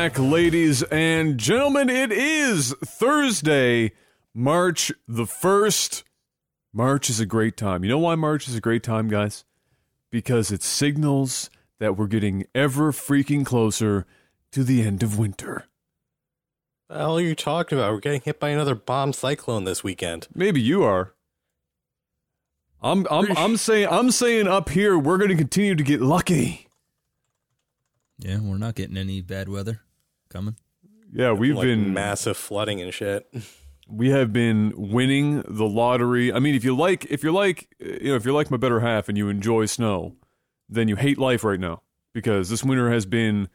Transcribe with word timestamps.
Welcome 0.00 0.24
back, 0.24 0.32
ladies 0.32 0.82
and 0.84 1.36
gentlemen. 1.36 1.90
It 1.90 2.10
is 2.10 2.74
Thursday, 2.82 3.92
March 4.32 4.90
the 5.06 5.24
1st. 5.24 6.04
March 6.72 7.10
is 7.10 7.20
a 7.20 7.26
great 7.26 7.54
time. 7.58 7.84
You 7.84 7.90
know 7.90 7.98
why 7.98 8.14
March 8.14 8.48
is 8.48 8.54
a 8.54 8.62
great 8.62 8.82
time, 8.82 9.08
guys? 9.08 9.44
Because 10.10 10.50
it 10.50 10.62
signals 10.62 11.50
that 11.80 11.98
we're 11.98 12.06
getting 12.06 12.46
ever 12.54 12.92
freaking 12.92 13.44
closer 13.44 14.06
to 14.52 14.64
the 14.64 14.80
end 14.80 15.02
of 15.02 15.18
winter. 15.18 15.66
The 16.88 16.96
hell 16.96 17.18
are 17.18 17.20
you 17.20 17.34
talking 17.34 17.76
about? 17.76 17.92
We're 17.92 18.00
getting 18.00 18.22
hit 18.22 18.40
by 18.40 18.48
another 18.48 18.74
bomb 18.74 19.12
cyclone 19.12 19.64
this 19.64 19.84
weekend. 19.84 20.28
Maybe 20.34 20.62
you 20.62 20.82
are. 20.82 21.12
I'm 22.80 23.06
I'm 23.10 23.36
I'm 23.36 23.56
saying 23.58 23.88
I'm 23.90 24.10
saying 24.10 24.48
up 24.48 24.70
here 24.70 24.98
we're 24.98 25.18
going 25.18 25.28
to 25.28 25.36
continue 25.36 25.74
to 25.74 25.84
get 25.84 26.00
lucky. 26.00 26.68
Yeah, 28.16 28.38
we're 28.40 28.56
not 28.56 28.76
getting 28.76 28.96
any 28.96 29.20
bad 29.20 29.50
weather 29.50 29.82
coming. 30.30 30.56
Yeah, 31.12 31.32
we've 31.32 31.56
like 31.56 31.64
been 31.66 31.92
massive 31.92 32.36
flooding 32.36 32.80
and 32.80 32.94
shit. 32.94 33.26
we 33.88 34.10
have 34.10 34.32
been 34.32 34.72
winning 34.76 35.42
the 35.48 35.66
lottery. 35.66 36.32
I 36.32 36.38
mean, 36.38 36.54
if 36.54 36.64
you 36.64 36.76
like, 36.76 37.04
if 37.06 37.22
you're 37.22 37.32
like, 37.32 37.68
you 37.80 38.10
know, 38.10 38.14
if 38.16 38.24
you're 38.24 38.34
like 38.34 38.50
my 38.50 38.56
better 38.56 38.80
half 38.80 39.08
and 39.08 39.18
you 39.18 39.28
enjoy 39.28 39.66
snow, 39.66 40.14
then 40.68 40.86
you 40.88 40.96
hate 40.96 41.18
life 41.18 41.42
right 41.42 41.58
now 41.58 41.82
because 42.14 42.48
this 42.48 42.62
winter 42.62 42.90
has 42.92 43.06
been 43.06 43.48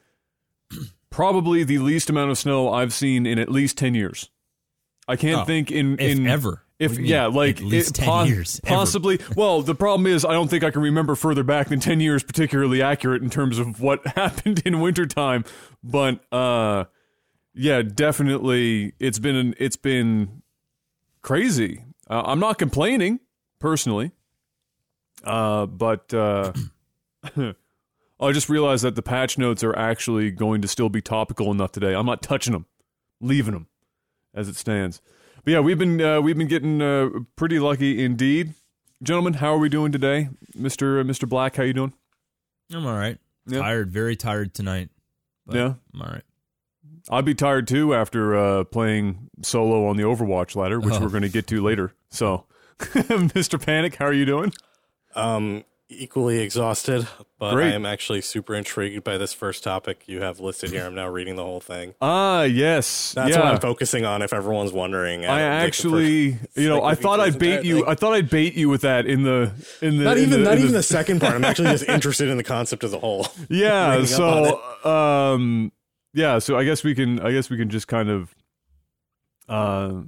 probably 1.10 1.64
the 1.64 1.78
least 1.78 2.10
amount 2.10 2.32
of 2.32 2.38
snow 2.38 2.72
I've 2.74 2.94
seen 2.94 3.26
in 3.26 3.40
at 3.40 3.50
least 3.50 3.78
ten 3.78 3.96
years. 3.96 4.30
I 5.08 5.16
can't 5.16 5.42
Oh, 5.42 5.46
think 5.46 5.72
in 5.72 5.94
if 5.94 6.18
in 6.18 6.28
ever. 6.28 6.64
If 6.78 6.92
What 6.92 6.96
do 6.98 7.02
you 7.04 7.04
mean, 7.04 7.12
yeah, 7.12 7.28
like 7.28 7.62
it 7.62 7.94
10 7.94 8.28
years, 8.28 8.60
possibly. 8.60 9.20
Well, 9.36 9.62
the 9.62 9.76
problem 9.76 10.08
is 10.08 10.26
I 10.26 10.34
don't 10.34 10.50
think 10.50 10.64
I 10.64 10.72
can 10.72 10.82
remember 10.82 11.16
further 11.16 11.44
back 11.44 11.70
than 11.70 11.80
ten 11.80 12.02
years 12.02 12.22
particularly 12.22 12.82
accurate 12.82 13.22
in 13.24 13.30
terms 13.30 13.60
of 13.60 13.80
what 13.80 14.06
happened 14.16 14.62
in 14.66 14.82
wintertime. 14.82 15.46
But 15.82 16.20
uh, 16.34 16.86
yeah, 17.54 17.82
definitely 17.82 18.94
it's 19.00 19.20
been 19.20 19.56
it's 19.58 19.78
been 19.78 20.42
crazy. 21.22 21.82
Uh, 22.10 22.24
I'm 22.26 22.40
not 22.40 22.58
complaining 22.58 23.22
personally, 23.60 24.12
uh, 25.24 25.68
but 25.68 26.14
uh, 26.14 26.52
I 28.20 28.32
just 28.34 28.50
realized 28.50 28.84
that 28.84 28.96
the 28.96 29.02
patch 29.02 29.38
notes 29.38 29.64
are 29.64 29.76
actually 29.78 30.30
going 30.30 30.62
to 30.62 30.68
still 30.68 30.90
be 30.90 31.02
topical 31.02 31.52
enough 31.52 31.72
today. 31.72 31.94
I'm 31.96 32.06
not 32.06 32.22
touching 32.22 32.52
them, 32.52 32.66
leaving 33.22 33.54
them 33.54 33.68
as 34.34 34.50
it 34.50 34.58
stands. 34.58 35.02
But 35.46 35.52
yeah, 35.52 35.60
we've 35.60 35.78
been 35.78 36.02
uh, 36.02 36.22
we've 36.22 36.38
been 36.38 36.48
getting 36.48 36.82
uh, 36.82 37.10
pretty 37.36 37.60
lucky 37.60 38.04
indeed, 38.04 38.56
gentlemen. 39.04 39.34
How 39.36 39.54
are 39.54 39.60
we 39.60 39.70
doing 39.70 39.92
today, 39.92 40.30
Mister 40.56 41.00
uh, 41.00 41.04
Mister 41.04 41.28
Black? 41.28 41.56
How 41.56 41.64
you 41.64 41.74
doing? 41.74 41.94
I'm 42.74 42.86
all 42.86 42.98
right. 42.98 43.20
Yeah. 43.46 43.60
Tired, 43.60 43.92
very 43.92 44.16
tired 44.16 44.56
tonight. 44.56 44.90
But 45.46 45.56
Yeah. 45.56 45.74
I'm 45.94 46.02
all 46.02 46.08
right. 46.12 46.24
I'd 47.12 47.26
be 47.26 47.36
tired 47.36 47.68
too 47.68 47.94
after 47.94 48.36
uh, 48.36 48.64
playing 48.64 49.30
solo 49.44 49.86
on 49.86 49.98
the 49.98 50.04
Overwatch 50.04 50.56
ladder, 50.56 50.80
which 50.80 50.96
Oh. 50.96 51.00
we're 51.02 51.10
going 51.10 51.22
to 51.22 51.30
get 51.30 51.46
to 51.48 51.62
later. 51.62 51.94
So, 52.10 52.46
Mister 53.36 53.60
Panic, 53.60 53.96
how 53.98 54.06
are 54.06 54.14
you 54.14 54.26
doing? 54.26 54.52
Um, 55.14 55.64
equally 55.88 56.40
exhausted, 56.40 57.08
but 57.38 57.54
Great. 57.54 57.68
I 57.72 57.76
am 57.76 57.86
actually 57.86 58.22
super 58.22 58.56
intrigued 58.56 59.04
by 59.04 59.18
this 59.20 59.34
first 59.34 59.64
topic 59.64 60.04
you 60.08 60.22
have 60.22 60.40
listed 60.40 60.72
here. 60.72 60.86
I'm 60.86 60.96
now 60.96 61.08
reading 61.08 61.36
the 61.36 61.44
whole 61.44 61.60
thing. 61.60 61.94
Ah, 62.02 62.42
yes, 62.42 63.14
That's 63.14 63.30
yeah. 63.32 63.40
what 63.44 63.54
I'm 63.54 63.60
focusing 63.60 64.04
on. 64.04 64.22
If 64.24 64.34
everyone's 64.34 64.72
wondering, 64.74 65.26
I 65.26 65.28
Uh, 65.28 65.30
like 65.32 65.40
the 65.40 65.68
actually, 65.68 66.32
first- 66.34 66.58
you 66.58 66.68
know, 66.70 66.84
I 66.84 66.96
thought 66.96 67.20
I'd 67.20 67.38
bait 67.38 67.64
you. 67.64 67.82
that, 67.86 67.90
I 67.90 67.96
thought 67.96 68.14
I'd 68.14 68.30
bait 68.32 68.56
you 68.56 68.68
with 68.68 68.82
that 68.82 69.06
in 69.06 69.24
the 69.24 69.52
in 69.82 69.98
the 69.98 70.04
Not 70.06 70.18
in 70.18 70.24
even, 70.24 70.40
the, 70.44 70.46
not 70.50 70.58
even 70.58 70.72
the- 70.72 70.78
the 70.78 70.84
second 70.84 71.20
part. 71.22 71.34
I'm 71.36 71.46
actually 71.46 71.70
just 71.70 71.88
interested 71.88 72.30
in 72.30 72.38
the 72.38 72.44
concept 72.44 72.84
as 72.84 72.92
a 72.94 73.00
whole. 73.00 73.28
yeah. 73.50 74.04
So, 74.06 74.60
um, 74.84 75.72
yeah. 76.16 76.40
So 76.40 76.58
I 76.58 76.64
guess 76.66 76.84
we 76.84 76.96
can. 76.96 77.20
I 77.20 77.32
guess 77.32 77.50
we 77.50 77.58
can 77.58 77.70
just 77.70 77.88
kind 77.88 78.10
of 78.10 78.34
uh 79.48 80.02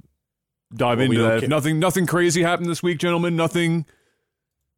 dive 0.74 0.98
Well, 0.98 1.10
into 1.12 1.22
that. 1.22 1.48
Nothing. 1.48 1.78
Nothing 1.78 2.06
crazy 2.06 2.42
happened 2.42 2.68
this 2.68 2.82
week, 2.82 2.98
gentlemen. 2.98 3.36
Nothing. 3.36 3.86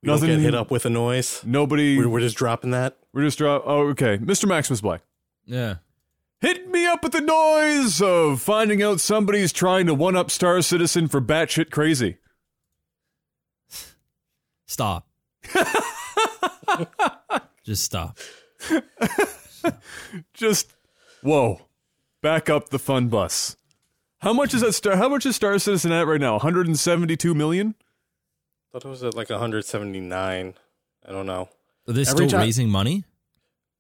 We 0.03 0.07
don't 0.09 0.21
get 0.21 0.39
hit 0.39 0.55
up 0.55 0.71
with 0.71 0.87
a 0.87 0.91
noise. 0.91 1.43
Nobody. 1.45 1.97
We're, 1.97 2.05
We're, 2.05 2.15
we're 2.15 2.21
just 2.21 2.37
dropping 2.37 2.71
that. 2.71 2.97
We're 3.13 3.25
just. 3.25 3.39
drop. 3.39 3.65
oh, 3.67 3.89
okay. 3.89 4.19
Mr. 4.19 4.49
Maximus 4.49 4.81
Black. 4.81 5.03
Yeah. 5.45 5.77
Hit 6.41 6.71
me 6.71 6.87
up 6.87 7.03
with 7.03 7.13
the 7.13 7.21
noise 7.21 8.01
of 8.01 8.41
finding 8.41 8.83
out 8.83 8.99
somebody's 9.01 9.53
trying 9.53 9.87
to 9.87 9.95
one 9.95 10.17
up 10.17 10.31
Star 10.31 10.63
Citizen 10.63 11.07
for 11.07 11.21
batshit 11.21 11.71
crazy. 11.71 12.17
Stop. 14.67 15.07
Just 17.65 17.85
stop. 17.85 18.17
Just 20.33 20.73
whoa, 21.23 21.61
back 22.23 22.49
up 22.49 22.71
the 22.71 22.79
fun 22.79 23.09
bus. 23.09 23.57
How 24.21 24.33
much 24.33 24.55
is 24.55 24.63
that 24.63 24.73
star? 24.73 24.97
How 24.97 25.09
much 25.09 25.27
is 25.27 25.37
Star 25.37 25.59
Citizen 25.59 25.93
at 25.93 26.07
right 26.07 26.21
now? 26.21 26.33
172 26.33 27.35
million. 27.35 27.75
Thought 28.73 28.85
it 28.85 28.89
was 28.89 29.03
at 29.03 29.15
like 29.15 29.31
179. 29.31 30.55
I 31.09 31.13
don't 31.13 31.27
know. 31.27 31.49
Are 31.89 31.93
they 31.93 32.03
Every 32.03 32.05
still 32.05 32.29
time- 32.29 32.41
raising 32.41 32.69
money? 32.69 33.05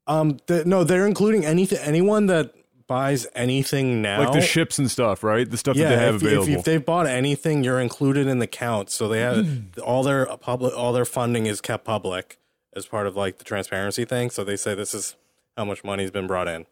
Um, 0.06 0.38
th- 0.46 0.66
no, 0.66 0.82
they're 0.82 1.06
including 1.06 1.44
anything. 1.44 1.78
Anyone 1.78 2.26
that 2.26 2.52
buys 2.88 3.26
anything 3.36 4.02
now, 4.02 4.24
Like 4.24 4.32
the 4.32 4.40
ships 4.40 4.78
and 4.80 4.90
stuff, 4.90 5.22
right? 5.22 5.48
The 5.48 5.56
stuff 5.56 5.76
that 5.76 5.88
they 5.88 5.96
have 5.96 6.16
if, 6.16 6.22
available. 6.22 6.48
If, 6.52 6.58
if 6.60 6.64
they've 6.64 6.84
bought 6.84 7.06
anything, 7.06 7.62
you're 7.62 7.78
included 7.78 8.26
in 8.26 8.40
the 8.40 8.48
count. 8.48 8.90
So 8.90 9.06
they 9.06 9.20
have 9.20 9.46
all 9.84 10.02
their 10.02 10.26
public, 10.38 10.76
all 10.76 10.92
their 10.92 11.04
funding 11.04 11.46
is 11.46 11.60
kept 11.60 11.84
public 11.84 12.38
as 12.72 12.86
part 12.86 13.06
of 13.06 13.14
like 13.14 13.38
the 13.38 13.44
transparency 13.44 14.04
thing. 14.04 14.30
So 14.30 14.42
they 14.42 14.56
say 14.56 14.74
this 14.74 14.92
is 14.94 15.14
how 15.56 15.64
much 15.64 15.84
money's 15.84 16.10
been 16.10 16.26
brought 16.26 16.48
in. 16.48 16.66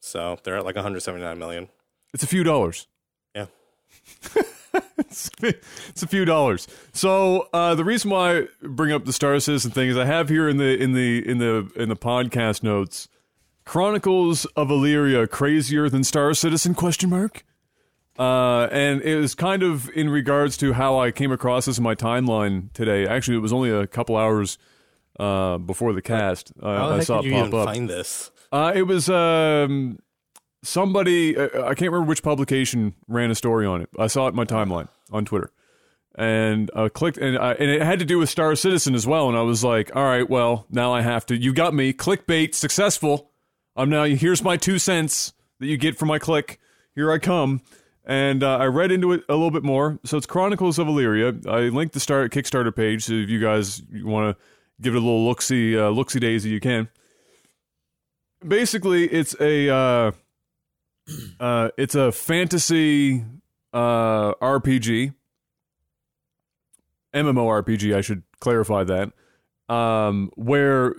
So 0.00 0.38
they're 0.44 0.56
at 0.56 0.64
like 0.64 0.76
179 0.76 1.38
million. 1.38 1.68
it's 2.14 2.22
a 2.22 2.26
few 2.26 2.44
dollars. 2.44 2.86
Yeah. 3.34 3.46
it's, 4.98 5.30
it's 5.40 6.02
a 6.02 6.06
few 6.06 6.24
dollars. 6.24 6.68
So 6.92 7.48
uh, 7.52 7.74
the 7.74 7.84
reason 7.84 8.10
why 8.10 8.38
I 8.38 8.46
bring 8.62 8.92
up 8.92 9.04
the 9.04 9.12
Star 9.12 9.38
Citizen 9.40 9.70
thing 9.70 9.88
is 9.88 9.96
I 9.96 10.04
have 10.04 10.28
here 10.28 10.48
in 10.48 10.58
the 10.58 10.80
in 10.80 10.92
the 10.92 11.28
in 11.28 11.38
the 11.38 11.70
in 11.76 11.88
the 11.88 11.96
podcast 11.96 12.62
notes 12.62 13.08
Chronicles 13.64 14.46
of 14.56 14.68
Elyria 14.68 15.28
crazier 15.28 15.90
than 15.90 16.02
Star 16.02 16.32
Citizen 16.32 16.74
question 16.74 17.10
mark. 17.10 17.44
Uh, 18.18 18.66
and 18.72 19.00
it 19.02 19.16
was 19.16 19.34
kind 19.34 19.62
of 19.62 19.90
in 19.90 20.10
regards 20.10 20.56
to 20.56 20.72
how 20.72 20.98
I 20.98 21.12
came 21.12 21.30
across 21.30 21.66
this 21.66 21.78
in 21.78 21.84
my 21.84 21.94
timeline 21.94 22.72
today. 22.72 23.06
Actually, 23.06 23.36
it 23.36 23.40
was 23.40 23.52
only 23.52 23.70
a 23.70 23.86
couple 23.86 24.16
hours 24.16 24.58
uh, 25.20 25.58
before 25.58 25.92
the 25.92 26.02
cast. 26.02 26.50
Uh, 26.60 26.94
I 26.96 27.00
saw 27.00 27.20
did 27.20 27.32
it 27.32 27.50
pop 27.50 27.54
up. 27.54 27.74
find 27.74 27.88
this? 27.88 28.30
Uh, 28.50 28.72
it 28.74 28.82
was 28.82 29.08
um, 29.08 29.98
somebody. 30.62 31.36
Uh, 31.36 31.64
I 31.64 31.74
can't 31.74 31.92
remember 31.92 32.08
which 32.08 32.22
publication 32.22 32.94
ran 33.06 33.30
a 33.30 33.34
story 33.34 33.66
on 33.66 33.82
it. 33.82 33.88
I 33.98 34.06
saw 34.06 34.26
it 34.26 34.30
in 34.30 34.36
my 34.36 34.44
timeline 34.44 34.88
on 35.10 35.24
Twitter, 35.24 35.50
and 36.14 36.70
uh, 36.74 36.88
clicked, 36.88 37.18
and 37.18 37.38
I, 37.38 37.52
and 37.52 37.70
it 37.70 37.82
had 37.82 37.98
to 37.98 38.04
do 38.04 38.18
with 38.18 38.28
Star 38.28 38.54
Citizen 38.56 38.94
as 38.94 39.06
well. 39.06 39.28
And 39.28 39.36
I 39.36 39.42
was 39.42 39.64
like, 39.64 39.94
all 39.94 40.04
right, 40.04 40.28
well, 40.28 40.66
now 40.70 40.92
I 40.92 41.02
have 41.02 41.26
to. 41.26 41.36
You 41.36 41.52
got 41.52 41.74
me. 41.74 41.92
Clickbait 41.92 42.54
successful. 42.54 43.30
I'm 43.76 43.90
now. 43.90 44.04
Here's 44.04 44.42
my 44.42 44.56
two 44.56 44.78
cents 44.78 45.32
that 45.60 45.66
you 45.66 45.76
get 45.76 45.98
for 45.98 46.06
my 46.06 46.18
click. 46.18 46.60
Here 46.94 47.10
I 47.10 47.18
come. 47.18 47.62
And 48.04 48.42
uh, 48.42 48.56
I 48.56 48.64
read 48.64 48.90
into 48.90 49.12
it 49.12 49.22
a 49.28 49.34
little 49.34 49.50
bit 49.50 49.62
more. 49.62 49.98
So 50.04 50.16
it's 50.16 50.24
Chronicles 50.24 50.78
of 50.78 50.86
Elyria. 50.86 51.46
I 51.46 51.68
linked 51.68 51.92
the 51.92 52.00
start 52.00 52.32
Kickstarter 52.32 52.74
page, 52.74 53.04
so 53.04 53.12
if 53.12 53.28
you 53.28 53.38
guys 53.38 53.82
want 54.02 54.34
to 54.34 54.44
give 54.80 54.94
it 54.94 54.96
a 54.96 55.00
little 55.00 55.26
look 55.26 55.42
see 55.42 55.78
uh, 55.78 55.90
look 55.90 56.10
see 56.10 56.18
daisy, 56.18 56.48
you 56.48 56.58
can 56.58 56.88
basically 58.46 59.04
it's 59.04 59.34
a 59.40 59.68
uh, 59.68 60.12
uh, 61.40 61.70
it's 61.76 61.94
a 61.94 62.12
fantasy 62.12 63.24
uh, 63.72 64.34
RPG, 64.34 65.14
MMORPG. 67.14 67.94
I 67.96 68.00
should 68.00 68.22
clarify 68.40 68.84
that. 68.84 69.12
Um, 69.68 70.30
where 70.34 70.94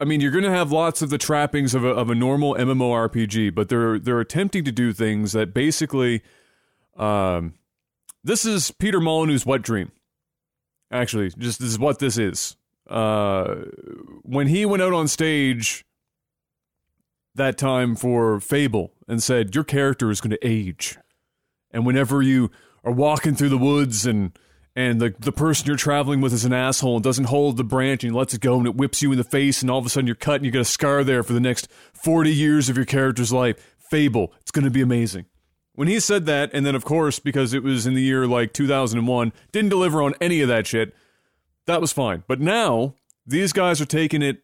I 0.00 0.04
mean, 0.04 0.20
you're 0.20 0.30
going 0.30 0.44
to 0.44 0.50
have 0.50 0.70
lots 0.70 1.02
of 1.02 1.10
the 1.10 1.18
trappings 1.18 1.74
of 1.74 1.84
a, 1.84 1.88
of 1.88 2.08
a 2.08 2.14
normal 2.14 2.54
MMORPG, 2.54 3.54
but 3.54 3.68
they're 3.68 3.98
they're 3.98 4.20
attempting 4.20 4.64
to 4.64 4.72
do 4.72 4.92
things 4.92 5.32
that 5.32 5.52
basically, 5.52 6.22
um, 6.96 7.54
this 8.22 8.44
is 8.44 8.70
Peter 8.70 9.00
Molyneux's 9.00 9.44
wet 9.44 9.62
dream. 9.62 9.90
Actually, 10.90 11.30
just 11.30 11.58
this 11.58 11.68
is 11.68 11.78
what 11.78 11.98
this 11.98 12.16
is. 12.16 12.56
Uh, 12.88 13.56
when 14.22 14.46
he 14.46 14.64
went 14.64 14.82
out 14.82 14.92
on 14.92 15.08
stage 15.08 15.84
that 17.34 17.58
time 17.58 17.96
for 17.96 18.40
Fable 18.40 18.92
and 19.08 19.22
said, 19.22 19.54
Your 19.54 19.64
character 19.64 20.10
is 20.10 20.20
going 20.20 20.30
to 20.30 20.46
age. 20.46 20.98
And 21.70 21.84
whenever 21.84 22.22
you 22.22 22.50
are 22.84 22.92
walking 22.92 23.34
through 23.34 23.48
the 23.48 23.58
woods 23.58 24.06
and 24.06 24.38
and 24.76 25.00
the, 25.00 25.12
the 25.18 25.32
person 25.32 25.66
you're 25.66 25.76
traveling 25.76 26.20
with 26.20 26.32
is 26.32 26.44
an 26.44 26.52
asshole 26.52 26.96
and 26.96 27.02
doesn't 27.02 27.24
hold 27.24 27.56
the 27.56 27.64
branch 27.64 28.04
and 28.04 28.14
lets 28.14 28.32
it 28.32 28.40
go 28.40 28.58
and 28.58 28.66
it 28.66 28.76
whips 28.76 29.02
you 29.02 29.10
in 29.10 29.18
the 29.18 29.24
face 29.24 29.60
and 29.60 29.68
all 29.68 29.78
of 29.78 29.86
a 29.86 29.88
sudden 29.88 30.06
you're 30.06 30.14
cut 30.14 30.36
and 30.36 30.44
you 30.44 30.52
got 30.52 30.60
a 30.60 30.64
scar 30.64 31.02
there 31.02 31.24
for 31.24 31.32
the 31.32 31.40
next 31.40 31.68
40 31.94 32.32
years 32.32 32.68
of 32.68 32.76
your 32.76 32.86
character's 32.86 33.32
life. 33.32 33.76
Fable. 33.76 34.32
It's 34.40 34.52
going 34.52 34.66
to 34.66 34.70
be 34.70 34.82
amazing. 34.82 35.24
When 35.74 35.88
he 35.88 35.98
said 35.98 36.26
that, 36.26 36.50
and 36.52 36.64
then 36.64 36.76
of 36.76 36.84
course, 36.84 37.18
because 37.18 37.54
it 37.54 37.64
was 37.64 37.88
in 37.88 37.94
the 37.94 38.02
year 38.02 38.26
like 38.28 38.52
2001, 38.52 39.32
didn't 39.50 39.70
deliver 39.70 40.00
on 40.00 40.14
any 40.20 40.42
of 40.42 40.48
that 40.48 40.68
shit, 40.68 40.94
that 41.66 41.80
was 41.80 41.92
fine. 41.92 42.22
But 42.28 42.40
now, 42.40 42.94
these 43.26 43.52
guys 43.52 43.80
are 43.80 43.86
taking 43.86 44.22
it 44.22 44.42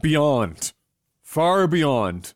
beyond 0.00 0.72
far 1.26 1.66
beyond 1.66 2.34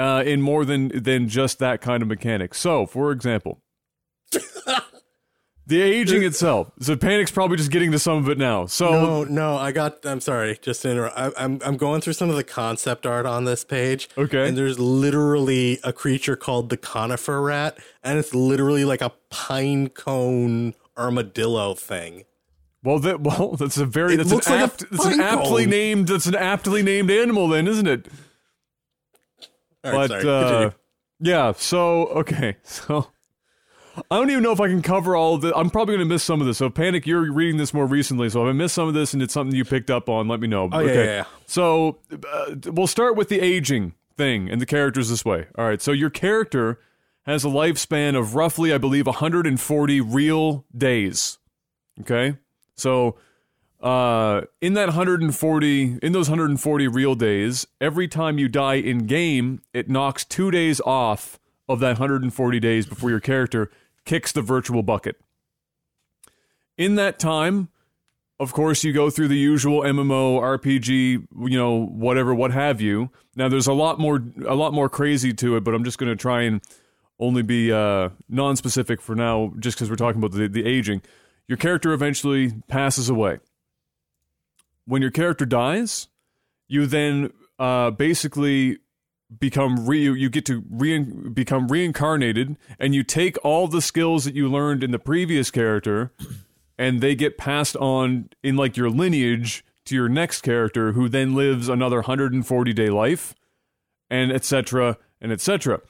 uh, 0.00 0.22
in 0.22 0.40
more 0.40 0.64
than 0.64 0.88
than 1.02 1.28
just 1.28 1.58
that 1.58 1.80
kind 1.80 2.02
of 2.02 2.08
mechanic. 2.08 2.54
So, 2.54 2.86
for 2.86 3.12
example, 3.12 3.60
the 5.66 5.80
aging 5.82 6.22
itself. 6.22 6.72
So, 6.80 6.96
Panic's 6.96 7.30
probably 7.30 7.56
just 7.56 7.70
getting 7.70 7.92
to 7.92 7.98
some 7.98 8.18
of 8.18 8.28
it 8.28 8.38
now. 8.38 8.66
So, 8.66 8.90
No, 8.90 9.24
no, 9.24 9.56
I 9.56 9.72
got. 9.72 10.04
I'm 10.04 10.20
sorry, 10.20 10.58
just 10.62 10.82
to 10.82 10.90
interrupt. 10.90 11.18
I, 11.18 11.30
I'm 11.36 11.60
I'm 11.64 11.76
going 11.76 12.00
through 12.00 12.14
some 12.14 12.30
of 12.30 12.36
the 12.36 12.44
concept 12.44 13.06
art 13.06 13.26
on 13.26 13.44
this 13.44 13.64
page. 13.64 14.08
Okay. 14.16 14.48
and 14.48 14.56
there's 14.56 14.78
literally 14.78 15.78
a 15.84 15.92
creature 15.92 16.36
called 16.36 16.70
the 16.70 16.76
conifer 16.76 17.40
rat, 17.42 17.78
and 18.02 18.18
it's 18.18 18.34
literally 18.34 18.84
like 18.84 19.02
a 19.02 19.12
pine 19.28 19.88
cone 19.90 20.74
armadillo 20.96 21.74
thing. 21.74 22.24
well, 22.82 22.98
that 22.98 23.20
well, 23.28 23.56
that's 23.56 23.78
a 23.78 23.86
very 23.86 24.14
It 24.14 24.18
that's 24.18 24.30
looks 24.32 24.46
an 24.48 24.60
like 24.60 24.82
a 24.82 24.84
that's 24.86 25.04
an 25.06 25.20
aptly 25.20 25.66
named 25.66 26.08
that's 26.08 26.26
an 26.26 26.34
aptly 26.34 26.82
named 26.82 27.10
animal, 27.10 27.48
then, 27.48 27.68
isn't 27.68 27.86
it? 27.86 28.08
Right, 29.84 30.08
but 30.08 30.26
uh, 30.26 30.70
yeah, 31.20 31.52
so 31.56 32.06
okay, 32.08 32.56
so 32.62 33.08
I 34.10 34.16
don't 34.16 34.30
even 34.30 34.42
know 34.42 34.52
if 34.52 34.60
I 34.60 34.68
can 34.68 34.82
cover 34.82 35.16
all 35.16 35.34
of. 35.34 35.44
I'm 35.44 35.70
probably 35.70 35.96
going 35.96 36.06
to 36.06 36.12
miss 36.12 36.22
some 36.22 36.40
of 36.40 36.46
this. 36.46 36.58
So, 36.58 36.70
Panic, 36.70 37.06
you're 37.06 37.32
reading 37.32 37.56
this 37.56 37.74
more 37.74 37.86
recently, 37.86 38.28
so 38.28 38.46
if 38.46 38.50
I 38.50 38.52
missed 38.52 38.74
some 38.74 38.88
of 38.88 38.94
this 38.94 39.12
and 39.12 39.22
it's 39.22 39.34
something 39.34 39.54
you 39.54 39.64
picked 39.64 39.90
up 39.90 40.08
on, 40.08 40.28
let 40.28 40.40
me 40.40 40.48
know. 40.48 40.68
Oh, 40.70 40.80
yeah, 40.80 40.92
yeah, 40.92 41.04
yeah. 41.04 41.24
So, 41.46 41.98
uh, 42.12 42.54
we'll 42.66 42.86
start 42.86 43.16
with 43.16 43.28
the 43.28 43.40
aging 43.40 43.94
thing 44.16 44.50
and 44.50 44.60
the 44.60 44.66
characters 44.66 45.08
this 45.08 45.24
way. 45.24 45.46
All 45.56 45.66
right, 45.66 45.82
so 45.82 45.92
your 45.92 46.10
character 46.10 46.78
has 47.22 47.44
a 47.44 47.48
lifespan 47.48 48.18
of 48.18 48.34
roughly, 48.34 48.72
I 48.72 48.78
believe, 48.78 49.06
140 49.06 50.00
real 50.00 50.64
days. 50.76 51.38
Okay, 52.00 52.36
so 52.76 53.16
uh, 53.80 54.42
in 54.60 54.74
that 54.74 54.88
140, 54.88 55.98
in 56.02 56.12
those 56.12 56.28
140 56.28 56.88
real 56.88 57.14
days, 57.14 57.66
every 57.80 58.06
time 58.08 58.38
you 58.38 58.48
die 58.48 58.74
in 58.74 59.06
game, 59.06 59.62
it 59.72 59.88
knocks 59.88 60.24
two 60.24 60.50
days 60.50 60.80
off 60.82 61.38
of 61.68 61.80
that 61.80 61.98
140 61.98 62.60
days 62.60 62.86
before 62.86 63.10
your 63.10 63.20
character 63.20 63.70
kicks 64.04 64.32
the 64.32 64.42
virtual 64.42 64.82
bucket. 64.82 65.16
In 66.76 66.96
that 66.96 67.18
time, 67.18 67.68
of 68.38 68.52
course, 68.52 68.84
you 68.84 68.92
go 68.92 69.08
through 69.08 69.28
the 69.28 69.38
usual 69.38 69.82
MMO, 69.82 70.40
RPG, 70.40 71.26
you 71.48 71.58
know, 71.58 71.86
whatever, 71.86 72.34
what 72.34 72.52
have 72.52 72.80
you. 72.80 73.10
Now, 73.36 73.48
there's 73.48 73.66
a 73.66 73.72
lot 73.72 73.98
more, 73.98 74.22
a 74.46 74.54
lot 74.54 74.72
more 74.72 74.88
crazy 74.88 75.32
to 75.34 75.56
it, 75.56 75.64
but 75.64 75.74
I'm 75.74 75.84
just 75.84 75.98
going 75.98 76.10
to 76.10 76.16
try 76.16 76.42
and 76.42 76.60
only 77.18 77.42
be 77.42 77.70
uh, 77.70 78.10
non-specific 78.28 79.00
for 79.00 79.14
now, 79.14 79.52
just 79.58 79.76
because 79.76 79.90
we're 79.90 79.96
talking 79.96 80.22
about 80.22 80.32
the, 80.32 80.48
the 80.48 80.66
aging. 80.66 81.02
Your 81.48 81.58
character 81.58 81.92
eventually 81.92 82.52
passes 82.66 83.08
away. 83.10 83.40
When 84.90 85.02
your 85.02 85.10
character 85.10 85.46
dies, 85.46 86.08
you 86.68 86.86
then 86.86 87.32
uh, 87.58 87.92
basically 87.92 88.78
become 89.38 89.86
re- 89.86 90.02
you, 90.02 90.28
get 90.28 90.44
to 90.46 90.64
re- 90.68 90.98
become 90.98 91.68
reincarnated, 91.68 92.56
and 92.78 92.94
you 92.94 93.04
take 93.04 93.36
all 93.44 93.68
the 93.68 93.80
skills 93.80 94.24
that 94.24 94.34
you 94.34 94.48
learned 94.48 94.82
in 94.82 94.90
the 94.90 94.98
previous 94.98 95.50
character 95.50 96.12
and 96.80 97.02
they 97.02 97.14
get 97.14 97.36
passed 97.36 97.76
on 97.76 98.30
in 98.42 98.56
like 98.56 98.74
your 98.74 98.88
lineage 98.88 99.62
to 99.84 99.94
your 99.94 100.08
next 100.08 100.40
character 100.40 100.92
who 100.92 101.10
then 101.10 101.34
lives 101.34 101.68
another 101.68 101.98
140 101.98 102.72
day 102.72 102.88
life 102.88 103.34
and 104.08 104.32
etc 104.32 104.96
and 105.20 105.30
etc 105.30 105.80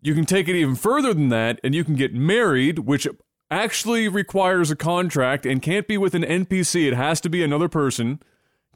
you 0.00 0.14
can 0.14 0.24
take 0.24 0.48
it 0.48 0.56
even 0.56 0.74
further 0.74 1.12
than 1.12 1.28
that 1.28 1.60
and 1.62 1.74
you 1.74 1.84
can 1.84 1.94
get 1.94 2.14
married 2.14 2.80
which 2.80 3.06
actually 3.50 4.08
requires 4.08 4.70
a 4.70 4.76
contract 4.76 5.44
and 5.44 5.60
can't 5.60 5.86
be 5.86 5.98
with 5.98 6.14
an 6.14 6.22
npc 6.22 6.86
it 6.86 6.94
has 6.94 7.20
to 7.20 7.28
be 7.28 7.42
another 7.42 7.68
person 7.68 8.18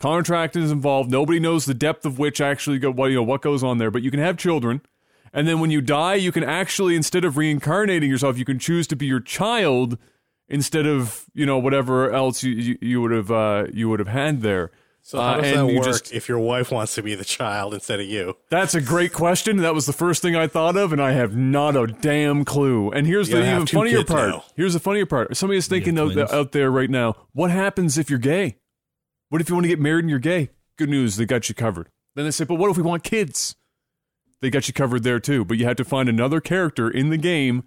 contract 0.00 0.56
is 0.56 0.70
involved 0.70 1.10
nobody 1.10 1.38
knows 1.40 1.64
the 1.64 1.74
depth 1.74 2.04
of 2.04 2.18
which 2.18 2.40
actually 2.40 2.78
go 2.78 2.90
what 2.90 3.06
you 3.10 3.16
know 3.16 3.22
what 3.22 3.40
goes 3.42 3.62
on 3.62 3.78
there 3.78 3.90
but 3.90 4.02
you 4.02 4.10
can 4.10 4.20
have 4.20 4.36
children 4.36 4.80
and 5.32 5.46
then 5.48 5.60
when 5.60 5.70
you 5.70 5.80
die 5.80 6.14
you 6.14 6.32
can 6.32 6.44
actually 6.44 6.96
instead 6.96 7.24
of 7.24 7.36
reincarnating 7.36 8.10
yourself 8.10 8.36
you 8.38 8.44
can 8.44 8.58
choose 8.58 8.86
to 8.86 8.96
be 8.96 9.06
your 9.06 9.20
child 9.20 9.96
instead 10.48 10.86
of 10.86 11.24
you 11.32 11.46
know 11.46 11.58
whatever 11.58 12.10
else 12.12 12.42
you 12.42 12.52
you, 12.52 12.78
you 12.80 13.00
would 13.00 13.12
have 13.12 13.30
uh, 13.30 13.66
you 13.72 13.88
would 13.88 13.98
have 13.98 14.08
had 14.08 14.42
there. 14.42 14.70
So 15.06 15.20
how 15.20 15.34
Uh, 15.34 15.40
does 15.42 15.52
and 15.52 15.68
that 15.68 15.72
you 15.72 15.78
work 15.80 15.86
just- 15.86 16.12
if 16.14 16.28
your 16.30 16.38
wife 16.38 16.70
wants 16.72 16.94
to 16.94 17.02
be 17.02 17.14
the 17.14 17.24
child 17.26 17.74
instead 17.74 18.00
of 18.00 18.06
you? 18.06 18.36
That's 18.50 18.74
a 18.74 18.80
great 18.80 19.12
question. 19.12 19.58
That 19.58 19.74
was 19.74 19.84
the 19.84 19.92
first 19.92 20.22
thing 20.22 20.34
I 20.34 20.46
thought 20.46 20.76
of, 20.78 20.92
and 20.94 21.00
I 21.02 21.12
have 21.12 21.36
not 21.36 21.76
a 21.76 21.86
damn 21.88 22.44
clue. 22.46 22.90
And 22.90 23.06
here's 23.06 23.28
the 23.28 23.38
even 23.38 23.66
funnier 23.66 24.02
part. 24.04 24.28
now. 24.30 24.44
Here's 24.56 24.72
the 24.72 24.80
funnier 24.80 25.04
part. 25.04 25.36
Somebody 25.36 25.58
is 25.58 25.66
thinking 25.66 25.98
out 25.98 26.52
there 26.52 26.70
right 26.70 26.88
now. 26.90 27.16
What 27.32 27.50
happens 27.50 27.98
if 27.98 28.08
you're 28.08 28.18
gay? 28.18 28.56
What 29.28 29.40
if 29.40 29.48
you 29.48 29.54
want 29.54 29.64
to 29.64 29.68
get 29.68 29.80
married 29.80 30.04
and 30.04 30.10
you're 30.10 30.18
gay? 30.18 30.50
Good 30.76 30.88
news, 30.88 31.16
they 31.16 31.24
got 31.24 31.48
you 31.48 31.54
covered. 31.54 31.88
Then 32.14 32.24
they 32.24 32.30
say, 32.30 32.44
but 32.44 32.56
what 32.56 32.70
if 32.70 32.76
we 32.76 32.82
want 32.82 33.04
kids? 33.04 33.56
They 34.40 34.50
got 34.50 34.68
you 34.68 34.74
covered 34.74 35.02
there 35.02 35.20
too. 35.20 35.44
But 35.44 35.58
you 35.58 35.64
have 35.66 35.76
to 35.76 35.84
find 35.84 36.08
another 36.08 36.40
character 36.40 36.90
in 36.90 37.10
the 37.10 37.16
game, 37.16 37.64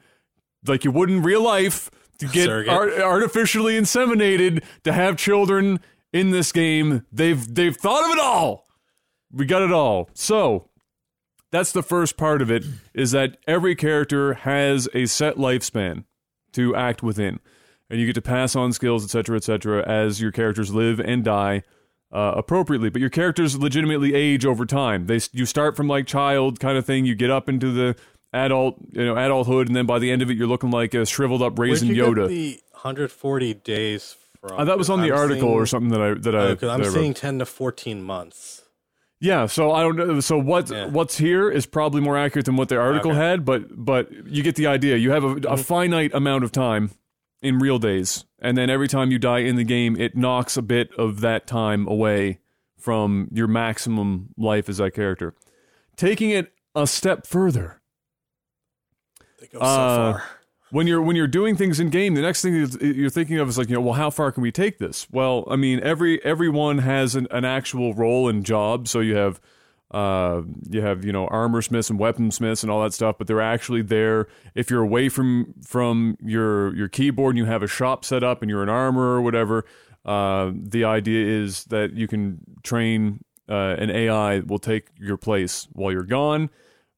like 0.65 0.83
you 0.83 0.91
would 0.91 1.09
in 1.09 1.23
real 1.23 1.41
life, 1.41 1.89
to 2.19 2.27
get 2.31 2.49
artificially 2.49 3.73
inseminated 3.73 4.63
to 4.83 4.93
have 4.93 5.17
children 5.17 5.79
in 6.13 6.31
this 6.31 6.51
game. 6.51 7.05
They've 7.11 7.53
they've 7.53 7.75
thought 7.75 8.05
of 8.05 8.11
it 8.11 8.19
all. 8.19 8.67
We 9.31 9.45
got 9.45 9.61
it 9.61 9.71
all. 9.71 10.09
So 10.13 10.69
that's 11.51 11.71
the 11.71 11.83
first 11.83 12.17
part 12.17 12.41
of 12.41 12.51
it 12.51 12.63
is 12.93 13.11
that 13.11 13.37
every 13.47 13.75
character 13.75 14.33
has 14.33 14.87
a 14.93 15.05
set 15.05 15.35
lifespan 15.37 16.05
to 16.53 16.75
act 16.75 17.01
within 17.01 17.39
and 17.89 17.99
you 17.99 18.05
get 18.05 18.15
to 18.15 18.21
pass 18.21 18.55
on 18.55 18.73
skills 18.73 19.03
etc 19.03 19.37
etc 19.37 19.83
as 19.87 20.19
your 20.21 20.31
characters 20.31 20.73
live 20.73 20.99
and 20.99 21.23
die 21.23 21.63
uh, 22.11 22.33
appropriately 22.35 22.89
but 22.89 23.01
your 23.01 23.09
characters 23.09 23.57
legitimately 23.57 24.13
age 24.13 24.45
over 24.45 24.65
time 24.65 25.05
they 25.07 25.19
you 25.33 25.45
start 25.45 25.75
from 25.75 25.87
like 25.87 26.05
child 26.07 26.59
kind 26.59 26.77
of 26.77 26.85
thing 26.85 27.05
you 27.05 27.15
get 27.15 27.29
up 27.29 27.49
into 27.49 27.71
the 27.71 27.95
adult 28.33 28.75
you 28.91 29.05
know 29.05 29.15
adulthood 29.15 29.67
and 29.67 29.75
then 29.75 29.85
by 29.85 29.99
the 29.99 30.11
end 30.11 30.21
of 30.21 30.29
it 30.29 30.37
you're 30.37 30.47
looking 30.47 30.71
like 30.71 30.93
a 30.93 31.05
shriveled 31.05 31.41
up 31.41 31.57
raisin 31.57 31.89
yoda 31.89 32.27
the 32.27 32.59
140 32.73 33.53
days 33.55 34.15
from? 34.39 34.59
uh, 34.59 34.63
that 34.65 34.77
was 34.77 34.89
on 34.89 35.01
the 35.01 35.11
I'm 35.11 35.17
article 35.17 35.49
or 35.49 35.65
something 35.65 35.89
that 35.89 36.01
i 36.01 36.13
that 36.13 36.35
i, 36.35 36.39
Oh, 36.39 36.51
I'm 36.69 36.79
that 36.81 36.87
I 36.87 36.89
seeing 36.89 37.13
10 37.13 37.39
to 37.39 37.45
14 37.45 38.03
months. 38.03 38.61
Yeah, 39.19 39.47
so 39.47 39.71
I 39.71 39.81
don't 39.81 39.95
know. 39.95 40.19
So 40.19 40.37
what 40.37 40.69
Yeah. 40.69 40.85
what's 40.89 41.17
here 41.17 41.49
is 41.49 41.65
probably 41.65 42.01
more 42.01 42.15
accurate 42.15 42.45
than 42.45 42.55
what 42.55 42.69
the 42.69 42.77
article 42.77 43.11
Okay. 43.11 43.19
had, 43.19 43.43
but 43.45 43.63
but 43.83 44.11
you 44.27 44.43
get 44.43 44.55
the 44.55 44.67
idea. 44.67 44.95
You 44.97 45.09
have 45.09 45.23
a, 45.23 45.35
a 45.49 45.57
finite 45.57 46.13
amount 46.13 46.43
of 46.43 46.51
time 46.51 46.91
in 47.41 47.59
real 47.59 47.77
days, 47.79 48.25
and 48.39 48.57
then 48.57 48.69
every 48.69 48.87
time 48.87 49.11
you 49.11 49.19
die 49.19 49.39
in 49.39 49.55
the 49.55 49.63
game, 49.63 49.95
it 49.99 50.15
knocks 50.17 50.57
a 50.57 50.61
bit 50.61 50.89
of 50.97 51.21
that 51.21 51.45
time 51.47 51.87
away 51.87 52.39
from 52.77 53.27
your 53.31 53.47
maximum 53.47 54.29
life 54.37 54.67
as 54.69 54.77
that 54.77 54.91
character. 54.93 55.33
Taking 55.95 56.29
it 56.31 56.51
a 56.75 56.87
step 56.87 57.25
further, 57.27 57.81
They 59.39 59.47
go 59.47 59.59
so 59.59 59.65
Uh, 59.65 60.11
far. 60.13 60.23
when 60.71 60.87
you're 60.87 61.01
when 61.01 61.15
you're 61.15 61.27
doing 61.27 61.55
things 61.55 61.79
in 61.79 61.89
game, 61.89 62.15
the 62.15 62.21
next 62.21 62.41
thing 62.41 62.53
you're 62.81 63.09
thinking 63.09 63.37
of 63.39 63.49
is 63.49 63.57
like 63.57 63.69
you 63.69 63.75
know, 63.75 63.81
well, 63.81 63.93
how 63.93 64.09
far 64.09 64.31
can 64.31 64.41
we 64.43 64.51
take 64.51 64.77
this? 64.79 65.07
Well, 65.11 65.45
I 65.49 65.55
mean, 65.55 65.79
every 65.81 66.23
everyone 66.23 66.79
has 66.79 67.15
an, 67.15 67.27
an 67.31 67.45
actual 67.45 67.93
role 67.93 68.27
and 68.29 68.43
job. 68.45 68.87
So 68.87 68.99
you 68.99 69.15
have 69.15 69.39
uh, 69.91 70.41
you 70.69 70.81
have 70.81 71.05
you 71.05 71.11
know 71.11 71.27
armor 71.27 71.61
smiths 71.61 71.89
and 71.89 71.99
weaponsmiths 71.99 72.63
and 72.63 72.71
all 72.71 72.83
that 72.83 72.93
stuff, 72.93 73.17
but 73.17 73.27
they're 73.27 73.41
actually 73.41 73.81
there. 73.81 74.27
If 74.55 74.69
you're 74.69 74.83
away 74.83 75.09
from 75.09 75.53
from 75.65 76.17
your 76.21 76.75
your 76.75 76.89
keyboard 76.89 77.35
and 77.35 77.37
you 77.37 77.45
have 77.45 77.63
a 77.63 77.67
shop 77.67 78.03
set 78.03 78.23
up 78.23 78.41
and 78.41 78.49
you're 78.49 78.63
an 78.63 78.69
armor 78.69 79.15
or 79.15 79.21
whatever, 79.21 79.65
uh, 80.05 80.51
the 80.53 80.83
idea 80.83 81.25
is 81.25 81.65
that 81.65 81.93
you 81.93 82.07
can 82.07 82.39
train 82.63 83.23
uh, 83.49 83.75
an 83.77 83.89
AI 83.89 84.39
will 84.39 84.59
take 84.59 84.89
your 84.99 85.17
place 85.17 85.67
while 85.71 85.91
you're 85.91 86.03
gone. 86.03 86.49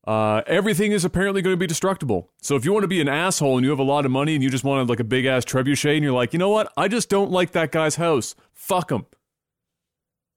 Uh, 0.07 0.41
everything 0.47 0.91
is 0.91 1.05
apparently 1.05 1.41
going 1.41 1.53
to 1.53 1.59
be 1.59 1.67
destructible. 1.67 2.31
So 2.41 2.55
if 2.55 2.65
you 2.65 2.73
want 2.73 2.83
to 2.83 2.87
be 2.87 3.01
an 3.01 3.07
asshole 3.07 3.57
and 3.57 3.63
you 3.63 3.69
have 3.69 3.79
a 3.79 3.83
lot 3.83 4.05
of 4.05 4.11
money 4.11 4.33
and 4.33 4.43
you 4.43 4.49
just 4.49 4.63
want 4.63 4.89
like 4.89 4.99
a 4.99 5.03
big 5.03 5.25
ass 5.25 5.45
trebuchet 5.45 5.93
and 5.93 6.03
you're 6.03 6.13
like, 6.13 6.33
you 6.33 6.39
know 6.39 6.49
what? 6.49 6.71
I 6.75 6.87
just 6.87 7.09
don't 7.09 7.29
like 7.29 7.51
that 7.51 7.71
guy's 7.71 7.97
house. 7.97 8.33
Fuck 8.51 8.91
him. 8.91 9.05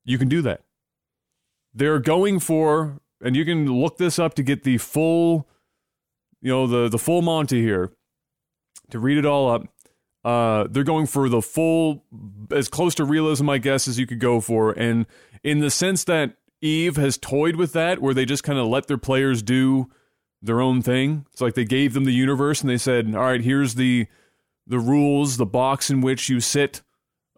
You 0.05 0.19
can 0.19 0.29
do 0.29 0.43
that. 0.43 0.63
They're 1.75 1.99
going 1.99 2.41
for, 2.41 3.01
and 3.23 3.35
you 3.35 3.45
can 3.45 3.67
look 3.67 3.97
this 3.97 4.19
up 4.19 4.35
to 4.35 4.43
get 4.43 4.63
the 4.63 4.79
full, 4.79 5.49
you 6.41 6.51
know, 6.51 6.67
the 6.67 6.89
the 6.89 6.99
full 6.99 7.23
Monty 7.23 7.63
here. 7.63 7.93
To 8.91 8.99
read 8.99 9.17
it 9.17 9.25
all 9.25 9.51
up, 9.51 9.67
uh, 10.25 10.67
they're 10.71 10.85
going 10.85 11.07
for 11.07 11.29
the 11.29 11.41
full, 11.41 12.05
as 12.51 12.69
close 12.69 12.95
to 12.97 13.05
realism, 13.05 13.49
I 13.49 13.57
guess, 13.59 13.89
as 13.89 13.99
you 13.99 14.07
could 14.07 14.21
go 14.21 14.41
for, 14.41 14.73
and 14.73 15.07
in 15.43 15.61
the 15.61 15.71
sense 15.71 16.05
that 16.05 16.37
Eve 16.61 16.97
has 16.97 17.17
toyed 17.17 17.57
with 17.57 17.73
that, 17.73 18.01
where 18.01 18.15
they 18.15 18.25
just 18.25 18.45
kind 18.45 18.59
of 18.59 18.67
let 18.67 18.87
their 18.87 18.99
players 18.99 19.43
do 19.43 19.91
their 20.43 20.61
own 20.61 20.83
thing. 20.83 21.27
It's 21.33 21.41
like 21.41 21.55
they 21.55 21.65
gave 21.65 21.95
them 21.95 22.05
the 22.05 22.13
universe 22.13 22.61
and 22.61 22.69
they 22.69 22.79
said, 22.79 23.15
"All 23.15 23.23
right, 23.23 23.41
here's 23.41 23.75
the 23.75 24.07
the 24.67 24.79
rules, 24.79 25.39
the 25.39 25.47
box 25.47 25.91
in 25.91 26.03
which 26.03 26.29
you 26.29 26.41
sit. 26.41 26.83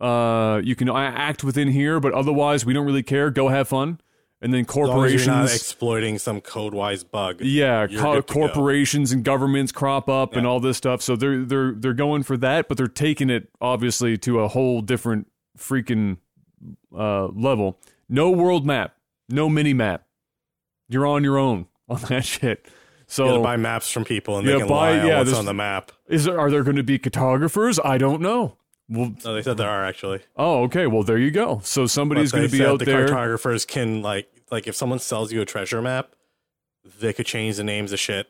Uh, 0.01 0.61
you 0.63 0.75
can 0.75 0.91
act 0.91 1.45
within 1.45 1.69
here, 1.69 2.01
but 2.01 2.13
otherwise, 2.13 2.67
we 2.67 2.73
don't 2.75 2.87
really 2.87 3.03
care. 3.03 3.31
Go 3.31 3.49
have 3.49 3.69
fun." 3.69 4.01
And 4.43 4.53
then 4.53 4.67
As 4.69 4.77
long 4.77 4.85
as 4.87 4.91
corporations, 4.93 5.27
not 5.27 5.45
exploiting 5.47 6.19
some 6.19 6.41
code-wise 6.43 7.03
bug. 7.03 7.41
yeah, 7.41 7.87
co- 7.87 8.17
to 8.17 8.21
go. 8.21 8.23
corporations 8.23 9.11
and 9.11 9.25
governments 9.25 9.73
crop 9.73 10.09
up 10.09 10.37
and 10.37 10.47
all 10.47 10.61
this 10.61 10.77
stuff. 10.77 11.01
So 11.01 11.17
they're 11.17 11.45
they're 11.45 11.73
they're 11.73 11.95
going 11.95 12.25
for 12.25 12.37
that, 12.39 12.69
but 12.69 12.77
they're 12.77 12.87
taking 12.89 13.31
it 13.31 13.49
obviously 13.63 14.19
to 14.19 14.41
a 14.41 14.49
whole 14.49 14.83
different 14.83 15.29
freaking 15.59 16.19
uh, 16.95 17.29
level. 17.29 17.79
No 18.09 18.31
world 18.31 18.67
map, 18.67 18.95
no 19.31 19.49
mini 19.49 19.73
map. 19.73 20.05
you're 20.91 21.07
on 21.07 21.25
your 21.25 21.39
own 21.39 21.67
on 21.89 22.01
that 22.09 22.25
shit. 22.27 22.67
So 23.07 23.37
You 23.37 23.43
buy 23.43 23.57
maps 23.57 23.91
from 23.91 24.05
people 24.05 24.39
and 24.39 24.47
they 24.49 24.59
can 24.59 24.67
buy- 24.69 24.93
lie 24.95 24.99
on 25.01 25.07
yeah, 25.07 25.19
what's 25.19 25.33
on 25.33 25.45
the 25.47 25.55
map. 25.55 25.93
is 26.09 26.25
there, 26.25 26.39
are 26.41 26.51
there 26.51 26.63
going 26.65 26.77
to 26.77 26.83
be 26.83 26.99
cartographers? 26.99 27.79
I 27.85 27.97
don't 27.99 28.21
know. 28.21 28.57
Well, 28.89 29.15
No, 29.25 29.35
they 29.35 29.43
said 29.43 29.57
there 29.57 29.69
are 29.69 29.85
actually. 29.85 30.21
oh, 30.37 30.63
okay. 30.65 30.87
Well, 30.87 31.03
there 31.03 31.19
you 31.19 31.31
go. 31.31 31.61
So 31.65 31.87
somebody's 31.87 32.33
going 32.33 32.49
to 32.49 32.53
be 32.57 32.65
out 32.65 32.79
the 32.79 32.85
there. 32.85 33.09
cartographers 33.09 33.65
can 33.67 34.03
like 34.03 34.29
like 34.51 34.67
if 34.67 34.75
someone 34.77 34.99
sells 34.99 35.33
you 35.33 35.41
a 35.41 35.47
treasure 35.47 35.81
map, 35.81 36.15
they 37.01 37.13
could 37.13 37.27
change 37.27 37.57
the 37.57 37.65
names 37.65 37.93
of 37.93 37.99
shit. 38.01 38.29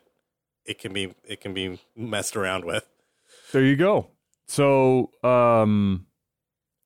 It 0.65 0.79
can 0.79 0.93
be 0.93 1.15
it 1.25 1.41
can 1.41 1.55
be 1.55 1.81
messed 1.97 2.37
around 2.37 2.65
with. 2.65 2.87
There 3.53 3.65
you 3.65 3.77
go. 3.77 4.09
So, 4.47 5.11
um, 5.23 6.07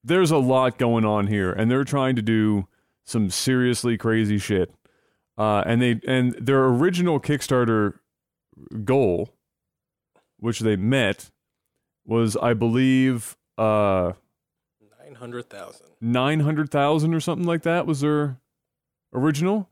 there's 0.04 0.30
a 0.30 0.38
lot 0.38 0.78
going 0.78 1.04
on 1.04 1.26
here, 1.26 1.52
and 1.52 1.70
they're 1.70 1.84
trying 1.84 2.14
to 2.16 2.22
do 2.22 2.68
some 3.04 3.30
seriously 3.30 3.96
crazy 3.98 4.38
shit. 4.38 4.72
Uh, 5.36 5.62
and 5.66 5.80
they 5.82 6.00
and 6.06 6.32
their 6.34 6.64
original 6.64 7.20
Kickstarter 7.20 7.94
goal, 8.84 9.30
which 10.38 10.60
they 10.60 10.76
met, 10.76 11.30
was 12.04 12.36
I 12.36 12.54
believe 12.54 13.36
uh 13.58 14.12
Nine 15.00 15.14
hundred 15.16 15.50
thousand, 15.50 15.86
nine 16.00 16.40
hundred 16.40 16.70
thousand 16.70 17.14
or 17.14 17.20
something 17.20 17.46
like 17.46 17.62
that 17.62 17.86
was 17.86 18.00
their 18.00 18.38
original. 19.12 19.68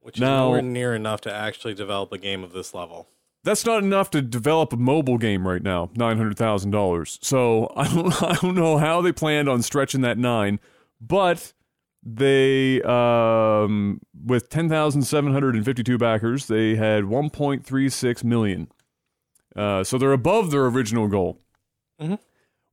which 0.00 0.16
is 0.16 0.20
Now- 0.20 0.46
nowhere 0.46 0.62
near 0.62 0.94
enough 0.94 1.20
to 1.22 1.32
actually 1.32 1.74
develop 1.74 2.12
a 2.12 2.18
game 2.18 2.44
of 2.44 2.52
this 2.52 2.74
level. 2.74 3.08
That's 3.42 3.66
not 3.66 3.82
enough 3.82 4.10
to 4.12 4.22
develop 4.22 4.72
a 4.72 4.76
mobile 4.76 5.18
game 5.18 5.46
right 5.46 5.62
now. 5.62 5.90
Nine 5.96 6.16
hundred 6.18 6.36
thousand 6.38 6.70
dollars. 6.70 7.18
So 7.22 7.70
I 7.76 7.88
don't, 7.92 8.22
I 8.22 8.34
don't 8.40 8.54
know 8.54 8.78
how 8.78 9.00
they 9.02 9.12
planned 9.12 9.48
on 9.48 9.60
stretching 9.62 10.00
that 10.02 10.16
nine, 10.18 10.60
but 11.00 11.52
they, 12.02 12.80
um, 12.82 14.00
with 14.24 14.48
ten 14.50 14.68
thousand 14.68 15.02
seven 15.02 15.32
hundred 15.32 15.56
and 15.56 15.64
fifty-two 15.64 15.96
backers, 15.98 16.46
they 16.46 16.74
had 16.76 17.06
one 17.06 17.28
point 17.30 17.64
three 17.64 17.88
six 17.88 18.22
million. 18.22 18.68
Uh, 19.56 19.84
so 19.84 19.96
they're 19.98 20.12
above 20.12 20.50
their 20.50 20.66
original 20.66 21.08
goal. 21.08 21.40
Mhm. 22.00 22.18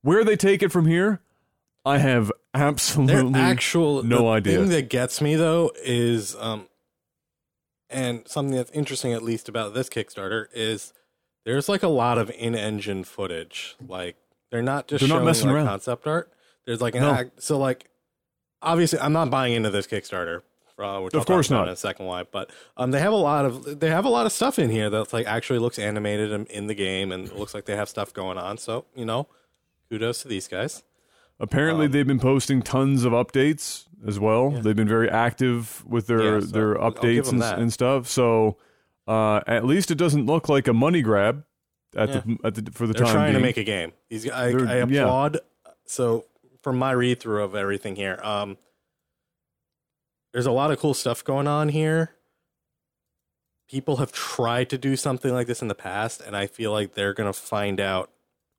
Where 0.02 0.24
they 0.24 0.36
take 0.36 0.62
it 0.62 0.70
from 0.70 0.86
here, 0.86 1.20
I 1.84 1.98
have 1.98 2.26
Their 2.54 2.62
absolutely 2.62 3.40
actual 3.40 4.02
no 4.02 4.18
the 4.22 4.26
idea. 4.28 4.58
thing 4.58 4.68
that 4.70 4.88
gets 4.90 5.20
me 5.20 5.36
though 5.36 5.72
is 5.82 6.36
um, 6.36 6.66
and 7.90 8.26
something 8.26 8.54
that's 8.56 8.70
interesting 8.72 9.12
at 9.12 9.22
least 9.22 9.48
about 9.48 9.74
this 9.74 9.88
Kickstarter 9.88 10.46
is 10.52 10.92
there's 11.44 11.68
like 11.68 11.82
a 11.82 11.88
lot 11.88 12.18
of 12.18 12.30
in-engine 12.30 13.04
footage. 13.04 13.76
Like 13.86 14.16
they're 14.50 14.62
not 14.62 14.86
just 14.88 15.00
They're 15.00 15.08
not 15.08 15.16
showing 15.16 15.26
messing 15.26 15.46
like 15.48 15.56
around. 15.56 15.66
concept 15.66 16.06
art. 16.06 16.32
There's 16.66 16.80
like 16.80 16.94
an 16.94 17.02
No. 17.02 17.10
act. 17.12 17.42
So 17.42 17.58
like 17.58 17.88
obviously 18.60 18.98
I'm 18.98 19.12
not 19.12 19.30
buying 19.30 19.52
into 19.54 19.70
this 19.70 19.86
Kickstarter. 19.86 20.42
Uh, 20.78 20.98
we're 21.00 21.06
Of 21.16 21.26
course 21.26 21.46
talking 21.46 21.56
about 21.56 21.60
not. 21.60 21.68
in 21.68 21.74
a 21.74 21.76
second 21.76 22.06
why, 22.06 22.24
but 22.24 22.50
um, 22.76 22.90
they 22.90 22.98
have 22.98 23.12
a 23.12 23.16
lot 23.16 23.44
of 23.44 23.78
they 23.78 23.88
have 23.90 24.04
a 24.04 24.08
lot 24.08 24.26
of 24.26 24.32
stuff 24.32 24.58
in 24.58 24.68
here 24.68 24.90
that's 24.90 25.12
like 25.12 25.26
actually 25.26 25.60
looks 25.60 25.78
animated 25.78 26.32
in, 26.32 26.46
in 26.46 26.66
the 26.66 26.74
game 26.74 27.12
and 27.12 27.28
it 27.28 27.36
looks 27.38 27.54
like 27.54 27.66
they 27.66 27.76
have 27.76 27.88
stuff 27.88 28.12
going 28.12 28.36
on. 28.36 28.58
So 28.58 28.86
you 28.96 29.04
know, 29.04 29.28
kudos 29.92 30.22
to 30.22 30.28
these 30.28 30.48
guys. 30.48 30.82
Apparently, 31.38 31.86
Um, 31.86 31.92
they've 31.92 32.06
been 32.06 32.18
posting 32.20 32.62
tons 32.62 33.04
of 33.04 33.12
updates 33.12 33.84
as 34.06 34.18
well. 34.18 34.50
They've 34.50 34.76
been 34.76 34.88
very 34.88 35.10
active 35.10 35.84
with 35.86 36.06
their 36.06 36.34
Yeah, 36.34 36.40
so 36.40 36.46
their 36.46 36.78
I'll- 36.78 36.84
I'll 36.86 36.90
give 36.92 37.24
updates 37.26 37.32
and, 37.32 37.42
and 37.42 37.72
stuff. 37.72 38.08
So 38.08 38.56
uh, 39.06 39.40
at 39.46 39.64
least 39.66 39.90
it 39.90 39.96
doesn't 39.96 40.24
look 40.26 40.48
like 40.48 40.68
a 40.68 40.72
money 40.72 41.02
grab 41.02 41.44
at 41.96 42.12
the 42.12 42.38
at 42.44 42.54
the 42.54 42.70
for 42.72 42.86
the 42.86 42.94
They're 42.94 43.04
time 43.04 43.14
trying 43.14 43.32
to 43.34 43.40
make 43.40 43.56
a 43.58 43.64
game. 43.64 43.92
These 44.08 44.30
I, 44.30 44.46
I 44.50 44.84
yeah. 44.84 45.02
applaud. 45.02 45.40
So 45.84 46.24
from 46.62 46.78
my 46.78 46.92
read 46.92 47.18
through 47.20 47.42
of 47.42 47.54
everything 47.56 47.96
here, 47.96 48.18
um, 48.22 48.56
there's 50.32 50.46
a 50.46 50.52
lot 50.52 50.70
of 50.70 50.78
cool 50.78 50.94
stuff 50.94 51.22
going 51.24 51.48
on 51.48 51.68
here. 51.70 52.14
People 53.68 53.96
have 53.96 54.12
tried 54.12 54.70
to 54.70 54.78
do 54.78 54.94
something 54.96 55.32
like 55.34 55.48
this 55.48 55.60
in 55.60 55.66
the 55.68 55.74
past, 55.74 56.20
and 56.20 56.36
I 56.36 56.46
feel 56.46 56.70
like 56.70 56.94
they're 56.94 57.14
gonna 57.14 57.32
find 57.32 57.80
out 57.80 58.11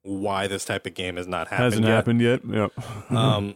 why 0.03 0.47
this 0.47 0.65
type 0.65 0.85
of 0.85 0.93
game 0.93 1.15
has 1.15 1.27
not 1.27 1.47
happened 1.47 1.63
Hasn't 1.63 1.85
yet. 1.85 1.95
happened 1.95 2.21
yet. 2.21 2.41
Yeah. 2.47 2.67
Um, 3.09 3.55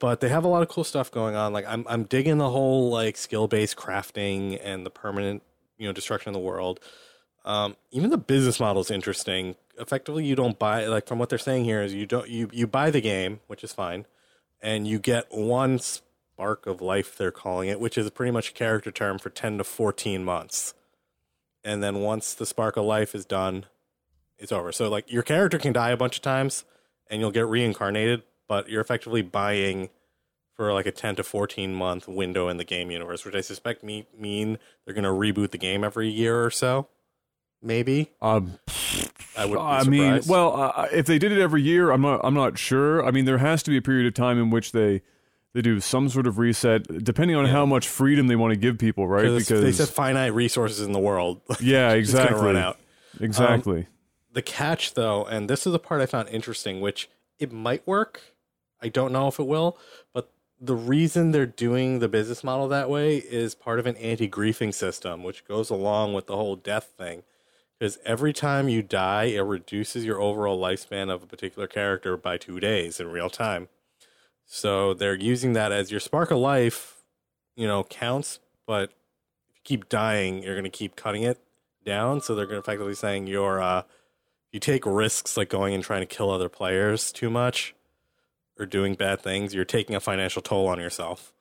but 0.00 0.20
they 0.20 0.28
have 0.30 0.44
a 0.44 0.48
lot 0.48 0.62
of 0.62 0.68
cool 0.68 0.84
stuff 0.84 1.10
going 1.10 1.36
on. 1.36 1.52
Like 1.52 1.66
I'm, 1.68 1.84
I'm 1.88 2.04
digging 2.04 2.38
the 2.38 2.50
whole 2.50 2.90
like 2.90 3.16
skill 3.16 3.48
based 3.48 3.76
crafting 3.76 4.58
and 4.62 4.84
the 4.84 4.90
permanent, 4.90 5.42
you 5.76 5.86
know, 5.86 5.92
destruction 5.92 6.30
of 6.30 6.34
the 6.34 6.40
world. 6.40 6.80
Um, 7.44 7.76
even 7.90 8.08
the 8.10 8.16
business 8.18 8.58
model 8.58 8.80
is 8.80 8.90
interesting. 8.90 9.56
Effectively, 9.78 10.24
you 10.24 10.34
don't 10.34 10.58
buy 10.58 10.86
like 10.86 11.06
from 11.06 11.18
what 11.18 11.28
they're 11.28 11.38
saying 11.38 11.64
here 11.64 11.82
is 11.82 11.92
you 11.92 12.06
don't 12.06 12.28
you 12.28 12.48
you 12.52 12.66
buy 12.66 12.90
the 12.90 13.02
game, 13.02 13.40
which 13.46 13.62
is 13.62 13.72
fine, 13.72 14.06
and 14.62 14.86
you 14.88 14.98
get 14.98 15.26
one 15.30 15.78
spark 15.78 16.66
of 16.66 16.80
life. 16.80 17.18
They're 17.18 17.30
calling 17.30 17.68
it, 17.68 17.80
which 17.80 17.98
is 17.98 18.08
pretty 18.10 18.32
much 18.32 18.50
a 18.50 18.52
character 18.52 18.90
term 18.90 19.18
for 19.18 19.28
ten 19.28 19.58
to 19.58 19.64
fourteen 19.64 20.24
months. 20.24 20.72
And 21.62 21.82
then 21.82 22.00
once 22.00 22.32
the 22.34 22.46
spark 22.46 22.76
of 22.78 22.84
life 22.86 23.14
is 23.14 23.26
done, 23.26 23.66
it's 24.38 24.52
over. 24.52 24.72
So 24.72 24.88
like 24.88 25.10
your 25.10 25.22
character 25.22 25.58
can 25.58 25.72
die 25.72 25.90
a 25.90 25.96
bunch 25.96 26.16
of 26.16 26.22
times 26.22 26.64
and 27.10 27.20
you'll 27.20 27.30
get 27.30 27.46
reincarnated, 27.46 28.22
but 28.48 28.68
you're 28.68 28.80
effectively 28.80 29.22
buying 29.22 29.90
for 30.54 30.72
like 30.72 30.86
a 30.86 30.92
10 30.92 31.16
to 31.16 31.24
14 31.24 31.74
month 31.74 32.06
window 32.06 32.48
in 32.48 32.56
the 32.56 32.64
game 32.64 32.90
universe, 32.90 33.24
which 33.24 33.34
I 33.34 33.40
suspect 33.40 33.82
me, 33.82 34.06
mean 34.16 34.58
they're 34.84 34.94
going 34.94 35.04
to 35.04 35.10
reboot 35.10 35.50
the 35.50 35.58
game 35.58 35.82
every 35.84 36.08
year 36.08 36.44
or 36.44 36.50
so. 36.50 36.88
Maybe. 37.62 38.10
Um, 38.20 38.58
I 39.36 39.46
would 39.46 39.58
I 39.58 39.84
mean, 39.84 40.20
well, 40.28 40.54
uh, 40.54 40.86
if 40.92 41.06
they 41.06 41.18
did 41.18 41.32
it 41.32 41.40
every 41.40 41.62
year, 41.62 41.90
I'm 41.90 42.02
not. 42.02 42.20
I'm 42.22 42.34
not 42.34 42.58
sure. 42.58 43.04
I 43.04 43.10
mean, 43.10 43.24
there 43.24 43.38
has 43.38 43.62
to 43.64 43.70
be 43.70 43.78
a 43.78 43.82
period 43.82 44.06
of 44.06 44.12
time 44.12 44.38
in 44.38 44.50
which 44.50 44.72
they 44.72 45.00
they 45.54 45.62
do 45.62 45.80
some 45.80 46.08
sort 46.10 46.26
of 46.26 46.36
reset, 46.38 46.82
depending 47.02 47.36
on 47.36 47.46
Yeah. 47.46 47.52
how 47.52 47.64
much 47.64 47.88
freedom 47.88 48.26
they 48.26 48.36
want 48.36 48.52
to 48.52 48.58
give 48.58 48.76
people, 48.78 49.08
right? 49.08 49.22
because 49.22 49.62
they 49.62 49.72
said 49.72 49.88
finite 49.88 50.34
resources 50.34 50.82
in 50.86 50.92
the 50.92 50.98
world. 50.98 51.40
yeah, 51.60 51.92
exactly, 51.92 52.38
to 52.38 52.44
run 52.44 52.56
out. 52.56 52.78
exactly. 53.18 53.86
The 54.34 54.42
catch 54.42 54.94
though 54.94 55.24
and 55.24 55.48
this 55.48 55.66
is 55.66 55.72
the 55.72 55.78
part 55.78 56.00
i 56.00 56.06
found 56.06 56.28
interesting 56.28 56.80
which 56.80 57.08
it 57.38 57.52
might 57.52 57.86
work. 57.86 58.20
I 58.80 58.88
don't 58.88 59.12
know 59.12 59.28
if 59.28 59.38
it 59.38 59.46
will 59.46 59.78
but 60.12 60.30
the 60.60 60.74
reason 60.74 61.30
they're 61.30 61.46
doing 61.46 61.98
the 61.98 62.08
business 62.08 62.44
model 62.44 62.68
that 62.68 62.90
way 62.90 63.16
is 63.16 63.54
part 63.54 63.78
of 63.78 63.86
an 63.86 63.96
anti-griefing 63.96 64.74
system 64.74 65.22
which 65.22 65.46
goes 65.46 65.70
along 65.70 66.14
with 66.14 66.26
the 66.26 66.36
whole 66.36 66.56
death 66.56 66.92
thing. 66.96 67.22
Because 67.78 67.98
every 68.04 68.32
time 68.32 68.68
you 68.68 68.82
die 68.82 69.24
it 69.24 69.40
reduces 69.40 70.04
your 70.04 70.20
overall 70.20 70.60
lifespan 70.60 71.10
of 71.10 71.22
a 71.22 71.26
particular 71.26 71.66
character 71.66 72.16
by 72.16 72.36
two 72.36 72.60
days 72.60 73.00
in 73.00 73.08
real 73.08 73.30
time. 73.30 73.68
So 74.44 74.94
they're 74.94 75.14
using 75.14 75.54
that 75.54 75.72
as 75.72 75.90
your 75.90 76.00
spark 76.00 76.30
of 76.30 76.38
life 76.38 77.02
you 77.56 77.66
know 77.66 77.84
counts 77.84 78.40
but 78.66 78.90
if 79.48 79.56
you 79.56 79.60
keep 79.64 79.88
dying 79.88 80.42
you're 80.42 80.54
going 80.54 80.64
to 80.64 80.70
keep 80.70 80.96
cutting 80.96 81.22
it 81.22 81.40
down. 81.84 82.20
So 82.20 82.34
they're 82.34 82.50
effectively 82.52 82.94
saying 82.94 83.26
your 83.26 83.62
uh 83.62 83.82
you 84.54 84.60
take 84.60 84.86
risks 84.86 85.36
like 85.36 85.48
going 85.48 85.74
and 85.74 85.82
trying 85.82 86.00
to 86.00 86.06
kill 86.06 86.30
other 86.30 86.48
players 86.48 87.10
too 87.10 87.28
much 87.28 87.74
or 88.56 88.64
doing 88.64 88.94
bad 88.94 89.20
things, 89.20 89.52
you're 89.52 89.64
taking 89.64 89.96
a 89.96 90.00
financial 90.00 90.40
toll 90.40 90.68
on 90.68 90.78
yourself, 90.78 91.32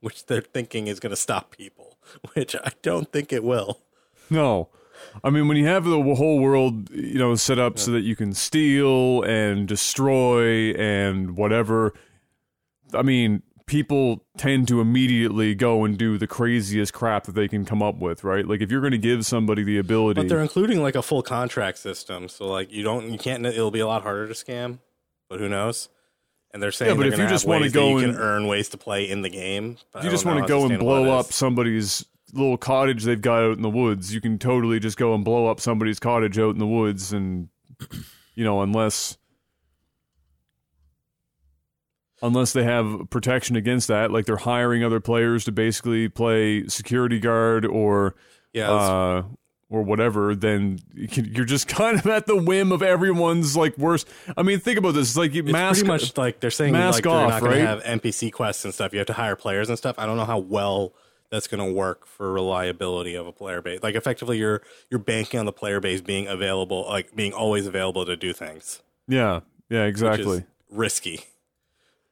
which 0.00 0.26
they're 0.26 0.42
thinking 0.42 0.86
is 0.86 1.00
going 1.00 1.10
to 1.10 1.16
stop 1.16 1.56
people, 1.56 1.96
which 2.34 2.54
I 2.54 2.72
don't 2.82 3.10
think 3.10 3.32
it 3.32 3.42
will. 3.42 3.80
No. 4.28 4.68
I 5.24 5.30
mean, 5.30 5.48
when 5.48 5.56
you 5.56 5.66
have 5.66 5.84
the 5.84 6.02
whole 6.14 6.38
world, 6.38 6.90
you 6.90 7.18
know, 7.18 7.34
set 7.34 7.58
up 7.58 7.78
so 7.78 7.92
that 7.92 8.02
you 8.02 8.14
can 8.14 8.34
steal 8.34 9.22
and 9.22 9.66
destroy 9.66 10.72
and 10.72 11.38
whatever, 11.38 11.94
I 12.92 13.00
mean, 13.00 13.42
people 13.70 14.24
tend 14.36 14.66
to 14.66 14.80
immediately 14.80 15.54
go 15.54 15.84
and 15.84 15.96
do 15.96 16.18
the 16.18 16.26
craziest 16.26 16.92
crap 16.92 17.22
that 17.22 17.36
they 17.36 17.46
can 17.46 17.64
come 17.64 17.84
up 17.84 17.94
with, 18.00 18.24
right? 18.24 18.44
Like, 18.44 18.60
if 18.60 18.68
you're 18.68 18.80
going 18.80 18.90
to 18.90 18.98
give 18.98 19.24
somebody 19.24 19.62
the 19.62 19.78
ability, 19.78 20.20
But 20.20 20.28
they're 20.28 20.42
including 20.42 20.82
like 20.82 20.96
a 20.96 21.02
full 21.02 21.22
contract 21.22 21.78
system, 21.78 22.28
so 22.28 22.48
like 22.48 22.72
you 22.72 22.82
don't, 22.82 23.12
you 23.12 23.16
can't. 23.16 23.46
It'll 23.46 23.70
be 23.70 23.78
a 23.78 23.86
lot 23.86 24.02
harder 24.02 24.26
to 24.26 24.34
scam, 24.34 24.80
but 25.28 25.38
who 25.38 25.48
knows? 25.48 25.88
And 26.52 26.60
they're 26.60 26.72
saying, 26.72 26.90
Yeah, 26.90 26.94
but 26.96 27.02
they're 27.02 27.12
if 27.12 27.18
you 27.20 27.28
just 27.28 27.44
have 27.44 27.48
wanna 27.48 27.70
go 27.70 27.98
and- 27.98 28.12
can 28.14 28.20
earn 28.20 28.48
ways 28.48 28.68
to 28.70 28.76
play 28.76 29.08
in 29.08 29.22
the 29.22 29.30
game. 29.30 29.76
if 29.94 30.02
you 30.02 30.10
just 30.10 30.26
want 30.26 30.40
to 30.44 30.48
go 30.48 30.66
and 30.66 30.76
blow 30.80 31.16
up 31.16 31.26
somebody's 31.26 32.04
little 32.32 32.56
cottage 32.56 33.04
they've 33.04 33.22
got 33.22 33.44
out 33.44 33.56
in 33.56 33.62
the 33.62 33.70
woods, 33.70 34.12
you 34.12 34.20
can 34.20 34.36
totally 34.36 34.80
just 34.80 34.96
go 34.96 35.14
and 35.14 35.24
blow 35.24 35.46
up 35.46 35.60
somebody's 35.60 36.00
cottage 36.00 36.40
out 36.40 36.50
in 36.50 36.58
the 36.58 36.66
woods, 36.66 37.12
and 37.12 37.48
you 38.34 38.42
know, 38.42 38.62
unless 38.62 39.16
unless 42.22 42.52
they 42.52 42.64
have 42.64 43.08
protection 43.10 43.56
against 43.56 43.88
that, 43.88 44.10
like 44.10 44.26
they're 44.26 44.36
hiring 44.36 44.84
other 44.84 45.00
players 45.00 45.44
to 45.44 45.52
basically 45.52 46.08
play 46.08 46.66
security 46.68 47.18
guard 47.18 47.64
or 47.64 48.14
Yeah, 48.52 48.70
uh, 48.70 49.22
or 49.70 49.82
whatever, 49.82 50.34
then 50.34 50.80
you 50.94 51.06
can, 51.06 51.26
you're 51.26 51.44
just 51.44 51.68
kind 51.76 51.98
of 51.98 52.06
at 52.06 52.26
the 52.26 52.36
whim 52.36 52.72
of 52.72 52.82
everyone's 52.82 53.56
like 53.56 53.78
worst. 53.78 54.08
I 54.36 54.42
mean, 54.42 54.58
think 54.60 54.78
about 54.78 54.94
this: 54.94 55.10
it's 55.10 55.16
like 55.16 55.32
you 55.32 55.42
It's 55.42 55.52
mask 55.52 55.78
pretty 55.80 55.88
much 55.88 56.16
like 56.18 56.40
they're 56.40 56.50
saying 56.50 56.72
mask 56.72 56.96
like 56.96 57.04
they're 57.04 57.12
off, 57.12 57.30
not 57.30 57.40
going 57.40 57.52
right? 57.52 57.80
to 57.80 57.88
have 57.88 58.00
NPC 58.00 58.32
quests 58.32 58.64
and 58.64 58.74
stuff. 58.74 58.92
You 58.92 58.98
have 58.98 59.06
to 59.06 59.12
hire 59.14 59.36
players 59.36 59.68
and 59.68 59.78
stuff. 59.78 59.96
I 59.98 60.06
don't 60.06 60.16
know 60.16 60.24
how 60.24 60.38
well 60.38 60.92
that's 61.30 61.46
going 61.46 61.64
to 61.64 61.72
work 61.72 62.06
for 62.06 62.32
reliability 62.32 63.14
of 63.14 63.26
a 63.26 63.32
player 63.32 63.62
base. 63.62 63.82
Like 63.82 63.94
effectively, 63.94 64.38
you're 64.38 64.62
you're 64.90 65.00
banking 65.00 65.38
on 65.38 65.46
the 65.46 65.52
player 65.52 65.80
base 65.80 66.00
being 66.00 66.26
available, 66.26 66.84
like 66.88 67.14
being 67.14 67.32
always 67.32 67.66
available 67.66 68.04
to 68.04 68.16
do 68.16 68.32
things. 68.32 68.82
yeah, 69.06 69.40
yeah, 69.68 69.84
which 69.84 69.90
exactly. 69.90 70.38
is 70.38 70.44
risky. 70.70 71.20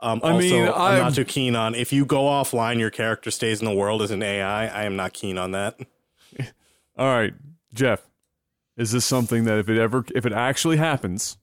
Um, 0.01 0.21
I 0.23 0.31
also, 0.33 0.39
mean, 0.49 0.65
I'm, 0.69 0.75
I'm- 0.75 0.99
not 0.99 1.15
too 1.15 1.25
keen 1.25 1.57
on 1.57 1.75
if 1.75 1.93
you 1.93 2.05
go 2.05 2.23
offline, 2.23 2.79
your 2.79 2.91
character 2.91 3.31
stays 3.31 3.61
in 3.61 3.65
the 3.67 3.75
world 3.75 4.01
as 4.03 4.11
an 4.11 4.23
AI. 4.23 4.67
I 4.69 4.85
am 4.85 4.95
not 4.97 5.13
keen 5.13 5.39
on 5.39 5.51
that. 5.53 5.79
All 6.97 7.07
right, 7.07 7.35
Jeff. 7.75 8.03
Is 8.77 8.93
this 8.93 9.05
something 9.05 9.43
that 9.45 9.59
if 9.59 9.69
it 9.69 9.77
ever 9.77 10.05
if 10.15 10.25
it 10.25 10.33
actually 10.33 10.77
happens, 10.77 11.37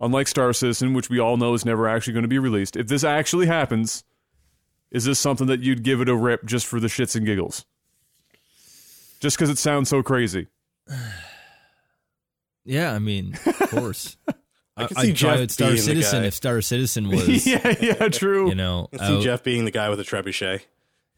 unlike 0.00 0.26
Star 0.26 0.52
Citizen, 0.52 0.92
which 0.92 1.08
we 1.08 1.20
all 1.20 1.36
know 1.36 1.54
is 1.54 1.64
never 1.64 1.86
actually 1.86 2.12
going 2.14 2.22
to 2.24 2.28
be 2.28 2.40
released, 2.40 2.74
if 2.76 2.88
this 2.88 3.04
actually 3.04 3.46
happens, 3.46 4.02
is 4.90 5.04
this 5.04 5.20
something 5.20 5.46
that 5.46 5.60
you'd 5.60 5.84
give 5.84 6.00
it 6.00 6.08
a 6.08 6.16
rip 6.16 6.44
just 6.44 6.66
for 6.66 6.80
the 6.80 6.88
shits 6.88 7.14
and 7.14 7.24
giggles? 7.24 7.64
Just 9.20 9.36
because 9.36 9.48
it 9.48 9.58
sounds 9.58 9.88
so 9.88 10.02
crazy. 10.02 10.48
Yeah, 12.66 12.94
I 12.94 12.98
mean, 12.98 13.36
of 13.44 13.70
course. 13.70 14.16
I 14.76 14.86
can 14.86 14.96
I'd 14.96 15.02
see 15.06 15.12
Jeff 15.12 15.50
Star 15.50 15.68
being 15.68 15.76
the 15.76 15.82
Citizen 15.82 16.22
guy. 16.22 16.26
if 16.26 16.34
Star 16.34 16.60
Citizen 16.60 17.08
was, 17.10 17.46
yeah, 17.46 17.74
yeah, 17.80 18.08
true. 18.08 18.48
you 18.48 18.54
know, 18.54 18.88
I 18.98 19.06
see 19.08 19.16
out- 19.16 19.22
Jeff 19.22 19.42
being 19.44 19.64
the 19.64 19.70
guy 19.70 19.88
with 19.88 20.00
a 20.00 20.04
trebuchet. 20.04 20.60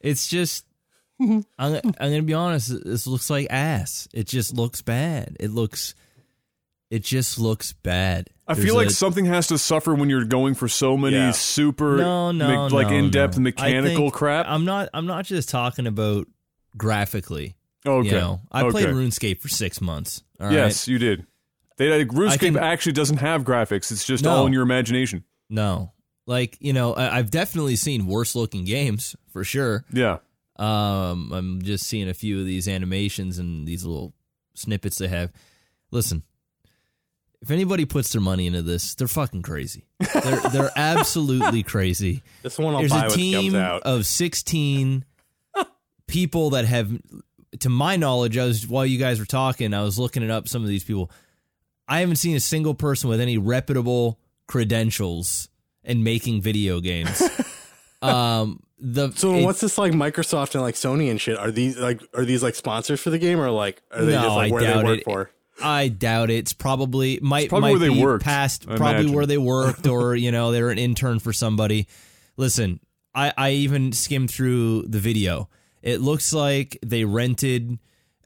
It's 0.00 0.26
just. 0.28 0.64
I'm, 1.20 1.42
I'm 1.58 1.80
gonna 1.98 2.22
be 2.22 2.34
honest. 2.34 2.68
This 2.84 3.06
looks 3.06 3.30
like 3.30 3.46
ass. 3.48 4.06
It 4.12 4.26
just 4.26 4.52
looks 4.54 4.82
bad. 4.82 5.36
It 5.40 5.50
looks. 5.50 5.94
It 6.90 7.02
just 7.02 7.38
looks 7.38 7.72
bad. 7.72 8.28
I 8.46 8.52
There's 8.54 8.66
feel 8.66 8.74
like 8.76 8.88
a- 8.88 8.92
something 8.92 9.24
has 9.24 9.48
to 9.48 9.56
suffer 9.58 9.94
when 9.94 10.08
you're 10.10 10.24
going 10.26 10.54
for 10.54 10.68
so 10.68 10.96
many 10.96 11.16
Yeah. 11.16 11.30
super 11.32 11.96
no, 11.96 12.30
no, 12.32 12.48
me- 12.68 12.74
like 12.76 12.88
no, 12.88 12.94
in-depth 12.96 13.38
no. 13.38 13.42
Mechanical 13.44 13.96
think- 13.96 14.12
crap. 14.14 14.46
I'm 14.46 14.64
not. 14.66 14.90
I'm 14.92 15.06
not 15.06 15.24
just 15.24 15.48
talking 15.48 15.86
about 15.86 16.26
graphically. 16.76 17.56
okay. 17.86 18.06
You 18.08 18.12
know, 18.14 18.40
I 18.52 18.62
okay. 18.62 18.70
played 18.70 18.86
RuneScape 18.88 19.40
for 19.40 19.48
six 19.48 19.80
months. 19.80 20.22
all 20.38 20.46
right? 20.48 20.52
yes, 20.54 20.86
you 20.86 20.98
did. 20.98 21.26
They 21.78 21.90
like, 21.90 22.08
RuneScape 22.08 22.38
can- 22.40 22.56
actually 22.56 22.92
doesn't 22.92 23.18
have 23.18 23.42
graphics. 23.44 23.90
It's 23.92 24.04
just 24.04 24.24
No. 24.24 24.30
all 24.30 24.46
in 24.46 24.52
your 24.52 24.62
imagination. 24.62 25.24
No. 25.50 25.92
Like 26.26 26.56
you 26.60 26.72
know, 26.72 26.94
I, 26.94 27.18
I've 27.18 27.30
definitely 27.30 27.76
seen 27.76 28.06
worse 28.06 28.34
looking 28.34 28.64
games 28.64 29.14
for 29.32 29.44
sure. 29.44 29.84
Yeah. 29.92 30.18
Um, 30.56 31.32
I'm 31.32 31.62
just 31.62 31.84
seeing 31.86 32.08
a 32.08 32.14
few 32.14 32.40
of 32.40 32.46
these 32.46 32.66
animations 32.66 33.38
and 33.38 33.66
these 33.68 33.84
little 33.84 34.14
snippets 34.54 34.96
they 34.98 35.08
have. 35.08 35.30
Listen, 35.90 36.22
if 37.42 37.50
anybody 37.50 37.84
puts 37.84 38.10
their 38.12 38.22
money 38.22 38.46
into 38.46 38.62
this, 38.62 38.94
they're 38.94 39.06
fucking 39.06 39.42
crazy. 39.42 39.84
They're 40.14 40.40
they're 40.50 40.70
absolutely 40.74 41.62
crazy. 41.62 42.22
This 42.42 42.58
one 42.58 42.74
I'll 42.74 42.80
There's 42.80 42.90
buy 42.90 43.06
a 43.06 43.08
when 43.10 43.20
it 43.20 43.32
comes 43.34 43.44
team 43.44 43.54
out. 43.54 43.82
of 43.82 44.06
16 44.06 45.04
people 46.08 46.50
that 46.50 46.64
have, 46.64 46.90
to 47.60 47.68
my 47.68 47.96
knowledge, 47.96 48.36
I 48.38 48.46
was 48.46 48.66
while 48.66 48.86
you 48.86 48.98
guys 48.98 49.18
were 49.20 49.26
talking, 49.26 49.74
I 49.74 49.82
was 49.82 49.98
looking 49.98 50.22
it 50.22 50.30
up. 50.30 50.48
Some 50.48 50.62
of 50.62 50.68
these 50.68 50.84
people, 50.84 51.10
I 51.88 52.00
haven't 52.00 52.16
seen 52.16 52.36
a 52.36 52.40
single 52.40 52.74
person 52.74 53.08
with 53.10 53.20
any 53.20 53.38
reputable 53.38 54.18
credentials 54.46 55.48
in 55.84 56.02
making 56.02 56.40
video 56.42 56.80
games. 56.80 57.22
um, 58.02 58.60
the 58.78 59.10
so 59.12 59.38
what's 59.42 59.60
this 59.60 59.78
like 59.78 59.92
Microsoft 59.92 60.54
and 60.54 60.62
like 60.62 60.74
Sony 60.74 61.10
and 61.10 61.20
shit? 61.20 61.38
Are 61.38 61.50
these 61.50 61.78
like 61.78 62.02
are 62.14 62.24
these 62.24 62.42
like 62.42 62.54
sponsors 62.54 63.00
for 63.00 63.10
the 63.10 63.18
game 63.18 63.40
or 63.40 63.50
like 63.50 63.82
are 63.90 64.04
they 64.04 64.12
No, 64.12 64.22
just 64.22 64.36
like 64.36 64.50
I 64.50 64.54
where 64.54 64.62
they 64.62 64.66
doubt 64.68 64.84
work 64.84 64.98
it. 64.98 65.04
for? 65.04 65.30
I 65.62 65.88
doubt 65.88 66.30
it. 66.30 66.34
It's 66.36 66.52
probably 66.52 67.18
might 67.22 67.48
probably 67.48 67.72
might 67.72 67.80
where 67.80 67.88
they 67.88 67.94
be 67.94 68.02
worked, 68.02 68.24
past 68.24 68.64
I 68.68 68.76
probably 68.76 68.90
imagine. 69.00 69.12
where 69.14 69.26
they 69.26 69.38
worked 69.38 69.86
or 69.86 70.14
you 70.16 70.30
know 70.30 70.52
they're 70.52 70.70
an 70.70 70.78
intern 70.78 71.18
for 71.20 71.32
somebody. 71.32 71.86
Listen, 72.36 72.80
I 73.14 73.32
I 73.36 73.50
even 73.52 73.92
skimmed 73.92 74.30
through 74.30 74.82
the 74.82 74.98
video. 74.98 75.48
It 75.82 76.00
looks 76.02 76.32
like 76.32 76.78
they 76.84 77.04
rented 77.04 77.78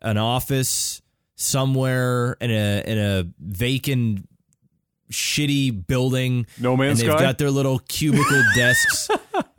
an 0.02 0.16
office 0.16 0.99
somewhere 1.40 2.36
in 2.40 2.50
a 2.50 2.82
in 2.86 2.98
a 2.98 3.26
vacant 3.38 4.28
shitty 5.10 5.86
building. 5.86 6.46
No 6.58 6.76
Man's 6.76 7.00
and 7.00 7.08
they've 7.08 7.16
Sky? 7.16 7.24
got 7.24 7.38
their 7.38 7.50
little 7.50 7.78
cubicle 7.80 8.42
desks. 8.54 9.08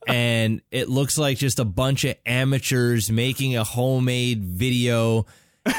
And 0.08 0.62
it 0.72 0.90
looks 0.90 1.18
like 1.18 1.38
just 1.38 1.60
a 1.60 1.66
bunch 1.66 2.06
of 2.06 2.16
amateurs 2.26 3.12
making 3.12 3.56
a 3.58 3.64
homemade 3.64 4.44
video. 4.44 5.26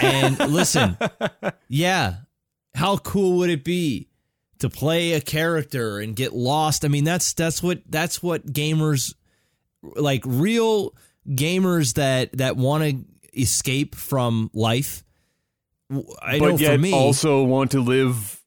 And 0.00 0.38
listen 0.38 0.96
yeah 1.68 2.14
how 2.74 2.96
cool 2.98 3.38
would 3.38 3.50
it 3.50 3.64
be 3.64 4.08
to 4.60 4.70
play 4.70 5.14
a 5.14 5.20
character 5.20 5.98
and 5.98 6.14
get 6.14 6.32
lost? 6.32 6.84
I 6.84 6.88
mean 6.88 7.02
that's 7.04 7.32
that's 7.34 7.62
what 7.62 7.82
that's 7.88 8.22
what 8.22 8.46
gamers 8.46 9.14
like 9.82 10.22
real 10.24 10.94
gamers 11.28 11.94
that 11.94 12.36
that 12.38 12.56
want 12.56 12.84
to 12.84 13.40
escape 13.40 13.96
from 13.96 14.50
life 14.54 15.02
w- 15.92 16.14
i 16.22 16.38
know 16.38 16.52
but 16.52 16.60
yet 16.60 16.72
for 16.74 16.78
me 16.78 16.92
also 16.92 17.42
want 17.44 17.70
to 17.72 17.80
live 17.80 18.40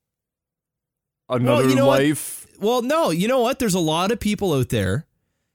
another 1.29 1.69
you 1.69 1.75
know 1.75 1.87
what? 1.87 2.01
life. 2.01 2.47
Well, 2.59 2.81
no, 2.81 3.09
you 3.09 3.27
know 3.27 3.41
what? 3.41 3.59
There's 3.59 3.73
a 3.73 3.79
lot 3.79 4.11
of 4.11 4.19
people 4.19 4.53
out 4.53 4.69
there 4.69 5.05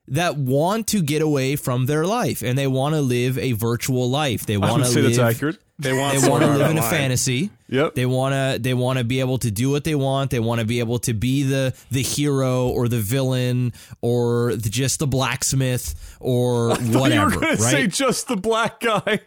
that 0.09 0.37
want 0.37 0.87
to 0.89 1.03
get 1.03 1.23
away 1.23 1.57
from 1.57 1.87
their 1.87 2.05
life 2.05 2.43
and 2.43 2.59
they 2.59 2.67
want 2.67 2.95
to 2.95 3.01
live 3.01 3.39
a 3.39 3.53
virtual 3.53 4.11
life. 4.11 4.45
They 4.45 4.59
want 4.59 4.85
to 4.85 4.91
say 4.91 5.01
live 5.01 5.17
that's 5.17 5.37
accurate. 5.37 5.59
They 5.79 5.95
want 5.95 6.21
they 6.21 6.29
want 6.29 6.43
to 6.43 6.49
Art 6.51 6.59
live 6.59 6.71
in 6.73 6.77
a 6.77 6.81
Online. 6.81 6.91
fantasy. 6.91 7.51
Yep. 7.69 7.95
They 7.95 8.05
want 8.05 8.35
to 8.35 8.59
they 8.61 8.75
want 8.75 8.99
to 8.99 9.05
be 9.05 9.21
able 9.21 9.39
to 9.39 9.51
do 9.51 9.71
what 9.71 9.85
they 9.85 9.95
want. 9.95 10.31
They 10.31 10.41
want 10.41 10.61
to 10.61 10.67
be 10.67 10.81
able 10.81 10.99
to 11.01 11.15
be 11.15 11.43
the 11.43 11.75
the 11.91 12.03
hero 12.03 12.69
or 12.69 12.87
the 12.87 12.99
villain 12.99 13.73
or 14.03 14.57
the, 14.57 14.69
just 14.69 14.99
the 14.99 15.07
blacksmith 15.07 16.17
or 16.21 16.77
you 16.83 16.99
whatever, 16.99 17.37
were 17.37 17.41
gonna 17.41 17.57
say 17.57 17.87
just 17.87 18.29
the 18.29 18.37
black 18.37 18.81
guy. 18.81 19.21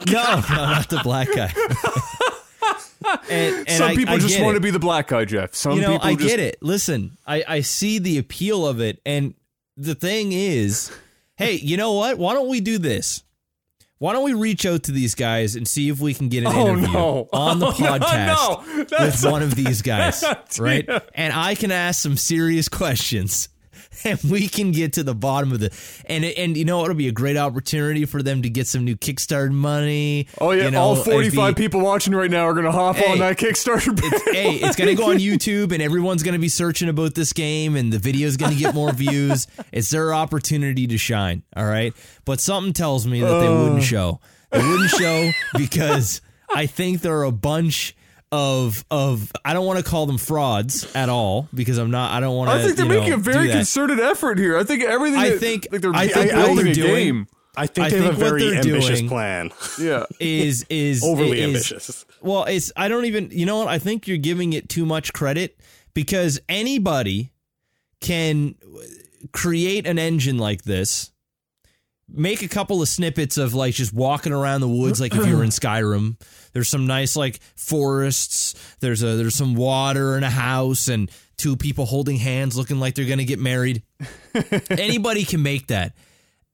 No, 0.06 0.22
no, 0.22 0.40
not 0.56 0.88
the 0.88 1.00
black 1.02 1.28
guy. 1.34 1.52
and, 3.30 3.56
and 3.68 3.70
Some 3.70 3.90
I- 3.90 3.96
people 3.96 4.14
I 4.14 4.18
just 4.18 4.40
want 4.40 4.52
it. 4.52 4.58
to 4.58 4.60
be 4.60 4.70
the 4.70 4.78
black 4.78 5.08
guy, 5.08 5.24
Jeff. 5.24 5.54
Some 5.54 5.72
you 5.74 5.80
know, 5.82 5.92
people 5.92 6.06
I 6.08 6.14
just 6.14 6.28
get 6.28 6.40
it. 6.40 6.58
Listen, 6.62 7.16
I, 7.26 7.44
I 7.46 7.60
see 7.62 7.98
the 7.98 8.18
appeal 8.18 8.66
of 8.66 8.80
it. 8.80 9.00
And 9.06 9.34
the 9.76 9.94
thing 9.94 10.32
is, 10.32 10.90
hey, 11.36 11.54
you 11.54 11.76
know 11.76 11.92
what? 11.94 12.18
Why 12.18 12.34
don't 12.34 12.48
we 12.48 12.60
do 12.60 12.78
this? 12.78 13.22
Why 13.98 14.12
don't 14.12 14.22
we 14.22 14.32
reach 14.34 14.64
out 14.64 14.84
to 14.84 14.92
these 14.92 15.16
guys 15.16 15.56
and 15.56 15.66
see 15.66 15.88
if 15.88 15.98
we 15.98 16.14
can 16.14 16.28
get 16.28 16.44
an 16.44 16.52
Oh, 16.54 16.68
interview 16.68 16.92
no. 16.92 17.28
on 17.32 17.58
the 17.58 17.66
Oh, 17.66 17.70
no, 17.70 17.74
podcast 17.98 18.66
no. 18.76 18.84
That's- 18.84 19.22
with 19.24 19.32
one 19.32 19.42
of 19.42 19.56
these 19.56 19.82
guys, 19.82 20.22
right? 20.60 20.88
And 21.14 21.32
I 21.32 21.56
can 21.56 21.72
ask 21.72 22.00
some 22.00 22.16
serious 22.16 22.68
questions. 22.68 23.48
And 24.04 24.18
we 24.30 24.48
can 24.48 24.70
get 24.70 24.92
to 24.94 25.02
the 25.02 25.14
bottom 25.14 25.50
of 25.52 25.60
the 25.60 25.76
and 26.06 26.24
and 26.24 26.56
you 26.56 26.64
know 26.64 26.82
it'll 26.84 26.94
be 26.94 27.08
a 27.08 27.12
great 27.12 27.36
opportunity 27.36 28.04
for 28.04 28.22
them 28.22 28.42
to 28.42 28.48
get 28.50 28.66
some 28.68 28.84
new 28.84 28.96
Kickstarter 28.96 29.50
money. 29.50 30.28
Oh 30.40 30.52
yeah, 30.52 30.66
you 30.66 30.70
know, 30.70 30.80
all 30.80 30.96
forty-five 30.96 31.56
people 31.56 31.80
watching 31.80 32.14
right 32.14 32.30
now 32.30 32.46
are 32.46 32.54
gonna 32.54 32.70
hop 32.70 32.96
Hey, 32.96 33.10
on 33.10 33.18
that 33.18 33.36
Kickstarter. 33.38 33.98
it's, 34.00 34.24
hey, 34.32 34.54
it's 34.56 34.76
gonna 34.76 34.94
go 34.94 35.10
on 35.10 35.16
YouTube, 35.18 35.72
and 35.72 35.82
everyone's 35.82 36.22
gonna 36.22 36.38
be 36.38 36.48
searching 36.48 36.88
about 36.88 37.14
this 37.14 37.32
game, 37.32 37.74
and 37.74 37.92
the 37.92 37.98
video's 37.98 38.36
gonna 38.36 38.54
get 38.54 38.74
more 38.74 38.92
views. 38.92 39.46
It's 39.72 39.90
their 39.90 40.14
opportunity 40.14 40.86
to 40.86 40.96
shine. 40.96 41.42
All 41.56 41.66
right, 41.66 41.92
but 42.24 42.40
something 42.40 42.72
tells 42.72 43.06
me 43.06 43.20
that 43.20 43.40
they 43.40 43.48
wouldn't 43.48 43.80
uh. 43.80 43.82
show. 43.82 44.20
They 44.50 44.62
wouldn't 44.62 44.90
show 44.90 45.30
because 45.56 46.20
I 46.54 46.66
think 46.66 47.00
there 47.00 47.18
are 47.18 47.24
a 47.24 47.32
bunch 47.32 47.96
of 48.30 48.84
of 48.90 49.32
I 49.44 49.52
don't 49.54 49.64
want 49.66 49.78
to 49.78 49.84
call 49.90 50.06
them 50.06 50.18
frauds 50.18 50.94
at 50.94 51.08
all 51.08 51.48
because 51.54 51.78
I'm 51.78 51.90
not. 51.90 52.12
I 52.12 52.20
don't 52.20 52.36
want 52.36 52.50
to. 52.50 52.56
I 52.56 52.62
think 52.62 52.76
they're 52.76 52.86
you 52.86 52.92
know, 52.92 52.98
making 53.00 53.12
a 53.14 53.16
very 53.16 53.48
concerted 53.48 54.00
effort 54.00 54.38
here. 54.38 54.56
I 54.58 54.64
think 54.64 54.84
everything. 54.84 55.18
I 55.20 55.30
that- 55.30 55.38
think- 55.40 55.66
like 55.72 55.80
they're, 55.80 55.92
I 55.94 56.08
think 56.08 56.30
they're 56.30 56.36
what 56.38 56.46
building 56.46 56.64
they're 56.64 56.72
a 56.72 56.74
doing- 56.74 56.94
game. 57.06 57.26
I 57.56 57.66
think 57.66 57.86
I 57.88 57.90
they 57.90 58.02
have 58.02 58.14
a 58.14 58.16
very 58.16 58.56
ambitious 58.56 58.98
doing- 59.00 59.08
plan. 59.08 59.50
Yeah. 59.80 60.04
is 60.20 60.64
is 60.70 61.02
Overly 61.02 61.40
is- 61.40 61.46
ambitious. 61.46 62.04
Well, 62.20 62.44
it's 62.44 62.70
I 62.76 62.88
don't 62.88 63.04
even 63.06 63.30
you 63.32 63.46
know 63.46 63.58
what 63.58 63.68
I 63.68 63.78
think 63.78 64.06
you're 64.06 64.16
giving 64.18 64.52
it 64.52 64.68
too 64.68 64.86
much 64.86 65.12
credit 65.12 65.58
because 65.94 66.38
anybody 66.48 67.32
can 68.00 68.54
create 69.32 69.86
an 69.86 69.98
engine 69.98 70.38
like 70.38 70.62
this, 70.62 71.10
make 72.10 72.42
a 72.42 72.48
couple 72.48 72.80
of 72.80 72.88
snippets 72.88 73.36
of 73.36 73.54
like 73.54 73.74
just 73.74 73.92
walking 73.92 74.32
around 74.32 74.60
the 74.60 74.68
woods 74.68 75.00
like 75.00 75.14
if 75.14 75.26
you 75.26 75.36
were 75.36 75.44
in 75.44 75.50
Skyrim. 75.50 76.20
There's 76.52 76.68
some 76.68 76.86
nice 76.86 77.16
like 77.16 77.40
forests, 77.56 78.54
there's 78.80 79.02
a 79.02 79.16
there's 79.16 79.36
some 79.36 79.54
water 79.54 80.16
and 80.16 80.24
a 80.24 80.30
house 80.30 80.88
and 80.88 81.10
two 81.36 81.56
people 81.56 81.86
holding 81.86 82.16
hands 82.16 82.56
looking 82.56 82.80
like 82.80 82.94
they're 82.94 83.04
going 83.04 83.18
to 83.18 83.24
get 83.24 83.38
married. 83.38 83.82
anybody 84.70 85.24
can 85.24 85.42
make 85.42 85.68
that. 85.68 85.94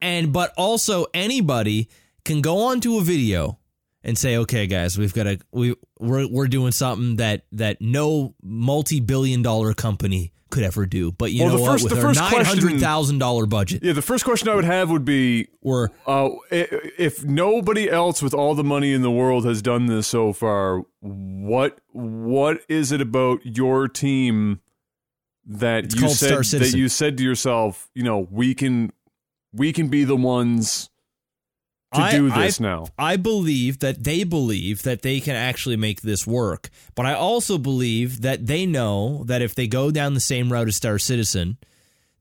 And 0.01 0.31
but 0.31 0.53
also 0.57 1.07
anybody 1.13 1.89
can 2.23 2.41
go 2.41 2.65
onto 2.65 2.97
a 2.97 3.01
video 3.01 3.59
and 4.03 4.17
say, 4.17 4.37
"Okay, 4.37 4.67
guys, 4.67 4.97
we've 4.97 5.13
got 5.13 5.25
a 5.25 5.39
we 5.51 5.75
we're 5.99 6.27
we're 6.27 6.47
doing 6.47 6.71
something 6.71 7.15
that 7.17 7.45
that 7.53 7.81
no 7.81 8.35
multi-billion 8.43 9.41
dollar 9.41 9.73
company 9.73 10.33
could 10.55 10.63
ever 10.63 10.85
do." 10.85 11.11
But 11.11 11.31
you 11.31 11.43
Well, 11.43 11.51
know 11.51 11.57
the 11.57 11.63
what? 11.63 11.83
With 11.83 11.93
the 11.93 12.01
first 12.01 12.19
nine 12.19 12.43
hundred 12.43 12.79
thousand 12.79 13.19
dollar 13.19 13.45
budget, 13.45 13.83
Yeah, 13.83 13.93
the 13.93 14.01
first 14.01 14.25
question 14.25 14.49
I 14.49 14.55
would 14.55 14.65
have 14.65 14.89
would 14.89 15.05
be 15.05 15.47
we're 15.61 15.89
uh, 16.07 16.29
if 16.49 17.23
nobody 17.23 17.89
else 17.89 18.23
with 18.23 18.33
all 18.33 18.55
the 18.55 18.63
money 18.63 18.93
in 18.93 19.03
the 19.03 19.11
world 19.11 19.45
has 19.45 19.61
done 19.61 19.85
this 19.85 20.07
so 20.07 20.33
far, 20.33 20.83
what 21.01 21.77
what 21.91 22.61
is 22.67 22.91
it 22.91 23.01
about 23.01 23.39
your 23.45 23.87
team 23.87 24.61
that 25.45 25.93
you 25.95 26.09
said 26.09 26.43
that 26.59 26.73
you 26.75 26.89
said 26.89 27.17
to 27.17 27.23
yourself, 27.23 27.89
you 27.93 28.03
know, 28.03 28.27
we 28.31 28.55
can 28.55 28.91
we 29.53 29.71
can 29.71 29.87
be 29.89 30.03
the 30.03 30.15
ones 30.15 30.89
to 31.95 32.01
I- 32.01 32.11
do 32.11 32.31
I- 32.31 32.45
this 32.45 32.59
now. 32.59 32.87
I 32.97 33.15
believe 33.17 33.79
that 33.79 34.03
they 34.03 34.23
believe 34.23 34.83
that 34.83 35.01
they 35.01 35.19
can 35.19 35.35
actually 35.35 35.77
make 35.77 36.01
this 36.01 36.25
work. 36.27 36.69
But 36.95 37.05
I 37.05 37.13
also 37.13 37.57
believe 37.57 38.21
that 38.21 38.45
they 38.47 38.65
know 38.65 39.23
that 39.25 39.41
if 39.41 39.55
they 39.55 39.67
go 39.67 39.91
down 39.91 40.13
the 40.13 40.19
same 40.19 40.51
route 40.51 40.67
as 40.67 40.75
Star 40.75 40.97
Citizen, 40.99 41.57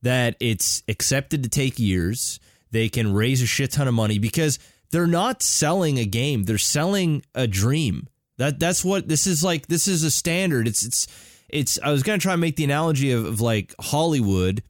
that 0.02 0.36
it's 0.40 0.82
accepted 0.88 1.42
to 1.42 1.48
take 1.48 1.78
years. 1.78 2.38
They 2.70 2.88
can 2.88 3.12
raise 3.12 3.40
a 3.40 3.46
shit 3.46 3.72
ton 3.72 3.88
of 3.88 3.94
money 3.94 4.18
because 4.18 4.58
they're 4.90 5.06
not 5.06 5.42
selling 5.42 5.98
a 5.98 6.04
game; 6.04 6.44
they're 6.44 6.58
selling 6.58 7.22
a 7.34 7.46
dream. 7.46 8.08
That 8.36 8.58
that's 8.58 8.84
what 8.84 9.08
this 9.08 9.26
is 9.26 9.44
like. 9.44 9.66
This 9.68 9.86
is 9.88 10.02
a 10.02 10.10
standard. 10.10 10.66
It's 10.68 10.84
it's 10.84 11.06
it's. 11.48 11.78
I 11.82 11.90
was 11.92 12.02
gonna 12.02 12.18
try 12.18 12.32
and 12.32 12.40
make 12.40 12.56
the 12.56 12.64
analogy 12.64 13.12
of, 13.12 13.24
of 13.24 13.40
like 13.40 13.74
Hollywood 13.80 14.62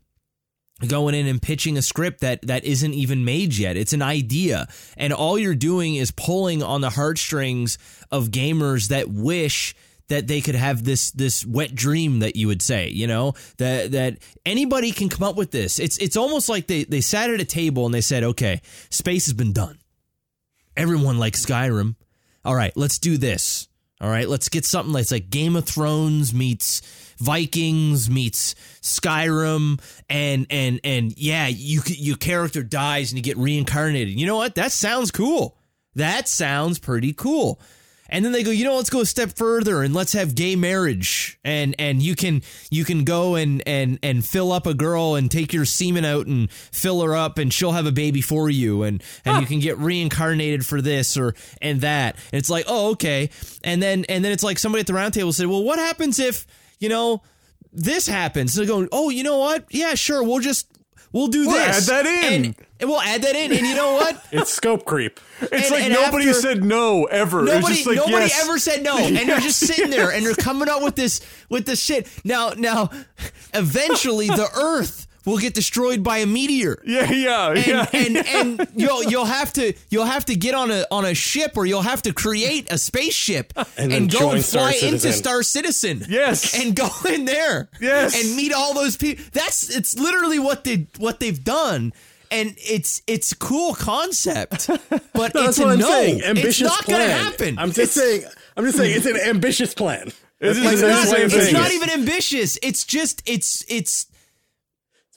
going 0.89 1.15
in 1.15 1.27
and 1.27 1.41
pitching 1.41 1.77
a 1.77 1.83
script 1.83 2.21
that 2.21 2.43
that 2.43 2.65
isn't 2.65 2.95
even 2.95 3.25
made 3.25 3.57
yet. 3.57 3.77
It's 3.77 3.93
an 3.93 4.03
idea, 4.03 4.69
and 4.97 5.13
all 5.13 5.39
you're 5.39 5.55
doing 5.55 5.97
is 5.97 6.11
pulling 6.11 6.63
on 6.63 6.81
the 6.81 6.91
heartstrings 6.91 7.79
of 8.11 8.29
gamers 8.29 8.89
that 8.89 9.09
wish 9.09 9.75
that 10.09 10.27
they 10.27 10.41
could 10.41 10.55
have 10.55 10.85
this 10.85 11.11
this 11.13 11.45
wet 11.47 11.75
dream 11.75 12.19
that 12.21 12.37
you 12.37 12.47
would 12.47 12.63
say, 12.63 12.89
you 12.89 13.07
know, 13.07 13.35
that 13.59 13.93
that 13.93 14.19
anybody 14.45 14.93
can 14.93 15.09
come 15.09 15.27
up 15.27 15.37
with 15.37 15.51
this. 15.51 15.79
It's 15.79 15.99
it's 15.99 16.17
almost 16.17 16.49
like 16.49 16.67
they 16.67 16.85
they 16.85 17.01
sat 17.01 17.31
at 17.31 17.41
a 17.41 17.45
table 17.45 17.87
and 17.87 17.95
they 17.95 18.01
said, 18.01 18.23
"Okay, 18.23 18.61
space 18.91 19.27
has 19.27 19.33
been 19.33 19.53
done. 19.53 19.79
Everyone 20.77 21.19
likes 21.19 21.45
Skyrim. 21.45 21.97
All 22.45 22.55
right, 22.55 22.77
let's 22.77 22.99
do 22.99 23.17
this. 23.17 23.69
All 24.01 24.11
right, 24.11 24.29
let's 24.29 24.49
get 24.49 24.67
something 24.67 24.93
that's 24.93 25.13
like 25.13 25.31
Game 25.31 25.57
of 25.57 25.65
Thrones 25.65 26.35
meets 26.35 26.83
Vikings 27.25 28.11
meets 28.11 28.55
Skyrim, 28.83 29.81
and 30.09 30.47
and 30.51 30.81
and 30.85 31.17
yeah, 31.17 31.47
you 31.47 31.81
your 31.87 32.17
character 32.17 32.63
dies 32.63 33.11
and 33.11 33.19
you 33.19 33.23
get 33.23 33.37
reincarnated. 33.37 34.19
You 34.19 34.27
know 34.27 34.37
what? 34.37 34.55
That 34.55 34.73
sounds 34.73 35.11
cool. 35.11 35.57
That 35.95 36.29
sounds 36.29 36.79
pretty 36.79 37.13
cool. 37.13 37.61
And 38.11 38.25
then 38.25 38.33
they 38.33 38.43
go, 38.43 38.51
you 38.51 38.65
know, 38.65 38.77
let's 38.77 38.91
go 38.91 39.01
a 39.01 39.07
step 39.07 39.33
further 39.35 39.83
and 39.83 39.95
let's 39.95 40.13
have 40.13 40.35
gay 40.35 40.57
marriage. 40.57 41.39
And 41.43 41.75
and 41.79 42.03
you 42.03 42.15
can 42.15 42.43
you 42.71 42.85
can 42.85 43.05
go 43.05 43.35
and 43.35 43.63
and 43.67 43.99
and 44.03 44.25
fill 44.25 44.53
up 44.53 44.67
a 44.67 44.75
girl 44.75 45.15
and 45.15 45.31
take 45.31 45.53
your 45.53 45.65
semen 45.65 46.05
out 46.05 46.27
and 46.27 46.51
fill 46.51 47.01
her 47.03 47.17
up 47.17 47.39
and 47.39 47.53
she'll 47.53 47.73
have 47.73 47.87
a 47.87 47.93
baby 47.93 48.21
for 48.21 48.51
you 48.51 48.83
and 48.83 49.03
and 49.25 49.37
huh. 49.37 49.41
you 49.41 49.47
can 49.47 49.59
get 49.59 49.79
reincarnated 49.79 50.67
for 50.67 50.83
this 50.83 51.17
or 51.17 51.35
and 51.63 51.81
that. 51.81 52.17
And 52.31 52.39
it's 52.39 52.51
like, 52.51 52.67
oh, 52.69 52.91
okay. 52.91 53.31
And 53.63 53.83
then 53.83 54.05
and 54.09 54.25
then 54.25 54.33
it's 54.33 54.45
like 54.45 54.59
somebody 54.59 54.81
at 54.81 54.87
the 54.87 54.95
round 54.95 55.15
table 55.15 55.33
said, 55.33 55.47
well, 55.47 55.65
what 55.65 55.79
happens 55.79 56.19
if 56.19 56.47
you 56.85 56.91
know 56.91 57.23
this 57.73 58.07
happens? 58.07 58.55
So 58.55 58.61
they 58.61 58.67
go, 58.67 58.87
oh, 58.93 59.11
you 59.11 59.25
know 59.25 59.39
what? 59.39 59.67
Yeah, 59.71 59.95
sure. 59.95 60.23
We'll 60.23 60.41
just 60.41 60.69
we'll 61.13 61.27
do 61.27 61.47
we'll 61.47 61.57
this. 61.57 61.89
Add 61.89 62.05
that 62.05 62.07
in. 62.07 62.45
And, 62.45 62.57
and 62.79 62.91
we'll 62.91 63.01
add 63.01 63.23
that 63.23 63.35
in. 63.35 63.53
And 63.53 63.67
you 63.67 63.75
know 63.75 63.95
what? 63.95 64.25
it's 64.33 64.53
scope 64.53 64.85
creep. 64.85 65.19
It's 65.41 65.53
and, 65.53 65.71
like 65.71 65.83
and 65.85 65.95
nobody 65.95 66.29
after, 66.29 66.41
said 66.41 66.65
no 66.65 67.05
ever. 67.05 67.43
Nobody, 67.43 67.83
like, 67.85 67.97
nobody 67.97 68.27
yes. 68.27 68.45
ever 68.45 68.59
said 68.59 68.83
no, 68.83 68.99
and 68.99 69.17
they're 69.17 69.41
just 69.41 69.59
sitting 69.67 69.91
there 69.91 70.13
and 70.13 70.25
they're 70.25 70.35
coming 70.35 70.69
up 70.69 70.83
with 70.83 70.95
this 70.95 71.21
with 71.49 71.67
this 71.67 71.83
shit. 71.83 72.09
Now, 72.25 72.51
now, 72.51 72.91
eventually, 73.53 74.29
the 74.29 74.49
Earth 74.57 75.07
will 75.25 75.39
get 75.39 75.55
destroyed 75.55 76.03
by 76.03 76.19
a 76.19 76.27
meteor. 76.27 76.81
Yeah, 76.85 77.11
yeah, 77.11 77.49
and, 77.51 77.67
yeah. 77.67 77.87
And 77.93 78.17
and 78.27 78.69
you'll 78.75 79.03
you'll 79.05 79.25
have 79.25 79.53
to 79.55 79.73
you'll 79.91 80.05
have 80.05 80.25
to 80.27 80.37
get 80.37 80.55
on 80.55 80.71
a 80.71 80.85
on 80.91 81.05
a 81.05 81.15
ship 81.15 81.57
or 81.57 81.67
you'll 81.67 81.83
have 81.83 82.03
to 82.03 82.13
create 82.13 82.71
a 82.71 82.79
spaceship 82.79 83.53
and, 83.79 83.93
and 83.93 84.11
go 84.11 84.31
and 84.31 84.45
fly 84.45 84.73
Star 84.73 84.89
into 84.89 85.13
Star 85.13 85.43
Citizen. 85.43 86.05
Yes. 86.09 86.55
And 86.65 86.77
go 86.77 86.89
in 87.09 87.25
there. 87.25 87.69
Yes. 87.81 88.15
And 88.15 88.37
meet 88.37 88.53
all 88.53 88.75
those 88.75 88.97
people. 88.97 89.25
That's 89.33 89.75
it's 89.75 89.99
literally 89.99 90.39
what 90.39 90.65
they 90.65 90.87
what 90.99 91.21
they've 91.21 91.43
done 91.43 91.93
and 92.31 92.55
it's 92.59 93.03
it's 93.07 93.33
cool 93.35 93.75
concept, 93.75 94.69
but 95.13 95.35
no, 95.35 95.49
it's 95.49 95.59
a 95.59 95.77
no. 95.77 95.89
Saying. 95.89 96.23
Ambitious 96.23 96.61
it's 96.61 96.71
not 96.71 96.87
going 96.87 97.01
to 97.01 97.13
happen. 97.13 97.59
I'm 97.59 97.69
just 97.69 97.79
it's, 97.79 97.93
saying. 97.93 98.25
I'm 98.57 98.65
just 98.65 98.77
saying 98.79 98.97
it's 98.97 99.07
an 99.07 99.17
ambitious 99.17 99.75
plan. 99.75 100.13
It's, 100.41 100.59
like, 100.59 100.79
not, 100.79 101.19
it's 101.19 101.53
not 101.53 101.73
even 101.73 101.91
ambitious. 101.91 102.59
It's 102.63 102.85
just 102.85 103.23
it's 103.27 103.65
it's 103.69 104.07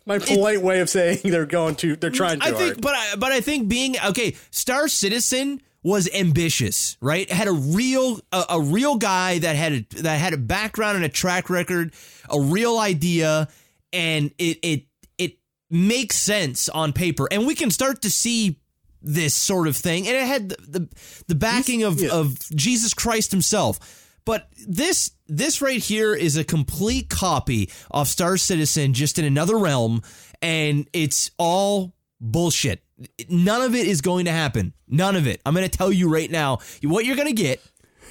my 0.08 0.20
polite 0.20 0.56
it, 0.56 0.64
way 0.64 0.80
of 0.80 0.90
saying 0.90 1.20
they're 1.24 1.46
going 1.46 1.76
to 1.76 1.96
they're 1.96 2.10
trying 2.10 2.40
to. 2.40 2.46
I 2.46 2.52
think, 2.52 2.74
hard. 2.74 2.82
but 2.82 2.94
I, 2.96 3.16
but 3.18 3.32
I 3.32 3.42
think 3.42 3.68
being 3.68 3.96
okay, 4.08 4.36
Star 4.50 4.88
Citizen 4.88 5.62
was 5.84 6.10
ambitious, 6.14 6.98
right? 7.02 7.30
Had 7.32 7.48
a 7.48 7.54
real 7.54 8.20
a, 8.32 8.44
a, 8.52 8.62
real 8.62 8.96
guy 8.96 9.40
that 9.40 9.56
had 9.56 9.74
a, 9.74 10.02
that 10.02 10.20
had 10.20 10.34
a 10.34 10.38
background 10.38 10.96
and 10.96 11.06
a 11.06 11.10
track 11.10 11.50
record, 11.50 11.94
a 12.30 12.40
real 12.40 12.78
idea, 12.78 13.48
and 13.94 14.32
it 14.38 14.60
it 14.64 14.86
it 15.18 15.38
makes 15.70 16.16
sense 16.16 16.68
on 16.70 16.94
paper, 16.94 17.28
and 17.32 17.46
we 17.46 17.56
can 17.56 17.70
start 17.70 18.02
to 18.02 18.12
see 18.12 18.60
this 19.02 19.34
sort 19.34 19.68
of 19.68 19.76
thing, 19.76 20.08
and 20.08 20.18
it 20.18 20.26
had 20.26 20.50
the 20.50 20.58
the, 20.80 20.90
the 21.28 21.36
backing 21.36 21.84
of 21.84 22.02
yeah. 22.02 22.10
of 22.12 22.38
Jesus 22.56 22.94
Christ 22.94 23.32
himself. 23.32 24.06
But 24.28 24.50
this 24.68 25.12
this 25.28 25.62
right 25.62 25.82
here 25.82 26.14
is 26.14 26.36
a 26.36 26.44
complete 26.44 27.08
copy 27.08 27.72
of 27.90 28.10
Star 28.10 28.36
Citizen, 28.36 28.94
just 28.94 29.18
in 29.18 29.24
another 29.24 29.58
realm, 29.58 30.02
and 30.42 30.86
it's 30.92 31.32
all 31.38 31.96
bullshit. 32.20 32.84
None 33.30 33.62
of 33.62 33.74
it 33.74 33.88
is 33.88 34.02
going 34.02 34.26
to 34.26 34.32
happen. 34.32 34.74
None 34.86 35.16
of 35.16 35.28
it. 35.28 35.40
I'm 35.46 35.54
going 35.54 35.70
to 35.70 35.78
tell 35.78 35.94
you 35.94 36.10
right 36.10 36.30
now 36.30 36.58
what 36.84 37.06
you're 37.06 37.16
going 37.16 37.30
to 37.30 37.34
get 37.34 37.62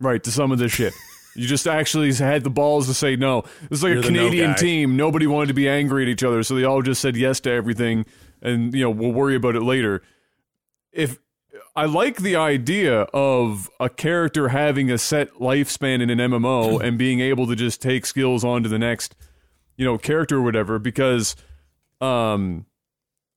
right 0.00 0.22
to 0.24 0.32
some 0.32 0.50
of 0.50 0.58
this 0.58 0.72
shit. 0.72 0.92
You 1.38 1.46
just 1.46 1.66
actually 1.66 2.14
had 2.14 2.44
the 2.44 2.50
balls 2.50 2.86
to 2.86 2.94
say 2.94 3.14
no. 3.14 3.44
It's 3.70 3.82
like 3.82 3.92
You're 3.92 4.00
a 4.00 4.04
Canadian 4.04 4.52
no 4.52 4.56
team. 4.56 4.96
Nobody 4.96 5.26
wanted 5.26 5.48
to 5.48 5.52
be 5.52 5.68
angry 5.68 6.04
at 6.04 6.08
each 6.08 6.24
other, 6.24 6.42
so 6.42 6.54
they 6.54 6.64
all 6.64 6.80
just 6.80 7.02
said 7.02 7.14
yes 7.14 7.40
to 7.40 7.50
everything, 7.50 8.06
and 8.40 8.72
you 8.72 8.82
know 8.82 8.88
we'll 8.88 9.12
worry 9.12 9.36
about 9.36 9.54
it 9.54 9.60
later. 9.60 10.02
If 10.96 11.18
I 11.74 11.84
like 11.84 12.16
the 12.16 12.36
idea 12.36 13.02
of 13.12 13.70
a 13.78 13.88
character 13.88 14.48
having 14.48 14.90
a 14.90 14.98
set 14.98 15.32
lifespan 15.34 16.00
in 16.00 16.10
an 16.10 16.18
MMO 16.18 16.80
and 16.84 16.98
being 16.98 17.20
able 17.20 17.46
to 17.46 17.54
just 17.54 17.82
take 17.82 18.06
skills 18.06 18.44
on 18.44 18.62
to 18.62 18.68
the 18.68 18.78
next, 18.78 19.14
you 19.76 19.84
know, 19.84 19.98
character 19.98 20.38
or 20.38 20.42
whatever, 20.42 20.78
because 20.78 21.36
um, 22.00 22.66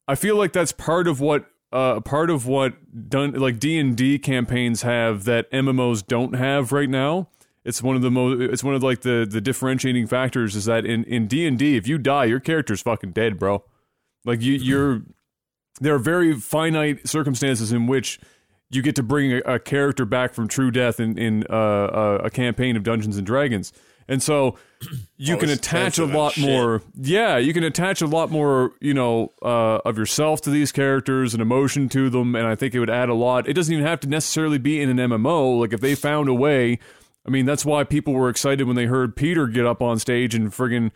I 0.08 0.16
feel 0.16 0.36
like 0.36 0.54
that's 0.54 0.72
part 0.72 1.08
of 1.08 1.20
what 1.20 1.46
uh, 1.72 2.00
part 2.00 2.30
of 2.30 2.48
what 2.48 3.10
done 3.10 3.34
like 3.34 3.60
D 3.60 3.78
and 3.78 3.96
D 3.96 4.18
campaigns 4.18 4.82
have 4.82 5.26
that 5.26 5.52
MMOs 5.52 6.06
don't 6.06 6.34
have 6.34 6.72
right 6.72 6.90
now. 6.90 7.30
It's 7.64 7.84
one 7.84 7.96
of 7.96 8.02
the 8.02 8.10
most. 8.10 8.42
It's 8.42 8.64
one 8.64 8.74
of 8.74 8.82
like 8.82 9.02
the 9.02 9.28
the 9.30 9.42
differentiating 9.42 10.08
factors 10.08 10.56
is 10.56 10.66
that 10.66 10.86
in 10.86 11.04
in 11.04 11.28
D 11.28 11.46
and 11.46 11.60
D, 11.60 11.78
if 11.78 11.88
you 11.88 11.98
die, 11.98 12.26
your 12.26 12.40
character's 12.40 12.82
fucking 12.82 13.12
dead, 13.12 13.38
bro. 13.38 13.64
Like 14.26 14.42
you, 14.42 14.54
you're. 14.54 15.02
There 15.80 15.96
are 15.96 16.00
very 16.00 16.34
finite 16.34 17.08
circumstances 17.08 17.72
in 17.72 17.88
which 17.88 18.20
you 18.70 18.82
get 18.82 18.96
to 18.98 19.04
bring 19.04 19.34
a, 19.34 19.38
a 19.40 19.60
character 19.60 20.06
back 20.06 20.34
from 20.34 20.48
true 20.48 20.72
death 20.72 21.00
in 21.00 21.18
in 21.18 21.46
uh, 21.50 21.56
a, 21.56 22.16
a 22.26 22.30
campaign 22.30 22.76
of 22.76 22.84
Dungeons 22.84 23.18
and 23.18 23.26
Dragons 23.26 23.74
and 24.10 24.22
so 24.22 24.58
you 25.18 25.36
oh, 25.36 25.38
can 25.38 25.50
attach 25.50 26.00
a 26.00 26.06
lot 26.06 26.38
more. 26.38 26.82
Yeah, 26.96 27.38
you 27.38 27.54
can 27.54 27.64
attach 27.64 28.02
a 28.02 28.08
lot 28.08 28.32
more, 28.32 28.74
you 28.82 28.94
know, 28.94 29.32
uh, 29.42 29.80
of 29.86 29.98
yourself 29.98 30.42
to 30.42 30.50
these 30.50 30.74
characters 30.74 31.34
and 31.34 31.42
emotion 31.42 31.88
to 31.90 32.10
them. 32.10 32.36
And 32.36 32.46
I 32.46 32.56
think 32.56 32.74
it 32.74 32.80
would 32.80 32.90
add 32.90 33.08
a 33.08 33.14
lot. 33.14 33.48
It 33.48 33.54
doesn't 33.54 33.72
even 33.72 33.86
have 33.86 34.02
to 34.02 34.10
necessarily 34.10 34.58
be 34.58 34.82
in 34.82 34.90
an 34.90 34.98
MMO. 34.98 35.60
Like 35.60 35.72
if 35.72 35.80
they 35.80 35.96
found 35.96 36.28
a 36.28 36.34
way, 36.34 36.80
I 37.26 37.30
mean, 37.30 37.46
that's 37.46 37.64
why 37.64 37.84
people 37.84 38.14
were 38.14 38.30
excited 38.30 38.66
when 38.66 38.76
they 38.76 38.88
heard 38.88 39.16
Peter 39.16 39.48
get 39.48 39.66
up 39.66 39.82
on 39.82 40.00
stage 40.00 40.34
and 40.34 40.50
friggin', 40.50 40.92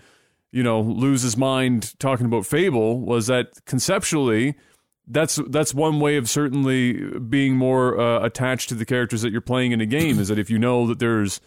you 0.51 0.63
know, 0.63 0.81
lose 0.81 1.21
his 1.21 1.37
mind 1.37 1.97
talking 1.99 2.25
about 2.25 2.47
Fable. 2.47 2.99
Was 2.99 3.27
that 3.27 3.63
conceptually 3.65 4.55
that's 5.07 5.39
that's 5.49 5.73
one 5.73 5.99
way 5.99 6.17
of 6.17 6.29
certainly 6.29 6.93
being 7.19 7.55
more 7.55 7.99
uh, 7.99 8.23
attached 8.25 8.69
to 8.69 8.75
the 8.75 8.85
characters 8.85 9.21
that 9.21 9.31
you're 9.31 9.41
playing 9.41 9.71
in 9.71 9.81
a 9.81 9.85
game 9.85 10.19
is 10.19 10.29
that 10.29 10.39
if 10.39 10.49
you 10.49 10.57
know 10.57 10.87
that 10.87 10.99
there's 10.99 11.41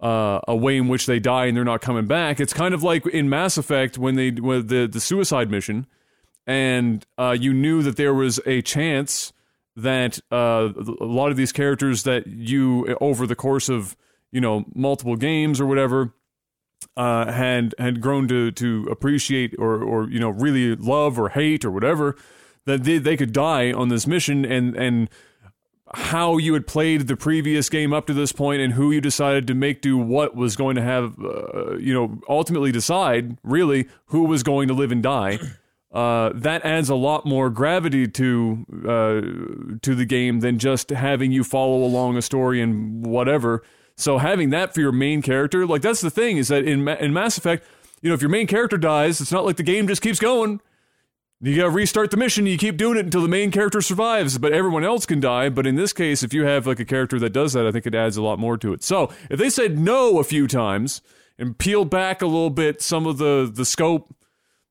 uh, 0.00 0.40
a 0.48 0.56
way 0.56 0.76
in 0.76 0.88
which 0.88 1.06
they 1.06 1.18
die 1.18 1.46
and 1.46 1.56
they're 1.56 1.64
not 1.64 1.80
coming 1.80 2.06
back, 2.06 2.40
it's 2.40 2.52
kind 2.52 2.74
of 2.74 2.82
like 2.82 3.06
in 3.06 3.28
Mass 3.28 3.58
Effect 3.58 3.98
when 3.98 4.14
they 4.16 4.30
the 4.30 4.88
the 4.90 5.00
suicide 5.00 5.50
mission, 5.50 5.86
and 6.46 7.04
uh, 7.18 7.36
you 7.38 7.52
knew 7.52 7.82
that 7.82 7.96
there 7.96 8.14
was 8.14 8.40
a 8.46 8.62
chance 8.62 9.32
that 9.76 10.18
uh, 10.30 10.70
a 10.76 11.04
lot 11.04 11.30
of 11.30 11.36
these 11.36 11.52
characters 11.52 12.04
that 12.04 12.26
you 12.26 12.96
over 13.00 13.26
the 13.26 13.36
course 13.36 13.68
of 13.68 13.96
you 14.32 14.40
know 14.40 14.64
multiple 14.74 15.16
games 15.16 15.60
or 15.60 15.66
whatever 15.66 16.14
uh, 16.96 17.30
had 17.30 17.74
had 17.78 18.00
grown 18.00 18.28
to 18.28 18.50
to 18.52 18.86
appreciate 18.90 19.54
or 19.58 19.82
or 19.82 20.08
you 20.08 20.18
know 20.18 20.30
really 20.30 20.74
love 20.76 21.18
or 21.18 21.28
hate 21.30 21.64
or 21.64 21.70
whatever 21.70 22.16
that 22.66 22.84
they, 22.84 22.98
they 22.98 23.16
could 23.16 23.32
die 23.32 23.72
on 23.72 23.88
this 23.88 24.06
mission 24.06 24.44
and 24.44 24.76
and 24.76 25.08
how 25.92 26.38
you 26.38 26.54
had 26.54 26.66
played 26.66 27.06
the 27.06 27.16
previous 27.16 27.68
game 27.68 27.92
up 27.92 28.06
to 28.06 28.14
this 28.14 28.32
point 28.32 28.60
and 28.60 28.72
who 28.72 28.90
you 28.90 29.00
decided 29.00 29.46
to 29.46 29.54
make 29.54 29.80
do 29.80 29.96
what 29.96 30.34
was 30.34 30.56
going 30.56 30.74
to 30.74 30.82
have 30.82 31.14
uh, 31.22 31.76
you 31.76 31.94
know 31.94 32.18
ultimately 32.28 32.72
decide 32.72 33.36
really 33.42 33.86
who 34.06 34.24
was 34.24 34.42
going 34.42 34.66
to 34.66 34.74
live 34.74 34.90
and 34.90 35.02
die 35.02 35.38
uh, 35.94 36.32
that 36.34 36.64
adds 36.64 36.88
a 36.88 36.94
lot 36.96 37.24
more 37.24 37.48
gravity 37.48 38.08
to 38.08 38.66
uh, 38.84 39.78
to 39.80 39.94
the 39.94 40.04
game 40.04 40.40
than 40.40 40.58
just 40.58 40.90
having 40.90 41.30
you 41.30 41.44
follow 41.44 41.84
along 41.84 42.16
a 42.16 42.22
story 42.22 42.60
and 42.60 43.06
whatever. 43.06 43.62
So 43.96 44.18
having 44.18 44.50
that 44.50 44.74
for 44.74 44.80
your 44.80 44.90
main 44.90 45.22
character, 45.22 45.64
like 45.64 45.82
that's 45.82 46.00
the 46.00 46.10
thing, 46.10 46.36
is 46.36 46.48
that 46.48 46.64
in 46.64 46.86
in 46.88 47.12
Mass 47.12 47.38
Effect, 47.38 47.64
you 48.02 48.10
know, 48.10 48.14
if 48.14 48.20
your 48.20 48.30
main 48.30 48.48
character 48.48 48.76
dies, 48.76 49.20
it's 49.20 49.30
not 49.30 49.44
like 49.44 49.56
the 49.56 49.62
game 49.62 49.86
just 49.86 50.02
keeps 50.02 50.18
going. 50.18 50.60
You 51.40 51.56
gotta 51.56 51.70
restart 51.70 52.10
the 52.10 52.16
mission. 52.16 52.46
You 52.46 52.56
keep 52.56 52.76
doing 52.76 52.96
it 52.96 53.04
until 53.04 53.20
the 53.20 53.28
main 53.28 53.50
character 53.50 53.82
survives, 53.82 54.38
but 54.38 54.52
everyone 54.52 54.84
else 54.84 55.04
can 55.04 55.20
die. 55.20 55.48
But 55.50 55.66
in 55.66 55.74
this 55.74 55.92
case, 55.92 56.22
if 56.22 56.32
you 56.32 56.44
have 56.44 56.66
like 56.66 56.80
a 56.80 56.84
character 56.84 57.18
that 57.18 57.30
does 57.30 57.52
that, 57.52 57.66
I 57.66 57.72
think 57.72 57.86
it 57.86 57.94
adds 57.94 58.16
a 58.16 58.22
lot 58.22 58.38
more 58.38 58.56
to 58.58 58.72
it. 58.72 58.82
So 58.82 59.10
if 59.30 59.38
they 59.38 59.50
said 59.50 59.78
no 59.78 60.18
a 60.18 60.24
few 60.24 60.46
times 60.46 61.02
and 61.38 61.58
peeled 61.58 61.90
back 61.90 62.22
a 62.22 62.26
little 62.26 62.50
bit 62.50 62.80
some 62.80 63.06
of 63.06 63.18
the 63.18 63.50
the 63.52 63.64
scope 63.64 64.14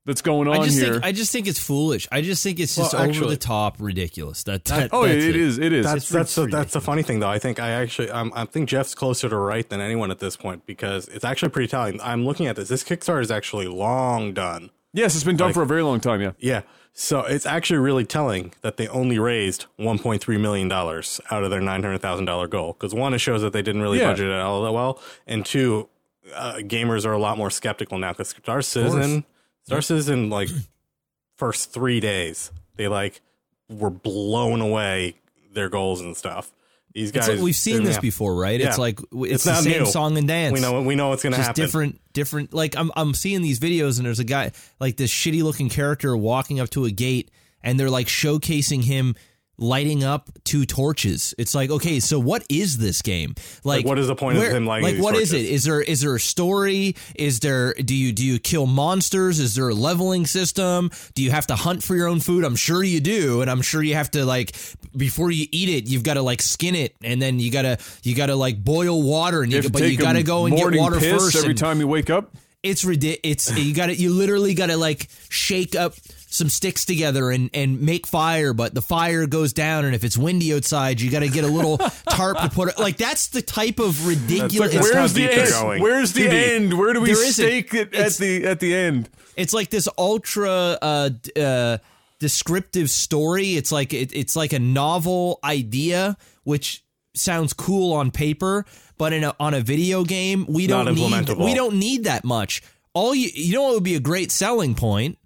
that's 0.06 0.22
going 0.22 0.48
on 0.48 0.60
I 0.60 0.66
just 0.66 0.80
here. 0.80 0.94
think 0.94 1.06
I 1.06 1.12
just 1.12 1.32
think 1.32 1.48
it's 1.48 1.60
foolish. 1.60 2.08
I 2.12 2.22
just 2.22 2.44
think 2.44 2.60
it's 2.60 2.76
just 2.76 2.94
Well, 2.94 3.10
over 3.10 3.26
the 3.26 3.38
top 3.38 3.78
ridiculous. 3.80 4.44
That, 4.44 4.66
that 4.66 4.90
oh, 4.92 5.04
that's 5.06 5.24
it 5.24 5.36
is. 5.36 5.60
It 5.60 5.72
is. 5.72 5.86
That's 5.86 6.04
It's 6.04 6.10
that's 6.10 6.36
the, 6.36 6.46
that's 6.48 6.74
the 6.74 6.82
funny 6.82 7.04
thing 7.04 7.20
though. 7.20 7.30
I 7.30 7.40
think 7.40 7.60
I 7.60 7.70
actually 7.72 8.10
um, 8.10 8.32
I 8.36 8.46
think 8.46 8.68
Jeff's 8.68 8.96
closer 8.96 9.30
to 9.30 9.38
right 9.38 9.68
than 9.70 9.80
anyone 9.80 10.12
at 10.12 10.20
this 10.20 10.36
point 10.36 10.66
because 10.66 11.08
it's 11.10 11.24
actually 11.24 11.50
pretty 11.50 11.68
telling. 11.68 12.02
I'm 12.02 12.26
looking 12.26 12.48
at 12.48 12.56
this. 12.56 12.70
This 12.70 12.84
Kickstarter 12.84 13.22
is 13.22 13.32
actually 13.32 13.68
long 13.68 14.34
done. 14.34 14.72
Yes, 14.94 15.16
it's 15.16 15.24
been 15.24 15.38
done 15.38 15.54
for 15.54 15.62
a 15.64 15.66
very 15.66 15.82
long 15.84 16.00
time. 16.00 16.22
Yeah. 16.22 16.32
Yeah. 16.40 16.62
So 16.96 17.22
it's 17.22 17.46
actually 17.48 17.80
really 17.80 18.06
telling 18.06 18.54
that 18.62 18.78
they 18.78 18.88
only 18.88 19.18
raised 19.18 19.66
1.3 19.80 20.40
million 20.40 20.68
dollars 20.68 21.20
out 21.32 21.44
of 21.44 21.50
their 21.50 21.60
900 21.62 21.98
thousand 22.00 22.26
dollar 22.26 22.48
goal. 22.48 22.74
Because 22.74 22.94
one, 22.94 23.14
it 23.14 23.18
shows 23.20 23.42
that 23.42 23.52
they 23.52 23.62
didn't 23.64 23.82
really 23.82 24.00
Yeah. 24.00 24.12
budget 24.12 24.28
it 24.28 24.40
all 24.40 24.64
that 24.64 24.72
well, 24.72 25.02
and 25.26 25.44
two, 25.46 25.90
uh, 26.36 26.58
gamers 26.58 27.06
are 27.06 27.12
a 27.14 27.18
lot 27.18 27.38
more 27.38 27.50
skeptical 27.50 27.98
now. 27.98 28.12
Because 28.12 28.30
Star 28.30 28.62
Citizen, 28.62 29.26
Star 29.64 29.82
Citizen, 29.82 30.30
like 30.30 30.50
first 31.36 31.74
three 31.74 32.00
days, 32.00 32.52
they 32.76 32.88
like 32.88 33.22
were 33.70 33.90
blown 33.90 34.62
away 34.62 35.16
their 35.52 35.70
goals 35.70 36.00
and 36.02 36.16
stuff. 36.16 36.52
These 36.94 37.10
It's 37.10 37.28
guys, 37.28 37.36
like 37.36 37.44
we've 37.44 37.56
seen 37.56 37.84
this 37.84 37.96
yeah. 37.96 38.02
before, 38.02 38.36
right? 38.36 38.62
It's 38.62 38.78
like 38.78 39.00
it's, 39.12 39.34
It's 39.34 39.44
the 39.46 39.56
same 39.56 39.84
new. 39.84 39.86
song 39.88 40.18
and 40.18 40.28
dance. 40.28 40.54
We 40.54 40.60
know 40.60 40.82
we 40.82 40.94
know 40.96 41.10
what's 41.10 41.24
going 41.24 41.34
to 41.34 41.38
just 41.38 41.48
happen. 41.48 41.64
different 41.64 42.02
different 42.14 42.54
like 42.54 42.76
I'm 42.78 42.92
I'm 42.96 43.14
seeing 43.16 43.42
these 43.42 43.60
videos 43.60 43.98
and 43.98 44.06
there's 44.06 44.20
a 44.20 44.24
guy 44.24 44.52
like 44.80 44.98
this 44.98 45.12
shitty 45.12 45.42
looking 45.42 45.70
character 45.70 46.16
walking 46.16 46.60
up 46.60 46.70
to 46.72 46.86
a 46.86 46.92
gate 46.92 47.32
and 47.64 47.80
they're 47.80 47.90
like 47.90 48.08
showcasing 48.08 48.84
him 48.84 49.16
lighting 49.64 50.04
up 50.04 50.30
two 50.44 50.66
torches. 50.66 51.34
It's 51.38 51.56
like, 51.56 51.70
okay, 51.70 52.00
so 52.00 52.20
what 52.20 52.44
is 52.50 52.78
this 52.78 53.02
game? 53.02 53.34
Like, 53.64 53.86
what 53.86 53.98
is 53.98 54.08
the 54.08 54.16
point 54.16 54.38
of 54.38 54.44
him 54.44 54.66
lighting 54.66 54.96
Like 54.96 55.04
what 55.04 55.16
is 55.16 55.30
torches? 55.32 55.46
it? 55.46 55.52
Is 55.52 55.64
there 55.64 55.82
is 55.82 56.02
there 56.02 56.16
a 56.16 56.20
story? 56.20 56.96
Is 57.16 57.40
there 57.40 57.74
do 57.74 57.96
you 57.96 58.12
do 58.12 58.26
you 58.26 58.40
kill 58.40 58.66
monsters? 58.66 59.40
Is 59.40 59.56
there 59.56 59.70
a 59.70 59.74
leveling 59.74 60.26
system? 60.26 60.92
Do 61.16 61.24
you 61.24 61.32
have 61.32 61.48
to 61.48 61.56
hunt 61.56 61.82
for 61.84 61.96
your 61.96 62.08
own 62.08 62.20
food? 62.20 62.44
I'm 62.44 62.56
sure 62.58 62.84
you 62.84 63.00
do, 63.00 63.42
and 63.42 63.50
I'm 63.50 63.62
sure 63.62 63.82
you 63.82 63.96
have 63.96 64.12
to 64.12 64.26
like 64.26 64.56
before 64.96 65.32
you 65.32 65.48
eat 65.52 65.70
it, 65.70 65.88
you've 65.90 66.04
got 66.04 66.16
to 66.16 66.22
like 66.22 66.42
skin 66.42 66.76
it, 66.76 66.96
and 67.04 67.22
then 67.22 67.40
you 67.40 67.50
gotta 67.52 67.78
you 68.04 68.16
gotta 68.16 68.36
like 68.36 68.64
boil 68.64 69.02
water, 69.02 69.42
and 69.42 69.52
you, 69.52 69.62
to 69.62 69.70
but 69.72 69.82
you 69.90 69.98
gotta 69.98 70.24
go 70.24 70.46
and 70.46 70.56
get 70.56 70.76
water 70.76 71.00
first. 71.00 71.36
every 71.36 71.50
and- 71.52 71.58
time 71.58 71.80
you 71.80 71.88
wake 71.88 72.10
up. 72.10 72.36
it's 72.62 72.84
ridiculous. 72.86 73.50
It's 73.50 73.58
you 73.58 73.74
got 73.74 73.88
to 73.88 73.96
you 73.96 74.12
literally 74.14 74.54
got 74.54 74.68
to 74.68 74.78
like 74.78 75.08
shake 75.30 75.76
up 75.76 75.94
some 76.34 76.50
sticks 76.50 76.84
together 76.84 77.30
and 77.30 77.50
and 77.54 77.80
make 77.82 78.08
fire, 78.08 78.54
but 78.54 78.74
the 78.74 78.82
fire 78.82 79.28
goes 79.28 79.54
down, 79.54 79.86
and 79.86 79.94
if 79.94 80.04
it's 80.04 80.18
windy 80.18 80.54
outside, 80.54 81.00
you 81.00 81.12
got 81.12 81.20
to 81.20 81.30
get 81.30 81.44
a 81.44 81.48
little 81.48 81.78
tarp 82.10 82.40
to 82.40 82.50
put 82.50 82.70
it. 82.70 82.80
Like 82.80 82.98
that's 82.98 83.28
the 83.28 83.42
type 83.42 83.80
of 83.80 84.08
ridiculous. 84.08 84.74
That's 84.74 84.92
how 84.92 85.02
Where's 85.02 85.14
the 85.14 85.32
end? 85.32 85.50
going. 85.52 85.82
Where's 85.82 86.14
the 86.14 86.24
Too 86.24 86.30
end? 86.30 86.78
Where 86.78 86.94
do 86.94 87.02
we 87.02 87.14
There 87.14 87.24
isn't. 87.24 87.34
stake 87.46 87.74
it 87.74 87.88
at 87.94 87.94
It's- 87.94 88.18
the 88.18 88.46
at 88.46 88.60
the 88.60 88.74
end? 88.76 89.10
it's 89.36 89.54
like 89.54 89.70
this 89.70 89.88
ultra 89.98 90.78
uh, 90.82 91.10
uh, 91.40 91.78
descriptive 92.20 92.90
story. 92.90 93.56
It's 93.56 93.72
like 93.72 93.94
it, 93.94 94.12
it's 94.16 94.36
like 94.36 94.54
a 94.54 94.60
novel 94.60 95.40
idea, 95.44 96.18
which 96.44 96.84
sounds 97.16 97.54
cool 97.54 97.94
on 97.94 98.10
paper, 98.12 98.66
but 98.98 99.14
in 99.14 99.24
a, 99.24 99.36
on 99.40 99.54
a 99.54 99.62
video 99.62 100.04
game, 100.04 100.46
we 100.48 100.66
don't 100.68 100.94
need 100.96 101.30
we 101.38 101.54
don't 101.54 101.76
need 101.78 102.06
that 102.06 102.24
much. 102.24 102.62
All 102.94 103.14
you 103.14 103.30
you 103.34 103.54
know 103.54 103.64
what 103.64 103.74
would 103.76 103.84
be 103.84 103.96
a 103.96 104.00
great 104.00 104.32
selling 104.32 104.76
point 104.76 105.18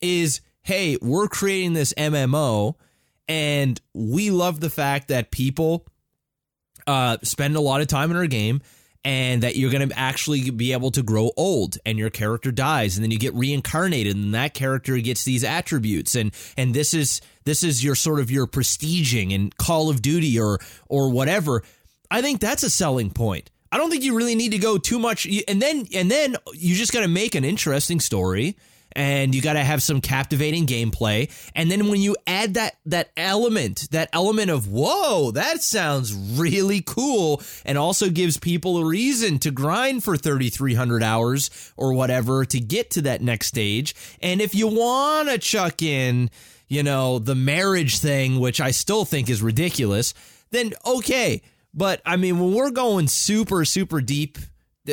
is 0.00 0.40
hey, 0.62 0.96
we're 1.00 1.28
creating 1.28 1.72
this 1.72 1.92
MMO, 1.94 2.74
and 3.28 3.80
we 3.94 4.30
love 4.30 4.60
the 4.60 4.70
fact 4.70 5.08
that 5.08 5.30
people 5.30 5.86
uh, 6.86 7.18
spend 7.22 7.56
a 7.56 7.60
lot 7.60 7.80
of 7.80 7.86
time 7.86 8.10
in 8.10 8.16
our 8.16 8.26
game 8.26 8.60
and 9.04 9.42
that 9.42 9.56
you're 9.56 9.70
going 9.70 9.88
to 9.88 9.98
actually 9.98 10.50
be 10.50 10.72
able 10.72 10.90
to 10.92 11.02
grow 11.02 11.32
old 11.36 11.76
and 11.84 11.98
your 11.98 12.10
character 12.10 12.52
dies 12.52 12.96
and 12.96 13.02
then 13.02 13.10
you 13.10 13.18
get 13.18 13.34
reincarnated 13.34 14.14
and 14.16 14.34
that 14.34 14.54
character 14.54 14.96
gets 14.98 15.24
these 15.24 15.42
attributes. 15.42 16.14
And 16.14 16.32
and 16.56 16.72
this 16.74 16.94
is 16.94 17.20
this 17.44 17.64
is 17.64 17.82
your 17.82 17.94
sort 17.94 18.20
of 18.20 18.30
your 18.30 18.46
prestiging 18.46 19.34
and 19.34 19.56
Call 19.56 19.90
of 19.90 20.02
Duty 20.02 20.38
or 20.38 20.58
or 20.88 21.10
whatever. 21.10 21.62
I 22.10 22.22
think 22.22 22.40
that's 22.40 22.62
a 22.62 22.70
selling 22.70 23.10
point. 23.10 23.50
I 23.72 23.78
don't 23.78 23.90
think 23.90 24.04
you 24.04 24.14
really 24.16 24.34
need 24.34 24.52
to 24.52 24.58
go 24.58 24.78
too 24.78 24.98
much. 24.98 25.26
And 25.48 25.60
then 25.60 25.88
and 25.94 26.10
then 26.10 26.36
you 26.54 26.76
just 26.76 26.92
got 26.92 27.00
to 27.00 27.08
make 27.08 27.34
an 27.34 27.44
interesting 27.44 27.98
story 27.98 28.56
and 28.94 29.34
you 29.34 29.42
got 29.42 29.54
to 29.54 29.64
have 29.64 29.82
some 29.82 30.00
captivating 30.00 30.66
gameplay. 30.66 31.30
And 31.54 31.70
then 31.70 31.88
when 31.88 32.00
you 32.00 32.16
add 32.26 32.54
that 32.54 32.76
that 32.86 33.10
element 33.16 33.88
that 33.90 34.08
element 34.12 34.50
of 34.50 34.68
whoa 34.68 35.30
that 35.32 35.62
sounds 35.62 36.12
really 36.14 36.82
cool 36.84 37.42
and 37.64 37.78
also 37.78 38.10
gives 38.10 38.38
people 38.38 38.78
a 38.78 38.84
reason 38.84 39.38
to 39.40 39.50
grind 39.50 40.04
for 40.04 40.16
3300 40.16 41.02
hours 41.02 41.72
or 41.76 41.92
whatever 41.92 42.44
to 42.44 42.60
get 42.60 42.90
to 42.90 43.02
that 43.02 43.22
next 43.22 43.46
stage. 43.46 43.94
And 44.20 44.40
if 44.40 44.54
you 44.54 44.68
want 44.68 45.28
to 45.28 45.38
chuck 45.38 45.82
in 45.82 46.30
you 46.68 46.82
know 46.82 47.18
the 47.18 47.34
marriage 47.34 47.98
thing 47.98 48.40
which 48.40 48.60
I 48.60 48.70
still 48.70 49.04
think 49.04 49.28
is 49.28 49.42
ridiculous 49.42 50.14
then 50.50 50.72
okay. 50.84 51.42
But 51.74 52.02
I 52.04 52.16
mean 52.16 52.38
when 52.38 52.52
we're 52.52 52.70
going 52.70 53.08
super 53.08 53.64
super 53.64 54.00
deep 54.00 54.38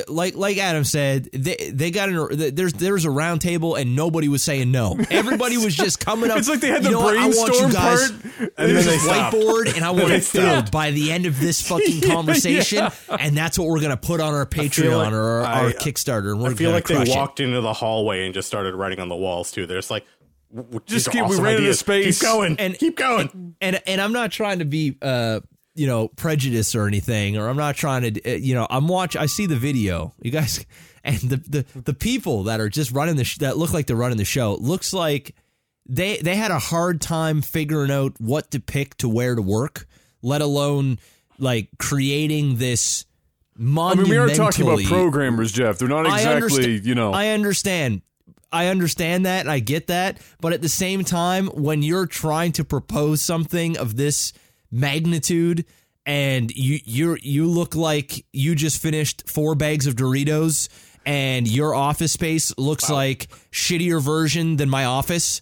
like 0.08 0.36
like 0.36 0.58
Adam 0.58 0.84
said, 0.84 1.30
they 1.34 1.72
they 1.74 1.90
got 1.90 2.10
an 2.10 2.56
there's 2.56 2.74
there's 2.74 3.06
a 3.06 3.10
round 3.10 3.42
table 3.42 3.74
and 3.76 3.96
nobody 3.96 4.28
was 4.28 4.44
saying 4.44 4.72
no. 4.72 4.96
Everybody 5.10 5.58
was 5.58 5.76
just 5.76 6.00
coming 6.00 6.30
up. 6.30 6.38
It's 6.38 6.48
like 6.48 6.60
they 6.60 6.68
had 6.68 6.84
"You 6.84 6.90
the 6.90 6.92
know 6.92 7.02
what? 7.02 7.16
Want 7.16 7.36
you 7.36 7.46
brainstorm 7.46 7.72
guys- 7.72 8.12
part, 8.12 8.52
and 8.58 8.78
then 8.78 8.86
they 8.86 8.98
stopped. 9.00 9.36
whiteboard 9.36 9.76
and 9.76 9.84
I 9.84 9.90
want 9.92 10.12
it 10.12 10.24
filled 10.24 10.70
by 10.70 10.92
the 10.92 11.12
end 11.12 11.26
of 11.26 11.40
this 11.40 11.60
fucking 11.68 12.02
conversation, 12.02 12.88
and 13.10 13.36
that's 13.36 13.58
what 13.58 13.68
we're 13.68 13.82
gonna 13.82 13.98
put 13.98 14.22
on 14.22 14.34
our 14.36 14.46
Patreon 14.46 14.96
like 14.98 15.12
or 15.14 15.20
our, 15.20 15.44
our 15.46 15.70
Kickstarter, 15.72 16.34
and 16.34 16.42
we're 16.44 16.52
I 16.52 16.54
feel 16.54 16.70
like 16.72 16.88
they 16.88 16.96
crush 16.96 17.10
it. 17.10 17.16
walked 17.18 17.40
into 17.40 17.60
the 17.62 17.74
hallway 17.74 18.26
and 18.26 18.34
just 18.34 18.48
started 18.48 18.76
writing 18.76 19.00
on 19.00 19.10
the 19.10 19.16
walls 19.16 19.52
too. 19.52 19.66
They're 19.66 19.78
just 19.80 19.90
like, 19.90 20.06
Just 20.86 21.08
keep- 21.12 21.22
we 21.26 21.32
awesome 21.32 21.44
ran 21.44 21.54
into 21.54 21.64
ideas. 21.64 21.80
space. 21.80 22.20
Keep 22.20 22.28
going 22.30 22.56
And- 22.60 22.78
keep 22.78 22.96
going. 22.96 23.56
and 23.60 23.82
and 23.88 24.00
I'm 24.02 24.14
not 24.14 24.32
trying 24.32 24.60
to 24.60 24.66
be 24.66 24.98
uh 25.02 25.40
you 25.80 25.88
know 25.88 26.10
prejudice 26.10 26.76
or 26.76 26.88
anything 26.88 27.38
or 27.38 27.48
I'm 27.48 27.58
not 27.58 27.76
trying 27.76 28.14
to 28.14 28.34
uh, 28.34 28.36
you 28.36 28.54
know 28.54 28.68
I'm 28.70 28.88
watch 28.88 29.16
I 29.16 29.28
see 29.28 29.46
the 29.46 29.56
video 29.56 30.14
you 30.22 30.30
guys 30.30 30.66
and 31.04 31.18
the 31.20 31.38
the 31.38 31.82
the 31.82 31.94
people 31.94 32.44
that 32.44 32.60
are 32.60 32.70
just 32.70 32.92
running 32.92 33.16
the 33.16 33.24
sh- 33.24 33.38
that 33.38 33.58
look 33.58 33.72
like 33.72 33.88
they're 33.88 33.96
running 33.96 34.18
the 34.18 34.26
show 34.26 34.56
looks 34.56 34.94
like 34.94 35.36
they 35.88 36.18
they 36.18 36.36
had 36.36 36.52
a 36.52 36.60
hard 36.60 37.00
time 37.00 37.42
figuring 37.42 37.92
out 37.92 38.14
what 38.20 38.52
to 38.52 38.60
pick 38.60 38.96
to 38.98 39.08
where 39.08 39.36
to 39.36 39.42
work 39.42 39.88
let 40.22 40.42
alone 40.42 41.00
like 41.38 41.70
creating 41.80 42.58
this 42.58 43.06
I 43.58 43.96
mean, 43.96 44.10
we 44.10 44.18
are 44.18 44.30
talking 44.30 44.66
about 44.66 44.82
programmers, 44.84 45.52
Jeff. 45.52 45.80
They're 45.80 45.90
not 45.90 46.06
exactly, 46.06 46.80
you 46.80 46.96
know. 46.96 47.12
I 47.12 47.30
understand. 47.30 48.04
I 48.54 48.68
understand 48.68 49.26
that 49.26 49.42
and 49.42 49.52
I 49.52 49.60
get 49.60 49.88
that, 49.88 50.20
but 50.40 50.54
at 50.54 50.62
the 50.62 50.70
same 50.70 51.04
time 51.04 51.48
when 51.48 51.84
you're 51.84 52.06
trying 52.08 52.54
to 52.54 52.64
propose 52.64 53.22
something 53.22 53.78
of 53.78 53.98
this 53.98 54.32
magnitude 54.72 55.66
and 56.06 56.52
you 56.52 56.80
you 56.86 57.18
you 57.22 57.46
look 57.46 57.76
like 57.76 58.26
you 58.34 58.56
just 58.56 58.82
finished 58.82 59.30
four 59.30 59.56
bags 59.56 59.88
of 59.88 59.96
Doritos 59.96 60.70
and 61.06 61.48
your 61.48 61.74
office 61.74 62.12
space 62.12 62.54
looks 62.58 62.90
like 62.90 63.28
shittier 63.52 64.02
version 64.02 64.58
than 64.58 64.70
my 64.70 64.86
office 64.86 65.42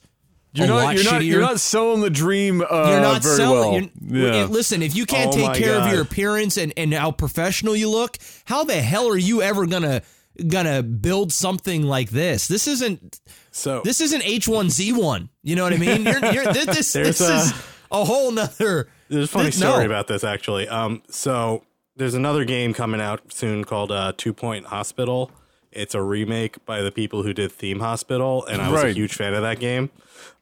You're 0.54 0.68
not, 0.68 0.96
you're 0.96 1.04
not, 1.04 1.24
you're 1.24 1.42
not 1.42 1.60
selling 1.60 2.02
the 2.02 2.10
dream. 2.10 2.62
Uh, 2.62 2.90
You're 2.90 3.02
not 3.02 3.22
very 3.22 3.36
selling. 3.36 3.92
well. 4.02 4.34
yeah. 4.34 4.46
listen, 4.46 4.82
if 4.82 4.96
you 4.96 5.06
can't 5.06 5.34
Oh 5.34 5.38
take 5.38 5.54
care 5.64 5.76
of 5.80 5.92
your 5.92 6.02
appearance 6.02 6.58
and, 6.58 6.74
and 6.78 6.94
how 6.94 7.12
professional 7.12 7.76
you 7.76 7.90
look, 7.90 8.18
how 8.46 8.64
the 8.64 8.76
hell 8.82 9.08
are 9.10 9.18
you 9.18 9.42
ever 9.42 9.68
gonna 9.68 10.02
gonna 10.48 10.82
build 10.84 11.32
something 11.34 11.84
like 11.84 12.10
this? 12.10 12.48
This 12.48 12.68
isn't 12.68 13.20
So 13.52 13.82
this 13.84 14.02
isn't 14.02 14.22
H1Z1. 14.24 15.30
You 15.44 15.56
know 15.56 15.64
what 15.64 15.74
I 15.74 15.78
mean? 15.78 16.04
You're, 16.06 16.26
you're, 16.34 16.46
this 16.54 16.66
this, 16.66 16.94
this 16.94 17.22
a- 17.22 17.36
is 17.36 17.54
a 17.92 18.04
whole 18.06 18.32
nother. 18.32 18.90
There's 19.10 19.26
a 19.26 19.28
funny 19.28 19.52
Th- 19.52 19.62
no. 19.62 19.72
story 19.72 19.86
about 19.86 20.08
this 20.08 20.24
actually. 20.24 20.68
Um, 20.68 21.02
so 21.10 21.64
there's 21.96 22.14
another 22.14 22.46
game 22.46 22.74
coming 22.74 23.02
out 23.02 23.34
soon 23.34 23.64
called 23.64 23.92
uh, 23.92 24.14
Two 24.18 24.34
Point 24.34 24.68
Hospital. 24.68 25.32
It's 25.72 25.94
a 25.96 26.02
remake 26.02 26.64
by 26.66 26.82
the 26.82 26.92
people 26.92 27.24
who 27.24 27.34
did 27.34 27.52
Theme 27.52 27.80
Hospital, 27.80 28.46
and 28.46 28.62
I 28.62 28.70
was 28.72 28.84
a 28.84 28.92
huge 28.94 29.14
fan 29.16 29.34
of 29.34 29.42
that 29.44 29.60
game. 29.60 29.90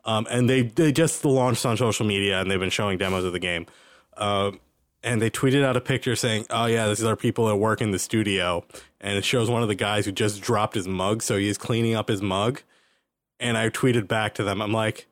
Um, 0.05 0.27
and 0.29 0.49
they 0.49 0.61
they 0.61 0.91
just 0.91 1.25
launched 1.25 1.65
on 1.65 1.77
social 1.77 2.05
media, 2.05 2.39
and 2.39 2.49
they've 2.49 2.59
been 2.59 2.69
showing 2.69 2.97
demos 2.97 3.25
of 3.25 3.33
the 3.33 3.39
game. 3.39 3.65
Um, 4.17 4.59
and 5.03 5.21
they 5.21 5.29
tweeted 5.29 5.63
out 5.63 5.75
a 5.75 5.81
picture 5.81 6.15
saying, 6.15 6.45
"Oh 6.49 6.65
yeah, 6.67 6.87
these 6.87 7.03
are 7.03 7.15
people 7.15 7.47
that 7.47 7.55
work 7.57 7.81
in 7.81 7.91
the 7.91 7.99
studio," 7.99 8.63
and 9.01 9.17
it 9.17 9.25
shows 9.25 9.49
one 9.49 9.61
of 9.61 9.67
the 9.67 9.75
guys 9.75 10.05
who 10.05 10.11
just 10.11 10.41
dropped 10.41 10.75
his 10.75 10.87
mug, 10.87 11.21
so 11.21 11.37
he's 11.37 11.57
cleaning 11.57 11.95
up 11.95 12.07
his 12.07 12.21
mug. 12.21 12.61
And 13.39 13.57
I 13.57 13.69
tweeted 13.69 14.07
back 14.07 14.33
to 14.35 14.43
them, 14.43 14.61
I'm 14.61 14.71
like, 14.71 15.07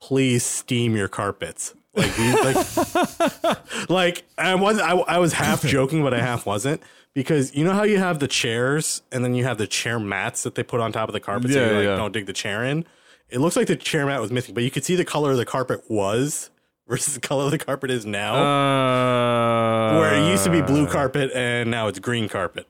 "Please 0.00 0.44
steam 0.44 0.96
your 0.96 1.08
carpets." 1.08 1.74
Like, 1.96 2.14
these, 2.16 2.34
like, 2.44 3.88
like 3.90 4.24
I 4.38 4.54
was, 4.54 4.78
I, 4.78 4.92
I 4.92 5.18
was 5.18 5.32
half 5.32 5.62
joking, 5.66 6.02
but 6.02 6.12
I 6.14 6.20
half 6.20 6.44
wasn't 6.46 6.82
because 7.14 7.54
you 7.54 7.64
know 7.64 7.72
how 7.72 7.84
you 7.84 7.98
have 7.98 8.18
the 8.18 8.28
chairs 8.28 9.02
and 9.10 9.24
then 9.24 9.34
you 9.34 9.44
have 9.44 9.58
the 9.58 9.66
chair 9.66 9.98
mats 9.98 10.42
that 10.42 10.54
they 10.54 10.62
put 10.62 10.80
on 10.80 10.92
top 10.92 11.08
of 11.08 11.12
the 11.14 11.20
carpet, 11.20 11.52
so 11.52 11.58
Yeah, 11.60 11.70
you 11.70 11.74
like 11.76 11.84
yeah. 11.84 11.96
don't 11.96 12.12
dig 12.12 12.26
the 12.26 12.32
chair 12.32 12.64
in. 12.64 12.84
It 13.30 13.40
looks 13.40 13.56
like 13.56 13.66
the 13.66 13.76
chair 13.76 14.06
mat 14.06 14.20
was 14.20 14.30
missing, 14.30 14.54
but 14.54 14.62
you 14.62 14.70
could 14.70 14.84
see 14.84 14.94
the 14.94 15.04
color 15.04 15.30
of 15.32 15.36
the 15.38 15.46
carpet 15.46 15.82
was 15.88 16.50
versus 16.88 17.14
the 17.14 17.20
color 17.20 17.44
of 17.44 17.50
the 17.50 17.58
carpet 17.58 17.90
is 17.90 18.06
now. 18.06 18.34
Uh, 18.34 19.98
where 19.98 20.14
it 20.14 20.28
used 20.30 20.44
to 20.44 20.50
be 20.50 20.62
blue 20.62 20.86
carpet 20.86 21.30
and 21.34 21.70
now 21.70 21.88
it's 21.88 21.98
green 21.98 22.28
carpet. 22.28 22.66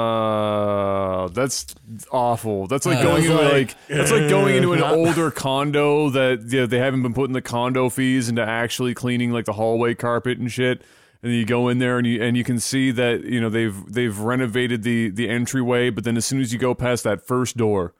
Uh, 0.00 1.28
that's 1.28 1.66
awful. 2.10 2.66
That's 2.66 2.86
like 2.86 2.98
Uh, 2.98 3.02
going 3.02 3.24
into 3.24 3.34
like, 3.36 3.52
like 3.52 3.76
that's 3.88 4.10
like 4.10 4.28
going 4.28 4.56
into 4.56 4.72
an 4.72 4.82
older 4.84 5.30
condo 5.30 6.10
that 6.10 6.42
you 6.50 6.60
know, 6.60 6.66
they 6.66 6.78
haven't 6.78 7.02
been 7.02 7.14
putting 7.14 7.34
the 7.34 7.42
condo 7.42 7.88
fees 7.88 8.28
into 8.28 8.42
actually 8.42 8.94
cleaning 8.94 9.30
like 9.32 9.44
the 9.44 9.52
hallway 9.52 9.94
carpet 9.94 10.38
and 10.38 10.50
shit. 10.50 10.82
And 11.22 11.30
then 11.30 11.38
you 11.38 11.44
go 11.44 11.68
in 11.68 11.78
there 11.78 11.98
and 11.98 12.06
you 12.06 12.22
and 12.22 12.34
you 12.36 12.44
can 12.44 12.58
see 12.58 12.90
that 12.92 13.24
you 13.24 13.40
know 13.42 13.50
they've 13.50 13.76
they've 13.92 14.18
renovated 14.18 14.82
the 14.82 15.10
the 15.10 15.28
entryway, 15.28 15.90
but 15.90 16.04
then 16.04 16.16
as 16.16 16.24
soon 16.24 16.40
as 16.40 16.50
you 16.52 16.58
go 16.58 16.74
past 16.74 17.04
that 17.04 17.20
first 17.26 17.58
door 17.58 17.92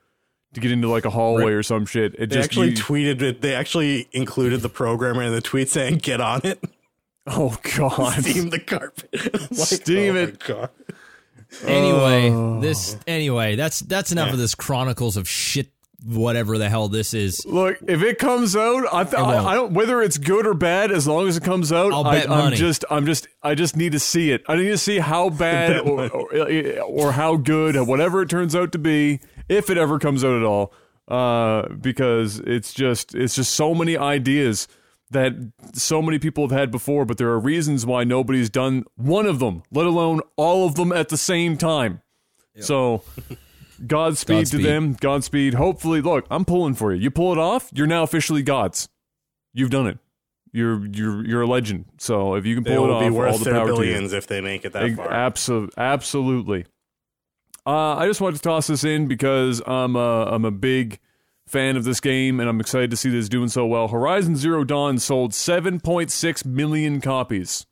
to 0.53 0.59
get 0.59 0.71
into 0.71 0.89
like 0.89 1.05
a 1.05 1.09
hallway 1.09 1.51
or 1.53 1.63
some 1.63 1.85
shit, 1.85 2.13
it 2.15 2.29
They 2.29 2.35
just 2.37 2.45
actually 2.45 2.69
you- 2.71 2.75
tweeted 2.75 3.21
it. 3.21 3.41
They 3.41 3.53
actually 3.55 4.07
included 4.11 4.61
the 4.61 4.69
programmer 4.69 5.23
in 5.23 5.31
the 5.31 5.41
tweet 5.41 5.69
saying, 5.69 5.97
"Get 5.99 6.19
on 6.21 6.41
it, 6.43 6.63
oh 7.27 7.57
god, 7.77 8.21
steam 8.23 8.49
the 8.49 8.59
carpet, 8.59 9.09
I'm 9.13 9.31
like, 9.51 9.53
Steam 9.67 10.15
oh 10.15 10.19
it. 10.19 10.39
God. 10.39 10.69
Anyway, 11.65 12.29
Oh. 12.31 12.59
this 12.61 12.97
anyway, 13.07 13.55
that's 13.55 13.81
that's 13.81 14.11
enough 14.11 14.31
of 14.31 14.37
this 14.39 14.55
Chronicles 14.55 15.17
of 15.17 15.27
shit. 15.27 15.69
Whatever 16.03 16.57
the 16.57 16.67
hell 16.67 16.87
this 16.87 17.13
is. 17.13 17.45
Look, 17.45 17.77
if 17.87 18.01
it 18.01 18.17
comes 18.17 18.55
out, 18.55 18.85
I, 18.91 19.03
th- 19.03 19.13
won't. 19.21 19.45
I, 19.45 19.51
I 19.51 19.53
don't 19.53 19.73
whether 19.73 20.01
it's 20.01 20.17
good 20.17 20.47
or 20.47 20.55
bad. 20.55 20.91
As 20.91 21.07
long 21.07 21.27
as 21.27 21.37
it 21.37 21.43
comes 21.43 21.71
out, 21.71 21.93
I'll 21.93 22.07
I, 22.07 22.21
bet 22.21 22.31
I'm 22.31 22.53
just, 22.53 22.83
I'm 22.89 23.05
just, 23.05 23.27
I 23.43 23.53
just 23.53 23.77
need 23.77 23.91
to 23.91 23.99
see 23.99 24.31
it. 24.31 24.41
I 24.47 24.55
need 24.55 24.69
to 24.69 24.79
see 24.79 24.97
how 24.97 25.29
bad 25.45 25.77
or, 25.81 26.09
or, 26.11 26.79
or 26.81 27.11
how 27.11 27.35
good, 27.35 27.75
whatever 27.87 28.23
it 28.23 28.29
turns 28.31 28.55
out 28.55 28.71
to 28.71 28.79
be, 28.79 29.19
if 29.49 29.69
it 29.69 29.77
ever 29.77 29.99
comes 29.99 30.23
out 30.23 30.37
at 30.37 30.43
all. 30.43 30.73
Uh, 31.07 31.67
because 31.73 32.39
it's 32.39 32.73
just, 32.73 33.13
it's 33.15 33.35
just 33.35 33.53
so 33.53 33.75
many 33.75 33.97
ideas 33.97 34.67
that 35.09 35.33
so 35.73 36.01
many 36.01 36.17
people 36.19 36.47
have 36.47 36.57
had 36.57 36.71
before, 36.71 37.03
but 37.03 37.17
there 37.17 37.27
are 37.29 37.39
reasons 37.39 37.85
why 37.85 38.03
nobody's 38.05 38.49
done 38.49 38.85
one 38.95 39.25
of 39.25 39.39
them, 39.39 39.61
let 39.71 39.85
alone 39.85 40.21
all 40.37 40.65
of 40.65 40.75
them 40.75 40.91
at 40.93 41.09
the 41.09 41.17
same 41.17 41.57
time. 41.57 42.01
So. 42.59 43.03
Godspeed, 43.87 44.45
to 44.47 44.57
them. 44.59 44.93
Godspeed. 44.93 45.55
Hopefully, 45.55 46.01
look, 46.01 46.27
I'm 46.29 46.45
pulling 46.45 46.75
for 46.75 46.93
you. 46.93 47.01
You 47.01 47.09
pull 47.11 47.31
it 47.31 47.39
off, 47.39 47.69
you're 47.73 47.87
now 47.87 48.03
officially 48.03 48.43
gods. 48.43 48.89
You've 49.53 49.71
done 49.71 49.87
it. 49.87 49.97
You're 50.53 50.85
you're 50.85 51.25
you're 51.25 51.41
a 51.41 51.47
legend. 51.47 51.85
So 51.97 52.35
if 52.35 52.45
you 52.45 52.55
can 52.55 52.63
pull 52.63 52.85
it 52.85 52.87
will 52.87 52.93
off, 52.93 53.09
be 53.09 53.17
all 53.17 53.37
the 53.37 53.45
their 53.45 53.53
power 53.53 53.67
to 53.67 53.73
you. 53.73 53.79
billions 53.79 54.13
if 54.13 54.27
they 54.27 54.41
make 54.41 54.65
it 54.65 54.73
that 54.73 54.95
far." 54.95 55.07
abso- 55.07 55.69
absolutely. 55.77 56.65
Uh, 57.65 57.95
I 57.95 58.07
just 58.07 58.21
wanted 58.21 58.37
to 58.37 58.41
toss 58.41 58.67
this 58.67 58.83
in 58.83 59.07
because 59.07 59.61
I'm 59.65 59.95
a, 59.95 60.25
I'm 60.25 60.45
a 60.45 60.51
big 60.51 60.99
fan 61.47 61.75
of 61.75 61.83
this 61.83 61.99
game 61.99 62.39
and 62.39 62.49
I'm 62.49 62.59
excited 62.59 62.89
to 62.91 62.97
see 62.97 63.09
this 63.09 63.29
doing 63.29 63.49
so 63.49 63.65
well. 63.65 63.89
Horizon 63.89 64.35
Zero 64.35 64.63
Dawn 64.63 64.97
sold 64.99 65.31
7.6 65.31 66.45
million 66.45 67.01
copies. 67.01 67.65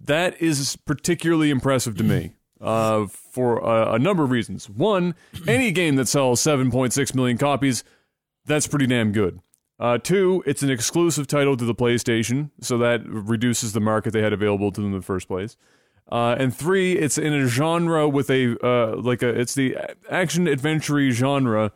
That 0.00 0.40
is 0.40 0.76
particularly 0.76 1.50
impressive 1.50 1.96
to 1.96 2.04
me 2.04 2.34
uh, 2.60 3.06
for 3.06 3.58
a, 3.58 3.94
a 3.94 3.98
number 3.98 4.22
of 4.22 4.30
reasons. 4.30 4.68
One, 4.68 5.14
any 5.48 5.72
game 5.72 5.96
that 5.96 6.08
sells 6.08 6.40
7.6 6.40 7.14
million 7.14 7.38
copies, 7.38 7.82
that's 8.44 8.66
pretty 8.66 8.86
damn 8.86 9.12
good. 9.12 9.40
Uh, 9.78 9.96
two, 9.96 10.42
it's 10.46 10.62
an 10.62 10.70
exclusive 10.70 11.26
title 11.26 11.56
to 11.56 11.64
the 11.64 11.74
PlayStation, 11.74 12.50
so 12.60 12.76
that 12.78 13.00
reduces 13.06 13.72
the 13.72 13.80
market 13.80 14.12
they 14.12 14.20
had 14.20 14.34
available 14.34 14.70
to 14.70 14.80
them 14.80 14.92
in 14.92 14.98
the 14.98 15.04
first 15.04 15.26
place. 15.26 15.56
Uh, 16.10 16.34
and 16.38 16.54
three, 16.54 16.94
it's 16.94 17.18
in 17.18 17.32
a 17.32 17.46
genre 17.46 18.08
with 18.08 18.30
a 18.30 18.56
uh, 18.66 18.96
like 18.96 19.22
a 19.22 19.28
it's 19.28 19.54
the 19.54 19.76
action 20.10 20.48
adventure 20.48 21.10
genre, 21.10 21.72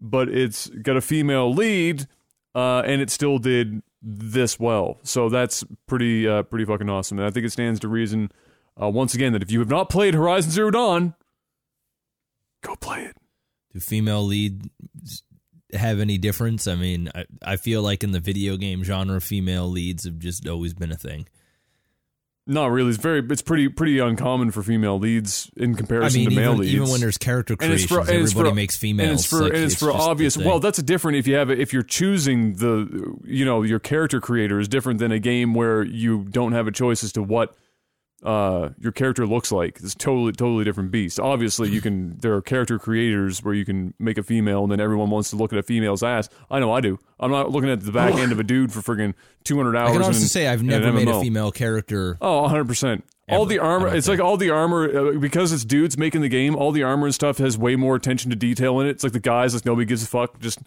but 0.00 0.28
it's 0.28 0.68
got 0.68 0.96
a 0.96 1.00
female 1.00 1.52
lead, 1.52 2.08
uh, 2.54 2.82
and 2.84 3.00
it 3.00 3.10
still 3.10 3.38
did 3.38 3.82
this 4.02 4.58
well. 4.58 4.98
So 5.04 5.28
that's 5.28 5.64
pretty 5.86 6.26
uh, 6.26 6.42
pretty 6.42 6.64
fucking 6.64 6.90
awesome. 6.90 7.18
And 7.18 7.26
I 7.26 7.30
think 7.30 7.46
it 7.46 7.50
stands 7.50 7.78
to 7.80 7.88
reason 7.88 8.30
uh, 8.80 8.88
once 8.88 9.14
again 9.14 9.32
that 9.34 9.42
if 9.42 9.52
you 9.52 9.60
have 9.60 9.70
not 9.70 9.88
played 9.88 10.14
Horizon 10.14 10.50
Zero 10.50 10.72
Dawn, 10.72 11.14
go 12.62 12.74
play 12.74 13.02
it. 13.04 13.16
Do 13.72 13.78
female 13.78 14.24
leads 14.24 15.22
have 15.72 16.00
any 16.00 16.18
difference? 16.18 16.66
I 16.66 16.74
mean, 16.74 17.08
I, 17.14 17.24
I 17.42 17.56
feel 17.56 17.82
like 17.82 18.02
in 18.02 18.10
the 18.10 18.20
video 18.20 18.56
game 18.56 18.82
genre, 18.82 19.20
female 19.20 19.68
leads 19.68 20.04
have 20.04 20.18
just 20.18 20.48
always 20.48 20.74
been 20.74 20.90
a 20.90 20.96
thing. 20.96 21.28
Not 22.48 22.70
really. 22.70 22.90
It's 22.90 22.98
very. 22.98 23.26
It's 23.28 23.42
pretty 23.42 23.68
pretty 23.68 23.98
uncommon 23.98 24.52
for 24.52 24.62
female 24.62 25.00
leads 25.00 25.50
in 25.56 25.74
I 25.74 25.78
comparison 25.78 26.20
mean, 26.20 26.30
to 26.30 26.36
male 26.36 26.50
even, 26.50 26.60
leads. 26.60 26.74
even 26.74 26.88
when 26.90 27.00
there's 27.00 27.18
character 27.18 27.54
it's 27.54 27.64
creations, 27.64 27.90
for 27.90 28.00
everybody 28.02 28.50
for, 28.50 28.54
makes 28.54 28.76
females. 28.76 29.08
and 29.08 29.18
it's 29.18 29.26
for 29.26 29.40
like, 29.40 29.52
and 29.54 29.64
it's, 29.64 29.74
for 29.74 29.90
obvious. 29.90 30.36
Well, 30.36 30.60
that's 30.60 30.78
a 30.78 30.82
different 30.82 31.18
if 31.18 31.26
you 31.26 31.34
have 31.34 31.50
a, 31.50 31.60
if 31.60 31.72
you're 31.72 31.82
choosing 31.82 32.54
the 32.54 33.16
you 33.24 33.44
know 33.44 33.62
your 33.62 33.80
character 33.80 34.20
creator 34.20 34.60
is 34.60 34.68
different 34.68 35.00
than 35.00 35.10
a 35.10 35.18
game 35.18 35.54
where 35.54 35.82
you 35.82 36.22
don't 36.30 36.52
have 36.52 36.68
a 36.68 36.72
choice 36.72 37.02
as 37.02 37.10
to 37.12 37.22
what 37.22 37.56
uh 38.22 38.70
your 38.80 38.92
character 38.92 39.26
looks 39.26 39.52
like. 39.52 39.78
It's 39.82 39.94
totally 39.94 40.32
totally 40.32 40.64
different 40.64 40.90
beast. 40.90 41.20
Obviously, 41.20 41.68
you 41.70 41.80
can 41.80 42.16
there 42.18 42.34
are 42.34 42.42
character 42.42 42.78
creators 42.78 43.42
where 43.42 43.54
you 43.54 43.64
can 43.64 43.92
make 43.98 44.16
a 44.18 44.22
female 44.22 44.62
and 44.62 44.72
then 44.72 44.80
everyone 44.80 45.10
wants 45.10 45.30
to 45.30 45.36
look 45.36 45.52
at 45.52 45.58
a 45.58 45.62
female's 45.62 46.02
ass. 46.02 46.28
I 46.50 46.58
know 46.58 46.72
I 46.72 46.80
do. 46.80 46.98
I'm 47.20 47.30
not 47.30 47.50
looking 47.50 47.70
at 47.70 47.80
the 47.80 47.92
back 47.92 48.14
end 48.14 48.32
of 48.32 48.40
a 48.40 48.44
dude 48.44 48.72
for 48.72 48.80
friggin' 48.80 49.14
200 49.44 49.76
hours. 49.76 49.90
I 49.90 49.92
can 49.92 50.02
honestly 50.02 50.22
in- 50.22 50.28
say 50.28 50.48
I've 50.48 50.62
never 50.62 50.92
made 50.92 51.08
a 51.08 51.20
female 51.20 51.52
character. 51.52 52.16
Oh, 52.20 52.48
100%. 52.48 53.02
All 53.28 53.42
Ever, 53.42 53.48
the 53.48 53.58
armor, 53.58 53.88
it's 53.88 54.06
think. 54.06 54.20
like 54.20 54.24
all 54.24 54.36
the 54.36 54.50
armor, 54.50 55.14
uh, 55.16 55.18
because 55.18 55.52
it's 55.52 55.64
dudes 55.64 55.98
making 55.98 56.20
the 56.20 56.28
game, 56.28 56.54
all 56.54 56.70
the 56.70 56.84
armor 56.84 57.06
and 57.06 57.14
stuff 57.14 57.38
has 57.38 57.58
way 57.58 57.74
more 57.74 57.96
attention 57.96 58.30
to 58.30 58.36
detail 58.36 58.78
in 58.80 58.86
it. 58.86 58.90
It's 58.90 59.02
like 59.02 59.14
the 59.14 59.18
guys, 59.20 59.52
like 59.52 59.64
nobody 59.66 59.84
gives 59.84 60.04
a 60.04 60.06
fuck, 60.06 60.38
just, 60.38 60.60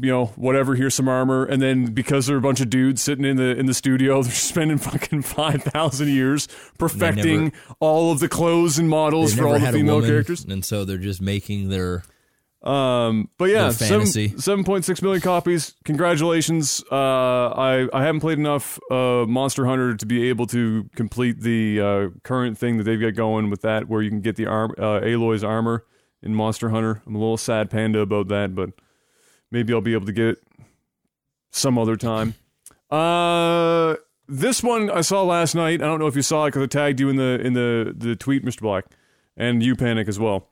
you 0.00 0.10
know, 0.10 0.26
whatever, 0.36 0.74
here's 0.74 0.94
some 0.94 1.08
armor. 1.08 1.44
And 1.44 1.60
then 1.60 1.86
because 1.86 2.26
they're 2.26 2.36
a 2.36 2.40
bunch 2.40 2.60
of 2.60 2.70
dudes 2.70 3.02
sitting 3.02 3.24
in 3.24 3.36
the 3.36 3.56
in 3.56 3.66
the 3.66 3.74
studio, 3.74 4.22
they're 4.24 4.32
spending 4.32 4.78
fucking 4.78 5.22
5,000 5.22 6.08
years 6.08 6.48
perfecting 6.78 7.44
never- 7.44 7.56
all 7.80 8.12
of 8.12 8.20
the 8.20 8.28
clothes 8.28 8.78
and 8.78 8.88
models 8.88 9.34
for 9.34 9.46
all 9.46 9.58
the 9.58 9.72
female 9.72 9.96
woman, 9.96 10.10
characters. 10.10 10.44
and 10.44 10.64
so 10.64 10.84
they're 10.84 10.98
just 10.98 11.20
making 11.20 11.68
their. 11.68 12.02
Um, 12.62 13.30
but 13.38 13.46
yeah, 13.46 13.70
fantasy. 13.70 14.28
7.6 14.28 15.00
million 15.02 15.22
copies. 15.22 15.74
Congratulations. 15.84 16.84
Uh, 16.92 17.48
I, 17.48 17.88
I 17.90 18.02
haven't 18.04 18.20
played 18.20 18.38
enough 18.38 18.78
uh, 18.90 19.24
Monster 19.26 19.64
Hunter 19.64 19.94
to 19.96 20.04
be 20.04 20.28
able 20.28 20.46
to 20.48 20.88
complete 20.94 21.40
the 21.40 21.80
uh, 21.80 22.08
current 22.22 22.58
thing 22.58 22.76
that 22.76 22.84
they've 22.84 23.00
got 23.00 23.14
going 23.14 23.48
with 23.48 23.62
that, 23.62 23.88
where 23.88 24.02
you 24.02 24.10
can 24.10 24.20
get 24.20 24.36
the 24.36 24.44
arm, 24.44 24.74
uh, 24.78 25.00
Aloy's 25.02 25.42
armor 25.42 25.86
in 26.22 26.34
Monster 26.34 26.68
Hunter. 26.68 27.00
I'm 27.06 27.14
a 27.14 27.18
little 27.18 27.38
sad 27.38 27.70
panda 27.70 28.00
about 28.00 28.28
that, 28.28 28.54
but 28.54 28.70
maybe 29.50 29.72
I'll 29.72 29.80
be 29.80 29.94
able 29.94 30.06
to 30.06 30.12
get 30.12 30.26
it 30.26 30.42
some 31.50 31.78
other 31.78 31.96
time. 31.96 32.34
Uh, 32.90 33.96
this 34.28 34.62
one 34.62 34.90
I 34.90 35.00
saw 35.00 35.22
last 35.22 35.54
night. 35.54 35.82
I 35.82 35.86
don't 35.86 35.98
know 35.98 36.06
if 36.06 36.16
you 36.16 36.22
saw 36.22 36.46
it 36.46 36.48
because 36.48 36.62
I 36.62 36.66
tagged 36.66 37.00
you 37.00 37.08
in 37.08 37.16
the 37.16 37.40
in 37.40 37.52
the 37.54 37.94
the 37.96 38.16
tweet, 38.16 38.44
Mr. 38.44 38.60
Black, 38.60 38.86
and 39.36 39.62
you 39.62 39.76
panic 39.76 40.08
as 40.08 40.18
well. 40.18 40.48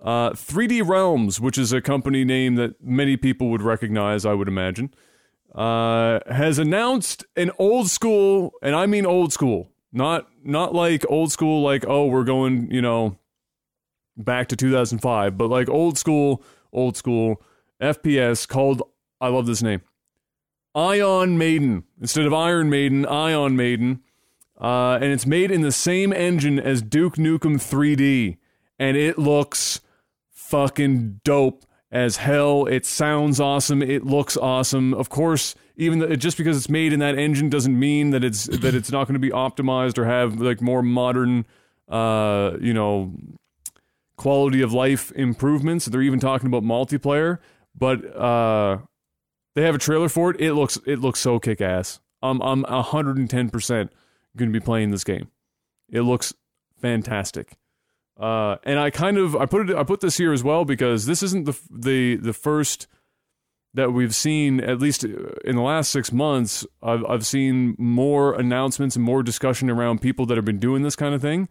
Uh, 0.00 0.30
3D 0.30 0.86
Realms, 0.86 1.40
which 1.40 1.56
is 1.56 1.72
a 1.72 1.80
company 1.80 2.24
name 2.24 2.56
that 2.56 2.82
many 2.82 3.16
people 3.16 3.50
would 3.50 3.62
recognize, 3.62 4.26
I 4.26 4.34
would 4.34 4.48
imagine, 4.48 4.92
uh, 5.54 6.18
has 6.28 6.58
announced 6.58 7.24
an 7.36 7.52
old 7.56 7.88
school, 7.88 8.52
and 8.62 8.74
I 8.74 8.86
mean 8.86 9.06
old 9.06 9.32
school, 9.32 9.70
not 9.92 10.28
not 10.44 10.74
like 10.74 11.04
old 11.08 11.30
school, 11.30 11.62
like 11.62 11.84
oh 11.86 12.06
we're 12.06 12.24
going, 12.24 12.70
you 12.70 12.82
know, 12.82 13.18
back 14.16 14.48
to 14.48 14.56
2005, 14.56 15.38
but 15.38 15.48
like 15.48 15.68
old 15.68 15.98
school, 15.98 16.42
old 16.72 16.96
school 16.96 17.42
FPS 17.82 18.46
called 18.46 18.82
I 19.20 19.28
love 19.28 19.46
this 19.46 19.62
name. 19.62 19.82
Ion 20.74 21.38
Maiden. 21.38 21.84
Instead 22.00 22.26
of 22.26 22.32
Iron 22.32 22.70
Maiden, 22.70 23.06
Ion 23.06 23.56
Maiden. 23.56 24.00
Uh, 24.60 24.94
and 24.94 25.04
it's 25.04 25.26
made 25.26 25.50
in 25.50 25.60
the 25.60 25.72
same 25.72 26.12
engine 26.12 26.58
as 26.58 26.82
Duke 26.82 27.16
Nukem 27.16 27.56
3D. 27.56 28.38
And 28.78 28.96
it 28.96 29.18
looks 29.18 29.80
fucking 30.30 31.20
dope 31.24 31.64
as 31.92 32.16
hell. 32.16 32.66
It 32.66 32.86
sounds 32.86 33.38
awesome. 33.38 33.82
It 33.82 34.04
looks 34.04 34.36
awesome. 34.36 34.94
Of 34.94 35.08
course, 35.08 35.54
even 35.76 36.18
just 36.18 36.36
because 36.36 36.56
it's 36.56 36.68
made 36.68 36.92
in 36.92 37.00
that 37.00 37.16
engine 37.16 37.48
doesn't 37.48 37.78
mean 37.78 38.10
that 38.10 38.24
it's 38.24 38.44
that 38.60 38.74
it's 38.74 38.90
not 38.90 39.06
going 39.06 39.14
to 39.14 39.20
be 39.20 39.30
optimized 39.30 39.98
or 39.98 40.06
have 40.06 40.40
like 40.40 40.60
more 40.60 40.82
modern, 40.82 41.46
uh, 41.88 42.52
you 42.60 42.74
know, 42.74 43.14
quality 44.16 44.62
of 44.62 44.72
life 44.72 45.12
improvements. 45.12 45.86
They're 45.86 46.02
even 46.02 46.18
talking 46.18 46.46
about 46.46 46.64
multiplayer, 46.64 47.38
but 47.74 48.04
uh, 48.16 48.78
they 49.54 49.62
have 49.62 49.74
a 49.74 49.78
trailer 49.78 50.08
for 50.08 50.30
it. 50.30 50.40
It 50.40 50.54
looks 50.54 50.78
it 50.86 50.98
looks 50.98 51.20
so 51.20 51.38
kick 51.38 51.60
ass. 51.60 52.00
I'm 52.22 52.40
I'm 52.42 52.62
110 52.62 53.50
percent 53.50 53.92
going 54.36 54.52
to 54.52 54.58
be 54.58 54.64
playing 54.64 54.90
this 54.90 55.04
game. 55.04 55.28
It 55.90 56.02
looks 56.02 56.32
fantastic. 56.80 57.56
Uh, 58.18 58.56
and 58.64 58.78
I 58.78 58.90
kind 58.90 59.18
of 59.18 59.34
I 59.36 59.46
put 59.46 59.68
it 59.68 59.76
I 59.76 59.84
put 59.84 60.00
this 60.00 60.16
here 60.16 60.32
as 60.32 60.44
well 60.44 60.64
because 60.64 61.06
this 61.06 61.22
isn't 61.22 61.44
the 61.44 61.58
the 61.70 62.16
the 62.16 62.32
first 62.32 62.86
that 63.74 63.92
we've 63.92 64.14
seen 64.14 64.60
at 64.60 64.80
least 64.80 65.02
in 65.04 65.56
the 65.56 65.62
last 65.62 65.90
six 65.90 66.12
months. 66.12 66.66
I've 66.82 67.04
I've 67.06 67.26
seen 67.26 67.74
more 67.78 68.34
announcements 68.34 68.96
and 68.96 69.04
more 69.04 69.22
discussion 69.22 69.70
around 69.70 70.02
people 70.02 70.26
that 70.26 70.36
have 70.36 70.44
been 70.44 70.58
doing 70.58 70.82
this 70.82 70.96
kind 70.96 71.14
of 71.14 71.22
thing, 71.22 71.48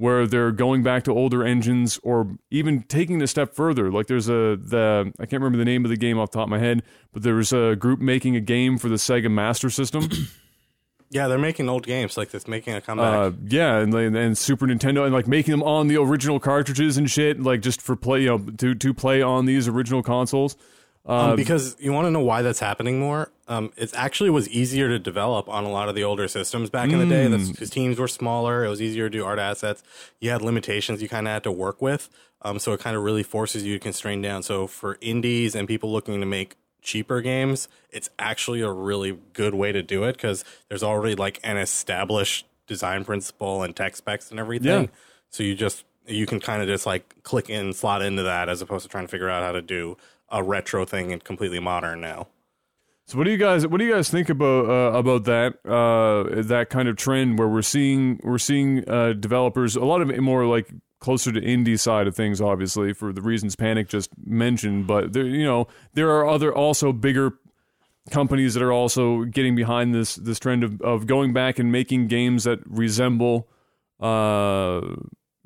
where 0.00 0.26
they're 0.26 0.50
going 0.50 0.82
back 0.82 1.04
to 1.04 1.12
older 1.12 1.44
engines 1.44 2.00
or 2.02 2.38
even 2.50 2.82
taking 2.84 3.20
it 3.20 3.24
a 3.24 3.26
step 3.26 3.54
further. 3.54 3.90
Like 3.90 4.06
there's 4.06 4.28
a 4.30 4.56
the 4.56 5.12
I 5.20 5.26
can't 5.26 5.42
remember 5.42 5.58
the 5.58 5.64
name 5.66 5.84
of 5.84 5.90
the 5.90 5.96
game 5.98 6.18
off 6.18 6.30
the 6.30 6.38
top 6.38 6.46
of 6.46 6.50
my 6.50 6.58
head, 6.58 6.82
but 7.12 7.22
there 7.22 7.34
was 7.34 7.52
a 7.52 7.76
group 7.76 8.00
making 8.00 8.34
a 8.34 8.40
game 8.40 8.78
for 8.78 8.88
the 8.88 8.94
Sega 8.96 9.30
Master 9.30 9.68
System. 9.68 10.08
Yeah, 11.12 11.26
they're 11.26 11.38
making 11.38 11.68
old 11.68 11.84
games 11.84 12.16
like 12.16 12.30
this, 12.30 12.46
making 12.46 12.74
a 12.74 12.80
comeback. 12.80 13.12
Uh, 13.12 13.30
yeah, 13.48 13.78
and 13.78 13.92
like- 13.92 14.14
and 14.14 14.38
Super 14.38 14.66
Nintendo, 14.68 15.04
and 15.04 15.12
like 15.12 15.26
making 15.26 15.50
them 15.50 15.62
on 15.64 15.88
the 15.88 15.96
original 15.96 16.38
cartridges 16.38 16.96
and 16.96 17.10
shit, 17.10 17.40
like 17.42 17.62
just 17.62 17.82
for 17.82 17.96
play, 17.96 18.20
you 18.22 18.28
know, 18.28 18.38
to 18.58 18.76
to 18.76 18.94
play 18.94 19.20
on 19.20 19.44
these 19.44 19.66
original 19.66 20.04
consoles. 20.04 20.56
Uh, 21.04 21.30
um, 21.30 21.36
because 21.36 21.76
you 21.80 21.92
want 21.92 22.06
to 22.06 22.12
know 22.12 22.20
why 22.20 22.42
that's 22.42 22.60
happening 22.60 23.00
more. 23.00 23.32
Um, 23.50 23.72
it 23.76 23.92
actually 23.96 24.30
was 24.30 24.48
easier 24.48 24.88
to 24.88 24.98
develop 25.00 25.48
on 25.48 25.64
a 25.64 25.70
lot 25.70 25.88
of 25.88 25.96
the 25.96 26.04
older 26.04 26.28
systems 26.28 26.70
back 26.70 26.90
in 26.90 27.00
the 27.00 27.06
day. 27.06 27.26
That's 27.26 27.50
because 27.50 27.68
teams 27.68 27.98
were 27.98 28.06
smaller. 28.06 28.64
It 28.64 28.68
was 28.68 28.80
easier 28.80 29.10
to 29.10 29.18
do 29.18 29.24
art 29.24 29.40
assets. 29.40 29.82
You 30.20 30.30
had 30.30 30.40
limitations 30.40 31.02
you 31.02 31.08
kind 31.08 31.26
of 31.26 31.32
had 31.32 31.42
to 31.42 31.50
work 31.50 31.82
with. 31.82 32.08
Um, 32.42 32.60
so 32.60 32.72
it 32.72 32.78
kind 32.78 32.96
of 32.96 33.02
really 33.02 33.24
forces 33.24 33.64
you 33.64 33.74
to 33.74 33.80
constrain 33.80 34.22
down. 34.22 34.44
So 34.44 34.68
for 34.68 34.98
indies 35.00 35.56
and 35.56 35.66
people 35.66 35.90
looking 35.90 36.20
to 36.20 36.26
make 36.26 36.56
cheaper 36.80 37.20
games, 37.20 37.66
it's 37.90 38.08
actually 38.20 38.60
a 38.60 38.70
really 38.70 39.18
good 39.32 39.54
way 39.54 39.72
to 39.72 39.82
do 39.82 40.04
it 40.04 40.12
because 40.12 40.44
there's 40.68 40.84
already 40.84 41.16
like 41.16 41.40
an 41.42 41.56
established 41.56 42.46
design 42.68 43.04
principle 43.04 43.64
and 43.64 43.74
tech 43.74 43.96
specs 43.96 44.30
and 44.30 44.38
everything. 44.38 44.84
Yeah. 44.84 44.90
So 45.30 45.42
you 45.42 45.56
just 45.56 45.84
you 46.06 46.24
can 46.24 46.38
kind 46.38 46.62
of 46.62 46.68
just 46.68 46.86
like 46.86 47.20
click 47.24 47.50
in, 47.50 47.72
slot 47.72 48.00
into 48.00 48.22
that 48.22 48.48
as 48.48 48.62
opposed 48.62 48.84
to 48.84 48.88
trying 48.88 49.06
to 49.06 49.10
figure 49.10 49.28
out 49.28 49.42
how 49.42 49.52
to 49.52 49.60
do 49.60 49.96
a 50.28 50.40
retro 50.40 50.84
thing 50.84 51.12
and 51.12 51.24
completely 51.24 51.58
modern 51.58 52.00
now. 52.00 52.28
So 53.10 53.18
what 53.18 53.24
do 53.24 53.32
you 53.32 53.38
guys 53.38 53.66
what 53.66 53.78
do 53.78 53.84
you 53.84 53.92
guys 53.92 54.08
think 54.08 54.28
about 54.28 54.66
uh, 54.66 54.96
about 54.96 55.24
that 55.24 55.54
uh, 55.66 56.42
that 56.42 56.70
kind 56.70 56.88
of 56.88 56.94
trend 56.94 57.40
where 57.40 57.48
we're 57.48 57.60
seeing 57.60 58.20
we're 58.22 58.38
seeing 58.38 58.88
uh, 58.88 59.14
developers 59.14 59.74
a 59.74 59.84
lot 59.84 60.00
of 60.00 60.10
it 60.10 60.20
more 60.20 60.46
like 60.46 60.70
closer 61.00 61.32
to 61.32 61.40
indie 61.40 61.76
side 61.76 62.06
of 62.06 62.14
things 62.14 62.40
obviously 62.40 62.92
for 62.92 63.12
the 63.12 63.20
reasons 63.20 63.56
Panic 63.56 63.88
just 63.88 64.10
mentioned 64.24 64.86
but 64.86 65.12
there 65.12 65.26
you 65.26 65.44
know 65.44 65.66
there 65.94 66.08
are 66.08 66.28
other 66.28 66.54
also 66.54 66.92
bigger 66.92 67.32
companies 68.12 68.54
that 68.54 68.62
are 68.62 68.72
also 68.72 69.24
getting 69.24 69.56
behind 69.56 69.92
this 69.92 70.14
this 70.14 70.38
trend 70.38 70.62
of, 70.62 70.80
of 70.80 71.08
going 71.08 71.32
back 71.32 71.58
and 71.58 71.72
making 71.72 72.06
games 72.06 72.44
that 72.44 72.60
resemble 72.64 73.48
uh 74.00 74.82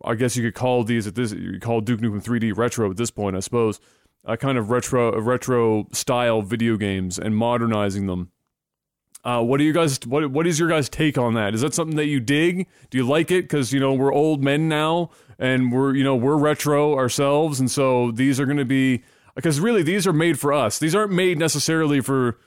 I 0.05 0.17
guess 0.19 0.37
you 0.37 0.43
could 0.43 0.55
call 0.55 0.85
these 0.85 1.07
at 1.07 1.15
this 1.15 1.33
you 1.33 1.59
call 1.61 1.81
Duke 1.81 2.01
Nukem 2.01 2.23
3D 2.23 2.55
retro 2.55 2.91
at 2.91 2.99
this 2.99 3.11
point 3.11 3.37
I 3.37 3.41
suppose 3.41 3.81
a 4.25 4.37
kind 4.37 4.59
of 4.59 4.71
retro 4.71 5.21
retro 5.21 5.89
style 5.93 6.43
video 6.43 6.77
games 6.77 7.19
and 7.19 7.37
modernizing 7.37 8.07
them. 8.07 8.31
Uh, 9.25 9.43
what 9.43 9.57
do 9.59 9.65
you 9.65 9.73
guys 9.73 9.99
what 10.07 10.31
what 10.31 10.47
is 10.47 10.59
your 10.59 10.69
guys 10.69 10.89
take 10.89 11.17
on 11.17 11.35
that? 11.35 11.55
Is 11.55 11.63
that 11.63 11.75
something 11.75 11.97
that 11.97 12.07
you 12.07 12.21
dig? 12.21 12.67
Do 12.91 12.99
you 12.99 13.07
like 13.07 13.31
it 13.31 13.43
because 13.43 13.73
you 13.73 13.81
know 13.81 13.95
we're 13.95 14.13
old 14.13 14.43
men 14.43 14.69
now 14.69 15.11
and 15.39 15.73
we're 15.73 15.95
you 15.95 16.05
know 16.05 16.17
we're 16.17 16.37
retro 16.37 16.97
ourselves 16.97 17.59
and 17.61 17.71
so 17.71 18.11
these 18.11 18.39
are 18.39 18.45
going 18.45 18.59
to 18.59 18.65
be 18.65 19.03
because 19.35 19.61
really 19.61 19.83
these 19.83 20.07
are 20.07 20.13
made 20.13 20.39
for 20.39 20.53
us. 20.53 20.79
These 20.79 20.95
aren't 20.95 21.13
made 21.13 21.39
necessarily 21.39 22.01
for 22.01 22.39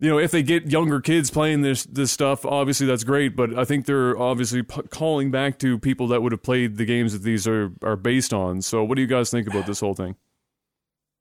you 0.00 0.08
know 0.08 0.18
if 0.18 0.30
they 0.30 0.42
get 0.42 0.70
younger 0.70 1.00
kids 1.00 1.30
playing 1.30 1.62
this 1.62 1.84
this 1.84 2.12
stuff 2.12 2.46
obviously 2.46 2.86
that's 2.86 3.04
great 3.04 3.34
but 3.34 3.56
i 3.58 3.64
think 3.64 3.86
they're 3.86 4.16
obviously 4.18 4.62
p- 4.62 4.82
calling 4.90 5.30
back 5.30 5.58
to 5.58 5.78
people 5.78 6.06
that 6.08 6.22
would 6.22 6.32
have 6.32 6.42
played 6.42 6.76
the 6.76 6.84
games 6.84 7.12
that 7.12 7.22
these 7.22 7.46
are 7.48 7.72
are 7.82 7.96
based 7.96 8.32
on 8.32 8.62
so 8.62 8.84
what 8.84 8.94
do 8.94 9.02
you 9.02 9.08
guys 9.08 9.30
think 9.30 9.48
about 9.48 9.66
this 9.66 9.80
whole 9.80 9.94
thing 9.94 10.14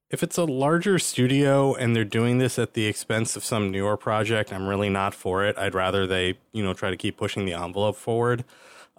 If 0.09 0.23
it's 0.23 0.37
a 0.37 0.45
larger 0.45 0.99
studio 0.99 1.73
and 1.73 1.93
they're 1.95 2.05
doing 2.05 2.37
this 2.37 2.57
at 2.57 2.73
the 2.73 2.85
expense 2.85 3.35
of 3.35 3.43
some 3.43 3.71
newer 3.71 3.97
project, 3.97 4.53
I'm 4.53 4.67
really 4.67 4.89
not 4.89 5.13
for 5.13 5.43
it. 5.45 5.57
I'd 5.57 5.75
rather 5.75 6.07
they, 6.07 6.37
you 6.53 6.63
know, 6.63 6.73
try 6.73 6.89
to 6.89 6.97
keep 6.97 7.17
pushing 7.17 7.45
the 7.45 7.53
envelope 7.53 7.97
forward. 7.97 8.45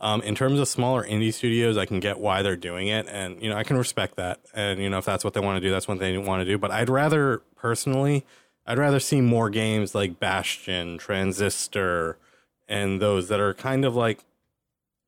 Um, 0.00 0.22
in 0.22 0.34
terms 0.34 0.61
of 0.61 0.68
smaller 0.68 1.04
indie 1.04 1.32
studios, 1.32 1.76
I 1.76 1.86
can 1.86 1.98
get 1.98 2.18
why 2.18 2.42
they're 2.42 2.56
doing 2.56 2.86
it, 2.86 3.09
and 3.09 3.42
you 3.42 3.50
know, 3.50 3.56
I 3.56 3.64
can 3.64 3.76
respect 3.76 4.14
that. 4.16 4.38
And 4.54 4.80
you 4.80 4.88
know, 4.88 4.98
if 4.98 5.04
that's 5.04 5.24
what 5.24 5.34
they 5.34 5.40
want 5.40 5.56
to 5.56 5.66
do, 5.66 5.72
that's 5.72 5.88
what 5.88 5.98
they 5.98 6.16
want 6.18 6.40
to 6.40 6.44
do. 6.44 6.56
But 6.56 6.70
I'd 6.70 6.88
rather, 6.88 7.42
personally, 7.56 8.24
I'd 8.64 8.78
rather 8.78 9.00
see 9.00 9.20
more 9.20 9.50
games 9.50 9.94
like 9.96 10.20
Bastion, 10.20 10.98
Transistor, 10.98 12.16
and 12.68 13.00
those 13.00 13.28
that 13.28 13.40
are 13.40 13.54
kind 13.54 13.84
of 13.84 13.96
like 13.96 14.24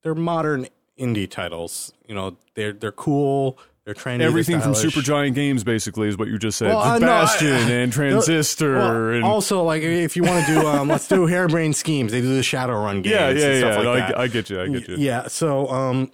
they're 0.03 0.15
modern 0.15 0.67
indie 0.99 1.31
titles. 1.31 1.93
You 2.09 2.15
know, 2.17 2.37
they're 2.55 2.73
they're 2.73 2.91
cool. 2.91 3.59
They're 3.87 3.97
everything 4.23 4.61
from 4.61 4.75
Super 4.75 5.01
Giant 5.01 5.35
Games 5.35 5.65
basically 5.65 6.09
is 6.09 6.19
what 6.19 6.29
you 6.29 6.39
just 6.39 6.59
said 6.59 6.69
Well, 6.69 6.79
uh, 6.81 6.99
no, 6.99 7.07
bastion 7.07 7.49
I- 7.49 7.71
and 7.71 7.93
transistor 7.93 8.75
Well, 8.77 9.09
and 9.15 9.25
also, 9.25 9.63
like 9.65 9.83
if 9.83 10.17
you 10.17 10.23
want 10.23 10.47
to 10.47 10.53
do, 10.55 10.67
um, 10.67 10.89
let's 10.89 11.09
do 11.09 11.27
harebrained 11.27 11.75
schemes. 11.77 12.13
They 12.13 12.21
do 12.21 12.35
the 12.35 12.43
Shadowrun 12.43 12.97
games. 13.03 13.07
yeah 13.07 13.29
and 13.31 13.39
yeah 13.39 13.59
stuff 13.59 13.71
yeah 13.73 13.77
Like 13.77 13.85
no, 13.85 13.95
that. 13.95 14.19
I, 14.19 14.23
I 14.23 14.29
get 14.29 14.51
you 14.51 14.61
i 14.61 14.69
get 14.69 14.89
you 14.89 14.97
Yeah. 14.97 15.27
So, 15.29 15.69
um, 15.69 16.11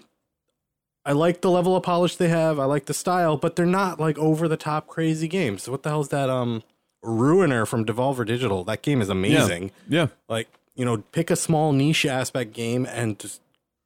I 1.04 1.12
like 1.12 1.40
the 1.40 1.50
level 1.50 1.76
of 1.76 1.82
polish 1.82 2.16
they 2.16 2.28
have. 2.28 2.58
I 2.58 2.64
like 2.64 2.86
the 2.86 2.94
style, 2.94 3.36
but 3.36 3.54
they're 3.56 3.66
not 3.66 4.00
like 4.00 4.18
over 4.18 4.48
the 4.48 4.56
top 4.56 4.86
crazy 4.88 5.28
games. 5.28 5.62
So 5.64 5.72
what 5.72 5.82
the 5.84 5.88
hell's 5.90 6.08
that? 6.08 6.28
Um, 6.30 6.62
Ruiner 7.02 7.64
from 7.66 7.84
Devolver 7.84 8.26
Digital. 8.26 8.64
That 8.64 8.82
game 8.82 9.00
is 9.00 9.08
amazing. 9.08 9.70
yeah 9.88 10.08
Like 10.28 10.48
you 10.74 10.84
know, 10.84 10.98
pick 11.12 11.30
a 11.30 11.36
small 11.36 11.72
niche 11.72 12.04
aspect 12.06 12.52
game 12.52 12.86
and 12.86 13.18
just 13.18 13.40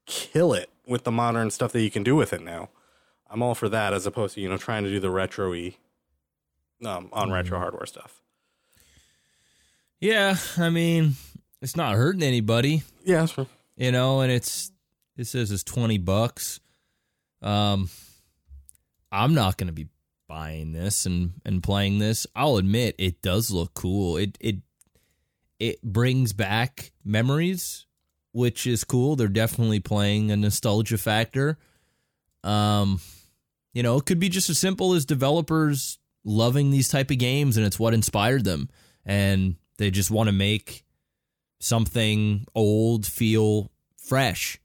kill 0.07 0.53
it 0.53 0.71
with 0.87 1.05
the 1.05 1.11
modern 1.13 1.51
stuff 1.51 1.73
that 1.73 1.83
you 1.83 1.91
can 1.91 2.03
do 2.03 2.17
with 2.17 2.33
it 2.33 2.43
now. 2.43 2.69
I'm 3.31 3.43
all 3.43 3.55
for 3.55 3.69
that, 3.69 3.93
as 3.93 4.07
opposed 4.07 4.35
to 4.35 4.41
you 4.41 4.49
know 4.49 4.57
trying 4.57 4.85
to 4.85 4.91
do 4.91 4.99
the 5.01 5.11
retro-y 5.11 5.75
um, 6.85 7.09
on 7.13 7.31
retro 7.31 7.57
Mm-hmm. 7.57 7.63
hardware 7.63 7.87
stuff. 7.87 8.21
Yeah, 10.01 10.37
I 10.57 10.71
mean, 10.71 11.15
it's 11.61 11.77
not 11.77 11.95
hurting 11.95 12.23
anybody, 12.23 12.83
Yeah, 13.05 13.21
that's 13.21 13.33
true. 13.33 13.47
you 13.77 13.93
know, 13.93 14.21
and 14.21 14.33
it's 14.33 14.73
it 15.17 15.27
says 15.27 15.51
it's 15.51 15.63
20 15.65 15.99
bucks. 15.99 16.61
Um 17.43 17.89
I'm 19.13 19.35
not 19.35 19.57
going 19.57 19.67
to 19.67 19.73
be 19.73 19.89
buying 20.29 20.73
this 20.73 21.05
and 21.07 21.33
and 21.45 21.63
playing 21.63 21.99
this. 21.99 22.27
I'll 22.37 22.57
admit 22.57 22.95
it 22.99 23.21
does 23.23 23.51
look 23.51 23.75
cool. 23.75 24.17
It 24.17 24.37
it 24.41 24.57
it 25.59 25.83
brings 25.83 26.33
back 26.33 26.93
memories, 27.05 27.87
which 28.33 28.67
is 28.67 28.85
cool. 28.85 29.17
They're 29.17 29.29
definitely 29.29 29.81
playing 29.81 30.31
a 30.31 30.37
nostalgia 30.37 30.97
factor. 30.99 31.59
Um 32.45 33.01
you 33.73 33.83
know, 33.83 33.97
it 33.99 34.07
could 34.07 34.19
be 34.19 34.29
just 34.29 34.51
as 34.51 34.59
simple 34.59 34.93
as 34.95 35.05
developers 35.05 35.99
loving 36.25 36.71
these 36.71 36.89
type 36.89 37.11
of 37.11 37.19
games 37.19 37.57
and 37.57 37.65
it's 37.65 37.79
what 37.79 37.95
inspired 37.95 38.45
them 38.45 38.69
and 39.07 39.57
they 39.79 39.91
just 39.91 40.11
want 40.11 40.29
to 40.29 40.33
make 40.33 40.85
something 41.61 42.47
old 42.55 43.07
feel 43.07 43.71
fresh, 43.97 44.59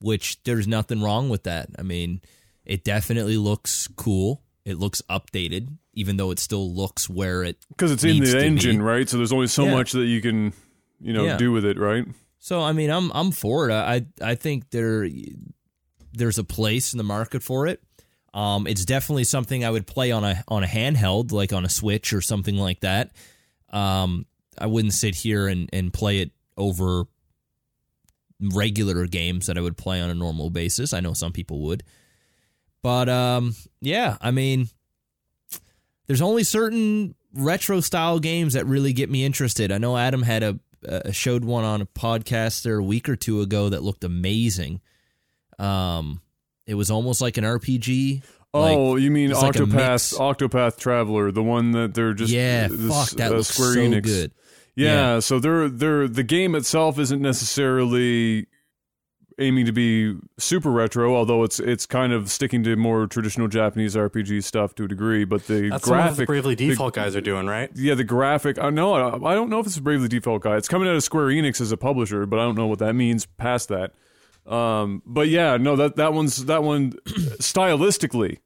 which 0.00 0.42
there's 0.44 0.66
nothing 0.66 1.02
wrong 1.02 1.28
with 1.28 1.44
that. 1.44 1.68
I 1.78 1.82
mean, 1.82 2.20
it 2.64 2.84
definitely 2.84 3.36
looks 3.36 3.88
cool. 3.96 4.42
It 4.64 4.78
looks 4.78 5.02
updated, 5.10 5.68
even 5.92 6.16
though 6.16 6.30
it 6.30 6.38
still 6.38 6.72
looks 6.74 7.08
where 7.08 7.42
it. 7.42 7.58
because 7.68 7.92
it's 7.92 8.04
in 8.04 8.20
the 8.22 8.38
engine 8.42 8.78
be. 8.78 8.82
right 8.82 9.08
so 9.08 9.18
there's 9.18 9.32
only 9.32 9.46
so 9.46 9.64
Yeah. 9.64 9.72
much 9.72 9.92
that 9.92 10.06
you 10.06 10.22
can 10.22 10.52
you 11.00 11.12
know 11.12 11.24
Yeah. 11.24 11.36
do 11.36 11.52
with 11.52 11.64
it 11.66 11.78
right 11.78 12.06
So 12.38 12.62
I 12.62 12.72
mean, 12.72 12.90
I'm 12.90 13.10
I'm 13.12 13.30
for 13.30 13.68
it. 13.68 13.72
I 13.74 14.06
I 14.22 14.34
think 14.36 14.70
there 14.70 15.06
there's 16.14 16.38
a 16.38 16.44
place 16.44 16.92
in 16.94 16.98
the 16.98 17.04
market 17.04 17.42
for 17.42 17.66
it. 17.66 17.82
Um, 18.34 18.66
it's 18.66 18.84
definitely 18.84 19.24
something 19.24 19.64
I 19.64 19.70
would 19.70 19.86
play 19.86 20.10
on 20.10 20.24
a 20.24 20.42
on 20.48 20.64
a 20.64 20.66
handheld, 20.66 21.30
like 21.32 21.52
on 21.52 21.64
a 21.64 21.70
Switch 21.70 22.12
or 22.12 22.20
something 22.20 22.56
like 22.56 22.80
that. 22.80 23.12
Um, 23.70 24.26
I 24.58 24.66
wouldn't 24.66 24.92
sit 24.92 25.14
here 25.14 25.46
and, 25.46 25.70
and 25.72 25.92
play 25.92 26.18
it 26.18 26.32
over 26.56 27.04
regular 28.40 29.06
games 29.06 29.46
that 29.46 29.56
I 29.56 29.60
would 29.60 29.76
play 29.76 30.00
on 30.00 30.10
a 30.10 30.14
normal 30.14 30.50
basis. 30.50 30.92
I 30.92 31.00
know 31.00 31.14
some 31.14 31.32
people 31.32 31.60
would, 31.60 31.84
but 32.82 33.08
um, 33.08 33.54
yeah, 33.80 34.16
I 34.20 34.32
mean, 34.32 34.68
there's 36.06 36.22
only 36.22 36.42
certain 36.42 37.14
retro 37.32 37.80
style 37.80 38.18
games 38.18 38.54
that 38.54 38.66
really 38.66 38.92
get 38.92 39.10
me 39.10 39.24
interested. 39.24 39.70
I 39.70 39.78
know 39.78 39.96
Adam 39.96 40.22
had 40.22 40.42
a 40.42 40.58
showed 41.12 41.44
one 41.44 41.64
on 41.64 41.80
a 41.80 41.86
podcast 41.86 42.62
there 42.62 42.78
a 42.78 42.82
week 42.82 43.08
or 43.08 43.16
two 43.16 43.40
ago 43.40 43.68
that 43.70 43.82
looked 43.82 44.04
amazing. 44.04 44.80
Um, 45.58 46.20
it 46.66 46.74
was 46.74 46.90
almost 46.90 47.20
like 47.20 47.36
an 47.36 47.44
RPG. 47.44 48.22
Oh, 48.52 48.92
Like, 48.92 49.02
you 49.02 49.10
mean 49.10 49.30
it's 49.30 49.42
like 49.42 49.54
Octopath 49.54 50.78
Traveler, 50.78 51.32
the 51.32 51.42
one 51.42 51.72
that 51.72 51.94
they're 51.94 52.14
just 52.14 52.32
yeah, 52.32 52.68
this, 52.68 52.88
fuck, 52.88 53.10
that 53.18 53.32
uh, 53.32 53.36
looks 53.36 53.48
Square 53.48 53.74
so 53.74 53.80
Enix. 53.80 54.02
good. 54.04 54.32
Yeah, 54.76 55.20
so 55.20 55.38
they're 55.38 55.68
they're 55.68 56.08
the 56.08 56.22
game 56.22 56.54
itself 56.54 56.98
isn't 56.98 57.20
necessarily 57.20 58.46
aiming 59.38 59.66
to 59.66 59.72
be 59.72 60.16
super 60.38 60.70
retro, 60.70 61.14
although 61.14 61.42
it's 61.42 61.58
it's 61.60 61.86
kind 61.86 62.12
of 62.12 62.30
sticking 62.30 62.62
to 62.64 62.76
more 62.76 63.06
traditional 63.06 63.48
Japanese 63.48 63.96
RPG 63.96 64.44
stuff 64.44 64.74
to 64.76 64.84
a 64.84 64.88
degree. 64.88 65.24
But 65.24 65.46
the 65.46 65.68
That's 65.70 65.72
what 65.72 65.82
the 65.82 65.88
graphic, 65.90 66.26
Bravely 66.26 66.54
Default 66.54 66.94
guys 66.94 67.16
are 67.16 67.20
doing, 67.20 67.46
right? 67.46 67.70
yeah, 67.74 67.94
the 67.94 68.04
graphic. 68.04 68.58
I 68.58 68.70
know 68.70 68.94
I, 68.94 69.32
I 69.32 69.34
don't 69.34 69.50
know 69.50 69.60
if 69.60 69.66
it's 69.66 69.76
a 69.76 69.82
Bravely 69.82 70.08
Default 70.08 70.42
guy. 70.42 70.56
It's 70.56 70.68
coming 70.68 70.88
out 70.88 70.94
of 70.94 71.02
Square 71.02 71.26
Enix 71.26 71.60
as 71.60 71.72
a 71.72 71.76
publisher, 71.76 72.26
but 72.26 72.38
I 72.38 72.42
don't 72.42 72.56
know 72.56 72.66
what 72.66 72.78
that 72.80 72.94
means 72.94 73.26
past 73.26 73.68
that. 73.68 73.92
Um, 74.46 75.02
but 75.06 75.28
yeah, 75.28 75.56
no 75.56 75.76
that 75.76 75.96
that 75.96 76.12
one's 76.12 76.44
that 76.46 76.62
one 76.62 76.92
stylistically. 77.40 78.38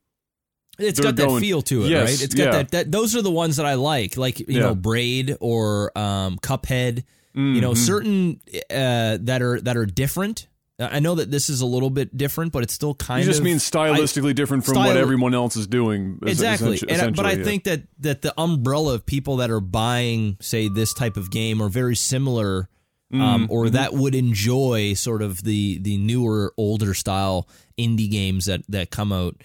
It's 0.78 1.00
got 1.00 1.16
that 1.16 1.40
feel 1.40 1.60
to 1.62 1.84
it, 1.84 1.88
Yes, 1.88 2.08
right? 2.10 2.22
It's 2.22 2.34
got 2.34 2.44
yeah. 2.44 2.50
that, 2.52 2.70
that. 2.70 2.92
Those 2.92 3.16
are 3.16 3.22
the 3.22 3.32
ones 3.32 3.56
that 3.56 3.66
I 3.66 3.74
like, 3.74 4.16
like 4.16 4.38
you 4.38 4.46
Yeah. 4.48 4.60
know, 4.60 4.74
Braid 4.76 5.36
or 5.40 5.96
um, 5.98 6.38
Cuphead. 6.38 7.04
You 7.34 7.60
know, 7.60 7.70
Mhm. 7.72 7.76
certain 7.76 8.40
uh, 8.68 9.18
that 9.20 9.42
are 9.42 9.60
that 9.60 9.76
are 9.76 9.86
different. 9.86 10.48
I 10.80 10.98
know 10.98 11.16
that 11.16 11.30
this 11.30 11.48
is 11.50 11.60
a 11.60 11.66
little 11.66 11.90
bit 11.90 12.16
different, 12.16 12.52
but 12.52 12.62
it's 12.64 12.72
still 12.72 12.94
kind 12.96 13.20
of. 13.20 13.26
You 13.26 13.30
just 13.30 13.40
of 13.40 13.44
mean 13.44 13.56
stylistically 13.58 14.34
different 14.34 14.64
from 14.64 14.76
what 14.76 14.96
everyone 14.96 15.34
else 15.34 15.54
is 15.56 15.66
doing. 15.68 16.18
exactly. 16.26 16.78
essenti- 16.78 16.92
And 16.92 17.02
I, 17.02 17.10
but 17.10 17.26
I 17.26 17.32
yeah. 17.32 17.44
think 17.44 17.64
that 17.64 17.82
that 18.00 18.22
the 18.22 18.32
umbrella 18.40 18.94
of 18.94 19.06
people 19.06 19.36
that 19.36 19.50
are 19.50 19.60
buying, 19.60 20.36
say, 20.40 20.68
this 20.68 20.92
type 20.94 21.16
of 21.16 21.30
game 21.30 21.60
are 21.62 21.68
very 21.68 21.94
similar, 21.94 22.68
um, 23.12 23.20
Mm-hmm. 23.20 23.52
or 23.52 23.70
that 23.70 23.94
would 23.94 24.14
enjoy 24.14 24.94
sort 24.94 25.22
of 25.22 25.42
the 25.42 25.78
the 25.78 25.96
newer, 25.96 26.52
older 26.56 26.92
style 26.94 27.48
indie 27.78 28.10
games 28.10 28.46
that 28.46 28.62
that 28.68 28.90
come 28.90 29.12
out. 29.12 29.36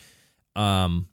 Um, 0.55 1.07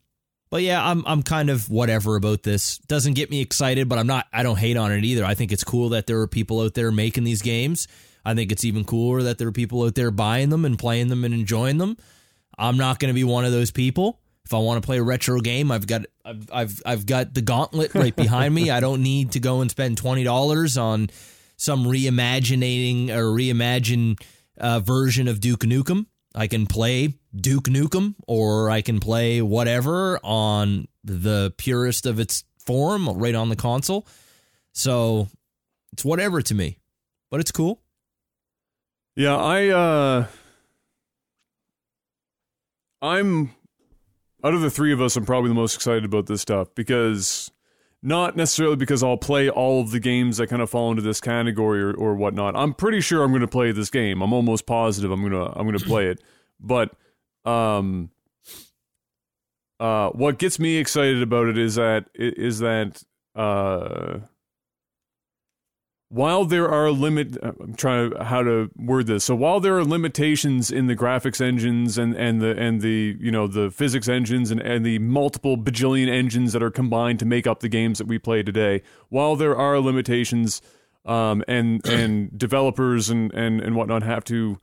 but 0.49 0.61
yeah, 0.61 0.85
I'm 0.85 1.03
I'm 1.07 1.23
kind 1.23 1.49
of 1.49 1.69
whatever 1.69 2.15
about 2.17 2.43
this. 2.43 2.77
Doesn't 2.79 3.13
get 3.13 3.31
me 3.31 3.39
excited, 3.41 3.87
but 3.87 3.97
I'm 3.99 4.07
not. 4.07 4.27
I 4.33 4.43
don't 4.43 4.59
hate 4.59 4.75
on 4.75 4.91
it 4.91 5.05
either. 5.05 5.23
I 5.23 5.33
think 5.33 5.51
it's 5.51 5.63
cool 5.63 5.89
that 5.89 6.07
there 6.07 6.19
are 6.19 6.27
people 6.27 6.59
out 6.61 6.73
there 6.73 6.91
making 6.91 7.23
these 7.23 7.41
games. 7.41 7.87
I 8.25 8.35
think 8.35 8.51
it's 8.51 8.65
even 8.65 8.83
cooler 8.83 9.23
that 9.23 9.37
there 9.37 9.47
are 9.47 9.53
people 9.53 9.83
out 9.83 9.95
there 9.95 10.11
buying 10.11 10.49
them 10.49 10.65
and 10.65 10.77
playing 10.77 11.07
them 11.07 11.23
and 11.23 11.33
enjoying 11.33 11.77
them. 11.77 11.97
I'm 12.57 12.77
not 12.77 12.99
going 12.99 13.09
to 13.09 13.15
be 13.15 13.23
one 13.23 13.45
of 13.45 13.51
those 13.51 13.71
people. 13.71 14.19
If 14.45 14.53
I 14.53 14.57
want 14.57 14.81
to 14.81 14.85
play 14.85 14.97
a 14.97 15.03
retro 15.03 15.39
game, 15.39 15.71
I've 15.71 15.87
got 15.87 16.01
I've 16.25 16.49
I've, 16.51 16.81
I've 16.85 17.05
got 17.05 17.33
the 17.33 17.41
gauntlet 17.41 17.95
right 17.95 18.15
behind 18.15 18.53
me. 18.53 18.69
I 18.77 18.81
don't 18.81 19.01
need 19.01 19.31
to 19.31 19.39
go 19.39 19.61
and 19.61 19.71
spend 19.71 19.97
twenty 19.97 20.25
dollars 20.25 20.77
on 20.77 21.09
some 21.61 21.85
reimagining 21.85 23.11
or 23.11 23.25
reimagine 23.25 24.19
uh, 24.57 24.79
version 24.79 25.27
of 25.27 25.39
Duke 25.39 25.59
Nukem. 25.59 26.07
I 26.33 26.47
can 26.47 26.65
play 26.65 27.19
Duke 27.35 27.65
Nukem 27.65 28.15
or 28.27 28.71
I 28.71 28.81
can 28.81 28.99
play 28.99 29.43
whatever 29.43 30.19
on 30.23 30.87
the 31.03 31.53
purest 31.59 32.07
of 32.07 32.19
its 32.19 32.45
form 32.57 33.07
right 33.07 33.35
on 33.35 33.49
the 33.49 33.55
console. 33.55 34.07
So 34.73 35.27
it's 35.93 36.03
whatever 36.03 36.41
to 36.41 36.55
me, 36.55 36.79
but 37.29 37.39
it's 37.39 37.51
cool. 37.51 37.79
Yeah, 39.15 39.37
I 39.37 39.67
uh 39.67 40.25
I'm 43.03 43.51
out 44.43 44.55
of 44.55 44.61
the 44.61 44.71
three 44.71 44.93
of 44.93 44.99
us, 44.99 45.15
I'm 45.15 45.25
probably 45.25 45.49
the 45.49 45.55
most 45.55 45.75
excited 45.75 46.05
about 46.05 46.25
this 46.25 46.41
stuff 46.41 46.73
because 46.73 47.51
not 48.03 48.35
necessarily 48.35 48.75
because 48.75 49.03
I'll 49.03 49.17
play 49.17 49.49
all 49.49 49.81
of 49.81 49.91
the 49.91 49.99
games 49.99 50.37
that 50.37 50.47
kind 50.47 50.61
of 50.61 50.69
fall 50.69 50.89
into 50.89 51.03
this 51.03 51.21
category 51.21 51.81
or, 51.81 51.93
or 51.93 52.15
whatnot. 52.15 52.55
I'm 52.55 52.73
pretty 52.73 53.01
sure 53.01 53.23
I'm 53.23 53.31
gonna 53.31 53.47
play 53.47 53.71
this 53.71 53.89
game. 53.89 54.21
I'm 54.21 54.33
almost 54.33 54.65
positive 54.65 55.11
I'm 55.11 55.21
gonna 55.21 55.51
I'm 55.55 55.65
gonna 55.65 55.79
play 55.79 56.07
it. 56.07 56.21
But 56.59 56.91
um 57.45 58.09
uh 59.79 60.09
what 60.09 60.39
gets 60.39 60.59
me 60.59 60.77
excited 60.77 61.21
about 61.21 61.47
it 61.47 61.57
is 61.57 61.75
that 61.75 62.05
is 62.15 62.59
that 62.59 63.03
uh 63.35 64.19
while 66.11 66.43
there 66.43 66.69
are 66.69 66.91
limit 66.91 67.37
I'm 67.41 67.73
trying 67.75 68.11
to 68.11 68.23
how 68.23 68.43
to 68.43 68.69
word 68.75 69.07
this. 69.07 69.23
So 69.23 69.33
while 69.33 69.61
there 69.61 69.77
are 69.77 69.85
limitations 69.85 70.69
in 70.69 70.87
the 70.87 70.95
graphics 70.95 71.39
engines 71.39 71.97
and 71.97 72.13
and 72.15 72.41
the 72.41 72.51
and 72.59 72.81
the 72.81 73.15
you 73.17 73.31
know 73.31 73.47
the 73.47 73.71
physics 73.71 74.09
engines 74.09 74.51
and 74.51 74.59
and 74.59 74.85
the 74.85 74.99
multiple 74.99 75.57
bajillion 75.57 76.09
engines 76.09 76.51
that 76.51 76.61
are 76.61 76.69
combined 76.69 77.19
to 77.19 77.25
make 77.25 77.47
up 77.47 77.61
the 77.61 77.69
games 77.69 77.97
that 77.97 78.07
we 78.07 78.19
play 78.19 78.43
today, 78.43 78.81
while 79.07 79.37
there 79.37 79.55
are 79.55 79.79
limitations 79.79 80.61
um 81.05 81.45
and 81.47 81.87
and 81.87 82.37
developers 82.37 83.09
and 83.09 83.33
and 83.33 83.61
and 83.61 83.77
whatnot 83.77 84.03
have 84.03 84.25
to 84.25 84.59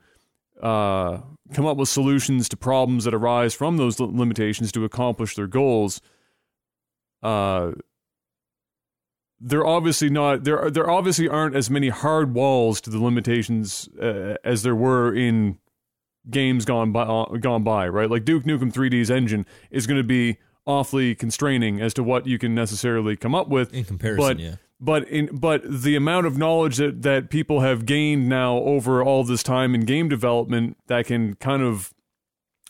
uh 0.62 1.18
come 1.54 1.64
up 1.64 1.78
with 1.78 1.88
solutions 1.88 2.46
to 2.50 2.58
problems 2.58 3.04
that 3.04 3.14
arise 3.14 3.54
from 3.54 3.78
those 3.78 3.98
limitations 3.98 4.70
to 4.70 4.84
accomplish 4.84 5.34
their 5.34 5.46
goals 5.46 6.00
uh 7.22 7.72
they're 9.40 9.66
obviously 9.66 10.10
not 10.10 10.44
there 10.44 10.70
there 10.70 10.88
obviously 10.90 11.28
aren't 11.28 11.54
as 11.54 11.70
many 11.70 11.88
hard 11.88 12.34
walls 12.34 12.80
to 12.80 12.90
the 12.90 13.02
limitations 13.02 13.88
uh, 14.00 14.34
as 14.44 14.62
there 14.62 14.74
were 14.74 15.14
in 15.14 15.58
games 16.28 16.64
gone 16.64 16.92
by 16.92 17.02
uh, 17.02 17.24
gone 17.36 17.62
by 17.62 17.88
right 17.88 18.10
like 18.10 18.24
Duke 18.24 18.44
Nukem 18.44 18.72
3D's 18.72 19.10
engine 19.10 19.46
is 19.70 19.86
going 19.86 19.98
to 19.98 20.06
be 20.06 20.38
awfully 20.66 21.14
constraining 21.14 21.80
as 21.80 21.94
to 21.94 22.02
what 22.02 22.26
you 22.26 22.38
can 22.38 22.54
necessarily 22.54 23.16
come 23.16 23.34
up 23.34 23.48
with 23.48 23.72
In 23.72 23.84
comparison, 23.84 24.36
but 24.36 24.38
yeah. 24.38 24.54
but 24.80 25.08
in 25.08 25.26
but 25.32 25.62
the 25.64 25.96
amount 25.96 26.26
of 26.26 26.36
knowledge 26.36 26.76
that 26.76 27.02
that 27.02 27.30
people 27.30 27.60
have 27.60 27.86
gained 27.86 28.28
now 28.28 28.58
over 28.58 29.02
all 29.02 29.24
this 29.24 29.42
time 29.42 29.74
in 29.74 29.82
game 29.82 30.08
development 30.08 30.76
that 30.88 31.06
can 31.06 31.34
kind 31.36 31.62
of 31.62 31.94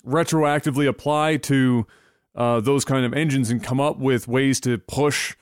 retroactively 0.07 0.87
apply 0.87 1.37
to 1.39 1.87
uh, 2.37 2.61
those 2.61 2.85
kind 2.85 3.05
of 3.05 3.13
engines 3.13 3.51
and 3.51 3.65
come 3.65 3.81
up 3.81 3.99
with 3.99 4.29
ways 4.29 4.61
to 4.61 4.79
push 4.79 5.35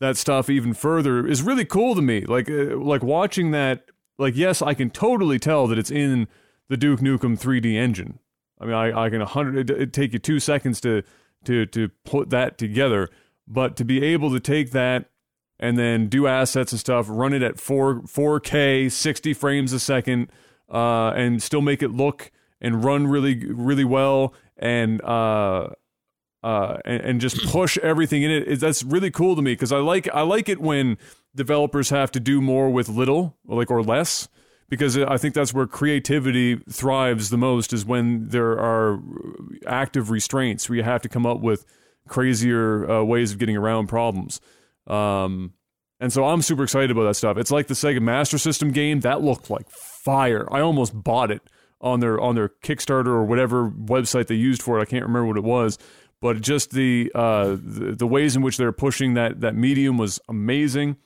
that 0.00 0.16
stuff 0.16 0.48
even 0.48 0.74
further 0.74 1.26
is 1.26 1.42
really 1.42 1.64
cool 1.64 1.94
to 1.94 2.02
me. 2.02 2.22
Like 2.22 2.50
uh, 2.50 2.76
like 2.76 3.02
watching 3.02 3.50
that. 3.52 3.84
Like 4.18 4.36
yes, 4.36 4.62
I 4.62 4.74
can 4.74 4.90
totally 4.90 5.38
tell 5.38 5.66
that 5.68 5.78
it's 5.78 5.90
in 5.90 6.26
the 6.68 6.76
Duke 6.76 7.00
Nukem 7.00 7.38
3D 7.38 7.74
engine. 7.74 8.18
I 8.60 8.64
mean, 8.64 8.74
I, 8.74 9.04
I 9.04 9.10
can 9.10 9.20
a 9.20 9.26
hundred. 9.26 9.70
It 9.70 9.80
it 9.82 9.92
take 9.92 10.12
you 10.12 10.18
two 10.18 10.40
seconds 10.40 10.80
to 10.82 11.02
to 11.44 11.66
to 11.66 11.88
put 12.04 12.30
that 12.30 12.58
together, 12.58 13.08
but 13.46 13.76
to 13.76 13.84
be 13.84 14.04
able 14.04 14.30
to 14.32 14.40
take 14.40 14.72
that 14.72 15.10
and 15.60 15.78
then 15.78 16.08
do 16.08 16.26
assets 16.26 16.72
and 16.72 16.80
stuff, 16.80 17.06
run 17.08 17.32
it 17.32 17.42
at 17.42 17.58
four 17.58 18.02
four 18.06 18.40
K, 18.40 18.88
sixty 18.88 19.32
frames 19.32 19.72
a 19.72 19.80
second, 19.80 20.30
uh, 20.72 21.10
and 21.10 21.42
still 21.42 21.62
make 21.62 21.82
it 21.82 21.90
look 21.90 22.30
and 22.60 22.84
run 22.84 23.06
really 23.06 23.44
really 23.46 23.84
well, 23.84 24.34
and 24.56 25.00
uh, 25.02 25.68
uh, 26.42 26.78
and, 26.84 27.00
and 27.02 27.20
just 27.20 27.44
push 27.46 27.78
everything 27.78 28.22
in 28.22 28.30
it. 28.30 28.60
that's 28.60 28.82
really 28.82 29.10
cool 29.10 29.36
to 29.36 29.42
me 29.42 29.52
because 29.52 29.72
I 29.72 29.78
like 29.78 30.08
I 30.12 30.22
like 30.22 30.48
it 30.48 30.60
when 30.60 30.98
developers 31.34 31.90
have 31.90 32.10
to 32.12 32.20
do 32.20 32.40
more 32.40 32.70
with 32.70 32.88
little, 32.88 33.36
like 33.46 33.70
or 33.70 33.82
less. 33.82 34.28
Because 34.70 34.98
I 34.98 35.16
think 35.16 35.34
that's 35.34 35.54
where 35.54 35.66
creativity 35.66 36.56
thrives 36.68 37.30
the 37.30 37.38
most 37.38 37.72
is 37.72 37.86
when 37.86 38.28
there 38.28 38.52
are 38.52 39.00
active 39.66 40.10
restraints 40.10 40.68
where 40.68 40.76
you 40.76 40.82
have 40.82 41.00
to 41.02 41.08
come 41.08 41.24
up 41.24 41.40
with 41.40 41.64
crazier 42.06 42.90
uh, 42.90 43.02
ways 43.02 43.32
of 43.32 43.38
getting 43.38 43.56
around 43.56 43.86
problems. 43.86 44.42
Um, 44.86 45.54
and 46.00 46.12
so 46.12 46.24
I'm 46.24 46.42
super 46.42 46.64
excited 46.64 46.90
about 46.90 47.04
that 47.04 47.14
stuff. 47.14 47.38
It's 47.38 47.50
like 47.50 47.66
the 47.66 47.74
Sega 47.74 48.00
Master 48.00 48.36
System 48.36 48.70
game 48.70 49.00
that 49.00 49.22
looked 49.22 49.48
like 49.48 49.70
fire. 50.04 50.46
I 50.52 50.60
almost 50.60 50.92
bought 51.02 51.30
it 51.30 51.42
on 51.80 52.00
their 52.00 52.20
on 52.20 52.34
their 52.34 52.50
Kickstarter 52.62 53.08
or 53.08 53.24
whatever 53.24 53.70
website 53.70 54.26
they 54.26 54.34
used 54.34 54.62
for 54.62 54.78
it. 54.78 54.82
I 54.82 54.84
can't 54.84 55.04
remember 55.04 55.26
what 55.26 55.36
it 55.36 55.44
was, 55.44 55.78
but 56.20 56.40
just 56.40 56.72
the 56.72 57.10
uh, 57.14 57.56
the, 57.62 57.94
the 57.96 58.06
ways 58.06 58.36
in 58.36 58.42
which 58.42 58.56
they're 58.56 58.72
pushing 58.72 59.14
that 59.14 59.40
that 59.40 59.54
medium 59.54 59.98
was 59.98 60.20
amazing. 60.28 60.96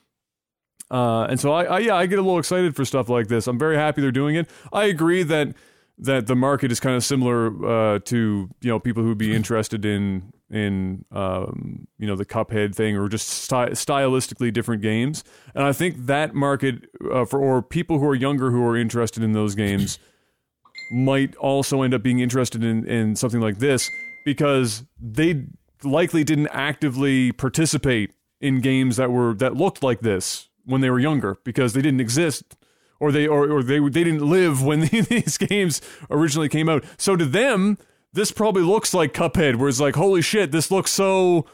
Uh, 0.90 1.24
and 1.24 1.40
so 1.40 1.52
I, 1.52 1.64
I 1.64 1.78
yeah 1.80 1.94
I 1.94 2.06
get 2.06 2.18
a 2.18 2.22
little 2.22 2.38
excited 2.38 2.74
for 2.76 2.84
stuff 2.84 3.08
like 3.08 3.28
this. 3.28 3.46
I'm 3.46 3.58
very 3.58 3.76
happy 3.76 4.00
they're 4.00 4.10
doing 4.10 4.36
it. 4.36 4.48
I 4.72 4.84
agree 4.84 5.22
that 5.24 5.54
that 5.98 6.26
the 6.26 6.34
market 6.34 6.72
is 6.72 6.80
kind 6.80 6.96
of 6.96 7.04
similar 7.04 7.94
uh, 7.94 7.98
to 8.00 8.50
you 8.60 8.70
know 8.70 8.78
people 8.78 9.02
who'd 9.02 9.18
be 9.18 9.34
interested 9.34 9.84
in 9.84 10.32
in 10.50 11.04
um, 11.10 11.86
you 11.98 12.06
know 12.06 12.16
the 12.16 12.26
Cuphead 12.26 12.74
thing 12.74 12.96
or 12.96 13.08
just 13.08 13.28
sty- 13.28 13.70
stylistically 13.70 14.52
different 14.52 14.82
games. 14.82 15.24
And 15.54 15.64
I 15.64 15.72
think 15.72 16.06
that 16.06 16.34
market 16.34 16.86
uh, 17.10 17.24
for 17.24 17.40
or 17.40 17.62
people 17.62 17.98
who 17.98 18.06
are 18.06 18.14
younger 18.14 18.50
who 18.50 18.64
are 18.66 18.76
interested 18.76 19.22
in 19.22 19.32
those 19.32 19.54
games 19.54 19.98
might 20.92 21.34
also 21.36 21.82
end 21.82 21.94
up 21.94 22.02
being 22.02 22.20
interested 22.20 22.64
in 22.64 22.86
in 22.86 23.16
something 23.16 23.40
like 23.40 23.58
this 23.58 23.90
because 24.24 24.84
they 25.00 25.46
likely 25.82 26.24
didn't 26.24 26.48
actively 26.48 27.32
participate 27.32 28.12
in 28.40 28.60
games 28.60 28.96
that 28.96 29.10
were 29.10 29.34
that 29.34 29.56
looked 29.56 29.82
like 29.82 30.00
this 30.00 30.48
when 30.64 30.80
they 30.80 30.90
were 30.90 30.98
younger 30.98 31.36
because 31.44 31.72
they 31.72 31.82
didn't 31.82 32.00
exist 32.00 32.56
or 33.00 33.10
they 33.10 33.26
or, 33.26 33.50
or 33.50 33.62
they 33.62 33.78
they 33.80 34.04
didn't 34.04 34.26
live 34.26 34.62
when 34.62 34.80
these 35.08 35.36
games 35.38 35.80
originally 36.10 36.48
came 36.48 36.68
out. 36.68 36.84
So 36.96 37.16
to 37.16 37.24
them, 37.24 37.78
this 38.12 38.30
probably 38.30 38.62
looks 38.62 38.94
like 38.94 39.12
Cuphead, 39.12 39.56
where 39.56 39.68
it's 39.68 39.80
like, 39.80 39.96
holy 39.96 40.22
shit, 40.22 40.52
this 40.52 40.70
looks 40.70 40.90
so 40.90 41.46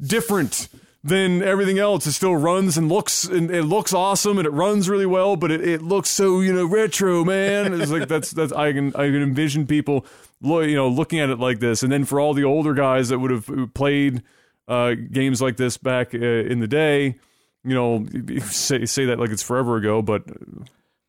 different 0.00 0.68
than 1.04 1.42
everything 1.42 1.78
else. 1.78 2.06
It 2.06 2.12
still 2.12 2.36
runs 2.36 2.78
and 2.78 2.88
looks 2.88 3.24
and 3.24 3.50
it 3.50 3.64
looks 3.64 3.92
awesome 3.92 4.38
and 4.38 4.46
it 4.46 4.52
runs 4.52 4.88
really 4.88 5.06
well, 5.06 5.36
but 5.36 5.50
it, 5.50 5.66
it 5.66 5.82
looks 5.82 6.08
so 6.08 6.40
you 6.40 6.52
know 6.52 6.66
retro, 6.66 7.24
man. 7.24 7.80
It's 7.80 7.90
like 7.90 8.08
that's 8.08 8.30
that's 8.30 8.52
I 8.52 8.72
can 8.72 8.88
I 8.94 9.06
can 9.06 9.22
envision 9.22 9.66
people 9.66 10.06
you 10.42 10.74
know 10.74 10.88
looking 10.88 11.20
at 11.20 11.30
it 11.30 11.38
like 11.38 11.60
this, 11.60 11.82
and 11.82 11.92
then 11.92 12.04
for 12.04 12.20
all 12.20 12.34
the 12.34 12.44
older 12.44 12.74
guys 12.74 13.08
that 13.08 13.18
would 13.18 13.30
have 13.30 13.74
played 13.74 14.22
uh, 14.68 14.94
games 14.94 15.42
like 15.42 15.56
this 15.56 15.76
back 15.76 16.14
uh, 16.14 16.18
in 16.18 16.60
the 16.60 16.68
day, 16.68 17.16
you 17.64 17.74
know, 17.74 18.06
say 18.42 18.86
say 18.86 19.06
that 19.06 19.18
like 19.18 19.30
it's 19.30 19.42
forever 19.42 19.76
ago, 19.76 20.02
but 20.02 20.26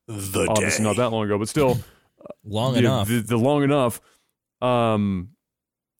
the 0.08 0.48
obviously 0.50 0.84
day. 0.84 0.89
not 0.89 0.98
that 0.98 1.10
long 1.10 1.26
ago, 1.26 1.38
but 1.38 1.50
still 1.50 1.80
long 2.44 2.74
yeah, 2.74 2.80
enough. 2.80 3.08
The, 3.08 3.20
the 3.20 3.38
long 3.38 3.64
enough. 3.64 4.02
Um, 4.62 5.32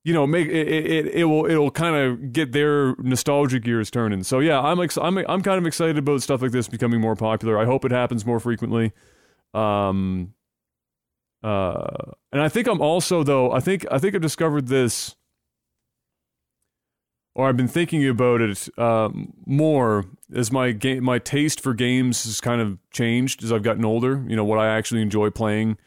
you 0.04 0.14
know, 0.14 0.28
make 0.28 0.47
it, 0.47 0.68
it, 0.68 1.08
it 1.08 1.24
will 1.26 1.45
it'll 1.45 1.72
kind 1.72 1.95
of 1.95 2.34
get 2.34 2.51
their 2.51 2.95
nostalgia 2.97 3.60
gears 3.60 3.89
turning. 3.89 4.24
So 4.24 4.39
yeah, 4.39 4.60
I'm 4.60 4.82
ex- 4.82 4.97
I'm 4.97 5.18
I'm 5.18 5.41
kind 5.41 5.58
of 5.58 5.66
excited 5.66 5.97
about 5.97 6.22
stuff 6.22 6.41
like 6.41 6.51
this 6.51 6.68
becoming 6.68 6.99
more 6.99 7.16
popular. 7.16 7.58
I 7.58 7.66
hope 7.66 7.86
it 7.86 7.91
happens 7.91 8.26
more 8.26 8.39
frequently. 8.39 8.91
Um, 9.54 10.34
uh, 11.41 12.12
and 12.32 12.41
I 12.41 12.49
think 12.49 12.68
I'm 12.68 12.82
also 12.82 13.24
though 13.24 13.51
I 13.51 13.62
think 13.62 13.86
I 13.89 13.97
think 13.97 14.14
I've 14.14 14.22
discovered 14.22 14.68
this, 14.68 15.16
or 17.34 17.47
I've 17.47 17.58
been 17.58 17.70
thinking 17.70 18.06
about 18.06 18.41
it 18.41 18.68
um, 18.78 19.34
more 19.45 20.06
as 20.36 20.51
my 20.51 20.72
game 20.72 21.06
my 21.06 21.18
taste 21.18 21.62
for 21.62 21.74
games 21.74 22.26
has 22.26 22.41
kind 22.41 22.60
of 22.60 22.78
changed 22.91 23.41
as 23.41 23.54
I've 23.54 23.64
gotten 23.64 23.86
older. 23.86 24.26
You 24.28 24.36
know 24.36 24.43
what 24.43 24.60
I 24.60 24.68
actually 24.68 25.01
enjoy 25.01 25.30
playing 25.30 25.78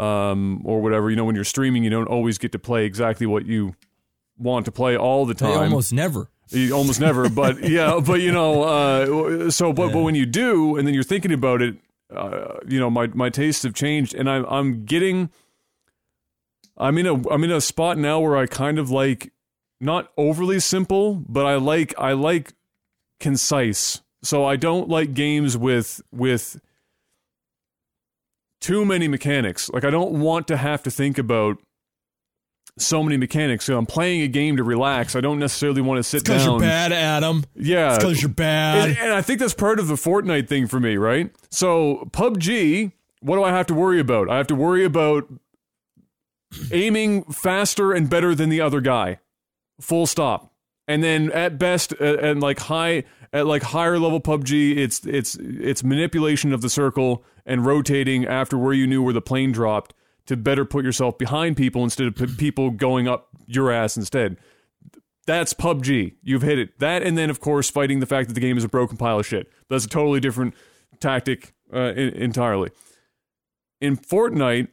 um, 0.00 0.62
or 0.64 0.80
whatever. 0.80 1.10
You 1.10 1.16
know, 1.16 1.24
when 1.24 1.34
you're 1.34 1.44
streaming, 1.44 1.84
you 1.84 1.90
don't 1.90 2.08
always 2.08 2.38
get 2.38 2.52
to 2.52 2.58
play 2.58 2.84
exactly 2.86 3.26
what 3.26 3.46
you 3.46 3.74
want 4.38 4.64
to 4.64 4.72
play 4.72 4.96
all 4.96 5.26
the 5.26 5.34
time. 5.34 5.58
almost 5.64 5.92
never. 5.92 6.30
You 6.48 6.72
almost 6.74 7.00
never, 7.00 7.28
but 7.28 7.62
yeah, 7.68 8.00
but 8.04 8.20
you 8.20 8.32
know, 8.32 8.62
uh, 8.64 9.50
so 9.50 9.72
but, 9.72 9.86
Yeah. 9.88 9.92
but 9.92 10.02
when 10.02 10.14
you 10.14 10.26
do, 10.26 10.76
and 10.76 10.86
then 10.86 10.94
you're 10.94 11.04
thinking 11.04 11.32
about 11.32 11.62
it, 11.62 11.76
uh, 12.14 12.54
you 12.66 12.80
know, 12.80 12.90
my 12.90 13.06
my 13.08 13.28
tastes 13.30 13.62
have 13.62 13.74
changed, 13.74 14.14
and 14.14 14.28
I'm 14.28 14.44
I'm 14.46 14.84
getting, 14.84 15.30
I'm 16.76 16.98
in 16.98 17.06
a 17.06 17.28
I'm 17.28 17.44
in 17.44 17.52
a 17.52 17.60
spot 17.60 17.98
now 17.98 18.18
where 18.20 18.36
I 18.36 18.46
kind 18.46 18.78
of 18.78 18.90
like 18.90 19.32
not 19.80 20.10
overly 20.16 20.58
simple, 20.60 21.22
but 21.28 21.46
I 21.46 21.54
like 21.56 21.94
I 21.98 22.12
like 22.14 22.52
concise. 23.20 24.02
So 24.22 24.44
I 24.44 24.56
don't 24.56 24.88
like 24.88 25.14
games 25.14 25.56
with 25.56 26.02
with 26.10 26.60
too 28.60 28.84
many 28.84 29.08
mechanics. 29.08 29.70
Like 29.70 29.84
I 29.84 29.90
don't 29.90 30.20
want 30.20 30.48
to 30.48 30.56
have 30.56 30.82
to 30.84 30.90
think 30.90 31.18
about 31.18 31.58
so 32.78 33.02
many 33.02 33.16
mechanics. 33.16 33.64
So 33.64 33.76
I'm 33.76 33.86
playing 33.86 34.22
a 34.22 34.28
game 34.28 34.56
to 34.56 34.64
relax. 34.64 35.14
I 35.16 35.20
don't 35.20 35.38
necessarily 35.38 35.80
want 35.80 35.98
to 35.98 36.02
sit 36.02 36.24
Because 36.24 36.44
down. 36.44 36.52
you're 36.52 36.60
bad, 36.60 36.92
Adam. 36.92 37.44
Yeah. 37.54 37.96
Because 37.96 38.22
you're 38.22 38.28
bad. 38.30 38.90
And, 38.90 38.98
and 38.98 39.12
I 39.12 39.22
think 39.22 39.40
that's 39.40 39.54
part 39.54 39.78
of 39.78 39.88
the 39.88 39.94
Fortnite 39.94 40.48
thing 40.48 40.66
for 40.66 40.80
me, 40.80 40.96
right? 40.96 41.30
So 41.50 42.08
PUBG, 42.12 42.92
what 43.20 43.36
do 43.36 43.42
I 43.44 43.50
have 43.50 43.66
to 43.66 43.74
worry 43.74 44.00
about? 44.00 44.30
I 44.30 44.36
have 44.36 44.46
to 44.48 44.54
worry 44.54 44.84
about 44.84 45.28
aiming 46.72 47.24
faster 47.24 47.92
and 47.92 48.08
better 48.08 48.34
than 48.34 48.48
the 48.48 48.60
other 48.60 48.80
guy. 48.80 49.18
Full 49.80 50.06
stop. 50.06 50.52
And 50.88 51.04
then 51.04 51.30
at 51.32 51.58
best, 51.58 51.92
uh, 52.00 52.16
and 52.18 52.40
like 52.40 52.60
high, 52.60 53.04
at 53.32 53.46
like 53.46 53.62
higher 53.62 53.98
level 53.98 54.20
PUBG, 54.20 54.76
it's 54.76 55.04
it's 55.06 55.36
it's 55.36 55.84
manipulation 55.84 56.52
of 56.52 56.62
the 56.62 56.70
circle 56.70 57.24
and 57.46 57.64
rotating 57.64 58.26
after 58.26 58.58
where 58.58 58.72
you 58.72 58.86
knew 58.86 59.02
where 59.02 59.12
the 59.12 59.20
plane 59.20 59.52
dropped 59.52 59.94
to 60.26 60.36
better 60.36 60.64
put 60.64 60.84
yourself 60.84 61.18
behind 61.18 61.56
people 61.56 61.82
instead 61.84 62.06
of 62.06 62.14
p- 62.16 62.26
people 62.36 62.70
going 62.70 63.08
up 63.08 63.28
your 63.46 63.70
ass 63.70 63.96
instead. 63.96 64.36
That's 65.26 65.54
PUBG. 65.54 66.14
You've 66.22 66.42
hit 66.42 66.58
it. 66.58 66.78
That 66.78 67.02
and 67.02 67.16
then 67.16 67.30
of 67.30 67.40
course 67.40 67.70
fighting 67.70 68.00
the 68.00 68.06
fact 68.06 68.28
that 68.28 68.34
the 68.34 68.40
game 68.40 68.58
is 68.58 68.64
a 68.64 68.68
broken 68.68 68.96
pile 68.96 69.20
of 69.20 69.26
shit. 69.26 69.50
That's 69.68 69.84
a 69.84 69.88
totally 69.88 70.20
different 70.20 70.54
tactic 70.98 71.54
uh, 71.72 71.92
in, 71.94 72.10
entirely. 72.14 72.70
In 73.80 73.96
Fortnite, 73.96 74.68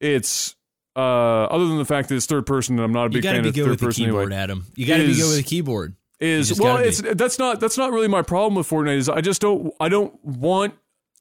it's 0.00 0.54
uh, 0.94 1.44
other 1.44 1.66
than 1.66 1.78
the 1.78 1.84
fact 1.84 2.08
that 2.08 2.14
it's 2.14 2.26
third 2.26 2.46
person, 2.46 2.76
and 2.76 2.84
I'm 2.84 2.92
not 2.92 3.02
a 3.02 3.04
you 3.04 3.10
big 3.10 3.22
got 3.24 3.32
to 3.32 3.36
fan 3.36 3.42
be 3.42 3.48
of 3.50 3.54
good 3.54 3.64
third 3.64 3.70
with 3.70 3.80
the 3.80 3.86
person 3.86 4.04
keyboard, 4.06 4.32
anyway. 4.32 4.42
Adam. 4.42 4.66
You 4.76 4.86
got 4.86 4.96
to 4.98 5.06
be 5.06 5.14
good 5.14 5.28
with 5.28 5.36
the 5.36 5.42
keyboard. 5.42 5.94
Is 6.18 6.58
well, 6.58 6.74
gotta 6.74 6.84
be. 6.84 6.88
it's 6.88 7.02
that's 7.14 7.38
not 7.38 7.60
that's 7.60 7.76
not 7.76 7.92
really 7.92 8.08
my 8.08 8.22
problem 8.22 8.54
with 8.54 8.68
Fortnite. 8.68 8.96
Is 8.96 9.08
I 9.08 9.20
just 9.20 9.40
don't 9.40 9.72
I 9.78 9.88
don't 9.88 10.22
want 10.24 10.74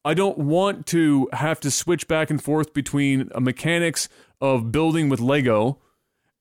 I 0.05 0.13
don't 0.13 0.37
want 0.37 0.85
to 0.87 1.29
have 1.33 1.59
to 1.61 1.71
switch 1.71 2.07
back 2.07 2.29
and 2.29 2.41
forth 2.41 2.73
between 2.73 3.29
a 3.35 3.41
mechanics 3.41 4.07
of 4.39 4.71
building 4.71 5.09
with 5.09 5.19
Lego 5.19 5.79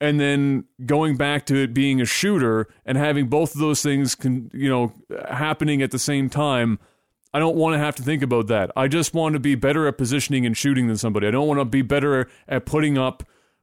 and 0.00 0.20
then 0.20 0.64
going 0.84 1.16
back 1.16 1.46
to 1.46 1.56
it 1.56 1.72
being 1.72 2.00
a 2.00 2.04
shooter 2.04 2.68
and 2.84 2.98
having 2.98 3.28
both 3.28 3.54
of 3.54 3.60
those 3.60 3.82
things 3.82 4.14
can 4.14 4.50
you 4.52 4.68
know 4.68 4.92
happening 5.28 5.82
at 5.82 5.90
the 5.90 5.98
same 5.98 6.28
time 6.28 6.78
i 7.32 7.38
don't 7.38 7.56
want 7.56 7.74
to 7.74 7.78
have 7.78 7.94
to 7.94 8.02
think 8.02 8.22
about 8.22 8.46
that 8.48 8.70
i 8.76 8.88
just 8.88 9.14
want 9.14 9.32
to 9.32 9.40
be 9.40 9.54
better 9.54 9.86
at 9.86 9.96
positioning 9.96 10.44
and 10.44 10.56
shooting 10.56 10.88
than 10.88 10.96
somebody 10.96 11.26
i 11.26 11.30
don't 11.30 11.48
want 11.48 11.60
to 11.60 11.64
be 11.64 11.82
better 11.82 12.28
at 12.48 12.66
putting 12.66 12.98
up 12.98 13.22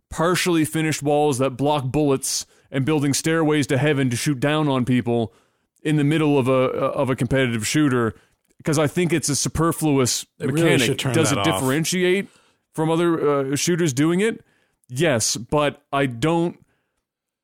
partially 0.09 0.65
finished 0.65 1.03
walls 1.03 1.37
that 1.37 1.51
block 1.51 1.85
bullets 1.85 2.45
and 2.71 2.85
building 2.85 3.13
stairways 3.13 3.67
to 3.67 3.77
heaven 3.77 4.09
to 4.09 4.15
shoot 4.15 4.39
down 4.39 4.67
on 4.67 4.85
people 4.85 5.33
in 5.83 5.97
the 5.97 6.03
middle 6.03 6.37
of 6.39 6.47
a 6.47 6.51
of 6.53 7.09
a 7.09 7.15
competitive 7.15 7.67
shooter 7.67 8.15
because 8.57 8.79
i 8.79 8.87
think 8.87 9.11
it's 9.11 9.29
a 9.29 9.35
superfluous 9.35 10.25
They 10.37 10.47
mechanic. 10.47 10.97
turn 10.97 11.13
does 11.13 11.31
it 11.31 11.37
off. 11.37 11.45
differentiate 11.45 12.27
from 12.73 12.89
other 12.89 13.51
uh, 13.51 13.55
shooters 13.55 13.93
doing 13.93 14.21
it? 14.21 14.43
Yes 14.89 15.37
but 15.37 15.83
i 15.91 16.05
don't 16.05 16.63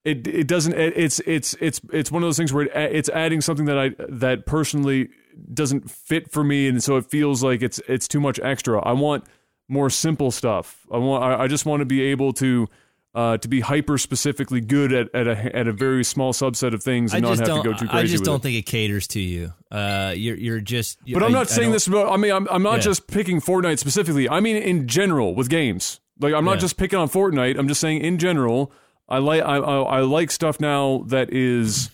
it 0.06 0.26
it 0.28 0.48
doesn't 0.48 0.74
it, 0.74 0.94
it's 0.96 1.20
it's 1.22 1.54
it's 1.60 1.82
it's 1.92 2.12
one 2.12 2.24
of 2.24 2.28
those 2.28 2.38
things 2.38 2.54
where 2.54 2.66
it, 2.66 2.72
it's 2.76 3.10
adding 3.10 3.42
something 3.42 3.66
that 3.66 3.78
i 3.78 3.92
that 4.10 4.46
personally 4.46 5.10
doesn't 5.54 5.90
fit 5.92 6.32
for 6.32 6.44
me 6.44 6.68
and 6.68 6.84
so 6.84 6.96
it 6.98 7.06
feels 7.06 7.44
like 7.44 7.62
it's 7.62 7.80
it's 7.88 8.08
too 8.08 8.20
much 8.20 8.40
extra. 8.40 8.80
I 8.82 8.94
want 8.94 9.24
more 9.68 9.90
simple 9.90 10.32
stuff. 10.32 10.86
I 10.92 10.98
want 10.98 11.24
i, 11.24 11.44
I 11.44 11.48
just 11.48 11.66
want 11.66 11.82
to 11.82 11.86
be 11.86 12.02
able 12.02 12.34
to 12.34 12.68
uh, 13.16 13.38
to 13.38 13.48
be 13.48 13.62
hyper 13.62 13.98
specifically 13.98 14.62
good 14.62 14.94
at, 14.94 15.14
at 15.16 15.28
a 15.28 15.56
at 15.56 15.68
a 15.68 15.74
very 15.74 16.04
small 16.04 16.34
subset 16.34 16.74
of 16.74 16.84
things 16.84 17.14
I 17.14 17.18
and 17.18 17.24
not 17.26 17.38
just 17.38 17.48
have 17.50 17.64
to 17.64 17.70
go 17.72 17.78
too 17.78 17.88
crazy 17.88 17.98
I 17.98 18.06
just 18.06 18.24
don't 18.24 18.36
it. 18.38 18.44
think 18.44 18.58
it 18.58 18.66
caters 18.68 19.08
to 19.10 19.20
you. 19.20 19.54
Uh, 19.72 20.14
you're 20.16 20.36
you're 20.38 20.60
just. 20.62 21.00
But 21.12 21.24
I'm 21.24 21.32
not 21.32 21.50
I 21.50 21.56
saying 21.56 21.72
this 21.72 21.88
about. 21.88 22.12
I 22.12 22.18
mean, 22.18 22.32
I'm 22.32 22.48
I'm 22.50 22.64
not 22.64 22.76
Yeah. 22.76 22.82
just 22.82 23.08
picking 23.08 23.42
Fortnite 23.42 23.80
specifically. 23.80 24.30
I 24.30 24.40
mean, 24.40 24.56
in 24.58 24.88
general 24.88 25.34
with 25.36 25.50
games. 25.50 26.00
Like, 26.20 26.34
I'm 26.34 26.46
not 26.46 26.54
Yeah. 26.56 26.62
just 26.62 26.78
picking 26.78 26.98
on 27.00 27.10
Fortnite. 27.10 27.58
I'm 27.58 27.68
just 27.68 27.82
saying 27.82 28.02
in 28.02 28.18
general. 28.18 28.72
I 29.10 29.20
like 29.20 29.42
I, 29.42 29.58
I 29.58 29.80
I 29.82 30.00
like 30.02 30.32
stuff 30.32 30.60
now 30.60 31.04
that 31.08 31.32
is 31.34 31.90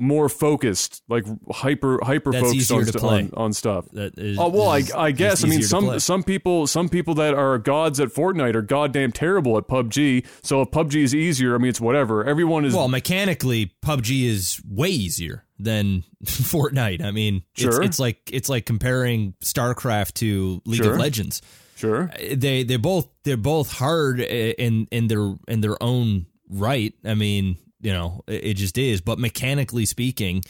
more 0.00 0.28
focused, 0.28 1.02
like 1.08 1.24
hyper 1.50 1.98
hyper 2.02 2.30
That's 2.32 2.46
focused 2.46 2.70
on, 2.72 2.78
to 2.80 2.84
st- 2.86 2.96
play. 3.02 3.18
on 3.22 3.30
on 3.36 3.52
stuff. 3.52 3.86
That 3.92 4.18
is, 4.18 4.38
Oh 4.38 4.48
well, 4.48 4.68
I, 4.68 4.78
is- 4.78 4.92
I 4.92 5.08
is 5.08 5.16
guess. 5.18 5.44
I 5.44 5.48
mean, 5.48 5.62
some 5.62 5.98
some 6.00 6.22
people 6.22 6.66
some 6.66 6.88
people 6.88 7.14
that 7.16 7.34
are 7.34 7.58
gods 7.58 7.98
at 8.00 8.08
Fortnite 8.08 8.54
are 8.54 8.62
goddamn 8.62 9.12
terrible 9.12 9.58
at 9.58 9.66
PUBG. 9.68 10.24
So 10.42 10.62
if 10.62 10.70
PUBG 10.70 11.02
is 11.02 11.14
easier, 11.14 11.54
I 11.54 11.58
mean, 11.58 11.68
it's 11.70 11.80
whatever. 11.80 12.24
Everyone 12.24 12.64
is 12.64 12.74
Well, 12.74 12.88
mechanically, 12.88 13.72
PUBG 13.84 14.24
is 14.24 14.60
way 14.68 14.88
easier 14.90 15.44
than 15.58 16.04
Fortnite. 16.24 17.02
I 17.02 17.10
mean, 17.10 17.42
Sure. 17.56 17.70
it's, 17.70 17.78
it's 17.78 17.98
like 17.98 18.20
it's 18.32 18.48
like 18.48 18.66
comparing 18.66 19.34
StarCraft 19.44 20.14
to 20.14 20.62
League 20.64 20.82
Sure. 20.82 20.92
of 20.92 20.98
Legends. 21.00 21.42
sure. 21.76 22.10
They 22.32 22.62
they 22.62 22.76
both 22.76 23.08
they're 23.24 23.36
both 23.36 23.72
hard 23.72 24.20
in 24.20 24.86
in 24.92 25.08
their 25.08 25.34
in 25.48 25.60
their 25.60 25.82
own 25.82 26.26
right. 26.48 26.94
I 27.04 27.14
mean, 27.14 27.56
you 27.80 27.92
know, 27.92 28.22
it 28.26 28.44
it 28.44 28.54
just 28.54 28.78
is. 28.78 29.00
But 29.00 29.18
mechanically 29.18 29.86
speaking, 29.86 30.42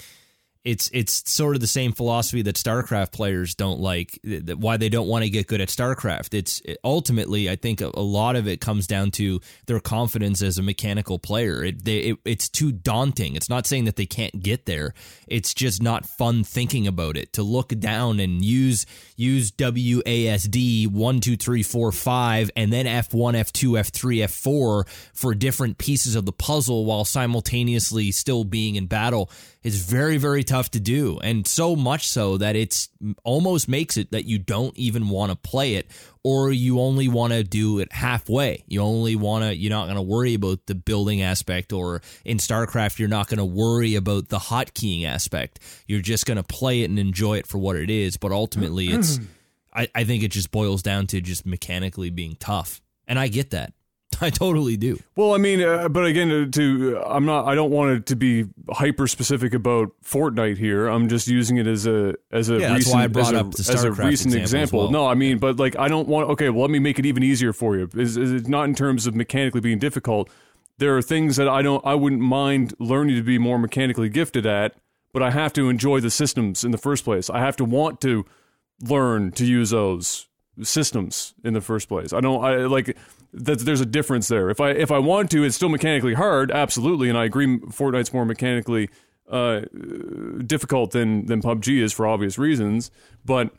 it's 0.68 0.90
it's 0.92 1.32
sort 1.32 1.54
of 1.54 1.62
the 1.62 1.66
same 1.66 1.92
philosophy 1.92 2.42
that 2.42 2.56
StarCraft 2.56 3.10
players 3.10 3.54
don't 3.54 3.80
like. 3.80 4.20
Why 4.22 4.76
they 4.76 4.90
don't 4.90 5.08
want 5.08 5.24
to 5.24 5.30
get 5.30 5.46
good 5.46 5.62
at 5.62 5.68
StarCraft. 5.68 6.34
It's 6.34 6.60
ultimately, 6.84 7.48
I 7.48 7.56
think, 7.56 7.80
a, 7.80 7.90
a 7.94 8.02
lot 8.02 8.36
of 8.36 8.46
it 8.46 8.60
comes 8.60 8.86
down 8.86 9.10
to 9.12 9.40
their 9.64 9.80
confidence 9.80 10.42
as 10.42 10.58
a 10.58 10.62
mechanical 10.62 11.18
player. 11.18 11.64
It, 11.64 11.86
they, 11.86 11.98
it 11.98 12.18
it's 12.26 12.50
too 12.50 12.70
daunting. 12.70 13.34
It's 13.34 13.48
not 13.48 13.66
saying 13.66 13.86
that 13.86 13.96
they 13.96 14.04
can't 14.04 14.42
get 14.42 14.66
there. 14.66 14.92
It's 15.26 15.54
just 15.54 15.82
not 15.82 16.04
fun 16.04 16.44
thinking 16.44 16.86
about 16.86 17.16
it. 17.16 17.32
To 17.32 17.42
look 17.42 17.70
down 17.80 18.20
and 18.20 18.44
use 18.44 18.84
use 19.16 19.50
WASD 19.52 20.88
one 20.88 21.20
two 21.20 21.38
three 21.38 21.62
four 21.62 21.92
five 21.92 22.50
and 22.56 22.70
then 22.70 22.86
F 22.86 23.14
one 23.14 23.34
F 23.34 23.54
two 23.54 23.78
F 23.78 23.88
three 23.88 24.22
F 24.22 24.32
four 24.32 24.84
for 25.14 25.34
different 25.34 25.78
pieces 25.78 26.14
of 26.14 26.26
the 26.26 26.32
puzzle 26.32 26.84
while 26.84 27.06
simultaneously 27.06 28.12
still 28.12 28.44
being 28.44 28.76
in 28.76 28.84
battle 28.84 29.30
is 29.68 29.82
very 29.84 30.16
very 30.16 30.42
tough 30.42 30.70
to 30.70 30.80
do. 30.80 31.18
And 31.22 31.46
so 31.46 31.76
much 31.76 32.08
so 32.08 32.38
that 32.38 32.56
it's 32.56 32.88
almost 33.22 33.68
makes 33.68 33.96
it 33.96 34.10
that 34.12 34.24
you 34.24 34.38
don't 34.38 34.76
even 34.76 35.08
want 35.08 35.30
to 35.30 35.36
play 35.36 35.74
it 35.74 35.90
or 36.24 36.50
you 36.50 36.80
only 36.80 37.06
want 37.08 37.32
to 37.32 37.44
do 37.44 37.78
it 37.78 37.92
halfway. 37.92 38.64
You 38.66 38.80
only 38.80 39.14
want 39.14 39.44
to 39.44 39.54
you're 39.54 39.70
not 39.70 39.84
going 39.84 39.96
to 39.96 40.02
worry 40.02 40.34
about 40.34 40.66
the 40.66 40.74
building 40.74 41.22
aspect 41.22 41.72
or 41.72 42.02
in 42.24 42.38
starcraft 42.38 42.98
you're 42.98 43.08
not 43.08 43.28
going 43.28 43.38
to 43.38 43.44
worry 43.44 43.94
about 43.94 44.28
the 44.28 44.38
hotkeying 44.38 45.04
aspect. 45.04 45.60
You're 45.86 46.00
just 46.00 46.26
going 46.26 46.38
to 46.38 46.42
play 46.42 46.82
it 46.82 46.90
and 46.90 46.98
enjoy 46.98 47.38
it 47.38 47.46
for 47.46 47.58
what 47.58 47.76
it 47.76 47.90
is. 47.90 48.16
But 48.16 48.32
ultimately 48.32 48.88
it's 48.88 49.20
I, 49.74 49.88
I 49.94 50.04
think 50.04 50.22
it 50.22 50.32
just 50.32 50.50
boils 50.50 50.82
down 50.82 51.06
to 51.08 51.20
just 51.20 51.46
mechanically 51.46 52.10
being 52.10 52.36
tough. 52.40 52.80
And 53.06 53.18
i 53.18 53.28
get 53.28 53.50
that 53.50 53.72
I 54.20 54.30
totally 54.30 54.76
do. 54.76 54.98
Well, 55.16 55.34
I 55.34 55.38
mean, 55.38 55.62
uh, 55.62 55.88
but 55.88 56.06
again, 56.06 56.30
uh, 56.30 56.50
to 56.52 57.00
I'm 57.06 57.24
not. 57.24 57.46
I 57.46 57.54
don't 57.54 57.70
want 57.70 57.92
it 57.92 58.06
to 58.06 58.16
be 58.16 58.46
hyper 58.70 59.06
specific 59.06 59.54
about 59.54 59.92
Fortnite 60.04 60.58
here. 60.58 60.88
I'm 60.88 61.08
just 61.08 61.28
using 61.28 61.56
it 61.56 61.66
as 61.66 61.86
a 61.86 62.14
as 62.32 62.50
a 62.50 62.54
Yeah, 62.54 62.68
that's 62.70 62.78
recent 62.78 62.94
why 62.94 63.04
I 63.04 63.06
brought 63.06 63.26
as 63.26 63.32
a, 63.32 63.40
up 63.40 63.50
the 63.52 63.72
as 63.72 63.84
a 63.84 63.92
recent 63.92 64.34
example 64.34 64.42
example. 64.42 64.78
well. 64.80 64.90
No, 64.90 65.06
I 65.06 65.14
mean, 65.14 65.38
but 65.38 65.58
like 65.58 65.78
I 65.78 65.88
don't 65.88 66.08
want. 66.08 66.30
Okay, 66.30 66.50
well, 66.50 66.62
let 66.62 66.70
me 66.70 66.78
make 66.78 66.98
it 66.98 67.06
even 67.06 67.22
easier 67.22 67.52
for 67.52 67.76
you. 67.76 67.88
Is 67.94 68.16
is 68.16 68.32
it 68.32 68.48
not 68.48 68.64
in 68.64 68.74
terms 68.74 69.06
of 69.06 69.14
mechanically 69.14 69.60
being 69.60 69.78
difficult? 69.78 70.30
There 70.78 70.96
are 70.96 71.02
things 71.02 71.36
that 71.36 71.48
I 71.48 71.62
don't. 71.62 71.84
I 71.84 71.94
wouldn't 71.94 72.22
mind 72.22 72.74
learning 72.78 73.16
to 73.16 73.22
be 73.22 73.38
more 73.38 73.58
mechanically 73.58 74.08
gifted 74.08 74.46
at, 74.46 74.74
but 75.12 75.22
I 75.22 75.30
have 75.30 75.52
to 75.54 75.68
enjoy 75.68 76.00
the 76.00 76.10
systems 76.10 76.64
in 76.64 76.70
the 76.70 76.78
first 76.78 77.04
place. 77.04 77.28
I 77.28 77.40
have 77.40 77.56
to 77.56 77.64
want 77.64 78.00
to 78.02 78.24
learn 78.80 79.32
to 79.32 79.44
use 79.44 79.70
those 79.70 80.27
systems 80.62 81.34
in 81.44 81.54
the 81.54 81.60
first 81.60 81.88
place. 81.88 82.12
I 82.12 82.20
don't. 82.20 82.42
I 82.44 82.56
like 82.66 82.96
that. 83.32 83.58
There's 83.60 83.80
a 83.80 83.86
difference 83.86 84.28
there. 84.28 84.50
If 84.50 84.60
I 84.60 84.70
if 84.70 84.90
I 84.90 84.98
want 84.98 85.30
to, 85.32 85.44
it's 85.44 85.56
still 85.56 85.68
mechanically 85.68 86.14
hard, 86.14 86.50
absolutely. 86.50 87.08
And 87.08 87.18
I 87.18 87.24
agree, 87.24 87.58
Fortnite's 87.58 88.12
more 88.12 88.24
mechanically 88.24 88.88
uh, 89.30 89.60
difficult 90.46 90.92
than 90.92 91.26
than 91.26 91.42
PUBG 91.42 91.82
is 91.82 91.92
for 91.92 92.06
obvious 92.06 92.38
reasons. 92.38 92.90
But 93.24 93.50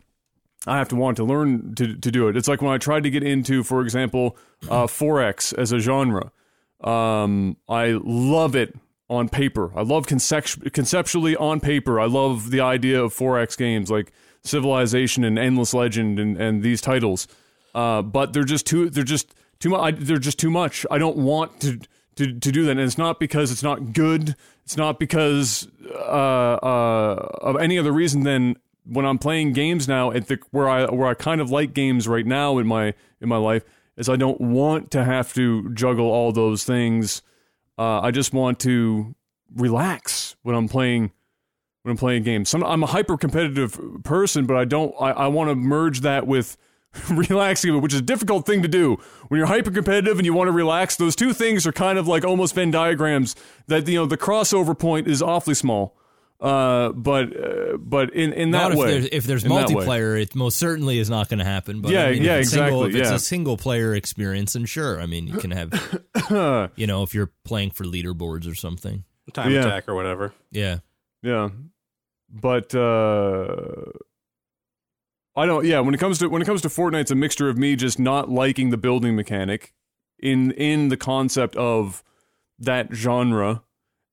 I 0.67 0.77
have 0.77 0.89
to 0.89 0.95
want 0.95 1.17
to 1.17 1.23
learn 1.23 1.75
to 1.75 1.95
to 1.95 2.11
do 2.11 2.27
it. 2.27 2.37
It's 2.37 2.47
like 2.47 2.61
when 2.61 2.71
I 2.71 2.77
tried 2.77 3.03
to 3.03 3.09
get 3.09 3.23
into, 3.23 3.63
for 3.63 3.81
example, 3.81 4.37
uh, 4.69 4.87
4X 4.87 5.57
as 5.57 5.71
a 5.71 5.79
genre. 5.79 6.31
Um, 6.81 7.57
I 7.67 7.99
love 8.01 8.55
it 8.55 8.75
on 9.09 9.27
paper. 9.27 9.71
I 9.75 9.81
love 9.81 10.07
concept- 10.07 10.71
conceptually 10.71 11.35
on 11.35 11.59
paper. 11.59 11.99
I 11.99 12.05
love 12.05 12.51
the 12.51 12.61
idea 12.61 13.03
of 13.03 13.13
4X 13.13 13.57
games 13.57 13.89
like 13.89 14.11
Civilization 14.49 15.23
and 15.23 15.39
Endless 15.39 15.73
Legend 15.73 16.19
and, 16.19 16.37
and 16.37 16.63
these 16.63 16.81
titles. 16.81 17.27
Uh, 17.73 18.01
but 18.01 18.33
they're 18.33 18.43
just 18.43 18.65
too. 18.65 18.89
They're 18.89 19.03
just 19.03 19.33
too 19.59 19.69
much. 19.69 19.95
They're 19.99 20.17
just 20.17 20.39
too 20.39 20.51
much. 20.51 20.85
I 20.89 20.97
don't 20.97 21.17
want 21.17 21.61
to. 21.61 21.79
To, 22.15 22.25
to 22.37 22.51
do 22.51 22.65
that, 22.65 22.71
and 22.71 22.81
it's 22.81 22.97
not 22.97 23.17
because 23.17 23.49
it's 23.49 23.63
not 23.63 23.93
good. 23.93 24.35
It's 24.65 24.75
not 24.75 24.99
because 24.99 25.69
uh, 25.89 26.59
uh, 26.61 27.29
of 27.39 27.55
any 27.55 27.79
other 27.79 27.93
reason 27.93 28.23
than 28.23 28.57
when 28.83 29.05
I'm 29.05 29.17
playing 29.17 29.53
games 29.53 29.87
now 29.87 30.11
at 30.11 30.27
the 30.27 30.39
where 30.51 30.67
I 30.67 30.85
where 30.85 31.07
I 31.07 31.13
kind 31.13 31.39
of 31.39 31.49
like 31.49 31.73
games 31.73 32.09
right 32.09 32.25
now 32.25 32.57
in 32.57 32.67
my 32.67 32.93
in 33.21 33.29
my 33.29 33.37
life 33.37 33.63
is 33.95 34.09
I 34.09 34.15
don't 34.15 34.41
want 34.41 34.91
to 34.91 35.03
have 35.03 35.33
to 35.35 35.69
juggle 35.73 36.07
all 36.07 36.31
those 36.31 36.63
things. 36.63 37.21
Uh, 37.77 38.01
I 38.01 38.11
just 38.11 38.33
want 38.33 38.59
to 38.61 39.15
relax 39.55 40.35
when 40.41 40.55
I'm 40.55 40.67
playing 40.67 41.11
when 41.83 41.91
I'm 41.91 41.97
playing 41.97 42.23
games. 42.23 42.49
Some, 42.49 42.63
I'm 42.63 42.83
a 42.83 42.87
hyper 42.87 43.17
competitive 43.17 43.79
person, 44.03 44.45
but 44.45 44.57
I 44.57 44.65
don't. 44.65 44.93
I, 44.99 45.11
I 45.11 45.27
want 45.27 45.49
to 45.49 45.55
merge 45.55 46.01
that 46.01 46.27
with 46.27 46.57
relaxing, 47.09 47.79
which 47.81 47.93
is 47.93 47.99
a 47.99 48.03
difficult 48.03 48.45
thing 48.45 48.61
to 48.61 48.67
do 48.67 48.97
when 49.27 49.37
you're 49.37 49.47
hyper 49.47 49.71
competitive 49.71 50.17
and 50.17 50.25
you 50.25 50.33
want 50.33 50.47
to 50.47 50.51
relax. 50.51 50.95
Those 50.95 51.15
two 51.15 51.33
things 51.33 51.65
are 51.67 51.71
kind 51.71 51.97
of 51.97 52.07
like 52.07 52.25
almost 52.25 52.55
Venn 52.55 52.71
diagrams. 52.71 53.35
That 53.67 53.87
you 53.87 53.95
know 53.99 54.05
the 54.05 54.17
crossover 54.17 54.77
point 54.77 55.07
is 55.07 55.21
awfully 55.21 55.55
small. 55.55 55.95
Uh, 56.41 56.93
but 56.93 57.35
uh, 57.35 57.75
but 57.77 58.13
in 58.13 58.31
in 58.31 58.51
that 58.51 58.69
Not 58.69 58.71
if 58.71 58.77
way, 58.77 58.91
there's, 58.91 59.05
if 59.11 59.23
there's 59.25 59.43
in 59.43 59.49
that 59.49 59.67
way. 59.67 59.73
multiplayer, 59.75 60.21
it 60.21 60.35
most 60.35 60.57
certainly 60.57 60.97
is 60.97 61.09
not 61.09 61.27
going 61.27 61.39
to 61.39 61.43
happen. 61.45 61.81
But 61.81 61.91
Yeah, 61.91 62.05
I 62.05 62.11
mean, 62.13 62.23
yeah, 62.23 62.35
if 62.35 62.41
it's 62.43 62.51
single, 62.51 62.85
exactly, 62.85 62.89
If 62.89 63.01
it's 63.03 63.09
yeah. 63.09 63.15
a 63.17 63.19
single 63.19 63.57
player 63.57 63.93
experience, 63.93 64.55
and 64.55 64.67
sure, 64.67 65.01
I 65.01 65.05
mean, 65.05 65.27
you 65.27 65.37
can 65.37 65.51
have, 65.51 65.99
you 66.77 66.87
know, 66.87 67.03
if 67.03 67.13
you're 67.13 67.31
playing 67.43 67.71
for 67.71 67.83
leaderboards 67.83 68.49
or 68.49 68.55
something. 68.55 69.03
Time 69.33 69.51
Yeah. 69.51 69.59
attack 69.65 69.89
or 69.89 69.95
whatever. 69.95 70.33
Yeah, 70.49 70.77
Yeah. 71.21 71.49
But 72.29 72.73
uh 72.75 73.91
I 75.35 75.45
don't 75.45 75.65
yeah, 75.65 75.79
when 75.79 75.93
it 75.93 75.99
comes 75.99 76.19
to 76.19 76.27
when 76.27 76.41
it 76.41 76.45
comes 76.45 76.61
to 76.63 76.69
Fortnite 76.69 77.01
it's 77.01 77.11
a 77.11 77.15
mixture 77.15 77.49
of 77.49 77.57
me 77.57 77.75
just 77.75 77.99
not 77.99 78.29
liking 78.29 78.69
the 78.69 78.77
building 78.77 79.15
mechanic 79.15 79.73
in 80.19 80.51
in 80.51 80.89
the 80.89 80.97
concept 80.97 81.55
of 81.55 82.03
that 82.59 82.93
genre 82.93 83.63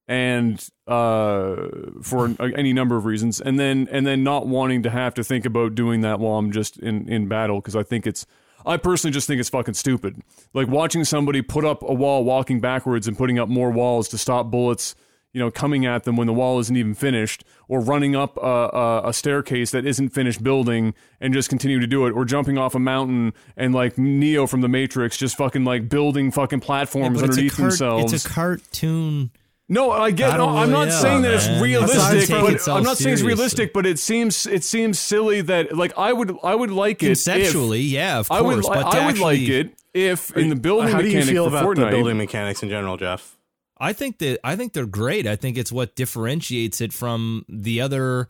and 0.09 0.69
uh 0.87 1.57
for 2.01 2.35
any 2.41 2.73
number 2.73 2.97
of 2.97 3.05
reasons 3.05 3.41
and 3.41 3.59
then 3.59 3.89
and 3.91 4.07
then 4.07 4.23
not 4.23 4.47
wanting 4.47 4.83
to 4.85 4.91
have 4.91 5.15
to 5.15 5.25
think 5.25 5.45
about 5.45 5.75
doing 5.75 6.03
that 6.03 6.21
while 6.21 6.39
I'm 6.39 6.53
just 6.53 6.79
in 6.79 7.09
in 7.09 7.27
battle 7.29 7.61
because 7.61 7.75
I 7.75 7.83
think 7.83 8.07
it's 8.07 8.25
I 8.65 8.77
personally 8.77 9.13
just 9.13 9.29
think 9.29 9.39
it's 9.39 9.49
fucking 9.49 9.75
stupid. 9.75 10.21
Like 10.53 10.67
watching 10.67 11.05
somebody 11.05 11.41
put 11.41 11.65
up 11.65 11.83
a 11.83 11.95
wall 11.95 12.25
walking 12.25 12.61
backwards 12.61 13.07
and 13.07 13.17
putting 13.17 13.39
up 13.39 13.49
more 13.49 13.71
walls 13.71 14.09
to 14.09 14.19
stop 14.19 14.51
bullets, 14.51 14.97
you 15.33 15.41
know, 15.41 15.51
coming 15.51 15.85
at 15.85 16.05
them 16.05 16.17
when 16.17 16.27
the 16.27 16.33
wall 16.33 16.59
isn't 16.61 16.77
even 16.77 16.95
finished, 16.95 17.45
or 17.69 17.81
running 17.81 18.17
up 18.17 18.37
a, 18.39 18.41
a, 18.41 19.09
a 19.09 19.13
staircase 19.13 19.71
that 19.73 19.85
isn't 19.85 20.09
finished 20.11 20.43
building 20.43 20.95
and 21.21 21.35
just 21.35 21.49
continue 21.51 21.79
to 21.79 21.87
do 21.87 22.07
it, 22.07 22.13
or 22.13 22.25
jumping 22.25 22.57
off 22.57 22.75
a 22.75 22.79
mountain 22.79 23.35
and 23.57 23.75
like 23.75 23.99
Neo 23.99 24.47
from 24.47 24.63
the 24.63 24.69
Matrix, 24.69 25.17
just 25.17 25.37
fucking 25.37 25.65
like 25.65 25.89
building 25.89 26.31
fucking 26.31 26.61
platforms 26.61 27.21
but 27.21 27.29
it's 27.29 27.37
a 27.37 27.41
underneath 27.41 27.57
cart- 27.57 27.69
themselves. 27.71 28.13
It's 28.13 28.25
a 28.25 28.29
cartoon. 28.29 29.31
No, 29.69 29.91
I 29.91 30.13
get. 30.13 30.31
Battle 30.31 30.47
No, 30.47 30.57
I'm 30.59 30.71
not 30.71 30.87
Royale, 30.87 31.03
saying 31.03 31.23
that 31.23 31.33
it's 31.35 31.49
realistic, 31.61 31.99
Let's 31.99 32.29
not 32.31 32.37
take 32.37 32.45
but 32.47 32.53
itself 32.55 32.79
I'm 32.79 32.85
not 32.85 32.99
saying 32.99 33.15
it's 33.15 33.23
realistic. 33.23 33.73
But 33.73 33.85
it 33.85 33.99
seems 33.99 34.47
it 34.47 34.63
seems 34.63 34.97
silly 34.99 35.41
that 35.43 35.77
like 35.77 35.93
I 35.99 36.13
would 36.13 36.37
I 36.45 36.55
would 36.55 36.71
like 36.71 37.03
it 37.03 37.07
if- 37.11 37.25
Conceptually, 37.25 37.81
yeah, 37.81 38.21
of 38.21 38.31
I 38.31 38.41
would 38.43 38.63
course, 38.63 38.69
but 38.69 38.93
to 38.93 38.97
I 38.97 39.07
would 39.07 39.19
like 39.19 39.41
it 39.41 39.75
if 39.93 40.35
in 40.37 40.51
the 40.51 40.55
building 40.57 40.93
How 40.93 41.03
do 41.03 41.09
you 41.09 41.21
feel 41.25 41.47
about 41.49 41.65
Fortnite. 41.65 41.77
the 41.91 41.97
building 41.97 42.17
mechanics 42.17 42.63
in 42.63 42.69
general, 42.69 42.97
Jeff? 42.97 43.36
I 43.79 43.93
think 43.93 44.19
that 44.19 44.39
I 44.43 44.57
think 44.57 44.73
they're 44.73 44.87
great. 44.87 45.27
I 45.27 45.37
think 45.37 45.59
it's 45.59 45.73
what 45.73 45.97
differentiates 45.97 46.81
it 46.81 46.93
from 46.93 47.45
the 47.49 47.81
other 47.81 48.29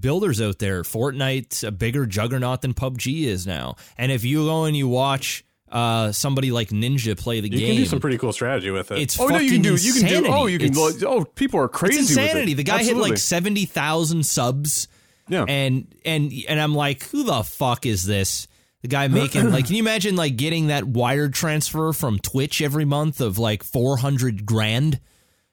builders 0.00 0.40
out 0.40 0.58
there. 0.58 0.82
Fortnite's 0.82 1.62
a 1.62 1.70
bigger 1.70 2.06
juggernaut 2.06 2.62
than 2.62 2.74
PUBG 2.74 3.24
is 3.24 3.46
now. 3.46 3.76
And 3.96 4.10
if 4.10 4.24
you 4.24 4.44
go 4.44 4.64
and 4.64 4.76
you 4.76 4.88
watch 4.88 5.44
uh, 5.70 6.12
somebody 6.12 6.50
like 6.50 6.68
Ninja 6.68 7.18
play 7.18 7.40
the 7.40 7.48
You 7.48 7.58
game, 7.58 7.60
You 7.60 7.66
can 7.74 7.76
do 7.76 7.86
some 7.86 8.00
pretty 8.00 8.18
cool 8.18 8.32
strategy 8.32 8.70
with 8.70 8.90
it. 8.92 8.98
it's 8.98 9.18
Oh 9.18 9.28
no, 9.28 9.38
you 9.38 9.52
can 9.52 9.62
do. 9.62 9.74
You 9.74 9.92
can 9.94 10.24
do. 10.24 10.28
Oh, 10.28 10.46
you 10.46 10.58
can. 10.58 10.68
It's, 10.70 11.02
oh, 11.02 11.24
people 11.24 11.60
are 11.60 11.68
crazy. 11.68 12.00
it's 12.00 12.10
with 12.10 12.18
it. 12.18 12.22
insanity. 12.22 12.54
The 12.54 12.64
guy 12.64 12.78
hit 12.78 12.88
Absolutely. 12.88 13.10
like 13.10 13.18
seventy 13.18 13.64
thousand 13.64 14.26
subs, 14.26 14.88
yeah. 15.28 15.44
and 15.48 15.94
and 16.04 16.32
and 16.48 16.60
I'm 16.60 16.74
like, 16.74 17.04
who 17.04 17.24
the 17.24 17.42
fuck 17.42 17.86
is 17.86 18.04
this? 18.04 18.48
The 18.82 18.88
guy 18.88 19.08
making 19.08 19.50
like, 19.50 19.66
can 19.66 19.76
you 19.76 19.82
imagine 19.82 20.16
like 20.16 20.36
getting 20.36 20.66
that 20.66 20.84
wire 20.84 21.28
transfer 21.28 21.92
from 21.92 22.18
Twitch 22.18 22.60
every 22.60 22.84
month 22.84 23.20
of 23.20 23.38
like 23.38 23.62
four 23.62 23.96
hundred 23.96 24.44
grand? 24.44 25.00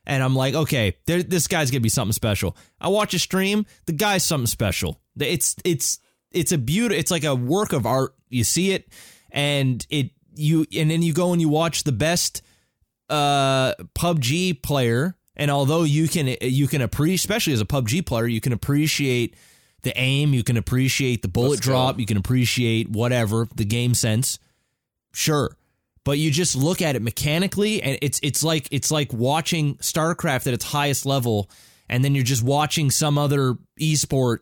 And 0.06 0.24
I'm 0.24 0.36
like, 0.36 0.56
okay, 0.56 0.98
there, 1.06 1.22
this 1.22 1.48
guy's 1.48 1.70
gonna 1.70 1.82
be 1.82 1.90
something 1.90 2.14
special. 2.14 2.58
I 2.82 2.88
watch 2.88 3.14
a 3.14 3.20
stream, 3.20 3.68
the 3.86 3.94
guy's 3.94 4.24
something 4.24 4.48
special. 4.48 5.00
It's 5.20 5.56
it's 5.64 6.00
it's 6.32 6.52
a 6.52 6.58
beauty. 6.58 6.96
It's 6.96 7.12
like 7.12 7.24
a 7.24 7.36
work 7.36 7.72
of 7.74 7.86
art. 7.86 8.16
You 8.30 8.44
see 8.44 8.72
it, 8.72 8.92
and 9.32 9.86
it 9.90 10.12
you 10.36 10.66
and 10.76 10.90
then 10.90 11.02
you 11.02 11.14
go 11.14 11.32
and 11.32 11.42
you 11.42 11.50
watch 11.50 11.84
the 11.84 11.92
best 11.92 12.42
uh 13.10 13.74
PUBG 13.96 14.62
player 14.62 15.16
and 15.36 15.50
although 15.50 15.84
you 15.84 16.08
can 16.08 16.36
you 16.42 16.68
can 16.68 16.82
appreciate 16.82 17.16
especially 17.16 17.54
as 17.54 17.62
a 17.62 17.66
PUBG 17.66 18.06
player 18.06 18.28
you 18.28 18.42
can 18.42 18.54
appreciate 18.54 19.36
the 19.84 19.98
aim 19.98 20.34
you 20.34 20.44
can 20.44 20.58
appreciate 20.58 21.22
the 21.22 21.28
bullet 21.28 21.50
Let's 21.50 21.66
go. 21.66 21.72
drop 21.72 22.00
you 22.00 22.06
can 22.06 22.18
appreciate 22.18 22.90
whatever 22.90 23.48
the 23.56 23.66
game 23.66 23.94
sense. 23.94 24.40
Sure. 25.14 25.56
But 26.04 26.18
you 26.18 26.32
just 26.32 26.56
look 26.56 26.82
at 26.82 26.96
it 26.96 27.02
mechanically 27.02 27.82
and 27.84 27.98
it's 28.02 28.20
it's 28.24 28.44
like 28.44 28.68
it's 28.72 28.92
like 28.92 29.12
watching 29.14 29.76
StarCraft 29.76 30.48
at 30.48 30.54
its 30.54 30.66
highest 30.66 31.06
level 31.06 31.50
and 31.88 32.04
then 32.04 32.16
you're 32.16 32.24
just 32.24 32.44
watching 32.44 32.90
some 32.92 33.18
other 33.18 33.58
esport 33.80 34.40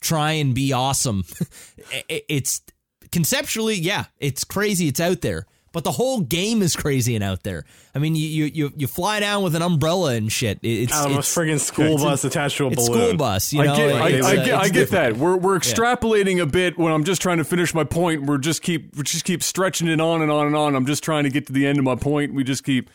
try 0.00 0.32
and 0.32 0.54
be 0.54 0.72
awesome. 0.72 1.24
It's 2.08 2.62
conceptually 3.10 3.74
yeah 3.74 4.04
it's 4.18 4.44
crazy 4.44 4.86
it's 4.86 5.00
out 5.00 5.20
there 5.20 5.44
but 5.72 5.84
the 5.84 5.92
whole 5.92 6.20
game 6.20 6.62
is 6.62 6.74
crazy 6.76 7.14
and 7.14 7.22
out 7.22 7.42
there 7.42 7.64
i 7.94 7.98
mean 7.98 8.14
you 8.14 8.26
you 8.26 8.44
you, 8.46 8.72
you 8.76 8.86
fly 8.86 9.20
down 9.20 9.42
with 9.42 9.54
an 9.54 9.62
umbrella 9.62 10.14
and 10.14 10.30
shit 10.32 10.58
it's, 10.62 10.92
a 10.92 11.06
friggin' 11.08 11.60
school 11.60 11.84
it's- 11.86 12.02
bus 12.02 12.24
attached 12.24 12.56
to 12.56 12.66
a 12.66 12.70
it's 12.70 12.88
balloon. 12.88 13.02
school 13.08 13.16
bus 13.16 13.52
you 13.52 13.62
know 13.62 13.72
I 13.72 13.76
get, 13.76 13.92
I, 13.94 14.36
uh, 14.40 14.44
get, 14.44 14.54
I 14.54 14.68
get 14.68 14.90
that. 14.90 15.16
We're 15.16 15.36
we're 15.36 15.58
extrapolating 15.58 16.40
a 16.40 16.46
bit 16.46 16.78
when 16.78 16.92
I'm 16.92 17.04
just 17.04 17.22
trying 17.22 17.38
to 17.38 17.44
finish 17.44 17.72
my 17.74 17.84
point. 17.84 18.24
We're 18.24 18.38
just 18.38 18.62
keep 18.62 18.96
we 18.96 19.02
just 19.02 19.24
keep 19.24 19.42
stretching 19.42 19.88
it 19.88 20.00
on 20.00 20.22
and 20.22 20.30
on 20.30 20.46
and 20.46 20.56
on. 20.56 20.74
I'm 20.74 20.86
just 20.86 21.02
trying 21.02 21.24
to 21.24 21.30
get 21.30 21.46
to 21.46 21.52
the 21.52 21.66
end 21.66 21.78
of 21.78 21.84
my 21.84 21.94
point. 21.94 22.34
We 22.34 22.44
just 22.44 22.64
keep 22.64 22.90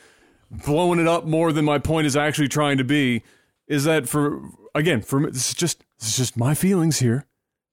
blowing 0.51 0.99
it 0.99 1.07
up 1.07 1.25
more 1.25 1.51
than 1.51 1.65
my 1.65 1.79
point 1.79 2.07
is 2.07 2.15
actually 2.15 2.47
trying 2.47 2.77
to 2.77 2.83
be. 2.83 3.23
Is 3.67 3.83
that 3.85 4.07
for 4.07 4.41
again 4.73 5.01
for 5.01 5.19
me? 5.19 5.31
This 5.31 5.49
is 5.49 5.55
just 5.55 5.83
this 5.99 6.09
is 6.09 6.17
just 6.17 6.37
my 6.37 6.53
feelings 6.53 6.99
here. 6.99 7.25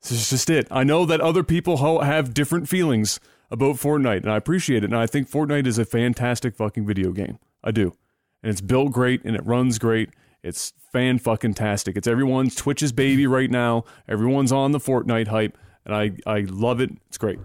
This 0.02 0.12
is 0.12 0.30
just 0.30 0.50
it. 0.50 0.66
I 0.70 0.84
know 0.84 1.04
that 1.06 1.20
other 1.20 1.42
people 1.42 1.78
ho- 1.78 2.00
have 2.00 2.34
different 2.34 2.68
feelings 2.68 3.20
about 3.52 3.76
Fortnite, 3.76 4.22
and 4.22 4.32
I 4.32 4.36
appreciate 4.36 4.82
it. 4.82 4.86
And 4.86 4.96
I 4.96 5.06
think 5.06 5.30
Fortnite 5.30 5.66
is 5.66 5.78
a 5.78 5.84
fantastic 5.84 6.56
fucking 6.56 6.86
video 6.86 7.12
game. 7.12 7.38
I 7.62 7.70
do, 7.70 7.94
and 8.42 8.50
it's 8.50 8.62
built 8.62 8.90
great 8.92 9.22
and 9.24 9.36
it 9.36 9.46
runs 9.46 9.78
great. 9.78 10.10
It's 10.42 10.72
fan 10.92 11.18
fucking 11.18 11.54
tastic. 11.54 11.96
It's 11.96 12.08
everyone's 12.08 12.56
Twitch's 12.56 12.90
baby 12.90 13.26
right 13.26 13.50
now. 13.50 13.84
Everyone's 14.08 14.50
on 14.50 14.72
the 14.72 14.80
Fortnite 14.80 15.28
hype, 15.28 15.56
and 15.84 15.94
I 15.94 16.12
I 16.26 16.40
love 16.40 16.80
it. 16.80 16.90
It's 17.08 17.18
great. 17.18 17.38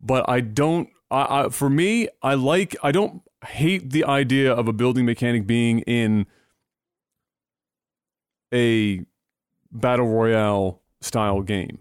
But 0.00 0.28
I 0.28 0.40
don't. 0.40 0.90
I, 1.10 1.44
I 1.44 1.48
for 1.48 1.70
me, 1.70 2.08
I 2.22 2.34
like. 2.34 2.76
I 2.82 2.92
don't 2.92 3.22
hate 3.46 3.90
the 3.90 4.04
idea 4.04 4.52
of 4.52 4.66
a 4.66 4.72
building 4.72 5.06
mechanic 5.06 5.46
being 5.46 5.78
in 5.80 6.26
a 8.52 9.04
battle 9.70 10.08
royale 10.08 10.82
style 11.00 11.42
game. 11.42 11.78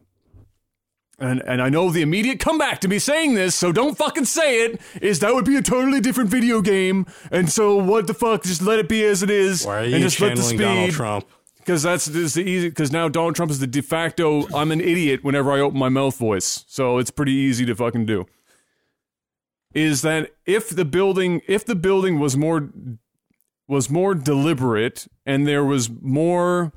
And 1.20 1.42
and 1.48 1.62
I 1.62 1.70
know 1.70 1.90
the 1.90 2.02
immediate 2.02 2.40
comeback 2.40 2.80
to 2.82 2.88
me 2.88 3.00
saying 3.00 3.36
this, 3.36 3.56
so 3.56 3.72
don't 3.72 3.98
fucking 3.98 4.26
say 4.26 4.66
it, 4.66 4.82
is 5.02 5.20
that 5.20 5.34
would 5.34 5.46
be 5.46 5.56
a 5.56 5.62
totally 5.62 6.00
different 6.02 6.30
video 6.30 6.62
game. 6.62 7.06
And 7.32 7.50
so 7.50 7.76
what 7.78 8.08
the 8.08 8.14
fuck? 8.14 8.44
Just 8.44 8.62
let 8.62 8.80
it 8.80 8.90
be 8.90 9.04
as 9.04 9.24
it 9.24 9.30
is. 9.30 9.66
Why 9.66 9.76
are 9.76 9.80
and 9.84 9.92
you 9.92 10.00
just 10.00 10.20
let 10.20 10.36
the 10.36 10.42
channeling 10.42 10.58
Donald 10.58 10.84
speed- 10.90 10.94
Trump? 10.96 11.28
because 11.66 11.82
that's 11.82 12.06
this 12.06 12.16
is 12.18 12.34
the 12.36 12.44
easy. 12.44 12.70
Because 12.70 12.92
now 12.92 13.10
Donald 13.10 13.36
Trump 13.36 13.52
is 13.52 13.60
the 13.60 13.68
de 13.68 13.82
facto. 13.82 14.48
I'm 14.56 14.72
an 14.72 14.82
idiot 14.82 15.24
whenever 15.24 15.52
I 15.52 15.60
open 15.60 15.80
my 15.80 15.90
mouth 15.90 16.18
voice, 16.18 16.64
so 16.68 17.00
it's 17.00 17.12
pretty 17.12 17.34
easy 17.34 17.66
to 17.66 17.76
fucking 17.76 18.06
do. 18.06 18.26
Is 19.74 20.04
that 20.04 20.32
if 20.46 20.70
the 20.70 20.86
building 20.86 21.42
if 21.48 21.66
the 21.66 21.76
building 21.76 22.20
was 22.20 22.38
more 22.38 22.70
was 23.68 23.90
more 23.90 24.14
deliberate 24.14 25.08
and 25.26 25.48
there 25.48 25.66
was 25.66 25.90
more 26.02 26.72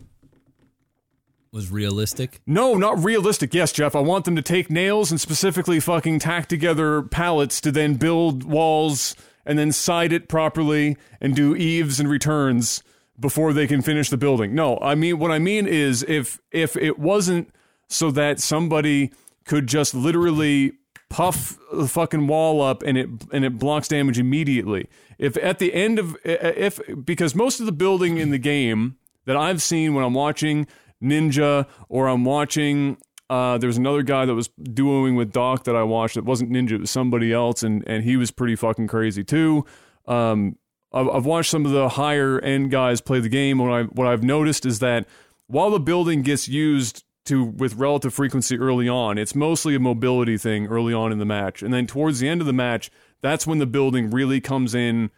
Was 1.52 1.70
realistic. 1.70 2.40
no, 2.46 2.74
not 2.74 3.02
realistic. 3.02 3.54
Yes, 3.54 3.72
Jeff, 3.72 3.96
I 3.96 4.00
want 4.00 4.24
them 4.26 4.36
to 4.36 4.42
take 4.42 4.70
nails 4.70 5.10
and 5.10 5.20
specifically 5.20 5.80
fucking 5.80 6.18
tack 6.18 6.46
together 6.46 7.02
pallets 7.02 7.60
to 7.62 7.72
then 7.72 7.94
build 7.94 8.44
walls 8.44 9.16
and 9.46 9.58
then 9.58 9.72
side 9.72 10.12
it 10.12 10.28
properly 10.28 10.96
and 11.20 11.34
do 11.34 11.56
eaves 11.56 11.98
and 11.98 12.08
returns 12.08 12.82
before 13.18 13.52
they 13.52 13.66
can 13.66 13.80
finish 13.82 14.10
the 14.10 14.18
building. 14.18 14.54
No, 14.54 14.78
I 14.82 14.94
mean 14.94 15.18
what 15.18 15.30
I 15.30 15.38
mean 15.38 15.66
is 15.66 16.04
if 16.06 16.38
if 16.52 16.76
it 16.76 16.98
wasn't 16.98 17.50
so 17.88 18.10
that 18.10 18.40
somebody 18.40 19.10
could 19.44 19.66
just 19.66 19.94
literally 19.94 20.72
puff 21.08 21.58
the 21.72 21.88
fucking 21.88 22.26
wall 22.26 22.60
up 22.60 22.82
and 22.82 22.98
it 22.98 23.08
and 23.32 23.44
it 23.44 23.58
blocks 23.58 23.88
damage 23.88 24.18
immediately. 24.18 24.86
If 25.18 25.36
at 25.38 25.58
the 25.58 25.72
end 25.72 25.98
of 25.98 26.16
if 26.24 26.78
because 27.04 27.34
most 27.34 27.58
of 27.58 27.66
the 27.66 27.72
building 27.72 28.18
in 28.18 28.30
the 28.30 28.38
game 28.38 28.98
that 29.24 29.36
I've 29.36 29.62
seen 29.62 29.94
when 29.94 30.04
I'm 30.04 30.14
watching 30.14 30.66
Ninja 31.02 31.66
or 31.88 32.08
I'm 32.08 32.24
watching 32.24 32.98
uh, 33.30 33.58
there 33.58 33.66
was 33.66 33.76
another 33.76 34.02
guy 34.02 34.24
that 34.24 34.34
was 34.34 34.48
duoing 34.60 35.16
with 35.16 35.32
Doc 35.32 35.64
that 35.64 35.76
I 35.76 35.82
watched 35.82 36.14
that 36.14 36.24
wasn't 36.24 36.50
Ninja, 36.50 36.72
it 36.72 36.80
was 36.80 36.90
somebody 36.90 37.32
else, 37.32 37.62
and, 37.62 37.86
and 37.86 38.02
he 38.02 38.16
was 38.16 38.30
pretty 38.30 38.56
fucking 38.56 38.86
crazy 38.86 39.22
too. 39.22 39.66
Um, 40.06 40.56
I've, 40.92 41.08
I've 41.08 41.26
watched 41.26 41.50
some 41.50 41.66
of 41.66 41.72
the 41.72 41.90
higher 41.90 42.38
end 42.40 42.70
guys 42.70 43.02
play 43.02 43.20
the 43.20 43.28
game. 43.28 43.58
What 43.58 43.70
I 43.70 43.82
what 43.82 44.06
I've 44.06 44.22
noticed 44.22 44.64
is 44.64 44.78
that 44.78 45.06
while 45.46 45.70
the 45.70 45.80
building 45.80 46.22
gets 46.22 46.48
used 46.48 47.04
to 47.26 47.44
with 47.44 47.74
relative 47.74 48.14
frequency 48.14 48.56
early 48.56 48.88
on, 48.88 49.18
it's 49.18 49.34
mostly 49.34 49.74
a 49.74 49.80
mobility 49.80 50.38
thing 50.38 50.66
early 50.66 50.94
on 50.94 51.12
in 51.12 51.18
the 51.18 51.26
match, 51.26 51.62
and 51.62 51.72
then 51.74 51.86
towards 51.86 52.20
the 52.20 52.28
end 52.28 52.40
of 52.40 52.46
the 52.46 52.54
match, 52.54 52.90
that's 53.20 53.46
when 53.46 53.58
the 53.58 53.66
building 53.66 54.10
really 54.10 54.40
comes 54.40 54.74
in 54.74 55.10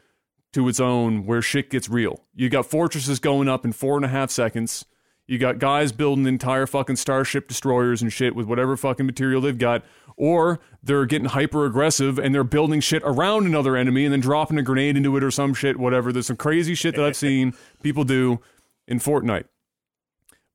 to 0.53 0.69
its 0.69 0.81
own, 0.81 1.27
where 1.27 1.41
shit 1.41 1.71
gets 1.71 1.89
real. 1.89 2.25
You 2.35 2.49
got 2.49 2.67
fortresses 2.67 3.21
going 3.21 3.49
up 3.49 3.65
in 3.65 3.71
four 3.71 3.95
and 3.95 4.05
a 4.05 4.09
half 4.09 4.33
seconds. 4.33 4.85
You 5.31 5.39
got 5.39 5.61
guys 5.61 5.93
building 5.93 6.27
entire 6.27 6.67
fucking 6.67 6.97
starship 6.97 7.47
destroyers 7.47 8.03
and 8.03 8.13
shit 8.13 8.35
with 8.35 8.47
whatever 8.47 8.77
fucking 8.77 9.07
material 9.07 9.41
they've 9.41 9.57
got, 9.57 9.85
or 10.17 10.59
they're 10.83 11.07
getting 11.07 11.29
hyper 11.29 11.67
aggressive 11.67 12.19
and 12.19 12.35
they're 12.35 12.43
building 12.43 12.81
shit 12.81 13.01
around 13.05 13.47
another 13.47 13.77
enemy 13.77 14.05
and 14.05 14.13
then 14.13 14.19
dropping 14.19 14.59
a 14.59 14.63
grenade 14.63 14.97
into 14.97 15.17
it 15.17 15.23
or 15.23 15.31
some 15.31 15.55
shit, 15.55 15.79
whatever. 15.79 16.13
There's 16.13 16.27
some 16.27 16.37
crazy 16.37 16.75
shit 16.75 16.97
that 16.97 17.05
I've 17.05 17.17
seen 17.29 17.55
people 17.81 18.03
do 18.03 18.41
in 18.89 18.99
Fortnite. 18.99 19.45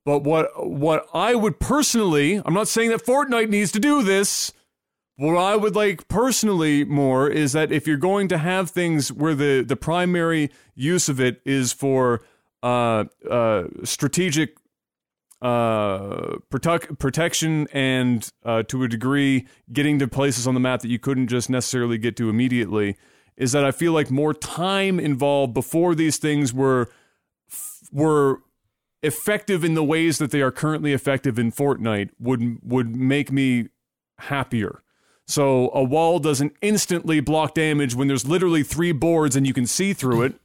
But 0.03 0.23
what 0.23 0.67
what 0.67 1.07
I 1.13 1.35
would 1.35 1.57
personally, 1.61 2.41
I'm 2.45 2.53
not 2.53 2.67
saying 2.67 2.89
that 2.89 3.05
Fortnite 3.05 3.47
needs 3.47 3.71
to 3.71 3.79
do 3.79 4.03
this. 4.03 4.51
What 5.15 5.37
I 5.37 5.55
would 5.55 5.77
like 5.77 6.09
personally 6.09 6.83
more 6.83 7.29
is 7.29 7.53
that 7.53 7.71
if 7.71 7.87
you're 7.87 7.95
going 7.95 8.27
to 8.27 8.37
have 8.37 8.71
things 8.71 9.09
where 9.09 9.35
the 9.35 9.63
the 9.65 9.77
primary 9.77 10.51
use 10.75 11.07
of 11.07 11.21
it 11.21 11.41
is 11.45 11.71
for 11.71 12.21
uh, 12.61 13.05
uh, 13.29 13.67
strategic 13.85 14.57
uh, 15.41 16.37
protect, 16.49 16.97
protection 16.97 17.67
and 17.73 18.29
uh, 18.43 18.63
to 18.63 18.83
a 18.83 18.87
degree 18.87 19.47
getting 19.71 19.99
to 19.99 20.07
places 20.07 20.47
on 20.47 20.53
the 20.53 20.59
map 20.59 20.81
that 20.81 20.89
you 20.89 20.99
couldn't 20.99 21.27
just 21.27 21.49
necessarily 21.49 21.97
get 21.97 22.15
to 22.17 22.29
immediately, 22.29 22.95
is 23.37 23.51
that 23.51 23.65
I 23.65 23.71
feel 23.71 23.91
like 23.91 24.09
more 24.09 24.33
time 24.33 24.99
involved 24.99 25.53
before 25.53 25.93
these 25.95 26.17
things 26.17 26.53
were 26.53 26.89
were 27.91 28.41
effective 29.03 29.63
in 29.63 29.75
the 29.75 29.83
ways 29.83 30.17
that 30.17 30.31
they 30.31 30.41
are 30.41 30.51
currently 30.51 30.93
effective 30.93 31.37
in 31.37 31.51
Fortnite 31.51 32.09
would 32.19 32.59
would 32.63 32.95
make 32.95 33.31
me 33.31 33.67
happier. 34.17 34.81
So 35.27 35.71
a 35.73 35.83
wall 35.83 36.19
doesn't 36.19 36.53
instantly 36.61 37.19
block 37.19 37.55
damage 37.55 37.95
when 37.95 38.07
there's 38.07 38.27
literally 38.27 38.63
three 38.63 38.91
boards 38.91 39.35
and 39.35 39.45
you 39.45 39.53
can 39.53 39.65
see 39.65 39.93
through 39.93 40.21
it. 40.23 40.35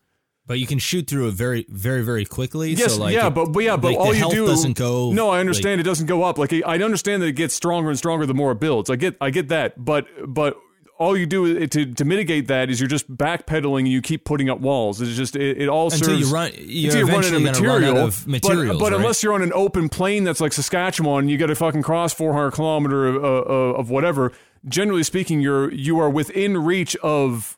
But 0.47 0.59
you 0.59 0.66
can 0.66 0.78
shoot 0.80 1.07
through 1.07 1.28
it 1.28 1.34
very, 1.34 1.64
very, 1.68 2.03
very 2.03 2.24
quickly. 2.24 2.72
Yes, 2.72 2.95
so 2.95 3.03
like 3.03 3.14
yeah, 3.14 3.28
it- 3.28 3.34
but, 3.34 3.47
but 3.53 3.61
yeah, 3.62 3.76
but 3.76 3.88
like 3.93 3.99
all 3.99 4.11
the 4.12 4.18
you 4.18 4.30
do 4.30 4.47
doesn't 4.47 4.76
go. 4.76 5.12
No, 5.12 5.28
I 5.28 5.32
like- 5.34 5.41
understand 5.41 5.80
it 5.80 5.84
doesn't 5.84 6.07
go 6.07 6.22
up. 6.24 6.38
Like 6.38 6.53
I 6.53 6.78
understand 6.82 7.22
that 7.22 7.26
it 7.28 7.32
gets 7.36 7.55
stronger 7.55 7.88
and 7.88 7.97
stronger 7.99 8.26
the 8.26 8.34
more 8.34 8.53
it 8.53 8.61
builds. 8.61 8.91
I 8.91 8.97
get 8.97 9.16
I 9.20 9.30
get 9.30 9.49
that, 9.49 9.84
but 9.84 10.07
but 10.26 10.57
all 10.99 11.16
you 11.16 11.24
do 11.24 11.66
to 11.66 11.86
to 11.95 12.05
mitigate 12.05 12.49
that 12.49 12.68
is 12.68 12.80
you're 12.80 12.88
just 12.88 13.09
backpedaling 13.16 13.80
and 13.80 13.88
you 13.88 14.03
keep 14.03 14.24
putting 14.24 14.51
up 14.51 14.61
walls. 14.61 15.01
It's 15.01 15.16
just 15.16 15.36
it, 15.36 15.62
it 15.62 15.68
all 15.68 15.84
until 15.86 16.09
serves 16.09 16.28
you 16.28 16.34
run. 16.34 16.51
You're 16.57 16.93
until 16.97 17.07
you 17.07 17.12
run 17.14 17.24
out 17.24 17.32
of 17.32 17.43
going 17.43 17.55
to 17.55 17.62
run 17.68 17.80
material. 17.80 17.97
of 17.99 18.20
but- 18.24 18.26
materials. 18.30 18.78
but, 18.80 18.91
right? 18.93 19.01
unless 19.01 19.22
you're 19.22 19.32
on 19.34 19.43
an 19.43 19.53
open 19.55 19.88
plain 19.88 20.24
that's 20.24 20.41
like 20.41 20.53
Saskatchewan, 20.53 21.28
you 21.28 21.38
got 21.38 21.47
to 21.47 21.55
fucking 21.55 21.82
cross 21.82 22.12
400 22.12 22.51
kilometer 22.51 23.07
of, 23.07 23.24
uh, 23.24 23.28
uh, 23.28 23.53
of 23.78 23.88
whatever. 23.88 24.32
Generally 24.68 25.05
speaking, 25.05 25.41
you're 25.41 25.72
you 25.72 25.99
are 26.01 26.11
within 26.11 26.59
reach 26.59 26.97
of 26.97 27.57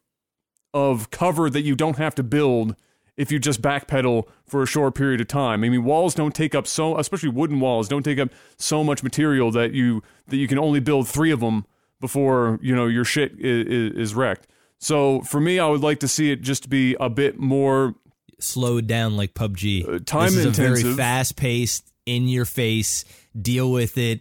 of 0.75 1.11
cover 1.11 1.51
that 1.51 1.63
you 1.63 1.75
don't 1.75 1.99
have 1.99 2.15
to 2.17 2.23
build 2.23 2.77
if 3.17 3.31
you 3.31 3.39
just 3.39 3.61
backpedal 3.61 4.27
for 4.47 4.63
a 4.63 4.67
short 4.67 4.95
period 4.95 5.21
of 5.21 5.29
time. 5.29 5.65
I 5.65 5.69
mean, 5.69 5.85
walls 5.85 6.15
don't 6.15 6.35
take 6.35 6.55
up 6.55 6.67
so, 6.67 6.99
especially 6.99 7.29
wooden 7.29 7.61
walls, 7.61 7.89
don't 7.89 8.03
take 8.03 8.19
up 8.19 8.31
so 8.57 8.83
much 8.83 9.03
material 9.03 9.51
that 9.53 9.73
you 9.73 10.03
that 10.29 10.37
you 10.37 10.49
can 10.49 10.59
only 10.59 10.81
build 10.81 11.09
three 11.09 11.31
of 11.31 11.41
them 11.41 11.67
before 12.01 12.59
you 12.63 12.75
know 12.75 12.87
your 12.87 13.05
shit 13.05 13.33
is, 13.39 13.95
is 13.95 14.15
wrecked. 14.15 14.47
So 14.79 15.21
for 15.21 15.41
me, 15.41 15.59
I 15.59 15.69
would 15.69 15.83
like 15.83 16.01
to 16.01 16.09
see 16.09 16.33
it 16.33 16.41
just 16.41 16.69
be 16.69 16.97
a 16.99 17.09
bit 17.09 17.39
more 17.39 17.95
slowed 18.41 18.87
down 18.87 19.17
like 19.17 19.35
PUBG. 19.35 19.89
Uh, 19.89 19.99
time 20.05 20.35
this 20.35 20.37
is 20.37 20.47
a 20.47 20.51
very 20.51 20.83
fast 20.83 21.37
paced, 21.37 21.93
in 22.07 22.29
your 22.29 22.45
face, 22.45 23.05
deal 23.41 23.71
with 23.71 23.97
it. 23.99 24.21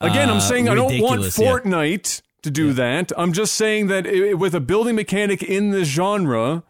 Again, 0.00 0.30
I'm 0.30 0.36
uh, 0.36 0.40
saying 0.40 0.68
I 0.68 0.74
don't 0.74 1.00
want 1.00 1.22
Fortnite. 1.22 2.20
yeah. 2.20 2.27
To 2.42 2.50
do 2.50 2.72
that. 2.74 3.10
I'm 3.18 3.32
just 3.32 3.54
saying 3.54 3.88
that 3.88 4.06
i 4.06 4.32
with 4.34 4.54
a 4.54 4.60
building 4.60 4.94
mechanic 4.94 5.42
in 5.42 5.70
this 5.70 5.88
genre, 5.88 6.62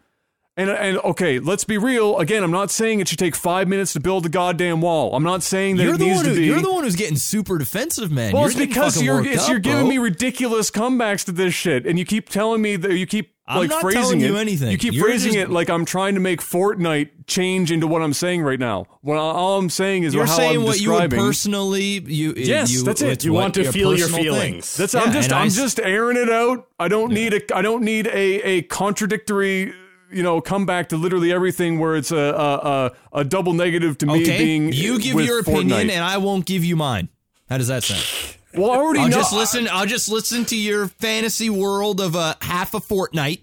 and 0.57 0.69
and 0.69 0.97
okay, 0.99 1.37
let's 1.39 1.63
be 1.63 1.77
real. 1.77 2.17
Again, 2.17 2.43
I'm 2.43 2.51
not 2.51 2.71
saying 2.71 2.99
it 2.99 3.07
should 3.07 3.19
take 3.19 3.35
five 3.35 3.67
minutes 3.67 3.93
to 3.93 3.99
build 3.99 4.25
a 4.25 4.29
goddamn 4.29 4.81
wall. 4.81 5.15
I'm 5.15 5.23
not 5.23 5.43
saying 5.43 5.77
that 5.77 5.83
You're 5.83 5.93
it 5.93 5.99
needs 6.01 6.23
to 6.23 6.29
who, 6.29 6.35
be. 6.35 6.45
you're 6.45 6.59
the 6.61 6.71
one 6.73 6.83
who's 6.85 6.95
getting 6.95 7.17
super 7.17 7.59
defensive, 7.59 8.11
man. 8.11 8.33
well, 8.33 8.41
You're 8.41 8.51
it's 8.51 8.59
because 8.59 9.01
you're 9.01 9.23
it's, 9.25 9.43
up, 9.43 9.49
you're 9.49 9.59
giving 9.59 9.81
bro. 9.81 9.89
me 9.89 9.97
ridiculous 9.99 10.71
comebacks 10.71 11.23
to 11.25 11.31
this 11.31 11.53
shit, 11.53 11.85
and 11.85 11.99
you 11.99 12.03
keep 12.05 12.29
telling 12.29 12.61
me 12.63 12.75
that 12.75 12.93
you 12.97 13.05
keep 13.05 13.35
I'm 13.49 13.57
like 13.61 13.69
not 13.71 13.81
phrasing 13.81 14.01
telling 14.01 14.21
it. 14.21 14.25
you 14.27 14.37
anything. 14.37 14.71
You 14.71 14.77
keep 14.77 14.93
You're 14.93 15.05
phrasing 15.05 15.33
just- 15.33 15.45
it 15.45 15.49
like 15.49 15.69
I'm 15.69 15.83
trying 15.85 16.13
to 16.13 16.19
make 16.19 16.39
Fortnite 16.41 17.09
change 17.25 17.71
into 17.71 17.87
what 17.87 18.01
I'm 18.01 18.13
saying 18.13 18.43
right 18.43 18.59
now. 18.59 18.85
What 19.01 19.17
all 19.17 19.57
I'm 19.57 19.69
saying 19.69 20.03
is 20.03 20.13
You're 20.13 20.25
how 20.25 20.35
saying 20.37 20.57
I'm 20.57 20.63
what 20.65 20.79
you 20.79 20.89
would 20.91 20.97
describing. 21.09 21.19
personally 21.19 21.83
you 22.05 22.33
Yes, 22.37 22.71
you, 22.71 22.83
that's 22.83 23.01
it. 23.01 23.09
it's 23.09 23.25
You 23.25 23.33
what 23.33 23.41
want 23.41 23.53
to 23.55 23.71
feel 23.71 23.97
your 23.97 24.07
personal 24.07 24.23
feelings. 24.35 24.77
That's 24.77 24.93
Yeah, 24.93 25.01
I'm 25.01 25.11
just 25.11 25.29
and 25.29 25.33
I 25.35 25.41
I'm 25.41 25.47
s- 25.47 25.55
just 25.55 25.79
airing 25.79 26.17
it 26.17 26.29
out. 26.29 26.67
I 26.79 26.87
don't 26.87 27.11
need 27.11 27.33
a 27.33 27.55
I 27.57 27.61
don't 27.61 27.83
need 27.83 28.07
a 28.07 28.41
a 28.47 28.61
contradictory 28.63 29.73
you 30.11 30.23
know 30.23 30.41
comeback 30.41 30.89
to 30.89 30.97
literally 30.97 31.31
everything 31.31 31.79
where 31.79 31.95
it's 31.95 32.11
a 32.11 32.17
a, 32.17 32.55
a, 32.55 32.91
a 33.19 33.23
double 33.23 33.53
negative 33.53 33.97
to 33.99 34.05
me 34.05 34.21
Okay, 34.23 34.37
being 34.37 34.73
you 34.73 34.99
give 34.99 35.15
with 35.15 35.25
your 35.25 35.39
opinion, 35.39 35.69
Fortnite. 35.87 35.91
and 35.91 36.03
I 36.03 36.17
won't 36.17 36.45
give 36.45 36.63
you 36.63 36.75
mine. 36.75 37.09
How 37.49 37.57
does 37.57 37.67
that 37.67 37.83
sound? 37.83 38.37
Well, 38.53 38.71
I 38.71 38.77
already 38.77 38.99
I'll 39.01 39.09
know. 39.09 39.15
just 39.17 39.33
listen. 39.33 39.67
I'll 39.71 39.85
just 39.85 40.09
listen 40.09 40.45
to 40.45 40.55
your 40.57 40.87
fantasy 40.87 41.49
world 41.49 42.01
of 42.01 42.15
a 42.15 42.35
half 42.41 42.73
a 42.73 42.79
Fortnite, 42.79 43.41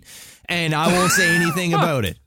and 0.48 0.74
I 0.74 0.92
won't 0.92 1.12
say 1.12 1.34
anything 1.36 1.74
about 1.74 2.04
it. 2.04 2.18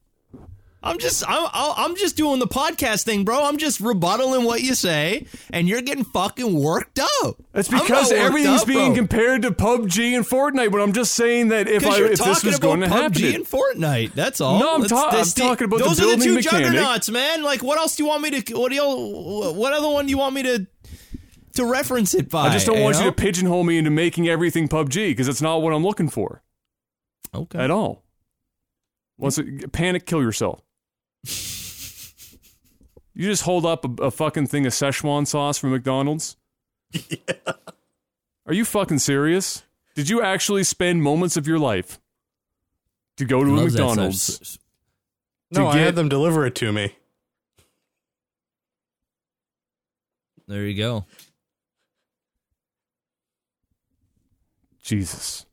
I'm 0.81 0.97
just 0.97 1.25
I'm 1.27 1.49
I'm 1.53 1.97
just 1.97 2.15
doing 2.15 2.39
the 2.39 2.47
podcast 2.47 3.03
thing, 3.03 3.25
bro. 3.25 3.43
I'm 3.45 3.57
just 3.57 3.81
rebuttaling 3.81 4.45
what 4.45 4.61
you 4.61 4.75
say, 4.75 5.27
and 5.51 5.67
you're 5.67 5.81
getting 5.81 6.05
fucking 6.05 6.53
worked 6.57 6.99
up. 6.99 7.35
It's 7.53 7.67
because 7.67 8.13
everything's 8.13 8.61
up, 8.61 8.67
being 8.67 8.93
bro. 8.93 8.95
compared 8.95 9.41
to 9.41 9.51
PUBG 9.51 10.15
and 10.15 10.25
Fortnite, 10.25 10.71
but 10.71 10.79
I'm 10.79 10.93
just 10.93 11.15
saying 11.15 11.49
that 11.49 11.67
if 11.67 11.85
I 11.85 12.01
if 12.03 12.19
this 12.19 12.45
was 12.45 12.59
going 12.59 12.79
to 12.79 12.87
happen, 12.87 13.11
PUBG 13.11 13.35
and 13.35 13.45
Fortnite. 13.45 14.13
That's 14.13 14.39
all. 14.39 14.57
No, 14.57 14.75
I'm 14.75 14.85
ta- 14.85 15.09
I'm 15.11 15.25
talking 15.25 15.65
about 15.65 15.79
the 15.79 15.83
those 15.83 15.99
are 15.99 16.03
the 16.03 16.07
building 16.11 16.23
two 16.29 16.35
mechanic. 16.35 16.67
juggernauts, 16.67 17.09
man. 17.09 17.43
Like, 17.43 17.61
what 17.61 17.77
else 17.77 17.97
do 17.97 18.03
you 18.03 18.07
want 18.07 18.21
me 18.23 18.39
to? 18.39 18.53
What 18.57 18.69
do 18.69 18.75
you? 18.75 19.51
What 19.53 19.73
other 19.73 19.89
one 19.89 20.05
do 20.05 20.11
you 20.11 20.17
want 20.17 20.33
me 20.33 20.43
to? 20.43 20.65
To 21.59 21.65
reference 21.65 22.13
it 22.13 22.29
by? 22.29 22.47
I 22.47 22.53
just 22.53 22.65
don't 22.65 22.79
want 22.81 22.95
you 22.97 23.03
know? 23.03 23.09
to 23.09 23.15
pigeonhole 23.15 23.63
me 23.65 23.77
into 23.77 23.89
making 23.89 24.27
everything 24.29 24.67
PUBG 24.69 25.09
because 25.11 25.27
it's 25.27 25.41
not 25.41 25.61
what 25.61 25.73
I'm 25.73 25.83
looking 25.83 26.07
for 26.09 26.41
Okay. 27.35 27.59
at 27.59 27.69
all. 27.69 28.03
Once 29.17 29.37
it, 29.37 29.71
panic, 29.73 30.05
kill 30.05 30.21
yourself. 30.21 30.61
You 33.13 33.25
just 33.27 33.43
hold 33.43 33.65
up 33.65 33.99
a, 33.99 34.03
a 34.05 34.11
fucking 34.11 34.47
thing 34.47 34.65
of 34.65 34.71
Szechuan 34.71 35.27
sauce 35.27 35.57
from 35.57 35.71
McDonald's. 35.71 36.37
Yeah. 37.09 37.53
Are 38.47 38.53
you 38.53 38.63
fucking 38.65 38.97
serious? 38.99 39.61
Did 39.95 40.09
you 40.09 40.21
actually 40.23 40.63
spend 40.63 41.03
moments 41.03 41.37
of 41.37 41.45
your 41.45 41.59
life 41.59 41.99
to 43.17 43.25
go 43.25 43.43
to 43.43 43.51
a 43.51 43.63
McDonald's? 43.65 44.21
stuff. 44.23 44.57
No, 45.51 45.67
I 45.67 45.73
get- 45.73 45.85
had 45.87 45.95
them 45.95 46.09
deliver 46.09 46.45
it 46.47 46.55
to 46.55 46.71
me. 46.71 46.95
There 50.47 50.65
you 50.65 50.75
go. 50.75 51.05
Jesus. 54.89 55.45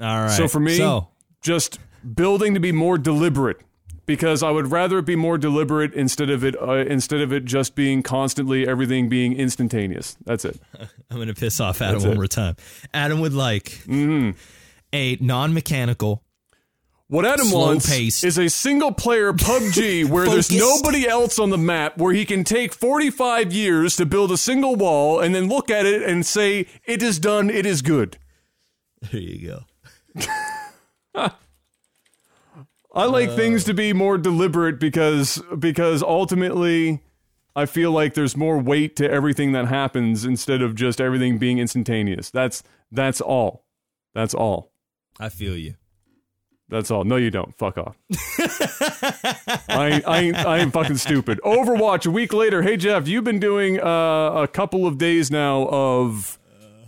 All 0.00 0.20
right. 0.22 0.30
So 0.30 0.48
for 0.48 0.60
me, 0.60 0.76
so 0.76 1.08
just 1.40 1.78
building 2.14 2.54
to 2.54 2.60
be 2.60 2.72
more 2.72 2.98
deliberate 2.98 3.58
because 4.06 4.42
I 4.42 4.50
would 4.50 4.70
rather 4.70 4.98
it 4.98 5.06
be 5.06 5.16
more 5.16 5.38
deliberate 5.38 5.94
instead 5.94 6.30
of 6.30 6.44
it 6.44 6.60
uh, 6.60 6.72
instead 6.74 7.20
of 7.20 7.32
it 7.32 7.44
just 7.44 7.74
being 7.74 8.02
constantly 8.02 8.66
everything 8.66 9.08
being 9.08 9.34
instantaneous. 9.34 10.16
That's 10.24 10.44
it. 10.44 10.60
I'm 11.10 11.16
going 11.16 11.28
to 11.28 11.34
piss 11.34 11.60
off 11.60 11.80
Adam 11.80 11.94
That's 11.94 12.04
one 12.04 12.12
it. 12.12 12.16
more 12.16 12.26
time. 12.26 12.56
Adam 12.92 13.20
would 13.20 13.34
like 13.34 13.66
Mm-hmm. 13.86 14.30
a 14.92 15.16
non-mechanical. 15.20 16.22
What 17.08 17.26
Adam 17.26 17.46
Slow 17.46 17.66
wants 17.66 17.88
paced. 17.88 18.24
is 18.24 18.38
a 18.38 18.48
single 18.48 18.90
player 18.90 19.32
PUBG 19.34 20.04
where 20.08 20.26
there's 20.26 20.50
nobody 20.50 21.06
else 21.06 21.38
on 21.38 21.50
the 21.50 21.58
map 21.58 21.98
where 21.98 22.14
he 22.14 22.24
can 22.24 22.44
take 22.44 22.72
45 22.72 23.52
years 23.52 23.94
to 23.96 24.06
build 24.06 24.32
a 24.32 24.38
single 24.38 24.74
wall 24.74 25.20
and 25.20 25.34
then 25.34 25.48
look 25.48 25.70
at 25.70 25.84
it 25.84 26.02
and 26.02 26.24
say 26.24 26.66
it 26.86 27.02
is 27.02 27.18
done, 27.18 27.50
it 27.50 27.66
is 27.66 27.82
good. 27.82 28.16
There 29.12 29.20
you 29.20 29.64
go. 30.16 30.24
I 32.94 33.06
like 33.06 33.30
Uh. 33.30 33.36
things 33.36 33.64
to 33.64 33.74
be 33.74 33.92
more 33.92 34.16
deliberate 34.18 34.78
because 34.80 35.42
because 35.58 36.02
ultimately 36.02 37.00
I 37.56 37.66
feel 37.66 37.90
like 37.92 38.14
there's 38.14 38.36
more 38.36 38.58
weight 38.58 38.96
to 38.96 39.10
everything 39.10 39.52
that 39.52 39.66
happens 39.66 40.24
instead 40.24 40.62
of 40.62 40.74
just 40.74 41.00
everything 41.00 41.38
being 41.38 41.58
instantaneous. 41.58 42.30
That's 42.30 42.62
that's 42.90 43.20
all. 43.20 43.64
That's 44.14 44.32
all. 44.34 44.72
I 45.20 45.28
feel 45.28 45.56
you. 45.56 45.74
That's 46.68 46.90
all. 46.90 47.04
No, 47.04 47.16
you 47.16 47.30
don't. 47.30 47.54
Fuck 47.56 47.76
off. 47.78 47.96
I, 49.68 49.90
ain't, 49.92 50.08
I, 50.08 50.18
ain't, 50.20 50.36
I 50.36 50.58
ain't 50.58 50.72
fucking 50.72 50.96
stupid. 50.96 51.40
Overwatch 51.44 52.06
a 52.06 52.10
week 52.10 52.32
later. 52.32 52.62
Hey 52.62 52.76
Jeff, 52.76 53.06
you've 53.06 53.24
been 53.24 53.38
doing 53.38 53.80
uh, 53.80 54.32
a 54.32 54.48
couple 54.48 54.86
of 54.86 54.96
days 54.98 55.30
now 55.30 55.68
of 55.68 56.38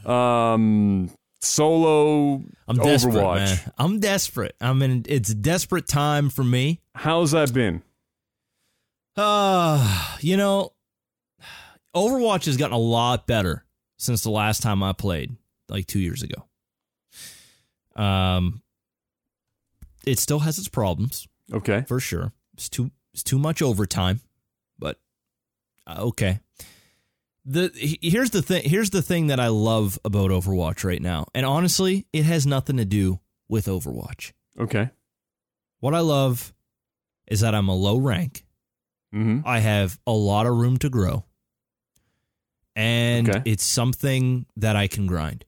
um, 0.07 1.11
solo 1.41 2.43
I'm 2.67 2.77
desperate, 2.77 3.15
Overwatch. 3.17 3.37
man. 3.37 3.73
I'm 3.79 4.01
desperate. 4.01 4.57
I'm 4.61 4.81
in. 4.83 5.05
It's 5.09 5.31
a 5.31 5.35
desperate 5.35 5.87
time 5.87 6.31
for 6.31 6.43
me. 6.43 6.81
How's 6.95 7.33
that 7.33 7.53
been? 7.53 7.83
Uh, 9.17 10.17
you 10.21 10.37
know, 10.37 10.73
Overwatch 11.95 12.47
has 12.47 12.57
gotten 12.57 12.75
a 12.75 12.79
lot 12.79 13.27
better 13.27 13.65
since 13.99 14.23
the 14.23 14.31
last 14.31 14.63
time 14.63 14.83
I 14.83 14.93
played, 14.93 15.37
like 15.69 15.87
two 15.87 16.01
years 16.01 16.23
ago. 16.23 16.45
Um, 18.03 18.63
it 20.07 20.19
still 20.19 20.39
has 20.41 20.59
its 20.59 20.69
problems 20.69 21.29
Okay. 21.53 21.85
for 21.87 22.01
sure. 22.01 22.33
It's 22.55 22.69
too 22.69 22.91
it's 23.13 23.23
too 23.23 23.39
much 23.39 23.61
overtime, 23.63 24.21
but 24.79 24.99
uh, 25.87 25.97
okay. 26.01 26.41
The 27.45 27.71
here's 28.03 28.31
the 28.31 28.43
thing. 28.43 28.69
Here's 28.69 28.91
the 28.91 29.03
thing 29.03 29.29
that 29.29 29.39
I 29.39 29.49
love 29.49 29.99
about 30.05 30.31
Overwatch 30.31 30.83
right 30.85 31.01
now, 31.03 31.27
and 31.35 31.47
honestly, 31.47 32.07
it 32.13 32.25
has 32.25 32.47
nothing 32.47 32.77
to 32.79 32.85
do 32.85 33.21
with 33.49 33.67
Overwatch. 33.67 34.33
Okay. 34.59 34.91
What 35.81 35.95
I 35.95 36.01
love 36.01 36.53
is 37.29 37.41
that 37.41 37.55
I'm 37.55 37.69
a 37.69 37.75
low 37.75 37.99
rank. 37.99 38.45
Mm-hmm. 39.15 39.47
I 39.47 39.61
have 39.61 39.99
a 40.07 40.13
lot 40.13 40.47
of 40.47 40.57
room 40.57 40.77
to 40.79 40.89
grow. 40.91 41.25
And 42.75 43.29
Okay. 43.29 43.43
it's 43.51 43.65
something 43.65 44.47
that 44.57 44.75
I 44.77 44.87
can 44.89 45.07
grind. 45.07 45.45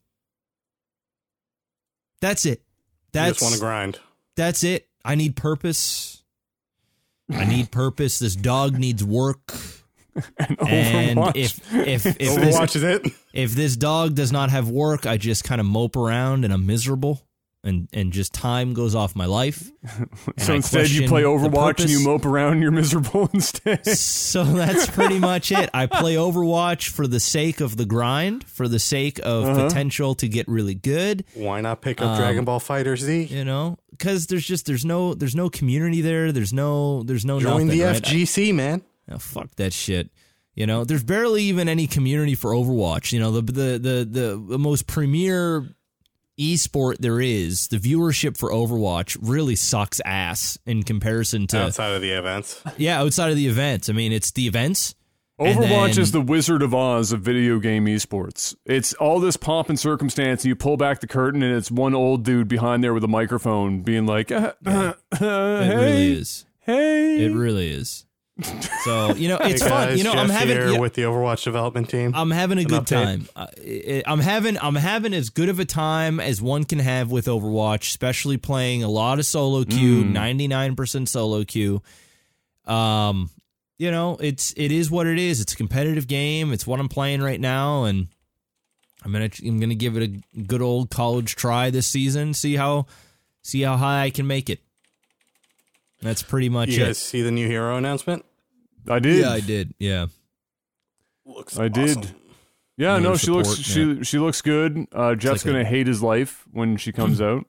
That's 2.21 2.47
it. 2.47 2.61
You 2.61 2.65
That's 3.13 3.39
just 3.39 3.43
want 3.43 3.55
to 3.55 3.61
grind. 3.61 3.99
That's 4.39 4.65
it. 4.65 4.89
I 5.05 5.15
need 5.17 5.37
purpose. 5.37 6.23
I 7.31 7.45
need 7.45 7.71
purpose. 7.71 8.19
This 8.21 8.35
dog 8.37 8.79
needs 8.79 9.05
work. 9.05 9.53
And 10.39 10.59
And 10.69 11.19
Overwatch. 11.19 11.37
if 11.37 11.75
if 11.87 12.07
if 12.07 12.35
this, 12.41 12.75
is 12.75 12.83
it? 12.83 13.07
if 13.33 13.53
this 13.53 13.77
dog 13.77 14.17
does 14.17 14.33
not 14.33 14.51
have 14.51 14.69
work, 14.69 15.07
I 15.07 15.17
just 15.17 15.45
kind 15.45 15.61
of 15.61 15.67
mope 15.69 15.95
around 15.95 16.45
and 16.45 16.53
I'm 16.53 16.67
miserable 16.67 17.23
and 17.65 17.89
and 17.93 18.13
just 18.13 18.33
time 18.33 18.73
goes 18.73 18.95
off 18.95 19.15
my 19.17 19.27
life. 19.27 19.71
And 20.37 20.47
so 20.47 20.55
instead, 20.55 20.91
you 20.91 21.09
play 21.09 21.23
Overwatch 21.23 21.81
and 21.81 21.91
you 21.91 22.01
mope 22.05 22.25
around 22.25 22.53
and 22.55 22.63
you're 22.63 22.71
miserable 22.71 23.29
instead. 23.35 23.85
So 23.87 24.45
that's 24.45 24.87
pretty 24.89 25.19
much 25.19 25.51
it. 25.51 25.69
I 25.75 25.87
play 25.87 26.15
Overwatch 26.15 26.89
for 26.91 27.07
the 27.09 27.19
sake 27.21 27.61
of 27.61 27.77
the 27.77 27.85
grind, 27.85 28.45
for 28.45 28.69
the 28.69 28.79
sake 28.79 29.19
of 29.25 29.45
Uh-huh. 29.45 29.69
potential 29.69 30.15
to 30.17 30.29
get 30.29 30.47
really 30.49 30.75
good, 30.75 31.25
Why 31.35 31.61
not 31.61 31.83
pick 31.83 32.01
Um, 32.01 32.09
up 32.11 32.19
Dragon 32.19 32.45
Ball 32.45 32.61
FighterZ? 32.61 33.31
you 33.31 33.45
know? 33.45 33.79
Cuz 33.99 34.27
there's 34.29 34.47
just 34.47 34.67
there's 34.67 34.85
no 34.85 35.15
there's 35.15 35.35
no 35.35 35.51
community 35.51 36.01
there. 36.01 36.31
There's 36.31 36.53
no 36.53 37.03
there's 37.03 37.25
no 37.25 37.41
Join 37.41 37.67
nothing, 37.67 37.69
the 37.69 37.83
right? 37.83 38.01
FGC, 38.03 38.55
man. 38.55 38.83
I- 39.11 39.15
oh, 39.15 39.19
fuck 39.19 39.55
that 39.57 39.73
shit. 39.73 40.11
You 40.55 40.67
know, 40.67 40.85
there's 40.85 41.05
barely 41.05 41.45
even 41.45 41.69
any 41.69 41.87
community 41.87 42.35
for 42.35 42.51
Overwatch. 42.53 43.13
You 43.13 43.21
know, 43.21 43.31
the 43.33 43.43
the 43.43 43.79
the 43.79 44.09
the, 44.11 44.45
the 44.51 44.59
most 44.59 44.87
premier 44.87 45.69
esport 46.39 46.99
there 46.99 47.21
is, 47.21 47.69
the 47.69 47.79
viewership 47.79 48.37
for 48.37 48.51
Overwatch 48.51 49.17
really 49.21 49.57
sucks 49.57 50.01
ass 50.05 50.59
in 50.67 50.83
comparison 50.83 51.47
to 51.49 51.59
Outside 51.65 51.93
of 51.95 52.03
the 52.03 52.11
events. 52.13 52.63
yeah, 52.77 53.01
outside 53.01 53.31
of 53.31 53.37
the 53.37 53.47
events. 53.49 53.89
I 53.89 53.93
mean, 53.93 54.13
it's 54.13 54.31
the 54.31 54.47
events. 54.47 54.95
Overwatch 55.41 55.95
then- 55.95 56.01
is 56.03 56.11
the 56.13 56.21
Wizard 56.21 56.63
of 56.63 56.75
Oz 56.75 57.13
of 57.13 57.21
video 57.21 57.61
game 57.61 57.87
esports. 57.87 58.57
It's 58.67 58.93
all 58.95 59.21
this 59.21 59.37
pomp 59.37 59.69
and 59.69 59.79
circumstance, 59.79 60.43
and 60.43 60.49
you 60.49 60.57
pull 60.57 60.77
back 60.77 61.01
the 61.01 61.07
curtain, 61.07 61.43
and 61.45 61.55
it's 61.57 61.71
one 61.71 61.95
old 61.95 62.25
dude 62.25 62.49
behind 62.49 62.83
there 62.83 62.93
with 62.93 63.05
a 63.05 63.09
microphone 63.09 63.83
being 63.83 64.05
like, 64.07 64.33
uh, 64.33 64.55
uh, 64.67 64.71
uh, 64.71 64.95
It 65.13 65.19
hey, 65.21 65.77
really 65.77 66.13
is. 66.15 66.45
hey. 66.61 67.25
It 67.25 67.33
really 67.35 67.69
is. 67.71 68.05
So 68.85 69.15
you 69.15 69.29
know, 69.29 69.39
it's 69.41 69.63
hey 69.63 69.69
fun. 69.69 69.99
You 69.99 70.05
know, 70.05 70.13
Jeff 70.13 70.21
I'm 70.23 70.31
having 70.31 70.57
here 70.57 70.71
yeah, 70.71 70.79
with 70.79 70.95
the 70.95 71.03
Overwatch 71.03 71.43
development 71.45 71.89
team. 71.91 72.13
I'm 72.15 72.31
having 72.31 72.59
a 72.59 72.61
an 72.63 72.67
good 72.69 72.83
update. 72.85 72.87
time. 72.87 73.29
I- 73.37 74.03
I'm 74.07 74.21
having 74.21 74.57
I'm 74.59 74.77
having 74.77 75.13
as 75.13 75.31
good 75.31 75.49
of 75.49 75.59
a 75.59 75.65
time 75.65 76.21
as 76.21 76.41
one 76.41 76.65
can 76.65 76.79
have 76.79 77.11
with 77.11 77.27
Overwatch, 77.27 77.83
especially 77.89 78.37
playing 78.37 78.83
a 78.85 78.89
lot 78.89 79.19
of 79.19 79.27
solo 79.27 79.65
queue, 79.65 80.05
Mm. 80.05 80.13
99% 80.13 81.09
solo 81.09 81.45
queue. 81.45 81.83
Um, 82.67 83.31
you 83.79 83.91
know, 83.91 84.17
it's 84.21 84.53
it 84.57 84.71
is 84.71 84.91
what 84.91 85.07
it 85.07 85.19
is. 85.19 85.41
It's 85.41 85.53
a 85.53 85.57
competitive 85.57 86.07
game. 86.07 86.53
It's 86.53 86.67
what 86.67 86.79
I'm 86.81 86.89
playing 86.89 87.23
right 87.23 87.41
now, 87.41 87.85
and 87.85 88.07
I'm 89.05 89.13
gonna 89.13 89.31
I'm 89.45 89.59
gonna 89.59 89.75
give 89.75 89.97
it 89.97 90.11
a 90.37 90.41
good 90.43 90.63
old 90.63 90.91
college 90.91 91.35
try 91.35 91.71
this 91.71 91.87
season. 91.89 92.35
See 92.35 92.55
how 92.57 92.87
see 93.43 93.63
how 93.63 93.77
high 93.77 94.03
I 94.05 94.11
can 94.11 94.27
make 94.27 94.49
it. 94.49 94.61
That's 96.01 96.23
pretty 96.23 96.49
much 96.49 96.69
you 96.69 96.83
it. 96.83 96.87
guys 96.87 96.99
see 96.99 97.23
the 97.23 97.31
new 97.33 97.49
hero 97.49 97.77
announcement? 97.77 98.25
I 98.89 98.99
did. 98.99 99.21
Yeah, 99.23 99.31
I 99.31 99.41
did. 99.41 99.75
Yeah. 99.79 100.07
Looks 101.25 101.59
I 101.59 101.69
did. 101.69 102.15
Yeah, 102.77 102.97
Another 102.97 103.01
no, 103.11 103.17
she 103.17 103.31
looks 103.31 103.49
support, 103.51 103.65
she 103.99 104.05
she 104.05 104.19
looks 104.19 104.41
good. 104.41 104.87
Uh, 104.93 105.15
Jeff's 105.15 105.45
like 105.45 105.53
gonna 105.53 105.65
hate 105.65 105.87
his 105.87 106.03
life 106.03 106.45
when 106.53 106.77
she 106.77 106.93
comes 106.93 107.21
out 107.21 107.45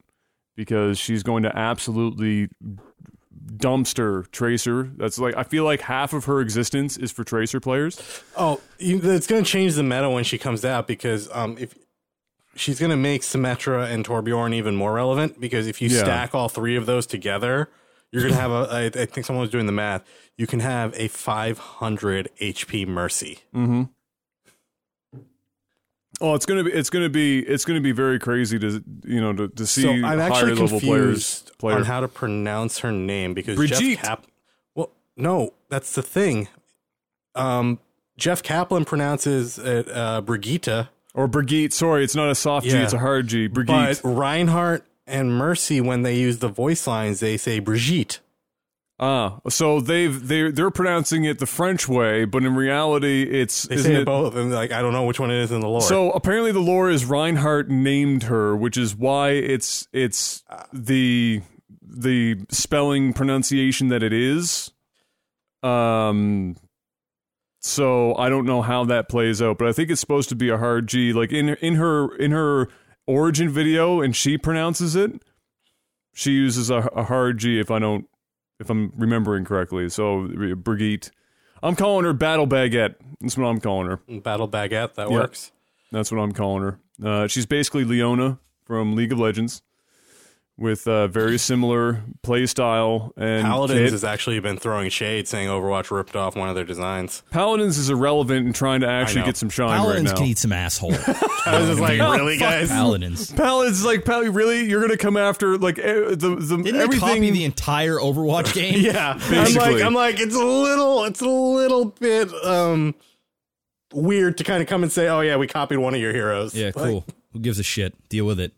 because 0.56 0.98
she's 0.98 1.24
going 1.24 1.44
to 1.44 1.56
absolutely 1.58 2.50
dumpster 3.56 4.30
Tracer. 4.32 4.92
That's 4.98 5.20
like 5.20 5.36
I 5.38 5.44
feel 5.44 5.64
like 5.64 5.82
half 5.82 6.14
of 6.14 6.26
her 6.26 6.42
existence 6.42 6.98
is 6.98 7.12
for 7.12 7.24
Tracer 7.24 7.60
players. 7.60 8.00
Oh, 8.38 8.60
it's 8.80 9.28
going 9.28 9.44
to 9.44 9.50
change 9.50 9.76
the 9.76 9.84
meta 9.84 10.10
when 10.10 10.24
she 10.24 10.38
comes 10.38 10.66
out 10.66 10.88
because 10.88 11.30
um, 11.32 11.58
if 11.60 11.76
she's 12.56 12.80
going 12.80 12.92
to 12.92 12.98
make 12.98 13.22
Symmetra 13.22 13.90
and 13.90 14.06
Torbjorn 14.06 14.54
even 14.54 14.76
more 14.76 14.94
relevant 14.94 15.40
because 15.40 15.68
if 15.68 15.82
you 15.82 15.90
Yeah. 15.90 16.00
stack 16.04 16.36
all 16.36 16.50
three 16.50 16.76
of 16.76 16.86
those 16.86 17.06
together, 17.06 17.70
you're 18.12 18.22
going 18.24 18.34
to 18.34 18.40
have 18.40 18.52
a. 18.52 18.68
I, 18.72 18.86
I 18.86 19.06
think 19.06 19.26
someone 19.26 19.42
was 19.42 19.50
doing 19.52 19.66
the 19.66 19.72
math. 19.72 20.04
You 20.38 20.48
can 20.48 20.60
have 20.62 20.94
a 20.98 21.08
500 21.10 22.30
HP 22.42 22.88
Mercy. 22.88 23.40
Oh, 26.22 26.34
it's 26.36 26.46
gonna 26.46 26.66
be 26.66 26.72
it's 26.72 26.90
gonna 26.90 27.08
be 27.10 27.40
it's 27.40 27.64
gonna 27.64 27.80
be 27.80 27.94
very 27.94 28.20
crazy 28.20 28.60
to 28.60 28.84
you 29.06 29.22
know 29.22 29.32
to, 29.32 29.48
to 29.48 29.66
see 29.66 29.84
So 29.84 29.90
I'm 29.92 30.02
higher 30.04 30.20
actually 30.20 30.56
level 30.56 30.80
players 30.82 30.82
confused 30.82 31.58
player. 31.60 31.78
on 31.78 31.86
how 31.86 32.02
to 32.02 32.10
pronounce 32.10 32.80
her 32.80 32.92
name 32.92 33.34
because 33.34 33.56
Brigitte. 33.56 33.80
Jeff 33.80 34.02
Cap. 34.02 34.26
Well, 34.76 34.92
no, 35.16 35.54
that's 35.70 35.94
the 35.96 36.02
thing. 36.02 36.50
Um, 37.36 37.80
Jeff 38.18 38.44
Kaplan 38.44 38.84
pronounces 38.84 39.58
it 39.60 39.90
uh, 39.90 40.20
Brigitte. 40.20 40.88
or 41.14 41.28
Brigitte. 41.30 41.72
Sorry, 41.72 42.04
it's 42.04 42.16
not 42.16 42.30
a 42.30 42.36
soft 42.36 42.66
G, 42.68 42.76
it's 42.76 42.92
a 42.92 43.00
hard 43.00 43.28
G. 43.28 43.48
Brigitte. 43.48 44.02
But 44.04 44.10
Reinhardt 44.10 44.86
and 45.10 45.34
Mercy, 45.34 45.82
when 45.82 46.04
they 46.04 46.16
use 46.16 46.40
the 46.40 46.48
voice 46.48 46.88
lines, 46.88 47.20
they 47.20 47.38
say 47.38 47.60
Brigitte. 47.60 48.20
Ah, 49.02 49.40
so 49.48 49.80
they've 49.80 50.28
they 50.28 50.52
they're 50.52 50.72
pronouncing 50.72 51.24
it 51.24 51.40
the 51.40 51.46
French 51.46 51.88
way, 51.88 52.26
but 52.26 52.44
in 52.44 52.54
reality, 52.54 53.24
it's 53.24 53.64
They 53.64 53.76
isn't 53.76 53.92
say 53.92 53.96
it 53.96 54.02
it 54.02 54.06
both, 54.06 54.36
and 54.36 54.52
like 54.52 54.74
I 54.74 54.82
don't 54.82 54.92
know 54.92 55.06
which 55.06 55.22
one 55.22 55.32
it 55.32 55.42
is 55.42 55.52
in 55.54 55.62
the 55.62 55.70
lore. 55.70 55.82
So 55.82 56.12
apparently 56.12 56.52
the 56.52 56.60
lore 56.60 56.90
is 56.90 57.06
Reinhardt 57.06 57.70
named 57.70 58.24
her, 58.24 58.58
which 58.58 58.76
is 58.76 58.96
why 58.96 59.30
it's 59.30 59.88
it's 59.94 60.44
the 60.74 61.42
the 61.82 62.46
spelling 62.50 63.14
pronunciation 63.14 63.88
that 63.88 64.04
it 64.04 64.12
is. 64.12 64.72
Um 65.64 66.58
so 67.62 68.16
I 68.16 68.28
don't 68.28 68.46
know 68.46 68.62
how 68.62 68.84
that 68.86 69.08
plays 69.08 69.42
out, 69.42 69.58
but 69.58 69.68
I 69.70 69.72
think 69.72 69.90
it's 69.90 70.02
supposed 70.02 70.30
to 70.30 70.36
be 70.36 70.50
a 70.50 70.58
hard 70.58 70.88
G 70.88 71.14
like 71.14 71.32
in 71.32 71.50
in 71.50 71.76
her 71.76 72.14
in 72.18 72.32
her 72.32 72.68
origin 73.10 73.50
video 73.50 74.02
and 74.02 74.16
she 74.16 74.38
pronounces 74.38 74.96
it. 74.96 75.22
She 76.14 76.32
uses 76.32 76.70
a, 76.70 76.78
a 76.96 77.04
hard 77.04 77.38
G 77.40 77.60
if 77.60 77.72
I 77.72 77.80
don't 77.80 78.08
if 78.60 78.70
I'm 78.70 78.92
remembering 78.96 79.46
correctly. 79.46 79.90
So 79.90 80.28
Brigitte 80.58 81.12
I'm 81.62 81.76
calling 81.76 82.06
her 82.06 82.14
Battle 82.14 82.48
Baguette. 82.48 82.96
That's 83.20 83.38
what 83.38 83.46
I'm 83.48 83.60
calling 83.60 83.88
her. 83.88 83.98
Battle 84.22 84.48
Baguette, 84.48 84.94
that 84.96 85.10
Yeah. 85.10 85.16
works. 85.18 85.52
That's 85.92 86.12
what 86.12 86.20
I'm 86.20 86.32
calling 86.32 86.64
her. 86.64 86.80
Uh, 87.04 87.28
she's 87.28 87.46
basically 87.46 87.84
Leona 87.84 88.40
from 88.66 88.96
League 88.96 89.12
of 89.12 89.20
Legends, 89.20 89.62
with 90.60 90.86
uh, 90.88 91.08
very 91.08 91.38
similar 91.38 92.02
play 92.22 92.46
style 92.46 93.14
and 93.16 93.46
Paladins 93.46 93.80
kit. 93.80 93.92
has 93.94 94.04
actually 94.04 94.40
been 94.42 94.58
throwing 94.58 94.90
shade, 94.90 95.28
saying 95.28 95.48
Overwatch 95.48 95.90
ripped 95.90 96.16
off 96.18 96.36
one 96.36 96.50
of 96.50 96.56
their 96.56 96.66
designs. 96.66 97.24
Paladins 97.32 97.78
is 97.78 97.90
irrelevant 97.90 98.46
in 98.46 98.52
trying 98.54 98.82
to 98.82 98.88
actually 98.90 99.24
get 99.24 99.38
some 99.38 99.50
shine 99.50 99.80
Paladins 99.80 100.10
right 100.10 100.18
can 100.18 100.26
eat 100.28 100.38
some 100.38 100.52
asshole. 100.52 100.94
I 101.46 101.60
was 101.60 101.70
just 101.70 101.80
like, 101.80 102.00
really, 102.00 102.38
guys? 102.38 102.68
Paladins. 102.70 103.32
Paladins 103.32 103.80
is 103.80 103.86
like, 103.86 104.04
Pal, 104.04 104.24
really? 104.26 104.66
You're 104.66 104.82
gonna 104.82 104.98
come 104.98 105.16
after 105.18 105.58
like 105.58 105.80
eh, 105.80 105.94
the 106.10 106.36
the 106.38 106.58
Didn't 106.58 106.64
they 106.64 106.84
everything? 106.84 107.00
copy 107.00 107.32
the 107.32 107.46
entire 107.46 107.96
Overwatch 107.96 108.54
game? 108.54 108.82
Yeah, 108.82 109.14
basically. 109.30 109.66
I'm 109.66 109.74
like, 109.74 109.84
I'm 109.84 109.94
like, 109.94 110.20
it's 110.20 110.36
a 110.36 110.44
little, 110.46 111.06
it's 111.06 111.22
a 111.22 111.28
little 111.30 111.86
bit 111.86 112.34
um 112.44 112.96
weird 113.94 114.38
to 114.38 114.44
kind 114.44 114.62
of 114.62 114.68
come 114.68 114.84
and 114.84 114.92
say, 114.92 115.08
oh 115.08 115.22
yeah, 115.22 115.38
we 115.38 115.48
copied 115.48 115.78
one 115.78 115.96
of 115.96 116.02
your 116.02 116.14
heroes. 116.14 116.54
Yeah, 116.54 116.66
Like, 116.68 116.76
cool. 116.76 117.06
Who 117.32 117.40
gives 117.40 117.60
a 117.60 117.64
shit? 117.64 117.94
Deal 118.10 118.26
with 118.26 118.40
it. 118.40 118.54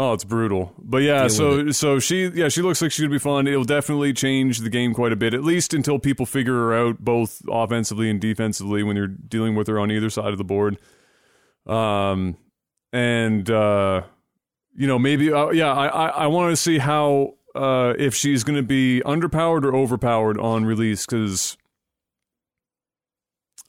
Oh, 0.00 0.12
it's 0.12 0.22
brutal. 0.22 0.72
But 0.78 0.98
yeah, 0.98 1.22
Deal 1.22 1.30
so 1.30 1.70
so 1.72 1.98
she 1.98 2.28
yeah, 2.28 2.48
she 2.48 2.62
looks 2.62 2.80
like 2.80 2.92
she's 2.92 3.00
gonna 3.00 3.10
be 3.10 3.18
fun. 3.18 3.48
It'll 3.48 3.64
definitely 3.64 4.12
change 4.12 4.60
the 4.60 4.70
game 4.70 4.94
quite 4.94 5.10
a 5.10 5.16
bit, 5.16 5.34
at 5.34 5.42
least 5.42 5.74
until 5.74 5.98
people 5.98 6.24
figure 6.24 6.54
her 6.54 6.72
out 6.72 7.00
both 7.00 7.42
offensively 7.50 8.08
and 8.08 8.20
defensively 8.20 8.84
when 8.84 8.94
you're 8.94 9.08
dealing 9.08 9.56
with 9.56 9.66
her 9.66 9.80
on 9.80 9.90
either 9.90 10.08
side 10.08 10.30
of 10.30 10.38
the 10.38 10.44
board. 10.44 10.78
Um 11.66 12.36
and 12.92 13.50
uh 13.50 14.02
you 14.76 14.86
know, 14.86 15.00
maybe 15.00 15.32
uh, 15.32 15.50
yeah, 15.50 15.72
I 15.72 15.88
I, 15.88 16.06
I 16.06 16.26
want 16.28 16.52
to 16.52 16.56
see 16.56 16.78
how 16.78 17.34
uh 17.56 17.94
if 17.98 18.14
she's 18.14 18.44
gonna 18.44 18.62
be 18.62 19.02
underpowered 19.04 19.64
or 19.64 19.74
overpowered 19.74 20.38
on 20.38 20.64
release 20.64 21.06
because 21.06 21.56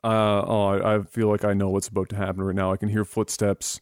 uh, 0.03 0.43
oh, 0.47 0.65
I, 0.67 0.95
I 0.95 1.01
feel 1.01 1.27
like 1.27 1.43
I 1.43 1.53
know 1.53 1.69
what's 1.69 1.89
about 1.89 2.07
to 2.09 2.15
happen 2.15 2.41
right 2.41 2.55
now. 2.55 2.71
I 2.71 2.77
can 2.77 2.88
hear 2.88 3.03
footsteps. 3.03 3.82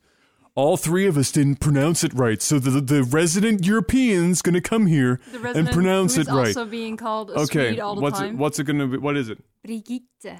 All 0.57 0.75
three 0.75 1.05
of 1.05 1.17
us 1.17 1.31
didn't 1.31 1.57
pronounce 1.59 2.03
it 2.03 2.11
right, 2.15 2.41
so 2.41 2.57
the 2.57 2.81
the 2.81 3.03
resident 3.03 3.63
European's 3.63 4.41
gonna 4.41 4.59
come 4.59 4.87
here 4.87 5.19
The 5.29 5.35
and 5.35 5.43
resident 5.43 5.71
pronounce 5.71 6.15
who 6.15 6.21
it 6.21 6.27
is 6.27 6.33
right. 6.33 6.47
also 6.47 6.65
being 6.65 6.97
called 6.97 7.29
a 7.29 7.33
okay, 7.41 7.69
Swede 7.73 7.79
all 7.79 7.93
the 7.93 8.01
what's 8.01 8.17
time. 8.17 8.33
it, 8.33 8.37
what's 8.39 8.57
it 8.57 8.63
gonna 8.63 8.87
be? 8.87 8.97
What 8.97 9.15
is 9.17 9.29
it? 9.29 9.37
Brigitte. 9.63 10.39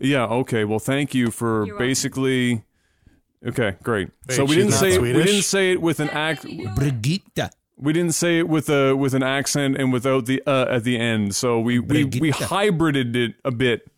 Yeah, 0.00 0.24
okay. 0.24 0.64
Well, 0.64 0.80
thank 0.80 1.14
you 1.14 1.30
for 1.30 1.64
You're 1.64 1.74
welcome. 1.76 1.86
basically. 1.86 2.64
Okay, 3.46 3.76
great. 3.84 4.10
Wait, 4.28 4.34
so 4.34 4.44
we 4.44 4.56
didn't 4.56 4.72
say 4.72 4.94
it, 4.94 5.00
we 5.00 5.12
didn't 5.12 5.42
say 5.42 5.70
it 5.70 5.80
with 5.80 6.00
an 6.00 6.10
act. 6.10 6.42
Brigitte. 6.74 7.50
We 7.76 7.92
didn't 7.92 8.14
say 8.14 8.40
it 8.40 8.48
with 8.48 8.68
a 8.68 8.96
with 8.96 9.14
an 9.14 9.22
accent 9.22 9.76
and 9.76 9.92
without 9.92 10.26
the 10.26 10.42
uh 10.44 10.66
at 10.70 10.82
the 10.82 10.98
end. 10.98 11.36
So 11.36 11.60
we 11.60 11.78
we 11.78 12.04
we 12.04 12.32
hybrided 12.32 13.14
it 13.14 13.36
a 13.44 13.52
bit. 13.52 13.88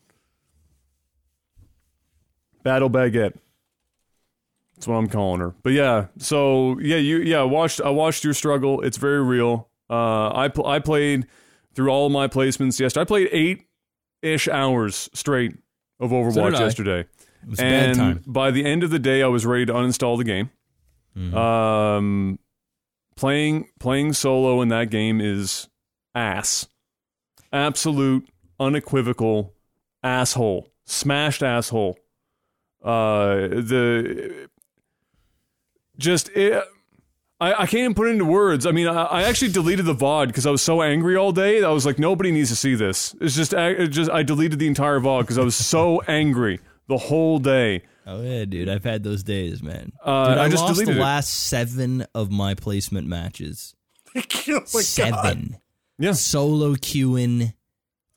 Battle 2.62 2.90
baguette. 2.90 3.36
That's 4.74 4.86
what 4.88 4.96
I'm 4.96 5.08
calling 5.08 5.40
her. 5.40 5.54
But 5.62 5.72
yeah, 5.72 6.06
so 6.18 6.78
yeah, 6.80 6.96
you 6.96 7.18
yeah, 7.18 7.40
I 7.40 7.44
watched 7.44 7.80
I 7.80 7.90
watched 7.90 8.24
your 8.24 8.34
struggle. 8.34 8.80
It's 8.82 8.96
very 8.96 9.22
real. 9.22 9.68
Uh, 9.88 10.34
I 10.34 10.48
pl- 10.48 10.66
I 10.66 10.78
played 10.78 11.26
through 11.74 11.90
all 11.90 12.06
of 12.06 12.12
my 12.12 12.28
placements 12.28 12.78
yesterday. 12.80 13.02
I 13.02 13.04
played 13.04 13.28
eight 13.32 13.66
ish 14.22 14.48
hours 14.48 15.08
straight 15.14 15.56
of 16.00 16.10
Overwatch 16.10 16.54
I. 16.54 16.60
yesterday. 16.64 17.00
It 17.00 17.48
was 17.48 17.60
and 17.60 18.22
by 18.26 18.50
the 18.50 18.64
end 18.64 18.82
of 18.82 18.90
the 18.90 18.98
day, 18.98 19.22
I 19.22 19.26
was 19.28 19.44
ready 19.46 19.66
to 19.66 19.72
uninstall 19.72 20.16
the 20.18 20.24
game. 20.24 20.50
Mhm. 21.16 21.34
Um, 21.34 22.38
playing 23.16 23.68
playing 23.78 24.12
solo 24.14 24.60
in 24.62 24.68
that 24.68 24.90
game 24.90 25.20
is 25.20 25.68
ass, 26.14 26.66
absolute 27.52 28.28
unequivocal 28.58 29.52
asshole, 30.02 30.68
smashed 30.84 31.42
asshole. 31.42 31.98
Uh, 32.82 33.36
the 33.48 34.48
just 35.99 36.28
it, 36.30 36.62
I 37.40 37.53
I 37.53 37.66
can't 37.66 37.74
even 37.74 37.95
put 37.95 38.09
it 38.09 38.11
into 38.12 38.24
words. 38.24 38.66
I 38.66 38.70
mean, 38.72 38.86
I, 38.86 39.05
I 39.05 39.22
actually 39.24 39.53
deleted 39.53 39.86
the 39.86 39.95
VOD 39.95 40.28
because 40.28 40.47
I 40.47 40.51
was 40.51 40.62
so 40.62 40.82
angry 40.82 41.16
all 41.16 41.32
day. 41.32 41.62
I 41.62 41.70
was 41.70 41.84
like, 41.86 41.99
nobody 41.99 42.30
needs 42.30 42.51
to 42.51 42.57
see 42.57 42.74
this. 42.74 43.14
It's 43.20 43.34
just 43.34 43.53
it 43.53 43.88
just 43.88 44.11
I 44.11 44.22
deleted 44.22 44.59
the 44.59 44.66
entire 44.66 45.01
VOD 45.01 45.20
because 45.22 45.38
I 45.38 45.42
was 45.42 45.57
so 45.57 46.01
angry 46.09 46.61
the 46.88 46.99
whole 46.99 47.38
day. 47.38 47.82
Oh 48.07 48.22
yeah, 48.22 48.45
dude. 48.45 48.68
I've 48.68 48.84
had 48.84 49.03
those 49.03 49.22
days, 49.22 49.62
man. 49.62 49.92
Uh, 50.05 50.28
Dude, 50.28 50.38
I, 50.38 50.45
I 50.45 50.49
just 50.51 50.62
lost 50.62 50.76
the 50.78 50.84
deleted 50.84 51.01
it. 51.01 51.03
last 51.03 51.28
seven 51.28 52.07
of 52.14 52.30
my 52.30 52.55
placement 52.55 53.07
matches. 53.07 53.74
oh 54.16 54.20
my 54.49 54.59
God. 54.61 54.68
seven. 54.68 55.57
Yeah. 55.99 56.12
Solo 56.12 56.74
queuing 56.74 57.55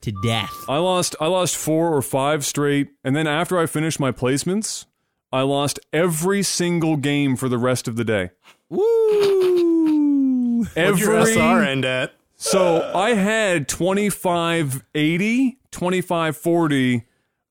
to 0.02 0.12
death. 0.24 0.54
I 0.68 0.78
lost 0.78 1.16
I 1.22 1.28
lost 1.28 1.56
four 1.56 1.96
or 1.96 2.02
five 2.02 2.46
straight, 2.46 2.90
and 3.06 3.16
then 3.16 3.28
after 3.28 3.58
I 3.58 3.66
finished 3.66 3.98
my 4.00 4.12
placements, 4.12 4.86
I 5.32 5.42
lost 5.42 5.80
every 5.92 6.42
single 6.44 6.96
game 6.98 7.36
for 7.36 7.50
the 7.50 7.58
rest 7.58 7.88
of 7.88 7.96
the 7.96 8.04
day. 8.06 8.30
Woo! 8.70 10.64
What'd 10.74 11.00
your 11.00 11.18
Every 11.18 11.34
SR 11.34 11.64
end 11.64 11.86
at? 11.86 12.14
so 12.36 12.92
I 12.96 13.14
had 13.14 13.68
2580, 13.68 15.58
2540 15.72 17.04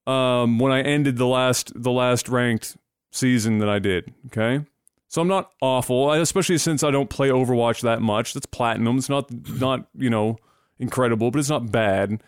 um 0.06 0.58
when 0.60 0.70
I 0.72 0.82
ended 0.82 1.16
the 1.16 1.26
last 1.26 1.72
the 1.74 1.90
last 1.90 2.28
ranked 2.28 2.76
season 3.10 3.58
that 3.58 3.68
I 3.68 3.78
did, 3.80 4.12
okay? 4.26 4.64
So 5.08 5.20
I'm 5.22 5.28
not 5.28 5.50
awful, 5.60 6.12
especially 6.12 6.58
since 6.58 6.82
I 6.84 6.90
don't 6.90 7.10
play 7.10 7.28
Overwatch 7.30 7.80
that 7.82 8.02
much. 8.02 8.32
That's 8.34 8.46
platinum. 8.46 8.98
It's 8.98 9.08
not 9.08 9.30
not, 9.60 9.86
you 9.96 10.10
know, 10.10 10.36
incredible, 10.78 11.30
but 11.30 11.38
it's 11.38 11.48
not 11.50 11.70
bad. 11.72 12.20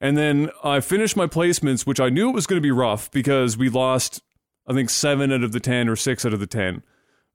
And 0.00 0.16
then 0.16 0.50
I 0.62 0.80
finished 0.80 1.16
my 1.16 1.26
placements, 1.26 1.86
which 1.86 2.00
I 2.00 2.08
knew 2.10 2.28
it 2.28 2.34
was 2.34 2.46
going 2.46 2.58
to 2.58 2.62
be 2.62 2.70
rough 2.70 3.10
because 3.10 3.56
we 3.56 3.68
lost, 3.70 4.22
I 4.66 4.72
think, 4.72 4.90
seven 4.90 5.32
out 5.32 5.42
of 5.42 5.52
the 5.52 5.60
10 5.60 5.88
or 5.88 5.96
six 5.96 6.24
out 6.24 6.32
of 6.32 6.40
the 6.40 6.46
10. 6.46 6.82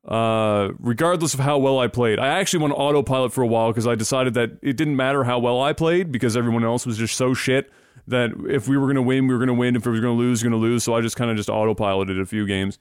Uh, 0.08 0.72
regardless 0.80 1.34
of 1.34 1.40
how 1.40 1.58
well 1.58 1.80
I 1.80 1.88
played, 1.88 2.20
I 2.20 2.40
actually 2.40 2.64
went 2.64 2.74
autopilot 2.76 3.32
for 3.32 3.44
a 3.44 3.48
while 3.48 3.70
because 3.70 3.86
I 3.86 3.96
decided 3.96 4.34
that 4.34 4.58
it 4.62 4.76
didn't 4.76 4.96
matter 4.96 5.24
how 5.24 5.40
well 5.40 5.62
I 5.62 5.74
played 5.74 6.12
because 6.12 6.36
everyone 6.36 6.64
else 6.64 6.86
was 6.86 6.98
just 6.98 7.16
so 7.16 7.34
shit 7.34 7.72
that 8.08 8.32
if 8.50 8.68
we 8.68 8.78
were 8.78 8.88
going 8.88 8.96
to 8.96 9.02
win, 9.02 9.28
we 9.28 9.34
were 9.34 9.40
going 9.40 9.48
to 9.48 9.54
win. 9.54 9.76
If 9.76 9.86
we 9.86 9.92
were 9.92 10.00
going 10.00 10.18
to 10.18 10.20
lose, 10.20 10.42
we 10.42 10.48
were 10.48 10.52
going 10.52 10.62
to 10.62 10.68
lose. 10.68 10.84
So 10.84 10.96
I 10.96 11.02
just 11.02 11.16
kind 11.16 11.30
of 11.30 11.38
just 11.38 11.50
autopiloted 11.50 12.20
a 12.20 12.26
few 12.26 12.48
games. 12.48 12.80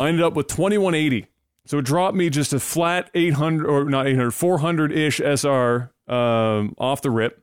I 0.00 0.08
ended 0.08 0.24
up 0.24 0.34
with 0.34 0.48
2180. 0.48 1.26
So 1.66 1.78
it 1.78 1.84
dropped 1.84 2.16
me 2.16 2.28
just 2.30 2.52
a 2.52 2.60
flat 2.60 3.10
800 3.14 3.66
or 3.66 3.84
not 3.84 4.06
800, 4.06 4.32
400 4.32 4.92
ish 4.92 5.20
SR 5.20 5.92
um, 6.08 6.74
off 6.78 7.02
the 7.02 7.10
rip 7.10 7.42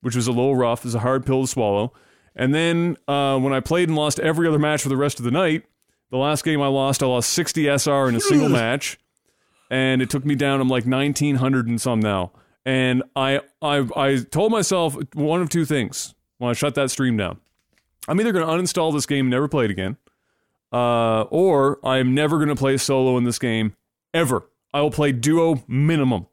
which 0.00 0.16
was 0.16 0.26
a 0.26 0.32
little 0.32 0.56
rough. 0.56 0.80
It 0.80 0.84
was 0.86 0.94
a 0.94 1.00
hard 1.00 1.26
pill 1.26 1.42
to 1.42 1.46
swallow. 1.46 1.92
And 2.38 2.54
then 2.54 2.96
uh, 3.08 3.38
when 3.38 3.52
I 3.52 3.60
played 3.60 3.88
and 3.88 3.96
lost 3.96 4.20
every 4.20 4.46
other 4.46 4.60
match 4.60 4.82
for 4.82 4.88
the 4.88 4.96
rest 4.96 5.18
of 5.18 5.24
the 5.24 5.30
night, 5.32 5.64
the 6.10 6.16
last 6.16 6.44
game 6.44 6.62
I 6.62 6.68
lost, 6.68 7.02
I 7.02 7.06
lost 7.06 7.30
60 7.30 7.66
SR 7.66 8.08
in 8.08 8.14
a 8.14 8.20
single 8.20 8.48
match, 8.48 8.98
and 9.70 10.00
it 10.00 10.08
took 10.08 10.24
me 10.24 10.36
down. 10.36 10.60
I'm 10.60 10.68
like 10.68 10.86
1900 10.86 11.66
and 11.66 11.80
some 11.80 12.00
now. 12.00 12.32
And 12.64 13.02
I, 13.16 13.40
I, 13.60 13.88
I 13.96 14.18
told 14.30 14.52
myself 14.52 14.96
one 15.14 15.42
of 15.42 15.48
two 15.48 15.64
things 15.64 16.14
when 16.38 16.50
I 16.50 16.52
shut 16.54 16.74
that 16.76 16.90
stream 16.90 17.16
down. 17.16 17.40
I'm 18.06 18.20
either 18.20 18.32
going 18.32 18.46
to 18.46 18.52
uninstall 18.52 18.92
this 18.92 19.04
game 19.04 19.26
and 19.26 19.30
never 19.30 19.48
play 19.48 19.66
it 19.66 19.70
again, 19.70 19.96
uh, 20.72 21.22
or 21.22 21.84
I'm 21.84 22.14
never 22.14 22.36
going 22.36 22.48
to 22.48 22.56
play 22.56 22.76
solo 22.76 23.18
in 23.18 23.24
this 23.24 23.38
game 23.38 23.74
ever. 24.14 24.48
I 24.72 24.80
will 24.80 24.90
play 24.90 25.12
duo 25.12 25.62
minimum. 25.66 26.26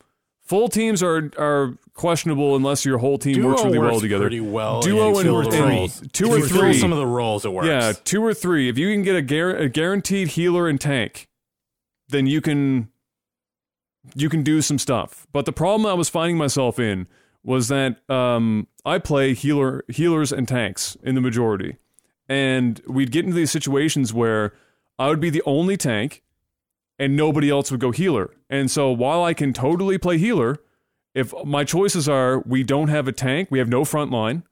Full 0.46 0.70
teams 0.70 1.02
are 1.04 1.32
are 1.38 1.78
questionable 1.96 2.56
unless 2.56 2.86
your 2.86 2.98
whole 3.00 3.18
team 3.18 3.44
works 3.44 3.64
really 3.64 3.80
well 3.80 4.00
together. 4.00 4.26
Pretty 4.26 4.42
well. 4.42 4.82
Duo 4.82 5.08
and 5.08 5.18
and- 5.18 5.26
fill 5.26 5.42
the 5.44 5.64
and 6.02 6.14
two 6.14 6.32
or 6.32 6.42
three. 6.42 6.74
some 6.78 6.92
of 6.92 7.00
the 7.00 7.08
roles, 7.08 7.46
it 7.46 7.52
works. 7.52 7.68
Yeah, 7.68 7.94
two 8.04 8.24
or 8.24 8.34
three. 8.34 8.70
If 8.70 8.78
you 8.78 8.92
can 8.92 9.02
get 9.02 9.16
a, 9.16 9.22
gar- 9.22 9.56
a 9.56 9.70
guaranteed 9.70 10.30
healer 10.30 10.68
and 10.68 10.80
tank, 10.80 11.28
then 12.10 12.28
you 12.28 12.42
can 12.42 12.90
you 14.14 14.30
can 14.30 14.44
do 14.44 14.62
some 14.62 14.78
stuff. 14.78 15.26
But 15.32 15.46
the 15.46 15.52
problem 15.54 15.86
I 15.88 15.94
was 15.94 16.10
finding 16.10 16.38
myself 16.38 16.78
in 16.80 17.08
was 17.44 17.68
that 17.70 18.08
um, 18.10 18.68
I 18.86 19.00
play 19.00 19.34
healer 19.34 19.84
healers 19.88 20.32
and 20.32 20.48
tanks 20.48 20.96
in 21.02 21.16
the 21.16 21.22
majority, 21.22 21.78
and 22.30 22.80
we'd 22.88 23.12
get 23.12 23.26
into 23.26 23.36
these 23.36 23.52
situations 23.52 24.14
where 24.14 24.54
I 25.00 25.10
would 25.10 25.20
be 25.20 25.30
the 25.32 25.44
only 25.46 25.76
tank, 25.78 26.22
and 26.98 27.16
nobody 27.16 27.50
else 27.50 27.72
would 27.72 27.80
go 27.80 27.92
healer. 27.92 28.32
And 28.50 28.70
so 28.72 28.92
while 28.92 29.24
I 29.24 29.34
can 29.34 29.54
totally 29.54 29.98
play 29.98 30.18
healer, 30.18 30.58
if 31.14 31.34
my 31.46 31.64
choices 31.64 32.08
are 32.08 32.40
we 32.40 32.64
don't 32.64 32.90
have 32.90 33.08
a 33.08 33.12
tank, 33.12 33.50
we 33.52 33.60
have 33.60 33.70
no 33.70 33.86
front 33.86 34.12
line, 34.12 34.44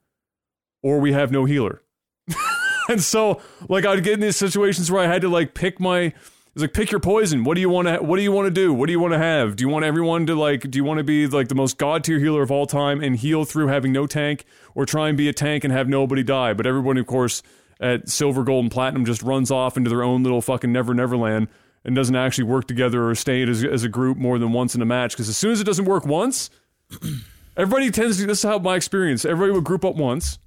or 0.82 0.98
we 0.98 1.12
have 1.12 1.30
no 1.30 1.44
healer. 1.44 1.82
and 2.88 3.02
so 3.02 3.40
like 3.68 3.84
I'd 3.84 4.02
get 4.02 4.14
in 4.14 4.20
these 4.20 4.36
situations 4.36 4.90
where 4.90 5.02
I 5.02 5.06
had 5.06 5.22
to 5.22 5.28
like 5.28 5.54
pick 5.54 5.78
my 5.78 6.12
it's 6.54 6.62
like 6.62 6.72
pick 6.72 6.92
your 6.92 7.00
poison. 7.00 7.42
What 7.42 7.56
do 7.56 7.60
you 7.60 7.68
want 7.68 7.88
to 7.88 7.96
what 7.98 8.16
do 8.16 8.22
you 8.22 8.32
want 8.32 8.46
to 8.46 8.50
do? 8.50 8.72
What 8.72 8.86
do 8.86 8.92
you 8.92 9.00
want 9.00 9.12
to 9.12 9.18
have? 9.18 9.56
Do 9.56 9.64
you 9.64 9.68
want 9.68 9.84
everyone 9.84 10.26
to 10.26 10.34
like 10.34 10.70
do 10.70 10.78
you 10.78 10.84
want 10.84 10.98
to 10.98 11.04
be 11.04 11.26
like 11.26 11.48
the 11.48 11.54
most 11.54 11.78
god 11.78 12.04
tier 12.04 12.18
healer 12.18 12.42
of 12.42 12.50
all 12.50 12.66
time 12.66 13.02
and 13.02 13.16
heal 13.16 13.44
through 13.44 13.66
having 13.68 13.92
no 13.92 14.06
tank 14.06 14.44
or 14.74 14.86
try 14.86 15.08
and 15.08 15.18
be 15.18 15.28
a 15.28 15.32
tank 15.32 15.64
and 15.64 15.72
have 15.72 15.88
nobody 15.88 16.22
die? 16.22 16.54
But 16.54 16.66
everyone 16.66 16.96
of 16.96 17.06
course 17.06 17.42
at 17.80 18.08
silver, 18.08 18.44
gold 18.44 18.64
and 18.64 18.72
platinum 18.72 19.04
just 19.04 19.22
runs 19.22 19.50
off 19.50 19.76
into 19.76 19.90
their 19.90 20.02
own 20.02 20.22
little 20.22 20.40
fucking 20.40 20.72
never 20.72 20.94
never 20.94 21.16
land 21.16 21.48
and 21.84 21.94
doesn't 21.94 22.16
actually 22.16 22.44
work 22.44 22.66
together 22.66 23.08
or 23.08 23.14
stay 23.14 23.42
as, 23.42 23.62
as 23.64 23.84
a 23.84 23.88
group 23.88 24.16
more 24.16 24.38
than 24.38 24.52
once 24.52 24.74
in 24.74 24.82
a 24.82 24.86
match 24.86 25.12
because 25.12 25.28
as 25.28 25.36
soon 25.36 25.52
as 25.52 25.60
it 25.60 25.64
doesn't 25.64 25.84
work 25.84 26.06
once 26.06 26.50
everybody 27.56 27.90
tends 27.90 28.18
to 28.18 28.26
this 28.26 28.38
is 28.38 28.44
how 28.44 28.58
my 28.58 28.76
experience 28.76 29.24
everybody 29.24 29.52
would 29.52 29.64
group 29.64 29.84
up 29.84 29.94
once 29.94 30.38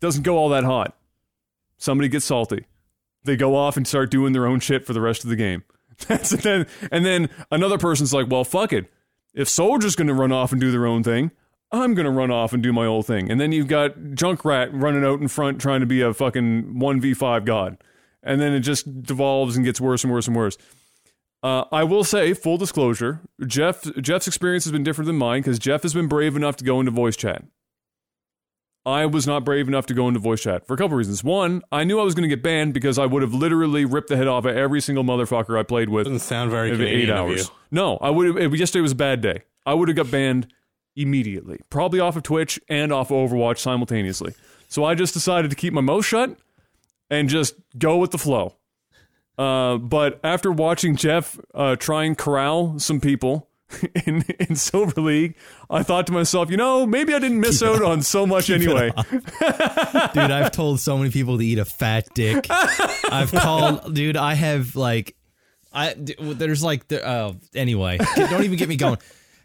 doesn't 0.00 0.22
go 0.22 0.36
all 0.36 0.48
that 0.48 0.64
hot 0.64 0.96
somebody 1.76 2.08
gets 2.08 2.24
salty 2.24 2.64
they 3.24 3.36
go 3.36 3.56
off 3.56 3.76
and 3.76 3.86
start 3.86 4.10
doing 4.10 4.32
their 4.32 4.46
own 4.46 4.60
shit 4.60 4.86
for 4.86 4.92
the 4.92 5.00
rest 5.00 5.24
of 5.24 5.30
the 5.30 5.36
game. 5.36 5.62
That's 6.08 6.32
and 6.32 6.42
then 6.42 6.66
and 6.90 7.04
then 7.04 7.30
another 7.50 7.78
person's 7.78 8.14
like, 8.14 8.30
well, 8.30 8.44
fuck 8.44 8.72
it. 8.72 8.90
If 9.34 9.48
Soldier's 9.48 9.96
going 9.96 10.08
to 10.08 10.14
run 10.14 10.32
off 10.32 10.52
and 10.52 10.60
do 10.60 10.70
their 10.72 10.86
own 10.86 11.02
thing, 11.02 11.30
I'm 11.70 11.94
going 11.94 12.06
to 12.06 12.10
run 12.10 12.30
off 12.30 12.52
and 12.52 12.62
do 12.62 12.72
my 12.72 12.86
own 12.86 13.02
thing. 13.02 13.30
And 13.30 13.40
then 13.40 13.52
you've 13.52 13.68
got 13.68 13.96
Junkrat 13.96 14.70
running 14.72 15.04
out 15.04 15.20
in 15.20 15.28
front 15.28 15.60
trying 15.60 15.80
to 15.80 15.86
be 15.86 16.00
a 16.00 16.12
fucking 16.12 16.74
1v5 16.74 17.44
god. 17.44 17.76
And 18.22 18.40
then 18.40 18.52
it 18.52 18.60
just 18.60 19.02
devolves 19.02 19.56
and 19.56 19.64
gets 19.64 19.80
worse 19.80 20.04
and 20.04 20.12
worse 20.12 20.26
and 20.26 20.36
worse. 20.36 20.58
Uh, 21.42 21.64
I 21.72 21.84
will 21.84 22.04
say, 22.04 22.34
full 22.34 22.58
disclosure, 22.58 23.20
Jeff 23.46 23.82
Jeff's 24.00 24.26
experience 24.26 24.64
has 24.64 24.72
been 24.72 24.82
different 24.82 25.06
than 25.06 25.16
mine 25.16 25.40
because 25.40 25.58
Jeff 25.58 25.82
has 25.82 25.94
been 25.94 26.06
brave 26.06 26.36
enough 26.36 26.56
to 26.56 26.64
go 26.64 26.80
into 26.80 26.90
voice 26.90 27.16
chat. 27.16 27.42
I 28.84 29.06
was 29.06 29.26
not 29.26 29.44
brave 29.44 29.68
enough 29.68 29.86
to 29.86 29.94
go 29.94 30.08
into 30.08 30.20
voice 30.20 30.42
chat 30.42 30.66
for 30.66 30.74
a 30.74 30.76
couple 30.76 30.96
reasons. 30.96 31.22
One, 31.22 31.62
I 31.70 31.84
knew 31.84 32.00
I 32.00 32.02
was 32.02 32.14
going 32.14 32.28
to 32.28 32.34
get 32.34 32.42
banned 32.42 32.72
because 32.72 32.98
I 32.98 33.06
would 33.06 33.22
have 33.22 33.34
literally 33.34 33.84
ripped 33.84 34.08
the 34.08 34.16
head 34.16 34.26
off 34.26 34.44
of 34.46 34.56
every 34.56 34.80
single 34.80 35.04
motherfucker 35.04 35.58
I 35.58 35.62
played 35.62 35.90
with. 35.90 36.04
Doesn't 36.04 36.20
sound 36.20 36.50
very 36.50 36.70
Canadian 36.70 37.00
eight 37.00 37.10
hours. 37.10 37.50
No, 37.70 37.98
I 37.98 38.10
would. 38.10 38.36
have 38.36 38.54
Yesterday 38.54 38.82
was 38.82 38.92
a 38.92 38.96
bad 38.96 39.20
day. 39.20 39.42
I 39.66 39.74
would 39.74 39.88
have 39.88 39.96
got 39.96 40.10
banned 40.10 40.46
immediately, 40.96 41.60
probably 41.70 42.00
off 42.00 42.16
of 42.16 42.22
Twitch 42.22 42.58
and 42.68 42.92
off 42.92 43.10
of 43.10 43.30
Overwatch 43.30 43.58
simultaneously. 43.58 44.34
So 44.68 44.84
I 44.84 44.94
just 44.94 45.14
decided 45.14 45.50
to 45.50 45.56
keep 45.56 45.72
my 45.72 45.80
mouth 45.80 46.04
shut 46.04 46.36
and 47.10 47.28
just 47.28 47.54
go 47.78 47.98
with 47.98 48.10
the 48.12 48.18
flow. 48.18 48.56
Uh, 49.38 49.78
but 49.78 50.20
after 50.22 50.52
watching 50.52 50.96
Jeff 50.96 51.38
uh, 51.54 51.74
try 51.76 52.04
and 52.04 52.16
corral 52.16 52.78
some 52.78 53.00
people 53.00 53.48
in 54.06 54.22
in 54.38 54.54
Silver 54.56 55.00
League, 55.00 55.34
I 55.70 55.82
thought 55.82 56.06
to 56.08 56.12
myself, 56.12 56.50
you 56.50 56.56
know, 56.56 56.84
maybe 56.86 57.14
I 57.14 57.18
didn't 57.18 57.40
miss 57.40 57.62
out 57.62 57.82
on 57.82 58.02
so 58.02 58.26
much 58.26 58.50
anyway. 58.50 58.90
dude 60.12 60.30
i've 60.30 60.50
told 60.52 60.80
so 60.80 60.98
many 60.98 61.10
people 61.10 61.38
to 61.38 61.44
eat 61.44 61.58
a 61.58 61.64
fat 61.64 62.08
dick. 62.14 62.46
I've 62.50 63.30
called 63.32 63.94
dude 63.94 64.16
i 64.16 64.34
have 64.34 64.76
like 64.76 65.16
I 65.72 65.94
there's 65.96 66.62
like 66.64 66.88
the 66.88 67.08
oh 67.08 67.36
anyway. 67.54 67.98
Don't 68.16 68.42
even 68.44 68.58
get 68.58 68.68
me 68.68 68.76
going. 68.76 68.98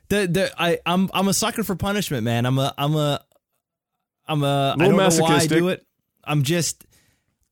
The 0.10 0.28
the 0.28 0.52
i 0.58 0.80
i'm 0.86 1.10
i'm 1.14 1.28
a 1.28 1.34
sucker 1.34 1.64
for 1.64 1.76
punishment 1.76 2.24
man. 2.24 2.46
I'm 2.46 2.58
a 2.58 2.74
i'm 2.78 2.96
a 2.96 3.24
i'm 4.28 4.44
a 4.44 4.48
i 4.78 4.84
Little 4.84 4.98
don't 4.98 4.98
know 4.98 4.98
why 4.98 4.98
i 4.98 5.04
masochistic. 5.34 5.58
do 5.60 5.68
it. 5.70 5.86
I'm 6.24 6.42
just 6.44 6.84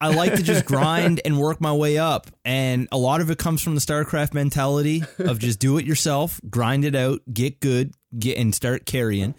I 0.04 0.14
like 0.14 0.36
to 0.36 0.44
just 0.44 0.66
grind 0.74 1.22
and 1.24 1.40
work 1.40 1.62
my 1.62 1.72
way 1.72 1.98
up. 1.98 2.28
And 2.44 2.90
a 2.92 2.98
lot 2.98 3.22
of 3.22 3.32
it 3.32 3.38
comes 3.38 3.62
from 3.62 3.74
the 3.74 3.80
StarCraft 3.82 4.34
mentality 4.34 5.02
of 5.18 5.40
just 5.40 5.60
do 5.60 5.78
it 5.78 5.86
yourself, 5.86 6.42
grind 6.50 6.84
it 6.84 6.94
out, 6.94 7.22
get 7.32 7.62
good, 7.62 7.94
get 8.18 8.38
and 8.38 8.54
start 8.54 8.86
carrying. 8.86 9.34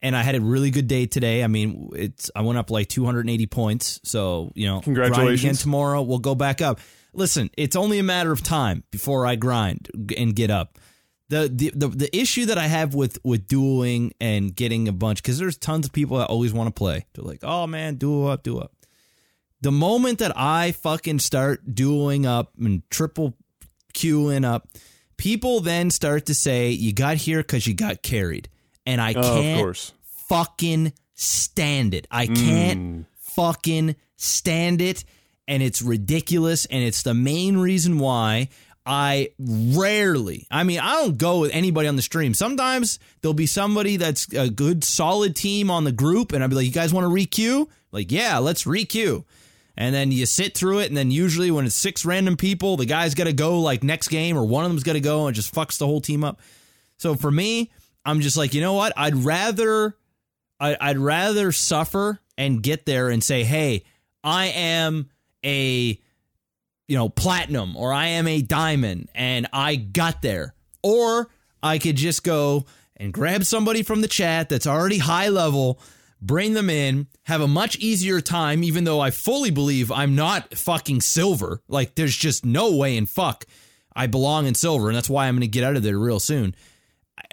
And 0.00 0.16
I 0.16 0.22
had 0.22 0.34
a 0.34 0.40
really 0.40 0.70
good 0.70 0.88
day 0.88 1.04
today. 1.04 1.44
I 1.44 1.48
mean, 1.48 1.90
it's 1.94 2.30
I 2.34 2.40
went 2.40 2.58
up 2.58 2.70
like 2.70 2.88
280 2.88 3.46
points. 3.46 4.00
So, 4.04 4.52
you 4.54 4.66
know, 4.66 4.80
grind 4.80 4.84
Congratulations. 4.84 5.42
again 5.42 5.54
tomorrow. 5.56 6.00
We'll 6.00 6.18
go 6.18 6.34
back 6.34 6.62
up. 6.62 6.80
Listen, 7.12 7.50
it's 7.58 7.76
only 7.76 7.98
a 7.98 8.02
matter 8.02 8.32
of 8.32 8.42
time 8.42 8.84
before 8.90 9.26
I 9.26 9.36
grind 9.36 9.90
and 10.16 10.34
get 10.34 10.50
up. 10.50 10.78
The, 11.28 11.50
the 11.52 11.72
the 11.74 11.88
the 11.88 12.16
issue 12.16 12.46
that 12.46 12.56
I 12.56 12.68
have 12.68 12.94
with 12.94 13.18
with 13.24 13.48
dueling 13.48 14.12
and 14.20 14.54
getting 14.54 14.86
a 14.86 14.92
bunch 14.92 15.22
because 15.22 15.38
there's 15.38 15.58
tons 15.58 15.84
of 15.84 15.92
people 15.92 16.18
that 16.18 16.28
always 16.28 16.52
want 16.52 16.68
to 16.68 16.78
play. 16.78 17.04
They're 17.14 17.24
like, 17.24 17.40
oh 17.42 17.66
man, 17.66 17.96
duel 17.96 18.28
up, 18.28 18.44
duel 18.44 18.60
up. 18.60 18.75
The 19.60 19.72
moment 19.72 20.18
that 20.18 20.32
I 20.36 20.72
fucking 20.72 21.18
start 21.18 21.74
dueling 21.74 22.26
up 22.26 22.52
and 22.58 22.82
triple 22.90 23.34
queuing 23.94 24.44
up, 24.44 24.68
people 25.16 25.60
then 25.60 25.90
start 25.90 26.26
to 26.26 26.34
say 26.34 26.70
you 26.70 26.92
got 26.92 27.16
here 27.16 27.38
because 27.38 27.66
you 27.66 27.74
got 27.74 28.02
carried, 28.02 28.48
and 28.84 29.00
I 29.00 29.14
Oh, 29.16 29.22
can't 29.22 29.92
fucking 30.28 30.92
stand 31.14 31.94
it. 31.94 32.06
I 32.10 32.26
mm. 32.26 32.36
can't 32.36 33.06
fucking 33.18 33.96
stand 34.16 34.80
it. 34.80 35.04
And 35.48 35.62
it's 35.62 35.80
ridiculous. 35.80 36.66
And 36.66 36.82
it's 36.82 37.02
the 37.02 37.14
main 37.14 37.56
reason 37.56 37.98
why 37.98 38.48
I 38.84 39.30
rarely, 39.38 40.46
I 40.50 40.64
mean, 40.64 40.80
I 40.80 40.92
don't 41.02 41.18
go 41.18 41.40
with 41.40 41.52
anybody 41.52 41.88
on 41.88 41.96
the 41.96 42.02
stream. 42.02 42.34
Sometimes 42.34 42.98
there'll 43.20 43.34
be 43.34 43.46
somebody 43.46 43.96
that's 43.96 44.32
a 44.32 44.50
good, 44.50 44.84
solid 44.84 45.36
team 45.36 45.70
on 45.70 45.84
the 45.84 45.92
group. 45.92 46.32
And 46.32 46.42
I'll 46.42 46.48
be 46.48 46.56
like, 46.56 46.66
you 46.66 46.72
guys 46.72 46.92
want 46.92 47.04
to 47.04 47.08
requeue? 47.08 47.68
Like, 47.92 48.10
yeah, 48.10 48.38
let's 48.38 48.64
requeue. 48.64 49.24
And 49.76 49.94
then 49.94 50.10
you 50.10 50.24
sit 50.26 50.56
through 50.56 50.80
it. 50.80 50.88
And 50.88 50.96
then 50.96 51.10
usually 51.10 51.50
when 51.50 51.66
it's 51.66 51.74
six 51.74 52.04
random 52.04 52.36
people, 52.36 52.76
the 52.76 52.86
guy's 52.86 53.14
got 53.14 53.24
to 53.24 53.32
go 53.32 53.60
like 53.60 53.82
next 53.82 54.08
game 54.08 54.36
or 54.36 54.44
one 54.44 54.64
of 54.64 54.70
them's 54.70 54.82
got 54.82 54.94
to 54.94 55.00
go 55.00 55.26
and 55.26 55.36
just 55.36 55.54
fucks 55.54 55.78
the 55.78 55.86
whole 55.86 56.00
team 56.00 56.24
up. 56.24 56.40
So 56.98 57.14
for 57.14 57.30
me, 57.30 57.70
I'm 58.04 58.20
just 58.20 58.36
like, 58.36 58.54
you 58.54 58.60
know 58.60 58.72
what? 58.72 58.92
I'd 58.96 59.16
rather 59.16 59.96
I, 60.58 60.76
I'd 60.80 60.98
rather 60.98 61.52
suffer 61.52 62.20
and 62.38 62.62
get 62.62 62.86
there 62.86 63.10
and 63.10 63.22
say, 63.22 63.44
hey, 63.44 63.84
I 64.24 64.46
am 64.46 65.10
a 65.44 66.00
you 66.88 66.96
know 66.96 67.08
platinum 67.08 67.76
or 67.76 67.92
I 67.92 68.06
am 68.06 68.26
a 68.26 68.42
diamond 68.42 69.08
and 69.14 69.46
I 69.52 69.76
got 69.76 70.22
there. 70.22 70.54
Or 70.82 71.28
I 71.62 71.78
could 71.78 71.96
just 71.96 72.22
go 72.22 72.64
and 72.96 73.12
grab 73.12 73.44
somebody 73.44 73.82
from 73.82 74.00
the 74.00 74.08
chat 74.08 74.48
that's 74.48 74.66
already 74.66 74.98
high 74.98 75.28
level, 75.28 75.80
bring 76.20 76.54
them 76.54 76.70
in, 76.70 77.06
have 77.24 77.40
a 77.40 77.48
much 77.48 77.76
easier 77.76 78.20
time, 78.20 78.64
even 78.64 78.84
though 78.84 79.00
I 79.00 79.10
fully 79.10 79.50
believe 79.50 79.92
I'm 79.92 80.14
not 80.14 80.54
fucking 80.54 81.00
silver. 81.00 81.62
Like 81.68 81.94
there's 81.94 82.16
just 82.16 82.44
no 82.44 82.76
way 82.76 82.96
in 82.96 83.06
fuck 83.06 83.44
I 83.94 84.06
belong 84.06 84.46
in 84.46 84.54
silver, 84.54 84.88
and 84.88 84.96
that's 84.96 85.10
why 85.10 85.26
I'm 85.26 85.36
gonna 85.36 85.46
get 85.46 85.64
out 85.64 85.76
of 85.76 85.82
there 85.82 85.98
real 85.98 86.20
soon 86.20 86.54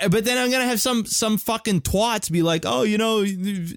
uh, 0.02 0.10
but 0.10 0.26
then 0.26 0.38
I'm 0.38 0.52
gonna 0.52 0.66
have 0.66 0.82
some 0.82 1.06
some 1.06 1.38
fucking 1.38 1.82
twats 1.82 2.32
be 2.32 2.42
like, 2.42 2.64
oh, 2.66 2.84
you 2.84 2.98
know, 2.98 3.22
you 3.22 3.76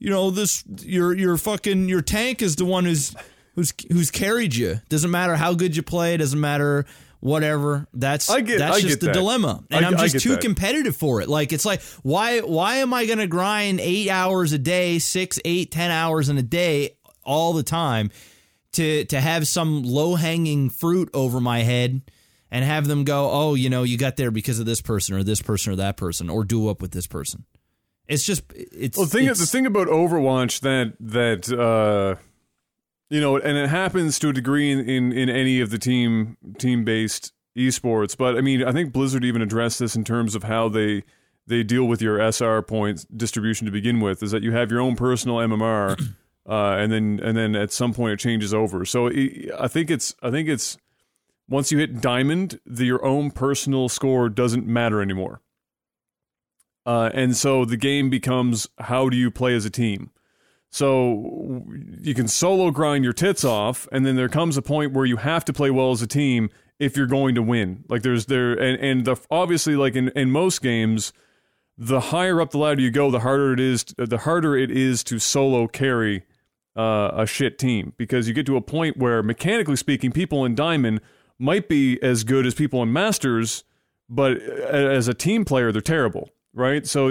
know 0.00 0.30
this 0.30 0.64
your 0.80 1.16
your 1.16 1.36
fucking 1.36 1.88
your 1.88 2.02
tank 2.02 2.42
is 2.42 2.56
the 2.56 2.64
one 2.64 2.84
who's 2.84 3.14
who's 3.54 3.72
who's 3.90 4.10
carried 4.10 4.54
you. 4.54 4.80
Doesn't 4.88 5.10
matter 5.10 5.36
how 5.36 5.54
good 5.54 5.76
you 5.76 5.82
play. 5.82 6.16
Doesn't 6.16 6.40
matter 6.40 6.86
whatever. 7.22 7.86
That's 7.94 8.28
I 8.28 8.40
get- 8.42 8.58
that's 8.58 8.76
I 8.76 8.80
just 8.80 9.00
the 9.00 9.06
that. 9.06 9.14
dilemma, 9.14 9.64
and 9.70 9.86
I- 9.86 9.88
I'm 9.88 9.96
just 9.96 10.20
too 10.20 10.30
that. 10.32 10.40
competitive 10.42 10.96
for 10.96 11.20
it. 11.22 11.28
Like 11.28 11.52
it's 11.52 11.64
like 11.64 11.80
why 12.02 12.40
why 12.40 12.76
am 12.76 12.92
I 12.92 13.06
gonna 13.06 13.26
grind 13.26 13.80
eight 13.80 14.10
hours 14.10 14.52
a 14.52 14.58
day, 14.58 14.98
six, 14.98 15.38
eight, 15.44 15.70
ten 15.70 15.90
hours 15.90 16.28
in 16.28 16.36
a 16.36 16.42
day 16.42 16.96
all 17.24 17.52
the 17.52 17.62
time 17.62 18.10
to 18.72 19.04
to 19.06 19.20
have 19.20 19.46
some 19.46 19.82
low 19.84 20.16
hanging 20.16 20.68
fruit 20.68 21.08
over 21.14 21.40
my 21.40 21.60
head 21.60 22.02
and 22.50 22.64
have 22.64 22.86
them 22.86 23.04
go, 23.04 23.30
oh, 23.30 23.54
you 23.54 23.70
know, 23.70 23.82
you 23.82 23.96
got 23.96 24.16
there 24.16 24.30
because 24.30 24.58
of 24.58 24.66
this 24.66 24.80
person 24.82 25.14
or 25.16 25.22
this 25.22 25.40
person 25.40 25.72
or 25.72 25.76
that 25.76 25.96
person 25.96 26.28
or 26.28 26.44
do 26.44 26.68
up 26.68 26.82
with 26.82 26.90
this 26.90 27.06
person. 27.06 27.44
It's 28.08 28.24
just 28.24 28.42
it's 28.52 28.96
Well, 28.98 29.06
the 29.06 29.12
thing, 29.12 29.22
it's- 29.26 29.38
the 29.38 29.46
thing 29.46 29.64
about 29.64 29.86
Overwatch 29.86 30.60
that 30.60 30.94
that 31.00 31.48
uh, 31.56 32.16
you 33.12 33.20
know, 33.20 33.36
and 33.36 33.58
it 33.58 33.68
happens 33.68 34.18
to 34.18 34.30
a 34.30 34.32
degree 34.32 34.72
in, 34.72 34.88
in, 34.88 35.12
in 35.12 35.28
any 35.28 35.60
of 35.60 35.68
the 35.68 35.78
team 35.78 36.38
team 36.58 36.82
based 36.82 37.34
esports. 37.54 38.16
But 38.16 38.38
I 38.38 38.40
mean, 38.40 38.64
I 38.64 38.72
think 38.72 38.90
Blizzard 38.90 39.22
even 39.22 39.42
addressed 39.42 39.80
this 39.80 39.94
in 39.94 40.02
terms 40.02 40.34
of 40.34 40.44
how 40.44 40.70
they 40.70 41.02
they 41.46 41.62
deal 41.62 41.84
with 41.84 42.00
your 42.00 42.18
SR 42.18 42.62
points 42.62 43.04
distribution 43.04 43.66
to 43.66 43.70
begin 43.70 44.00
with. 44.00 44.22
Is 44.22 44.30
that 44.30 44.42
you 44.42 44.52
have 44.52 44.70
your 44.70 44.80
own 44.80 44.96
personal 44.96 45.36
MMR, 45.36 46.00
uh, 46.48 46.76
and 46.78 46.90
then 46.90 47.20
and 47.22 47.36
then 47.36 47.54
at 47.54 47.70
some 47.70 47.92
point 47.92 48.14
it 48.14 48.18
changes 48.18 48.54
over. 48.54 48.86
So 48.86 49.08
it, 49.08 49.50
I 49.60 49.68
think 49.68 49.90
it's 49.90 50.14
I 50.22 50.30
think 50.30 50.48
it's 50.48 50.78
once 51.50 51.70
you 51.70 51.76
hit 51.76 52.00
diamond, 52.00 52.60
the, 52.64 52.86
your 52.86 53.04
own 53.04 53.30
personal 53.30 53.90
score 53.90 54.30
doesn't 54.30 54.66
matter 54.66 55.02
anymore. 55.02 55.42
Uh, 56.86 57.10
and 57.12 57.36
so 57.36 57.66
the 57.66 57.76
game 57.76 58.08
becomes 58.08 58.68
how 58.78 59.10
do 59.10 59.18
you 59.18 59.30
play 59.30 59.54
as 59.54 59.66
a 59.66 59.70
team? 59.70 60.12
So 60.72 61.66
you 62.00 62.14
can 62.14 62.26
solo 62.28 62.70
grind 62.70 63.04
your 63.04 63.12
tits 63.12 63.44
off, 63.44 63.86
and 63.92 64.06
then 64.06 64.16
there 64.16 64.30
comes 64.30 64.56
a 64.56 64.62
point 64.62 64.94
where 64.94 65.04
you 65.04 65.18
have 65.18 65.44
to 65.44 65.52
play 65.52 65.70
well 65.70 65.90
as 65.90 66.00
a 66.00 66.06
team 66.06 66.48
if 66.78 66.96
you're 66.96 67.06
going 67.06 67.34
to 67.34 67.42
win. 67.42 67.84
Like 67.90 68.00
there's 68.00 68.24
there, 68.24 68.54
and 68.54 68.80
and 68.80 69.04
the 69.04 69.16
obviously 69.30 69.76
like 69.76 69.94
in 69.96 70.08
in 70.16 70.30
most 70.30 70.62
games, 70.62 71.12
the 71.76 72.00
higher 72.00 72.40
up 72.40 72.52
the 72.52 72.58
ladder 72.58 72.80
you 72.80 72.90
go, 72.90 73.10
the 73.10 73.20
harder 73.20 73.52
it 73.52 73.60
is. 73.60 73.84
The 73.98 74.16
harder 74.18 74.56
it 74.56 74.70
is 74.70 75.04
to 75.04 75.18
solo 75.18 75.68
carry 75.68 76.22
uh, 76.74 77.10
a 77.16 77.26
shit 77.26 77.58
team 77.58 77.92
because 77.98 78.26
you 78.26 78.32
get 78.32 78.46
to 78.46 78.56
a 78.56 78.62
point 78.62 78.96
where 78.96 79.22
mechanically 79.22 79.76
speaking, 79.76 80.10
people 80.10 80.42
in 80.42 80.54
diamond 80.54 81.02
might 81.38 81.68
be 81.68 82.02
as 82.02 82.24
good 82.24 82.46
as 82.46 82.54
people 82.54 82.82
in 82.82 82.90
masters, 82.90 83.62
but 84.08 84.40
as 84.40 85.06
a 85.06 85.12
team 85.12 85.44
player, 85.44 85.70
they're 85.70 85.82
terrible, 85.82 86.30
right? 86.54 86.86
So, 86.86 87.10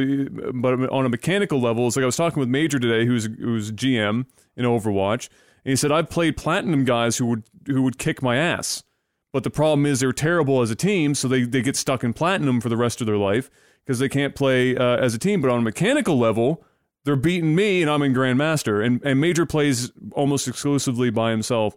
but 0.53 0.89
on 0.89 1.05
a 1.05 1.09
mechanical 1.09 1.59
level, 1.59 1.87
it's 1.87 1.95
like 1.95 2.03
I 2.03 2.07
was 2.07 2.15
talking 2.15 2.39
with 2.39 2.49
Major 2.49 2.79
today, 2.79 3.05
who's 3.05 3.25
who's 3.25 3.71
GM 3.71 4.25
in 4.55 4.65
Overwatch, 4.65 5.29
and 5.65 5.71
he 5.71 5.75
said 5.75 5.91
I've 5.91 6.09
played 6.09 6.37
platinum 6.37 6.85
guys 6.85 7.17
who 7.17 7.25
would 7.27 7.43
who 7.67 7.81
would 7.83 7.97
kick 7.97 8.21
my 8.21 8.37
ass, 8.37 8.83
but 9.31 9.43
the 9.43 9.49
problem 9.49 9.85
is 9.85 9.99
they're 9.99 10.13
terrible 10.13 10.61
as 10.61 10.71
a 10.71 10.75
team, 10.75 11.15
so 11.15 11.27
they 11.27 11.43
they 11.43 11.61
get 11.61 11.75
stuck 11.75 12.03
in 12.03 12.13
platinum 12.13 12.61
for 12.61 12.69
the 12.69 12.77
rest 12.77 13.01
of 13.01 13.07
their 13.07 13.17
life 13.17 13.49
because 13.83 13.99
they 13.99 14.09
can't 14.09 14.35
play 14.35 14.75
uh, 14.75 14.97
as 14.97 15.13
a 15.13 15.19
team. 15.19 15.41
But 15.41 15.51
on 15.51 15.59
a 15.59 15.63
mechanical 15.63 16.17
level, 16.17 16.63
they're 17.03 17.15
beating 17.15 17.55
me, 17.55 17.81
and 17.81 17.89
I'm 17.89 18.01
in 18.01 18.13
Grandmaster, 18.13 18.85
and 18.85 19.01
and 19.03 19.19
Major 19.19 19.45
plays 19.45 19.91
almost 20.13 20.47
exclusively 20.47 21.09
by 21.09 21.31
himself 21.31 21.75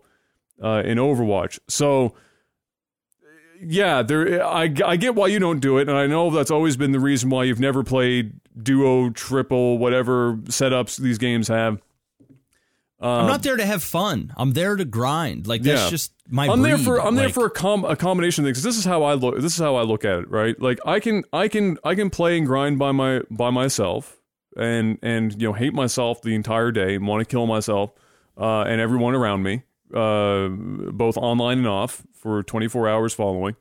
uh, 0.63 0.83
in 0.85 0.99
Overwatch, 0.99 1.59
so 1.69 2.15
yeah, 3.67 4.03
there. 4.03 4.45
I, 4.45 4.73
I 4.85 4.97
get 4.97 5.15
why 5.15 5.29
you 5.29 5.39
don't 5.39 5.61
do 5.61 5.79
it, 5.79 5.89
and 5.89 5.97
I 5.97 6.07
know 6.07 6.31
that's 6.31 6.51
always 6.51 6.77
been 6.77 6.93
the 6.93 7.01
reason 7.01 7.31
why 7.31 7.45
you've 7.45 7.61
never 7.61 7.83
played 7.85 8.33
duo, 8.61 9.11
triple, 9.11 9.79
whatever 9.79 10.35
setups 10.45 10.97
these 10.97 11.19
games 11.19 11.49
have. 11.49 11.81
I'm 13.01 13.27
not 13.27 13.43
there 13.43 13.57
to 13.57 13.67
have 13.67 13.83
fun. 13.83 14.33
I'm 14.37 14.53
there 14.53 14.77
to 14.77 14.85
grind. 14.85 15.47
Like 15.47 15.63
that's 15.63 15.83
Yeah. 15.85 15.91
just 15.91 16.13
my. 16.29 16.49
I'm 16.49 16.63
there 16.63 16.79
for 16.79 17.03
I'm 17.03 17.17
there 17.17 17.29
for 17.29 17.45
a 17.47 17.51
com 17.51 17.85
a 17.85 17.97
combination 17.97 18.45
of 18.45 18.47
things. 18.49 18.63
This 18.63 18.79
is 18.79 18.85
how 18.85 19.03
I 19.03 19.15
look. 19.15 19.35
This 19.37 19.53
is 19.53 19.59
how 19.59 19.75
I 19.77 19.83
look 19.83 20.05
at 20.07 20.21
it. 20.21 20.31
Right? 20.31 20.59
Like 20.61 20.79
I 20.87 21.01
can 21.01 21.25
I 21.33 21.49
can 21.49 21.77
I 21.85 21.95
can 21.97 22.09
play 22.09 22.39
and 22.39 22.47
grind 22.47 22.79
by 22.79 22.93
my 22.93 23.21
by 23.31 23.51
myself 23.51 24.17
and 24.57 24.99
and 25.03 25.33
you 25.41 25.49
know 25.49 25.53
hate 25.53 25.75
myself 25.75 26.23
the 26.23 26.35
entire 26.35 26.71
day 26.73 26.95
and 26.95 27.07
want 27.07 27.21
to 27.21 27.27
kill 27.31 27.47
myself 27.47 27.91
uh, 28.39 28.63
and 28.63 28.81
everyone 28.81 29.15
around 29.15 29.43
me, 29.43 29.65
uh, 29.95 30.49
both 30.49 31.17
online 31.17 31.59
and 31.59 31.67
off 31.67 32.03
for 32.13 32.43
24 32.43 32.89
hours 32.89 33.15
following. 33.15 33.57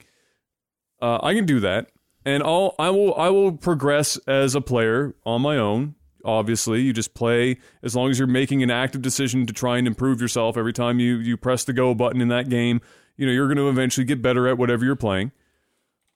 Uh, 1.01 1.19
I 1.21 1.33
can 1.33 1.45
do 1.45 1.59
that, 1.59 1.87
and 2.25 2.41
I'll 2.43 2.75
I 2.79 2.89
will 2.89 3.13
I 3.15 3.29
will 3.29 3.51
progress 3.51 4.17
as 4.27 4.55
a 4.55 4.61
player 4.61 5.15
on 5.25 5.41
my 5.41 5.57
own. 5.57 5.95
Obviously, 6.25 6.81
you 6.81 6.93
just 6.93 7.13
play 7.13 7.57
as 7.83 7.95
long 7.95 8.09
as 8.09 8.17
you're 8.17 8.27
making 8.27 8.63
an 8.63 8.71
active 8.71 9.01
decision 9.01 9.45
to 9.45 9.53
try 9.53 9.77
and 9.77 9.85
improve 9.85 10.21
yourself 10.21 10.55
every 10.57 10.71
time 10.73 10.99
you 10.99 11.17
you 11.17 11.35
press 11.35 11.65
the 11.65 11.73
go 11.73 11.93
button 11.93 12.21
in 12.21 12.29
that 12.29 12.49
game. 12.49 12.79
You 13.17 13.25
know 13.25 13.31
you're 13.31 13.47
going 13.47 13.57
to 13.57 13.69
eventually 13.69 14.05
get 14.05 14.21
better 14.21 14.47
at 14.47 14.57
whatever 14.57 14.85
you're 14.85 14.95
playing. 14.95 15.31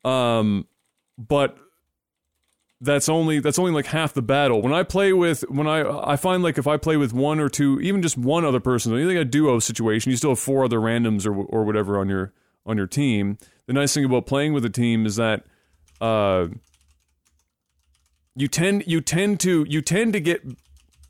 Um, 0.06 0.68
but 1.18 1.58
that's 2.80 3.10
only 3.10 3.40
that's 3.40 3.58
only 3.58 3.72
like 3.72 3.88
half 3.88 4.14
the 4.14 4.22
battle. 4.22 4.62
When 4.62 4.74
I 4.74 4.84
play 4.84 5.14
with 5.14 5.42
when 5.50 5.68
I 5.68 6.12
I 6.12 6.16
find 6.16 6.44
like 6.44 6.58
if 6.58 6.68
I 6.68 6.78
play 6.78 6.98
with 6.98 7.14
one 7.14 7.40
or 7.40 7.50
two, 7.50 7.80
even 7.82 8.02
just 8.02 8.18
one 8.18 8.46
other 8.46 8.60
person, 8.60 8.94
anything 8.94 9.18
a 9.18 9.26
duo 9.26 9.60
situation, 9.60 10.12
you 10.12 10.18
still 10.18 10.32
have 10.32 10.40
four 10.40 10.66
other 10.66 10.80
randoms 10.80 11.26
or 11.26 11.34
or 11.34 11.64
whatever 11.64 12.00
on 12.00 12.08
your 12.08 12.34
on 12.66 12.78
your 12.78 12.88
team. 12.88 13.38
The 13.66 13.74
nice 13.74 13.94
thing 13.94 14.06
about 14.06 14.28
playing 14.28 14.54
with 14.54 14.64
a 14.64 14.70
team 14.70 15.06
is 15.06 15.16
that 15.16 15.44
uh 16.00 16.48
you 18.36 18.48
tend 18.48 18.84
you 18.86 19.02
tend 19.02 19.40
to 19.40 19.66
you 19.68 19.82
tend 19.82 20.14
to 20.14 20.20
get 20.20 20.44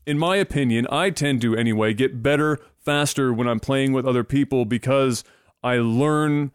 in 0.06 0.18
my 0.18 0.38
opinion, 0.38 0.88
I 0.90 1.10
tend 1.10 1.42
to 1.42 1.54
anyway 1.58 1.94
get 1.94 2.24
better 2.24 2.60
faster 2.78 3.34
when 3.34 3.50
I'm 3.50 3.60
playing 3.60 3.92
with 3.92 4.06
other 4.06 4.24
people 4.24 4.64
because 4.64 5.26
I 5.62 5.80
learn 5.80 6.52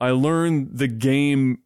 I 0.00 0.10
learn 0.10 0.74
the 0.74 0.88
game 0.88 1.60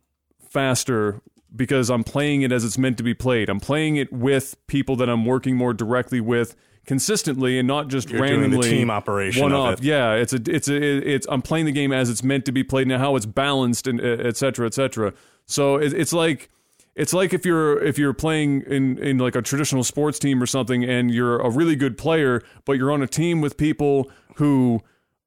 faster 0.50 1.22
because 1.55 1.90
I'm 1.90 2.05
playing 2.05 2.43
it 2.43 2.52
as 2.52 2.64
it's 2.64 2.78
meant 2.78 2.97
to 2.98 3.02
be 3.02 3.14
played. 3.14 3.48
I'm 3.48 3.60
playing 3.60 3.97
it 3.97 4.12
with 4.12 4.56
people 4.66 4.97
that 4.97 5.09
I'm 5.09 5.24
working 5.24 5.56
more 5.56 5.73
directly 5.73 6.20
with 6.20 6.56
consistently 6.86 7.59
and 7.59 7.66
not 7.66 7.89
just 7.89 8.10
You're 8.10 8.23
randomly 8.23 8.68
team 8.68 8.90
operation 8.90 9.43
one 9.43 9.52
of 9.52 9.59
off. 9.59 9.73
it. 9.74 9.82
Yeah, 9.85 10.12
it's 10.14 10.32
a 10.32 10.40
it's 10.47 10.68
a 10.68 10.77
it's 10.77 11.27
I'm 11.31 11.43
playing 11.43 11.66
the 11.66 11.73
game 11.73 11.93
as 11.93 12.10
it's 12.10 12.23
meant 12.23 12.44
to 12.47 12.52
be 12.52 12.62
played 12.64 12.86
now 12.89 12.98
how 12.98 13.16
it's 13.16 13.27
balanced 13.27 13.86
and 13.86 14.01
uh, 14.01 14.05
et 14.05 14.36
cetera, 14.36 14.66
et 14.66 14.74
cetera. 14.74 15.12
So 15.47 15.77
it, 15.77 15.93
it's 15.93 16.12
like 16.12 16.48
it's 16.94 17.12
like 17.12 17.35
if 17.35 17.44
you're 17.44 17.82
if 17.82 17.98
you're 17.98 18.14
playing 18.14 18.62
in 18.62 18.98
in 18.98 19.18
like 19.18 19.35
a 19.36 19.43
traditional 19.43 19.85
sports 19.85 20.18
team 20.18 20.43
or 20.43 20.47
something 20.47 20.85
and 20.85 21.10
you're 21.10 21.39
a 21.39 21.51
really 21.51 21.77
good 21.77 21.98
player 21.98 22.43
but 22.64 22.73
you're 22.74 22.90
on 22.90 23.02
a 23.02 23.06
team 23.06 23.40
with 23.40 23.56
people 23.56 24.10
who 24.36 24.81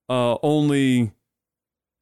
uh 0.10 0.36
only 0.42 1.12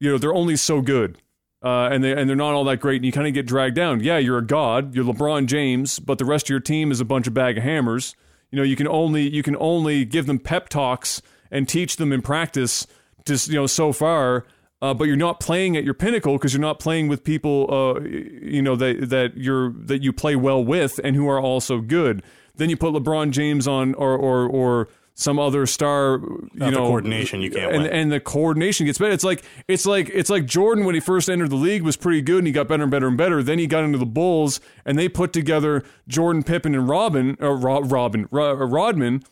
you 0.00 0.10
know 0.10 0.16
they're 0.18 0.34
only 0.34 0.56
so 0.56 0.80
good 0.80 1.18
uh, 1.62 1.88
and 1.90 2.04
they 2.04 2.12
and 2.12 2.28
they're 2.28 2.36
not 2.36 2.54
all 2.54 2.64
that 2.64 2.78
great, 2.78 2.96
and 2.96 3.04
you 3.04 3.12
kind 3.12 3.26
of 3.26 3.34
get 3.34 3.46
dragged 3.46 3.74
down. 3.74 4.00
Yeah, 4.00 4.18
you're 4.18 4.38
a 4.38 4.46
god, 4.46 4.94
you're 4.94 5.04
LeBron 5.04 5.46
James, 5.46 5.98
but 5.98 6.18
the 6.18 6.24
rest 6.24 6.46
of 6.46 6.50
your 6.50 6.60
team 6.60 6.92
is 6.92 7.00
a 7.00 7.04
bunch 7.04 7.26
of 7.26 7.34
bag 7.34 7.58
of 7.58 7.64
hammers. 7.64 8.14
You 8.50 8.56
know, 8.58 8.62
you 8.62 8.76
can 8.76 8.88
only 8.88 9.28
you 9.28 9.42
can 9.42 9.56
only 9.58 10.04
give 10.04 10.26
them 10.26 10.38
pep 10.38 10.68
talks 10.68 11.20
and 11.50 11.68
teach 11.68 11.96
them 11.96 12.12
in 12.12 12.22
practice, 12.22 12.86
just 13.24 13.48
you 13.48 13.54
know, 13.54 13.66
so 13.66 13.92
far. 13.92 14.46
Uh, 14.80 14.94
but 14.94 15.04
you're 15.04 15.16
not 15.16 15.40
playing 15.40 15.76
at 15.76 15.82
your 15.82 15.94
pinnacle 15.94 16.34
because 16.34 16.54
you're 16.54 16.60
not 16.60 16.78
playing 16.78 17.08
with 17.08 17.24
people, 17.24 17.66
uh, 17.68 18.00
you 18.00 18.62
know, 18.62 18.76
that 18.76 19.10
that 19.10 19.36
you're 19.36 19.72
that 19.72 20.02
you 20.02 20.12
play 20.12 20.36
well 20.36 20.64
with 20.64 21.00
and 21.02 21.16
who 21.16 21.28
are 21.28 21.40
also 21.40 21.80
good. 21.80 22.22
Then 22.54 22.70
you 22.70 22.76
put 22.76 22.94
LeBron 22.94 23.32
James 23.32 23.66
on, 23.66 23.94
or 23.94 24.16
or 24.16 24.46
or 24.46 24.88
some 25.20 25.36
other 25.40 25.66
star, 25.66 26.20
you 26.20 26.48
Not 26.54 26.72
know, 26.72 26.86
coordination, 26.86 27.40
you 27.42 27.50
can't 27.50 27.72
and, 27.74 27.82
win. 27.82 27.92
and 27.92 28.12
the 28.12 28.20
coordination 28.20 28.86
gets 28.86 28.98
better. 28.98 29.10
It's 29.12 29.24
like 29.24 29.42
it's 29.66 29.84
like 29.84 30.08
it's 30.14 30.30
like 30.30 30.46
Jordan 30.46 30.84
when 30.84 30.94
he 30.94 31.00
first 31.00 31.28
entered 31.28 31.50
the 31.50 31.56
league 31.56 31.82
was 31.82 31.96
pretty 31.96 32.22
good 32.22 32.38
and 32.38 32.46
he 32.46 32.52
got 32.52 32.68
better 32.68 32.84
and 32.84 32.90
better 32.92 33.08
and 33.08 33.16
better. 33.16 33.42
Then 33.42 33.58
he 33.58 33.66
got 33.66 33.82
into 33.82 33.98
the 33.98 34.06
Bulls 34.06 34.60
and 34.84 34.96
they 34.96 35.08
put 35.08 35.32
together 35.32 35.82
Jordan, 36.06 36.44
Pippen, 36.44 36.72
and 36.72 36.88
Robin 36.88 37.36
uh, 37.42 37.46
or 37.48 37.56
Robin 37.56 38.28
Ro- 38.30 38.52
uh, 38.60 38.64
Rodman, 38.66 39.24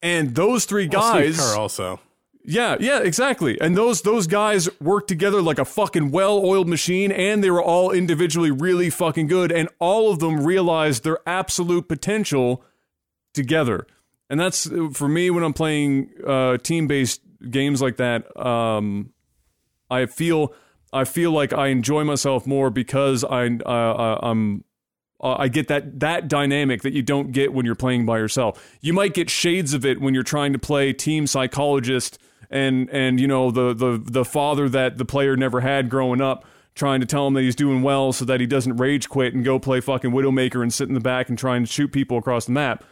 and 0.00 0.36
those 0.36 0.64
three 0.64 0.86
Well, 0.88 1.12
guys. 1.14 1.38
Kerr 1.38 1.58
also. 1.58 1.98
Yeah, 2.46 2.76
yeah, 2.78 3.00
exactly. 3.00 3.60
And 3.60 3.76
those 3.76 4.02
those 4.02 4.28
guys 4.28 4.68
worked 4.80 5.08
together 5.08 5.42
like 5.42 5.58
a 5.58 5.64
fucking 5.64 6.12
well-oiled 6.12 6.68
machine 6.68 7.10
and 7.10 7.42
they 7.42 7.50
were 7.50 7.62
all 7.62 7.90
individually 7.90 8.52
really 8.52 8.90
fucking 8.90 9.26
good 9.26 9.50
and 9.50 9.68
all 9.80 10.12
of 10.12 10.20
them 10.20 10.44
realized 10.44 11.02
their 11.02 11.18
absolute 11.26 11.88
potential 11.88 12.62
together. 13.32 13.86
And 14.30 14.40
that's 14.40 14.68
for 14.92 15.08
me 15.08 15.30
when 15.30 15.44
I'm 15.44 15.52
playing 15.52 16.10
uh, 16.26 16.56
team-based 16.58 17.20
games 17.50 17.82
like 17.82 17.96
that, 17.96 18.34
um, 18.36 19.12
I 19.90 20.06
feel 20.06 20.54
I 20.92 21.04
feel 21.04 21.30
like 21.32 21.52
I 21.52 21.68
enjoy 21.68 22.04
myself 22.04 22.46
more 22.46 22.70
because 22.70 23.24
I 23.24 23.46
uh, 23.46 24.18
I'm 24.22 24.64
I 25.20 25.48
get 25.48 25.68
that 25.68 26.00
that 26.00 26.28
dynamic 26.28 26.82
that 26.82 26.92
you 26.92 27.02
don't 27.02 27.32
get 27.32 27.52
when 27.52 27.66
you're 27.66 27.74
playing 27.74 28.06
by 28.06 28.18
yourself. 28.18 28.76
You 28.80 28.92
might 28.92 29.14
get 29.14 29.30
shades 29.30 29.74
of 29.74 29.84
it 29.84 30.00
when 30.00 30.14
you're 30.14 30.22
trying 30.22 30.52
to 30.52 30.58
play 30.58 30.92
team 30.92 31.26
psychologist 31.26 32.18
and 32.50 32.88
and 32.90 33.20
you 33.20 33.26
know 33.26 33.50
the 33.50 33.74
the 33.74 34.00
the 34.02 34.24
father 34.24 34.68
that 34.68 34.98
the 34.98 35.04
player 35.04 35.36
never 35.36 35.60
had 35.60 35.88
growing 35.88 36.20
up 36.20 36.44
trying 36.74 37.00
to 37.00 37.06
tell 37.06 37.26
him 37.26 37.34
that 37.34 37.42
he's 37.42 37.54
doing 37.54 37.82
well 37.82 38.12
so 38.12 38.24
that 38.24 38.40
he 38.40 38.46
doesn't 38.46 38.76
rage 38.76 39.08
quit 39.08 39.32
and 39.32 39.44
go 39.44 39.58
play 39.58 39.80
fucking 39.80 40.10
Widowmaker 40.10 40.60
and 40.60 40.72
sit 40.72 40.88
in 40.88 40.94
the 40.94 41.00
back 41.00 41.28
and 41.28 41.38
try 41.38 41.56
and 41.56 41.68
shoot 41.68 41.92
people 41.92 42.18
across 42.18 42.46
the 42.46 42.52
map. 42.52 42.84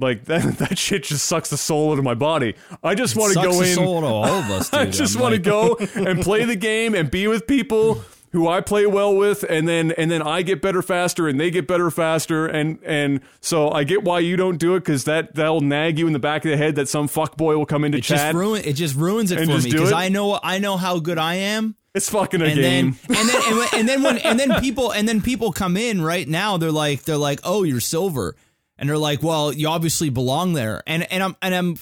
Like 0.00 0.24
that 0.26 0.58
that 0.58 0.78
shit 0.78 1.04
just 1.04 1.26
sucks 1.26 1.50
the 1.50 1.56
soul 1.56 1.92
out 1.92 1.98
of 1.98 2.04
my 2.04 2.14
body. 2.14 2.54
I 2.82 2.94
just 2.94 3.16
want 3.16 3.34
to 3.34 3.42
go 3.42 3.52
the 3.52 3.68
in 3.68 3.74
soul 3.74 4.04
all 4.04 4.24
of 4.24 4.44
us, 4.50 4.70
dude. 4.70 4.80
I 4.80 4.86
just 4.86 5.18
want 5.18 5.32
like- 5.34 5.42
to 5.44 5.50
go 5.50 5.76
and 6.10 6.20
play 6.22 6.44
the 6.44 6.56
game 6.56 6.94
and 6.94 7.10
be 7.10 7.26
with 7.28 7.46
people 7.46 8.02
who 8.32 8.46
I 8.46 8.60
play 8.60 8.86
well 8.86 9.16
with, 9.16 9.42
and 9.48 9.68
then 9.68 9.90
and 9.92 10.08
then 10.08 10.22
I 10.22 10.42
get 10.42 10.62
better 10.62 10.82
faster, 10.82 11.26
and 11.26 11.40
they 11.40 11.50
get 11.50 11.66
better 11.66 11.90
faster, 11.90 12.46
and 12.46 12.78
and 12.84 13.20
so 13.40 13.70
I 13.72 13.82
get 13.82 14.04
why 14.04 14.20
you 14.20 14.36
don't 14.36 14.56
do 14.56 14.76
it 14.76 14.80
because 14.80 15.02
that 15.04 15.34
that'll 15.34 15.60
nag 15.62 15.98
you 15.98 16.06
in 16.06 16.12
the 16.12 16.20
back 16.20 16.44
of 16.44 16.50
the 16.52 16.56
head 16.56 16.76
that 16.76 16.88
some 16.88 17.08
fuck 17.08 17.36
boy 17.36 17.56
will 17.56 17.66
come 17.66 17.84
into 17.84 17.98
It 17.98 18.02
chat. 18.04 18.18
just 18.18 18.34
ruin 18.34 18.62
it 18.64 18.74
just 18.74 18.94
ruins 18.94 19.32
it 19.32 19.40
for 19.40 19.46
me 19.58 19.62
because? 19.70 19.92
I 19.92 20.08
know 20.10 20.38
I 20.42 20.60
know 20.60 20.76
how 20.76 21.00
good 21.00 21.18
I 21.18 21.34
am. 21.34 21.74
it's 21.92 22.08
fucking 22.08 22.40
a 22.40 22.44
and 22.44 22.54
game. 22.54 22.96
then 23.08 23.18
and 23.18 23.28
then 23.28 23.42
and, 23.52 23.68
and 23.74 23.88
then 23.88 24.02
when 24.04 24.18
and 24.18 24.38
then 24.38 24.60
people 24.60 24.92
and 24.92 25.08
then 25.08 25.20
people 25.20 25.50
come 25.50 25.76
in 25.76 26.00
right 26.00 26.28
now 26.28 26.56
they're 26.56 26.70
like 26.70 27.02
they're 27.02 27.16
like 27.16 27.40
oh 27.42 27.64
you're 27.64 27.80
silver 27.80 28.36
and 28.80 28.88
they're 28.88 28.98
like 28.98 29.22
well 29.22 29.52
you 29.52 29.68
obviously 29.68 30.08
belong 30.10 30.54
there 30.54 30.82
and 30.88 31.04
and 31.12 31.22
I'm 31.22 31.36
and 31.40 31.54
I'm 31.54 31.76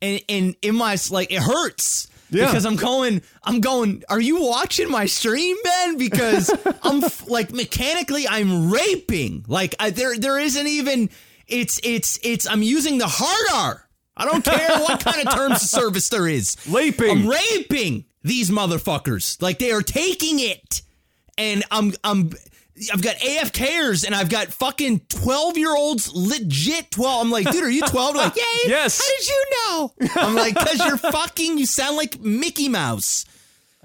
and 0.00 0.20
and 0.30 0.56
in 0.62 0.74
my 0.76 0.96
like 1.10 1.30
it 1.32 1.42
hurts 1.42 2.08
Yeah. 2.30 2.46
because 2.46 2.64
I'm 2.64 2.76
going 2.76 3.20
I'm 3.42 3.60
going 3.60 4.04
are 4.08 4.20
you 4.20 4.40
watching 4.42 4.90
my 4.90 5.04
stream 5.06 5.56
Ben 5.64 5.98
because 5.98 6.48
I'm 6.82 7.04
f- 7.04 7.28
like 7.28 7.52
mechanically 7.52 8.26
I'm 8.26 8.70
raping 8.70 9.44
like 9.48 9.74
I, 9.80 9.90
there 9.90 10.16
there 10.18 10.38
isn't 10.38 10.66
even 10.66 11.10
it's 11.46 11.80
it's 11.84 12.18
it's 12.22 12.46
I'm 12.46 12.62
using 12.62 12.98
the 12.98 13.08
hard 13.08 13.46
R 13.74 13.88
I 14.16 14.24
don't 14.24 14.44
care 14.44 14.78
what 14.80 15.00
kind 15.04 15.26
of 15.26 15.34
terms 15.34 15.62
of 15.62 15.68
service 15.68 16.08
there 16.08 16.26
is 16.28 16.56
Raping. 16.68 17.10
I'm 17.10 17.26
raping 17.28 18.04
these 18.24 18.50
motherfuckers. 18.50 19.40
Like 19.40 19.58
they 19.60 19.70
are 19.70 19.80
taking 19.82 20.40
it. 20.40 20.82
And 21.38 21.62
I'm 21.70 21.94
I'm 22.02 22.32
I've 22.92 23.02
got 23.02 23.16
AFKers 23.16 24.04
and 24.04 24.14
I've 24.14 24.28
got 24.28 24.48
fucking 24.48 25.00
12 25.08 25.56
year 25.56 25.74
olds 25.76 26.12
legit 26.12 26.90
12. 26.90 27.26
I'm 27.26 27.30
like, 27.30 27.50
dude, 27.50 27.64
are 27.64 27.70
you 27.70 27.82
12? 27.82 28.14
Like, 28.14 28.36
yeah. 28.36 28.44
Yes. 28.66 28.98
How 28.98 29.16
did 29.16 29.28
you 29.28 29.44
know? 29.50 29.92
I'm 30.22 30.34
like, 30.34 30.54
cause 30.54 30.78
you're 30.86 30.96
fucking, 30.96 31.58
you 31.58 31.66
sound 31.66 31.96
like 31.96 32.20
Mickey 32.20 32.68
Mouse. 32.68 33.24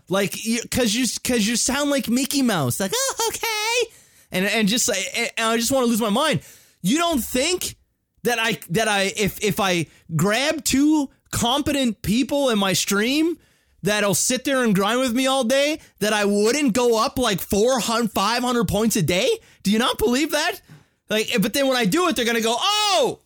Like, 0.09 0.31
cause 0.69 0.93
you, 0.93 1.07
cause 1.23 1.45
you 1.45 1.55
sound 1.55 1.89
like 1.89 2.07
Mickey 2.09 2.41
Mouse. 2.41 2.79
Like, 2.79 2.91
oh, 2.93 3.29
okay. 3.29 3.95
And, 4.31 4.45
and 4.45 4.67
just, 4.67 4.89
and 4.89 5.31
I 5.37 5.57
just 5.57 5.71
want 5.71 5.85
to 5.85 5.89
lose 5.89 6.01
my 6.01 6.09
mind. 6.09 6.41
You 6.81 6.97
don't 6.97 7.23
think 7.23 7.75
that 8.23 8.39
I, 8.39 8.59
that 8.69 8.87
I, 8.87 9.13
if, 9.15 9.43
if 9.43 9.59
I 9.59 9.87
grab 10.15 10.63
two 10.63 11.09
competent 11.31 12.01
people 12.01 12.49
in 12.49 12.59
my 12.59 12.73
stream 12.73 13.37
that'll 13.83 14.15
sit 14.15 14.43
there 14.45 14.63
and 14.63 14.73
grind 14.73 14.99
with 14.99 15.13
me 15.13 15.27
all 15.27 15.43
day, 15.43 15.79
that 15.99 16.13
I 16.13 16.25
wouldn't 16.25 16.73
go 16.73 17.03
up 17.03 17.19
like 17.19 17.39
400, 17.39 18.11
500 18.11 18.67
points 18.67 18.95
a 18.95 19.01
day? 19.03 19.29
Do 19.61 19.71
you 19.71 19.77
not 19.79 19.97
believe 19.99 20.31
that? 20.31 20.61
Like, 21.09 21.33
eh, 21.33 21.37
but 21.39 21.53
then 21.53 21.67
when 21.67 21.77
I 21.77 21.85
do 21.85 22.07
it, 22.07 22.15
they're 22.15 22.25
gonna 22.25 22.41
go, 22.41 22.55
"Oh, 22.57 23.19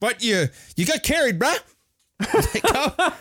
but 0.00 0.22
you 0.22 0.48
you 0.76 0.86
got 0.86 1.02
carried, 1.02 1.38
bruh." 1.38 1.58
Oh, 2.64 3.16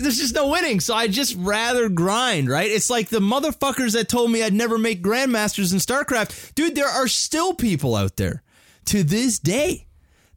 There's 0.00 0.16
just 0.16 0.34
no 0.34 0.48
winning, 0.48 0.80
so 0.80 0.94
I 0.94 1.06
just 1.06 1.34
rather 1.36 1.88
grind, 1.90 2.48
right? 2.48 2.70
It's 2.70 2.88
like 2.88 3.08
the 3.10 3.20
motherfuckers 3.20 3.92
that 3.92 4.08
told 4.08 4.30
me 4.30 4.42
I'd 4.42 4.54
never 4.54 4.78
make 4.78 5.02
grandmasters 5.02 5.72
in 5.72 5.78
StarCraft. 5.78 6.54
Dude, 6.54 6.74
there 6.74 6.88
are 6.88 7.06
still 7.08 7.52
people 7.52 7.94
out 7.94 8.16
there 8.16 8.42
to 8.86 9.02
this 9.04 9.38
day 9.38 9.86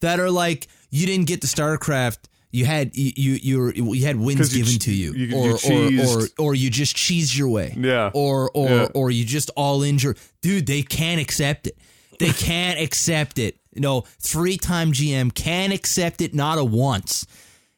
that 0.01 0.19
are 0.19 0.29
like, 0.29 0.67
you 0.89 1.05
didn't 1.05 1.27
get 1.27 1.39
the 1.39 1.47
StarCraft. 1.47 2.17
You 2.51 2.65
had 2.65 2.95
you 2.95 3.11
you 3.15 3.71
you, 3.75 3.93
you 3.93 4.05
had 4.05 4.15
wins 4.15 4.55
you 4.55 4.63
given 4.63 4.79
ch- 4.79 4.83
to 4.85 4.93
you, 4.93 5.13
you- 5.13 5.25
you 5.27 5.35
or, 5.35 5.59
or 5.71 6.21
or 6.23 6.27
or 6.39 6.55
you 6.55 6.69
just 6.71 6.95
cheese 6.95 7.37
your 7.37 7.47
way, 7.49 7.75
Yeah. 7.77 8.09
or 8.13 8.49
or 8.55 8.69
Yeah. 8.69 8.87
or 8.95 9.11
you 9.11 9.23
just 9.25 9.51
all 9.55 9.83
injure. 9.83 10.15
Dude, 10.41 10.65
they 10.65 10.81
can't 10.81 11.21
accept 11.21 11.67
it. 11.67 11.77
They 12.17 12.29
can't 12.49 12.79
accept 12.79 13.37
it. 13.37 13.57
no 13.75 14.01
three 14.19 14.57
time 14.57 14.91
GM 14.93 15.31
can't 15.33 15.71
accept 15.73 16.21
it 16.21 16.33
not 16.33 16.57
a 16.57 16.63
once. 16.65 17.25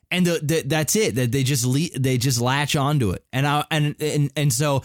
And 0.10 0.26
the, 0.26 0.40
the, 0.44 0.64
that's 0.66 0.96
it. 0.96 1.16
That 1.16 1.32
they 1.32 1.44
just 1.44 1.66
le- 1.66 1.98
they 2.00 2.18
just 2.18 2.40
latch 2.42 2.76
onto 2.76 3.12
it, 3.12 3.24
and 3.34 3.46
I 3.48 3.66
and 3.72 3.96
and 4.02 4.32
and 4.38 4.52
so 4.54 4.84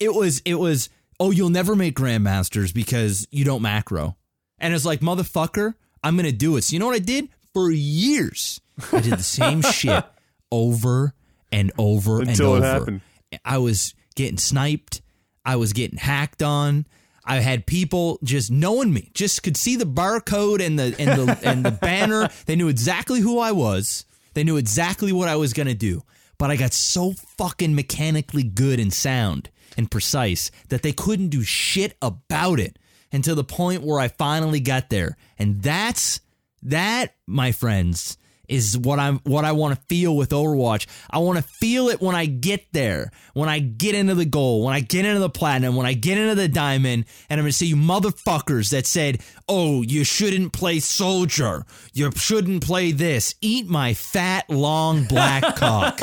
it 0.00 0.12
was 0.14 0.42
it 0.44 0.54
was 0.56 0.88
oh 1.20 1.30
you'll 1.30 1.50
never 1.50 1.74
make 1.76 1.96
grandmasters 1.96 2.74
because 2.74 3.26
you 3.30 3.44
don't 3.44 3.62
macro, 3.62 4.16
and 4.58 4.74
it's 4.74 4.84
like 4.84 5.00
motherfucker 5.00 5.74
I'm 6.02 6.16
gonna 6.16 6.30
do 6.32 6.56
it. 6.56 6.64
So 6.64 6.74
you 6.74 6.80
know 6.80 6.86
what 6.86 6.96
I 6.96 6.98
did 7.00 7.28
for 7.52 7.70
years? 7.70 8.60
I 8.92 9.00
did 9.00 9.14
the 9.14 9.22
same 9.22 9.62
shit 9.72 10.04
over 10.50 11.14
and 11.52 11.72
over 11.78 12.20
Until 12.20 12.56
and 12.56 12.64
over. 12.64 12.78
happened. 12.78 13.00
I 13.44 13.58
was 13.58 13.94
getting 14.16 14.38
sniped. 14.38 15.00
I 15.44 15.56
was 15.56 15.72
getting 15.72 15.98
hacked 15.98 16.42
on. 16.42 16.86
I 17.24 17.36
had 17.36 17.66
people 17.66 18.18
just 18.22 18.50
knowing 18.50 18.92
me, 18.92 19.10
just 19.14 19.42
could 19.42 19.56
see 19.56 19.76
the 19.76 19.86
barcode 19.86 20.60
and 20.64 20.78
the 20.78 20.94
and 20.98 21.20
the 21.20 21.38
and 21.42 21.64
the 21.64 21.70
banner. 21.82 22.28
They 22.46 22.54
knew 22.56 22.68
exactly 22.68 23.20
who 23.20 23.38
I 23.38 23.52
was. 23.52 24.04
They 24.34 24.44
knew 24.44 24.56
exactly 24.56 25.10
what 25.12 25.28
I 25.28 25.36
was 25.36 25.52
gonna 25.52 25.74
do. 25.74 26.02
But 26.38 26.50
I 26.50 26.56
got 26.56 26.72
so 26.72 27.12
fucking 27.38 27.74
mechanically 27.74 28.42
good 28.42 28.78
and 28.80 28.92
sound 28.92 29.48
and 29.76 29.90
precise 29.90 30.50
that 30.68 30.82
they 30.82 30.92
couldn't 30.92 31.28
do 31.28 31.42
shit 31.42 31.96
about 32.02 32.60
it 32.60 32.78
until 33.12 33.36
the 33.36 33.44
point 33.44 33.82
where 33.82 34.00
I 34.00 34.08
finally 34.08 34.60
got 34.60 34.90
there. 34.90 35.16
And 35.38 35.62
that's 35.62 36.20
that, 36.62 37.14
my 37.26 37.52
friends, 37.52 38.18
is 38.48 38.76
what 38.76 38.98
I'm 38.98 39.18
what 39.24 39.44
I 39.44 39.52
want 39.52 39.74
to 39.74 39.84
feel 39.86 40.16
with 40.16 40.30
Overwatch. 40.30 40.86
I 41.10 41.18
want 41.18 41.38
to 41.38 41.42
feel 41.42 41.88
it 41.88 42.00
when 42.00 42.14
I 42.14 42.26
get 42.26 42.72
there, 42.72 43.10
when 43.32 43.48
I 43.48 43.58
get 43.58 43.94
into 43.94 44.14
the 44.14 44.24
goal, 44.24 44.64
when 44.64 44.74
I 44.74 44.80
get 44.80 45.04
into 45.04 45.20
the 45.20 45.30
platinum, 45.30 45.76
when 45.76 45.86
I 45.86 45.94
get 45.94 46.18
into 46.18 46.34
the 46.34 46.48
diamond, 46.48 47.06
and 47.28 47.40
I'm 47.40 47.44
gonna 47.44 47.52
see 47.52 47.66
you 47.66 47.76
motherfuckers 47.76 48.70
that 48.70 48.86
said, 48.86 49.20
"Oh, 49.48 49.82
you 49.82 50.04
shouldn't 50.04 50.52
play 50.52 50.80
soldier, 50.80 51.64
you 51.92 52.10
shouldn't 52.14 52.64
play 52.64 52.92
this." 52.92 53.34
Eat 53.40 53.68
my 53.68 53.94
fat 53.94 54.48
long 54.50 55.04
black 55.04 55.56
cock, 55.56 56.00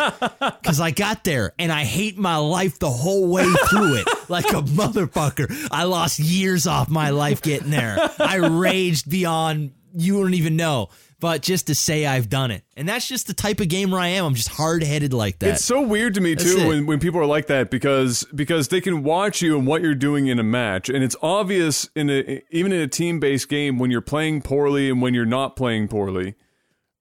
because 0.61 0.80
I 0.80 0.91
got 0.91 1.23
there 1.23 1.53
and 1.59 1.72
I 1.72 1.84
hate 1.84 2.18
my 2.18 2.38
life 2.38 2.80
the 2.80 2.89
whole 2.89 3.27
way 3.27 3.45
through 3.69 3.95
it, 3.95 4.07
like 4.30 4.49
a 4.49 4.61
motherfucker. 4.61 5.68
I 5.72 5.84
lost 5.84 6.19
years 6.19 6.68
off 6.68 6.89
my 6.89 7.09
life 7.09 7.41
getting 7.41 7.72
there. 7.72 7.97
I 8.19 8.35
raged 8.35 9.09
beyond 9.09 9.72
you 9.93 10.22
don't 10.22 10.34
even 10.34 10.55
know 10.55 10.89
but 11.22 11.43
just 11.43 11.68
to 11.68 11.76
say 11.76 12.06
I've 12.06 12.30
done 12.30 12.49
it. 12.52 12.64
And 12.76 12.89
that's 12.89 13.07
just 13.07 13.27
the 13.27 13.34
type 13.34 13.61
of 13.61 13.69
gamer 13.69 13.99
I 13.99 14.07
am. 14.07 14.26
I'm 14.26 14.34
just 14.34 14.49
hard 14.49 14.84
headed 14.84 15.14
like 15.14 15.39
that. 15.39 15.52
It's 15.52 15.64
so 15.64 15.81
weird 15.81 16.15
to 16.15 16.22
me 16.22 16.34
That's 16.34 16.53
too 16.53 16.61
it. 16.61 16.68
when, 16.68 16.85
when 16.88 16.99
people 16.99 17.22
are 17.22 17.26
like 17.27 17.45
that 17.48 17.69
because 17.69 18.26
because 18.35 18.68
they 18.68 18.81
can 18.81 19.03
watch 19.03 19.41
you 19.41 19.56
and 19.57 19.68
what 19.68 19.84
you're 19.84 19.95
doing 19.95 20.27
in 20.27 20.39
a 20.39 20.43
match 20.43 20.89
and 20.89 21.03
it's 21.03 21.15
obvious 21.22 21.88
in 21.95 22.10
a 22.10 22.41
even 22.49 22.73
in 22.73 22.81
a 22.81 22.88
team 22.88 23.19
based 23.19 23.48
game 23.48 23.77
when 23.77 23.91
you're 23.91 24.02
playing 24.02 24.41
poorly 24.41 24.89
and 24.89 25.02
when 25.02 25.14
you're 25.14 25.26
not 25.26 25.56
playing 25.56 25.88
poorly. 25.88 26.34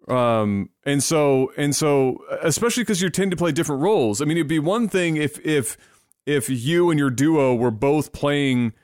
Um 0.07 0.69
and 0.85 1.03
so 1.03 1.51
and 1.57 1.75
so 1.75 2.19
especially 2.43 2.83
because 2.83 3.01
you 3.01 3.09
tend 3.09 3.31
to 3.31 3.39
play 3.39 3.53
different 3.53 3.81
roles. 3.81 4.21
I 4.21 4.27
mean 4.27 4.37
it'd 4.37 4.49
be 4.49 4.59
one 4.59 4.87
thing 4.87 5.17
if 5.17 5.45
if 5.45 5.79
if 6.27 6.51
you 6.51 6.91
and 6.91 6.99
your 6.99 7.11
duo 7.11 7.55
were 7.55 7.71
both 7.71 8.13
playing 8.13 8.75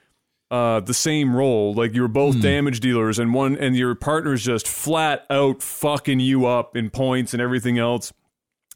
uh, 0.50 0.80
the 0.80 0.94
same 0.94 1.34
role. 1.34 1.74
Like 1.74 1.94
you 1.94 2.02
were 2.02 2.08
both 2.08 2.40
damage 2.40 2.80
dealers, 2.80 3.18
and 3.18 3.34
one 3.34 3.56
and 3.56 3.76
your 3.76 3.94
partner's 3.94 4.44
just 4.44 4.68
flat 4.68 5.26
out 5.30 5.62
fucking 5.62 6.20
you 6.20 6.46
up 6.46 6.76
in 6.76 6.90
points 6.90 7.32
and 7.32 7.42
everything 7.42 7.78
else. 7.78 8.12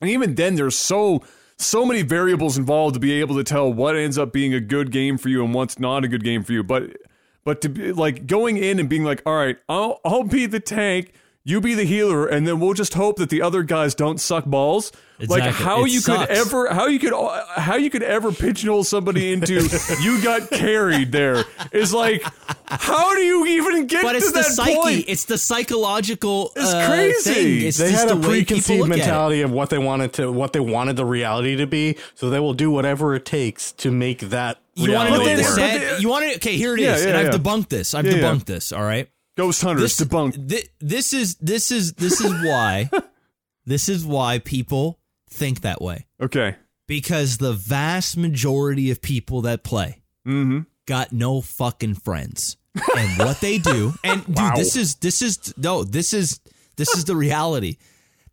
And 0.00 0.10
even 0.10 0.34
then, 0.34 0.56
there's 0.56 0.76
so 0.76 1.22
so 1.56 1.84
many 1.84 2.02
variables 2.02 2.56
involved 2.56 2.94
to 2.94 3.00
be 3.00 3.12
able 3.20 3.36
to 3.36 3.44
tell 3.44 3.72
what 3.72 3.94
ends 3.94 4.16
up 4.16 4.32
being 4.32 4.54
a 4.54 4.60
good 4.60 4.90
game 4.90 5.18
for 5.18 5.28
you 5.28 5.44
and 5.44 5.54
what's 5.54 5.78
not 5.78 6.04
a 6.04 6.08
good 6.08 6.24
game 6.24 6.42
for 6.42 6.52
you. 6.52 6.62
But 6.62 6.96
but 7.44 7.60
to 7.62 7.68
be 7.68 7.92
like 7.92 8.26
going 8.26 8.56
in 8.56 8.80
and 8.80 8.88
being 8.88 9.04
like, 9.04 9.22
all 9.26 9.34
right, 9.34 9.58
I'll 9.68 10.00
I'll 10.04 10.24
be 10.24 10.46
the 10.46 10.60
tank. 10.60 11.12
You 11.50 11.60
be 11.60 11.74
the 11.74 11.84
healer, 11.84 12.26
and 12.26 12.46
then 12.46 12.60
we'll 12.60 12.74
just 12.74 12.94
hope 12.94 13.16
that 13.16 13.28
the 13.28 13.42
other 13.42 13.62
guys 13.62 13.94
don't 13.94 14.18
suck 14.20 14.44
balls. 14.44 14.92
Like 15.28 15.42
how 15.42 15.84
It 15.84 15.90
you 15.90 16.00
sucks. 16.00 16.28
could 16.28 16.36
ever, 16.38 16.72
how 16.72 16.86
you 16.86 16.98
could, 16.98 17.12
how 17.56 17.76
you 17.76 17.90
could 17.90 18.02
ever 18.02 18.32
pigeonhole 18.32 18.84
somebody 18.84 19.32
into 19.34 19.54
you 20.00 20.22
got 20.22 20.48
carried 20.50 21.12
there 21.12 21.44
is 21.72 21.92
like, 21.92 22.24
how 22.66 23.14
do 23.14 23.20
you 23.20 23.44
even 23.46 23.86
get 23.86 24.02
but 24.02 24.12
to 24.12 24.16
it's 24.18 24.28
the 24.32 24.38
that 24.38 24.44
psyche. 24.46 24.74
point? 24.76 25.04
It's 25.08 25.26
the 25.26 25.36
psychological. 25.36 26.52
It's 26.56 26.72
uh, 26.72 26.86
crazy. 26.88 27.34
thing. 27.34 27.66
It's 27.68 27.76
they 27.78 27.92
had 27.92 28.10
a 28.10 28.14
the 28.14 28.26
preconceived 28.28 28.80
look 28.80 28.90
at 28.90 28.94
it. 28.94 28.98
mentality 29.00 29.42
of 29.42 29.50
what 29.50 29.68
they 29.70 29.78
wanted 29.78 30.12
to 30.14 30.32
what 30.32 30.52
they 30.54 30.60
wanted 30.60 30.96
the 30.96 31.04
reality 31.04 31.56
to 31.56 31.66
be, 31.66 31.96
so 32.14 32.30
they 32.30 32.40
will 32.40 32.54
do 32.54 32.70
whatever 32.70 33.14
it 33.14 33.24
takes 33.26 33.72
to 33.72 33.90
make 33.90 34.20
that 34.20 34.58
You 34.74 34.92
want 34.92 35.08
to 35.08 35.14
know 35.14 35.20
what 35.20 35.26
reality 35.26 35.42
they 35.42 35.42
But 35.42 35.50
work. 35.50 35.56
then- 35.58 35.80
said? 35.90 36.02
You 36.02 36.08
want 36.08 36.24
to? 36.30 36.36
Okay, 36.36 36.56
here 36.56 36.74
it 36.74 36.80
is, 36.80 36.86
Yeah, 36.86 36.96
yeah, 37.10 37.18
and 37.18 37.28
I've 37.28 37.34
yeah. 37.34 37.38
debunked 37.38 37.68
this. 37.68 37.92
I've 37.94 38.06
Yeah, 38.06 38.12
yeah. 38.14 38.18
debunked 38.22 38.44
this. 38.46 38.72
All 38.72 38.82
right. 38.82 39.08
Ghost 39.40 39.62
Hunters 39.62 39.96
This, 39.96 40.06
debunked. 40.08 40.48
thi- 40.50 40.68
this 40.80 41.12
is 41.12 41.36
this 41.36 41.70
is 41.70 41.94
this 41.94 42.20
is 42.20 42.30
why 42.44 42.90
this 43.66 43.88
is 43.88 44.04
why 44.04 44.38
people 44.38 44.98
think 45.30 45.60
that 45.62 45.80
way 45.80 46.06
Okay. 46.20 46.56
because 46.86 47.38
the 47.38 47.52
vast 47.52 48.16
majority 48.16 48.90
of 48.90 49.00
people 49.00 49.42
that 49.42 49.62
play 49.64 50.02
Mm-hmm. 50.26 50.60
got 50.86 51.12
no 51.12 51.40
fucking 51.40 51.94
friends. 51.94 52.56
And 52.96 53.18
what 53.18 53.40
they 53.40 53.56
do, 53.58 53.94
and 54.04 54.24
dude, 54.26 54.54
this 54.56 54.76
is 54.76 54.96
this 54.96 55.22
is 55.22 55.54
no, 55.56 55.82
this 55.82 56.12
is 56.12 56.40
this 56.76 56.94
is 56.94 57.04
the 57.06 57.16
reality. 57.16 57.78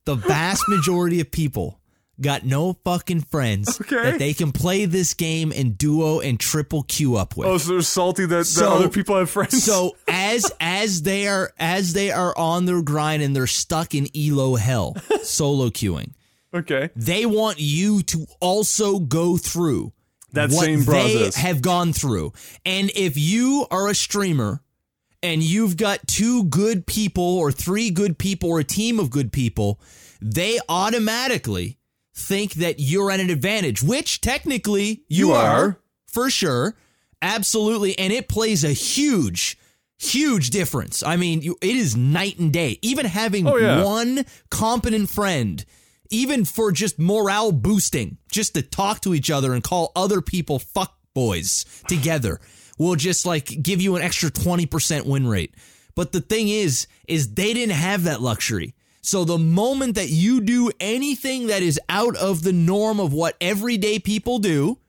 The 0.06 0.16
vast 0.16 0.64
majority 0.68 1.22
of 1.22 1.32
people 1.32 1.80
got 2.20 2.44
no 2.46 2.74
fucking 2.84 3.22
friends 3.22 3.80
Okay. 3.80 3.96
that 4.12 4.20
they 4.20 4.34
can 4.34 4.52
play 4.52 4.86
this 4.86 5.14
game 5.14 5.52
in 5.52 5.74
duo 5.74 6.20
and 6.20 6.40
triple 6.40 6.84
queue 6.84 7.16
up 7.16 7.38
with. 7.38 7.48
Oh, 7.48 7.58
so 7.58 7.70
they're 7.74 7.82
salty 7.82 8.26
that, 8.26 8.36
that 8.36 8.46
So- 8.46 8.70
other 8.74 8.90
people 8.90 9.16
have 9.18 9.30
friends. 9.30 9.64
So 9.64 9.96
as 10.08 10.52
as 10.60 11.04
they 11.04 11.28
are 11.28 11.52
as 11.60 11.94
they 11.94 12.12
are 12.12 12.36
on 12.38 12.66
their 12.66 12.82
grind 12.82 13.22
and 13.22 13.36
they're 13.36 13.46
stuck 13.48 13.94
in 13.94 14.08
elo 14.16 14.56
hell, 14.56 14.96
solo 15.22 15.70
queuing, 15.70 16.14
okay. 16.54 16.90
they 16.96 17.26
want 17.26 17.60
you 17.60 18.02
to 18.04 18.26
also 18.40 19.00
go 19.00 19.38
through 19.38 19.94
That 20.34 20.50
what 20.50 20.66
same 20.66 20.80
they 20.80 20.86
process. 20.86 21.36
have 21.36 21.62
gone 21.62 21.94
through. 21.94 22.34
And 22.66 22.90
if 22.96 23.16
you 23.18 23.68
are 23.70 23.88
a 23.90 23.96
streamer 23.96 24.62
and 25.24 25.42
you've 25.44 25.78
got 25.78 26.08
two 26.08 26.44
good 26.46 26.86
people 26.88 27.24
or 27.38 27.52
three 27.52 27.90
good 27.92 28.18
people 28.18 28.50
or 28.50 28.60
a 28.60 28.64
team 28.64 29.00
of 29.00 29.10
good 29.10 29.32
people, 29.32 29.80
they 30.22 30.60
automatically 30.70 31.77
think 32.18 32.54
that 32.56 32.80
you're 32.80 33.12
at 33.12 33.20
an 33.20 33.30
advantage, 33.30 33.84
which 33.84 34.22
technically 34.22 35.04
you, 35.08 35.28
You 35.28 35.32
are, 35.34 35.46
are. 35.46 35.80
for 36.08 36.30
sure. 36.30 36.76
Absolutely. 37.22 37.98
And 37.98 38.12
it 38.12 38.28
plays 38.28 38.64
a 38.64 38.74
huge, 38.74 39.58
huge 40.00 40.50
difference. 40.50 41.04
I 41.04 41.16
mean, 41.16 41.42
you, 41.42 41.58
it 41.62 41.76
is 41.76 41.96
night 41.96 42.40
and 42.40 42.52
day. 42.52 42.80
Even 42.82 43.06
having 43.06 43.48
Oh, 43.48 43.58
yeah. 43.58 43.84
one 43.84 44.26
competent 44.50 45.10
friend, 45.10 45.64
even 46.10 46.46
for 46.46 46.72
just 46.72 47.00
morale 47.00 47.52
boosting, 47.52 48.18
just 48.32 48.54
to 48.56 48.62
talk 48.62 49.02
to 49.02 49.14
each 49.14 49.30
other 49.32 49.54
and 49.54 49.64
call 49.64 49.92
other 49.96 50.22
people 50.22 50.60
fuck 50.60 50.98
boys 51.14 51.66
together, 51.88 52.40
will 52.78 52.96
just 52.96 53.26
like 53.26 53.46
give 53.64 53.82
you 53.82 53.96
an 53.96 54.02
extra 54.04 54.30
20% 54.30 55.06
win 55.06 55.28
rate. 55.28 55.54
But 55.96 56.12
the 56.12 56.22
thing 56.22 56.48
is, 56.50 56.88
is 57.08 57.34
they 57.34 57.54
didn't 57.54 57.76
have 57.76 58.04
that 58.04 58.22
luxury. 58.22 58.76
So 59.08 59.24
the 59.24 59.38
moment 59.38 59.96
that 59.96 60.10
you 60.10 60.42
do 60.42 60.70
anything 60.82 61.48
that 61.48 61.64
is 61.64 61.80
out 61.88 62.18
of 62.18 62.44
the 62.44 62.52
norm 62.52 63.00
of 63.00 63.14
what 63.14 63.38
everyday 63.40 64.00
people 64.00 64.38
do, 64.38 64.80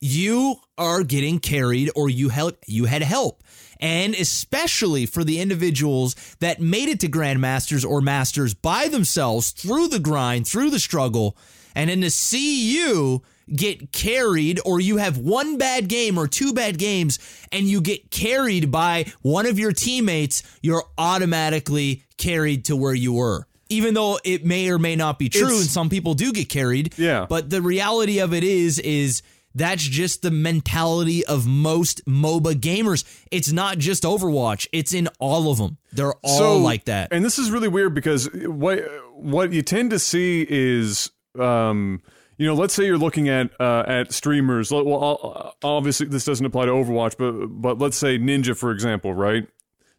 you 0.00 0.56
are 0.78 1.02
getting 1.02 1.40
carried 1.40 1.90
or 1.94 2.08
you 2.08 2.30
help 2.30 2.56
you 2.66 2.86
had 2.86 3.02
help. 3.02 3.42
And 3.78 4.14
especially 4.14 5.04
for 5.04 5.24
the 5.24 5.42
individuals 5.42 6.16
that 6.40 6.62
made 6.62 6.88
it 6.88 7.00
to 7.00 7.08
grandmasters 7.08 7.86
or 7.86 8.00
masters 8.00 8.54
by 8.54 8.88
themselves 8.88 9.50
through 9.50 9.88
the 9.88 10.00
grind 10.00 10.48
through 10.48 10.70
the 10.70 10.80
struggle 10.80 11.36
and 11.74 11.90
then 11.90 12.00
to 12.00 12.10
see 12.10 12.72
you 12.72 13.22
get 13.54 13.92
carried 13.92 14.58
or 14.64 14.80
you 14.80 14.96
have 14.96 15.18
one 15.18 15.58
bad 15.58 15.86
game 15.88 16.16
or 16.16 16.26
two 16.26 16.54
bad 16.54 16.78
games 16.78 17.18
and 17.52 17.66
you 17.66 17.82
get 17.82 18.10
carried 18.10 18.70
by 18.70 19.04
one 19.20 19.44
of 19.44 19.58
your 19.58 19.72
teammates 19.72 20.42
you're 20.62 20.84
automatically 20.96 22.03
carried 22.18 22.64
to 22.66 22.76
where 22.76 22.94
you 22.94 23.12
were 23.14 23.46
even 23.70 23.94
though 23.94 24.18
it 24.24 24.44
may 24.44 24.68
or 24.68 24.78
may 24.78 24.94
not 24.94 25.18
be 25.18 25.28
true 25.30 25.46
It's- 25.46 25.60
and 25.62 25.70
some 25.70 25.88
people 25.88 26.12
do 26.14 26.32
get 26.32 26.48
carried 26.50 26.92
Yeah. 26.98 27.24
but 27.28 27.48
the 27.48 27.62
reality 27.62 28.18
of 28.20 28.34
it 28.34 28.44
is, 28.44 28.78
is 28.80 29.22
that's 29.54 29.82
just 29.82 30.20
the 30.20 30.30
mentality 30.30 31.24
of 31.24 31.46
most 31.46 32.04
MOBA 32.06 32.54
gamers. 32.56 33.04
It's 33.30 33.52
not 33.52 33.78
just 33.78 34.02
Overwatch; 34.02 34.66
it's 34.72 34.92
in 34.92 35.08
all 35.18 35.50
of 35.50 35.58
them. 35.58 35.78
They're 35.92 36.12
all 36.22 36.38
So- 36.38 36.58
like 36.58 36.84
that. 36.86 37.08
And 37.12 37.24
this 37.24 37.38
is 37.38 37.50
really 37.50 37.68
weird 37.68 37.94
because 37.94 38.28
what 38.34 38.80
what 39.16 39.52
you 39.52 39.62
tend 39.62 39.90
to 39.90 39.98
see 39.98 40.44
is, 40.48 41.10
um, 41.38 42.02
you 42.36 42.46
know, 42.46 42.54
let's 42.54 42.74
say 42.74 42.84
you're 42.84 42.98
looking 42.98 43.28
at 43.28 43.50
uh, 43.60 43.84
at 43.86 44.12
streamers. 44.12 44.70
Well, 44.72 44.84
Well, 44.84 45.54
obviously 45.62 46.06
this 46.06 46.24
doesn't 46.24 46.44
apply 46.44 46.66
to 46.66 46.72
Overwatch, 46.72 47.14
but 47.16 47.46
but 47.62 47.78
let's 47.78 47.96
say 47.96 48.18
Ninja 48.18 48.56
for 48.56 48.72
example, 48.72 49.14
right? 49.14 49.46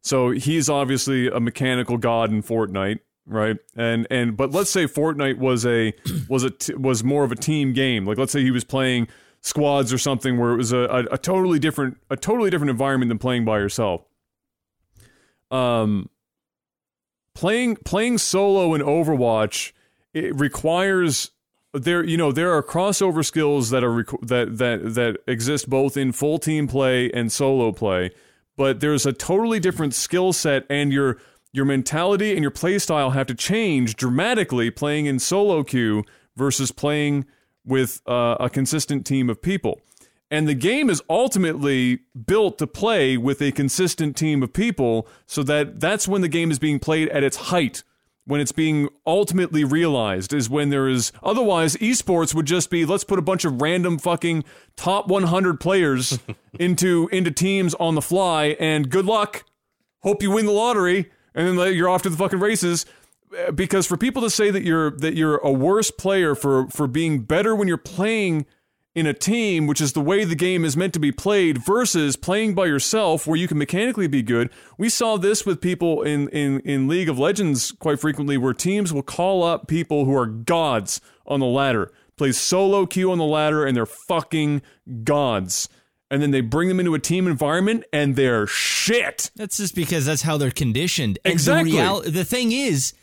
So 0.05 0.29
he's 0.29 0.69
obviously 0.69 1.27
a 1.29 1.39
mechanical 1.39 1.97
god 1.97 2.29
in 2.31 2.43
Fortnite, 2.43 2.99
right? 3.25 3.57
And 3.75 4.05
and 4.11 4.37
but 4.37 4.51
let's 4.51 4.69
say 4.69 4.85
Fortnite 4.85 5.39
was 5.39 5.65
a 5.65 5.93
was 6.29 6.43
a 6.43 6.51
t- 6.51 6.75
was 6.75 7.03
more 7.03 7.23
of 7.23 7.31
a 7.31 7.35
team 7.35 7.73
game. 7.73 8.05
Like 8.05 8.19
let's 8.19 8.31
say 8.31 8.43
he 8.43 8.51
was 8.51 8.63
playing 8.63 9.07
squads 9.41 9.91
or 9.91 9.97
something 9.97 10.37
where 10.37 10.51
it 10.51 10.57
was 10.57 10.71
a, 10.71 10.77
a, 10.77 10.99
a 11.13 11.17
totally 11.17 11.57
different 11.57 11.97
a 12.11 12.15
totally 12.17 12.51
different 12.51 12.69
environment 12.69 13.09
than 13.09 13.17
playing 13.17 13.45
by 13.45 13.57
yourself. 13.57 14.05
um, 15.51 16.09
playing 17.33 17.75
playing 17.77 18.17
solo 18.19 18.73
in 18.75 18.81
Overwatch 18.81 19.71
it 20.13 20.35
requires 20.35 21.31
there 21.73 22.03
you 22.03 22.17
know 22.17 22.31
there 22.31 22.53
are 22.53 22.63
crossover 22.63 23.25
skills 23.25 23.69
that 23.71 23.83
are 23.83 24.03
that 24.21 24.57
that 24.57 24.93
that 24.95 25.17
exist 25.27 25.69
both 25.69 25.97
in 25.97 26.11
full 26.11 26.39
team 26.39 26.67
play 26.67 27.11
and 27.11 27.31
solo 27.31 27.71
play, 27.71 28.11
but 28.57 28.79
there's 28.79 29.05
a 29.05 29.13
totally 29.13 29.59
different 29.59 29.93
skill 29.93 30.33
set 30.33 30.65
and 30.69 30.91
your 30.91 31.17
your 31.51 31.65
mentality 31.65 32.33
and 32.33 32.41
your 32.41 32.51
play 32.51 32.77
style 32.77 33.11
have 33.11 33.27
to 33.27 33.33
change 33.33 33.95
dramatically 33.95 34.69
playing 34.69 35.05
in 35.05 35.19
solo 35.19 35.63
queue 35.63 36.03
versus 36.35 36.71
playing 36.71 37.25
with 37.65 38.01
uh, 38.07 38.35
a 38.41 38.49
consistent 38.49 39.05
team 39.05 39.29
of 39.29 39.41
people. 39.41 39.79
And 40.29 40.47
the 40.49 40.53
game 40.53 40.89
is 40.89 41.01
ultimately 41.09 41.99
built 42.25 42.57
to 42.57 42.67
play 42.67 43.15
with 43.15 43.41
a 43.41 43.51
consistent 43.53 44.17
team 44.17 44.43
of 44.43 44.51
people 44.51 45.07
so 45.27 45.43
that 45.43 45.79
that's 45.79 46.07
when 46.07 46.21
the 46.21 46.27
game 46.27 46.51
is 46.51 46.59
being 46.59 46.79
played 46.79 47.07
at 47.09 47.23
its 47.23 47.37
height 47.37 47.83
when 48.25 48.41
it's 48.41 48.51
being 48.51 48.89
ultimately 49.05 49.63
realized 49.63 50.33
is 50.33 50.49
when 50.49 50.69
there 50.69 50.87
is 50.87 51.11
otherwise 51.23 51.75
esports 51.77 52.33
would 52.33 52.45
just 52.45 52.69
be 52.69 52.85
let's 52.85 53.03
put 53.03 53.19
a 53.19 53.21
bunch 53.21 53.45
of 53.45 53.61
random 53.61 53.97
fucking 53.99 54.43
top 54.75 55.07
100 55.07 55.59
players 55.59 56.19
into 56.59 57.07
into 57.11 57.31
teams 57.31 57.73
on 57.75 57.95
the 57.95 58.01
fly 58.01 58.55
and 58.59 58.89
good 58.89 59.05
luck. 59.05 59.45
Hope 60.01 60.21
you 60.21 60.31
win 60.31 60.45
the 60.45 60.51
lottery 60.51 61.11
and 61.33 61.57
then 61.57 61.73
you're 61.75 61.89
off 61.89 62.01
to 62.03 62.09
the 62.09 62.17
fucking 62.17 62.39
races. 62.39 62.85
Because 63.53 63.85
for 63.85 63.97
people 63.97 64.21
to 64.21 64.29
say 64.29 64.49
that 64.49 64.63
you're 64.63 64.91
that 64.91 65.15
you're 65.15 65.37
a 65.37 65.51
worse 65.51 65.91
player 65.91 66.35
for 66.35 66.67
for 66.69 66.87
being 66.87 67.21
better 67.21 67.55
when 67.55 67.67
you're 67.67 67.77
playing 67.77 68.45
in 68.95 69.05
a 69.05 69.13
team, 69.13 69.67
which 69.67 69.81
is 69.81 69.91
the 69.91 70.01
way 70.01 70.23
the 70.23 70.35
game 70.35 70.63
is 70.63 70.77
meant 70.77 70.93
to 70.93 70.99
be 70.99 71.11
played, 71.11 71.63
versus 71.63 72.15
playing 72.15 72.55
by 72.55 72.65
yourself, 72.65 73.27
where 73.27 73.37
you 73.37 73.47
can 73.47 73.57
mechanically 73.57 74.07
be 74.07 74.23
good. 74.23 74.49
We 74.77 74.87
saw 74.87 75.17
this 75.17 75.45
with 75.45 75.59
people 75.59 76.01
in, 76.01 76.29
in, 76.29 76.61
in 76.61 76.87
League 76.87 77.09
of 77.09 77.19
Legends 77.19 77.73
quite 77.73 77.99
frequently, 77.99 78.37
where 78.37 78.53
teams 78.53 78.93
will 78.93 79.03
call 79.03 79.43
up 79.43 79.67
people 79.67 80.05
who 80.05 80.15
are 80.15 80.25
gods 80.25 81.01
on 81.27 81.41
the 81.41 81.45
ladder, 81.45 81.91
play 82.15 82.31
solo 82.31 82.85
queue 82.85 83.11
on 83.11 83.17
the 83.17 83.25
ladder, 83.25 83.65
and 83.65 83.75
they're 83.75 83.85
fucking 83.85 84.61
gods. 85.03 85.67
And 86.09 86.21
then 86.21 86.31
they 86.31 86.41
bring 86.41 86.69
them 86.69 86.79
into 86.79 86.93
a 86.93 86.99
team 86.99 87.27
environment, 87.27 87.83
and 87.91 88.15
they're 88.15 88.47
shit. 88.47 89.31
That's 89.35 89.57
just 89.57 89.75
because 89.75 90.05
that's 90.05 90.21
how 90.21 90.37
they're 90.37 90.51
conditioned. 90.51 91.19
And 91.25 91.33
Exactly. 91.33 91.71
The, 91.71 91.77
real, 91.77 92.01
the 92.01 92.23
thing 92.23 92.53
is, 92.53 92.93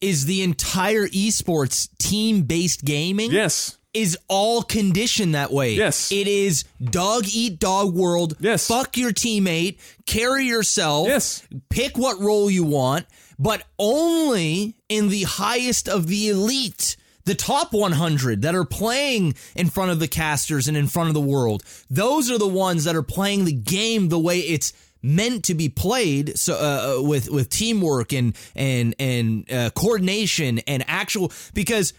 is 0.00 0.24
the 0.24 0.42
entire 0.42 1.06
esports 1.08 1.88
team 1.98 2.42
based 2.42 2.84
gaming 2.84 3.30
Yes. 3.30 3.78
Is 3.94 4.18
all 4.28 4.62
conditioned 4.62 5.34
that 5.34 5.52
way. 5.52 5.74
Yes. 5.74 6.10
It 6.12 6.26
is 6.26 6.64
dog 6.82 7.24
eat 7.32 7.58
dog 7.60 7.94
world. 7.94 8.34
Yes. 8.40 8.66
Fuck 8.66 8.96
your 8.96 9.12
teammate. 9.12 9.78
Carry 10.04 10.44
yourself. 10.46 11.06
Yes. 11.08 11.46
Pick 11.70 11.96
what 11.96 12.20
role 12.20 12.50
you 12.50 12.64
want, 12.64 13.06
but 13.38 13.62
only 13.78 14.74
in 14.88 15.08
the 15.08 15.22
highest 15.22 15.88
of 15.88 16.08
the 16.08 16.28
elite. 16.28 16.96
The 17.24 17.34
top 17.34 17.72
100 17.72 18.42
that 18.42 18.54
are 18.54 18.66
playing 18.66 19.34
in 19.56 19.70
front 19.70 19.90
of 19.90 19.98
the 19.98 20.08
casters 20.08 20.68
and 20.68 20.76
in 20.76 20.88
front 20.88 21.08
of 21.08 21.14
the 21.14 21.22
world. 21.22 21.62
Those 21.88 22.30
are 22.30 22.36
the 22.36 22.46
ones 22.46 22.84
that 22.84 22.94
are 22.94 23.02
playing 23.02 23.46
the 23.46 23.52
game 23.52 24.10
the 24.10 24.18
way 24.18 24.40
it's 24.40 24.74
meant 25.02 25.44
to 25.44 25.54
be 25.54 25.68
played 25.68 26.36
so 26.38 26.54
uh, 26.54 27.02
with 27.02 27.30
with 27.30 27.50
teamwork 27.50 28.12
and 28.12 28.36
and 28.56 28.94
and 28.98 29.50
uh, 29.52 29.70
coordination 29.70 30.58
and 30.60 30.82
actual 30.86 31.30
because 31.52 31.92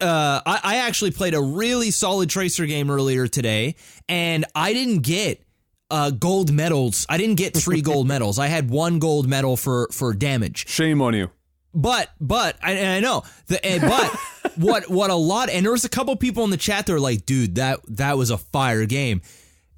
uh, 0.00 0.40
I, 0.44 0.60
I 0.62 0.76
actually 0.76 1.10
played 1.10 1.34
a 1.34 1.40
really 1.40 1.90
solid 1.90 2.30
tracer 2.30 2.66
game 2.66 2.90
earlier 2.90 3.26
today, 3.26 3.76
and 4.08 4.44
I 4.54 4.72
didn't 4.72 5.00
get 5.00 5.42
uh, 5.90 6.10
gold 6.10 6.52
medals. 6.52 7.06
I 7.08 7.18
didn't 7.18 7.36
get 7.36 7.56
three 7.56 7.82
gold 7.82 8.06
medals. 8.08 8.38
I 8.38 8.46
had 8.46 8.70
one 8.70 8.98
gold 8.98 9.28
medal 9.28 9.56
for 9.56 9.88
for 9.92 10.14
damage. 10.14 10.68
Shame 10.68 11.02
on 11.02 11.14
you. 11.14 11.30
But 11.74 12.10
but 12.20 12.56
I, 12.62 12.96
I 12.96 13.00
know 13.00 13.24
the 13.46 13.64
and, 13.64 13.82
but 13.82 14.52
what 14.56 14.88
what 14.88 15.10
a 15.10 15.14
lot 15.14 15.50
and 15.50 15.64
there 15.64 15.72
was 15.72 15.84
a 15.84 15.88
couple 15.88 16.14
people 16.16 16.44
in 16.44 16.50
the 16.50 16.56
chat 16.56 16.86
that 16.86 16.92
were 16.92 17.00
like, 17.00 17.26
dude, 17.26 17.56
that 17.56 17.80
that 17.88 18.16
was 18.16 18.30
a 18.30 18.38
fire 18.38 18.86
game, 18.86 19.20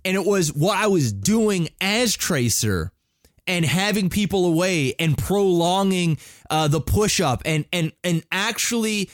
and 0.04 0.16
it 0.16 0.24
was 0.24 0.52
what 0.52 0.76
I 0.76 0.86
was 0.86 1.12
doing 1.12 1.68
as 1.80 2.14
tracer 2.14 2.92
and 3.46 3.64
having 3.64 4.10
people 4.10 4.46
away 4.46 4.94
and 4.98 5.16
prolonging 5.18 6.18
uh, 6.50 6.68
the 6.68 6.80
push 6.80 7.20
up 7.20 7.42
and 7.44 7.64
and 7.72 7.92
and 8.04 8.22
actually 8.30 9.10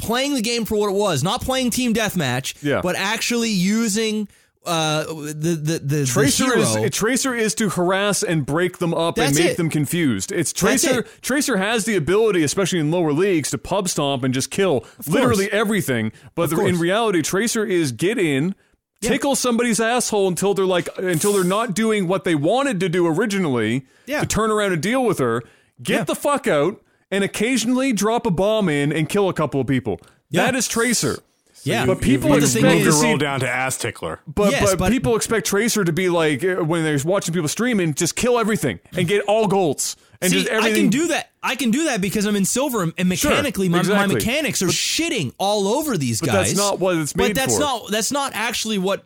playing 0.00 0.34
the 0.34 0.42
game 0.42 0.64
for 0.64 0.76
what 0.76 0.88
it 0.88 0.94
was, 0.96 1.22
not 1.22 1.42
playing 1.42 1.70
team 1.70 1.94
deathmatch, 1.94 2.54
Yeah. 2.62 2.80
but 2.82 2.96
actually 2.96 3.50
using 3.50 4.28
uh 4.66 5.04
the 5.04 5.58
the 5.62 5.78
the 5.82 6.04
Tracer 6.06 6.44
the 6.44 6.82
is 6.84 6.90
Tracer 6.90 7.34
is 7.34 7.54
to 7.54 7.70
harass 7.70 8.22
and 8.22 8.44
break 8.44 8.76
them 8.76 8.92
up 8.92 9.14
That's 9.14 9.30
and 9.30 9.38
make 9.38 9.52
it. 9.52 9.56
them 9.56 9.70
confused. 9.70 10.32
It's 10.32 10.52
Tracer. 10.52 11.00
it. 11.00 11.22
Tracer 11.22 11.56
has 11.56 11.86
the 11.86 11.96
ability, 11.96 12.42
especially 12.42 12.78
in 12.78 12.90
lower 12.90 13.12
leagues, 13.14 13.50
to 13.52 13.58
pub 13.58 13.88
stomp 13.88 14.22
and 14.22 14.34
just 14.34 14.50
kill 14.50 14.84
literally 15.06 15.50
everything. 15.50 16.12
But 16.34 16.50
the, 16.50 16.60
in 16.66 16.78
reality, 16.78 17.22
Tracer 17.22 17.64
is 17.64 17.90
get 17.92 18.18
in. 18.18 18.54
Tickle 19.00 19.34
somebody's 19.34 19.80
asshole 19.80 20.28
until 20.28 20.52
they're 20.52 20.66
like 20.66 20.90
until 20.98 21.32
they're 21.32 21.42
not 21.42 21.72
doing 21.74 22.06
what 22.06 22.24
they 22.24 22.34
wanted 22.34 22.80
to 22.80 22.90
do 22.90 23.06
originally 23.06 23.86
Yeah. 24.04 24.20
to 24.20 24.26
turn 24.26 24.50
around 24.50 24.74
and 24.74 24.82
deal 24.82 25.02
with 25.02 25.18
her. 25.20 25.42
Get 25.82 25.94
Yeah. 26.00 26.04
the 26.04 26.14
fuck 26.14 26.46
out 26.46 26.82
and 27.10 27.24
occasionally 27.24 27.92
drop 27.92 28.26
a 28.26 28.30
bomb 28.30 28.68
in 28.68 28.92
and 28.92 29.08
kill 29.08 29.28
a 29.28 29.32
couple 29.34 29.60
of 29.60 29.66
people. 29.66 30.00
Yeah. 30.30 30.44
That 30.46 30.54
is 30.56 30.68
Tracer. 30.68 31.18
yeah, 31.64 31.84
But 31.86 32.00
people 32.00 32.30
But 32.30 32.40
the 32.40 32.44
expect 32.46 32.64
Move 32.64 32.72
to 32.74 32.78
your 32.80 32.88
is- 32.90 33.02
roll 33.02 33.16
down 33.18 33.40
to 33.40 33.48
ass 33.48 33.76
tickler. 33.76 34.20
but, 34.26 34.52
Yes, 34.52 34.70
but, 34.70 34.78
but- 34.78 34.92
people 34.92 35.16
expect 35.16 35.46
Tracer 35.46 35.84
to 35.84 35.92
be 35.92 36.08
like 36.08 36.44
uh, 36.44 36.56
when 36.64 36.84
they're 36.84 36.98
watching 37.04 37.34
people 37.34 37.48
stream 37.48 37.80
and 37.80 37.96
just 37.96 38.16
kill 38.16 38.38
everything 38.38 38.78
and 38.96 39.06
get 39.08 39.22
all 39.24 39.46
golds 39.48 39.96
and 40.22 40.30
See, 40.30 40.42
just 40.44 40.52
I 40.52 40.70
can 40.72 40.88
do 40.90 41.08
that. 41.08 41.30
I 41.42 41.56
can 41.56 41.70
do 41.70 41.84
that 41.86 42.02
because 42.02 42.26
I'm 42.26 42.36
in 42.36 42.44
silver, 42.44 42.82
and 42.98 43.08
mechanically, 43.08 43.70
my, 43.70 43.78
exactly. 43.78 44.06
my 44.08 44.12
mechanics 44.14 44.60
are 44.60 44.66
shitting 44.66 45.32
all 45.38 45.66
over 45.66 45.96
these 45.96 46.20
But 46.20 46.26
guys. 46.26 46.48
that's 46.48 46.58
not 46.58 46.78
what 46.78 46.96
it's 46.98 47.14
But 47.14 47.28
made 47.28 47.36
that's 47.36 47.54
for. 47.54 47.60
not 47.60 47.90
that's 47.90 48.12
not 48.12 48.32
actually 48.34 48.76
what 48.76 49.02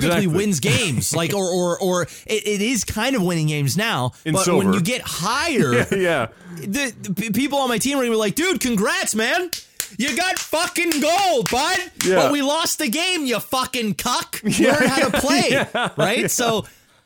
typically 0.00 0.24
Exactly. 0.24 0.36
wins 0.36 0.60
games. 0.60 1.14
like 1.20 1.34
or 1.34 1.48
or 1.50 1.78
or 1.80 2.02
it, 2.02 2.46
it 2.46 2.60
is 2.62 2.84
kind 2.84 3.14
of 3.16 3.22
winning 3.22 3.46
games 3.46 3.76
now. 3.76 4.12
In 4.24 4.34
but 4.34 4.44
silver. 4.44 4.64
when 4.64 4.72
you 4.74 4.80
get 4.80 5.02
higher, 5.04 5.72
yeah, 5.96 6.28
the, 6.56 6.94
the 7.00 7.30
people 7.32 7.58
on 7.58 7.68
my 7.68 7.78
team 7.78 7.96
are 7.98 8.02
gonna 8.02 8.10
be 8.10 8.16
like, 8.16 8.34
dude, 8.34 8.60
congrats, 8.60 9.14
man. 9.14 9.50
You 9.98 10.16
got 10.16 10.38
fucking 10.38 11.00
gold, 11.02 11.50
bud. 11.50 11.78
Yeah. 12.04 12.14
But 12.16 12.32
we 12.32 12.40
lost 12.40 12.78
the 12.78 12.88
game, 12.88 13.26
you 13.26 13.38
fucking 13.38 13.94
cuck. 13.94 14.40
Yeah, 14.44 14.72
Learn 14.78 14.88
how 14.88 15.08
to 15.10 15.20
play. 15.20 15.42
yeah, 15.50 15.90
right? 15.98 16.30
So 16.30 16.62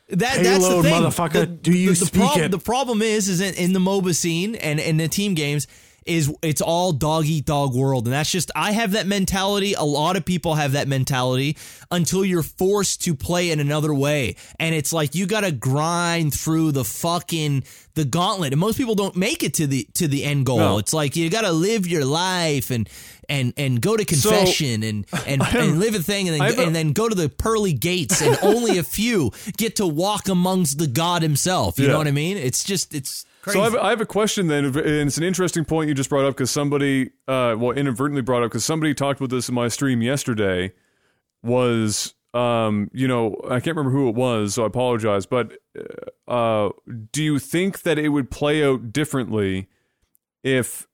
that 0.09 0.41
that's 0.41 0.65
the 0.67 0.81
thing. 0.83 0.93
motherfucker. 0.93 1.31
The- 1.33 1.45
Do 1.47 1.73
you 1.73 1.93
the, 1.93 1.99
the 1.99 2.05
speak 2.05 2.21
prob- 2.21 2.37
it? 2.37 2.51
The 2.51 2.59
problem 2.59 3.01
is, 3.01 3.27
is 3.27 3.41
in, 3.41 3.53
in 3.55 3.73
the 3.73 3.79
MOBA 3.79 4.15
scene 4.15 4.55
and 4.55 4.79
in 4.79 4.95
the 4.95 5.09
team 5.09 5.33
games, 5.33 5.67
is 6.07 6.33
it's 6.41 6.61
all 6.61 6.91
dog 6.93 7.25
eat 7.25 7.45
dog 7.45 7.75
world, 7.75 8.05
and 8.05 8.13
that's 8.13 8.31
just 8.31 8.51
I 8.55 8.71
have 8.71 8.91
that 8.93 9.07
mentality. 9.07 9.73
A 9.73 9.83
lot 9.83 10.15
of 10.15 10.25
people 10.25 10.55
have 10.55 10.71
that 10.73 10.87
mentality 10.87 11.57
until 11.91 12.23
you're 12.25 12.43
forced 12.43 13.03
to 13.03 13.15
play 13.15 13.51
in 13.51 13.59
another 13.59 13.93
way, 13.93 14.35
and 14.59 14.73
it's 14.73 14.93
like 14.93 15.15
you 15.15 15.25
got 15.27 15.41
to 15.41 15.51
grind 15.51 16.33
through 16.33 16.71
the 16.71 16.83
fucking 16.85 17.63
the 17.95 18.05
gauntlet, 18.05 18.53
and 18.53 18.59
most 18.59 18.77
people 18.77 18.95
don't 18.95 19.15
make 19.15 19.43
it 19.43 19.53
to 19.55 19.67
the 19.67 19.87
to 19.95 20.07
the 20.07 20.23
end 20.23 20.45
goal. 20.45 20.59
No. 20.59 20.77
It's 20.77 20.93
like 20.93 21.15
you 21.15 21.29
got 21.29 21.41
to 21.41 21.51
live 21.51 21.87
your 21.87 22.05
life 22.05 22.71
and. 22.71 22.89
And, 23.29 23.53
and 23.57 23.81
go 23.81 23.97
to 23.97 24.05
confession 24.05 24.83
and, 24.83 25.05
and, 25.27 25.41
and 25.41 25.81
live 25.81 25.95
a 25.95 25.99
thing 25.99 26.29
and 26.29 26.39
then, 26.39 26.59
a- 26.59 26.61
and 26.63 26.73
then 26.73 26.93
go 26.93 27.09
to 27.09 27.13
the 27.13 27.27
pearly 27.27 27.73
gates 27.73 28.21
and 28.21 28.37
only 28.41 28.77
a 28.77 28.83
few 28.83 29.31
get 29.57 29.75
to 29.75 29.85
walk 29.85 30.29
amongst 30.29 30.77
the 30.79 30.87
god 30.87 31.23
himself. 31.23 31.77
You 31.77 31.87
Yeah. 31.87 31.91
know 31.91 31.97
what 31.97 32.07
I 32.07 32.11
mean? 32.11 32.37
It's 32.37 32.63
just 32.63 32.95
it's 32.95 33.25
crazy. 33.47 33.59
So 33.59 33.61
I 33.61 33.63
have, 33.65 33.75
I 33.75 33.89
have 33.89 34.01
a 34.01 34.05
question 34.05 34.47
then, 34.47 34.65
and 34.65 34.77
it's 34.77 35.17
an 35.17 35.23
interesting 35.23 35.65
point 35.65 35.89
you 35.89 35.93
just 35.93 36.09
brought 36.09 36.25
up 36.25 36.35
because 36.35 36.51
somebody, 36.51 37.11
uh, 37.27 37.55
well, 37.57 37.71
inadvertently 37.71 38.21
brought 38.21 38.43
up 38.43 38.51
because 38.51 38.65
somebody 38.65 38.93
talked 38.93 39.19
about 39.19 39.29
this 39.29 39.49
in 39.49 39.55
my 39.55 39.67
stream 39.67 40.01
yesterday. 40.01 40.73
Was 41.43 42.13
um, 42.33 42.89
you 42.93 43.07
know, 43.07 43.35
I 43.45 43.59
can't 43.59 43.75
remember 43.75 43.91
who 43.91 44.09
it 44.09 44.15
was, 44.15 44.55
so 44.55 44.63
I 44.63 44.67
apologize. 44.67 45.25
But 45.25 45.57
uh, 46.27 46.69
do 47.11 47.23
you 47.23 47.39
think 47.39 47.81
that 47.81 47.97
it 47.97 48.09
would 48.09 48.29
play 48.29 48.63
out 48.63 48.91
differently 48.91 49.67
if 50.43 50.87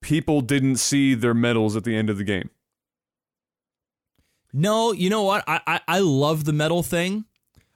people 0.00 0.40
didn't 0.40 0.76
see 0.76 1.14
their 1.14 1.34
medals 1.34 1.76
at 1.76 1.84
the 1.84 1.96
end 1.96 2.10
of 2.10 2.18
the 2.18 2.24
game? 2.24 2.50
no, 4.52 4.92
you 4.92 5.10
know 5.10 5.22
what? 5.22 5.44
I, 5.46 5.60
I 5.66 5.80
I 5.86 5.98
love 6.00 6.44
the 6.44 6.52
medal 6.52 6.82
thing. 6.82 7.24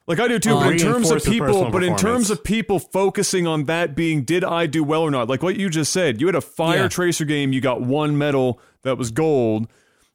Like 0.06 0.20
I 0.20 0.28
do 0.28 0.39
too, 0.39 0.51
but 0.55 0.72
in 0.72 0.78
terms 0.78 1.10
of 1.10 1.24
people, 1.24 1.70
but 1.70 1.82
in 1.82 1.97
terms 1.97 2.31
of 2.31 2.44
people 2.44 2.78
focusing 2.78 3.47
on 3.47 3.64
that 3.64 3.94
being, 3.94 4.22
did 4.24 4.44
I 4.44 4.66
do 4.66 4.85
well 4.85 5.01
or 5.02 5.10
not? 5.10 5.28
Like 5.28 5.43
what 5.43 5.56
you 5.56 5.70
just 5.70 5.93
said, 5.93 6.20
you 6.20 6.26
had 6.26 6.35
a 6.35 6.43
fire 6.43 6.82
Yeah. 6.82 6.89
tracer 6.89 7.24
game, 7.24 7.52
you 7.55 7.60
got 7.62 7.81
one 7.81 8.18
medal 8.18 8.60
that 8.82 8.98
was 8.98 9.10
gold, 9.10 9.66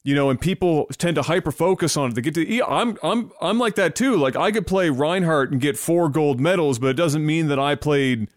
you 0.03 0.13
know, 0.13 0.29
and 0.29 0.39
people 0.39 0.85
tend 0.97 1.15
to 1.15 1.23
hyper 1.23 1.51
focus 1.51 1.97
on 1.97 2.11
it. 2.11 2.13
They 2.15 2.21
get 2.21 2.35
to, 2.35 2.47
yeah, 2.47 2.65
I'm, 2.65 2.97
I'm, 3.01 3.31
I'm 3.41 3.57
like 3.57 3.75
that 3.75 3.95
too. 3.95 4.15
Like 4.15 4.35
I 4.35 4.51
could 4.51 4.67
play 4.67 4.91
Reinhardt 4.91 5.51
and 5.51 5.59
get 5.59 5.75
four 5.75 6.07
gold 6.07 6.39
medals, 6.39 6.77
but 6.77 6.87
it 6.89 6.93
doesn't 6.95 7.25
mean 7.25 7.47
that 7.47 7.57
I 7.59 7.73
played 7.73 8.27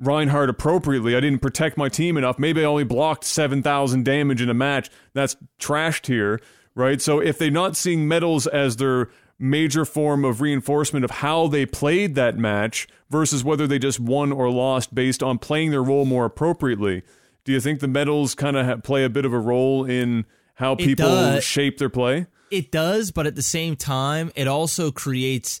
Reinhardt 0.00 0.50
appropriately. 0.50 1.14
I 1.16 1.20
didn't 1.20 1.42
protect 1.42 1.76
my 1.76 1.88
team 1.88 2.16
enough. 2.16 2.40
Maybe 2.40 2.60
I 2.62 2.64
only 2.64 2.84
blocked 2.84 3.22
7,000 3.24 4.04
damage 4.04 4.42
in 4.42 4.48
a 4.50 4.54
match. 4.54 4.90
That's 5.12 5.36
trashed 5.60 6.06
here, 6.06 6.40
right? 6.74 7.00
So 7.00 7.20
if 7.20 7.38
they're 7.38 7.50
not 7.52 7.76
seeing 7.76 8.06
medals 8.08 8.46
as 8.48 8.76
their 8.76 9.10
major 9.38 9.84
form 9.84 10.24
of 10.24 10.40
reinforcement 10.40 11.04
of 11.04 11.10
how 11.10 11.46
they 11.46 11.64
played 11.64 12.14
that 12.16 12.36
match 12.36 12.88
versus 13.08 13.44
whether 13.44 13.66
they 13.66 13.78
just 13.78 14.00
won 14.00 14.32
or 14.32 14.50
lost 14.50 14.94
based 14.94 15.22
on 15.22 15.38
playing 15.38 15.70
their 15.70 15.82
role 15.82 16.04
more 16.04 16.24
appropriately. 16.24 17.02
Do 17.44 17.52
you 17.52 17.60
think 17.60 17.80
the 17.80 17.88
medals 17.88 18.34
kind 18.34 18.56
of 18.56 18.66
ha- 18.66 18.76
play 18.76 19.04
a 19.04 19.08
bit 19.08 19.24
of 19.24 19.32
a 19.32 19.38
role 19.38 19.84
in 19.84 20.26
how 20.54 20.74
people 20.74 21.06
does. 21.06 21.44
shape 21.44 21.78
their 21.78 21.88
play? 21.88 22.26
It 22.50 22.72
does, 22.72 23.10
but 23.10 23.26
at 23.26 23.36
the 23.36 23.42
same 23.42 23.76
time, 23.76 24.32
it 24.34 24.48
also 24.48 24.90
creates 24.90 25.60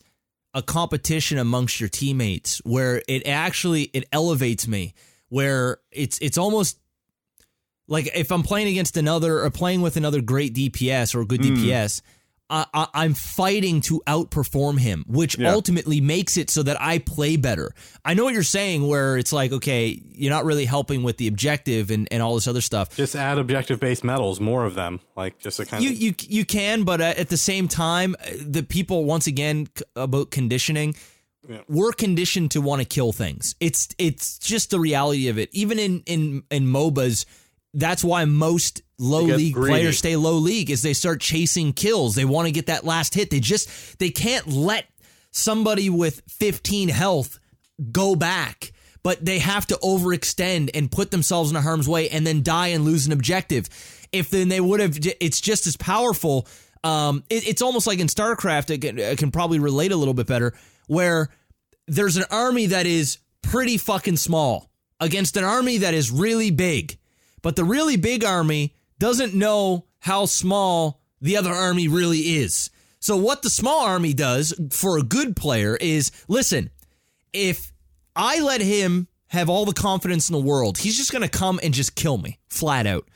a 0.54 0.62
competition 0.62 1.38
amongst 1.38 1.78
your 1.78 1.88
teammates 1.88 2.58
where 2.64 3.02
it 3.06 3.26
actually 3.28 3.82
it 3.92 4.08
elevates 4.10 4.66
me 4.66 4.94
where 5.28 5.78
it's 5.90 6.18
it's 6.20 6.38
almost 6.38 6.78
like 7.86 8.08
if 8.14 8.32
I'm 8.32 8.42
playing 8.42 8.68
against 8.68 8.96
another 8.96 9.42
or 9.42 9.50
playing 9.50 9.82
with 9.82 9.96
another 9.96 10.20
great 10.20 10.54
DPS 10.54 11.14
or 11.14 11.24
good 11.24 11.44
hmm. 11.44 11.54
DPS, 11.54 12.02
I, 12.50 12.64
I, 12.72 12.86
I'm 12.94 13.14
fighting 13.14 13.80
to 13.82 14.00
outperform 14.06 14.78
him, 14.78 15.04
which 15.06 15.38
Yeah. 15.38 15.52
ultimately 15.52 16.00
makes 16.00 16.36
it 16.36 16.48
so 16.50 16.62
that 16.62 16.80
I 16.80 16.98
play 16.98 17.36
better. 17.36 17.72
I 18.04 18.14
know 18.14 18.24
what 18.24 18.32
you're 18.34 18.42
saying, 18.42 18.86
where 18.86 19.18
it's 19.18 19.32
like, 19.32 19.52
okay, 19.52 20.00
you're 20.12 20.30
not 20.32 20.44
really 20.44 20.64
helping 20.64 21.02
with 21.02 21.18
the 21.18 21.28
objective 21.28 21.90
and, 21.90 22.08
and 22.10 22.22
all 22.22 22.34
this 22.34 22.48
other 22.48 22.60
stuff. 22.62 22.96
Just 22.96 23.14
add 23.14 23.38
objective 23.38 23.80
based 23.80 24.02
medals, 24.04 24.40
more 24.40 24.64
of 24.64 24.74
them, 24.74 25.00
like 25.16 25.38
just 25.38 25.60
a 25.60 25.66
kind 25.66 25.84
You 25.84 25.90
of. 25.90 25.96
you 26.00 26.14
you 26.28 26.44
can, 26.44 26.84
but 26.84 27.00
at 27.00 27.28
the 27.28 27.36
same 27.36 27.68
time, 27.68 28.16
the 28.40 28.62
people 28.62 29.04
once 29.04 29.26
again 29.26 29.68
about 29.94 30.30
conditioning. 30.30 30.94
We're 31.66 31.92
conditioned 31.92 32.50
to 32.50 32.60
want 32.60 32.82
to 32.82 32.84
kill 32.86 33.12
things. 33.12 33.54
It's 33.60 33.88
it's 33.96 34.38
just 34.38 34.70
the 34.70 34.78
reality 34.78 35.28
of 35.28 35.38
it. 35.38 35.48
Even 35.52 35.78
in 35.78 36.02
in 36.04 36.42
in 36.50 36.66
MOBAs, 36.66 37.24
that's 37.74 38.02
why 38.04 38.24
most 38.24 38.82
low 38.98 39.22
league 39.22 39.54
greedy. 39.54 39.70
players 39.70 39.98
stay 39.98 40.16
low 40.16 40.34
league 40.34 40.70
is 40.70 40.82
they 40.82 40.92
start 40.94 41.20
chasing 41.20 41.72
kills. 41.72 42.14
They 42.14 42.24
want 42.24 42.46
to 42.46 42.52
get 42.52 42.66
that 42.66 42.84
last 42.84 43.14
hit. 43.14 43.30
They 43.30 43.40
just 43.40 43.98
they 43.98 44.10
can't 44.10 44.46
let 44.46 44.86
somebody 45.30 45.90
with 45.90 46.22
15 46.28 46.88
health 46.88 47.38
go 47.92 48.16
back. 48.16 48.72
But 49.04 49.24
they 49.24 49.38
have 49.38 49.66
to 49.68 49.76
overextend 49.76 50.70
and 50.74 50.90
put 50.90 51.10
themselves 51.12 51.50
in 51.50 51.56
a 51.56 51.60
harm's 51.60 51.88
way 51.88 52.08
and 52.10 52.26
then 52.26 52.42
die 52.42 52.68
and 52.68 52.84
lose 52.84 53.06
an 53.06 53.12
objective. 53.12 53.68
If 54.10 54.30
then 54.30 54.48
they 54.48 54.60
would 54.60 54.80
have, 54.80 54.98
it's 55.20 55.40
just 55.40 55.66
as 55.68 55.76
powerful. 55.76 56.46
Um, 56.82 57.22
it- 57.30 57.46
it's 57.46 57.62
almost 57.62 57.86
like 57.86 58.00
in 58.00 58.08
StarCraft, 58.08 58.70
it 58.70 58.78
can, 58.80 59.00
I 59.00 59.14
can 59.14 59.30
probably 59.30 59.60
relate 59.60 59.92
a 59.92 59.96
little 59.96 60.14
bit 60.14 60.26
better, 60.26 60.52
where 60.88 61.28
there's 61.86 62.16
an 62.16 62.24
army 62.30 62.66
that 62.66 62.86
is 62.86 63.18
pretty 63.42 63.78
fucking 63.78 64.16
small 64.16 64.68
against 65.00 65.36
an 65.36 65.44
army 65.44 65.78
that 65.78 65.94
is 65.94 66.10
really 66.10 66.50
big. 66.50 66.97
But 67.42 67.56
the 67.56 67.64
really 67.64 67.96
big 67.96 68.24
army 68.24 68.74
doesn't 68.98 69.34
know 69.34 69.86
how 70.00 70.26
small 70.26 71.00
the 71.20 71.36
other 71.36 71.52
army 71.52 71.88
really 71.88 72.18
is. 72.18 72.70
So 73.00 73.16
what 73.16 73.42
the 73.42 73.50
small 73.50 73.84
army 73.84 74.12
does 74.12 74.54
for 74.70 74.98
a 74.98 75.02
good 75.02 75.36
player 75.36 75.76
is 75.76 76.10
listen, 76.26 76.70
if 77.32 77.72
I 78.16 78.40
let 78.40 78.60
him 78.60 79.08
have 79.28 79.48
all 79.48 79.64
the 79.64 79.72
confidence 79.72 80.28
in 80.28 80.32
the 80.32 80.40
world, 80.40 80.78
he's 80.78 80.96
just 80.96 81.12
going 81.12 81.22
to 81.22 81.28
come 81.28 81.60
and 81.62 81.72
just 81.72 81.94
kill 81.94 82.18
me 82.18 82.38
flat 82.48 82.86
out. 82.86 83.06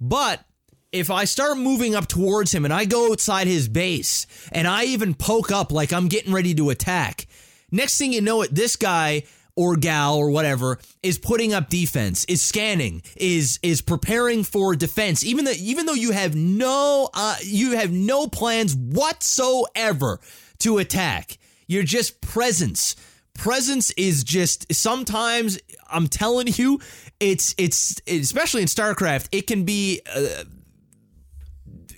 But 0.00 0.44
if 0.90 1.10
I 1.10 1.24
start 1.24 1.56
moving 1.56 1.94
up 1.94 2.06
towards 2.06 2.52
him 2.52 2.64
and 2.64 2.74
I 2.74 2.84
go 2.84 3.10
outside 3.10 3.46
his 3.46 3.68
base 3.68 4.26
and 4.52 4.68
I 4.68 4.84
even 4.84 5.14
poke 5.14 5.50
up 5.50 5.72
like 5.72 5.92
I'm 5.92 6.08
getting 6.08 6.32
ready 6.32 6.54
to 6.56 6.70
attack, 6.70 7.26
next 7.70 7.96
thing 7.96 8.12
you 8.12 8.20
know 8.20 8.42
it, 8.42 8.54
this 8.54 8.76
guy 8.76 9.22
or 9.56 9.76
gal 9.76 10.16
or 10.16 10.30
whatever 10.30 10.78
is 11.02 11.18
putting 11.18 11.52
up 11.52 11.68
defense, 11.68 12.24
is 12.24 12.42
scanning, 12.42 13.02
is 13.16 13.58
is 13.62 13.82
preparing 13.82 14.44
for 14.44 14.74
defense. 14.74 15.24
Even 15.24 15.44
though 15.44 15.52
even 15.52 15.86
though 15.86 15.92
you 15.92 16.12
have 16.12 16.34
no 16.34 17.08
uh, 17.14 17.36
you 17.42 17.72
have 17.72 17.92
no 17.92 18.26
plans 18.26 18.74
whatsoever 18.74 20.20
to 20.58 20.78
attack, 20.78 21.38
you're 21.66 21.82
just 21.82 22.20
presence. 22.20 22.96
Presence 23.34 23.90
is 23.92 24.24
just 24.24 24.72
sometimes 24.74 25.58
I'm 25.90 26.06
telling 26.06 26.48
you, 26.48 26.80
it's 27.20 27.54
it's 27.58 28.00
especially 28.06 28.62
in 28.62 28.68
StarCraft, 28.68 29.28
it 29.32 29.46
can 29.46 29.64
be 29.64 30.00
uh, 30.14 30.44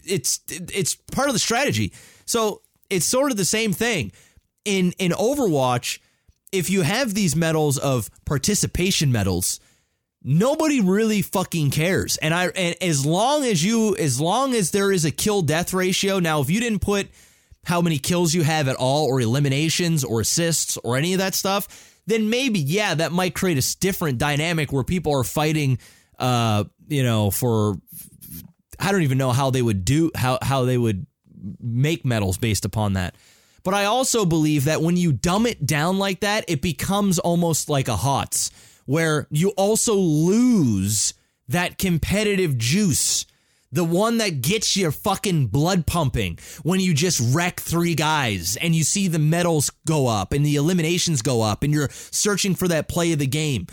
it's 0.07 0.41
it's 0.49 0.95
part 0.95 1.29
of 1.29 1.35
the 1.35 1.41
strategy. 1.41 1.93
So 2.27 2.63
it's 2.91 3.07
sort 3.07 3.31
of 3.31 3.37
the 3.37 3.45
same 3.45 3.73
thing 3.73 4.13
in 4.65 4.93
in 4.99 5.13
Overwatch. 5.13 5.99
If 6.55 6.71
you 6.71 6.83
have 6.83 7.15
these 7.15 7.35
medals 7.37 7.79
of 7.79 8.09
participation 8.25 9.13
medals, 9.13 9.61
nobody 10.23 10.81
really 10.81 11.23
fucking 11.23 11.71
cares. 11.71 12.17
And 12.17 12.33
I 12.33 12.47
and 12.49 12.77
as 12.81 13.05
long 13.05 13.45
as 13.45 13.63
you 13.63 13.97
as 13.97 14.21
long 14.21 14.55
as 14.55 14.71
there 14.71 14.91
is 14.91 15.05
a 15.05 15.11
kill 15.11 15.43
death 15.43 15.75
ratio. 15.75 16.19
Now, 16.19 16.41
if 16.41 16.51
you 16.51 16.61
didn't 16.61 16.81
put 16.81 17.09
how 17.67 17.81
many 17.81 17.99
kills 17.99 18.35
you 18.35 18.43
have 18.43 18.69
at 18.69 18.77
all, 18.77 19.07
or 19.07 19.21
eliminations, 19.21 20.05
or 20.05 20.21
assists, 20.21 20.77
or 20.79 20.97
any 20.97 21.15
of 21.15 21.19
that 21.19 21.35
stuff, 21.35 22.01
then 22.07 22.29
maybe 22.29 22.59
yeah, 22.59 22.95
that 22.95 23.13
might 23.13 23.35
create 23.35 23.59
a 23.59 23.77
different 23.79 24.19
dynamic 24.19 24.73
where 24.73 24.85
people 24.85 25.15
are 25.15 25.25
fighting. 25.25 25.79
Uh, 26.19 26.65
you 26.89 27.03
know, 27.03 27.31
for 27.31 27.77
I 28.79 28.93
don't 28.93 29.03
even 29.03 29.19
know 29.19 29.33
how 29.33 29.51
they 29.51 29.63
would 29.63 29.85
do 29.85 30.11
how 30.15 30.39
how 30.43 30.65
they 30.65 30.79
would 30.79 31.07
make 31.61 32.05
medals 32.05 32.39
based 32.39 32.65
upon 32.65 32.95
that. 32.95 33.17
But 33.65 33.75
I 33.75 33.87
also 33.87 34.27
believe 34.27 34.67
that 34.67 34.83
when 34.83 34.97
you 34.97 35.13
dumb 35.13 35.47
it 35.47 35.67
down 35.67 35.99
like 35.99 36.21
that, 36.21 36.45
it 36.47 36.61
becomes 36.61 37.19
almost 37.19 37.71
like 37.71 37.89
a 37.89 37.97
HOTS, 37.97 38.51
where 38.85 39.27
you 39.31 39.51
also 39.57 39.95
lose 39.95 41.15
that 41.49 41.79
competitive 41.79 42.59
juice. 42.59 43.25
The 43.73 43.83
one 43.83 44.19
that 44.19 44.41
gets 44.43 44.77
your 44.77 44.93
fucking 44.93 45.49
blood 45.49 45.87
pumping 45.87 46.39
when 46.63 46.79
you 46.79 46.95
just 46.95 47.35
wreck 47.35 47.59
three 47.59 47.97
guys 47.97 48.57
and 48.57 48.73
you 48.75 48.85
see 48.85 49.09
the 49.09 49.19
medals 49.19 49.71
go 49.85 50.07
up 50.07 50.33
and 50.33 50.47
the 50.47 50.55
eliminations 50.57 51.23
go 51.23 51.43
up 51.43 51.65
and 51.65 51.73
you're 51.73 51.89
searching 51.91 52.55
for 52.55 52.69
that 52.69 52.87
play 52.87 53.13
of 53.13 53.19
the 53.19 53.27
game 53.27 53.67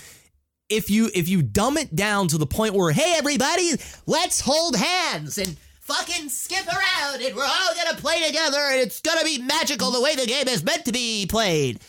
if 0.70 0.90
you 0.90 1.12
if 1.14 1.28
you 1.30 1.44
dumb 1.44 1.78
it 1.78 1.94
down 1.96 2.28
to 2.30 2.38
the 2.40 2.48
point 2.48 2.74
where 2.74 2.92
hey 2.92 3.14
everybody 3.18 3.74
let's 4.08 4.40
hold 4.40 4.76
hands 4.76 5.38
and 5.38 5.56
fucking 5.94 6.30
skip 6.30 6.66
around 6.68 7.22
and 7.22 7.36
we're 7.36 7.44
all 7.44 7.76
gonna 7.76 7.98
play 7.98 8.26
together 8.26 8.60
and 8.72 8.82
it's 8.82 9.02
gonna 9.02 9.24
be 9.24 9.42
magical 9.42 9.92
the 9.92 10.02
way 10.02 10.16
the 10.16 10.26
game 10.26 10.48
is 10.48 10.64
meant 10.64 10.86
to 10.86 10.92
be 10.92 11.26
played 11.30 11.80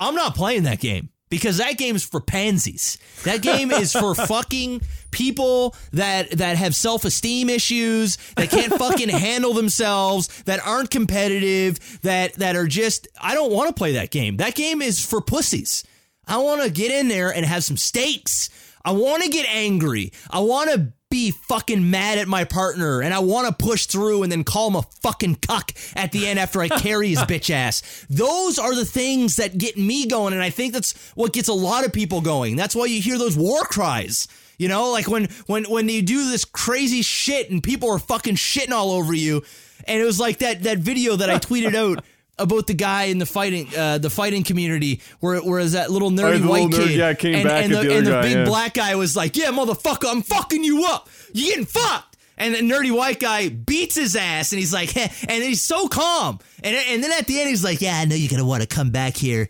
i'm 0.00 0.14
not 0.14 0.34
playing 0.34 0.62
that 0.62 0.80
game 0.80 1.10
because 1.28 1.58
that 1.58 1.76
game's 1.76 2.04
for 2.04 2.20
pansies 2.20 2.98
that 3.24 3.42
game 3.42 3.70
is 3.70 3.92
for 3.92 4.14
fucking 4.26 4.80
people 5.10 5.74
that 5.92 6.30
that 6.32 6.56
have 6.56 6.74
self-esteem 6.74 7.48
issues 7.50 8.16
that 8.36 8.50
can't 8.50 8.72
fucking 8.74 9.08
handle 9.10 9.52
themselves 9.52 10.42
that 10.42 10.60
aren't 10.66 10.90
competitive 10.90 12.00
that 12.02 12.32
that 12.34 12.56
are 12.56 12.66
just 12.66 13.08
i 13.20 13.34
don't 13.34 13.52
want 13.52 13.68
to 13.68 13.74
play 13.74 13.92
that 13.92 14.10
game 14.10 14.36
that 14.36 14.54
game 14.54 14.80
is 14.80 15.04
for 15.04 15.20
pussies 15.20 15.84
I 16.26 16.38
want 16.38 16.62
to 16.62 16.70
get 16.70 16.90
in 16.90 17.08
there 17.08 17.32
and 17.32 17.46
have 17.46 17.64
some 17.64 17.76
stakes. 17.76 18.50
I 18.84 18.92
want 18.92 19.22
to 19.22 19.28
get 19.28 19.46
angry. 19.48 20.12
I 20.30 20.40
want 20.40 20.70
to 20.70 20.92
be 21.10 21.30
fucking 21.30 21.90
mad 21.90 22.18
at 22.18 22.26
my 22.26 22.44
partner 22.44 23.00
and 23.00 23.14
I 23.14 23.20
want 23.20 23.46
to 23.46 23.64
push 23.64 23.86
through 23.86 24.22
and 24.22 24.32
then 24.32 24.44
call 24.44 24.68
him 24.68 24.76
a 24.76 24.82
fucking 25.02 25.36
cuck 25.36 25.72
at 25.94 26.12
the 26.12 26.26
end 26.26 26.38
after 26.38 26.60
I 26.60 26.68
carry 26.68 27.08
his 27.08 27.18
bitch 27.20 27.50
ass. 27.50 28.06
Those 28.10 28.58
are 28.58 28.74
the 28.74 28.84
things 28.84 29.36
that 29.36 29.56
get 29.56 29.76
me 29.76 30.06
going 30.06 30.34
and 30.34 30.42
I 30.42 30.50
think 30.50 30.72
that's 30.72 30.92
what 31.14 31.32
gets 31.32 31.48
a 31.48 31.54
lot 31.54 31.84
of 31.84 31.92
people 31.92 32.20
going. 32.20 32.56
That's 32.56 32.74
why 32.74 32.86
you 32.86 33.00
hear 33.00 33.18
those 33.18 33.36
war 33.36 33.62
cries. 33.62 34.26
You 34.58 34.68
know, 34.68 34.90
like 34.90 35.06
when 35.06 35.28
when 35.46 35.64
when 35.64 35.88
you 35.88 36.02
do 36.02 36.30
this 36.30 36.44
crazy 36.44 37.02
shit 37.02 37.50
and 37.50 37.62
people 37.62 37.90
are 37.90 37.98
fucking 37.98 38.36
shitting 38.36 38.72
all 38.72 38.90
over 38.90 39.12
you 39.12 39.42
and 39.86 40.00
it 40.00 40.04
was 40.04 40.18
like 40.18 40.38
that 40.38 40.62
that 40.64 40.78
video 40.78 41.16
that 41.16 41.30
I 41.30 41.38
tweeted 41.38 41.74
out 41.98 42.04
about 42.38 42.66
the 42.66 42.74
guy 42.74 43.04
in 43.04 43.18
the 43.18 43.26
fighting 43.26 43.68
uh, 43.76 43.98
the 43.98 44.10
fighting 44.10 44.44
community 44.44 45.00
where 45.20 45.38
where 45.40 45.58
is 45.58 45.72
that 45.72 45.90
little 45.90 46.10
nerdy 46.10 46.44
Oh, 46.44 46.48
white 46.50 46.68
little 46.68 46.80
nerd- 46.84 46.88
kid 46.88 46.96
yeah, 46.98 47.14
came 47.14 47.34
and, 47.36 47.44
back 47.48 47.64
and 47.64 47.74
the, 47.74 47.80
the 47.82 47.96
and 47.96 48.06
the 48.06 48.10
guy, 48.10 48.22
big 48.22 48.32
yeah. 48.36 48.44
black 48.44 48.74
guy 48.74 48.94
was 48.94 49.16
like 49.16 49.36
yeah 49.36 49.46
motherfucker 49.50 50.10
I'm 50.10 50.22
fucking 50.22 50.62
you 50.64 50.84
up. 50.86 51.08
You 51.32 51.46
getting 51.48 51.64
fucked. 51.64 52.16
And 52.38 52.54
the 52.54 52.58
nerdy 52.58 52.94
white 52.94 53.18
guy 53.18 53.48
beats 53.48 53.94
his 53.94 54.14
ass 54.14 54.52
and 54.52 54.58
he's 54.58 54.72
like 54.72 54.90
Heh, 54.90 55.08
and 55.28 55.42
he's 55.42 55.62
so 55.62 55.88
calm. 55.88 56.38
And 56.62 56.76
and 56.76 57.02
then 57.02 57.10
at 57.12 57.26
the 57.26 57.40
end 57.40 57.48
he's 57.48 57.64
like 57.64 57.80
yeah 57.80 57.98
I 57.98 58.04
know 58.04 58.14
you're 58.14 58.30
gonna 58.30 58.44
want 58.44 58.60
to 58.62 58.68
come 58.68 58.90
back 58.90 59.16
here 59.16 59.48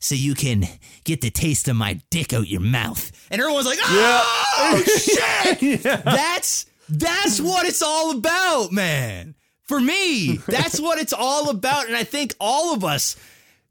so 0.00 0.14
you 0.16 0.34
can 0.34 0.64
get 1.04 1.20
the 1.20 1.30
taste 1.30 1.68
of 1.68 1.76
my 1.76 2.00
dick 2.10 2.32
out 2.32 2.48
your 2.48 2.60
mouth. 2.60 3.12
And 3.30 3.40
everyone's 3.40 3.66
like 3.66 3.78
oh 3.80 4.82
shit. 5.58 5.82
That's 5.82 6.66
that's 6.88 7.40
what 7.40 7.64
it's 7.66 7.80
all 7.80 8.10
about, 8.18 8.72
man. 8.72 9.34
For 9.64 9.80
me, 9.80 10.36
that's 10.46 10.80
what 10.80 10.98
it's 10.98 11.12
all 11.12 11.50
about, 11.50 11.86
and 11.86 11.96
I 11.96 12.04
think 12.04 12.34
all 12.40 12.74
of 12.74 12.84
us 12.84 13.16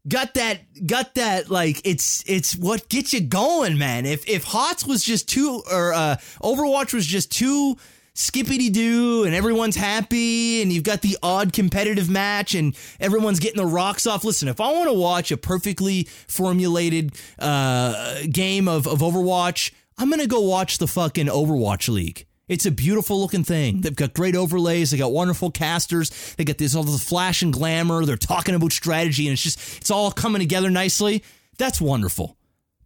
got 0.06 0.34
that 0.34 0.86
got 0.86 1.14
that 1.14 1.50
like 1.50 1.80
it's 1.84 2.22
it's 2.26 2.54
what 2.56 2.88
gets 2.88 3.12
you 3.12 3.20
going, 3.20 3.78
man. 3.78 4.06
If 4.06 4.28
if 4.28 4.44
Hots 4.44 4.86
was 4.86 5.04
just 5.04 5.28
too 5.28 5.62
or 5.70 5.92
uh, 5.92 6.16
Overwatch 6.42 6.92
was 6.92 7.06
just 7.06 7.32
too 7.32 7.76
skippity 8.16 8.70
doo 8.70 9.24
and 9.24 9.34
everyone's 9.34 9.74
happy 9.74 10.62
and 10.62 10.72
you've 10.72 10.84
got 10.84 11.02
the 11.02 11.18
odd 11.20 11.52
competitive 11.52 12.08
match 12.08 12.54
and 12.54 12.76
everyone's 13.00 13.40
getting 13.40 13.60
the 13.60 13.66
rocks 13.66 14.06
off. 14.06 14.22
Listen, 14.22 14.46
if 14.46 14.60
I 14.60 14.72
want 14.72 14.88
to 14.88 14.92
watch 14.92 15.32
a 15.32 15.36
perfectly 15.36 16.04
formulated 16.28 17.12
uh, 17.40 18.22
game 18.30 18.68
of, 18.68 18.86
of 18.86 19.00
Overwatch, 19.00 19.72
I'm 19.98 20.10
gonna 20.10 20.26
go 20.26 20.40
watch 20.40 20.78
the 20.78 20.86
fucking 20.86 21.26
Overwatch 21.26 21.88
League. 21.88 22.26
It's 22.46 22.66
a 22.66 22.70
beautiful 22.70 23.20
looking 23.20 23.44
thing. 23.44 23.74
Mm-hmm. 23.74 23.80
They've 23.82 23.96
got 23.96 24.14
great 24.14 24.36
overlays. 24.36 24.90
They 24.90 24.98
got 24.98 25.12
wonderful 25.12 25.50
casters. 25.50 26.34
They 26.36 26.44
got 26.44 26.58
this 26.58 26.74
all 26.74 26.82
the 26.84 26.98
flash 26.98 27.42
and 27.42 27.52
glamour. 27.52 28.04
They're 28.04 28.16
talking 28.16 28.54
about 28.54 28.72
strategy, 28.72 29.26
and 29.26 29.32
it's 29.32 29.42
just 29.42 29.78
it's 29.78 29.90
all 29.90 30.10
coming 30.10 30.40
together 30.40 30.70
nicely. 30.70 31.22
That's 31.58 31.80
wonderful. 31.80 32.36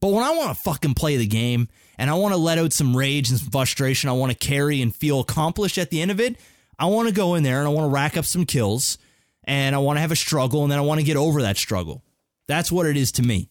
But 0.01 0.13
when 0.13 0.23
I 0.23 0.31
want 0.31 0.57
to 0.57 0.63
fucking 0.63 0.95
play 0.95 1.17
the 1.17 1.27
game 1.27 1.69
and 1.99 2.09
I 2.09 2.15
want 2.15 2.33
to 2.33 2.39
let 2.39 2.59
out 2.59 2.73
some 2.73 2.97
rage 2.97 3.31
and 3.31 3.39
some 3.39 3.51
frustration, 3.51 4.09
I 4.09 4.13
want 4.13 4.31
to 4.31 4.39
carry 4.39 4.81
and 4.81 4.95
feel 4.95 5.21
accomplished 5.21 5.79
at 5.79 5.91
the 5.91 6.01
end 6.01 6.11
of 6.11 6.21
it. 6.21 6.37
I 6.79 6.87
want 6.87 7.09
to 7.09 7.15
go 7.15 7.35
in 7.35 7.43
there 7.43 7.59
and 7.59 7.67
I 7.67 7.71
want 7.71 7.87
to 7.91 7.93
rack 7.93 8.17
up 8.17 8.25
some 8.25 8.47
kills 8.47 8.99
and 9.43 9.75
I 9.75 9.79
want 9.79 9.97
to 9.97 10.01
have 10.01 10.13
a 10.13 10.17
struggle 10.17 10.63
and 10.63 10.71
then 10.71 10.79
I 10.79 10.83
want 10.83 11.01
to 11.01 11.05
get 11.05 11.17
over 11.17 11.43
that 11.43 11.57
struggle. 11.57 12.05
That's 12.47 12.71
what 12.71 12.87
it 12.87 12.97
is 12.97 13.11
to 13.13 13.23
me. 13.23 13.51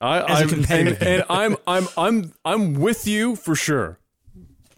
I, 0.00 0.20
As 0.20 0.40
a 0.40 0.42
I'm, 0.42 0.48
competitive 0.48 1.00
and, 1.00 1.10
and 1.10 1.24
I'm 1.28 1.56
I'm 1.66 1.88
I'm 1.96 2.32
I'm 2.44 2.74
with 2.74 3.06
you 3.06 3.34
for 3.34 3.56
sure. 3.56 3.97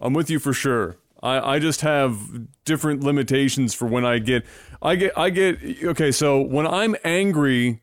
I'm 0.01 0.13
with 0.13 0.29
you 0.29 0.39
for 0.39 0.53
sure. 0.53 0.97
I, 1.23 1.55
I 1.55 1.59
just 1.59 1.81
have 1.81 2.19
different 2.65 3.03
limitations 3.03 3.73
for 3.73 3.85
when 3.85 4.05
I 4.05 4.19
get 4.19 4.45
I 4.81 4.95
get 4.95 5.17
I 5.17 5.29
get 5.29 5.59
okay, 5.83 6.11
so 6.11 6.41
when 6.41 6.65
I'm 6.65 6.95
angry, 7.03 7.81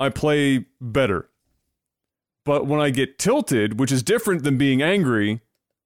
I 0.00 0.08
play 0.08 0.66
better. 0.80 1.28
But 2.44 2.66
when 2.66 2.80
I 2.80 2.90
get 2.90 3.18
tilted, 3.18 3.78
which 3.78 3.92
is 3.92 4.02
different 4.02 4.42
than 4.44 4.58
being 4.58 4.82
angry, 4.82 5.40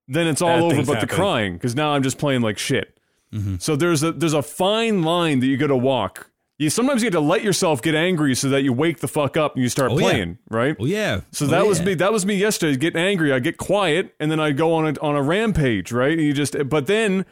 then 0.07 0.27
it's 0.27 0.43
all 0.43 0.71
Bad 0.71 0.79
over 0.79 0.95
but 0.95 1.01
the 1.01 1.07
crying 1.07 1.55
because 1.55 1.75
now 1.75 1.91
I'm 1.91 2.03
just 2.03 2.19
playing 2.19 2.43
like 2.43 2.59
shit. 2.59 2.99
Mm-hmm. 3.33 3.57
So 3.59 3.77
there's 3.77 4.03
a 4.03 4.13
there's 4.13 4.33
a 4.33 4.43
fine 4.43 5.03
line 5.03 5.41
that 5.41 5.47
you 5.47 5.57
got 5.57 5.69
to 5.69 5.77
walk. 5.77 6.31
You 6.59 6.71
sometimes 6.71 7.03
you 7.03 7.07
have 7.07 7.13
to 7.13 7.21
let 7.21 7.45
yourself 7.45 7.81
get 7.83 7.95
angry 7.95 8.35
so 8.35 8.49
that 8.49 8.63
you 8.63 8.73
wake 8.73 8.99
the 8.99 9.07
fuck 9.07 9.37
up 9.37 9.55
and 9.55 9.63
you 9.63 9.69
start 9.69 9.93
Oh, 9.93 9.99
yeah. 9.99 10.03
playing, 10.11 10.39
right? 10.51 10.77
Oh 10.81 10.87
yeah. 10.87 11.21
So 11.31 11.45
Oh, 11.45 11.49
that 11.49 11.67
was 11.67 11.81
me. 11.81 11.95
That 11.95 12.13
was 12.13 12.27
me 12.27 12.35
yesterday. 12.35 12.77
Getting 12.77 13.01
angry, 13.01 13.33
I 13.33 13.39
get 13.39 13.57
quiet, 13.59 14.15
and 14.19 14.29
then 14.31 14.41
I 14.41 14.51
go 14.51 14.75
on 14.75 14.87
a 14.89 15.01
on 15.01 15.15
a 15.15 15.23
rampage, 15.23 15.93
right? 15.93 16.13
And 16.19 16.27
you 16.27 16.33
just, 16.33 16.57
but 16.69 16.87
then, 16.89 17.25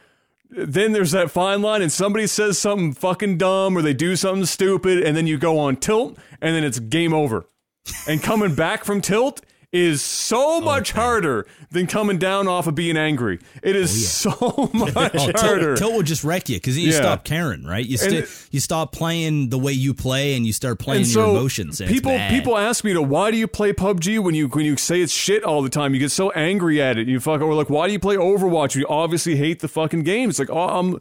then 0.49 0.93
there's 0.93 1.11
that 1.11 1.29
fine 1.29 1.61
line, 1.61 1.81
and 1.81 1.91
somebody 1.91 2.25
says 2.25 2.57
something 2.57 2.93
fucking 2.93 3.37
dumb, 3.37 3.77
or 3.77 3.81
they 3.81 3.93
do 3.93 4.15
something 4.15 4.45
stupid, 4.45 5.03
and 5.03 5.17
then 5.17 5.27
you 5.27 5.37
go 5.37 5.59
on 5.59 5.75
tilt, 5.75 6.17
and 6.41 6.55
then 6.55 6.63
it's 6.63 6.79
game 6.79 7.13
over. 7.13 7.45
and 8.07 8.23
coming 8.23 8.55
back 8.55 8.85
from 8.85 9.01
tilt 9.01 9.41
is 9.77 10.01
so 10.01 10.57
oh, 10.57 10.61
much 10.61 10.91
harder 10.91 11.45
than 11.71 11.87
coming 11.87 12.17
down 12.17 12.47
off 12.47 12.67
of 12.67 12.75
being 12.75 12.97
angry. 12.97 13.39
It 13.63 13.75
is 13.75 14.25
oh, 14.25 14.31
so 14.35 14.69
much 14.73 14.93
Oh, 14.95 15.31
harder. 15.35 15.75
tilt, 15.75 15.77
tilt 15.77 15.93
will 15.93 16.03
just 16.03 16.23
wreck 16.23 16.49
you 16.49 16.57
because 16.57 16.75
then 16.75 16.83
you 16.85 16.91
Yeah. 16.91 16.97
stop 16.97 17.23
caring, 17.23 17.63
right? 17.63 17.85
You 17.85 17.97
st- 17.97 18.27
you 18.51 18.59
stop 18.59 18.91
playing 18.91 19.49
the 19.49 19.57
way 19.59 19.71
you 19.73 19.93
play 19.93 20.35
and 20.35 20.45
you 20.45 20.53
start 20.53 20.79
playing 20.79 21.03
your 21.05 21.13
so 21.13 21.31
emotions. 21.31 21.79
And 21.81 21.89
people 21.89 22.17
people 22.29 22.57
ask 22.57 22.83
me 22.83 22.93
to 22.93 23.01
why 23.01 23.31
do 23.31 23.37
you 23.37 23.47
play 23.47 23.73
PUBG 23.73 24.19
when 24.19 24.35
you 24.35 24.47
when 24.47 24.65
you 24.65 24.77
say 24.77 25.01
it's 25.01 25.13
shit 25.13 25.43
all 25.43 25.61
the 25.61 25.69
time? 25.69 25.93
You 25.93 25.99
get 25.99 26.11
so 26.11 26.31
angry 26.31 26.81
at 26.81 26.97
it. 26.97 27.07
You 27.07 27.19
fuck 27.19 27.41
or 27.41 27.53
like 27.53 27.69
why 27.69 27.87
do 27.87 27.93
you 27.93 27.99
play 27.99 28.15
Overwatch? 28.15 28.75
You 28.75 28.85
obviously 28.87 29.35
hate 29.35 29.59
the 29.59 29.67
fucking 29.67 30.03
game. 30.03 30.29
It's 30.29 30.39
like 30.39 30.49
oh, 30.49 30.79
I'm 30.79 30.99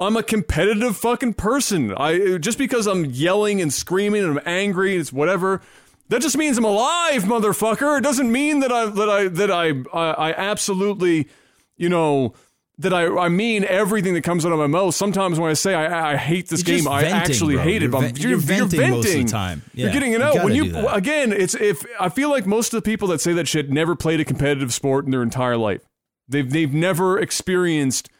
I'm 0.00 0.16
a 0.16 0.22
competitive 0.22 0.96
fucking 0.96 1.34
person. 1.34 1.92
I 1.92 2.38
just 2.38 2.56
because 2.58 2.86
I'm 2.86 3.04
yelling 3.06 3.60
and 3.60 3.72
screaming 3.72 4.22
and 4.22 4.38
I'm 4.38 4.44
angry, 4.46 4.92
and 4.92 5.00
it's 5.00 5.12
whatever. 5.12 5.60
That 6.08 6.22
just 6.22 6.36
means 6.38 6.56
I'm 6.58 6.64
alive, 6.64 7.24
motherfucker. 7.24 7.98
It 7.98 8.02
doesn't 8.02 8.30
mean 8.32 8.60
that 8.60 8.72
I 8.72 8.86
that 8.86 9.08
I 9.10 9.28
that 9.28 9.50
I 9.50 9.68
I, 9.92 10.30
I 10.30 10.32
absolutely, 10.32 11.28
you 11.76 11.88
know. 11.88 12.34
That 12.80 12.94
I, 12.94 13.06
I 13.08 13.28
mean 13.28 13.64
everything 13.64 14.14
that 14.14 14.22
comes 14.22 14.46
out 14.46 14.52
of 14.52 14.58
my 14.60 14.68
mouth. 14.68 14.94
Sometimes 14.94 15.40
when 15.40 15.50
I 15.50 15.54
say 15.54 15.74
I, 15.74 16.12
I 16.12 16.16
hate 16.16 16.48
this 16.48 16.64
You're 16.64 16.76
game, 16.78 16.86
I 16.86 17.06
actually 17.06 17.56
bro. 17.56 17.64
hate 17.64 17.82
it. 17.82 17.82
You're 17.82 17.90
But 17.90 18.00
ven- 18.02 18.16
you're 18.18 18.38
venting 18.38 18.90
most 18.90 19.08
of 19.08 19.14
the 19.14 19.24
time. 19.24 19.62
You're 19.74 19.90
getting 19.90 20.12
it 20.12 20.20
you 20.20 20.24
out 20.24 20.34
gotta 20.34 20.44
when 20.44 20.54
you 20.54 20.86
again. 20.86 21.32
It's 21.32 21.56
if 21.56 21.84
I 21.98 22.08
feel 22.08 22.30
like 22.30 22.46
most 22.46 22.72
of 22.72 22.80
the 22.80 22.88
people 22.88 23.08
that 23.08 23.20
say 23.20 23.32
that 23.32 23.48
shit 23.48 23.68
never 23.68 23.96
played 23.96 24.20
a 24.20 24.24
competitive 24.24 24.72
sport 24.72 25.06
in 25.06 25.10
their 25.10 25.24
entire 25.24 25.56
life. 25.56 25.80
They've 26.28 26.48
they've 26.48 26.72
never 26.72 27.18
experienced 27.18 28.10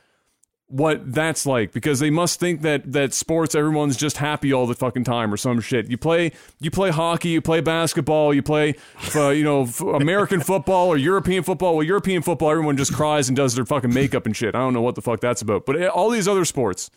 what 0.68 1.14
that's 1.14 1.46
like 1.46 1.72
because 1.72 1.98
they 1.98 2.10
must 2.10 2.38
think 2.38 2.60
that 2.60 2.92
that 2.92 3.14
sports 3.14 3.54
everyone's 3.54 3.96
just 3.96 4.18
happy 4.18 4.52
all 4.52 4.66
the 4.66 4.74
fucking 4.74 5.04
time 5.04 5.32
or 5.32 5.36
some 5.36 5.60
shit. 5.60 5.90
You 5.90 5.96
play 5.96 6.32
you 6.60 6.70
play 6.70 6.90
hockey, 6.90 7.30
you 7.30 7.40
play 7.40 7.60
basketball, 7.62 8.34
you 8.34 8.42
play 8.42 8.74
uh, 9.14 9.30
you 9.30 9.44
know 9.44 9.62
American 9.94 10.40
football 10.40 10.88
or 10.88 10.98
European 10.98 11.42
football. 11.42 11.76
Well, 11.76 11.86
European 11.86 12.22
football 12.22 12.50
everyone 12.50 12.76
just 12.76 12.92
cries 12.92 13.28
and 13.28 13.36
does 13.36 13.54
their 13.54 13.64
fucking 13.64 13.92
makeup 13.92 14.26
and 14.26 14.36
shit. 14.36 14.54
I 14.54 14.58
don't 14.58 14.74
know 14.74 14.82
what 14.82 14.94
the 14.94 15.02
fuck 15.02 15.20
that's 15.20 15.40
about. 15.40 15.64
But 15.64 15.82
uh, 15.82 15.86
all 15.86 16.10
these 16.10 16.28
other 16.28 16.44
sports, 16.44 16.90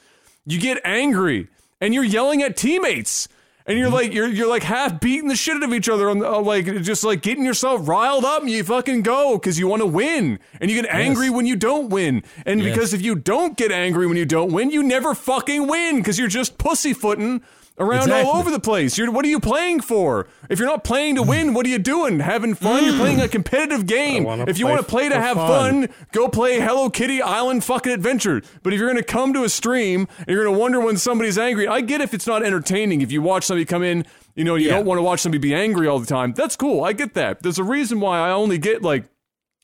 you 0.45 0.59
get 0.59 0.81
angry 0.83 1.47
and 1.79 1.93
you're 1.93 2.03
yelling 2.03 2.43
at 2.43 2.57
teammates. 2.57 3.29
And 3.67 3.77
you're 3.77 3.89
like 3.89 4.13
you're 4.13 4.27
you're 4.27 4.47
like 4.49 4.63
half 4.63 4.99
beating 4.99 5.27
the 5.27 5.35
shit 5.35 5.55
out 5.55 5.63
of 5.63 5.73
each 5.73 5.87
other 5.87 6.09
on 6.09 6.19
the, 6.19 6.29
uh, 6.31 6.41
like 6.41 6.65
just 6.81 7.03
like 7.03 7.21
getting 7.21 7.45
yourself 7.45 7.87
riled 7.87 8.25
up 8.25 8.41
and 8.41 8.49
you 8.49 8.63
fucking 8.63 9.03
go 9.03 9.37
because 9.37 9.59
you 9.59 9.67
want 9.67 9.81
to 9.81 9.85
win. 9.85 10.39
And 10.59 10.71
you 10.71 10.81
get 10.81 10.91
angry 10.93 11.29
when 11.29 11.45
you 11.45 11.55
don't 11.55 11.89
win. 11.89 12.23
And 12.45 12.59
Yes. 12.61 12.73
because 12.73 12.93
if 12.93 13.01
you 13.01 13.15
don't 13.15 13.55
get 13.57 13.71
angry 13.71 14.07
when 14.07 14.17
you 14.17 14.25
don't 14.25 14.51
win 14.51 14.71
you 14.71 14.81
never 14.83 15.13
fucking 15.13 15.67
win 15.67 15.97
because 15.97 16.17
you're 16.17 16.27
just 16.27 16.57
pussyfooting 16.57 17.41
around 17.81 18.11
all 18.11 18.37
over 18.37 18.51
the 18.51 18.59
place. 18.59 18.97
You're 18.97 19.11
what 19.11 19.25
are 19.25 19.29
you 19.29 19.39
playing 19.39 19.81
for? 19.81 20.27
If 20.49 20.59
you're 20.59 20.67
not 20.67 20.83
playing 20.83 21.15
to 21.15 21.23
win, 21.23 21.53
what 21.53 21.65
are 21.65 21.69
you 21.69 21.79
doing? 21.79 22.19
Having 22.19 22.55
fun? 22.55 22.85
You're 22.85 22.95
playing 22.97 23.19
a 23.21 23.27
competitive 23.27 23.85
game. 23.85 24.25
If 24.47 24.59
you 24.59 24.67
want 24.67 24.79
to 24.81 24.85
play 24.87 25.09
to 25.09 25.19
have 25.19 25.35
fun. 25.37 25.87
fun, 25.87 25.95
go 26.11 26.27
play 26.29 26.59
Hello 26.59 26.89
Kitty 26.89 27.21
Island 27.21 27.63
fucking 27.63 27.91
adventure. 27.91 28.41
But 28.63 28.73
if 28.73 28.79
you're 28.79 28.89
gonna 28.89 29.03
come 29.03 29.33
to 29.33 29.43
a 29.43 29.49
stream 29.49 30.07
and 30.19 30.27
you're 30.27 30.45
gonna 30.45 30.57
wonder 30.57 30.79
when 30.79 30.97
somebody's 30.97 31.37
angry, 31.37 31.67
I 31.67 31.81
get 31.81 31.99
if 32.01 32.13
it's 32.13 32.27
not 32.27 32.43
entertaining. 32.43 33.01
If 33.01 33.11
you 33.11 33.21
watch 33.21 33.43
somebody 33.45 33.65
come 33.65 33.83
in, 33.83 34.05
you 34.35 34.43
know, 34.43 34.55
you 34.55 34.67
Yeah. 34.67 34.75
don't 34.75 34.85
want 34.85 34.99
to 34.99 35.03
watch 35.03 35.19
somebody 35.21 35.39
be 35.39 35.53
angry 35.53 35.87
all 35.87 35.99
the 35.99 36.05
time. 36.05 36.33
That's 36.33 36.55
cool. 36.55 36.83
I 36.83 36.93
get 36.93 37.13
that. 37.15 37.41
There's 37.43 37.59
a 37.59 37.63
reason 37.63 37.99
why 37.99 38.19
I 38.19 38.31
only 38.31 38.57
get 38.57 38.81
like 38.81 39.05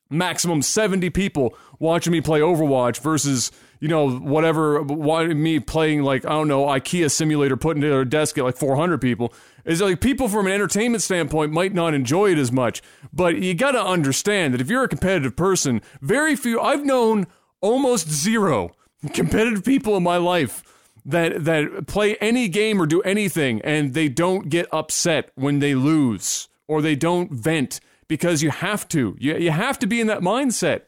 maximum 0.09 0.61
70 0.61 1.09
people 1.09 1.53
watching 1.79 2.11
me 2.13 2.21
play 2.21 2.39
Overwatch 2.39 2.99
versus, 2.99 3.51
you 3.79 3.87
know, 3.87 4.17
whatever, 4.17 4.81
why 4.81 5.27
me 5.27 5.59
playing 5.59 6.03
like, 6.03 6.25
I 6.25 6.29
don't 6.29 6.47
know, 6.47 6.65
IKEA 6.65 7.11
simulator 7.11 7.57
putting 7.57 7.81
to 7.81 7.89
their 7.89 8.05
desk 8.05 8.37
at 8.37 8.43
like 8.43 8.57
400 8.57 8.99
people. 8.99 9.33
Is 9.65 9.81
like 9.81 9.99
people 9.99 10.29
from 10.29 10.47
an 10.47 10.53
entertainment 10.53 11.03
standpoint 11.03 11.51
might 11.51 11.73
not 11.73 11.93
enjoy 11.93 12.31
it 12.31 12.37
as 12.37 12.51
much, 12.51 12.81
but 13.11 13.37
you 13.37 13.53
got 13.53 13.71
to 13.71 13.83
understand 13.83 14.53
that 14.53 14.61
if 14.61 14.69
you're 14.69 14.83
a 14.83 14.87
competitive 14.87 15.35
person, 15.35 15.81
very 16.01 16.35
few, 16.35 16.59
I've 16.61 16.85
known 16.85 17.27
almost 17.59 18.09
zero 18.09 18.71
competitive 19.13 19.65
people 19.65 19.97
in 19.97 20.03
my 20.03 20.17
life 20.17 20.63
that 21.05 21.45
that 21.45 21.87
play 21.87 22.15
any 22.17 22.47
game 22.47 22.81
or 22.81 22.85
do 22.85 23.01
anything 23.01 23.61
and 23.61 23.93
they 23.93 24.09
don't 24.09 24.49
get 24.49 24.67
upset 24.71 25.31
when 25.35 25.59
they 25.59 25.73
lose 25.73 26.49
or 26.67 26.81
they 26.81 26.95
don't 26.95 27.31
vent 27.31 27.79
because 28.07 28.43
you 28.43 28.49
have 28.49 28.87
to. 28.89 29.15
You, 29.19 29.37
you 29.37 29.51
have 29.51 29.79
to 29.79 29.87
be 29.87 30.01
in 30.01 30.07
that 30.07 30.19
mindset. 30.19 30.81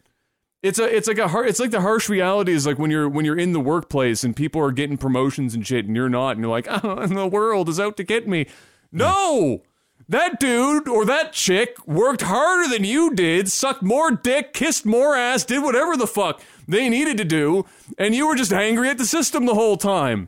It's 0.61 0.77
a 0.77 0.83
it's 0.83 1.07
like 1.07 1.17
a 1.17 1.29
har- 1.29 1.45
it's 1.45 1.59
like 1.59 1.71
the 1.71 1.81
harsh 1.81 2.09
reality 2.09 2.51
is 2.51 2.65
like 2.65 2.77
when 2.77 2.91
you're 2.91 3.07
when 3.07 3.23
you're 3.23 3.37
in 3.39 3.53
the 3.53 3.61
workplace 3.61 4.25
and 4.25 4.35
people 4.35 4.61
are 4.61 4.71
getting 4.73 4.97
promotions 4.97 5.53
and 5.53 5.65
shit 5.65 5.85
and 5.85 5.95
you're 5.95 6.09
not 6.09 6.31
and 6.31 6.41
you're 6.41 6.49
like 6.49 6.67
oh, 6.83 7.05
the 7.05 7.27
world 7.27 7.69
is 7.69 7.79
out 7.79 7.95
to 7.97 8.03
get 8.03 8.27
me. 8.27 8.45
No. 8.91 9.61
That 10.09 10.39
dude 10.39 10.87
or 10.87 11.05
that 11.05 11.33
chick 11.33 11.77
worked 11.87 12.23
harder 12.23 12.67
than 12.67 12.83
you 12.83 13.13
did, 13.13 13.47
sucked 13.51 13.83
more 13.83 14.09
dick, 14.09 14.53
kissed 14.53 14.83
more 14.85 15.15
ass, 15.15 15.45
did 15.45 15.61
whatever 15.61 15.95
the 15.95 16.07
fuck 16.07 16.41
they 16.67 16.89
needed 16.89 17.17
to 17.17 17.25
do, 17.25 17.65
and 17.97 18.15
you 18.15 18.27
were 18.27 18.35
just 18.35 18.51
angry 18.51 18.89
at 18.89 18.97
the 18.97 19.05
system 19.05 19.45
the 19.45 19.53
whole 19.53 19.77
time. 19.77 20.27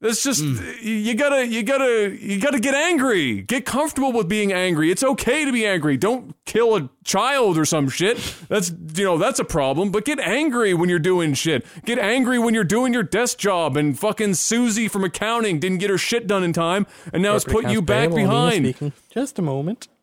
That's 0.00 0.22
just 0.22 0.44
mm. 0.44 0.80
you 0.80 1.14
gotta 1.14 1.44
you 1.44 1.64
gotta 1.64 2.16
you 2.20 2.40
gotta 2.40 2.60
get 2.60 2.72
angry. 2.72 3.42
Get 3.42 3.66
comfortable 3.66 4.12
with 4.12 4.28
being 4.28 4.52
angry. 4.52 4.92
It's 4.92 5.02
okay 5.02 5.44
to 5.44 5.50
be 5.50 5.66
angry. 5.66 5.96
Don't 5.96 6.36
kill 6.44 6.76
a 6.76 6.88
child 7.04 7.58
or 7.58 7.64
some 7.64 7.88
shit. 7.88 8.16
That's 8.48 8.70
you 8.94 9.02
know 9.02 9.18
that's 9.18 9.40
a 9.40 9.44
problem. 9.44 9.90
But 9.90 10.04
get 10.04 10.20
angry 10.20 10.72
when 10.72 10.88
you're 10.88 11.00
doing 11.00 11.34
shit. 11.34 11.66
Get 11.84 11.98
angry 11.98 12.38
when 12.38 12.54
you're 12.54 12.62
doing 12.62 12.92
your 12.92 13.02
desk 13.02 13.38
job 13.38 13.76
and 13.76 13.98
fucking 13.98 14.34
Susie 14.34 14.86
from 14.86 15.02
accounting 15.02 15.58
didn't 15.58 15.78
get 15.78 15.90
her 15.90 15.98
shit 15.98 16.28
done 16.28 16.44
in 16.44 16.52
time, 16.52 16.86
and 17.12 17.20
now 17.20 17.34
it's 17.34 17.44
put 17.44 17.68
you 17.68 17.82
back 17.82 18.14
behind. 18.14 18.92
Just 19.10 19.38
a 19.38 19.42
moment. 19.42 19.88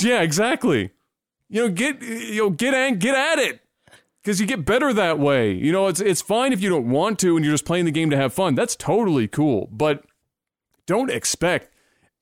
Yeah, 0.00 0.20
exactly. 0.20 0.90
You 1.48 1.62
know, 1.62 1.68
get 1.70 2.02
you 2.02 2.42
know, 2.42 2.50
get 2.50 2.74
ang- 2.74 2.98
get 2.98 3.14
at 3.14 3.38
it. 3.38 3.61
Because 4.22 4.40
you 4.40 4.46
get 4.46 4.64
better 4.64 4.92
that 4.92 5.18
way. 5.18 5.52
You 5.52 5.72
know, 5.72 5.88
it's 5.88 6.00
it's 6.00 6.22
fine 6.22 6.52
if 6.52 6.60
you 6.62 6.68
don't 6.70 6.88
want 6.90 7.18
to 7.20 7.36
and 7.36 7.44
you're 7.44 7.54
just 7.54 7.64
playing 7.64 7.86
the 7.86 7.90
game 7.90 8.10
to 8.10 8.16
have 8.16 8.32
fun. 8.32 8.54
That's 8.54 8.76
totally 8.76 9.26
cool. 9.28 9.68
But 9.72 10.04
don't 10.86 11.10
expect 11.10 11.72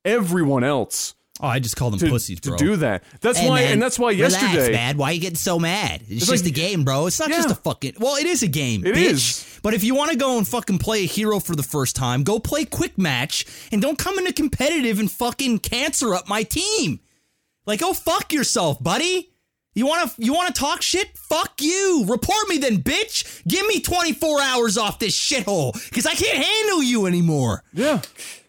everyone 0.04 0.64
else 0.64 1.14
Oh, 1.42 1.46
I 1.46 1.58
just 1.58 1.74
call 1.74 1.88
them 1.90 1.98
to, 2.00 2.08
pussies, 2.10 2.38
to 2.40 2.54
do 2.56 2.76
that. 2.76 3.02
That's 3.22 3.38
Hey, 3.38 3.48
why 3.48 3.62
man, 3.62 3.72
and 3.72 3.82
that's 3.82 3.98
why 3.98 4.10
relax, 4.12 4.34
yesterday 4.42 4.72
man. 4.72 4.98
Why 4.98 5.06
are 5.06 5.12
you 5.14 5.20
getting 5.20 5.36
so 5.36 5.58
mad? 5.58 6.02
It's, 6.06 6.28
like- 6.28 6.34
just 6.40 6.46
a 6.46 6.50
game, 6.50 6.84
bro. 6.84 7.06
It's 7.06 7.18
not 7.18 7.30
Yeah. 7.30 7.36
just 7.36 7.50
a 7.50 7.54
fucking. 7.54 7.94
Well, 7.98 8.16
it 8.16 8.26
is 8.26 8.42
a 8.42 8.46
game. 8.46 8.84
It 8.84 8.94
bitch. 8.94 9.10
is. 9.10 9.58
But 9.62 9.72
if 9.72 9.82
you 9.82 9.94
want 9.94 10.10
to 10.10 10.18
go 10.18 10.36
and 10.36 10.46
fucking 10.46 10.78
play 10.80 11.04
a 11.04 11.06
hero 11.06 11.40
for 11.40 11.56
the 11.56 11.62
first 11.62 11.96
time, 11.96 12.24
go 12.24 12.38
play 12.38 12.66
quick 12.66 12.98
match 12.98 13.46
and 13.72 13.80
don't 13.80 13.96
come 13.96 14.18
into 14.18 14.34
competitive 14.34 14.98
and 14.98 15.10
fucking 15.10 15.60
cancer 15.60 16.14
up 16.14 16.28
my 16.28 16.42
team. 16.42 17.00
Like, 17.64 17.80
go 17.80 17.94
fuck 17.94 18.34
yourself, 18.34 18.82
buddy. 18.82 19.29
You 19.80 19.86
want 19.86 20.14
to 20.14 20.22
you 20.22 20.34
want 20.34 20.54
to 20.54 20.60
talk 20.60 20.82
shit? 20.82 21.16
Fuck 21.16 21.62
you. 21.62 22.04
Report 22.06 22.46
me 22.50 22.58
then, 22.58 22.82
bitch. 22.82 23.42
Give 23.48 23.66
me 23.66 23.80
24 23.80 24.42
hours 24.42 24.76
off 24.76 24.98
this 24.98 25.18
shithole 25.18 25.72
cuz 25.90 26.04
I 26.04 26.12
can't 26.12 26.36
handle 26.36 26.82
you 26.82 27.06
anymore. 27.06 27.64
Yeah. 27.72 28.02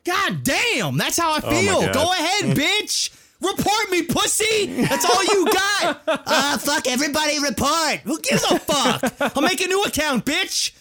God 0.03 0.43
damn, 0.43 0.97
that's 0.97 1.17
how 1.17 1.31
I 1.31 1.39
feel. 1.39 1.83
God. 1.83 1.93
Go 1.93 2.11
ahead, 2.11 2.57
bitch. 2.63 3.11
Report 3.39 3.89
me, 3.91 4.01
pussy. 4.01 4.65
That's 4.81 5.05
all 5.05 5.23
you 5.23 5.45
got. 5.45 6.01
Ah, 6.05 6.59
fuck 6.61 6.85
everybody. 6.89 7.39
Report. 7.39 7.99
Who 8.03 8.19
gives 8.19 8.43
a 8.43 8.59
fuck? 8.59 9.13
I'll 9.37 9.41
make 9.41 9.61
a 9.61 9.67
new 9.67 9.81
account, 9.83 10.25
bitch. 10.25 10.73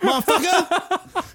Motherfucker. 0.00 1.24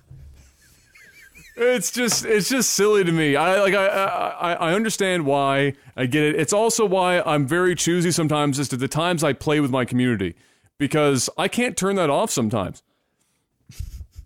It's 1.62 1.92
just 1.92 2.24
it's 2.26 2.48
just 2.50 2.72
silly 2.72 3.04
to 3.04 3.12
me. 3.12 3.36
I 3.36 3.60
like 3.60 3.74
I, 3.74 3.86
I 3.88 4.54
I 4.54 4.74
understand 4.74 5.26
why. 5.26 5.74
I 5.98 6.06
get 6.06 6.24
it. 6.24 6.36
It's 6.36 6.54
also 6.54 6.86
why 6.86 7.22
I'm 7.22 7.46
very 7.46 7.76
choosy 7.76 8.12
sometimes 8.12 8.60
as 8.60 8.70
to 8.70 8.78
the 8.78 8.88
times 8.88 9.24
I 9.24 9.34
play 9.34 9.60
with 9.60 9.70
my 9.70 9.84
community 9.84 10.36
because 10.78 11.30
I 11.38 11.50
can't 11.50 11.76
turn 11.76 11.96
that 11.98 12.10
off 12.10 12.32
sometimes. 12.32 12.82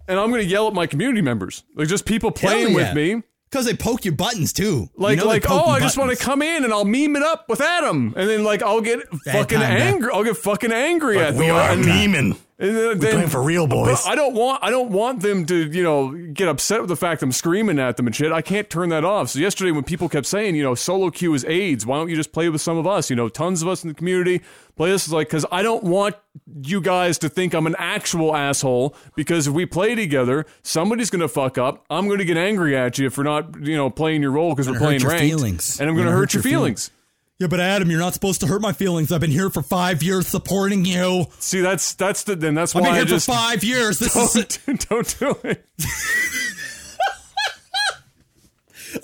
And 0.08 0.20
I'm 0.20 0.30
going 0.30 0.44
to 0.44 0.48
yell 0.48 0.68
at 0.68 0.74
my 0.74 0.86
community 0.86 1.22
members. 1.22 1.64
Like 1.76 1.88
just 1.88 2.06
people 2.06 2.30
playing 2.32 2.70
yeah. 2.70 2.76
with 2.76 2.94
me. 2.94 3.24
Because 3.50 3.66
they 3.68 3.76
poke 3.76 4.04
your 4.04 4.16
buttons 4.16 4.52
too. 4.52 4.90
Like, 4.98 5.18
You 5.18 5.24
know 5.26 5.28
like, 5.30 5.50
oh, 5.50 5.66
I 5.66 5.80
just 5.80 5.96
want 5.96 6.10
to 6.10 6.18
come 6.18 6.42
in 6.42 6.64
and 6.64 6.74
I'll 6.74 6.86
meme 6.86 7.16
it 7.16 7.22
up 7.22 7.48
with 7.48 7.62
Adam, 7.62 8.12
and 8.18 8.28
then 8.28 8.44
like 8.44 8.64
I'll 8.64 8.82
get 8.82 9.00
fucking 9.26 9.62
angry. 9.62 10.10
I'll 10.12 10.24
get 10.24 10.38
fucking 10.38 10.72
angry 10.72 11.20
at 11.20 11.36
we 11.36 11.46
them. 11.48 11.56
are 11.56 11.70
And- 11.72 11.84
memeing. 11.86 12.38
Then- 12.58 13.00
playing 13.00 13.28
for 13.30 13.42
real, 13.42 13.68
boys. 13.68 14.04
I 14.06 14.16
don't 14.16 14.34
want 14.36 14.64
I 14.64 14.70
don't 14.70 14.92
want 14.92 15.22
them 15.22 15.46
to 15.48 15.56
you 15.72 15.84
know 15.84 16.12
get 16.12 16.48
upset 16.48 16.82
with 16.82 16.90
the 16.90 16.96
fact 16.96 17.22
I'm 17.24 17.32
screaming 17.32 17.80
at 17.80 17.98
them 17.98 18.08
and 18.08 18.16
shit. 18.16 18.32
I 18.32 18.42
can't 18.42 18.70
turn 18.70 18.90
that 18.90 19.04
off. 19.04 19.30
So 19.30 19.40
yesterday 19.40 19.72
when 19.72 19.84
people 19.84 20.08
kept 20.10 20.26
saying 20.28 20.56
you 20.56 20.64
know 20.64 20.76
solo 20.76 21.10
queue 21.10 21.34
is 21.34 21.44
AIDS, 21.46 21.86
why 21.86 21.98
don't 21.98 22.10
you 22.10 22.16
just 22.16 22.32
play 22.32 22.50
with 22.50 22.62
some 22.62 22.78
of 22.78 22.86
us? 22.88 23.10
You 23.10 23.16
know, 23.16 23.30
tons 23.30 23.62
of 23.62 23.68
us 23.68 23.84
in 23.84 23.88
the 23.90 23.94
community 23.96 24.42
play 24.76 24.92
this. 24.92 25.10
Like 25.10 25.28
because 25.28 25.46
I 25.52 25.64
don't 25.64 25.84
want 25.84 26.16
you 26.64 26.80
guys 26.82 27.18
to 27.20 27.30
think 27.30 27.54
I'm 27.54 27.68
an 27.68 27.76
actual 27.78 28.36
asshole 28.36 28.96
because 29.16 29.48
if 29.48 29.54
we 29.54 29.66
play 29.66 29.96
together, 29.96 30.46
somebody's 30.62 31.10
gonna 31.10 31.28
fuck 31.28 31.58
up. 31.58 31.86
I'm 31.90 32.08
gonna 32.08 32.26
get 32.26 32.38
angry 32.38 32.78
at 32.78 32.98
you 32.98 33.10
for 33.10 33.24
not 33.24 33.56
you 33.66 33.76
know 33.76 33.90
playing 33.90 34.22
your 34.22 34.32
role 34.32 34.52
because 34.54 34.70
we're 34.70 34.78
playing 34.78 35.02
ranked, 35.04 35.22
feelings. 35.24 35.80
and 35.80 35.90
I'm 35.90 35.96
gonna, 35.96 36.06
Gonna 36.06 36.16
hurt, 36.16 36.32
hurt 36.32 36.34
your 36.36 36.44
your 36.44 36.52
feelings. 36.52 36.92
Yeah, 37.40 37.48
but 37.48 37.60
Adam, 37.60 37.90
you're 37.90 38.00
not 38.00 38.14
supposed 38.14 38.42
to 38.42 38.48
hurt 38.48 38.62
my 38.62 38.74
feelings. 38.74 39.12
I've 39.12 39.20
been 39.22 39.32
here 39.32 39.50
for 39.50 39.64
five 39.64 40.04
years 40.04 40.28
supporting 40.28 40.86
you. 40.86 41.26
See, 41.40 41.62
that's 41.62 41.94
that's 41.96 42.24
the 42.24 42.36
then 42.36 42.54
that's 42.54 42.76
why 42.76 42.82
I've 42.82 42.86
been 42.86 42.94
I 42.94 42.98
here 42.98 43.06
just 43.06 43.26
for 43.26 43.34
five 43.34 43.64
years. 43.64 44.00
This 44.00 44.14
don't, 44.14 44.90
don't 44.90 45.20
do 45.20 45.36
it. 45.44 45.66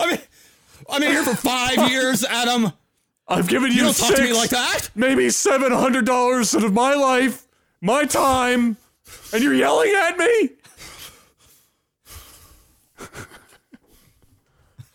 I 0.00 0.10
mean, 0.10 0.20
I've 0.88 1.00
been 1.00 1.10
here 1.10 1.24
for 1.24 1.34
five 1.34 1.90
years, 1.90 2.24
Adam. 2.24 2.72
I've 3.26 3.48
given 3.48 3.70
you, 3.70 3.78
You 3.78 3.82
don't 3.84 3.96
talk 3.96 4.14
to 4.14 4.22
me 4.22 4.32
like 4.32 4.50
that. 4.50 4.90
maybe 4.94 5.28
seven 5.30 5.72
hundred 5.72 6.06
dollars 6.06 6.54
out 6.54 6.64
of 6.64 6.72
my 6.72 6.94
life, 6.94 7.46
my 7.80 8.04
time, 8.04 8.76
and 9.32 9.42
you're 9.42 9.54
yelling 9.54 9.92
at 9.94 10.16
me. 10.16 10.50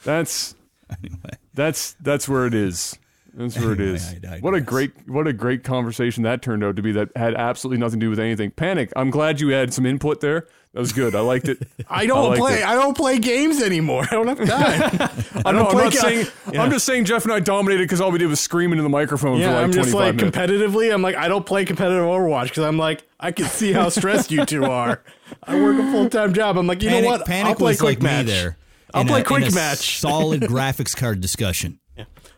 that's 0.03 0.55
anyway. 1.03 1.37
that's 1.53 1.95
that's 1.99 2.27
where 2.29 2.45
it 2.45 2.53
is. 2.53 2.97
That's 3.37 3.59
where 3.59 3.73
it 3.73 3.79
is. 3.81 4.09
I 4.09 4.13
digress. 4.15 4.41
What 4.41 4.53
a 4.55 4.61
great 4.61 4.91
what 5.09 5.27
a 5.27 5.33
great 5.33 5.63
conversation 5.63 6.23
that 6.23 6.41
turned 6.41 6.63
out 6.63 6.75
to 6.77 6.81
be. 6.81 6.91
That 6.93 7.09
had 7.15 7.35
absolutely 7.35 7.79
nothing 7.79 7.99
to 7.99 8.05
do 8.05 8.09
with 8.09 8.19
anything. 8.19 8.51
Panic. 8.51 8.91
I'm 8.95 9.09
glad 9.09 9.39
you 9.41 9.49
had 9.49 9.73
some 9.73 9.85
input 9.85 10.21
there. 10.21 10.47
That 10.73 10.79
was 10.81 10.91
good. 10.93 11.15
I 11.15 11.19
liked 11.21 11.47
it. 11.47 11.65
I 11.89 12.05
don't 12.05 12.29
liked 12.29 12.41
play. 12.41 12.59
it. 12.61 12.65
I 12.67 12.75
don't 12.75 12.95
play 12.97 13.17
games 13.19 13.61
anymore. 13.61 14.03
I 14.11 14.15
don't 14.15 14.27
have 14.27 14.37
time. 14.37 15.09
I 15.45 15.49
I 15.49 15.51
know, 15.51 15.59
don't 15.63 15.75
I'm 15.75 15.83
not 15.85 15.93
saying. 15.93 16.27
Yeah. 16.51 16.61
I'm 16.63 16.71
just 16.71 16.85
saying 16.85 17.05
Jeff 17.05 17.23
and 17.23 17.31
I 17.33 17.39
dominated 17.39 17.83
because 17.83 18.01
all 18.01 18.11
we 18.11 18.19
did 18.19 18.27
was 18.27 18.39
scream 18.39 18.71
into 18.71 18.83
the 18.83 18.89
microphone 18.89 19.37
for 19.37 19.41
Yeah, 19.41 19.53
like 19.55 19.63
I'm 19.65 19.71
25 19.71 19.83
just 19.85 19.95
like 19.95 20.15
minutes. 20.15 20.37
competitively. 20.37 20.93
I'm 20.93 21.01
like 21.01 21.15
I 21.15 21.27
don't 21.27 21.45
play 21.45 21.65
competitive 21.65 22.03
Overwatch 22.03 22.45
because 22.45 22.63
I'm 22.63 22.77
like 22.77 23.03
I 23.19 23.31
can 23.31 23.45
see 23.47 23.71
how 23.73 23.89
stressed 23.89 24.31
you 24.31 24.45
two 24.45 24.65
are. 24.65 25.01
I 25.43 25.59
work 25.61 25.77
a 25.79 25.91
full 25.91 26.09
time 26.09 26.33
job. 26.33 26.57
I'm 26.57 26.67
like 26.67 26.81
you 26.83 26.89
Panic, 26.89 27.03
know 27.03 27.09
what? 27.17 27.25
Panic 27.25 27.49
I'll 27.51 27.55
play 27.55 27.71
was 27.71 27.79
quick 27.81 27.97
like 27.97 28.03
match. 28.03 28.25
me 28.27 28.31
there. 28.31 28.57
I'll 28.93 29.01
in 29.01 29.07
play 29.07 29.21
a- 29.21 29.23
quick 29.25 29.43
in 29.43 29.51
a 29.51 29.55
match. 29.55 29.99
Solid 29.99 30.41
graphics 30.43 30.95
card 30.95 31.19
discussion. 31.21 31.79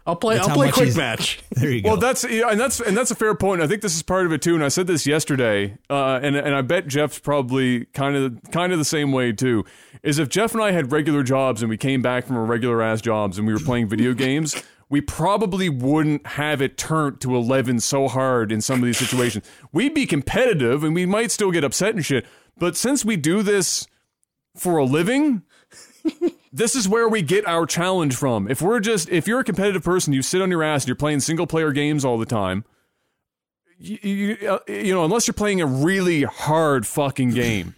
I'll 0.07 0.15
play. 0.15 0.35
That's 0.35 0.47
I'll 0.47 0.55
play 0.55 0.71
quick 0.71 0.95
match. 0.95 1.39
There 1.51 1.69
you 1.69 1.81
go. 1.81 1.89
Well, 1.89 1.97
that's 1.97 2.23
and 2.23 2.59
that's 2.59 2.79
and 2.79 2.95
that's 2.95 3.11
a 3.11 3.15
fair 3.15 3.35
point. 3.35 3.61
I 3.61 3.67
think 3.67 3.81
this 3.81 3.95
is 3.95 4.03
part 4.03 4.25
of 4.25 4.31
it 4.31 4.41
too. 4.41 4.55
And 4.55 4.63
I 4.63 4.69
said 4.69 4.87
this 4.87 5.05
yesterday, 5.05 5.77
uh, 5.89 6.19
and 6.23 6.35
and 6.35 6.55
I 6.55 6.61
bet 6.61 6.87
Jeff's 6.87 7.19
probably 7.19 7.85
kind 7.85 8.15
of 8.15 8.39
kind 8.51 8.71
of 8.71 8.79
the 8.79 8.85
same 8.85 9.11
way 9.11 9.33
too. 9.33 9.65
Is 10.03 10.17
if 10.17 10.29
Jeff 10.29 10.53
and 10.53 10.63
I 10.63 10.71
had 10.71 10.93
regular 10.93 11.23
jobs 11.23 11.61
and 11.61 11.69
we 11.69 11.75
came 11.77 12.01
back 12.01 12.25
from 12.25 12.37
our 12.37 12.45
regular 12.45 12.81
ass 12.81 13.01
jobs 13.01 13.37
and 13.37 13.45
we 13.45 13.53
were 13.53 13.59
playing 13.59 13.89
video 13.89 14.13
games, 14.13 14.55
we 14.89 15.01
probably 15.01 15.67
wouldn't 15.67 16.25
have 16.25 16.61
it 16.61 16.77
turned 16.77 17.19
to 17.21 17.35
eleven 17.35 17.79
so 17.81 18.07
hard 18.07 18.51
in 18.51 18.61
some 18.61 18.79
of 18.79 18.85
these 18.85 18.97
situations. 18.97 19.45
We'd 19.73 19.93
be 19.93 20.05
competitive 20.05 20.85
and 20.85 20.95
we 20.95 21.05
might 21.05 21.31
still 21.31 21.51
get 21.51 21.65
upset 21.65 21.95
and 21.95 22.05
shit. 22.05 22.25
But 22.57 22.77
since 22.77 23.03
we 23.03 23.17
do 23.17 23.41
this 23.43 23.87
for 24.55 24.77
a 24.77 24.85
living, 24.85 25.41
this 26.51 26.75
is 26.75 26.87
where 26.87 27.07
we 27.07 27.21
get 27.21 27.47
our 27.47 27.65
challenge 27.65 28.15
from. 28.15 28.49
If 28.49 28.61
we're 28.61 28.79
just 28.79 29.09
if 29.09 29.27
you're 29.27 29.39
a 29.39 29.43
competitive 29.43 29.83
person, 29.83 30.13
you 30.13 30.21
sit 30.21 30.41
on 30.41 30.49
your 30.49 30.63
ass 30.63 30.83
and 30.83 30.89
you're 30.89 30.95
playing 30.95 31.19
single 31.19 31.47
player 31.47 31.71
games 31.71 32.05
all 32.05 32.17
the 32.17 32.25
time. 32.25 32.65
You, 33.79 33.97
you, 34.01 34.49
uh, 34.49 34.59
you 34.67 34.93
know, 34.93 35.05
unless 35.05 35.27
you're 35.27 35.35
playing 35.35 35.61
a 35.61 35.65
really 35.67 36.23
hard 36.23 36.87
fucking 36.87 37.31
game, 37.31 37.75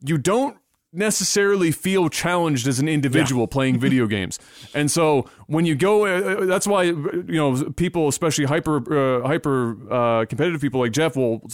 you 0.00 0.18
don't 0.18 0.56
necessarily 0.92 1.70
feel 1.70 2.08
challenged 2.08 2.66
as 2.66 2.78
an 2.80 2.88
individual 2.88 3.46
playing 3.46 3.78
video 3.78 4.06
games. 4.08 4.38
And 4.74 4.90
so 4.90 5.28
when 5.46 5.66
you 5.66 5.74
go, 5.74 6.06
uh, 6.06 6.46
that's 6.46 6.66
why 6.66 6.84
you 6.84 7.24
know 7.28 7.70
people, 7.76 8.08
especially 8.08 8.46
hyper 8.46 9.20
uh, 9.22 9.26
hyper 9.26 9.76
uh, 9.92 10.24
competitive 10.24 10.60
people 10.60 10.80
like 10.80 10.92
Jeff, 10.92 11.16
will 11.16 11.46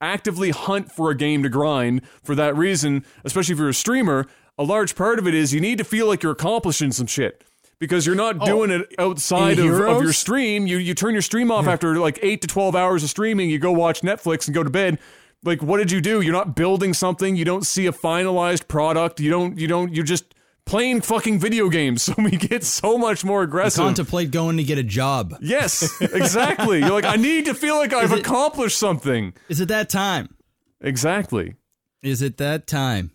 actively 0.00 0.50
hunt 0.50 0.90
for 0.90 1.10
a 1.10 1.16
game 1.16 1.42
to 1.42 1.48
grind 1.48 2.02
for 2.22 2.34
that 2.34 2.56
reason. 2.56 3.04
Especially 3.24 3.54
if 3.54 3.58
you're 3.58 3.68
a 3.70 3.74
streamer, 3.74 4.26
a 4.60 4.64
large 4.64 4.94
part 4.94 5.18
of 5.18 5.26
it 5.26 5.34
is 5.34 5.52
you 5.54 5.60
need 5.60 5.78
to 5.78 5.84
feel 5.84 6.06
like 6.06 6.22
you're 6.22 6.32
accomplishing 6.32 6.92
some 6.92 7.06
shit. 7.06 7.44
Because 7.78 8.04
you're 8.04 8.14
not 8.14 8.44
doing 8.44 8.70
oh, 8.70 8.80
it 8.80 8.94
outside 8.98 9.58
of, 9.58 9.72
of 9.80 10.02
your 10.02 10.12
stream. 10.12 10.66
You 10.66 10.76
you 10.76 10.94
turn 10.94 11.14
your 11.14 11.22
stream 11.22 11.50
off 11.50 11.66
after 11.66 11.96
like 11.96 12.18
eight 12.20 12.42
to 12.42 12.46
twelve 12.46 12.76
hours 12.76 13.02
of 13.02 13.08
streaming. 13.08 13.48
You 13.48 13.58
go 13.58 13.72
watch 13.72 14.02
Netflix 14.02 14.46
and 14.46 14.54
go 14.54 14.62
to 14.62 14.68
bed 14.68 14.98
like 15.42 15.62
what 15.62 15.78
did 15.78 15.90
you 15.90 16.00
do 16.00 16.20
you're 16.20 16.32
not 16.32 16.54
building 16.54 16.92
something 16.94 17.36
you 17.36 17.44
don't 17.44 17.66
see 17.66 17.86
a 17.86 17.92
finalized 17.92 18.68
product 18.68 19.20
you 19.20 19.30
don't 19.30 19.58
you 19.58 19.66
don't 19.66 19.94
you're 19.94 20.04
just 20.04 20.34
playing 20.66 21.00
fucking 21.00 21.38
video 21.38 21.68
games 21.68 22.02
so 22.02 22.14
we 22.18 22.30
get 22.30 22.64
so 22.64 22.98
much 22.98 23.24
more 23.24 23.42
aggressive 23.42 23.82
Contemplate 23.82 24.30
going 24.30 24.56
to 24.58 24.64
get 24.64 24.78
a 24.78 24.82
job. 24.82 25.34
yes 25.40 26.00
exactly 26.00 26.80
you're 26.80 26.90
like 26.90 27.04
i 27.04 27.16
need 27.16 27.46
to 27.46 27.54
feel 27.54 27.76
like 27.76 27.92
i've 27.92 28.12
it- 28.12 28.20
accomplished 28.20 28.78
something 28.78 29.32
Is 29.48 29.60
it 29.60 29.68
that 29.68 29.88
time? 29.88 30.34
exactly 30.80 31.54
Is 32.02 32.22
it 32.22 32.36
that 32.38 32.66
time? 32.66 33.10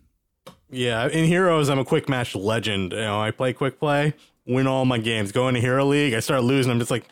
Yeah, 0.75 1.07
in 1.07 1.25
Heroes, 1.25 1.69
I'm 1.69 1.79
a 1.79 1.85
quick 1.85 2.09
match 2.09 2.35
legend. 2.35 2.91
You 2.91 2.99
know, 2.99 3.19
I 3.21 3.31
play 3.31 3.53
quick 3.53 3.79
play, 3.79 4.13
win 4.45 4.67
all 4.67 4.85
my 4.85 4.97
games. 4.97 5.31
Go 5.31 5.47
into 5.47 5.59
Hero 5.61 5.85
League, 5.85 6.13
I 6.13 6.19
start 6.19 6.43
losing. 6.43 6.71
I'm 6.71 6.79
just 6.79 6.91
like, 6.91 7.05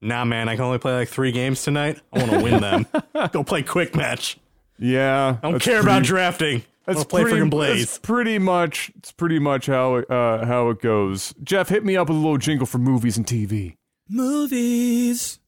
nah, 0.00 0.24
man, 0.24 0.48
I 0.48 0.56
can 0.56 0.64
only 0.64 0.78
play 0.78 0.94
like 0.94 1.08
three 1.08 1.32
games 1.32 1.62
tonight. 1.62 2.00
I 2.12 2.18
want 2.18 2.30
to 2.32 2.40
win 2.42 2.60
them. 2.60 2.86
Go 3.32 3.42
play 3.42 3.62
quick 3.62 3.94
match. 3.96 4.38
yeah 4.78 5.38
I 5.42 5.50
don't 5.50 5.60
care 5.60 5.80
about 5.80 6.02
drafting. 6.04 6.62
I 6.86 6.92
want 6.92 7.00
to 7.00 7.08
play 7.08 7.22
pretty, 7.22 7.38
freaking 7.38 7.50
That's 7.50 7.50
Blaze. 7.50 7.98
pretty 7.98 8.38
much 8.38 8.92
it's 8.98 9.10
pretty 9.12 9.38
much 9.40 9.66
how 9.66 9.96
uh, 9.96 10.44
how 10.46 10.70
it 10.70 10.80
goes. 10.80 11.34
Jeff, 11.42 11.68
hit 11.68 11.84
me 11.84 11.96
up 11.96 12.08
with 12.08 12.16
a 12.16 12.20
little 12.20 12.38
jingle 12.38 12.66
for 12.66 12.78
movies 12.78 13.16
and 13.16 13.26
TV. 13.26 13.76
Movies. 14.08 15.40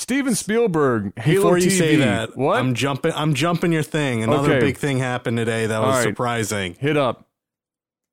Steven 0.00 0.34
Spielberg, 0.34 1.12
Halo 1.18 1.42
Before 1.42 1.58
you 1.58 1.66
TV. 1.68 1.78
say 1.78 1.96
that, 1.96 2.34
what? 2.34 2.58
I'm 2.58 2.74
jumping. 2.74 3.12
I'm 3.14 3.34
jumping 3.34 3.70
your 3.70 3.82
thing. 3.82 4.22
Another 4.22 4.52
Okay. 4.52 4.60
big 4.66 4.78
thing 4.78 4.98
happened 4.98 5.36
today 5.36 5.66
that 5.66 5.78
was 5.78 5.86
All 5.86 5.92
right. 5.92 6.02
surprising. 6.02 6.74
hit 6.80 6.96
up. 6.96 7.26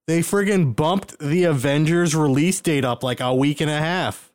They 0.06 0.20
friggin' 0.20 0.76
bumped 0.76 1.18
the 1.20 1.46
Avengers 1.46 2.14
release 2.14 2.60
date 2.60 2.84
up 2.84 3.04
like 3.04 3.22
a 3.22 3.34
week 3.34 3.62
and 3.62 3.70
a 3.72 3.78
half. 3.78 4.30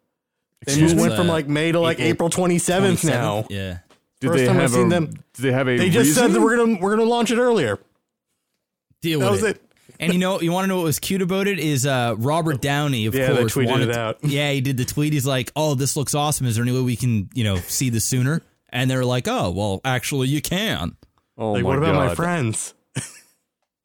They 0.64 0.72
Excuse 0.72 0.94
moved, 0.94 1.08
went 1.08 1.14
from 1.20 1.28
like 1.28 1.46
May 1.46 1.72
to 1.72 1.80
like 1.80 2.00
April 2.00 2.28
April 2.28 2.46
27th 2.48 3.04
now. 3.04 3.44
Yeah. 3.50 3.78
Did 4.20 4.28
First 4.28 4.38
they 4.38 4.46
time 4.46 4.56
I've 4.56 4.62
have 4.62 4.70
seen 4.70 4.86
a, 4.86 4.90
them. 4.90 5.06
Did 5.34 5.42
they 5.42 5.52
have 5.52 5.68
a 5.68 5.76
They 5.76 5.90
just 5.90 6.08
reason? 6.08 6.22
said 6.24 6.32
that 6.32 6.40
we're 6.40 6.56
gonna 6.56 6.78
we're 6.80 6.96
gonna 6.96 7.08
launch 7.08 7.30
it 7.30 7.38
earlier. 7.38 7.78
Deal 9.02 9.20
That 9.20 9.30
with 9.32 9.42
was 9.42 9.50
it. 9.50 9.56
it. 9.56 9.62
And 10.02 10.12
you 10.12 10.18
know, 10.18 10.40
you 10.40 10.52
want 10.52 10.64
to 10.64 10.68
know 10.68 10.76
what 10.76 10.84
was 10.84 10.98
cute 10.98 11.22
about 11.22 11.46
it 11.46 11.58
is 11.58 11.86
uh, 11.86 12.14
Robert 12.18 12.60
Downey, 12.60 13.06
of 13.06 13.14
Yeah, 13.14 13.32
they 13.32 13.38
course, 13.38 13.54
tweeted 13.54 13.70
wanted 13.70 13.88
it 13.90 13.96
out. 13.96 14.18
yeah, 14.22 14.50
he 14.50 14.60
did 14.60 14.76
the 14.76 14.84
tweet. 14.84 15.12
He's 15.12 15.26
like, 15.26 15.50
"Oh, 15.56 15.74
this 15.74 15.96
looks 15.96 16.14
awesome. 16.14 16.46
Is 16.46 16.56
there 16.56 16.62
any 16.64 16.72
way 16.72 16.80
we 16.80 16.96
can, 16.96 17.30
you 17.34 17.44
know, 17.44 17.56
see 17.56 17.88
this 17.90 18.04
sooner?" 18.04 18.42
And 18.70 18.90
they're 18.90 19.04
like, 19.04 19.28
"Oh, 19.28 19.50
well, 19.50 19.80
actually, 19.84 20.28
you 20.28 20.42
can." 20.42 20.96
Oh 21.38 21.52
Like, 21.52 21.62
my 21.62 21.68
what 21.68 21.78
about 21.78 21.92
God. 21.94 22.08
my 22.08 22.14
friends? 22.14 22.74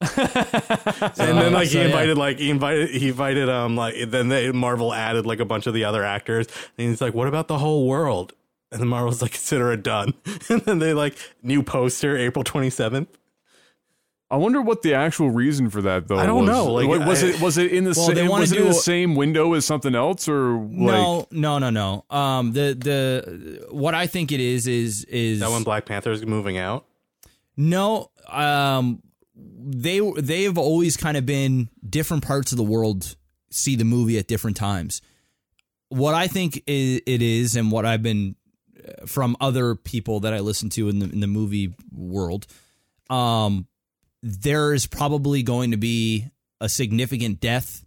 and 0.00 1.18
then 1.18 1.52
like 1.52 1.68
so, 1.68 1.72
he 1.72 1.78
yeah. 1.80 1.86
invited 1.86 2.16
like 2.18 2.38
he 2.38 2.50
invited 2.50 2.90
he 2.90 3.08
invited 3.08 3.48
um 3.48 3.74
like 3.76 3.94
then 4.10 4.28
they 4.28 4.52
Marvel 4.52 4.94
added 4.94 5.26
like 5.26 5.40
a 5.40 5.44
bunch 5.44 5.66
of 5.66 5.74
the 5.74 5.84
other 5.84 6.04
actors 6.04 6.46
and 6.78 6.88
he's 6.88 7.00
like 7.00 7.14
what 7.14 7.26
about 7.26 7.48
the 7.48 7.58
whole 7.58 7.86
world 7.88 8.32
and 8.70 8.80
then 8.80 8.86
Marvel's 8.88 9.20
like 9.22 9.32
consider 9.32 9.72
it 9.72 9.82
done 9.82 10.14
and 10.48 10.60
then 10.62 10.78
they 10.78 10.94
like 10.94 11.16
new 11.42 11.64
poster 11.64 12.16
April 12.16 12.44
27th 12.44 13.08
I 14.30 14.36
wonder 14.36 14.60
what 14.60 14.82
the 14.82 14.92
actual 14.92 15.30
reason 15.30 15.70
for 15.70 15.80
that 15.82 16.06
though. 16.08 16.18
I 16.18 16.26
don't 16.26 16.40
was. 16.46 16.50
know, 16.50 16.72
like, 16.74 16.86
What- 16.88 17.06
was 17.06 17.24
I- 17.24 17.28
it 17.28 17.40
was 17.40 17.56
it 17.58 17.72
in 17.72 17.84
the 17.84 17.94
Well, 17.96 18.06
same 18.08 18.28
wanna 18.28 18.40
was 18.42 18.52
it 18.52 18.60
in 18.60 18.66
the 18.66 18.74
same 18.74 19.14
window 19.14 19.54
as 19.54 19.64
something 19.64 19.94
else 19.94 20.28
or 20.28 20.52
like 20.58 20.70
no, 20.70 21.26
no, 21.30 21.58
no, 21.58 21.70
no. 21.70 22.04
Um, 22.10 22.52
the 22.52 22.74
the 22.78 23.66
what 23.70 23.94
I 23.94 24.06
think 24.06 24.30
it 24.30 24.40
is 24.40 24.66
is 24.66 25.04
is 25.04 25.40
that 25.40 25.50
when 25.50 25.62
Black 25.62 25.86
Panther's 25.86 26.24
moving 26.26 26.58
out 26.58 26.84
No, 27.56 28.10
um, 28.28 29.02
they 29.34 30.00
they 30.18 30.42
have 30.42 30.58
always 30.58 30.96
kind 30.98 31.16
of 31.16 31.24
been 31.24 31.70
different 31.88 32.22
parts 32.22 32.52
of 32.52 32.58
the 32.58 32.64
world 32.64 33.16
see 33.50 33.76
the 33.76 33.84
movie 33.84 34.18
at 34.18 34.26
different 34.28 34.56
times. 34.58 35.00
what 35.88 36.12
I 36.14 36.26
think 36.26 36.58
i 36.68 37.00
it 37.06 37.22
is, 37.22 37.56
and 37.56 37.72
what 37.72 37.86
I've 37.86 38.02
been 38.02 38.36
uh, 38.86 39.06
from 39.06 39.38
other 39.40 39.74
people 39.74 40.20
that 40.20 40.34
I 40.34 40.40
listen 40.40 40.68
to 40.70 40.90
in 40.90 40.98
the 40.98 41.08
in 41.08 41.20
the 41.20 41.26
movie 41.26 41.72
world, 41.90 42.46
um, 43.08 43.66
there 44.22 44.74
is 44.74 44.86
probably 44.86 45.42
going 45.42 45.70
to 45.70 45.76
be 45.76 46.26
a 46.60 46.68
significant 46.68 47.40
death 47.40 47.84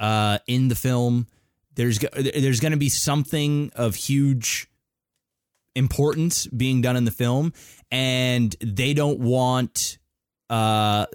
uh, 0.00 0.38
in 0.46 0.68
the 0.68 0.74
film. 0.74 1.26
There's 1.74 1.98
there's 1.98 2.60
going 2.60 2.72
to 2.72 2.78
be 2.78 2.88
something 2.88 3.70
of 3.74 3.94
huge 3.94 4.68
importance 5.74 6.46
being 6.46 6.80
done 6.80 6.96
in 6.96 7.04
the 7.04 7.10
film, 7.10 7.52
and 7.90 8.54
they 8.60 8.94
don't 8.94 9.20
want 9.20 9.98
uh, 10.48 11.06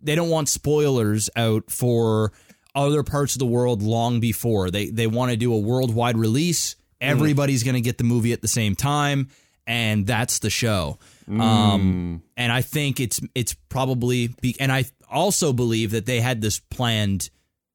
they 0.00 0.14
don't 0.14 0.30
want 0.30 0.48
spoilers 0.48 1.30
out 1.34 1.70
for 1.70 2.32
other 2.74 3.02
parts 3.02 3.34
of 3.34 3.38
the 3.38 3.46
world 3.46 3.82
long 3.82 4.20
before 4.20 4.70
they 4.70 4.90
they 4.90 5.06
want 5.06 5.30
to 5.30 5.36
do 5.36 5.52
a 5.52 5.58
worldwide 5.58 6.16
release. 6.16 6.76
Everybody's 7.00 7.64
going 7.64 7.74
to 7.74 7.82
get 7.82 7.98
the 7.98 8.04
movie 8.04 8.32
at 8.32 8.40
the 8.40 8.48
same 8.48 8.74
time, 8.74 9.28
and 9.66 10.06
that's 10.06 10.38
the 10.38 10.48
show. 10.48 10.98
Um, 11.28 12.22
and 12.36 12.52
I 12.52 12.60
think 12.62 13.00
it's 13.00 13.20
it's 13.34 13.54
probably 13.68 14.28
be, 14.40 14.56
and 14.60 14.70
I 14.72 14.84
also 15.10 15.52
believe 15.52 15.92
that 15.92 16.06
they 16.06 16.20
had 16.20 16.40
this 16.40 16.58
planned 16.58 17.30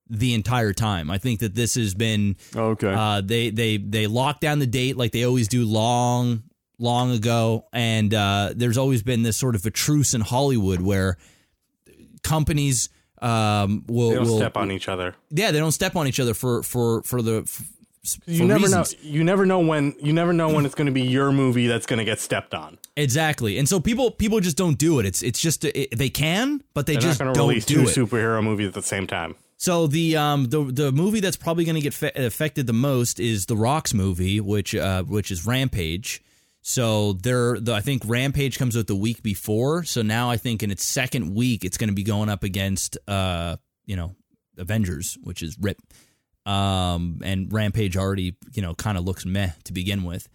the 0.09 0.33
entire 0.33 0.73
time. 0.73 1.09
I 1.11 1.17
think 1.19 1.39
that 1.41 1.53
this 1.55 1.75
has 1.75 1.93
been 1.93 2.35
Okay. 2.55 2.93
uh, 2.93 3.21
they 3.21 3.49
they 3.49 3.77
they 3.77 4.07
lock 4.07 4.39
down 4.39 4.59
the 4.59 4.67
date 4.67 4.97
like 4.97 5.11
they 5.11 5.23
always 5.23 5.47
do 5.47 5.65
long 5.65 6.43
long 6.77 7.11
ago, 7.11 7.65
and 7.73 8.13
uh, 8.13 8.53
there's 8.55 8.77
always 8.77 9.03
been 9.03 9.23
this 9.23 9.37
sort 9.37 9.55
of 9.55 9.65
a 9.65 9.71
truce 9.71 10.13
in 10.13 10.21
Hollywood 10.21 10.81
where 10.81 11.17
companies 12.23 12.89
um, 13.21 13.83
will 13.87 14.09
They 14.09 14.15
don't 14.15 14.27
will 14.27 14.37
step 14.37 14.57
on 14.57 14.71
each 14.71 14.87
other. 14.87 15.15
yeah 15.29 15.51
they 15.51 15.59
don't 15.59 15.71
step 15.73 15.95
on 15.95 16.07
each 16.07 16.19
other 16.19 16.33
for 16.33 16.63
for 16.63 17.03
for 17.03 17.21
the 17.21 17.43
for, 17.43 17.63
You 18.25 18.45
never 18.45 18.63
reasons. 18.63 18.93
know. 18.93 18.99
You 19.09 19.23
never 19.25 19.45
know 19.45 19.59
when. 19.59 19.93
You 20.01 20.13
never 20.13 20.31
know 20.31 20.49
when 20.53 20.65
it's 20.65 20.73
going 20.75 20.85
to 20.87 20.91
be 20.93 21.01
your 21.01 21.31
movie 21.33 21.67
that's 21.67 21.85
going 21.85 21.99
to 21.99 22.05
get 22.05 22.19
stepped 22.19 22.53
on. 22.53 22.77
Exactly, 22.99 23.57
and 23.57 23.67
so 23.67 23.79
people 23.79 24.11
people 24.11 24.39
just 24.39 24.57
don't 24.57 24.77
do 24.77 24.99
it. 24.99 25.05
It's 25.05 25.21
it's 25.23 25.39
just 25.39 25.65
it, 25.65 25.97
they 25.97 26.09
can, 26.09 26.63
but 26.73 26.85
they 26.85 26.93
They're 26.93 27.01
just 27.01 27.19
not 27.19 27.25
going 27.25 27.33
to 27.33 27.39
don't 27.39 27.49
release 27.49 27.65
do 27.65 27.75
two 27.85 27.89
it. 27.89 27.95
superhero 27.95 28.43
movies 28.43 28.67
at 28.67 28.73
the 28.73 28.81
same 28.81 29.07
time. 29.07 29.35
So 29.57 29.87
the 29.87 30.15
um 30.15 30.45
the 30.45 30.63
the 30.63 30.91
movie 30.91 31.19
that's 31.19 31.35
probably 31.35 31.65
going 31.65 31.75
to 31.75 31.81
get 31.81 31.93
fe- 31.93 32.11
affected 32.15 32.65
the 32.65 32.73
most 32.73 33.19
is 33.19 33.45
the 33.47 33.57
Rock's 33.57 33.93
movie, 33.93 34.39
which 34.39 34.73
uh 34.73 35.03
which 35.03 35.31
is 35.31 35.45
Rampage. 35.45 36.21
So 36.61 37.13
there, 37.13 37.59
the, 37.59 37.73
I 37.73 37.81
think 37.81 38.03
Rampage 38.05 38.59
comes 38.59 38.75
out 38.77 38.87
the 38.87 38.95
week 38.95 39.23
before. 39.23 39.83
So 39.85 40.01
now 40.01 40.29
I 40.29 40.37
think 40.37 40.61
in 40.61 40.71
its 40.71 40.83
second 40.83 41.33
week, 41.33 41.63
it's 41.63 41.77
going 41.77 41.87
to 41.87 41.95
be 41.95 42.03
going 42.03 42.29
up 42.29 42.43
against 42.43 42.97
uh 43.07 43.57
you 43.85 43.95
know 43.97 44.15
Avengers, 44.57 45.17
which 45.23 45.41
is 45.43 45.57
Rip. 45.59 45.77
Um 46.45 47.19
and 47.23 47.51
Rampage 47.51 47.97
already 47.97 48.35
you 48.53 48.61
know 48.61 48.73
kind 48.75 48.97
of 48.97 49.03
looks 49.03 49.25
meh 49.25 49.51
to 49.65 49.73
begin 49.73 50.03
with. 50.03 50.29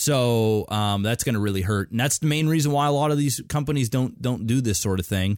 So 0.00 0.64
um, 0.70 1.02
that's 1.02 1.24
going 1.24 1.34
to 1.34 1.40
really 1.40 1.60
hurt, 1.60 1.90
and 1.90 2.00
that's 2.00 2.20
the 2.20 2.26
main 2.26 2.48
reason 2.48 2.72
why 2.72 2.86
a 2.86 2.90
lot 2.90 3.10
of 3.10 3.18
these 3.18 3.42
companies 3.50 3.90
don't 3.90 4.20
don't 4.22 4.46
do 4.46 4.62
this 4.62 4.78
sort 4.78 4.98
of 4.98 5.04
thing. 5.04 5.36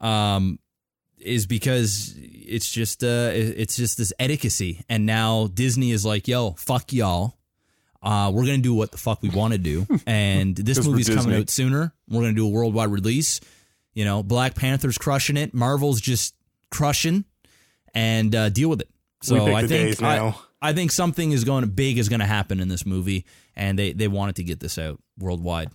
Um, 0.00 0.60
is 1.18 1.46
because 1.46 2.14
it's 2.16 2.70
just 2.70 3.02
uh 3.02 3.30
it's 3.32 3.74
just 3.76 3.98
this 3.98 4.12
etiquette 4.20 4.84
and 4.88 5.04
now 5.04 5.48
Disney 5.48 5.90
is 5.90 6.04
like 6.04 6.28
yo 6.28 6.52
fuck 6.52 6.92
y'all. 6.92 7.38
Uh 8.02 8.30
we're 8.32 8.44
gonna 8.44 8.58
do 8.58 8.74
what 8.74 8.92
the 8.92 8.98
fuck 8.98 9.20
we 9.20 9.30
want 9.30 9.52
to 9.52 9.58
do. 9.58 9.84
And 10.06 10.54
this 10.54 10.86
movie's 10.86 11.08
coming 11.08 11.40
out 11.40 11.50
sooner. 11.50 11.92
We're 12.08 12.20
gonna 12.22 12.34
do 12.34 12.46
a 12.46 12.50
worldwide 12.50 12.90
release. 12.90 13.40
You 13.94 14.04
know 14.04 14.22
Black 14.22 14.54
Panther's 14.54 14.96
crushing 14.98 15.36
it. 15.36 15.54
Marvel's 15.54 16.00
just 16.00 16.36
crushing. 16.70 17.24
And 17.94 18.32
uh 18.32 18.50
deal 18.50 18.68
with 18.68 18.82
it. 18.82 18.90
So 19.22 19.54
I 19.56 19.66
think 19.66 20.00
I. 20.02 20.34
I 20.64 20.72
think 20.72 20.90
something 20.92 21.32
is 21.32 21.44
going 21.44 21.62
to 21.62 21.68
big 21.70 21.98
is 21.98 22.08
going 22.08 22.20
to 22.20 22.26
happen 22.26 22.58
in 22.60 22.68
this 22.68 22.84
movie 22.86 23.24
and 23.54 23.78
they 23.78 23.92
they 23.92 24.08
wanted 24.08 24.36
to 24.36 24.44
get 24.44 24.60
this 24.60 24.78
out 24.78 25.00
worldwide 25.18 25.70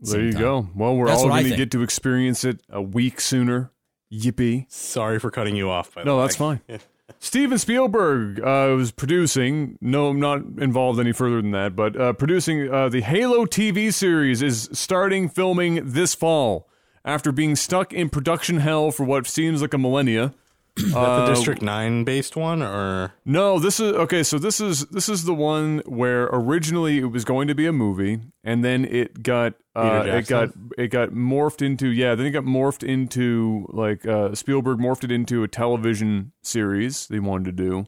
there 0.00 0.20
you 0.22 0.32
time. 0.32 0.40
go. 0.40 0.68
Well, 0.74 0.96
we're 0.96 1.06
That's 1.06 1.22
all 1.22 1.28
going 1.28 1.44
to 1.48 1.56
get 1.56 1.70
to 1.72 1.82
experience 1.82 2.44
it 2.44 2.60
a 2.68 2.82
week 2.82 3.20
sooner. 3.20 3.70
Yippee. 4.12 4.70
Sorry 4.70 5.18
for 5.18 5.30
cutting 5.30 5.54
you 5.56 5.70
off. 5.70 5.94
By 5.94 6.02
No, 6.02 6.16
the 6.16 6.22
that's 6.22 6.40
way. 6.40 6.60
fine. 6.68 6.80
Steven 7.20 7.56
Spielberg 7.58 8.40
uh, 8.40 8.74
was 8.76 8.90
producing. 8.90 9.78
No, 9.80 10.08
I'm 10.08 10.18
not 10.20 10.40
involved 10.58 10.98
any 10.98 11.12
further 11.12 11.40
than 11.40 11.52
that, 11.52 11.76
but 11.76 11.98
uh, 11.98 12.12
producing 12.14 12.68
uh, 12.72 12.88
the 12.88 13.00
Halo 13.00 13.46
TV 13.46 13.92
series 13.92 14.42
is 14.42 14.68
starting 14.72 15.28
filming 15.28 15.92
this 15.92 16.14
fall 16.14 16.68
after 17.04 17.30
being 17.32 17.54
stuck 17.54 17.92
in 17.92 18.08
production 18.08 18.58
hell 18.58 18.90
for 18.90 19.04
what 19.04 19.26
seems 19.26 19.62
like 19.62 19.72
a 19.74 19.78
millennia. 19.78 20.34
Is 20.76 20.92
that 20.92 21.26
the 21.26 21.34
District 21.34 21.60
Nine 21.60 22.04
based 22.04 22.34
one, 22.34 22.62
or 22.62 23.12
No, 23.26 23.58
this 23.58 23.78
is 23.78 23.92
okay. 23.92 24.22
So 24.22 24.38
this 24.38 24.60
is 24.60 24.86
this 24.86 25.08
is 25.08 25.24
the 25.24 25.34
one 25.34 25.82
where 25.84 26.24
originally 26.24 26.98
it 26.98 27.06
was 27.06 27.24
going 27.24 27.48
to 27.48 27.54
be 27.54 27.66
a 27.66 27.72
movie, 27.72 28.20
and 28.42 28.64
then 28.64 28.86
it 28.86 29.22
got 29.22 29.54
uh, 29.76 30.04
it 30.06 30.26
got 30.28 30.50
it 30.78 30.88
got 30.88 31.10
morphed 31.10 31.60
into 31.60 31.88
yeah. 31.88 32.14
Then 32.14 32.26
it 32.26 32.30
got 32.30 32.44
morphed 32.44 32.82
into 32.82 33.66
like 33.68 34.06
uh, 34.06 34.34
Spielberg 34.34 34.78
morphed 34.78 35.04
it 35.04 35.12
into 35.12 35.42
a 35.42 35.48
television 35.48 36.32
series 36.42 37.06
they 37.06 37.20
wanted 37.20 37.56
to 37.56 37.64
do. 37.64 37.86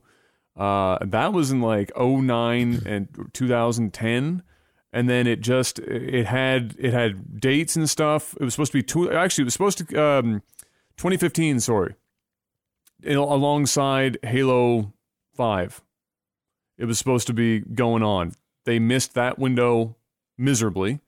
Uh, 0.55 0.99
that 1.05 1.33
was 1.33 1.51
in 1.51 1.61
like 1.61 1.91
09 1.99 2.83
and 2.87 3.09
2010 3.33 4.43
and 4.93 5.11
then 5.11 5.27
it 5.27 5.41
just 5.41 5.81
it 5.81 6.27
had 6.27 6.77
it 6.79 6.95
had 6.95 7.41
dates 7.41 7.75
and 7.75 7.91
stuff 7.91 8.37
it 8.41 8.45
was 8.45 8.55
supposed 8.55 8.71
to 8.71 8.79
be 8.79 8.83
two 8.83 9.11
actually 9.11 9.43
it 9.43 9.47
was 9.47 9.53
supposed 9.53 9.79
to 9.79 10.01
um 10.01 10.43
2015 10.97 11.59
sorry 11.59 11.97
alongside 13.05 14.19
halo 14.23 14.93
5 15.35 15.83
it 16.77 16.87
was 16.87 16.99
supposed 16.99 17.27
to 17.29 17.33
be 17.33 17.61
going 17.61 18.03
on. 18.03 18.33
They 18.65 18.79
missed 18.79 19.15
that 19.15 19.39
window 19.39 19.97
miserably. 20.37 21.01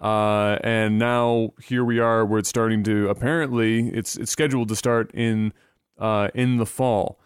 Uh, 0.00 0.58
and 0.62 0.98
now 0.98 1.52
here 1.62 1.84
we 1.84 1.98
are 1.98 2.24
where 2.24 2.38
it's 2.38 2.48
starting 2.48 2.82
to 2.82 3.08
apparently 3.08 3.88
it's 3.90 4.16
it's 4.16 4.30
scheduled 4.30 4.68
to 4.68 4.76
start 4.76 5.10
in 5.12 5.52
uh, 5.98 6.28
in 6.34 6.56
the 6.56 6.64
fall. 6.64 7.18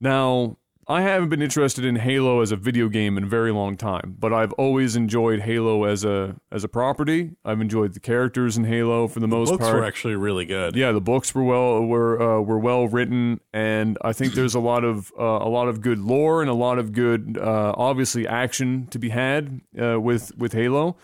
Now, 0.00 0.56
I 0.90 1.02
haven't 1.02 1.28
been 1.28 1.42
interested 1.42 1.84
in 1.84 1.96
Halo 1.96 2.40
as 2.40 2.50
a 2.50 2.56
video 2.56 2.88
game 2.88 3.18
in 3.18 3.24
a 3.24 3.26
very 3.26 3.52
long 3.52 3.76
time, 3.76 4.16
but 4.18 4.32
I've 4.32 4.54
always 4.54 4.96
enjoyed 4.96 5.40
Halo 5.40 5.84
as 5.84 6.02
a 6.02 6.36
as 6.50 6.64
a 6.64 6.68
property. 6.68 7.32
I've 7.44 7.60
enjoyed 7.60 7.92
the 7.92 8.00
characters 8.00 8.56
in 8.56 8.64
Halo 8.64 9.06
for 9.06 9.20
the 9.20 9.28
most 9.28 9.50
books 9.50 9.60
part. 9.60 9.74
Books 9.74 9.80
were 9.80 9.86
actually 9.86 10.16
really 10.16 10.46
good. 10.46 10.74
Yeah, 10.74 10.92
the 10.92 11.02
books 11.02 11.34
were 11.34 11.44
well 11.44 11.84
were 11.84 12.20
uh, 12.22 12.40
were 12.40 12.58
well 12.58 12.88
written, 12.88 13.38
and 13.52 13.98
I 14.00 14.14
think 14.14 14.32
there's 14.32 14.54
a 14.54 14.60
lot 14.60 14.82
of 14.82 15.12
uh, 15.18 15.22
a 15.22 15.50
lot 15.50 15.68
of 15.68 15.82
good 15.82 15.98
lore 15.98 16.40
and 16.40 16.48
a 16.48 16.54
lot 16.54 16.78
of 16.78 16.92
good, 16.92 17.36
uh, 17.38 17.74
obviously, 17.76 18.26
action 18.26 18.86
to 18.86 18.98
be 18.98 19.10
had 19.10 19.60
uh, 19.78 20.00
with 20.00 20.34
with 20.38 20.54
Halo. 20.54 20.96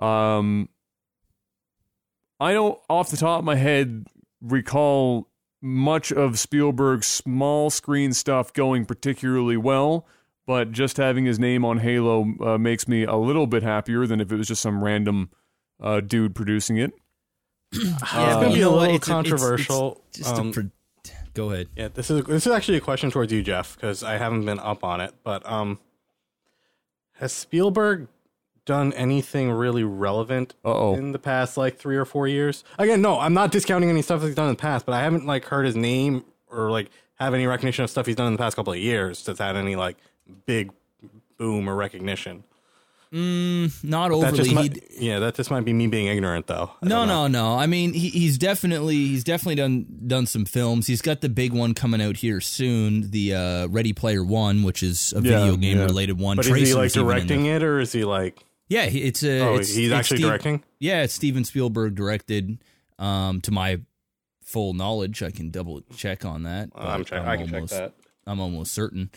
Um, 0.00 0.70
I 2.40 2.52
don't, 2.52 2.76
off 2.88 3.10
the 3.10 3.16
top 3.16 3.38
of 3.38 3.44
my 3.44 3.54
head, 3.54 4.06
recall 4.40 5.29
much 5.62 6.10
of 6.12 6.38
Spielberg's 6.38 7.06
small 7.06 7.70
screen 7.70 8.12
stuff 8.12 8.52
going 8.52 8.84
particularly 8.86 9.56
well. 9.56 10.06
But 10.46 10.72
just 10.72 10.96
having 10.96 11.26
his 11.26 11.38
name 11.38 11.64
on 11.64 11.78
Halo 11.78 12.26
uh, 12.40 12.58
makes 12.58 12.88
me 12.88 13.04
a 13.04 13.14
little 13.16 13.46
bit 13.46 13.62
happier 13.62 14.06
than 14.06 14.20
if 14.20 14.32
it 14.32 14.36
was 14.36 14.48
just 14.48 14.62
some 14.62 14.82
random 14.82 15.30
uh, 15.80 16.00
dude 16.00 16.34
producing 16.34 16.76
it. 16.76 16.92
it's 17.72 17.84
Yeah, 18.14 18.32
gonna 18.34 18.52
be 18.54 18.62
a 18.62 18.68
little 18.70 18.82
It's 18.82 18.86
a- 18.86 18.86
it's- 18.86 18.96
it's 18.96 19.06
controversial. 19.08 20.00
just 20.12 20.34
a 20.36 20.40
um, 20.40 20.52
pro- 20.52 20.70
go 21.34 21.50
ahead 21.52 21.68
Yeah, 21.76 21.88
this 21.88 22.10
is 22.10 22.24
this 22.24 22.46
is 22.48 22.52
actually 22.52 22.78
a 22.78 22.80
question 22.80 23.10
towards 23.12 23.32
you, 23.32 23.42
Jeff, 23.44 23.76
because 23.76 24.02
I 24.02 24.16
haven't 24.16 24.44
been 24.44 24.58
up 24.58 24.82
on 24.82 25.00
it. 25.00 25.14
But 25.22 25.48
um, 25.48 25.78
has 27.18 27.32
Spielberg 27.32 28.08
done 28.70 28.92
anything 28.94 29.50
really 29.50 29.84
relevant 29.84 30.54
Uh-oh. 30.64 30.94
in 30.94 31.12
the 31.12 31.18
past 31.18 31.56
like 31.56 31.76
three 31.76 31.96
or 31.96 32.04
four 32.04 32.26
years? 32.28 32.64
Again, 32.78 33.02
no, 33.02 33.18
I'm 33.18 33.34
not 33.34 33.50
discounting 33.52 33.90
any 33.90 34.02
stuff 34.02 34.20
that 34.20 34.28
he's 34.28 34.36
done 34.36 34.48
in 34.48 34.54
the 34.56 34.60
past, 34.60 34.86
but 34.86 34.94
I 34.94 35.02
haven't 35.02 35.26
like 35.26 35.44
heard 35.46 35.66
his 35.66 35.76
name 35.76 36.24
or 36.50 36.70
like 36.70 36.88
have 37.16 37.34
any 37.34 37.46
recognition 37.46 37.84
of 37.84 37.90
stuff 37.90 38.06
he's 38.06 38.16
done 38.16 38.28
in 38.28 38.32
the 38.34 38.38
past 38.38 38.56
couple 38.56 38.72
of 38.72 38.78
years 38.78 39.24
that's 39.24 39.38
had 39.40 39.56
any 39.56 39.76
like 39.76 39.96
big 40.46 40.70
boom 41.36 41.68
or 41.68 41.74
recognition. 41.74 42.44
not 43.12 44.08
That 44.10 44.12
overly 44.12 44.48
he- 44.48 44.54
might, 44.54 44.78
yeah, 44.98 45.18
that 45.18 45.34
just 45.34 45.50
might 45.50 45.64
be 45.64 45.72
me 45.72 45.88
being 45.88 46.06
ignorant 46.06 46.46
though. 46.46 46.70
I 46.82 46.86
No, 46.86 47.04
no, 47.04 47.26
no. 47.26 47.56
I 47.58 47.66
mean, 47.66 47.92
he, 47.92 48.08
he's 48.08 48.38
definitely 48.38 48.94
he's 48.94 49.24
definitely 49.24 49.56
done 49.56 49.86
done 50.06 50.26
some 50.26 50.44
films. 50.44 50.86
He's 50.86 51.02
got 51.02 51.20
the 51.20 51.28
big 51.28 51.52
one 51.52 51.74
coming 51.74 52.00
out 52.00 52.18
here 52.18 52.40
soon, 52.40 53.10
the 53.10 53.34
uh, 53.34 53.66
Ready 53.66 53.92
Player 53.92 54.22
One, 54.24 54.62
which 54.62 54.82
is 54.84 55.12
a 55.12 55.16
Yeah, 55.16 55.40
video 55.40 55.56
game 55.56 55.78
yeah. 55.78 55.84
related 55.86 56.20
one. 56.20 56.36
But 56.36 56.46
is 56.46 56.68
he 56.68 56.74
like 56.74 56.84
was 56.84 56.96
even 56.96 57.08
in 57.08 57.12
directing 57.14 57.42
there. 57.44 57.56
it 57.56 57.62
or 57.64 57.80
is 57.80 57.90
he 57.92 58.04
like? 58.04 58.44
Yeah, 58.70 58.84
it's 58.84 59.22
a. 59.22 59.40
Oh, 59.40 59.56
it's, 59.56 59.74
he's 59.74 59.90
it's 59.90 59.94
actually 59.98 60.18
Steve- 60.18 60.26
directing. 60.28 60.62
Yeah, 60.78 61.02
it's 61.02 61.12
Steven 61.12 61.44
Spielberg 61.44 61.94
directed. 61.96 62.62
Um, 62.98 63.40
to 63.42 63.50
my 63.50 63.80
full 64.42 64.74
knowledge, 64.74 65.22
I 65.22 65.30
can 65.30 65.50
double 65.50 65.82
check 65.96 66.24
on 66.24 66.44
that. 66.44 66.70
I'm 66.74 67.04
check. 67.04 67.26
I 67.26 67.36
can 67.36 67.46
check 67.46 67.54
almost- 67.56 67.72
that. 67.74 67.94
I'm 68.26 68.40
almost 68.40 68.72
certain. 68.72 69.10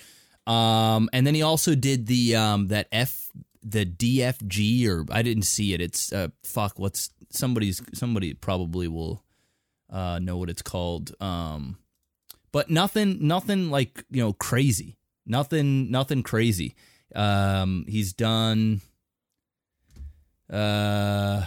Um, 0.48 1.10
and 1.14 1.26
then 1.26 1.36
he 1.36 1.42
also 1.42 1.76
did 1.76 2.08
the 2.08 2.36
um 2.36 2.68
that 2.68 2.88
F 2.92 3.30
the 3.62 3.86
DFG 3.86 4.88
or 4.90 5.06
I 5.12 5.22
didn't 5.22 5.44
see 5.44 5.74
it. 5.74 5.80
It's 5.82 6.12
uh 6.12 6.30
fuck 6.44 6.78
what's 6.80 7.12
somebody's 7.30 7.82
somebody 7.94 8.34
probably 8.34 8.88
will 8.88 9.24
uh 9.90 10.20
know 10.20 10.38
what 10.38 10.50
it's 10.50 10.62
called. 10.64 11.14
Um, 11.22 11.78
but 12.52 12.70
nothing 12.70 13.26
nothing 13.28 13.70
like 13.70 14.04
you 14.10 14.22
know 14.24 14.34
crazy. 14.34 14.98
Nothing, 15.26 15.90
nothing 15.92 16.24
crazy. 16.24 16.76
Um, 17.16 17.86
he's 17.88 18.12
done. 18.14 18.82
Uh, 20.54 21.46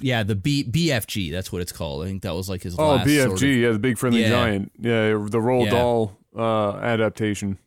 yeah, 0.00 0.22
the 0.22 0.34
B 0.34 0.64
BFG. 0.64 1.30
That's 1.32 1.52
what 1.52 1.60
it's 1.62 1.72
called. 1.72 2.04
I 2.04 2.06
think 2.06 2.22
that 2.22 2.34
was 2.34 2.48
like 2.48 2.62
his. 2.62 2.78
Oh, 2.78 2.88
last 2.96 3.06
BFG, 3.06 3.24
sort 3.26 3.42
of- 3.42 3.48
yeah, 3.48 3.70
the 3.72 3.78
Big 3.78 3.98
Friendly 3.98 4.22
Yeah. 4.22 4.28
Giant, 4.30 4.72
yeah, 4.78 5.08
the 5.10 5.38
Roald 5.38 5.64
Yeah. 5.66 5.70
Dahl 5.70 6.18
uh, 6.36 6.76
adaptation. 6.78 7.58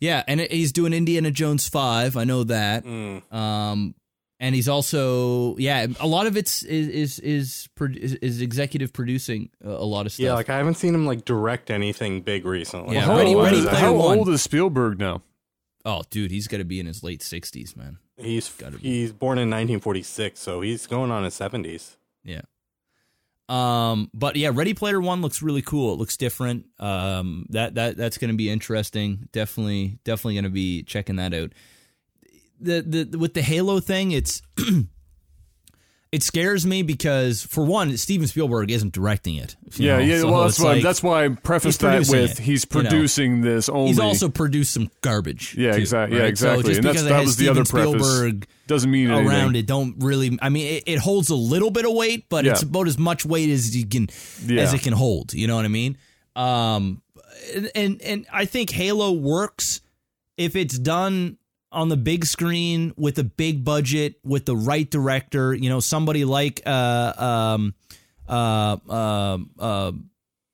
yeah, 0.00 0.22
and 0.26 0.40
it, 0.40 0.50
he's 0.52 0.72
doing 0.72 0.92
Indiana 0.92 1.30
Jones 1.30 1.68
five. 1.68 2.16
I 2.16 2.24
know 2.24 2.44
that. 2.44 2.84
Mm. 2.84 3.32
Um, 3.32 3.94
and 4.40 4.54
he's 4.56 4.68
also 4.68 5.56
yeah, 5.58 5.86
a 6.00 6.06
lot 6.06 6.26
of 6.26 6.36
it's 6.36 6.62
is 6.64 6.88
is 6.88 7.18
is, 7.20 7.68
is, 7.78 8.14
is 8.14 8.40
executive 8.40 8.92
producing 8.92 9.50
a, 9.62 9.68
a 9.68 9.84
lot 9.84 10.06
of 10.06 10.12
stuff. 10.12 10.24
Yeah, 10.24 10.32
like 10.34 10.48
I 10.50 10.56
haven't 10.56 10.74
seen 10.74 10.94
him 10.94 11.06
like 11.06 11.24
direct 11.24 11.70
anything 11.70 12.22
big 12.22 12.44
recently. 12.44 12.94
Yeah, 12.96 13.02
how 13.02 13.16
Ready- 13.18 13.34
old, 13.34 13.44
Ready 13.44 13.58
is, 13.58 13.68
how 13.68 13.94
old 13.94 14.28
is 14.30 14.42
Spielberg 14.42 14.98
now? 14.98 15.22
Oh, 15.84 16.02
dude, 16.10 16.30
he's 16.30 16.48
got 16.48 16.58
to 16.58 16.64
be 16.64 16.80
in 16.80 16.86
his 16.86 17.02
late 17.02 17.22
sixties, 17.22 17.76
man. 17.76 17.98
He's 18.16 18.48
Gotta 18.50 18.78
be. 18.78 18.88
he's 18.88 19.12
born 19.12 19.38
in 19.38 19.48
1946, 19.50 20.38
so 20.38 20.60
he's 20.60 20.86
going 20.86 21.10
on 21.10 21.24
his 21.24 21.34
70s. 21.34 21.96
Yeah. 22.22 22.42
Um, 23.48 24.10
but 24.14 24.36
yeah, 24.36 24.50
Ready 24.52 24.74
Player 24.74 25.00
One 25.00 25.20
looks 25.22 25.42
really 25.42 25.62
cool. 25.62 25.92
It 25.94 25.98
looks 25.98 26.16
different. 26.16 26.66
Um, 26.78 27.46
that 27.50 27.74
that 27.74 27.96
that's 27.96 28.16
going 28.18 28.30
to 28.30 28.36
be 28.36 28.48
interesting. 28.48 29.28
Definitely, 29.32 29.98
definitely 30.04 30.34
going 30.34 30.44
to 30.44 30.50
be 30.50 30.82
checking 30.84 31.16
that 31.16 31.34
out. 31.34 31.52
The 32.60 32.82
the 33.08 33.18
with 33.18 33.34
the 33.34 33.42
Halo 33.42 33.80
thing, 33.80 34.12
it's 34.12 34.40
it 36.12 36.22
scares 36.22 36.66
me 36.66 36.82
because 36.82 37.42
for 37.42 37.64
one, 37.64 37.96
Steven 37.96 38.26
Spielberg 38.28 38.70
isn't 38.70 38.92
directing 38.92 39.36
it. 39.36 39.56
Yeah, 39.76 39.96
know? 39.96 40.02
yeah. 40.04 40.20
So 40.20 40.30
well, 40.30 40.42
that's 40.44 40.60
why 40.60 40.72
like- 40.74 40.82
that's 40.82 41.02
why 41.02 41.24
I 41.24 41.28
prefaced 41.28 41.80
that 41.80 42.00
with 42.00 42.38
it, 42.38 42.38
he's 42.38 42.66
you 42.70 42.82
know. 42.82 42.88
producing 42.90 43.40
this 43.40 43.68
only. 43.70 43.88
He's 43.88 43.98
also 43.98 44.28
produced 44.28 44.74
some 44.74 44.90
garbage. 45.00 45.54
Yeah, 45.56 45.72
too, 45.72 45.78
exact- 45.80 46.12
yeah, 46.12 46.24
exactly. 46.24 46.62
So 46.62 46.68
just 46.68 46.78
And 46.78 46.84
that's- 46.86 47.02
because 47.02 47.06
it 47.06 47.08
that 47.08 47.14
has 47.16 47.26
was 47.26 47.36
the 47.38 47.48
other 47.48 47.64
Steven 47.64 47.84
preface. 47.92 48.06
Spielberg 48.06 48.46
doesn't 48.66 48.90
mean 48.90 49.10
anything. 49.10 49.26
around 49.28 49.56
it 49.56 49.66
don't 49.66 49.96
really 49.98 50.38
i 50.40 50.48
mean 50.48 50.66
it, 50.76 50.84
it 50.86 50.98
holds 50.98 51.28
a 51.28 51.34
little 51.34 51.70
bit 51.70 51.84
of 51.84 51.92
weight 51.92 52.26
but 52.30 52.46
it's 52.46 52.62
about 52.62 52.86
as 52.86 52.96
much 52.96 53.26
weight 53.26 53.50
as 53.50 53.76
you 53.76 53.84
can 53.84 54.08
Yeah. 54.46 54.62
as 54.62 54.72
it 54.72 54.80
can 54.82 54.94
hold 54.94 55.34
you 55.34 55.46
know 55.46 55.56
what 55.56 55.66
i 55.66 55.68
mean 55.68 55.98
um 56.36 57.02
and, 57.54 57.70
and 57.74 58.00
and 58.02 58.26
i 58.32 58.46
think 58.46 58.70
halo 58.70 59.12
works 59.12 59.82
if 60.38 60.56
it's 60.56 60.78
done 60.78 61.36
on 61.72 61.88
the 61.88 61.96
big 61.96 62.24
screen 62.26 62.92
with 62.96 63.18
a 63.18 63.24
big 63.24 63.64
budget 63.64 64.16
with 64.24 64.44
the 64.46 64.56
right 64.56 64.90
director 64.90 65.54
you 65.54 65.68
know 65.68 65.80
somebody 65.80 66.24
like 66.24 66.60
uh 66.66 67.12
um 67.56 67.74
uh 68.28 68.76
uh, 68.88 69.38
uh 69.58 69.92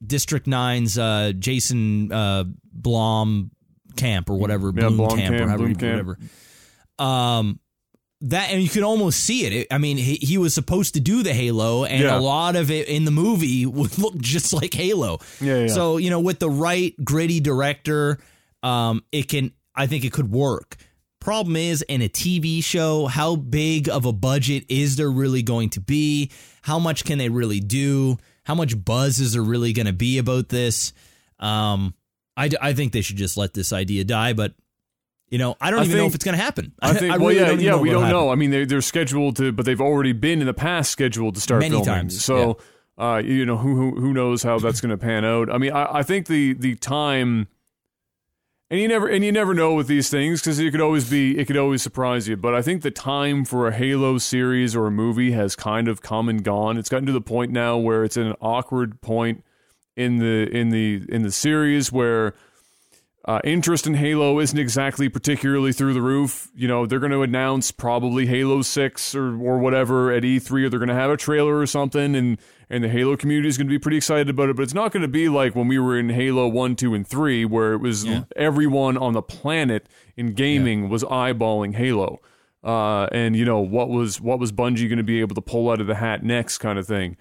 district 0.07 0.47
9's 0.47 0.97
uh 0.99 1.33
jason 1.39 2.11
uh 2.13 2.45
blom 2.73 3.51
camp 3.97 4.31
or 4.31 4.39
whatever 4.39 4.69
Yeah, 4.75 4.89
bloom 4.89 4.99
Blomkamp, 4.99 5.17
camp 5.17 5.35
or 5.41 5.49
however 5.49 5.69
whatever 5.69 6.19
um 6.99 7.61
that 8.21 8.51
and 8.51 8.61
you 8.61 8.69
can 8.69 8.83
almost 8.83 9.21
see 9.21 9.47
it. 9.47 9.53
It- 9.53 9.67
I 9.71 9.79
mean, 9.79 9.97
he, 9.97 10.15
he 10.17 10.39
was 10.39 10.53
supposed 10.53 10.95
to 10.95 11.01
do 11.01 11.23
the 11.23 11.33
Halo, 11.33 11.85
and 11.85 12.03
Yeah. 12.03 12.19
a 12.19 12.21
lot 12.21 12.57
of 12.57 12.69
it 12.69 12.89
in 12.89 13.05
the 13.05 13.13
movie 13.13 13.65
would 13.79 13.97
look 13.97 14.19
just 14.19 14.53
like 14.53 14.75
Halo. 14.75 15.21
Yeah, 15.41 15.61
yeah. 15.61 15.67
So 15.69 15.99
you 15.99 16.11
know, 16.11 16.19
with 16.19 16.41
the 16.41 16.51
right 16.51 16.95
gritty 17.05 17.39
director, 17.39 18.19
um, 18.65 19.05
it 19.13 19.29
can. 19.29 19.53
I 19.73 19.87
think 19.87 20.05
it 20.05 20.13
could 20.13 20.33
work. 20.33 20.77
Problem 21.29 21.57
is, 21.57 21.83
in 21.83 22.01
a 22.01 22.09
TV 22.09 22.65
show, 22.65 23.05
how 23.05 23.37
big 23.37 23.87
of 23.87 24.07
a 24.07 24.15
budget 24.15 24.65
is 24.71 24.97
there 24.97 25.11
really 25.11 25.43
going 25.43 25.69
to 25.69 25.79
be? 25.79 26.31
How 26.63 26.79
much 26.79 27.05
can 27.05 27.19
they 27.19 27.29
really 27.29 27.61
do? 27.61 28.17
How 28.45 28.55
much 28.55 28.83
buzz 28.83 29.21
is 29.21 29.35
there 29.35 29.43
really 29.43 29.75
going 29.75 29.85
to 29.85 29.93
be 29.93 30.17
about 30.17 30.49
this? 30.49 30.95
Um, 31.39 31.93
I, 32.35 32.49
I 32.63 32.73
think 32.73 32.95
they 32.95 33.03
should 33.03 33.19
just 33.19 33.37
let 33.37 33.53
this 33.53 33.75
idea 33.75 34.05
die, 34.05 34.33
but 34.33 34.55
you 35.29 35.37
know, 35.37 35.55
I 35.61 35.71
don't 35.71 35.81
I 35.81 35.85
even 35.85 35.99
know 35.99 36.07
if 36.07 36.15
it's 36.15 36.25
going 36.25 36.39
to 36.39 36.43
happen. 36.43 36.73
I 36.81 36.93
think. 36.95 37.11
well, 37.11 37.29
really 37.29 37.41
yeah, 37.41 37.47
don't 37.49 37.61
yeah. 37.61 37.71
know 37.73 37.79
we 37.81 37.91
don't 37.91 38.09
know. 38.09 38.31
I 38.31 38.35
mean, 38.35 38.51
they, 38.51 38.65
they're 38.65 38.81
scheduled 38.81 39.37
to, 39.37 39.53
but 39.53 39.67
they've 39.67 39.83
already 39.83 40.15
been 40.15 40.41
in 40.41 40.47
the 40.47 40.55
past 40.55 40.91
scheduled 40.91 41.35
to 41.35 41.43
start 41.43 41.61
Many 41.61 41.73
filming. 41.73 41.85
times, 41.85 42.25
So, 42.25 42.57
uh, 42.97 43.21
you 43.23 43.45
know, 43.45 43.59
who 43.59 43.77
who 43.77 44.01
who 44.01 44.15
knows 44.15 44.43
how 44.43 44.59
that's 44.61 44.81
going 44.81 44.93
to 44.93 44.97
pan 44.97 45.27
out? 45.27 45.53
I 45.53 45.59
mean, 45.59 45.73
I, 45.73 45.99
I 45.99 46.03
think 46.05 46.27
the 46.27 46.55
the 46.55 46.75
time. 46.77 47.49
And 48.71 48.79
you 48.79 48.87
never 48.87 49.09
and 49.09 49.25
you 49.25 49.33
never 49.33 49.55
know 49.55 49.73
with 49.73 49.87
these 49.87 50.11
things 50.11 50.43
because 50.43 50.59
it 50.59 50.71
could 50.71 50.83
always 50.83 51.09
be 51.09 51.39
it 51.39 51.47
could 51.47 51.57
always 51.57 51.81
surprise 51.81 52.29
you. 52.29 52.37
But 52.37 52.55
I 52.55 52.61
think 52.61 52.83
the 52.83 52.91
time 52.91 53.47
for 53.47 53.67
a 53.67 53.73
Halo 53.73 54.19
series 54.19 54.77
or 54.77 54.87
a 54.87 54.91
movie 54.91 55.33
has 55.33 55.57
kind 55.57 55.89
of 55.89 56.03
come 56.03 56.29
and 56.29 56.45
gone. 56.45 56.77
It's 56.77 56.91
gotten 56.91 57.07
to 57.07 57.13
the 57.13 57.23
point 57.23 57.51
now 57.51 57.79
where 57.79 58.05
it's 58.05 58.19
an 58.19 58.35
awkward 58.43 59.01
point 59.01 59.43
in 59.97 60.19
the 60.19 60.55
in 60.55 60.69
the 60.69 61.03
in 61.09 61.23
the 61.23 61.33
series 61.33 61.91
where 61.91 62.35
uh, 63.25 63.41
interest 63.43 63.87
in 63.87 63.95
Halo 63.95 64.39
isn't 64.39 64.59
exactly 64.59 65.09
particularly 65.09 65.73
through 65.73 65.95
the 65.95 66.03
roof. 66.03 66.49
You 66.55 66.69
know, 66.69 66.85
they're 66.85 66.99
going 66.99 67.13
to 67.13 67.23
announce 67.23 67.71
probably 67.71 68.27
Halo 68.27 68.61
Six 68.61 69.15
or 69.15 69.39
or 69.43 69.59
whatever 69.59 70.13
at 70.13 70.25
E3, 70.25 70.65
or 70.65 70.69
they're 70.69 70.79
going 70.79 70.89
to 70.89 70.95
have 70.95 71.11
a 71.11 71.17
trailer 71.17 71.59
or 71.59 71.67
something, 71.67 72.15
and 72.15 72.39
and 72.71 72.85
the 72.85 72.89
Halo 72.89 73.17
community 73.17 73.49
is 73.49 73.57
going 73.57 73.67
to 73.67 73.71
be 73.73 73.79
pretty 73.79 73.97
excited 73.97 74.29
about 74.29 74.49
it. 74.49 74.57
But 74.57 74.63
it's 74.63 74.75
not 74.75 74.93
going 74.93 75.03
to 75.03 75.09
be 75.09 75.29
like 75.29 75.55
when 75.55 75.69
we 75.69 75.79
were 75.79 75.99
in 75.99 76.09
Halo 76.11 76.47
One, 76.49 76.77
Two, 76.77 76.95
and 76.95 77.07
Three, 77.07 77.45
where 77.45 77.73
it 77.75 77.79
was 77.79 78.05
Yeah. 78.05 78.25
everyone 78.37 78.97
on 78.97 79.13
the 79.15 79.23
planet 79.23 79.89
in 80.17 80.33
gaming 80.35 80.89
was 80.89 81.03
eyeballing 81.05 81.75
Halo. 81.75 82.21
Uh, 82.65 83.07
and 83.13 83.37
you 83.37 83.45
know 83.45 83.61
what 83.61 83.89
was 83.89 84.21
what 84.21 84.39
was 84.41 84.51
Bungie 84.53 84.89
going 84.89 84.99
to 84.99 85.05
be 85.05 85.21
able 85.21 85.35
to 85.37 85.41
pull 85.41 85.71
out 85.71 85.81
of 85.81 85.87
the 85.87 85.95
hat 85.95 86.25
next, 86.25 86.59
kind 86.59 86.79
of 86.79 86.87
thing. 86.87 87.17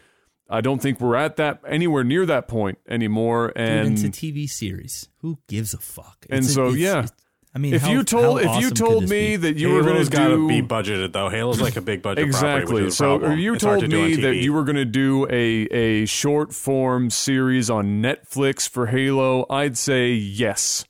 I 0.50 0.62
don't 0.62 0.82
think 0.82 1.00
we're 1.02 1.16
at 1.16 1.36
that 1.36 1.60
anywhere 1.68 2.04
near 2.04 2.26
that 2.26 2.48
point 2.48 2.78
anymore. 2.90 3.50
Dude, 3.50 3.58
And 3.58 3.94
it's 3.94 4.04
a 4.04 4.10
TV 4.10 4.50
series. 4.50 5.10
Who 5.20 5.40
gives 5.48 5.74
a 5.74 5.78
fuck? 5.78 6.26
And 6.30 6.40
It's 6.40 6.50
a- 6.50 6.54
so, 6.54 6.64
it's- 6.68 6.80
yeah. 6.80 7.00
it's- 7.00 7.12
I 7.58 7.60
mean, 7.60 7.74
if 7.74 7.82
how- 7.82 7.90
you 7.92 8.04
told 8.04 8.38
if 8.38 8.44
you 8.44 8.50
awesome 8.52 8.70
could 8.70 8.76
told 8.78 9.04
me 9.10 9.10
be? 9.32 9.36
that 9.38 9.56
you 9.58 9.70
were 9.70 9.82
going 9.82 9.94
Halo's 9.96 10.10
to 10.10 10.16
gotta 10.16 10.48
be 10.48 10.62
budgeted 10.62 11.12
though. 11.12 11.28
Halo's 11.30 11.60
like 11.60 11.76
a 11.76 11.82
big 11.82 12.04
budget 12.04 12.24
exactly, 12.24 12.60
property, 12.66 12.74
which 12.76 12.88
is 12.90 12.94
a 12.94 12.98
so 12.98 13.18
problem. 13.18 13.32
if 13.32 13.40
you 13.40 13.54
It's 13.56 13.64
told 13.64 13.80
to 13.80 13.88
me 13.88 14.16
that 14.18 14.36
you 14.36 14.54
were 14.54 14.64
going 14.64 14.76
to 14.76 14.86
do 14.86 15.26
a 15.32 15.64
a 15.72 16.06
short 16.06 16.54
form 16.54 17.10
series 17.10 17.72
on 17.72 18.00
Netflix 18.00 18.70
for 18.70 18.86
Halo, 18.86 19.48
I'd 19.50 19.76
say 19.76 20.12
yes. 20.12 20.86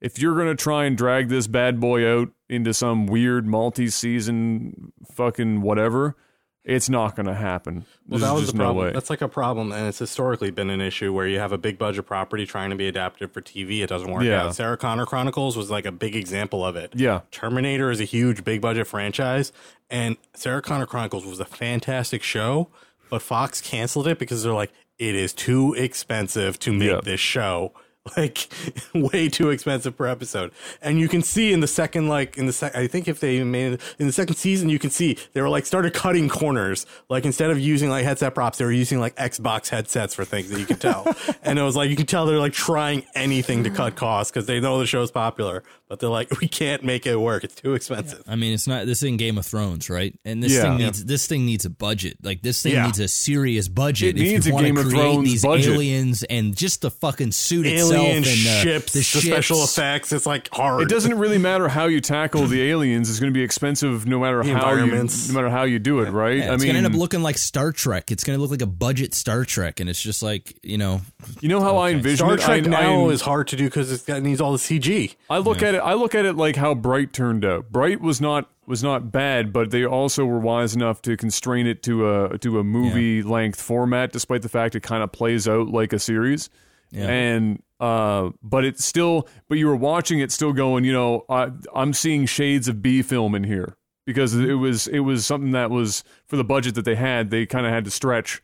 If 0.00 0.18
you're 0.18 0.34
going 0.34 0.48
to 0.48 0.54
try 0.54 0.86
and 0.86 0.96
drag 0.96 1.28
this 1.28 1.46
bad 1.48 1.80
boy 1.80 2.10
out 2.10 2.30
into 2.48 2.72
some 2.72 3.04
weird 3.04 3.46
multi-season 3.46 4.90
fucking 5.12 5.60
whatever, 5.60 6.16
it's 6.64 6.88
not 6.88 7.14
going 7.14 7.26
to 7.26 7.34
happen. 7.34 7.84
Well, 8.08 8.18
There's 8.18 8.22
that 8.22 8.34
was 8.34 8.46
the 8.52 8.56
problem. 8.58 8.86
way. 8.86 8.92
That's 8.92 9.10
like 9.10 9.20
a 9.20 9.28
problem, 9.28 9.70
and 9.72 9.86
it's 9.86 9.98
historically 9.98 10.50
been 10.50 10.70
an 10.70 10.80
issue 10.80 11.12
where 11.12 11.26
you 11.26 11.38
have 11.38 11.52
a 11.52 11.58
big 11.58 11.78
budget 11.78 12.06
property 12.06 12.46
trying 12.46 12.70
to 12.70 12.76
be 12.76 12.88
adapted 12.88 13.32
for 13.32 13.40
TV. 13.42 13.82
It 13.82 13.88
doesn't 13.88 14.10
work 14.10 14.22
Yeah. 14.24 14.46
out. 14.46 14.54
Sarah 14.54 14.76
Connor 14.76 15.04
Chronicles 15.06 15.56
was 15.56 15.70
like 15.70 15.84
a 15.86 15.92
big 15.92 16.16
example 16.16 16.64
of 16.64 16.76
it. 16.76 16.92
yeah. 16.96 17.20
Terminator 17.30 17.90
is 17.90 18.00
a 18.00 18.04
huge 18.04 18.44
big 18.44 18.60
budget 18.60 18.86
franchise, 18.86 19.52
and 19.90 20.16
Sarah 20.34 20.62
Connor 20.62 20.86
Chronicles 20.86 21.26
was 21.26 21.38
a 21.40 21.44
fantastic 21.44 22.22
show, 22.22 22.68
but 23.10 23.20
Fox 23.22 23.60
canceled 23.60 24.06
it 24.08 24.18
because 24.18 24.42
they're 24.42 24.52
like, 24.52 24.72
it 24.98 25.14
is 25.14 25.32
too 25.32 25.74
expensive 25.74 26.58
to 26.60 26.72
make 26.72 26.88
Yeah. 26.90 27.00
this 27.02 27.20
show. 27.20 27.72
Like 28.18 28.48
way 28.92 29.30
too 29.30 29.48
expensive 29.48 29.96
per 29.96 30.06
episode, 30.06 30.52
and 30.82 31.00
you 31.00 31.08
can 31.08 31.22
see 31.22 31.54
in 31.54 31.60
the 31.60 31.66
second, 31.66 32.06
like 32.06 32.36
in 32.36 32.44
the 32.44 32.52
sec, 32.52 32.76
I 32.76 32.86
think 32.86 33.08
if 33.08 33.18
they 33.18 33.42
made 33.42 33.72
it 33.72 33.80
in 33.98 34.06
the 34.06 34.12
second 34.12 34.34
season, 34.36 34.68
you 34.68 34.78
can 34.78 34.90
see 34.90 35.16
they 35.32 35.40
were 35.40 35.48
like 35.48 35.64
started 35.64 35.94
cutting 35.94 36.28
corners. 36.28 36.84
Like 37.08 37.24
instead 37.24 37.50
of 37.50 37.58
using 37.58 37.88
like 37.88 38.04
headset 38.04 38.34
props, 38.34 38.58
they 38.58 38.66
were 38.66 38.72
using 38.72 39.00
like 39.00 39.16
Xbox 39.16 39.70
headsets 39.70 40.14
for 40.14 40.26
things 40.26 40.50
that 40.50 40.60
you 40.60 40.66
could 40.66 40.82
tell, 40.82 41.06
and 41.42 41.58
it 41.58 41.62
was 41.62 41.76
like 41.76 41.88
you 41.88 41.96
can 41.96 42.04
tell 42.04 42.26
they're 42.26 42.38
like 42.38 42.52
trying 42.52 43.06
anything 43.14 43.64
to 43.64 43.70
cut 43.70 43.96
costs 43.96 44.30
because 44.30 44.44
they 44.44 44.60
know 44.60 44.78
the 44.78 44.86
show's 44.86 45.10
popular, 45.10 45.64
but 45.88 46.00
they're 46.00 46.08
like 46.10 46.30
we 46.40 46.48
can't 46.48 46.82
make 46.84 47.06
it 47.06 47.16
work; 47.16 47.44
it's 47.44 47.54
too 47.54 47.74
expensive. 47.74 48.22
I 48.26 48.36
mean, 48.36 48.52
it's 48.52 48.66
not 48.66 48.86
this 48.86 49.02
in 49.02 49.16
Game 49.16 49.38
of 49.38 49.46
Thrones, 49.46 49.88
right? 49.90 50.18
And 50.24 50.42
this 50.42 50.52
Yeah. 50.52 50.62
thing 50.62 50.78
Yeah. 50.80 50.86
needs 50.86 51.04
this 51.04 51.26
thing 51.26 51.46
needs 51.46 51.64
a 51.64 51.70
budget. 51.70 52.18
Like 52.22 52.42
this 52.42 52.62
thing 52.62 52.72
Yeah. 52.72 52.86
needs 52.86 53.00
a 53.00 53.08
serious 53.08 53.68
budget. 53.68 54.16
It 54.16 54.22
if 54.22 54.32
needs 54.32 54.46
you 54.46 54.52
a 54.52 54.54
wanna 54.54 54.66
Game 54.68 54.76
of 54.78 54.86
create 54.86 55.00
Thrones 55.00 55.28
these 55.30 55.42
budget. 55.42 55.74
aliens 55.74 56.22
and 56.24 56.56
just 56.56 56.80
the 56.82 56.90
fucking 56.90 57.32
suit 57.32 57.66
itself 57.66 57.92
Alien 57.92 58.16
and 58.16 58.24
uh, 58.26 58.60
ships, 58.62 58.92
the, 58.92 58.98
the, 59.00 59.02
ships. 59.04 59.24
special 59.26 59.62
effects, 59.64 60.12
it's 60.12 60.26
like 60.26 60.48
hard. 60.52 60.82
It 60.82 60.88
doesn't 60.88 61.18
really 61.18 61.38
matter 61.38 61.68
how 61.68 61.86
you 61.86 62.00
tackle 62.00 62.46
the 62.46 62.62
aliens. 62.70 63.10
It's 63.10 63.18
going 63.20 63.32
to 63.32 63.36
be 63.38 63.42
expensive 63.44 64.06
no 64.06 64.20
matter 64.20 64.42
The 64.42 64.52
how 64.54 64.70
you, 64.72 64.82
environments. 64.84 65.28
no 65.28 65.34
matter 65.34 65.50
how 65.50 65.64
you 65.64 65.78
do 65.78 66.00
it, 66.00 66.10
right? 66.10 66.38
Yeah, 66.38 66.50
I 66.50 66.54
it's 66.54 66.62
mean, 66.62 66.68
gonna 66.74 66.78
end 66.86 66.94
up 66.94 66.98
looking 66.98 67.22
like 67.22 67.38
Star 67.38 67.72
Trek. 67.72 68.10
It's 68.10 68.24
gonna 68.24 68.38
look 68.38 68.50
like 68.50 68.62
a 68.62 68.66
budget 68.66 69.14
Star 69.14 69.44
Trek, 69.44 69.80
and 69.80 69.88
it's 69.90 70.00
just 70.02 70.22
like 70.22 70.56
you 70.62 70.78
know, 70.78 71.00
you 71.40 71.48
know 71.48 71.60
how 71.60 71.76
I 71.76 71.90
envision 71.90 72.18
Star 72.18 72.34
it. 72.34 72.40
Trek 72.40 72.64
I, 72.64 72.68
now 72.68 73.06
I, 73.06 73.12
is 73.12 73.20
hard 73.20 73.48
to 73.48 73.56
do 73.56 73.64
because 73.64 74.08
it 74.08 74.22
needs 74.22 74.40
all 74.40 74.52
the 74.52 74.58
CG. 74.58 75.14
I 75.28 75.38
look 75.38 75.62
at 75.62 75.73
it. 75.74 75.78
I 75.78 75.94
look 75.94 76.14
at 76.14 76.24
it 76.24 76.36
like 76.36 76.56
how 76.56 76.74
Bright 76.74 77.12
turned 77.12 77.44
out. 77.44 77.70
Bright 77.70 78.00
was 78.00 78.20
not 78.20 78.50
was 78.66 78.82
not 78.82 79.12
bad, 79.12 79.52
but 79.52 79.70
they 79.70 79.84
also 79.84 80.24
were 80.24 80.38
wise 80.38 80.74
enough 80.74 81.02
to 81.02 81.16
constrain 81.16 81.66
it 81.66 81.82
to 81.84 82.10
a 82.10 82.38
to 82.38 82.58
a 82.58 82.64
movie 82.64 83.22
length 83.22 83.60
format, 83.60 84.12
despite 84.12 84.42
the 84.42 84.48
fact 84.48 84.74
it 84.74 84.82
kind 84.82 85.02
of 85.02 85.12
plays 85.12 85.46
out 85.46 85.68
like 85.68 85.92
a 85.92 85.98
series. 85.98 86.48
Yeah. 86.90 87.08
And 87.08 87.62
uh, 87.80 88.30
but 88.42 88.64
it's 88.64 88.84
still, 88.84 89.28
but 89.48 89.58
you 89.58 89.66
were 89.66 89.76
watching 89.76 90.20
it 90.20 90.32
still 90.32 90.52
going. 90.52 90.84
You 90.84 90.92
know, 90.92 91.24
I, 91.28 91.50
I'm 91.74 91.92
seeing 91.92 92.26
shades 92.26 92.68
of 92.68 92.80
B 92.80 93.02
film 93.02 93.34
in 93.34 93.44
here 93.44 93.76
because 94.06 94.34
it 94.34 94.54
was 94.54 94.86
it 94.86 95.00
was 95.00 95.26
something 95.26 95.52
that 95.52 95.70
was 95.70 96.04
for 96.26 96.36
the 96.36 96.44
budget 96.44 96.74
that 96.76 96.84
they 96.84 96.94
had. 96.94 97.30
They 97.30 97.46
kind 97.46 97.66
of 97.66 97.72
had 97.72 97.84
to 97.84 97.90
stretch 97.90 98.42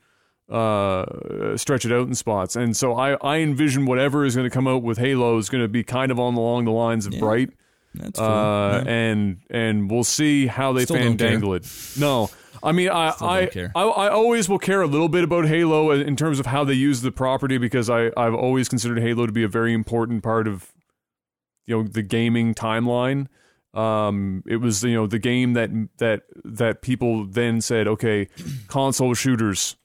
uh, 0.50 1.56
stretch 1.56 1.84
it 1.84 1.92
out 1.92 2.06
in 2.08 2.14
spots. 2.14 2.56
And 2.56 2.76
so 2.76 2.94
I, 2.94 3.14
I 3.26 3.38
envision 3.38 3.86
whatever 3.86 4.24
is 4.24 4.34
going 4.34 4.48
to 4.48 4.52
come 4.54 4.66
out 4.66 4.82
with 4.82 4.98
Halo 4.98 5.38
is 5.38 5.48
going 5.48 5.62
to 5.62 5.68
be 5.68 5.84
kind 5.84 6.10
of 6.10 6.18
on 6.18 6.34
along 6.34 6.64
the 6.64 6.72
lines 6.72 7.06
of 7.06 7.14
Bright. 7.18 7.50
That's 7.94 8.18
cool. 8.18 8.28
Uh, 8.28 8.78
Yeah. 8.82 8.90
and 8.90 9.36
and 9.50 9.90
we'll 9.90 10.04
see 10.04 10.46
how 10.46 10.72
they 10.72 10.84
Still 10.84 10.96
fandangle 10.96 11.56
it. 11.56 12.00
No, 12.00 12.30
I 12.62 12.72
mean 12.72 12.88
I 12.88 13.12
I. 13.20 13.50
I 13.74 13.82
I 13.82 14.08
always 14.10 14.48
will 14.48 14.58
care 14.60 14.80
a 14.82 14.86
little 14.86 15.08
bit 15.08 15.24
about 15.24 15.46
Halo 15.46 15.90
in 15.90 16.14
terms 16.16 16.38
of 16.38 16.46
how 16.46 16.62
they 16.64 16.74
use 16.74 17.02
the 17.02 17.10
property 17.12 17.58
because 17.58 17.90
I 17.90 18.10
I've 18.16 18.34
always 18.34 18.68
considered 18.68 18.98
Halo 19.00 19.26
to 19.26 19.32
be 19.32 19.42
a 19.42 19.48
very 19.48 19.72
important 19.72 20.22
part 20.22 20.46
of 20.46 20.72
you 21.66 21.76
know 21.76 21.82
the 21.88 22.02
gaming 22.02 22.54
timeline. 22.54 23.26
Um, 23.74 24.42
it 24.46 24.56
was 24.56 24.82
you 24.84 24.94
know 24.94 25.06
the 25.06 25.18
game 25.20 25.52
that 25.54 25.70
that 25.98 26.22
that 26.44 26.82
people 26.82 27.24
then 27.26 27.60
said, 27.60 27.86
okay, 27.88 28.28
console 28.68 29.14
shooters, 29.14 29.76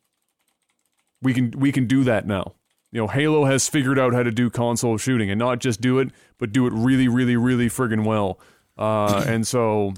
we 1.21 1.33
can 1.33 1.51
we 1.51 1.71
can 1.71 1.87
do 1.87 2.03
that 2.03 2.27
now. 2.27 2.55
You 2.91 3.01
know, 3.01 3.07
Halo 3.07 3.45
has 3.45 3.67
figured 3.67 3.99
out 3.99 4.13
how 4.13 4.23
to 4.23 4.31
do 4.31 4.49
console 4.49 4.97
shooting 4.97 5.29
and 5.29 5.37
not 5.37 5.59
just 5.59 5.81
do 5.81 5.99
it, 5.99 6.09
but 6.37 6.53
do 6.53 6.65
it 6.65 6.73
really, 6.73 7.09
really, 7.09 7.35
really 7.35 7.67
friggin' 7.67 8.05
well. 8.05 8.39
Uh, 8.77 9.25
and 9.27 9.45
so, 9.45 9.93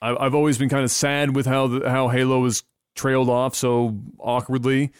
I, 0.00 0.14
I've 0.14 0.34
always 0.34 0.56
been 0.56 0.68
kind 0.68 0.84
of 0.84 0.90
sad 0.90 1.34
with 1.34 1.46
how 1.46 1.66
the, 1.66 1.90
how 1.90 2.08
Halo 2.08 2.44
has 2.44 2.62
trailed 2.94 3.28
off 3.28 3.54
so 3.56 3.98
awkwardly 4.18 4.92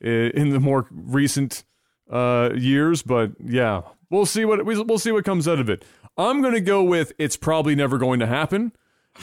in 0.00 0.50
the 0.50 0.60
more 0.60 0.86
recent 0.90 1.64
uh, 2.10 2.50
years. 2.54 3.02
But 3.02 3.32
yeah, 3.44 3.82
we'll 4.10 4.26
see 4.26 4.44
what 4.44 4.64
we'll 4.64 4.98
see 4.98 5.12
what 5.12 5.24
comes 5.24 5.46
out 5.48 5.58
of 5.58 5.68
it. 5.68 5.84
I'm 6.16 6.42
gonna 6.42 6.60
go 6.60 6.82
with 6.82 7.12
it's 7.18 7.36
probably 7.36 7.74
never 7.74 7.98
going 7.98 8.20
to 8.20 8.26
happen. 8.26 8.72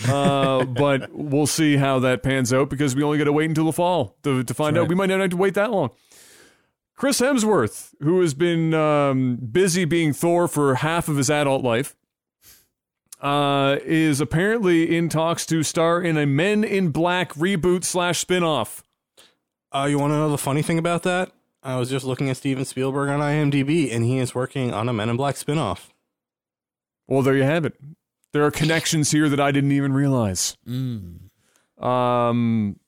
Uh, 0.07 0.65
but 0.65 1.09
we'll 1.13 1.47
see 1.47 1.77
how 1.77 1.99
that 1.99 2.23
pans 2.23 2.53
out 2.53 2.69
because 2.69 2.95
we 2.95 3.03
only 3.03 3.17
got 3.17 3.25
to 3.25 3.33
wait 3.33 3.49
until 3.49 3.65
the 3.65 3.73
fall 3.73 4.15
to, 4.23 4.43
to 4.43 4.53
find 4.53 4.75
That's 4.75 4.83
out. 4.83 4.89
We 4.89 4.95
might 4.95 5.07
not 5.07 5.19
have 5.19 5.29
to 5.31 5.37
wait 5.37 5.53
that 5.55 5.71
long. 5.71 5.91
Chris 6.95 7.19
Hemsworth, 7.19 7.95
who 8.01 8.21
has 8.21 8.33
been 8.33 8.73
um, 8.73 9.37
busy 9.37 9.85
being 9.85 10.13
Thor 10.13 10.47
for 10.47 10.75
half 10.75 11.07
of 11.07 11.17
his 11.17 11.29
adult 11.29 11.63
life, 11.63 11.95
uh, 13.21 13.77
is 13.83 14.21
apparently 14.21 14.95
in 14.95 15.09
talks 15.09 15.45
to 15.47 15.63
star 15.63 16.01
in 16.01 16.17
a 16.17 16.25
Men 16.25 16.63
in 16.63 16.89
Black 16.89 17.33
reboot 17.33 17.83
slash 17.83 18.23
spinoff. 18.23 18.83
Uh, 19.71 19.87
you 19.89 19.97
want 19.97 20.11
to 20.11 20.15
know 20.15 20.29
the 20.29 20.37
funny 20.37 20.61
thing 20.61 20.77
about 20.77 21.03
that? 21.03 21.31
I 21.63 21.77
was 21.77 21.89
just 21.89 22.05
looking 22.05 22.29
at 22.29 22.37
Steven 22.37 22.65
Spielberg 22.65 23.09
on 23.09 23.19
IMDb, 23.19 23.93
and 23.93 24.03
he 24.03 24.17
is 24.17 24.33
working 24.33 24.73
on 24.73 24.89
a 24.89 24.93
Men 24.93 25.09
in 25.09 25.17
Black 25.17 25.35
spinoff. 25.35 25.89
Well, 27.07 27.21
there 27.21 27.35
you 27.35 27.43
have 27.43 27.65
it. 27.65 27.75
There 28.33 28.45
are 28.45 28.51
connections 28.51 29.11
here 29.11 29.27
that 29.29 29.39
I 29.39 29.51
didn't 29.51 29.73
even 29.73 29.93
realize. 29.93 30.57
Mm. 30.67 31.29
Um, 31.83 32.79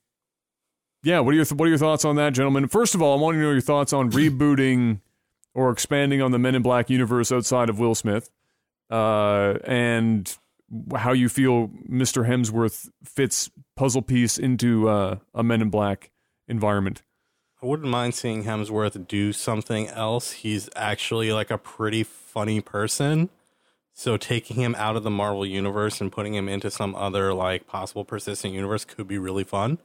yeah. 1.04 1.20
What 1.20 1.34
are 1.34 1.38
your 1.38 1.46
What 1.46 1.66
are 1.66 1.70
your 1.70 1.78
thoughts 1.78 2.06
on 2.06 2.16
that, 2.16 2.34
gentlemen? 2.34 2.68
First 2.68 2.96
of 2.96 3.02
all, 3.02 3.18
I 3.18 3.22
want 3.22 3.36
to 3.36 3.42
know 3.42 3.52
your 3.52 3.62
thoughts 3.62 3.94
on 3.94 4.12
rebooting 4.12 5.02
or 5.54 5.72
expanding 5.72 6.22
on 6.22 6.32
the 6.32 6.40
Men 6.40 6.56
in 6.56 6.62
Black 6.62 6.90
universe 6.90 7.32
outside 7.32 7.70
of 7.70 7.80
Will 7.80 7.96
Smith, 7.96 8.30
uh, 8.90 9.56
and 9.66 10.36
how 10.96 11.12
you 11.12 11.30
feel 11.30 11.68
Mr. 11.90 12.28
Hemsworth 12.28 12.90
fits 13.04 13.52
puzzle 13.76 14.02
piece 14.02 14.38
into 14.38 14.88
uh, 14.90 15.18
a 15.34 15.44
Men 15.44 15.62
in 15.62 15.70
Black 15.70 16.12
environment. 16.48 17.04
I 17.62 17.66
wouldn't 17.66 17.90
mind 17.90 18.14
seeing 18.14 18.44
Hemsworth 18.44 19.08
do 19.08 19.32
something 19.32 19.88
else. 19.88 20.32
He's 20.32 20.70
actually 20.76 21.32
like 21.32 21.50
a 21.50 21.58
pretty 21.58 22.04
funny 22.04 22.60
person. 22.60 23.30
So 23.94 24.18
taking 24.18 24.58
him 24.58 24.76
out 24.78 24.96
of 24.96 25.04
the 25.04 25.12
Marvel 25.12 25.46
universe 25.46 26.02
and 26.02 26.12
putting 26.12 26.34
him 26.34 26.50
into 26.50 26.72
some 26.72 26.96
other 26.96 27.34
like 27.34 27.68
possible 27.68 28.04
persistent 28.04 28.54
universe 28.54 28.86
could 28.86 29.08
be 29.08 29.20
really 29.20 29.44
fun. 29.44 29.78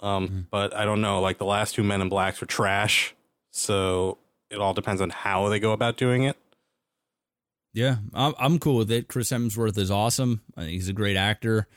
Um, 0.00 0.48
but 0.50 0.74
I 0.74 0.84
don't 0.84 1.00
know. 1.00 1.20
Like 1.20 1.38
the 1.38 1.44
last 1.44 1.74
two 1.74 1.84
Men 1.84 2.00
in 2.00 2.08
Blacks 2.08 2.40
were 2.40 2.46
trash, 2.46 3.14
so 3.50 4.18
it 4.50 4.58
all 4.58 4.74
depends 4.74 5.00
on 5.00 5.10
how 5.10 5.48
they 5.48 5.60
go 5.60 5.72
about 5.72 5.96
doing 5.96 6.24
it. 6.24 6.36
Yeah, 7.72 7.96
I'm, 8.14 8.34
I'm 8.38 8.58
cool 8.58 8.78
with 8.78 8.90
it. 8.90 9.08
Chris 9.08 9.30
Hemsworth 9.30 9.78
is 9.78 9.90
awesome. 9.90 10.40
I 10.56 10.62
think 10.62 10.72
he's 10.72 10.88
a 10.88 10.92
great 10.92 11.16
actor. 11.16 11.68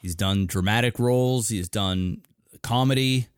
He's 0.00 0.14
done 0.14 0.46
dramatic 0.46 0.98
roles. 0.98 1.48
He's 1.48 1.68
done 1.68 2.22
comedy, 2.62 3.28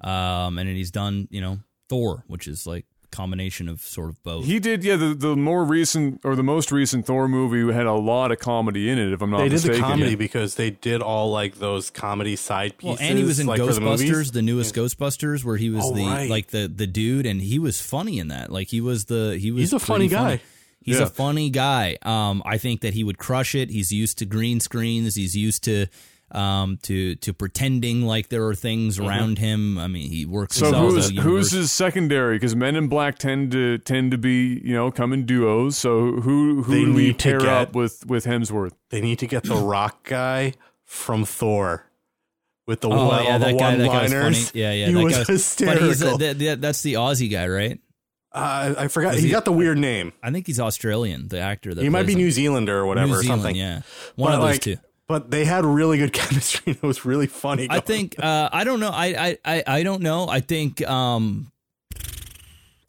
um, 0.00 0.58
and 0.58 0.68
then 0.68 0.76
he's 0.76 0.90
done 0.90 1.28
you 1.30 1.40
know 1.40 1.58
Thor, 1.88 2.24
which 2.26 2.46
is 2.46 2.66
like 2.66 2.86
combination 3.10 3.68
of 3.68 3.80
sort 3.80 4.10
of 4.10 4.22
both. 4.22 4.44
He 4.44 4.58
did, 4.58 4.84
yeah. 4.84 4.96
The, 4.96 5.14
the 5.14 5.36
more 5.36 5.64
recent 5.64 6.20
or 6.24 6.36
the 6.36 6.42
most 6.42 6.70
recent 6.70 7.06
Thor 7.06 7.28
movie 7.28 7.72
had 7.72 7.86
a 7.86 7.92
lot 7.94 8.30
of 8.32 8.38
comedy 8.38 8.88
in 8.88 8.98
it. 8.98 9.12
If 9.12 9.22
I'm 9.22 9.30
not 9.30 9.38
they 9.38 9.44
did 9.44 9.52
mistaken, 9.54 9.76
the 9.80 9.86
comedy 9.86 10.14
because 10.14 10.54
they 10.56 10.70
did 10.70 11.02
all 11.02 11.30
like 11.30 11.56
those 11.56 11.90
comedy 11.90 12.36
side 12.36 12.78
pieces. 12.78 13.00
well, 13.00 13.08
and 13.08 13.18
he 13.18 13.24
was 13.24 13.40
in 13.40 13.46
like, 13.46 13.60
for 13.60 13.66
the. 13.72 13.80
Ghostbusters, 13.80 14.32
the, 14.32 14.42
newest 14.42 14.74
Ghostbusters, 14.74 15.44
where 15.44 15.56
he 15.56 15.70
was 15.70 15.84
Oh, 15.84 15.94
the 15.94 16.04
right. 16.04 16.30
like 16.30 16.48
the 16.48 16.68
the 16.68 16.86
dude, 16.86 17.26
and 17.26 17.40
he 17.40 17.58
was 17.58 17.80
funny 17.80 18.18
in 18.18 18.28
that. 18.28 18.50
Like 18.52 18.68
he 18.68 18.80
was 18.80 19.06
the 19.06 19.36
he 19.40 19.50
was 19.50 19.60
He's 19.60 19.72
a 19.72 19.78
funny 19.78 20.08
pretty 20.08 20.22
guy. 20.38 20.40
He's 20.82 20.98
Yeah. 20.98 21.04
a 21.04 21.08
funny 21.08 21.50
guy. 21.50 21.98
Um, 22.02 22.42
I 22.46 22.56
think 22.56 22.80
that 22.82 22.94
he 22.94 23.04
would 23.04 23.18
crush 23.18 23.54
it. 23.54 23.68
He's 23.70 23.90
used 23.92 24.18
to 24.18 24.24
green 24.26 24.60
screens. 24.60 25.14
He's 25.16 25.34
used 25.34 25.64
to 25.64 25.86
um 26.30 26.78
to 26.82 27.14
to 27.16 27.32
pretending 27.32 28.02
like 28.02 28.28
there 28.28 28.44
are 28.46 28.54
things 28.54 28.98
around 28.98 29.38
him. 29.38 29.78
I 29.78 29.86
mean, 29.88 30.10
he 30.10 30.26
works. 30.26 30.56
So 30.56 30.66
himself 30.66 30.92
who's 30.92 31.18
who's 31.18 31.50
his 31.52 31.72
secondary? 31.72 32.36
Because 32.36 32.54
Men 32.54 32.76
in 32.76 32.88
Black 32.88 33.18
tend 33.18 33.52
to 33.52 33.78
tend 33.78 34.10
to 34.10 34.18
be 34.18 34.60
you 34.64 34.74
know 34.74 34.90
come 34.90 35.12
in 35.12 35.24
duos. 35.24 35.76
So 35.78 36.12
who 36.20 36.62
who 36.62 36.72
They 36.72 36.84
do 36.84 36.92
we 36.94 37.02
need 37.08 37.18
to 37.20 37.28
pair 37.30 37.40
get- 37.40 37.48
up 37.48 37.74
with 37.74 38.04
with 38.06 38.24
Hemsworth? 38.26 38.72
They 38.90 39.00
need 39.00 39.18
to 39.20 39.26
get 39.26 39.44
the 39.44 39.56
Rock 39.56 40.06
guy 40.08 40.52
from 40.84 41.24
Thor 41.24 41.86
with 42.66 42.80
the, 42.82 42.88
Oh 42.88 42.92
all 42.92 43.22
yeah, 43.24 43.38
the 43.38 43.46
that 43.46 43.58
guy. 43.58 43.76
That 43.76 43.86
guy 43.86 44.02
was 44.02 44.12
one-liners. 44.12 44.54
Yeah, 44.54 44.72
yeah. 44.72 44.86
he 44.88 44.92
that 44.92 45.02
was 45.04 45.16
guy 45.16 45.24
hysterical. 45.24 45.80
But 45.80 45.88
he's 45.88 46.02
a, 46.02 46.16
that, 46.18 46.38
that- 46.38 46.60
that's 46.60 46.82
the 46.82 46.94
Aussie 46.94 47.30
guy, 47.30 47.48
right? 47.48 47.80
uh, 48.32 48.74
I 48.76 48.88
forgot. 48.88 49.14
He 49.14 49.22
he- 49.22 49.30
got 49.30 49.46
the 49.46 49.52
weird 49.52 49.78
name. 49.78 50.12
I 50.22 50.30
think 50.30 50.46
he's 50.46 50.60
Australian. 50.60 51.28
The 51.28 51.38
actor 51.40 51.72
that 51.74 51.82
He 51.82 51.88
might 51.88 52.06
be 52.06 52.12
him. 52.12 52.18
New 52.18 52.30
Zealander 52.30 52.76
or 52.78 52.86
whatever 52.86 53.14
New 53.14 53.18
or 53.20 53.22
something. 53.22 53.56
Yeah, 53.56 53.80
one 54.16 54.32
But, 54.32 54.34
of 54.34 54.40
those 54.42 54.50
like, 54.52 54.60
two. 54.60 54.76
But 55.08 55.30
they 55.30 55.44
had 55.46 55.64
really 55.64 55.96
good 55.98 56.12
chemistry. 56.12 56.72
and 56.72 56.76
It 56.76 56.82
was 56.86 57.04
really 57.04 57.26
funny. 57.26 57.66
I 57.70 57.80
think 57.80 58.16
uh, 58.18 58.50
I 58.52 58.64
don't 58.64 58.78
know. 58.80 58.90
I, 58.90 59.06
I 59.06 59.38
I 59.44 59.64
I 59.78 59.82
don't 59.82 60.02
know. 60.02 60.28
I 60.28 60.40
think 60.40 60.86
um, 60.86 61.50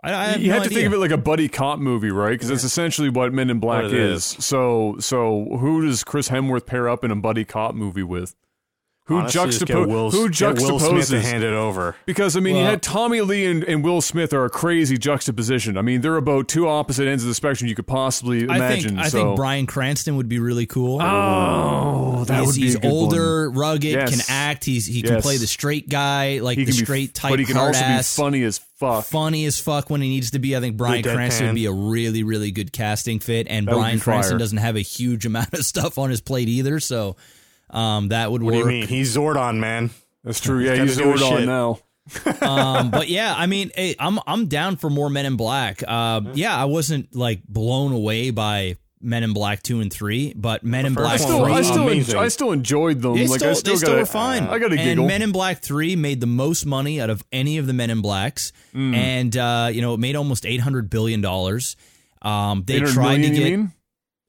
I, 0.04 0.14
I 0.14 0.26
have 0.28 0.42
you 0.42 0.50
no 0.50 0.54
have 0.56 0.64
to 0.64 0.68
idea. 0.68 0.78
think 0.78 0.88
of 0.88 0.94
it 0.94 0.98
like 1.00 1.12
a 1.12 1.18
buddy 1.18 1.48
cop 1.48 1.80
movie, 1.80 2.12
right? 2.12 2.32
Because 2.32 2.50
that's 2.50 2.64
essentially 2.64 3.10
what 3.10 3.34
Men 3.34 3.50
in 3.50 3.60
Black 3.60 3.86
is. 3.86 3.94
it 3.94 4.00
is. 4.00 4.24
So 4.26 4.98
so 5.00 5.46
who 5.60 5.86
does 5.86 6.04
Chris 6.04 6.30
Hemsworth 6.30 6.66
pair 6.66 6.88
up 6.90 7.04
in 7.04 7.12
a 7.12 7.16
buddy 7.16 7.46
cop 7.46 7.74
movie 7.76 8.04
with? 8.04 8.36
Who 9.10 9.18
Honestly, 9.18 9.42
just? 9.66 9.70
Will, 9.70 10.12
Who 10.12 10.30
get 10.30 10.60
Will 10.60 10.80
Smith 10.80 11.10
to 11.10 11.20
hand 11.22 11.44
it 11.44 11.52
over. 11.54 11.96
Because 12.06 12.38
I 12.38 12.40
mean, 12.42 12.56
you 12.56 12.64
had 12.64 12.82
Tommy 12.84 13.22
Lee 13.22 13.46
and, 13.48 13.64
and 13.64 13.84
Will 13.84 14.02
Smith 14.02 14.34
are 14.34 14.46
a 14.46 14.50
crazy 14.52 14.98
juxtaposition. 14.98 15.78
I 15.78 15.82
mean, 15.82 16.02
they're 16.02 16.16
about 16.16 16.48
two 16.48 16.68
opposite 16.68 17.08
ends 17.08 17.24
of 17.24 17.28
the 17.28 17.34
spectrum 17.34 17.68
you 17.68 17.74
could 17.76 17.88
possibly 17.88 18.48
I 18.48 18.56
imagine. 18.58 18.90
think 18.96 19.00
I 19.00 19.08
so. 19.10 19.24
think 19.26 19.36
Bryan 19.36 19.66
Cranston 19.66 20.16
would 20.18 20.30
be 20.30 20.38
really 20.40 20.68
cool. 20.68 21.02
Oh, 21.02 22.24
that 22.28 22.38
he's 22.40 22.48
would 22.48 22.56
be 22.56 22.62
he's 22.62 22.76
a 22.76 22.80
good 22.80 22.88
one. 22.88 22.94
older, 22.96 23.50
rugged, 23.50 23.92
Yes. 23.94 24.10
can 24.12 24.22
act. 24.36 24.64
He's 24.66 24.86
he 24.86 25.02
can 25.02 25.14
Yes. 25.16 25.24
play 25.24 25.38
the 25.38 25.48
straight 25.48 25.90
guy, 25.90 26.40
like 26.40 26.58
He 26.58 26.66
the 26.66 26.72
can 26.72 26.80
be, 26.80 26.86
straight 26.86 27.14
type, 27.14 27.32
but 27.32 27.40
he 27.40 27.46
can 27.46 27.56
hard 27.56 27.70
also 27.76 27.84
ass, 27.86 28.16
be 28.16 28.22
funny 28.22 28.44
as 28.44 28.60
fuck. 28.78 29.06
funny 29.06 29.46
as 29.46 29.60
fuck 29.60 29.90
when 29.90 30.02
he 30.02 30.10
needs 30.10 30.32
to 30.32 30.40
be. 30.40 30.56
I 30.56 30.60
think 30.60 30.78
Bryan 30.78 31.02
Cranston 31.04 31.48
would 31.48 31.56
be 31.56 31.66
a 31.66 31.72
really, 31.72 32.24
really 32.24 32.52
good 32.52 32.72
casting 32.72 33.20
fit. 33.20 33.48
And 33.50 33.68
That 33.68 33.74
Bryan. 33.74 34.00
Cranston 34.00 34.38
doesn't 34.38 34.60
have 34.60 34.76
a 34.76 34.82
huge 34.82 35.26
amount 35.26 35.54
of 35.54 35.66
stuff 35.66 35.98
on 35.98 36.10
his 36.10 36.22
plate 36.22 36.48
either, 36.48 36.80
so 36.80 37.16
um, 37.70 38.10
that 38.10 38.32
would 38.32 38.42
What 38.44 38.54
work. 38.56 38.64
do 38.66 38.70
you 38.72 38.80
mean? 38.82 38.88
He's 38.88 39.16
Zordon, 39.16 39.58
man. 39.60 39.90
That's 40.24 40.40
true. 40.40 40.60
Yeah, 40.60 40.76
gotta 40.76 40.86
he's 40.86 40.98
Zordon 40.98 41.38
shit. 41.38 41.46
now. 41.48 41.80
um, 42.42 42.90
but 42.90 43.08
yeah, 43.08 43.34
I 43.38 43.46
mean, 43.46 43.70
hey, 43.76 43.96
I'm 44.00 44.20
I'm 44.26 44.48
down 44.48 44.78
for 44.78 44.90
more 44.90 45.10
Men 45.10 45.26
in 45.26 45.36
Black. 45.38 45.84
Uh, 45.88 46.22
yeah, 46.34 46.56
I 46.56 46.66
wasn't 46.66 47.16
like 47.16 47.44
blown 47.48 47.92
away 47.92 48.32
by 48.32 48.78
Men 49.00 49.24
in 49.24 49.32
Black 49.34 49.62
two 49.62 49.80
and 49.80 49.94
three, 49.94 50.34
but 50.36 50.64
Men 50.64 50.88
in 50.88 50.96
Black 50.96 51.14
I 51.14 51.18
still, 51.18 51.42
one 51.42 51.52
I 51.52 51.56
three. 51.58 51.64
still, 51.66 51.84
amazing. 51.84 52.18
I 52.18 52.28
still 52.30 52.52
enjoyed 52.52 53.02
them. 53.02 53.14
They 53.14 53.28
like 53.28 53.40
still, 53.40 53.52
I 53.52 53.54
still 53.54 53.74
they 53.74 53.78
still 53.78 53.90
got 53.92 54.00
were 54.00 54.06
fine. 54.08 54.44
I 54.44 54.58
got 54.58 54.74
a 54.74 54.80
and. 54.80 55.06
Men 55.06 55.22
in 55.22 55.32
Black 55.32 55.60
3 55.62 55.96
made 55.96 56.20
the 56.20 56.28
most 56.28 56.66
money 56.66 57.00
out 57.00 57.10
of 57.12 57.24
any 57.32 57.60
of 57.60 57.68
the 57.68 57.74
Men 57.74 57.92
in 57.92 58.02
Blacks. 58.02 58.52
Mm. 58.74 58.96
And, 58.96 59.38
uh, 59.38 59.70
you 59.72 59.82
know, 59.82 59.94
it 59.94 60.00
made 60.00 60.16
almost 60.16 60.44
$800 60.44 60.90
billion. 60.90 61.24
Um, 62.22 62.64
they 62.66 62.80
tried 62.82 63.20
million, 63.20 63.22
to 63.22 63.28
you 63.38 63.44
get, 63.44 63.58
mean? 63.58 63.72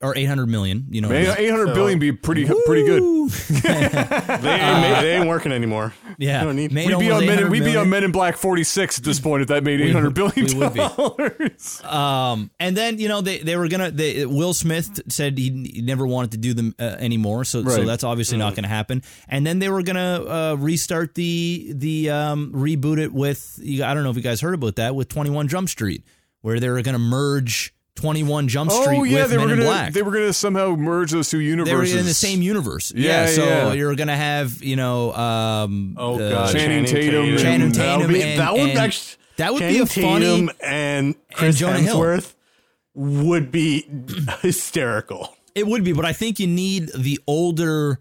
Or 0.03 0.17
800 0.17 0.47
million, 0.47 0.87
you 0.91 1.01
know. 1.03 1.09
Man, 1.11 1.35
800 1.39 1.69
So- 1.69 1.75
billion 1.75 1.99
be 1.99 2.13
pretty 2.13 2.47
pretty 2.67 2.85
good. 2.87 3.03
They 3.61 3.69
ain't, 3.69 4.81
ma- 4.81 5.01
they 5.03 5.17
ain't 5.17 5.29
working 5.29 5.53
anymore. 5.53 5.93
yeah. 6.19 6.41
You 6.41 6.47
don't 6.47 6.57
need- 6.57 6.73
made 6.73 6.89
We'd 6.89 6.99
be 6.99 7.11
on 7.11 7.27
Men, 7.27 7.51
we'd 7.51 7.63
be 7.65 7.77
on 7.77 7.89
Men 7.91 8.03
in 8.05 8.11
Black 8.13 8.37
46 8.37 8.99
at 8.99 9.05
this 9.05 9.21
point 9.21 9.43
if 9.43 9.49
that 9.49 9.63
made 9.63 9.81
800 9.81 10.11
billion 10.15 10.47
we 10.47 10.55
would 10.55 10.73
be. 10.73 10.79
dollars. 10.81 11.83
Um, 11.91 12.51
and 12.59 12.77
then 12.77 12.99
you 12.99 13.09
know 13.09 13.21
they, 13.21 13.39
they 13.39 13.57
were 13.57 13.69
gonna. 13.69 13.93
Will 14.27 14.55
Smith 14.55 15.01
said 15.09 15.37
he, 15.37 15.51
never 15.83 16.07
wanted 16.07 16.33
to 16.33 16.39
do 16.39 16.55
them 16.55 16.75
uh, 16.79 16.97
anymore, 16.99 17.45
so 17.45 17.63
so 17.65 17.85
that's 17.85 18.05
obviously 18.05 18.39
not 18.39 18.55
going 18.55 18.63
to 18.63 18.69
happen. 18.69 19.03
And 19.29 19.47
then 19.47 19.59
they 19.59 19.69
were 19.69 19.83
gonna 19.83 20.23
uh, 20.25 20.57
restart 20.59 21.15
the 21.15 21.73
the 21.75 22.11
um, 22.11 22.53
reboot 22.55 22.99
it 22.99 23.13
with. 23.13 23.61
I 23.83 23.93
don't 23.95 24.03
know 24.05 24.11
if 24.11 24.17
you 24.17 24.23
guys 24.23 24.41
heard 24.41 24.55
about 24.55 24.77
that 24.77 24.95
with 24.95 25.09
Twenty 25.09 25.31
One 25.31 25.49
Jump 25.49 25.69
Street, 25.69 26.05
where 26.41 26.59
they 26.61 26.69
were 26.71 26.81
gonna 26.83 26.99
merge 26.99 27.75
21 28.01 28.49
Jump 28.49 28.71
Street 28.71 28.99
oh 28.99 29.05
yeah, 29.05 29.23
with 29.23 29.31
they 29.31 29.37
Men 29.37 29.49
were 29.49 29.55
gonna 29.57 29.65
Black. 29.67 29.93
they 29.93 30.03
were 30.03 30.11
gonna 30.13 30.33
somehow 30.33 30.75
merge 30.75 31.11
those 31.13 31.29
two 31.31 31.41
universes. 31.41 31.91
They 31.91 31.97
were 31.97 32.01
in 32.01 32.07
the 32.07 32.15
same 32.15 32.43
universe. 32.43 32.93
Yeah, 32.95 33.27
so 33.27 33.45
yeah. 33.45 33.73
you're 33.73 33.95
gonna 33.95 34.17
have 34.17 34.63
you 34.63 34.77
know 34.77 35.13
um, 35.15 35.95
Oh 35.99 36.19
god, 36.19 36.53
Channing 36.53 36.85
Tatum 36.85 37.25
and- 37.27 37.39
Channing 37.39 37.73
That 37.73 37.99
would 37.99 38.03
Tatum 38.09 38.13
be, 38.13 38.23
and- 38.23 38.41
that 38.41 38.53
would 38.53 38.61
and- 38.71 38.79
actually 38.79 39.17
that 39.37 39.53
would 39.53 39.61
be 39.61 39.79
a 39.79 39.87
funny- 39.87 40.25
Tatum 40.25 40.51
and 40.63 41.15
Chris 41.35 41.59
Jonah 41.59 41.79
Hill. 41.81 41.97
Hemsworth 41.99 42.35
would 42.95 43.51
be 43.53 43.87
hysterical. 44.43 45.35
It 45.55 45.67
would 45.67 45.85
be, 45.85 45.93
but 45.93 46.05
I 46.05 46.13
think 46.13 46.39
you 46.39 46.47
need 46.47 46.91
the 46.97 47.19
older, 47.27 47.99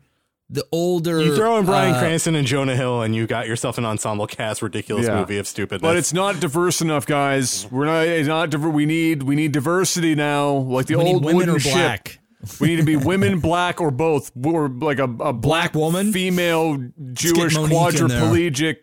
the 0.49 0.65
older. 0.71 1.21
You 1.21 1.35
throw 1.35 1.57
in 1.57 1.65
Bryan 1.65 1.95
uh, 1.95 1.99
Cranston 1.99 2.35
and 2.35 2.47
Jonah 2.47 2.76
Hill, 2.76 3.01
and 3.03 3.15
you 3.15 3.27
got 3.27 3.47
yourself 3.47 3.77
an 3.77 3.85
ensemble 3.85 4.26
cast 4.27 4.61
ridiculous 4.61 5.05
Yeah. 5.07 5.19
movie 5.19 5.38
of 5.38 5.47
stupidness. 5.47 5.81
But 5.81 5.97
it's 5.97 6.11
not 6.13 6.39
diverse 6.39 6.81
enough, 6.81 7.05
guys. 7.05 7.67
We're 7.71 7.85
not. 7.85 8.07
It's 8.07 8.27
not. 8.27 8.49
Diver- 8.49 8.69
we 8.69 8.85
need. 8.85 9.23
We 9.23 9.35
need 9.35 9.51
diversity 9.51 10.15
now, 10.15 10.51
like 10.51 10.88
the 10.88 10.95
We 10.97 11.03
need 11.03 11.13
old 11.13 11.23
women 11.26 11.35
wooden 11.38 11.55
or 11.55 11.59
ship. 11.59 11.73
black. 11.73 12.19
We 12.61 12.69
need 12.69 12.77
to 12.77 12.84
be 12.84 12.95
women, 12.95 13.39
black, 13.41 13.81
or 13.81 13.91
both, 13.91 14.31
or 14.45 14.69
like 14.69 14.99
a, 14.99 15.03
a 15.03 15.34
black, 15.34 15.73
woman? 15.76 16.13
female, 16.13 16.77
Jewish, 17.13 17.53
Monique 17.55 17.99
in 17.99 18.07
there. 18.07 18.21
quadriplegic. 18.21 18.76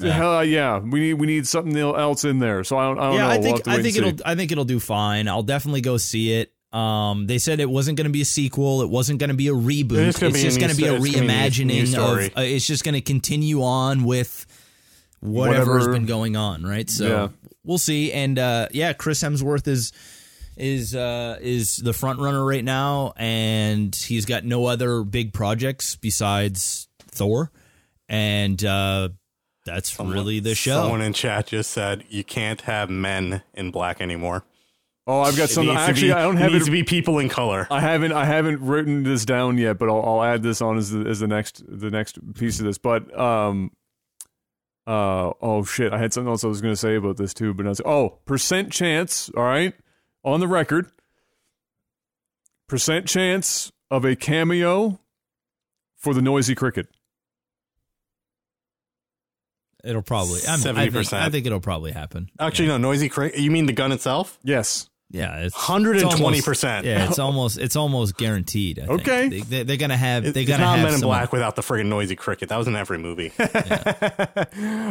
Hell 0.00 0.44
yeah, 0.44 0.78
we 0.78 1.00
need 1.00 1.14
we 1.14 1.26
need 1.26 1.46
something 1.48 1.76
else 1.76 2.24
in 2.24 2.38
there. 2.38 2.64
So 2.64 2.78
I 2.78 2.86
don't. 2.86 2.98
I 2.98 3.02
don't 3.02 3.14
yeah, 3.14 3.20
know. 3.20 3.28
I 3.28 3.38
We'll 3.38 3.42
think 3.56 3.68
I 3.68 3.82
think 3.82 3.96
it'll 3.96 4.10
see. 4.10 4.22
I 4.24 4.34
think 4.36 4.52
it'll 4.52 4.64
do 4.64 4.78
fine. 4.80 5.28
I'll 5.28 5.42
definitely 5.42 5.80
go 5.80 5.96
see 5.96 6.32
it. 6.32 6.52
Um, 6.74 7.26
they 7.28 7.38
said 7.38 7.60
it 7.60 7.70
wasn't 7.70 7.96
going 7.96 8.06
to 8.06 8.12
be 8.12 8.22
a 8.22 8.24
sequel. 8.26 8.82
It 8.82 8.90
wasn't 8.90 9.20
going 9.20 9.28
to 9.30 9.34
be 9.36 9.46
a 9.48 9.52
reboot. 9.52 10.08
It's 10.08 10.18
gonna 10.18 10.32
be 10.32 10.42
just 10.42 10.58
going 10.58 10.70
to 10.72 10.76
be 10.76 10.84
a 10.84 10.86
sto- 10.88 11.04
it's 11.04 11.04
gonna 11.04 11.12
be 11.12 11.18
a 11.18 11.20
new- 11.22 11.26
new 11.28 11.32
reimagining 11.82 11.86
story. 11.86 12.26
of. 12.26 12.38
Uh, 12.38 12.40
it's 12.40 12.66
just 12.66 12.82
going 12.82 12.94
to 12.96 13.00
continue 13.00 13.62
on 13.62 14.02
with 14.04 14.44
whatever 15.20 15.78
has 15.78 15.86
been 15.88 16.04
going 16.06 16.34
on, 16.36 16.64
right? 16.64 16.90
So 16.90 17.06
Yeah. 17.06 17.28
we'll 17.64 17.78
see. 17.78 18.12
And 18.12 18.38
uh, 18.38 18.68
yeah, 18.72 18.92
Chris 18.92 19.22
Hemsworth 19.22 19.68
is 19.68 19.92
is 20.56 20.94
uh, 20.94 21.38
is 21.40 21.76
the 21.76 21.92
front 21.92 22.18
runner 22.20 22.44
right 22.44 22.64
now, 22.64 23.12
and 23.16 23.94
he's 23.94 24.24
got 24.24 24.44
no 24.44 24.66
other 24.66 25.02
big 25.02 25.32
projects 25.32 25.96
besides 25.96 26.88
Thor, 27.10 27.50
and 28.08 28.64
uh, 28.64 29.08
that's 29.64 29.98
really 29.98 30.40
the 30.40 30.54
show. 30.54 30.82
Someone 30.82 31.02
in 31.02 31.12
chat 31.12 31.46
just 31.48 31.70
said 31.70 32.04
you 32.08 32.22
can't 32.24 32.60
have 32.62 32.90
men 32.90 33.42
in 33.54 33.70
black 33.70 34.00
anymore. 34.00 34.44
Oh, 35.06 35.20
I've 35.20 35.36
got 35.36 35.50
It 35.50 35.52
some. 35.52 35.68
Actually, 35.68 36.08
be- 36.08 36.12
I 36.12 36.22
don't 36.22 36.36
it 36.36 36.40
have 36.40 36.52
needs 36.52 36.62
it. 36.62 36.66
to 36.66 36.70
be 36.72 36.82
people 36.82 37.18
in 37.18 37.28
color. 37.28 37.66
I 37.70 37.80
haven't. 37.80 38.12
I 38.12 38.24
haven't 38.24 38.60
written 38.62 39.02
this 39.02 39.24
down 39.26 39.58
yet, 39.58 39.78
but 39.78 39.90
I'll, 39.90 40.02
I'll 40.02 40.22
add 40.22 40.42
this 40.42 40.62
on 40.62 40.78
as 40.78 40.90
the 40.90 41.00
as 41.00 41.20
the 41.20 41.26
next 41.28 41.62
the 41.68 41.90
next 41.90 42.18
piece 42.34 42.58
of 42.58 42.64
this. 42.64 42.78
But 42.78 43.16
um, 43.18 43.70
uh, 44.86 45.32
oh 45.42 45.62
shit, 45.64 45.92
I 45.92 45.98
had 45.98 46.14
something 46.14 46.30
else 46.30 46.42
I 46.42 46.46
was 46.46 46.62
going 46.62 46.72
to 46.72 46.76
say 46.80 46.94
about 46.96 47.18
this 47.18 47.34
too, 47.34 47.52
but 47.52 47.66
I 47.66 47.68
was 47.68 47.82
oh 47.84 48.18
percent 48.24 48.72
chance. 48.72 49.28
All 49.36 49.42
right, 49.44 49.74
on 50.24 50.40
the 50.40 50.48
record, 50.48 50.90
percent 52.66 53.06
chance 53.06 53.72
of 53.90 54.06
a 54.06 54.16
cameo 54.16 55.00
for 55.96 56.14
the 56.14 56.22
noisy 56.22 56.54
cricket. 56.54 56.88
It'll 59.84 60.00
probably. 60.00 60.40
I, 60.48 60.56
mean, 60.56 60.66
I, 60.78 60.88
think, 60.88 60.94
70%. 60.94 61.12
I 61.12 61.28
think 61.28 61.44
it'll 61.44 61.60
probably 61.60 61.92
happen. 61.92 62.30
Actually, 62.40 62.68
no, 62.68 62.78
noisy. 62.78 63.10
cricket. 63.10 63.38
you 63.38 63.50
mean 63.50 63.66
the 63.66 63.74
gun 63.74 63.92
itself? 63.92 64.38
Yes. 64.42 64.88
Yeah, 65.10 65.36
it's 65.42 65.54
Hundred 65.54 65.96
and 65.96 66.06
it's 66.06 66.14
twenty 66.14 66.24
almost- 66.38 66.44
percent. 66.44 66.86
Yeah, 66.86 67.06
it's 67.08 67.20
almost 67.20 67.58
it's 67.58 67.76
almost 67.76 68.16
guaranteed. 68.16 68.80
I 68.80 68.86
think. 68.86 69.00
Okay. 69.02 69.28
they, 69.28 69.40
they, 69.40 69.62
they're 69.62 69.76
gonna 69.76 69.96
have 69.96 70.24
It's 70.24 70.34
they're 70.34 70.42
it's 70.42 70.50
gonna 70.50 70.64
not 70.64 70.76
have 70.78 70.84
Men 70.86 70.94
in 70.94 71.00
some- 71.00 71.08
Black 71.08 71.30
without 71.32 71.54
the 71.54 71.62
friggin' 71.62 71.86
noisy 71.86 72.16
cricket. 72.16 72.48
That 72.48 72.56
was 72.56 72.66
in 72.66 72.74
every 72.74 72.98
movie. 72.98 73.32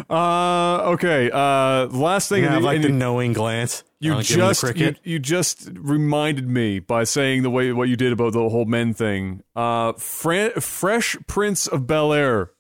Uh, 0.10 0.91
okay. 0.94 1.30
Uh, 1.31 1.88
last 1.88 2.30
thing. 2.30 2.44
You 2.44 2.49
have 2.49 2.64
like 2.64 2.81
the 2.81 2.90
you- 2.90 2.94
knowing 2.94 3.34
glance. 3.34 3.84
You 3.99 4.15
give 4.15 4.26
just 4.26 4.76
you, 4.76 4.95
you 5.03 5.18
just 5.19 5.69
reminded 5.73 6.48
me 6.48 6.80
by 6.80 7.06
saying 7.06 7.44
the 7.44 7.49
way 7.49 7.72
what 7.72 7.88
you 7.88 7.95
did 7.95 8.11
about 8.11 8.34
the 8.34 8.49
whole 8.49 8.65
men 8.65 8.94
thing. 8.94 9.44
Uh, 9.56 9.94
Fre- 9.94 10.60
Fresh 10.60 11.15
Prince 11.27 11.68
of 11.68 11.88
Bel 11.88 12.11
Air 12.11 12.52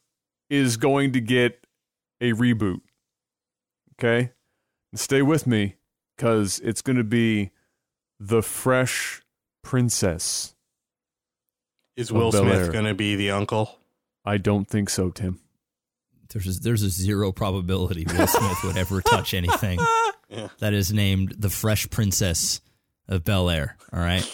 is 0.49 0.77
going 0.77 1.11
to 1.13 1.19
get 1.19 1.65
a 2.21 2.31
reboot. 2.31 2.79
Okay, 3.99 4.31
stay 4.95 5.21
with 5.21 5.45
me 5.45 5.75
because 6.15 6.59
it's 6.59 6.81
going 6.81 6.97
to 6.97 7.03
be 7.03 7.51
the 8.19 8.41
Fresh 8.41 9.21
Princess. 9.63 10.53
Is 11.95 12.11
Will 12.11 12.31
Smith 12.31 12.71
going 12.71 12.85
to 12.85 12.93
be 12.93 13.15
the 13.15 13.31
uncle? 13.31 13.77
I 14.25 14.37
don't 14.37 14.67
think 14.67 14.89
so, 14.89 15.09
Tim. 15.09 15.39
There's 16.31 16.57
a, 16.57 16.59
there's 16.61 16.81
a 16.81 16.89
zero 16.89 17.31
probability 17.31 18.05
Will 18.07 18.27
Smith 18.27 18.57
would 18.63 18.77
ever 18.77 19.01
touch 19.01 19.33
anything 19.33 19.79
Yeah. 20.29 20.47
that 20.59 20.73
is 20.73 20.91
named 20.91 21.35
the 21.37 21.49
Fresh 21.49 21.91
Princess 21.91 22.59
of 23.07 23.23
Bel 23.23 23.51
Air. 23.51 23.77
All 23.91 23.99
right, 23.99 24.27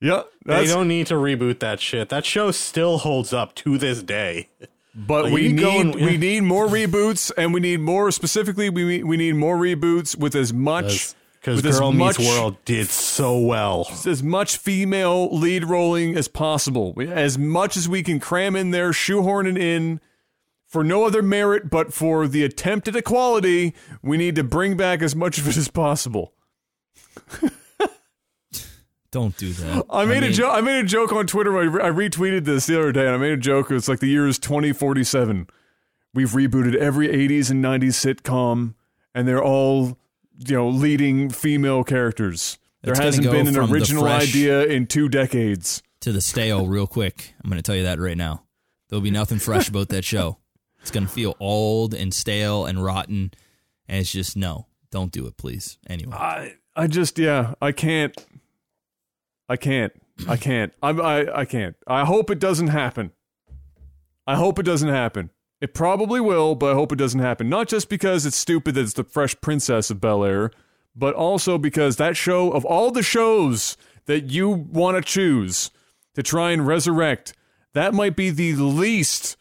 Yeah, 0.00 0.22
They 0.44 0.66
don't 0.66 0.88
need 0.88 1.06
to 1.08 1.14
reboot 1.14 1.60
that 1.60 1.78
shit. 1.78 2.08
That 2.08 2.24
show 2.24 2.50
still 2.50 2.98
holds 2.98 3.32
up 3.32 3.54
to 3.56 3.78
this 3.78 4.02
day. 4.02 4.48
But 4.96 5.24
Like, 5.24 5.34
we 5.34 5.52
need 5.52 5.62
and- 5.64 5.94
we 5.94 6.16
need 6.16 6.42
more 6.42 6.66
reboots, 6.66 7.30
and 7.36 7.52
we 7.52 7.60
need 7.60 7.80
more 7.80 8.10
specifically. 8.10 8.70
We 8.70 8.84
need- 8.84 9.04
we 9.04 9.16
need 9.18 9.34
more 9.36 9.58
reboots 9.58 10.16
with 10.16 10.34
as 10.34 10.54
much 10.54 11.10
Because 11.40 11.60
Girl 11.60 11.92
much 11.92 12.18
Meets 12.18 12.30
World 12.30 12.56
did 12.64 12.88
so 12.88 13.38
well. 13.38 13.86
as 14.06 14.22
much 14.22 14.56
female 14.56 15.28
lead 15.30 15.64
rolling 15.64 16.16
as 16.16 16.28
possible, 16.28 16.94
as 16.98 17.36
much 17.38 17.76
as 17.76 17.88
we 17.88 18.02
can 18.02 18.18
cram 18.18 18.56
in 18.56 18.70
there, 18.72 18.92
shoehorn 18.92 19.46
it 19.46 19.58
in. 19.58 20.00
For 20.66 20.82
no 20.82 21.04
other 21.04 21.22
merit 21.22 21.70
but 21.70 21.92
for 21.94 22.26
the 22.26 22.42
attempt 22.42 22.88
at 22.88 22.96
equality, 22.96 23.74
we 24.02 24.16
need 24.16 24.34
to 24.34 24.42
bring 24.42 24.76
back 24.76 25.00
as 25.02 25.14
much 25.14 25.38
of 25.38 25.46
it 25.46 25.56
as 25.56 25.68
possible. 25.68 26.32
don't 29.16 29.34
do 29.38 29.50
that. 29.54 29.86
I 29.88 30.04
made 30.04 30.18
a 30.18 30.20
mean, 30.26 30.32
joke. 30.34 30.52
I 30.54 30.60
made 30.60 30.78
a 30.78 30.86
joke 30.86 31.10
on 31.10 31.26
Twitter. 31.26 31.56
I, 31.56 31.62
re- 31.62 31.82
I 31.82 31.88
retweeted 31.88 32.44
this 32.44 32.66
the 32.66 32.78
other 32.78 32.92
day, 32.92 33.06
and 33.06 33.14
I 33.14 33.16
made 33.16 33.32
a 33.32 33.36
joke. 33.38 33.70
It's 33.70 33.88
like 33.88 34.00
the 34.00 34.08
year 34.08 34.28
is 34.28 34.38
2047. 34.38 35.46
We've 36.12 36.28
rebooted 36.28 36.76
every 36.76 37.08
80s 37.08 37.50
and 37.50 37.64
90s 37.64 37.94
sitcom, 37.94 38.74
and 39.14 39.26
they're 39.26 39.42
all, 39.42 39.96
you 40.46 40.54
know, 40.54 40.68
leading 40.68 41.30
female 41.30 41.82
characters. 41.82 42.58
There 42.82 42.92
It's 42.92 43.00
hasn't 43.00 43.30
been 43.30 43.48
an 43.48 43.56
original 43.56 44.04
idea 44.04 44.64
in 44.66 44.86
two 44.86 45.08
decades. 45.08 45.82
to 46.00 46.12
the 46.12 46.20
stale 46.20 46.66
real 46.66 46.86
quick. 46.86 47.32
I'm 47.42 47.48
going 47.48 47.56
to 47.56 47.62
tell 47.66 47.74
you 47.74 47.84
that 47.84 47.98
right 47.98 48.18
now. 48.18 48.42
There'll 48.90 49.00
be 49.00 49.10
nothing 49.10 49.38
fresh 49.38 49.66
about 49.70 49.88
that 49.88 50.04
show. 50.04 50.36
It's 50.82 50.90
going 50.90 51.06
to 51.06 51.12
feel 51.12 51.36
old 51.40 51.94
and 51.94 52.12
stale 52.12 52.66
and 52.66 52.84
rotten. 52.84 53.32
And 53.88 53.98
it's 54.00 54.12
just 54.12 54.36
no, 54.36 54.66
don't 54.90 55.10
do 55.10 55.26
it, 55.26 55.38
please. 55.38 55.78
Anyway, 55.88 56.12
I, 56.14 56.56
I 56.76 56.86
just, 56.86 57.18
yeah, 57.18 57.54
I 57.62 57.72
can't. 57.72 58.14
I 59.48 59.56
can't. 59.56 59.92
I 60.28 60.36
can't. 60.36 60.72
I'm, 60.82 61.00
I, 61.00 61.40
I 61.40 61.44
can't. 61.44 61.76
I 61.86 62.04
hope 62.04 62.30
it 62.30 62.38
doesn't 62.38 62.68
happen. 62.68 63.12
I 64.26 64.36
hope 64.36 64.58
it 64.58 64.64
doesn't 64.64 64.88
happen. 64.88 65.30
It 65.60 65.72
probably 65.72 66.20
will, 66.20 66.54
but 66.54 66.72
I 66.72 66.74
hope 66.74 66.92
it 66.92 66.98
doesn't 66.98 67.20
happen. 67.20 67.48
Not 67.48 67.68
just 67.68 67.88
because 67.88 68.26
it's 68.26 68.36
stupid 68.36 68.74
that 68.74 68.82
it's 68.82 68.92
the 68.94 69.04
Fresh 69.04 69.40
Princess 69.40 69.90
of 69.90 70.00
Bel 70.00 70.24
Air, 70.24 70.50
but 70.94 71.14
also 71.14 71.58
because 71.58 71.96
that 71.96 72.16
show, 72.16 72.50
of 72.50 72.64
all 72.64 72.90
the 72.90 73.02
shows 73.02 73.76
that 74.06 74.30
you 74.30 74.48
want 74.48 74.96
to 74.96 75.02
choose 75.02 75.70
to 76.14 76.22
try 76.22 76.50
and 76.50 76.66
resurrect, 76.66 77.34
that 77.74 77.94
might 77.94 78.16
be 78.16 78.30
the 78.30 78.54
least 78.54 79.36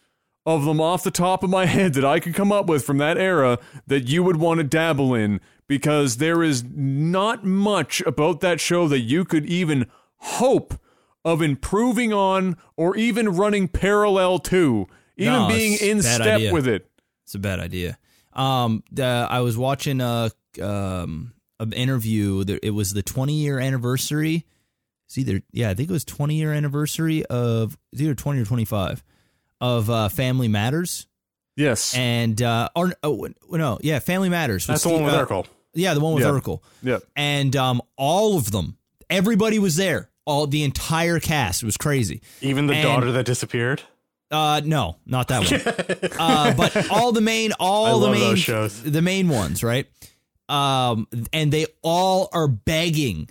of 0.45 0.65
them 0.65 0.79
off 0.79 1.03
the 1.03 1.11
top 1.11 1.43
of 1.43 1.49
my 1.49 1.65
head 1.65 1.93
that 1.95 2.05
I 2.05 2.19
could 2.19 2.35
come 2.35 2.51
up 2.51 2.67
with 2.67 2.85
from 2.85 2.97
that 2.99 3.17
era 3.17 3.57
that 3.87 4.07
you 4.07 4.23
would 4.23 4.37
want 4.37 4.59
to 4.59 4.63
dabble 4.63 5.13
in 5.13 5.41
because 5.67 6.17
there 6.17 6.43
is 6.43 6.63
not 6.63 7.43
much 7.45 8.01
about 8.01 8.39
that 8.41 8.59
show 8.59 8.87
that 8.87 8.99
you 8.99 9.25
could 9.25 9.45
even 9.45 9.87
hope 10.17 10.75
of 11.23 11.41
improving 11.41 12.13
on 12.13 12.55
or 12.77 12.95
even 12.95 13.29
running 13.29 13.67
parallel 13.67 14.39
to, 14.39 14.87
even 15.17 15.33
No, 15.33 15.47
being 15.47 15.77
in 15.81 16.01
step 16.01 16.21
idea. 16.21 16.53
with 16.53 16.67
it. 16.67 16.89
it's 17.23 17.35
a 17.35 17.39
bad 17.39 17.59
idea. 17.59 17.97
Um, 18.33 18.83
the, 18.91 19.27
I 19.29 19.39
was 19.41 19.57
watching 19.57 20.01
a 20.01 20.31
um 20.61 21.33
an 21.59 21.73
interview. 21.73 22.43
that 22.43 22.59
it 22.65 22.71
was 22.71 22.93
the 22.93 23.01
20 23.03 23.33
year 23.33 23.59
anniversary. 23.59 24.45
It's 25.07 25.17
either 25.17 25.41
yeah, 25.51 25.69
I 25.69 25.73
think 25.73 25.89
it 25.89 25.93
was 25.93 26.05
20 26.05 26.35
year 26.35 26.53
anniversary 26.53 27.25
of 27.25 27.77
it's 27.91 28.01
either 28.01 28.13
20 28.15 28.41
or 28.41 28.45
25 28.45 29.03
of 29.61 29.89
uh, 29.89 30.09
Family 30.09 30.47
Matters. 30.47 31.07
Yes. 31.55 31.95
And 31.95 32.41
uh, 32.41 32.69
or 32.75 32.93
oh, 33.03 33.29
no, 33.49 33.79
yeah, 33.81 33.99
Family 33.99 34.29
Matters. 34.29 34.67
That's 34.67 34.83
the 34.83 34.89
one 34.89 35.03
with 35.05 35.13
uh, 35.13 35.25
Urkel. 35.25 35.47
Yeah, 35.75 35.93
the 35.93 35.99
one 35.99 36.13
with 36.15 36.23
Yeah. 36.23 36.29
Urkel. 36.31 36.61
yeah. 36.81 36.99
and 37.15 37.55
um, 37.55 37.81
all 37.97 38.37
of 38.37 38.51
them, 38.51 38.77
everybody 39.09 39.59
was 39.59 39.75
there. 39.75 40.09
All 40.25 40.47
the 40.47 40.63
entire 40.63 41.19
cast 41.19 41.61
it 41.61 41.65
was 41.67 41.77
crazy. 41.77 42.21
Even 42.41 42.65
the 42.67 42.73
and- 42.73 42.83
daughter 42.83 43.11
that 43.11 43.25
disappeared. 43.25 43.81
Uh, 44.31 44.59
no, 44.65 44.95
not 45.05 45.27
that 45.27 45.39
one. 45.51 46.09
uh, 46.19 46.53
but 46.55 46.89
all 46.89 47.11
the 47.11 47.21
main, 47.21 47.51
all 47.59 47.85
I 47.85 47.89
the 47.91 47.95
love 47.97 48.11
main, 48.13 48.21
those 48.21 48.39
shows. 48.39 48.81
the 48.81 49.01
main 49.03 49.29
ones, 49.29 49.63
right? 49.63 49.85
Um, 50.49 51.07
and 51.31 51.51
they 51.53 51.67
all 51.83 52.29
are 52.33 52.47
begging 52.47 53.29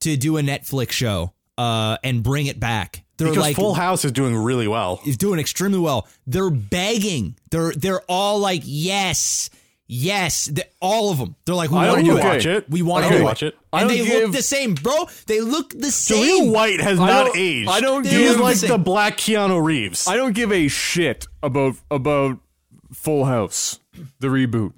to 0.00 0.16
do 0.16 0.38
a 0.38 0.40
Netflix 0.42 0.92
show, 0.92 1.32
uh, 1.58 1.98
and 2.02 2.22
bring 2.22 2.46
it 2.46 2.58
back. 2.58 3.04
They're 3.18 3.28
Because 3.28 3.42
like, 3.42 3.56
Full 3.56 3.74
House 3.74 4.04
is 4.04 4.12
doing 4.12 4.34
really 4.36 4.68
well. 4.68 5.00
is 5.06 5.16
doing 5.16 5.38
extremely 5.40 5.78
well. 5.78 6.06
They're 6.26 6.50
begging. 6.50 7.36
They're 7.50 7.72
they're 7.72 8.02
all 8.08 8.38
like, 8.38 8.62
yes, 8.64 9.48
Yes, 9.88 10.46
the, 10.46 10.64
all 10.80 11.12
of 11.12 11.18
them. 11.18 11.36
They're 11.44 11.54
like, 11.54 11.70
we 11.70 11.78
I 11.78 11.88
want 11.88 12.00
to 12.00 12.06
don't- 12.06 12.18
it. 12.18 12.24
Watch 12.24 12.46
it. 12.46 12.68
We 12.70 12.82
want 12.82 13.06
to 13.06 13.22
watch 13.22 13.42
it. 13.44 13.54
it. 13.54 13.58
And 13.72 13.88
they 13.88 14.04
give- 14.04 14.22
look 14.24 14.32
the 14.32 14.42
same, 14.42 14.74
bro. 14.74 15.08
They 15.26 15.40
look 15.40 15.70
the 15.78 15.90
same. 15.92 16.46
Jaleel 16.48 16.52
White 16.52 16.80
has 16.80 16.98
I 16.98 17.06
not 17.06 17.24
don't- 17.26 17.36
aged. 17.36 17.68
I 17.70 17.80
don't 17.80 18.02
They 18.02 18.10
He 18.10 18.24
is 18.24 18.32
give- 18.32 18.40
like 18.40 18.58
the 18.58 18.66
the 18.68 18.78
black 18.78 19.16
Keanu 19.16 19.62
Reeves. 19.62 20.08
I 20.08 20.16
don't 20.16 20.34
give 20.34 20.50
a 20.52 20.66
shit 20.68 21.26
about 21.42 21.76
about 21.90 22.38
Full 22.92 23.26
House, 23.26 23.78
the 24.18 24.28
reboot. 24.28 24.72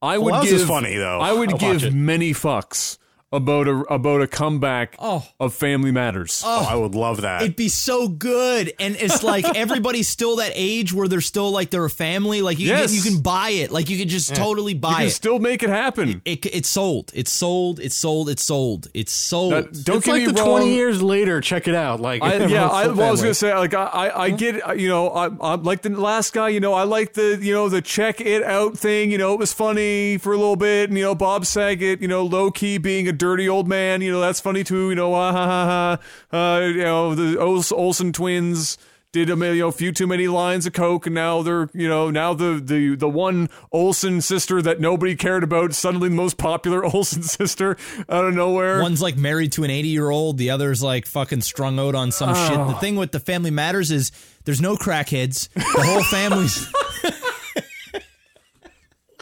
I 0.00 0.16
would 0.18 0.34
House 0.34 0.44
give 0.44 0.60
is 0.60 0.66
funny, 0.66 0.96
though. 0.96 1.18
I 1.20 1.32
would 1.32 1.52
I'll 1.52 1.58
give 1.58 1.94
many 1.94 2.32
fucks 2.32 2.98
about 3.34 3.68
a 3.68 3.78
about 3.92 4.22
a 4.22 4.26
comeback 4.26 4.96
Oh. 4.98 5.26
of 5.40 5.54
Family 5.54 5.90
Matters. 5.90 6.42
Oh, 6.44 6.66
oh, 6.68 6.72
I 6.72 6.76
would 6.76 6.94
love 6.94 7.22
that. 7.22 7.42
It'd 7.42 7.56
be 7.56 7.68
so 7.68 8.08
good, 8.08 8.72
and 8.78 8.96
it's 8.96 9.22
like 9.22 9.44
everybody's 9.56 10.08
still 10.08 10.36
that 10.36 10.52
age 10.54 10.92
where 10.92 11.08
they're 11.08 11.20
still 11.20 11.50
like 11.50 11.70
they're 11.70 11.84
a 11.84 11.90
family. 11.90 12.42
Like 12.42 12.58
you, 12.58 12.68
Yes. 12.68 12.86
can, 12.90 12.96
you 12.96 13.02
can 13.02 13.22
buy 13.22 13.50
it. 13.50 13.70
Like 13.70 13.90
you 13.90 13.98
can 13.98 14.08
just 14.08 14.34
totally 14.34 14.74
buy. 14.74 14.88
you 14.88 14.94
buy 14.94 14.98
can 15.00 15.06
it. 15.08 15.10
still 15.12 15.38
make 15.38 15.62
it 15.62 15.70
happen. 15.70 16.22
it. 16.24 16.46
It's 16.46 16.68
sold. 16.68 17.10
It's 17.14 17.32
sold. 17.32 17.80
It's 17.80 17.96
sold. 17.96 18.28
It's 18.28 18.44
sold. 18.44 18.88
It's 18.94 19.12
sold. 19.12 19.52
That- 19.52 19.84
don't 19.84 19.96
it's 19.98 20.06
get 20.06 20.12
like 20.12 20.20
me 20.26 20.32
the 20.32 20.40
wrong. 20.40 20.48
twenty 20.50 20.74
years 20.74 21.02
later. 21.02 21.40
Check 21.40 21.68
it 21.68 21.74
out. 21.74 22.00
Like 22.00 22.22
I, 22.22 22.36
yeah, 22.46 22.68
I, 22.68 22.86
well, 22.88 23.08
I 23.08 23.10
was 23.10 23.20
gonna 23.20 23.34
say, 23.34 23.54
like, 23.54 23.74
I, 23.74 23.84
I, 23.84 24.22
I 24.24 24.30
get, 24.30 24.78
you 24.78 24.88
know, 24.88 25.08
I, 25.08 25.26
I'm 25.52 25.62
like 25.62 25.82
the 25.82 25.90
last 25.90 26.32
guy, 26.32 26.48
you 26.50 26.60
know, 26.60 26.72
I 26.74 26.84
like 26.84 27.14
the, 27.14 27.38
you 27.40 27.52
know, 27.52 27.68
the 27.68 27.82
check 27.82 28.20
it 28.20 28.42
out 28.42 28.78
thing, 28.78 29.10
you 29.10 29.18
know, 29.18 29.32
it 29.34 29.38
was 29.38 29.52
funny 29.52 30.18
for 30.18 30.32
a 30.32 30.36
little 30.36 30.56
bit, 30.56 30.88
and 30.90 30.98
you 30.98 31.04
know, 31.04 31.14
Bob 31.14 31.46
Saget, 31.46 32.00
you 32.00 32.08
know, 32.08 32.24
low 32.24 32.50
key 32.50 32.78
being 32.78 33.08
a 33.08 33.12
dirty 33.24 33.48
old 33.48 33.66
man, 33.66 34.02
you 34.02 34.12
know, 34.12 34.20
that's 34.20 34.38
funny 34.38 34.62
too, 34.62 34.90
you 34.90 34.94
know, 34.94 35.14
ah, 35.14 35.32
ha 35.32 35.46
ha 35.46 35.98
ha, 36.30 36.56
uh, 36.56 36.60
you 36.60 36.82
know, 36.82 37.14
the 37.14 37.38
Ols- 37.38 37.72
Olsen 37.72 38.12
twins 38.12 38.76
did 39.12 39.30
a 39.30 39.36
you 39.54 39.60
know, 39.60 39.70
few 39.70 39.92
too 39.92 40.06
many 40.06 40.28
lines 40.28 40.66
of 40.66 40.74
coke, 40.74 41.06
and 41.06 41.14
now 41.14 41.40
they're, 41.40 41.70
you 41.72 41.88
know, 41.88 42.10
now 42.10 42.34
the 42.34 42.60
the 42.62 42.96
the 42.96 43.08
one 43.08 43.48
Olsen 43.72 44.20
sister 44.20 44.60
that 44.60 44.78
nobody 44.78 45.16
cared 45.16 45.42
about 45.42 45.72
suddenly 45.72 46.10
the 46.10 46.14
most 46.14 46.36
popular 46.36 46.84
Olsen 46.94 47.22
sister 47.22 47.78
out 48.10 48.26
of 48.26 48.34
nowhere. 48.34 48.82
One's 48.82 49.00
like 49.00 49.16
married 49.16 49.52
to 49.52 49.64
an 49.64 49.70
80 49.70 49.88
year 49.88 50.10
old. 50.10 50.36
The 50.36 50.50
other's 50.50 50.82
like 50.82 51.06
fucking 51.06 51.40
strung 51.40 51.78
out 51.78 51.94
on 51.94 52.12
some 52.12 52.34
shit. 52.34 52.58
Oh. 52.58 52.72
The 52.72 52.74
thing 52.74 52.96
with 52.96 53.12
the 53.12 53.20
Family 53.20 53.50
Matters 53.50 53.90
is 53.90 54.12
there's 54.44 54.60
no 54.60 54.76
crackheads. 54.76 55.48
The 55.54 55.82
whole 55.82 56.02
family's. 56.04 56.70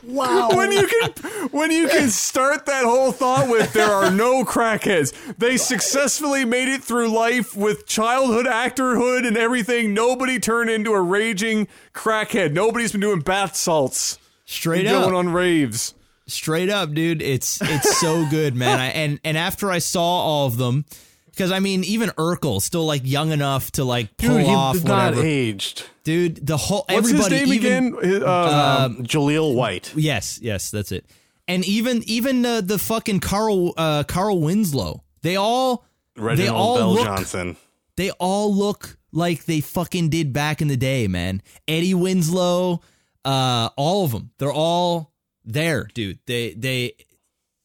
when 0.04 0.72
you 0.72 0.86
can 0.86 1.10
when 1.50 1.70
you 1.70 1.88
can 1.88 2.08
start 2.10 2.66
that 2.66 2.84
whole 2.84 3.12
thought 3.12 3.48
with 3.48 3.72
there 3.72 3.90
are 3.90 4.10
no 4.10 4.44
crackheads 4.44 5.12
they 5.36 5.56
successfully 5.56 6.44
made 6.44 6.68
it 6.68 6.82
through 6.82 7.08
life 7.08 7.56
with 7.56 7.86
childhood 7.86 8.46
actorhood 8.46 9.26
and 9.26 9.36
everything 9.36 9.94
nobody 9.94 10.38
turned 10.40 10.68
into 10.70 10.92
a 10.92 11.00
raging 11.00 11.68
crackhead 11.94 12.52
nobody's 12.52 12.92
been 12.92 13.00
doing 13.00 13.20
bath 13.20 13.54
salts 13.56 14.18
Straight 14.44 14.86
up. 14.86 15.04
going 15.04 15.14
on 15.14 15.32
raves 15.32 15.94
Straight 16.28 16.70
up, 16.70 16.94
dude. 16.94 17.20
It's 17.20 17.60
it's 17.60 17.98
so 17.98 18.24
good, 18.30 18.54
man. 18.54 18.78
I, 18.78 18.86
and 18.86 19.20
and 19.24 19.36
after 19.36 19.70
I 19.70 19.78
saw 19.78 20.02
all 20.02 20.46
of 20.46 20.56
them, 20.56 20.84
because 21.26 21.50
I 21.50 21.58
mean, 21.58 21.82
even 21.84 22.10
Urkel 22.10 22.62
still 22.62 22.86
like 22.86 23.02
young 23.04 23.32
enough 23.32 23.72
to 23.72 23.84
like 23.84 24.16
pull 24.16 24.38
Dude, 24.38 24.46
off 24.46 24.76
he's 24.76 24.84
not 24.84 25.10
whatever. 25.10 25.26
aged. 25.26 25.82
Dude, 26.04 26.44
the 26.46 26.56
whole 26.56 26.84
what's 26.88 27.08
everybody 27.10 27.36
his 27.36 27.48
name 27.48 27.54
even, 27.54 27.94
again 27.94 28.22
uh, 28.24 28.84
Um, 28.86 28.96
Jaleel 29.04 29.54
White. 29.54 29.92
Yes, 29.96 30.38
yes, 30.42 30.70
that's 30.70 30.90
it. 30.92 31.06
And 31.48 31.64
even 31.64 32.02
even 32.06 32.44
uh, 32.46 32.60
the 32.60 32.78
fucking 32.78 33.20
Carl 33.20 33.72
uh, 33.76 34.04
Carl 34.04 34.40
Winslow, 34.40 35.04
they 35.22 35.36
all 35.36 35.84
Reginald 36.16 36.38
they 36.38 36.48
all 36.48 36.76
Bell 36.76 36.92
look 36.94 37.04
Johnson. 37.04 37.56
they 37.96 38.10
all 38.12 38.54
look 38.54 38.96
like 39.12 39.44
they 39.44 39.60
fucking 39.60 40.08
did 40.08 40.32
back 40.32 40.60
in 40.62 40.68
the 40.68 40.76
day, 40.76 41.06
man. 41.08 41.42
Eddie 41.68 41.94
Winslow, 41.94 42.80
uh, 43.24 43.68
all 43.76 44.04
of 44.04 44.12
them, 44.12 44.30
they're 44.38 44.52
all 44.52 45.12
there, 45.44 45.88
dude. 45.94 46.18
They 46.26 46.54
they, 46.54 46.94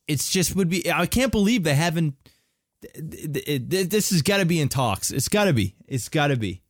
it's 0.08 0.30
just 0.30 0.56
would 0.56 0.70
be. 0.70 0.92
I 0.92 1.06
can't 1.06 1.32
believe 1.32 1.64
they 1.64 1.76
haven't. 1.76 2.16
th- 2.82 3.34
th- 3.34 3.70
th- 3.70 3.90
This 3.90 4.10
has 4.12 4.22
got 4.22 4.38
to 4.38 4.46
be 4.46 4.60
in 4.60 4.70
talks. 4.70 5.12
It's 5.12 5.28
got 5.30 5.46
to 5.46 5.54
be. 5.54 5.76
It's 5.88 6.10
got 6.10 6.28
to 6.28 6.36
be. 6.38 6.62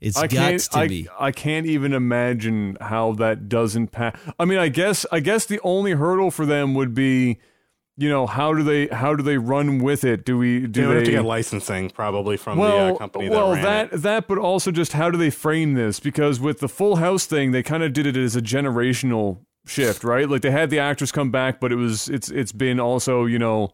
It's 0.00 0.16
I 0.16 0.28
got 0.28 0.30
can't. 0.30 0.60
to 0.60 0.78
I, 0.78 0.88
be. 0.88 1.08
I 1.18 1.32
can't 1.32 1.66
even 1.66 1.92
imagine 1.92 2.76
how 2.80 3.12
that 3.14 3.48
doesn't 3.48 3.88
pass. 3.88 4.16
I 4.38 4.44
mean, 4.44 4.58
I 4.58 4.68
guess. 4.68 5.04
I 5.10 5.20
guess 5.20 5.46
the 5.46 5.60
only 5.64 5.92
hurdle 5.92 6.30
for 6.30 6.46
them 6.46 6.74
would 6.74 6.94
be, 6.94 7.38
you 7.96 8.08
know, 8.08 8.26
how 8.26 8.54
do 8.54 8.62
they 8.62 8.86
how 8.88 9.16
do 9.16 9.24
they 9.24 9.38
run 9.38 9.78
with 9.80 10.04
it? 10.04 10.24
Do 10.24 10.38
we 10.38 10.60
do 10.68 10.82
They 10.82 10.86
would 10.86 10.96
have 10.98 11.04
to 11.04 11.10
get 11.10 11.24
licensing 11.24 11.90
probably 11.90 12.36
from 12.36 12.58
well, 12.58 12.88
the 12.88 12.94
uh, 12.94 12.98
company 12.98 13.28
that 13.28 13.34
well, 13.34 13.52
ran 13.54 13.62
that 13.64 13.92
it. 13.92 14.02
that, 14.02 14.28
but 14.28 14.38
also 14.38 14.70
just 14.70 14.92
how 14.92 15.10
do 15.10 15.18
they 15.18 15.30
frame 15.30 15.74
this? 15.74 15.98
Because 15.98 16.38
with 16.38 16.60
the 16.60 16.68
Full 16.68 16.96
House 16.96 17.26
thing, 17.26 17.50
they 17.50 17.64
kind 17.64 17.82
of 17.82 17.92
did 17.92 18.06
it 18.06 18.16
as 18.16 18.36
a 18.36 18.40
generational 18.40 19.40
shift, 19.66 20.04
right? 20.04 20.28
Like 20.28 20.42
they 20.42 20.52
had 20.52 20.70
the 20.70 20.78
actors 20.78 21.10
come 21.10 21.32
back, 21.32 21.58
but 21.58 21.72
it 21.72 21.76
was 21.76 22.08
it's 22.08 22.30
it's 22.30 22.52
been 22.52 22.78
also 22.78 23.24
you 23.24 23.40
know, 23.40 23.70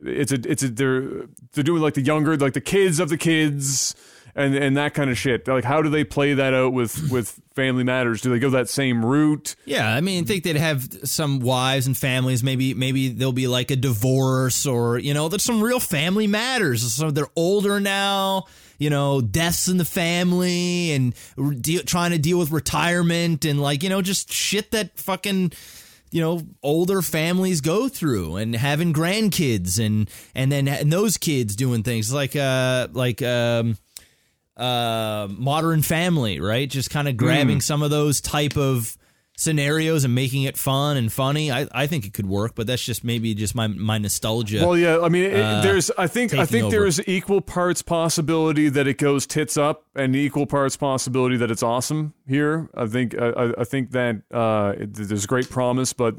it's 0.00 0.30
a 0.30 0.38
it's 0.48 0.62
a 0.62 0.68
they're 0.68 1.26
they're 1.52 1.64
doing 1.64 1.82
like 1.82 1.94
the 1.94 2.02
younger 2.02 2.36
like 2.36 2.52
the 2.52 2.60
kids 2.60 3.00
of 3.00 3.08
the 3.08 3.18
kids. 3.18 3.96
And, 4.36 4.54
and 4.56 4.76
that 4.76 4.94
kind 4.94 5.10
of 5.10 5.18
shit. 5.18 5.46
Like, 5.46 5.62
how 5.62 5.80
do 5.80 5.88
they 5.88 6.02
play 6.02 6.34
that 6.34 6.54
out 6.54 6.72
with, 6.72 7.10
with 7.10 7.40
Family 7.54 7.84
Matters? 7.84 8.20
Do 8.20 8.30
they 8.30 8.40
go 8.40 8.50
that 8.50 8.68
same 8.68 9.04
route? 9.04 9.54
Yeah, 9.64 9.88
I 9.88 10.00
mean, 10.00 10.24
think 10.24 10.42
they'd 10.42 10.56
have 10.56 10.82
some 11.04 11.38
wives 11.38 11.86
and 11.86 11.96
families. 11.96 12.42
Maybe, 12.42 12.74
maybe 12.74 13.10
there'll 13.10 13.32
be 13.32 13.46
like 13.46 13.70
a 13.70 13.76
divorce, 13.76 14.66
or 14.66 14.98
you 14.98 15.14
know, 15.14 15.28
there's 15.28 15.44
some 15.44 15.62
real 15.62 15.78
family 15.78 16.26
matters. 16.26 16.92
So 16.92 17.10
they're 17.12 17.28
older 17.36 17.78
now. 17.78 18.46
You 18.76 18.90
know, 18.90 19.20
deaths 19.20 19.68
in 19.68 19.76
the 19.76 19.84
family, 19.84 20.90
and 20.90 21.14
deal, 21.62 21.82
trying 21.84 22.10
to 22.10 22.18
deal 22.18 22.40
with 22.40 22.50
retirement, 22.50 23.44
and 23.44 23.62
like 23.62 23.84
you 23.84 23.88
know, 23.88 24.02
just 24.02 24.32
shit 24.32 24.72
that 24.72 24.98
fucking 24.98 25.52
you 26.10 26.20
know 26.20 26.42
older 26.60 27.00
families 27.00 27.60
go 27.60 27.88
through, 27.88 28.34
and 28.34 28.56
having 28.56 28.92
grandkids, 28.92 29.78
and 29.78 30.10
and 30.34 30.50
then 30.50 30.66
and 30.66 30.92
those 30.92 31.16
kids 31.16 31.54
doing 31.54 31.84
things 31.84 32.12
like 32.12 32.34
uh 32.34 32.88
like 32.92 33.22
um 33.22 33.78
uh, 34.56 35.28
Modern 35.30 35.82
Family, 35.82 36.40
right? 36.40 36.68
Just 36.68 36.90
kind 36.90 37.08
of 37.08 37.16
grabbing 37.16 37.60
some 37.60 37.82
of 37.82 37.90
those 37.90 38.20
type 38.20 38.56
of 38.56 38.96
scenarios 39.36 40.04
and 40.04 40.14
making 40.14 40.44
it 40.44 40.56
fun 40.56 40.96
and 40.96 41.12
funny. 41.12 41.50
I, 41.50 41.66
I 41.72 41.88
think 41.88 42.06
it 42.06 42.14
could 42.14 42.26
work, 42.26 42.54
but 42.54 42.68
that's 42.68 42.84
just 42.84 43.02
maybe 43.02 43.34
just 43.34 43.54
my 43.54 43.66
my 43.66 43.98
nostalgia. 43.98 44.64
Well, 44.64 44.78
yeah. 44.78 45.00
I 45.00 45.08
mean, 45.08 45.24
it, 45.24 45.40
uh, 45.40 45.60
there's. 45.60 45.90
I 45.98 46.06
think. 46.06 46.34
I 46.34 46.46
think 46.46 46.66
over. 46.66 46.70
there's 46.70 47.06
equal 47.08 47.40
parts 47.40 47.82
possibility 47.82 48.68
that 48.68 48.86
it 48.86 48.98
goes 48.98 49.26
tits 49.26 49.56
up, 49.56 49.86
and 49.96 50.14
equal 50.14 50.46
parts 50.46 50.76
possibility 50.76 51.36
that 51.36 51.50
it's 51.50 51.62
awesome 51.62 52.14
here. 52.26 52.68
I 52.74 52.86
think. 52.86 53.16
I, 53.18 53.30
I- 53.30 53.54
I 53.58 53.64
think 53.64 53.90
that 53.90 54.22
uh, 54.32 54.74
it, 54.78 54.94
there's 54.94 55.26
great 55.26 55.50
promise, 55.50 55.92
but 55.92 56.16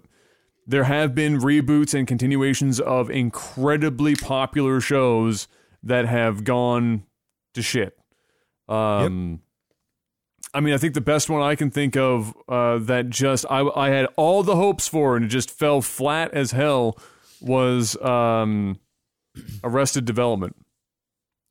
there 0.67 0.83
have 0.85 1.13
been 1.15 1.39
reboots 1.39 1.93
and 1.93 2.07
continuations 2.07 2.79
of 2.79 3.09
incredibly 3.09 4.15
popular 4.15 4.81
shows 4.81 5.47
that 5.83 6.05
have 6.05 6.43
gone 6.43 7.03
to 7.53 7.61
shit. 7.61 7.97
Um, 8.67 9.41
I 10.53 10.61
mean, 10.61 10.73
I 10.73 10.77
think 10.77 10.93
the 10.93 11.01
best 11.01 11.29
one 11.29 11.41
I 11.41 11.55
can 11.55 11.69
think 11.69 11.97
of 11.97 12.33
uh, 12.47 12.77
that 12.79 13.09
just 13.09 13.45
I, 13.49 13.61
I 13.61 13.89
had 13.89 14.07
all 14.15 14.41
the 14.43 14.55
hopes 14.55 14.87
for 14.87 15.15
and 15.15 15.25
it 15.25 15.27
just 15.29 15.51
fell 15.51 15.81
flat 15.81 16.33
as 16.33 16.51
hell 16.51 16.97
was 17.41 17.99
um, 18.01 18.79
Arrested 19.63 20.05
Development. 20.05 20.55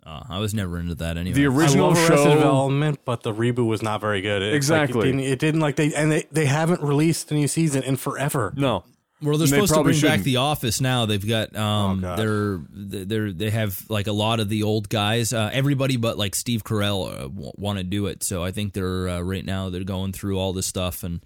Oh, 0.06 0.20
I 0.28 0.38
was 0.38 0.52
never 0.52 0.78
into 0.78 0.94
that 0.96 1.16
anyway. 1.16 1.34
The 1.34 1.44
I 1.46 1.48
original 1.48 1.88
love 1.88 1.96
Arrested 1.96 2.16
show. 2.16 2.34
Development, 2.34 3.00
but 3.04 3.22
the 3.22 3.32
reboot 3.32 3.66
was 3.66 3.82
not 3.82 4.00
very 4.00 4.20
good. 4.20 4.42
It, 4.42 4.46
like, 4.48 4.54
Exactly. 4.56 5.00
it, 5.08 5.12
didn't, 5.12 5.20
it 5.20 5.38
didn't 5.38 5.60
like 5.60 5.76
they 5.76 5.94
and 5.94 6.12
they, 6.12 6.24
they 6.30 6.46
haven't 6.46 6.82
released 6.82 7.30
a 7.30 7.34
new 7.34 7.48
season 7.48 7.82
in 7.82 7.96
forever. 7.96 8.52
No, 8.56 8.84
well, 9.24 9.38
they're 9.38 9.46
they 9.46 9.52
supposed 9.56 9.74
to 9.74 9.82
bring 9.82 9.94
back 9.94 10.00
shouldn't. 10.00 10.24
The 10.24 10.36
Office 10.36 10.80
now. 10.80 11.06
They've 11.06 11.26
got 11.26 11.54
um, 11.56 12.04
Oh, 12.04 12.16
they're 12.16 13.04
they're 13.04 13.32
they 13.32 13.50
have 13.50 13.84
like 13.88 14.06
a 14.06 14.12
lot 14.12 14.40
of 14.40 14.48
the 14.48 14.62
old 14.62 14.88
guys. 14.88 15.32
Uh, 15.32 15.50
everybody 15.52 15.96
but 15.96 16.16
like 16.18 16.34
Steve 16.34 16.64
Carell 16.64 17.08
uh, 17.12 17.22
w- 17.28 17.52
want 17.56 17.78
to 17.78 17.84
do 17.84 18.06
it. 18.06 18.22
So 18.22 18.44
I 18.44 18.50
think 18.50 18.72
they're 18.72 19.08
uh, 19.08 19.20
right 19.20 19.44
now 19.44 19.70
they're 19.70 19.84
going 19.84 20.12
through 20.12 20.38
all 20.38 20.52
this 20.52 20.66
stuff 20.66 21.02
and. 21.02 21.20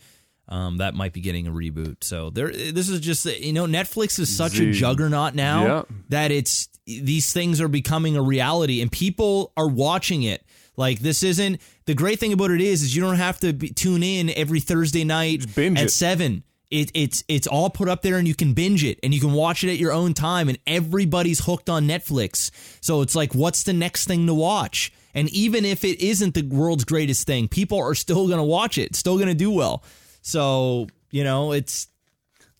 Um, 0.51 0.79
that 0.79 0.95
might 0.95 1.13
be 1.13 1.21
getting 1.21 1.47
a 1.47 1.51
reboot. 1.51 2.03
So 2.03 2.31
there, 2.31 2.51
this 2.51 2.89
is 2.89 3.01
just 3.01 3.27
you 3.27 3.53
know, 3.53 3.67
Netflix 3.67 4.19
is 4.19 4.35
such 4.35 4.55
a 4.55 4.73
Z- 4.73 4.81
juggernaut 4.81 5.35
now 5.35 5.67
Yeah. 5.67 5.83
that 6.09 6.31
it's 6.31 6.71
these 6.87 7.35
things 7.35 7.61
are 7.61 7.69
becoming 7.69 8.17
a 8.17 8.23
reality 8.23 8.81
and 8.81 8.91
people 8.91 9.53
are 9.59 9.69
watching 9.69 10.23
it. 10.23 10.43
Like 10.75 11.01
this 11.01 11.23
isn't 11.23 11.61
the 11.85 11.93
great 11.93 12.19
thing 12.19 12.33
about 12.33 12.51
it 12.51 12.63
is 12.63 12.83
is 12.83 12.97
you 12.97 13.03
don't 13.03 13.17
have 13.17 13.39
to 13.41 13.53
be, 13.53 13.69
tune 13.69 14.03
in 14.03 14.31
every 14.31 14.61
Thursday 14.61 15.05
night 15.05 15.45
at 15.59 15.59
it. 15.77 15.91
seven. 15.91 16.45
It, 16.71 16.91
it's 16.93 17.25
it's 17.29 17.47
all 17.47 17.71
put 17.71 17.89
up 17.89 18.03
there 18.03 18.19
and 18.19 18.29
you 18.29 18.35
can 18.35 18.53
binge 18.53 18.85
it 18.85 18.99
and 19.03 19.15
you 19.15 19.21
can 19.21 19.33
watch 19.33 19.65
it 19.65 19.71
at 19.71 19.79
your 19.79 19.91
own 19.93 20.13
time 20.13 20.51
and 20.51 20.59
everybody's 20.67 21.47
hooked 21.47 21.71
on 21.71 21.87
Netflix. 21.89 22.51
So 22.83 23.01
it's 23.01 23.15
like 23.15 23.35
what's 23.35 23.63
the 23.63 23.73
next 23.73 24.07
thing 24.07 24.27
to 24.27 24.35
watch? 24.35 24.93
And 25.15 25.31
even 25.31 25.65
if 25.65 25.83
it 25.83 26.01
isn't 26.01 26.35
the 26.35 26.43
world's 26.43 26.85
greatest 26.85 27.27
thing, 27.27 27.49
people 27.49 27.79
are 27.79 27.95
still 27.95 28.27
going 28.27 28.39
to 28.39 28.45
watch 28.45 28.77
it. 28.77 28.95
Still 28.95 29.17
going 29.17 29.29
to 29.29 29.35
do 29.35 29.51
well. 29.51 29.83
So, 30.21 30.89
you 31.11 31.25
know, 31.25 31.53
it's 31.53 31.89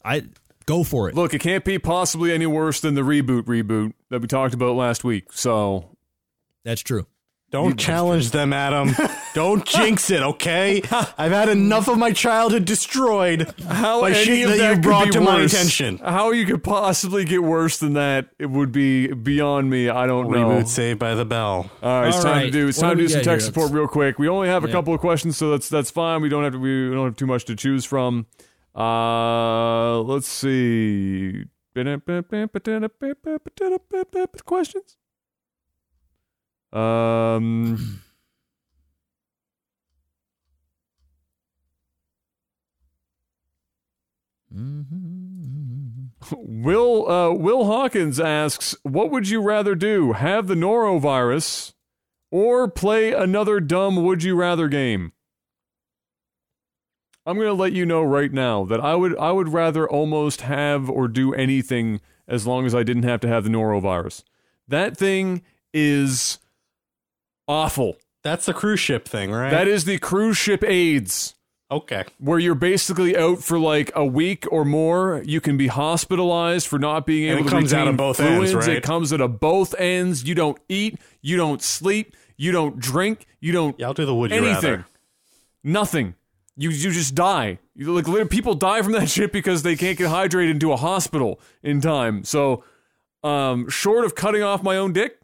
I 0.03 0.25
go 0.65 0.85
for 0.85 1.09
it. 1.11 1.15
look, 1.15 1.35
it 1.35 1.41
can't 1.41 1.65
be 1.65 1.79
possibly 1.79 2.33
any 2.33 2.47
worse 2.47 2.81
than 2.81 2.95
the 2.95 3.03
reboot 3.03 3.43
reboot 3.43 3.93
that 4.09 4.23
we 4.23 4.27
talked 4.27 4.55
about 4.55 4.75
last 4.75 5.05
week. 5.05 5.33
So 5.33 5.97
That's 6.65 6.81
true. 6.81 7.07
Don't 7.51 7.79
challenge 7.79 8.31
them, 8.33 8.53
Adam. 8.53 8.91
Don't 9.35 9.65
jinx 9.65 10.11
it, 10.11 10.21
okay? 10.21 10.83
I've 11.17 11.33
had 11.33 11.49
enough 11.49 11.89
of 11.89 11.97
my 11.97 12.13
childhood 12.13 12.67
destroyed 12.67 13.55
How 13.67 14.03
by 14.03 14.11
any 14.11 14.25
shit 14.25 14.45
of 14.45 14.51
that, 14.51 14.57
that 14.59 14.69
you 14.69 14.75
could 14.75 14.83
brought 14.83 15.05
be 15.07 15.11
to 15.13 15.21
my 15.23 15.37
worse. 15.37 15.55
attention. 15.55 15.97
How 15.99 16.31
you 16.33 16.45
could 16.45 16.63
possibly 16.63 17.25
get 17.25 17.43
worse 17.43 17.79
than 17.79 17.95
that? 17.95 18.29
It 18.39 18.47
would 18.51 18.71
be 18.71 19.07
beyond 19.09 19.71
me. 19.71 19.89
I 19.89 20.07
don't 20.07 20.31
know. 20.31 20.51
Reboot 20.51 20.69
Saved 20.69 20.99
by 20.99 21.15
the 21.15 21.25
Bell. 21.25 21.71
All 21.83 22.01
right, 22.01 22.09
it's 22.09 22.19
All 22.19 22.23
time 22.25 22.39
to 22.41 22.45
right. 22.45 22.53
do. 22.53 22.69
It's 22.69 22.77
What 22.79 22.89
time 22.89 22.97
to 22.99 23.03
do 23.03 23.03
do 23.03 23.05
we 23.07 23.09
some 23.13 23.19
got 23.21 23.25
tech 23.25 23.41
here? 23.41 23.47
support 23.47 23.73
real 23.73 23.89
quick. 23.89 24.19
We 24.19 24.29
only 24.29 24.49
have 24.49 24.65
a 24.65 24.67
Yeah. 24.67 24.73
couple 24.75 24.93
of 24.93 25.01
questions, 25.01 25.39
so 25.39 25.51
that's 25.51 25.71
that's 25.71 25.91
fine. 25.91 26.21
We 26.21 26.29
don't 26.29 26.45
have 26.45 26.53
to. 26.53 26.59
We 26.59 26.91
don't 26.91 27.07
have 27.07 27.17
too 27.17 27.27
much 27.27 27.47
to 27.47 27.57
choose 27.57 27.87
from. 27.87 28.27
Uh, 28.75 30.01
let's 30.03 30.29
see. 30.29 31.45
Questions. 34.45 34.97
Um. 36.73 38.01
Will 46.31 47.11
uh, 47.11 47.33
Will 47.33 47.65
Hawkins 47.65 48.21
asks, 48.21 48.75
"What 48.83 49.11
would 49.11 49.29
you 49.29 49.41
rather 49.41 49.75
do? 49.75 50.13
Have 50.13 50.47
the 50.47 50.55
norovirus 50.55 51.73
or 52.31 52.69
play 52.69 53.13
another 53.13 53.61
dumb 53.61 54.05
would 54.05 54.23
you 54.23 54.35
rather 54.35 54.69
game?" 54.69 55.13
I'm 57.29 57.37
going 57.37 57.49
to 57.49 57.53
let 57.53 57.73
you 57.73 57.85
know 57.85 58.03
right 58.03 58.33
now 58.33 58.65
that 58.65 58.81
I 58.81 58.95
would 58.95 59.17
I 59.19 59.33
would 59.33 59.51
rather 59.51 59.89
almost 59.89 60.41
have 60.43 60.89
or 60.89 61.09
do 61.09 61.35
anything 61.35 62.01
as 62.27 62.47
long 62.47 62.65
as 62.65 62.75
I 62.75 62.83
didn't 62.83 63.03
have 63.03 63.21
to 63.21 63.29
have 63.29 63.45
the 63.45 63.51
norovirus. 63.51 64.23
That 64.67 64.97
thing 64.97 65.43
is 65.75 66.39
awful. 67.49 67.97
That's 68.23 68.47
the 68.47 68.55
cruise 68.55 68.81
ship 68.81 69.09
thing, 69.09 69.31
right? 69.33 69.51
That 69.51 69.67
is 69.69 69.85
the 69.85 69.99
cruise 69.99 70.37
ship 70.37 70.63
AIDS 70.65 71.35
okay. 71.71 72.05
where 72.19 72.39
you're 72.39 72.55
basically 72.55 73.17
out 73.17 73.43
for 73.43 73.59
like 73.59 73.91
a 73.95 74.05
week 74.05 74.45
or 74.53 74.65
more. 74.65 75.23
You 75.25 75.41
can 75.41 75.57
be 75.57 75.69
hospitalized 75.69 76.67
for 76.67 76.79
not 76.79 77.07
being 77.07 77.29
And 77.31 77.39
able 77.39 77.47
it 77.49 77.51
to 77.51 77.57
comes 77.57 77.73
out 77.73 77.89
of 77.89 77.97
both 77.97 78.21
ends, 78.21 78.51
fluids. 78.51 78.67
right? 78.69 78.77
It 78.77 78.83
comes 78.83 79.13
out 79.13 79.21
of 79.21 79.41
both 79.41 79.75
ends. 79.79 80.25
You 80.25 80.35
don't 80.35 80.59
eat. 80.69 80.99
You 81.23 81.37
don't 81.37 81.63
sleep. 81.63 82.15
You 82.37 82.53
don't 82.53 82.79
drink. 82.79 83.27
You 83.41 83.53
don't 83.53 83.79
Yeah, 83.79 83.87
I'll 83.87 83.95
do 83.95 84.05
the 84.05 84.15
would 84.15 84.31
you 84.31 84.37
anything. 84.39 84.55
rather. 84.71 84.87
Nothing. 85.65 86.15
You 86.57 86.71
you 86.71 86.91
just 86.91 87.15
die. 87.15 87.59
You, 87.75 87.93
like 87.95 88.09
literally, 88.09 88.29
people 88.29 88.55
die 88.55 88.83
from 88.83 88.93
that 88.93 89.09
shit 89.11 89.33
because 89.33 89.63
they 89.63 89.77
can't 89.77 89.97
get 89.97 90.09
hydrated 90.09 90.51
into 90.51 90.73
a 90.73 90.77
hospital 90.77 91.41
in 91.63 91.81
time. 91.81 92.25
So, 92.25 92.65
um, 93.23 93.69
short 93.69 94.05
of 94.05 94.15
cutting 94.17 94.43
off 94.43 94.63
my 94.63 94.77
own 94.77 94.93
dick, 94.93 95.18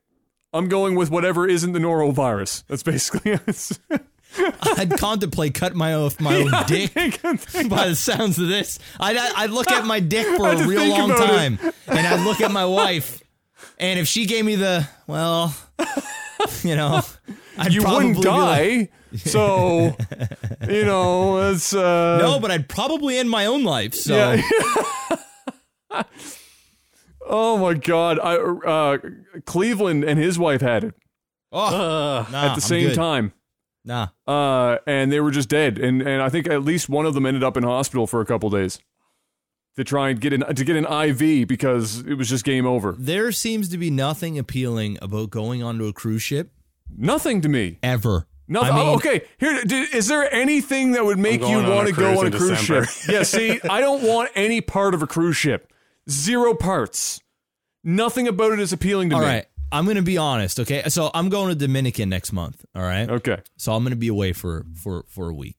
I'm 0.54 0.68
going 0.68 0.94
with 0.94 1.10
whatever 1.10 1.46
isn't 1.46 1.72
the 1.72 1.80
norovirus. 1.80 2.64
That's 2.68 2.82
basically 2.82 3.32
it. 3.46 3.78
I'd 4.78 4.96
contemplate 4.98 5.54
cutting 5.54 5.78
my 5.78 5.94
off 5.94 6.18
my 6.20 6.36
own 6.36 6.50
dick. 6.66 6.94
By 6.94 7.88
the 7.88 7.94
sounds 7.96 8.38
of 8.38 8.48
this, 8.48 8.78
I'd 8.98 9.16
I'd 9.16 9.50
look 9.50 9.70
at 9.70 9.84
my 9.84 10.00
dick 10.00 10.26
for 10.36 10.48
a 10.52 10.66
real 10.66 10.86
long 10.88 11.10
about 11.10 11.28
it. 11.28 11.58
time, 11.58 11.72
and 11.88 12.06
I'd 12.06 12.24
look 12.24 12.40
at 12.40 12.50
my 12.50 12.64
wife, 12.64 13.22
and 13.78 13.98
if 13.98 14.06
she 14.08 14.26
gave 14.26 14.44
me 14.44 14.54
the 14.56 14.88
well, 15.06 15.54
you 16.62 16.74
know, 16.76 17.02
I'd 17.58 17.72
you 17.74 17.82
probably 17.82 18.06
wouldn't 18.08 18.24
be 18.24 18.30
like, 18.30 18.38
die. 18.58 18.88
So, 19.16 19.96
you 20.68 20.84
know, 20.84 21.50
it's 21.52 21.72
uh 21.74 22.18
no, 22.20 22.40
but 22.40 22.50
I'd 22.50 22.68
probably 22.68 23.18
end 23.18 23.30
my 23.30 23.46
own 23.46 23.62
life. 23.62 23.94
So 23.94 24.14
Yeah. 24.14 26.02
Oh 27.26 27.56
my 27.58 27.74
god. 27.74 28.18
I 28.18 28.36
uh 28.36 28.98
Cleveland 29.46 30.04
and 30.04 30.18
his 30.18 30.38
wife 30.38 30.60
had 30.60 30.84
it 30.84 30.94
oh, 31.52 31.66
Uh, 31.66 32.26
nah, 32.30 32.44
at 32.50 32.54
the 32.54 32.60
same 32.60 32.92
time. 32.92 33.32
Nah, 33.84 34.08
Uh 34.26 34.78
and 34.86 35.10
they 35.12 35.20
were 35.20 35.30
just 35.30 35.48
dead 35.48 35.78
and 35.78 36.02
and 36.02 36.22
I 36.22 36.28
think 36.28 36.48
at 36.48 36.62
least 36.64 36.88
one 36.88 37.06
of 37.06 37.14
them 37.14 37.26
ended 37.26 37.42
up 37.44 37.56
in 37.56 37.62
hospital 37.64 38.06
for 38.06 38.20
a 38.20 38.26
couple 38.26 38.50
days. 38.50 38.78
To 39.76 39.82
try 39.82 40.10
and 40.10 40.20
get 40.20 40.32
an 40.32 40.40
to 40.54 40.64
get 40.64 40.76
an 40.76 40.84
IV 40.86 41.48
because 41.48 42.00
it 42.06 42.14
was 42.14 42.28
just 42.28 42.44
game 42.44 42.64
over. 42.64 42.94
there 42.96 43.32
seems 43.32 43.68
to 43.70 43.78
be 43.78 43.90
nothing 43.90 44.38
appealing 44.38 44.98
about 45.02 45.30
going 45.30 45.62
onto 45.64 45.86
a 45.86 45.92
cruise 45.92 46.22
ship 46.22 46.52
Nothing 46.96 47.40
to 47.40 47.48
me. 47.48 47.78
ever. 47.82 48.26
Nothing. 48.46 48.72
I 48.72 48.76
mean, 48.76 48.88
oh, 48.88 48.94
okay, 48.96 49.22
here. 49.38 49.64
d- 49.64 49.86
Is 49.94 50.06
there 50.06 50.32
anything 50.32 50.92
that 50.92 51.04
would 51.04 51.18
make 51.18 51.40
you 51.40 51.56
want 51.62 51.88
to 51.88 51.94
go 51.94 52.20
on 52.20 52.26
a 52.26 52.30
cruise 52.30 52.58
December. 52.60 52.84
ship? 52.84 53.08
yeah. 53.12 53.22
See, 53.24 53.58
I 53.68 53.80
don't 53.80 54.02
want 54.04 54.30
any 54.36 54.60
part 54.60 54.92
of 54.94 55.02
a 55.02 55.06
cruise 55.06 55.36
ship. 55.36 55.72
Zero 56.08 56.54
parts. 56.54 57.20
Nothing 57.82 58.28
about 58.28 58.52
it 58.52 58.60
is 58.60 58.72
appealing 58.72 59.10
to 59.10 59.16
All 59.16 59.20
me. 59.22 59.26
right, 59.26 59.46
I'm 59.72 59.86
gonna 59.86 60.02
be 60.02 60.16
honest. 60.18 60.58
Okay, 60.60 60.82
so 60.88 61.10
I'm 61.14 61.28
going 61.28 61.48
to 61.50 61.54
Dominican 61.54 62.08
next 62.08 62.32
month. 62.32 62.64
All 62.74 62.82
right. 62.82 63.08
Okay. 63.08 63.38
So 63.56 63.72
I'm 63.74 63.82
going 63.82 63.90
to 63.92 63.96
be 63.96 64.08
away 64.08 64.32
for 64.32 64.64
for 64.74 65.04
for 65.08 65.28
a 65.28 65.34
week, 65.34 65.56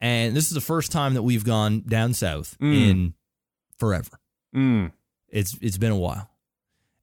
and 0.00 0.36
this 0.36 0.46
is 0.46 0.52
the 0.52 0.60
first 0.60 0.92
time 0.92 1.14
that 1.14 1.22
we've 1.22 1.44
gone 1.44 1.82
down 1.86 2.14
south 2.14 2.56
Mm. 2.60 2.90
in 2.90 3.14
forever. 3.78 4.20
Mm. 4.54 4.92
It's 5.28 5.56
it's 5.60 5.78
been 5.78 5.92
a 5.92 5.96
while, 5.98 6.30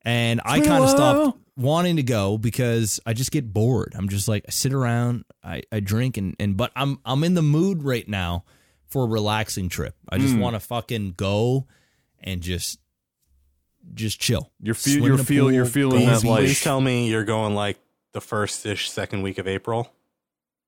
and 0.04 0.42
I 0.46 0.56
been 0.60 0.66
a 0.66 0.68
kind 0.70 0.84
of 0.84 0.90
while. 0.90 0.96
stopped 1.32 1.38
wanting 1.58 1.96
to 1.98 2.04
go 2.04 2.38
because 2.38 3.00
I 3.06 3.14
just 3.14 3.32
get 3.32 3.54
bored. 3.54 3.94
I'm 3.98 4.10
just 4.10 4.28
like 4.28 4.44
I 4.48 4.52
sit 4.52 4.74
around, 4.74 5.26
I, 5.44 5.62
I 5.72 5.80
drink, 5.80 6.18
and 6.18 6.36
and 6.40 6.56
but 6.58 6.72
I'm 6.76 7.00
I'm 7.06 7.24
in 7.24 7.34
the 7.34 7.42
mood 7.42 7.84
right 7.84 8.08
now 8.08 8.44
for 8.88 9.04
a 9.04 9.08
relaxing 9.08 9.68
trip. 9.70 9.96
I 10.10 10.18
just 10.18 10.36
Mm. 10.36 10.40
want 10.40 10.56
to 10.56 10.60
fucking 10.60 11.14
go 11.18 11.68
and 12.26 12.42
just 12.42 12.80
just 13.94 14.20
chill. 14.20 14.52
You're 14.60 14.76
fe- 14.76 14.98
Swim 14.98 15.04
you're 15.04 15.18
feel 15.18 15.46
pool, 15.46 15.54
you're 15.54 15.66
feeling 15.66 16.06
go 16.06 16.12
that 16.12 16.22
beach. 16.24 16.30
life. 16.30 16.40
please 16.40 16.62
tell 16.62 16.82
me 16.82 17.08
you're 17.08 17.24
going 17.24 17.56
like 17.56 17.78
the 18.12 18.20
first 18.20 18.66
ish 18.66 18.90
second 18.92 19.22
week 19.22 19.38
of 19.38 19.48
April. 19.48 19.90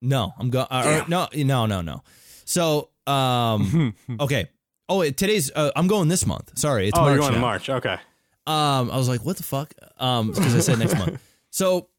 No, 0.02 0.34
I'm 0.38 0.50
going. 0.50 0.68
Uh, 0.70 1.04
no, 1.08 1.28
no, 1.34 1.66
no, 1.66 1.82
no. 1.82 2.04
So, 2.46 2.90
um, 3.08 3.96
okay. 4.20 4.48
Oh, 4.88 5.04
today's. 5.04 5.52
Uh, 5.54 5.72
I'm 5.76 5.88
going 5.88 6.08
this 6.08 6.26
month. 6.26 6.58
Sorry, 6.58 6.88
it's 6.88 6.98
oh, 6.98 7.02
March. 7.02 7.12
you're 7.12 7.20
going 7.20 7.34
now. 7.34 7.42
March. 7.42 7.70
Okay. 7.70 7.98
Um, 8.46 8.92
I 8.92 8.98
was 8.98 9.10
like, 9.10 9.26
what 9.26 9.36
the 9.38 9.44
fuck? 9.44 9.74
Um, 9.98 10.32
because 10.32 10.56
I 10.56 10.60
said 10.60 10.80
next 10.80 10.98
month. 10.98 11.22
So, 11.50 11.90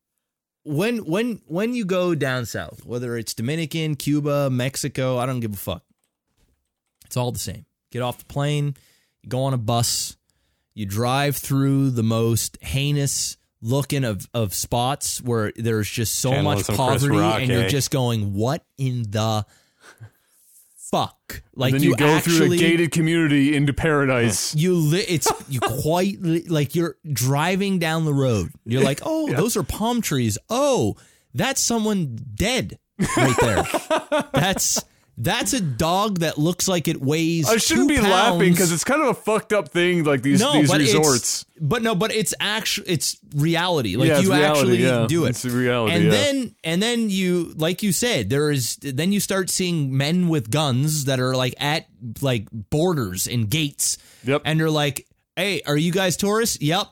when 0.63 0.99
when 0.99 1.41
when 1.47 1.75
you 1.75 1.85
go 1.85 2.15
down 2.15 2.47
south, 2.47 2.87
whether 2.87 3.17
it's 3.17 3.35
Dominican, 3.35 3.97
Cuba, 3.97 4.49
Mexico, 4.49 5.19
I 5.19 5.27
don't 5.27 5.41
give 5.41 5.53
a 5.53 5.57
fuck. 5.57 5.83
It's 7.07 7.17
all 7.17 7.33
the 7.33 7.39
same. 7.39 7.67
Get 7.91 8.03
off 8.03 8.19
the 8.19 8.27
plane, 8.27 8.67
you 8.67 8.73
go 9.29 9.45
on 9.45 9.55
a 9.55 9.59
bus, 9.59 10.17
you 10.75 10.87
drive 10.87 11.37
through 11.37 11.91
the 11.91 12.03
most 12.03 12.59
heinous 12.61 13.37
looking 13.61 14.05
of, 14.05 14.29
of 14.33 14.55
spots 14.55 15.21
where 15.21 15.53
there's 15.57 15.89
just 15.89 16.17
so 16.17 16.31
Channeling 16.31 16.59
much 16.59 16.69
poverty, 16.69 17.17
Rock, 17.17 17.41
and 17.41 17.51
you're 17.51 17.63
eh? 17.65 17.69
just 17.69 17.91
going, 17.91 18.35
what 18.35 18.65
in 18.77 19.03
the 19.11 19.45
fuck? 20.91 21.43
Like 21.55 21.73
then 21.73 21.83
you, 21.83 21.97
go 21.97 22.07
actually, 22.07 22.37
through 22.37 22.53
a 22.53 22.57
gated 22.57 22.93
community 22.93 23.55
into 23.57 23.73
paradise. 23.73 24.55
you 24.57 24.75
li- 24.75 25.05
it's 25.09 25.31
you 25.49 25.61
quite 25.61 26.21
li- 26.21 26.47
like 26.49 26.75
you're 26.75 26.97
driving 27.13 27.79
down 27.79 28.05
the 28.05 28.15
road. 28.15 28.51
You're 28.65 28.85
like, 28.85 29.01
oh, 29.05 29.33
those 29.33 29.57
are 29.57 29.63
palm 29.63 30.01
trees. 30.01 30.39
Oh, 30.49 30.97
that's 31.35 31.61
someone 31.61 32.19
dead 32.35 32.79
right 33.17 33.37
there. 33.41 33.65
that's 34.33 34.85
that's 35.21 35.53
a 35.53 35.61
dog 35.61 36.21
that 36.21 36.39
looks 36.39 36.69
like 36.69 36.87
it 36.87 37.01
weighs. 37.01 37.49
I 37.49 37.57
shouldn't 37.57 37.89
be 37.89 38.01
laughing 38.01 38.53
because 38.53 38.71
it's 38.71 38.85
kind 38.85 39.03
of 39.03 39.09
a 39.09 39.15
fucked 39.15 39.53
up 39.53 39.69
thing. 39.69 40.05
Like 40.05 40.23
these 40.23 40.41
no, 40.41 40.53
these 40.53 40.71
but 40.71 40.79
resorts. 40.79 41.45
But 41.61 41.83
no, 41.83 41.97
but 41.97 42.13
it's 42.13 42.35
actually 42.39 42.89
it's 42.89 43.19
reality. 43.35 43.97
Like 43.97 44.09
Yeah, 44.09 44.21
you 44.21 44.33
reality, 44.33 44.61
actually 44.61 44.77
yeah. 44.85 45.07
do 45.09 45.25
it. 45.25 45.31
It's 45.31 45.45
a 45.45 45.51
reality, 45.51 45.95
And 45.97 46.05
yeah. 46.05 46.11
then 46.11 46.55
and 46.63 46.81
then 46.81 47.11
you 47.11 47.53
like 47.57 47.83
you 47.83 47.91
said 47.91 48.31
there 48.31 48.51
is 48.53 48.77
then 48.77 49.11
you 49.11 49.19
start 49.19 49.51
seeing 49.51 49.97
men 49.97 50.29
with 50.29 50.51
guns 50.51 51.07
that 51.07 51.19
are 51.19 51.35
like 51.35 51.55
at 51.59 51.89
like 52.21 52.47
borders 52.53 53.27
and 53.27 53.51
gates. 53.51 53.99
Yep. 54.23 54.43
And 54.45 54.61
they're 54.61 54.71
like, 54.71 55.07
"Hey, 55.35 55.63
are 55.67 55.77
you 55.77 55.91
guys 55.91 56.17
tourists?" 56.17 56.59
Yep. 56.61 56.87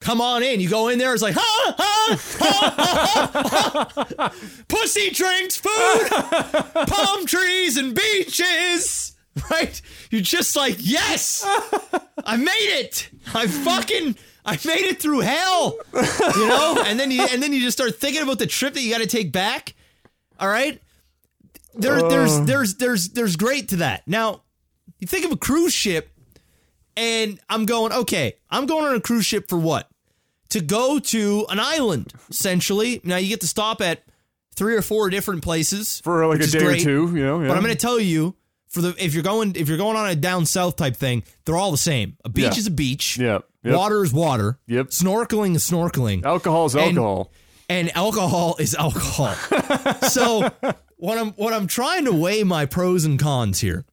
Come 0.00 0.20
on 0.22 0.42
in. 0.42 0.60
You 0.60 0.68
go 0.68 0.88
in 0.88 0.98
there. 0.98 1.12
It's 1.12 1.22
like, 1.22 1.34
ha, 1.38 1.74
ha, 1.76 2.16
ha, 2.18 2.74
ha, 2.74 3.78
ha, 3.84 4.08
ha. 4.16 4.34
pussy 4.68 5.10
drinks, 5.10 5.56
food, 5.56 6.86
palm 6.86 7.26
trees, 7.26 7.76
and 7.76 7.94
beaches. 7.94 9.14
Right? 9.50 9.80
You're 10.10 10.22
just 10.22 10.56
like, 10.56 10.76
yes, 10.78 11.44
I 12.24 12.36
made 12.36 12.80
it. 12.80 13.10
I 13.34 13.46
fucking, 13.46 14.16
I 14.44 14.58
made 14.64 14.86
it 14.86 15.00
through 15.00 15.20
hell. 15.20 15.78
You 15.94 16.48
know? 16.48 16.82
And 16.84 16.98
then 16.98 17.10
you, 17.10 17.26
and 17.30 17.42
then 17.42 17.52
you 17.52 17.60
just 17.60 17.76
start 17.76 17.96
thinking 17.96 18.22
about 18.22 18.38
the 18.38 18.46
trip 18.46 18.74
that 18.74 18.80
you 18.80 18.90
got 18.90 19.02
to 19.02 19.06
take 19.06 19.32
back. 19.32 19.74
All 20.38 20.48
right. 20.48 20.80
There, 21.74 22.04
uh. 22.04 22.08
there's, 22.08 22.40
there's, 22.40 22.74
there's, 22.76 23.08
there's 23.10 23.36
great 23.36 23.68
to 23.68 23.76
that. 23.76 24.08
Now, 24.08 24.42
you 24.98 25.06
think 25.06 25.26
of 25.26 25.32
a 25.32 25.36
cruise 25.36 25.74
ship 25.74 26.10
and 26.96 27.38
I'm 27.48 27.66
going, 27.66 27.92
okay, 27.92 28.34
I'm 28.50 28.66
going 28.66 28.86
on 28.86 28.94
a 28.94 29.00
cruise 29.00 29.26
ship 29.26 29.48
for 29.48 29.58
what? 29.58 29.89
To 30.50 30.60
go 30.60 30.98
to 30.98 31.46
an 31.48 31.58
island, 31.60 32.12
essentially. 32.28 33.00
Now 33.04 33.16
you 33.16 33.28
get 33.28 33.40
to 33.42 33.46
stop 33.46 33.80
at 33.80 34.02
three 34.54 34.74
or 34.76 34.82
four 34.82 35.08
different 35.10 35.42
places 35.42 36.00
for 36.00 36.26
like 36.26 36.40
a 36.40 36.46
day 36.46 36.58
great. 36.58 36.80
or 36.82 36.84
two, 36.84 37.16
you 37.16 37.24
know. 37.24 37.40
Yeah. 37.40 37.48
But 37.48 37.56
I'm 37.56 37.62
going 37.62 37.74
to 37.74 37.80
tell 37.80 37.98
you, 38.00 38.34
for 38.68 38.80
the 38.82 38.94
if 38.98 39.14
you're 39.14 39.22
going 39.22 39.54
if 39.56 39.68
you're 39.68 39.78
going 39.78 39.96
on 39.96 40.08
a 40.08 40.14
down 40.16 40.46
south 40.46 40.76
type 40.76 40.96
thing, 40.96 41.22
they're 41.44 41.56
all 41.56 41.70
the 41.70 41.76
same. 41.76 42.16
A 42.24 42.28
beach 42.28 42.44
Yeah. 42.54 42.58
is 42.58 42.66
a 42.66 42.70
beach. 42.70 43.16
Yeah, 43.18 43.38
yep. 43.62 43.76
Water 43.76 44.02
is 44.04 44.12
water. 44.12 44.58
Yep. 44.66 44.88
Snorkeling 44.88 45.54
is 45.56 45.68
snorkeling. 45.68 46.24
alcohol 46.24 46.66
is 46.66 46.74
And- 46.74 46.98
alcohol. 46.98 47.32
and 47.68 47.96
alcohol 47.96 48.56
is 48.58 48.74
alcohol. 48.74 49.34
so 50.08 50.50
what 50.96 51.16
I'm 51.18 51.30
what 51.32 51.52
I'm 51.54 51.66
trying 51.68 52.04
to 52.06 52.12
weigh 52.12 52.42
my 52.44 52.66
pros 52.66 53.04
and 53.04 53.18
cons 53.20 53.60
here. 53.60 53.84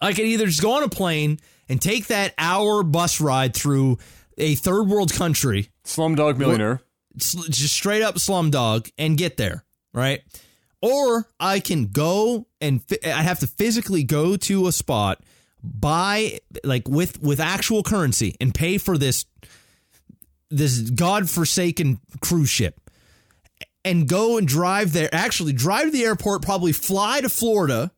I 0.00 0.12
could 0.12 0.26
either 0.26 0.46
just 0.46 0.60
go 0.62 0.72
on 0.72 0.82
a 0.82 0.88
plane 0.88 1.38
and 1.68 1.80
take 1.80 2.08
that 2.08 2.34
hour 2.38 2.82
bus 2.82 3.20
ride 3.20 3.54
through 3.54 3.98
a 4.38 4.54
third 4.54 4.88
world 4.88 5.12
country, 5.12 5.70
Slumdog 5.84 6.38
Millionaire. 6.38 6.80
just 7.16 7.74
straight 7.74 8.02
up 8.02 8.16
slumdog, 8.16 8.90
and 8.98 9.16
get 9.16 9.36
there, 9.36 9.64
right? 9.92 10.22
Or 10.82 11.28
I 11.40 11.60
can 11.60 11.86
go 11.86 12.46
and 12.60 12.82
I 13.04 13.22
have 13.22 13.38
to 13.40 13.46
physically 13.46 14.04
go 14.04 14.36
to 14.36 14.66
a 14.66 14.72
spot, 14.72 15.22
buy 15.62 16.40
like 16.62 16.88
with 16.88 17.22
with 17.22 17.40
actual 17.40 17.82
currency, 17.82 18.36
and 18.40 18.54
pay 18.54 18.78
for 18.78 18.98
this 18.98 19.24
this 20.50 20.78
godforsaken 20.90 22.00
cruise 22.20 22.50
ship 22.50 22.80
and 23.84 24.08
go 24.08 24.38
and 24.38 24.48
drive 24.48 24.92
there. 24.92 25.08
Actually, 25.12 25.52
drive 25.52 25.84
to 25.84 25.90
the 25.90 26.04
airport, 26.04 26.42
probably 26.42 26.72
fly 26.72 27.20
to 27.20 27.28
Florida 27.28 27.90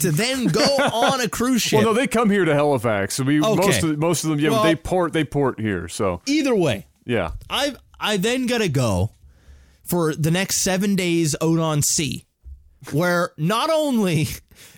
to 0.00 0.10
then 0.10 0.46
go 0.46 0.60
on 0.92 1.20
a 1.20 1.28
cruise 1.28 1.62
ship. 1.62 1.78
Well, 1.78 1.88
no, 1.88 1.94
they 1.94 2.06
come 2.06 2.30
here 2.30 2.44
to 2.44 2.54
Halifax. 2.54 3.14
So 3.16 3.24
we 3.24 3.42
Okay. 3.42 3.66
most 3.66 3.82
of 3.82 3.98
most 3.98 4.24
of 4.24 4.30
them, 4.30 4.40
yeah, 4.40 4.50
Well- 4.50 4.62
they 4.64 4.74
port 4.76 5.12
they 5.12 5.24
port 5.24 5.60
here. 5.60 5.88
So 5.88 6.20
Either 6.26 6.54
way, 6.54 6.86
yeah, 7.04 7.32
I 7.50 7.74
I 8.00 8.16
then 8.16 8.46
gotta 8.46 8.68
go 8.68 9.10
for 9.84 10.14
the 10.14 10.30
next 10.30 10.56
seven 10.58 10.96
days 10.96 11.36
out 11.40 11.58
on 11.58 11.80
sea, 11.82 12.24
where 12.92 13.30
not 13.38 13.70
only 13.70 14.28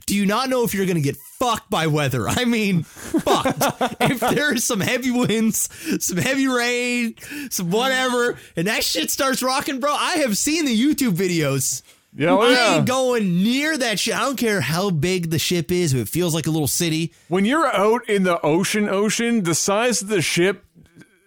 do 0.07 0.15
you 0.15 0.27
not 0.27 0.49
know 0.51 0.65
if 0.65 0.75
you're 0.75 0.87
gonna 0.87 1.01
get 1.01 1.17
fucked 1.39 1.71
by 1.71 1.87
weather, 1.87 2.29
I 2.29 2.45
mean 2.45 2.83
fucked. 2.83 3.97
if 4.01 4.21
there's 4.21 4.65
some 4.65 4.81
heavy 4.81 5.11
winds, 5.11 5.69
some 6.05 6.19
heavy 6.19 6.49
rain, 6.49 7.15
some 7.51 7.71
whatever, 7.71 8.39
and 8.57 8.67
that 8.67 8.83
shit 8.85 9.11
starts 9.11 9.43
rocking, 9.43 9.81
bro. 9.81 9.93
I 9.93 10.17
have 10.17 10.37
seen 10.37 10.65
the 10.65 10.77
YouTube 10.79 11.13
videos. 11.13 11.83
yeah, 12.15 12.31
oh, 12.31 12.41
I 12.41 12.51
yeah. 12.51 12.75
ain't 12.77 12.87
going 12.87 13.43
near 13.43 13.77
that 13.79 13.99
shit. 14.01 14.15
I 14.17 14.21
don't 14.21 14.37
care 14.37 14.61
how 14.61 14.91
big 14.91 15.31
the 15.31 15.39
ship 15.39 15.71
is, 15.71 15.95
if 15.95 16.01
it 16.01 16.09
feels 16.09 16.35
like 16.35 16.47
a 16.47 16.51
little 16.51 16.67
city. 16.67 17.13
When 17.29 17.45
you're 17.45 17.67
out 17.67 18.09
in 18.09 18.25
the 18.25 18.41
ocean, 18.45 18.89
ocean, 18.89 19.45
the 19.45 19.55
size 19.55 20.03
of 20.03 20.09
the 20.09 20.23
ship 20.23 20.65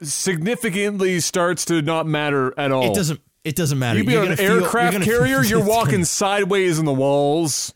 significantly 0.02 1.20
starts 1.20 1.66
to 1.66 1.82
not 1.82 2.06
matter 2.08 2.54
at 2.60 2.72
all. 2.72 2.92
It 2.92 2.96
doesn't. 2.96 3.20
It 3.44 3.56
doesn't 3.56 3.80
matter. 3.80 3.98
You 3.98 4.06
be 4.06 4.12
You're 4.14 4.22
on 4.22 4.32
an 4.32 4.36
gonna 4.36 4.48
feel- 4.50 4.64
aircraft 4.64 4.94
you're 4.94 5.04
carrier, 5.20 5.44
you're 5.44 5.64
walking 5.64 6.06
sideways 6.06 6.78
in 6.78 6.86
the 6.86 6.94
walls. 6.94 7.74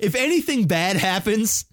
If 0.00 0.14
anything 0.14 0.66
bad 0.66 0.96
happens, 0.96 1.64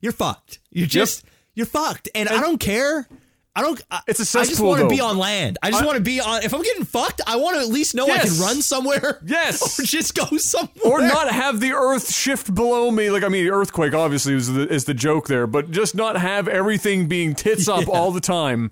you're 0.00 0.12
fucked. 0.12 0.60
You're 0.70 0.86
just 0.86 1.24
you're 1.54 1.66
fucked, 1.66 2.08
and, 2.14 2.28
I 2.28 2.40
don't 2.40 2.58
care. 2.58 3.06
I 3.54 3.62
don't. 3.62 3.82
I, 3.90 4.00
It's 4.06 4.20
a 4.34 4.38
I 4.38 4.44
just 4.44 4.60
want 4.60 4.80
to 4.80 4.88
be 4.88 5.00
on 5.00 5.18
land. 5.18 5.58
I 5.62 5.70
just 5.72 5.84
want 5.84 5.96
to 5.96 6.02
be 6.02 6.20
on. 6.20 6.44
If 6.44 6.54
I'm 6.54 6.62
getting 6.62 6.84
fucked, 6.84 7.20
I 7.26 7.36
want 7.36 7.56
to 7.56 7.62
at 7.62 7.68
least 7.68 7.94
know 7.96 8.06
I 8.06 8.18
can 8.18 8.38
run 8.38 8.62
somewhere. 8.62 9.20
Yes. 9.26 9.78
or 9.80 9.82
just 9.82 10.14
go 10.14 10.24
somewhere. 10.36 10.70
Or 10.84 11.00
not 11.00 11.30
have 11.30 11.58
the 11.60 11.72
earth 11.72 12.14
shift 12.14 12.54
below 12.54 12.90
me. 12.90 13.10
Like 13.10 13.24
I 13.24 13.28
mean, 13.28 13.48
earthquake 13.48 13.92
obviously 13.92 14.34
is 14.34 14.52
the, 14.52 14.68
is 14.72 14.84
the 14.84 14.94
joke 14.94 15.26
there, 15.26 15.48
but 15.48 15.72
just 15.72 15.96
not 15.96 16.16
have 16.16 16.46
everything 16.46 17.08
being 17.08 17.34
tits 17.34 17.68
up 17.68 17.88
all 17.88 18.12
the 18.12 18.20
time. 18.20 18.70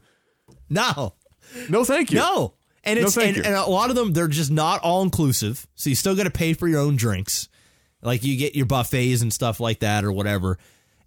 No, 0.70 1.14
No, 1.68 1.84
thank 1.84 2.12
you. 2.12 2.18
no. 2.18 2.54
And 2.84 2.98
it's 2.98 3.14
thank 3.14 3.28
and, 3.28 3.36
you. 3.38 3.42
and 3.42 3.54
a 3.54 3.66
lot 3.66 3.90
of 3.90 3.96
them 3.96 4.12
they're 4.12 4.28
just 4.28 4.50
not 4.50 4.80
all 4.82 5.02
inclusive. 5.02 5.66
So 5.74 5.90
you 5.90 5.96
still 5.96 6.14
got 6.14 6.24
to 6.24 6.30
pay 6.30 6.54
for 6.54 6.68
your 6.68 6.80
own 6.80 6.96
drinks, 6.96 7.48
like 8.02 8.24
you 8.24 8.36
get 8.36 8.54
your 8.54 8.66
buffets 8.66 9.22
and 9.22 9.32
stuff 9.32 9.60
like 9.60 9.80
that 9.80 10.04
or 10.04 10.12
whatever. 10.12 10.58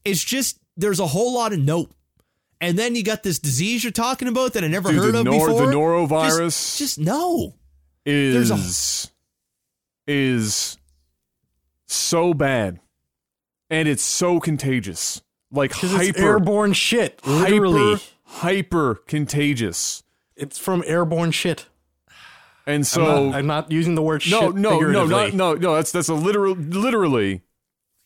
It's 0.06 0.24
just 0.24 0.60
there's 0.78 1.00
a 1.00 1.08
whole 1.08 1.34
lot 1.34 1.54
of 1.54 1.60
nope. 1.60 1.94
And 2.60 2.78
then 2.78 2.96
you 2.96 3.04
got 3.04 3.24
this 3.24 3.40
disease 3.40 3.84
you're 3.84 3.92
talking 3.92 4.28
about 4.28 4.54
that 4.54 4.64
I 4.64 4.68
never 4.68 4.90
Dude, 4.92 5.02
heard 5.02 5.16
of 5.16 5.26
nor- 5.26 5.48
the 5.48 5.54
norovirus. 5.66 6.38
Just, 6.38 6.78
just 6.78 7.00
no. 7.00 7.56
is 8.06 8.52
a- 8.52 10.12
is 10.12 10.78
so 11.88 12.34
bad, 12.34 12.80
and 13.70 13.88
it's 13.88 14.04
so 14.04 14.40
contagious. 14.40 15.22
Like 15.52 15.72
Because 15.72 15.94
it's 15.94 16.18
hyper, 16.18 16.22
airborne 16.34 16.74
shit. 16.74 17.20
Literally. 17.26 17.96
hyper, 17.96 18.04
hyper 18.24 18.96
contagious. 19.08 20.04
It's 20.36 20.58
from 20.58 20.84
airborne 20.86 21.32
shit. 21.32 21.68
And 22.68 22.76
I'm, 22.78 22.84
so 22.84 23.28
not, 23.30 23.36
I'm 23.36 23.48
not 23.48 23.72
using 23.72 23.96
the 23.96 24.02
word 24.02 24.22
no, 24.30 24.42
shit 24.42 24.56
no, 24.56 24.80
no, 24.80 25.06
not 25.06 25.34
no, 25.34 25.54
no. 25.56 25.76
That's 25.76 25.92
that's 25.92 26.10
a 26.10 26.14
literal, 26.14 26.54
literally. 26.56 27.42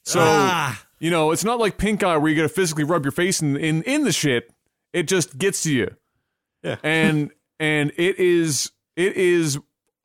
So 0.03 0.19
Ah. 0.21 0.85
you 0.99 1.09
know, 1.09 1.31
it's 1.31 1.43
not 1.43 1.59
like 1.59 1.77
pink 1.77 2.03
eye 2.03 2.17
where 2.17 2.29
you 2.31 2.35
got 2.37 2.43
to 2.43 2.49
physically 2.49 2.83
rub 2.83 3.03
your 3.03 3.11
face 3.11 3.41
in, 3.41 3.57
in 3.57 3.83
in 3.83 4.03
the 4.03 4.11
shit. 4.11 4.51
It 4.93 5.07
just 5.07 5.37
gets 5.37 5.63
to 5.63 5.73
you. 5.73 5.95
Yeah. 6.63 6.77
and 6.83 7.31
and 7.59 7.91
it 7.97 8.17
is 8.19 8.71
it 8.95 9.17
is 9.17 9.59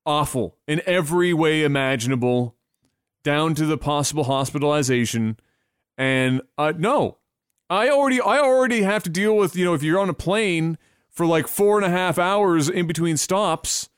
awful 0.07 0.57
in 0.67 0.81
every 0.87 1.33
way 1.33 1.63
imaginable, 1.63 2.57
down 3.23 3.55
to 3.55 3.67
the 3.67 3.79
possible 3.79 4.25
hospitalization. 4.25 5.39
And 5.99 6.41
uh, 6.59 6.73
no, 6.77 7.19
I 7.69 7.89
already 7.91 8.21
I 8.21 8.39
already 8.41 8.83
have 8.83 9.03
to 9.05 9.11
deal 9.11 9.37
with 9.37 9.55
you 9.55 9.65
know 9.65 9.75
if 9.75 9.83
you're 9.83 10.01
on 10.01 10.09
a 10.09 10.15
plane 10.15 10.77
for 11.11 11.27
like 11.27 11.47
four 11.47 11.77
and 11.77 11.85
a 11.85 11.91
half 11.91 12.19
hours 12.19 12.69
in 12.69 12.87
between 12.87 13.17
stops, 13.19 13.90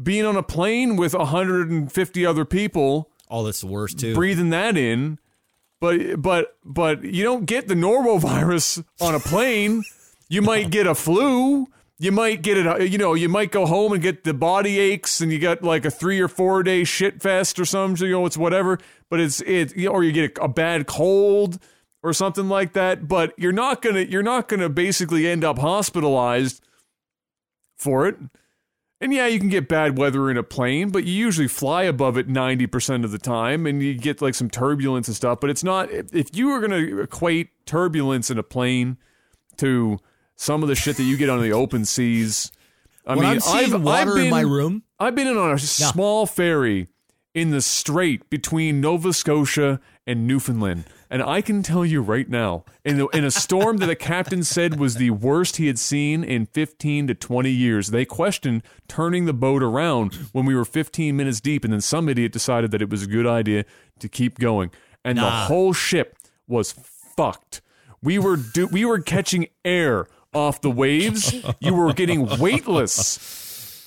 being 0.00 0.24
on 0.24 0.36
a 0.36 0.42
plane 0.42 0.96
with 0.96 1.14
150 1.14 2.26
other 2.26 2.44
people 2.44 3.10
Oh, 3.30 3.42
that's 3.44 3.60
the 3.62 3.66
worst 3.66 3.98
too. 3.98 4.14
breathing 4.14 4.50
that 4.50 4.76
in. 4.76 5.18
But 5.80 6.20
but 6.20 6.56
but 6.64 7.02
you 7.02 7.24
don't 7.24 7.46
get 7.46 7.66
the 7.66 7.74
norovirus 7.74 8.84
on 9.00 9.14
a 9.14 9.18
plane. 9.20 9.82
You 10.28 10.42
might 10.52 10.70
get 10.70 10.86
a 10.86 10.94
flu. 10.94 11.66
You 11.98 12.12
might 12.12 12.42
get 12.42 12.58
it. 12.58 12.90
You 12.90 12.98
know, 12.98 13.14
you 13.14 13.28
might 13.28 13.50
go 13.52 13.64
home 13.64 13.92
and 13.92 14.02
get 14.02 14.24
the 14.24 14.34
body 14.34 14.78
aches, 14.78 15.20
and 15.20 15.32
you 15.32 15.38
got 15.38 15.62
like 15.62 15.84
a 15.84 15.90
three 15.90 16.20
or 16.20 16.28
four 16.28 16.62
day 16.62 16.84
shit 16.84 17.22
fest 17.22 17.58
or 17.58 17.64
something. 17.64 18.06
You 18.06 18.12
know, 18.12 18.26
it's 18.26 18.36
whatever. 18.36 18.78
But 19.08 19.20
it's 19.20 19.40
it. 19.42 19.76
You 19.76 19.86
know, 19.86 19.92
or 19.92 20.04
you 20.04 20.12
get 20.12 20.36
a, 20.38 20.44
a 20.44 20.48
bad 20.48 20.86
cold 20.86 21.58
or 22.02 22.12
something 22.12 22.48
like 22.48 22.74
that. 22.74 23.08
But 23.08 23.32
you're 23.38 23.50
not 23.52 23.82
gonna 23.82 24.00
you're 24.02 24.22
not 24.22 24.48
gonna 24.48 24.68
basically 24.68 25.26
end 25.26 25.42
up 25.42 25.58
hospitalized 25.58 26.62
for 27.76 28.06
it. 28.06 28.16
And 29.02 29.12
yeah, 29.12 29.26
you 29.26 29.40
can 29.40 29.48
get 29.48 29.66
bad 29.66 29.98
weather 29.98 30.30
in 30.30 30.36
a 30.36 30.44
plane, 30.44 30.90
but 30.90 31.02
you 31.02 31.12
usually 31.12 31.48
fly 31.48 31.82
above 31.82 32.16
it 32.16 32.28
90% 32.28 33.02
of 33.02 33.10
the 33.10 33.18
time 33.18 33.66
and 33.66 33.82
you 33.82 33.94
get 33.94 34.22
like 34.22 34.36
some 34.36 34.48
turbulence 34.48 35.08
and 35.08 35.16
stuff. 35.16 35.40
But 35.40 35.50
it's 35.50 35.64
not, 35.64 35.90
if 35.90 36.36
you 36.36 36.50
were 36.50 36.60
going 36.60 36.70
to 36.70 37.00
equate 37.00 37.66
turbulence 37.66 38.30
in 38.30 38.38
a 38.38 38.44
plane 38.44 38.98
to 39.56 39.98
some 40.36 40.62
of 40.62 40.68
the 40.68 40.76
shit 40.76 40.98
that 40.98 41.02
you 41.02 41.16
get 41.16 41.28
on 41.28 41.42
the 41.42 41.52
open 41.52 41.84
seas, 41.84 42.52
I 43.04 43.16
when 43.16 43.28
mean, 43.28 43.40
seeing 43.40 43.74
I've, 43.74 43.82
water 43.82 44.10
I've 44.10 44.14
been, 44.14 44.24
in 44.26 44.30
my 44.30 44.42
room, 44.42 44.84
I've 45.00 45.16
been 45.16 45.26
in 45.26 45.36
on 45.36 45.50
a 45.50 45.58
small 45.58 46.24
ferry 46.24 46.86
in 47.34 47.50
the 47.50 47.60
strait 47.60 48.30
between 48.30 48.80
Nova 48.80 49.12
Scotia 49.12 49.80
and 50.06 50.26
Newfoundland. 50.26 50.84
And 51.10 51.22
I 51.22 51.40
can 51.40 51.62
tell 51.62 51.84
you 51.84 52.00
right 52.00 52.28
now, 52.28 52.64
in, 52.84 52.98
the, 52.98 53.06
in 53.08 53.24
a 53.24 53.30
storm 53.30 53.76
that 53.78 53.86
the 53.86 53.96
captain 53.96 54.42
said 54.42 54.78
was 54.78 54.96
the 54.96 55.10
worst 55.10 55.56
he 55.56 55.66
had 55.66 55.78
seen 55.78 56.24
in 56.24 56.46
15 56.46 57.08
to 57.08 57.14
20 57.14 57.50
years, 57.50 57.88
they 57.88 58.04
questioned 58.04 58.62
turning 58.88 59.26
the 59.26 59.32
boat 59.32 59.62
around 59.62 60.14
when 60.32 60.44
we 60.44 60.54
were 60.54 60.64
15 60.64 61.16
minutes 61.16 61.40
deep. 61.40 61.64
And 61.64 61.72
then 61.72 61.80
some 61.80 62.08
idiot 62.08 62.32
decided 62.32 62.70
that 62.70 62.82
it 62.82 62.90
was 62.90 63.02
a 63.02 63.06
good 63.06 63.26
idea 63.26 63.64
to 64.00 64.08
keep 64.08 64.38
going. 64.38 64.70
And 65.04 65.18
the 65.18 65.30
whole 65.30 65.72
ship 65.72 66.16
was 66.46 66.72
fucked. 66.72 67.60
We 68.02 68.18
were 68.18 68.36
do- 68.36 68.68
we 68.68 68.84
were 68.84 69.00
catching 69.00 69.48
air 69.64 70.06
off 70.32 70.60
the 70.60 70.70
waves. 70.70 71.34
You 71.60 71.74
were 71.74 71.92
getting 71.92 72.38
weightless 72.38 73.40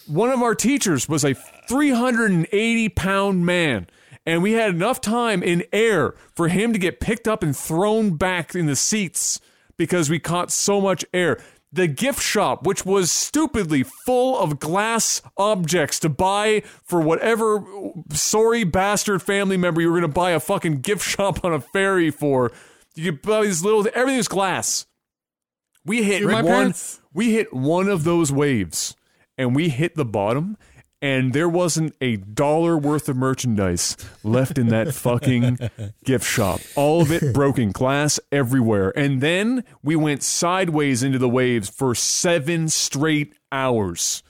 one 0.08 0.30
of 0.30 0.42
our 0.42 0.56
teachers 0.56 1.10
was 1.10 1.24
a 1.24 1.34
380 1.34 2.90
pound 2.90 3.46
man 3.46 3.88
and 4.26 4.42
we 4.42 4.54
had 4.54 4.70
enough 4.72 5.00
time 5.02 5.44
in 5.44 5.64
air 5.72 6.16
for 6.34 6.48
him 6.48 6.74
to 6.74 6.80
get 6.80 7.00
picked 7.00 7.28
up 7.28 7.44
and 7.44 7.56
thrown 7.56 8.16
back 8.16 8.56
in 8.56 8.66
the 8.66 8.76
seats 8.76 9.40
because 9.78 10.10
we 10.10 10.20
caught 10.20 10.52
so 10.52 10.80
much 10.82 11.04
air 11.14 11.42
the 11.72 11.88
gift 11.88 12.22
shop 12.22 12.66
which 12.66 12.86
was 12.86 13.12
stupidly 13.12 13.84
full 13.84 14.40
of 14.40 14.60
glass 14.60 15.22
objects 15.38 16.00
to 16.00 16.08
buy 16.08 16.62
for 16.84 17.02
whatever 17.02 17.64
sorry 18.12 18.64
bastard 18.64 19.22
family 19.22 19.58
member 19.58 19.82
you 19.82 19.92
were 19.92 20.00
going 20.00 20.10
to 20.10 20.14
buy 20.14 20.32
a 20.32 20.40
fucking 20.40 20.80
gift 20.82 21.04
shop 21.08 21.44
on 21.44 21.52
a 21.54 21.60
ferry 21.60 22.10
for 22.10 22.52
you 22.96 23.12
could 23.12 23.22
buy 23.22 23.42
these 23.44 23.64
little 23.64 23.86
everything 23.94 24.18
was 24.18 24.28
glass 24.30 24.86
we 25.86 26.04
hit 26.04 26.24
one. 26.26 26.46
parents- 26.46 27.00
We 27.14 27.34
hit 27.34 27.54
one 27.54 27.88
of 27.90 28.04
those 28.04 28.32
waves, 28.32 28.96
and 29.38 29.56
we 29.56 29.70
hit 29.70 29.96
the 29.96 30.04
bottom, 30.04 30.58
and 31.06 31.34
there 31.34 31.48
wasn't 31.48 31.94
a 32.02 32.16
dollar 32.16 32.76
worth 32.76 33.08
of 33.08 33.16
merchandise 33.16 33.96
left 34.24 34.58
in 34.58 34.70
that 34.70 34.92
fucking 34.92 35.60
gift 36.04 36.26
shop. 36.26 36.60
All 36.76 37.00
of 37.00 37.12
it 37.12 37.32
broken 37.32 37.72
glass 37.72 38.20
everywhere, 38.32 38.92
and 38.98 39.22
then 39.22 39.64
we 39.84 39.96
went 39.96 40.24
sideways 40.24 41.04
into 41.04 41.20
the 41.20 41.30
waves 41.30 41.70
for 41.70 41.94
seven 41.94 42.70
straight 42.70 43.36
hours. 43.52 44.24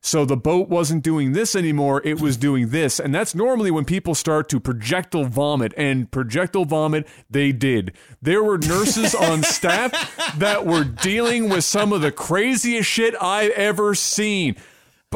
So 0.00 0.24
the 0.24 0.38
boat 0.38 0.70
wasn't 0.70 1.04
doing 1.04 1.32
this 1.32 1.54
anymore, 1.54 2.00
it 2.02 2.18
was 2.18 2.38
doing 2.38 2.70
this. 2.70 2.98
And 2.98 3.14
that's 3.14 3.34
normally 3.34 3.70
when 3.70 3.84
people 3.84 4.14
start 4.14 4.48
to 4.48 4.58
projectile 4.58 5.26
vomit, 5.26 5.74
and 5.76 6.10
projectile 6.10 6.64
vomit 6.64 7.06
they 7.28 7.52
did. 7.52 7.92
There 8.22 8.42
were 8.42 8.56
nurses 8.56 9.14
on 9.14 9.42
staff 9.42 9.92
that 10.38 10.64
were 10.64 10.84
dealing 10.84 11.50
with 11.50 11.64
some 11.64 11.92
of 11.92 12.00
the 12.00 12.10
craziest 12.10 12.88
shit 12.88 13.14
I've 13.20 13.50
ever 13.50 13.94
seen. 13.94 14.56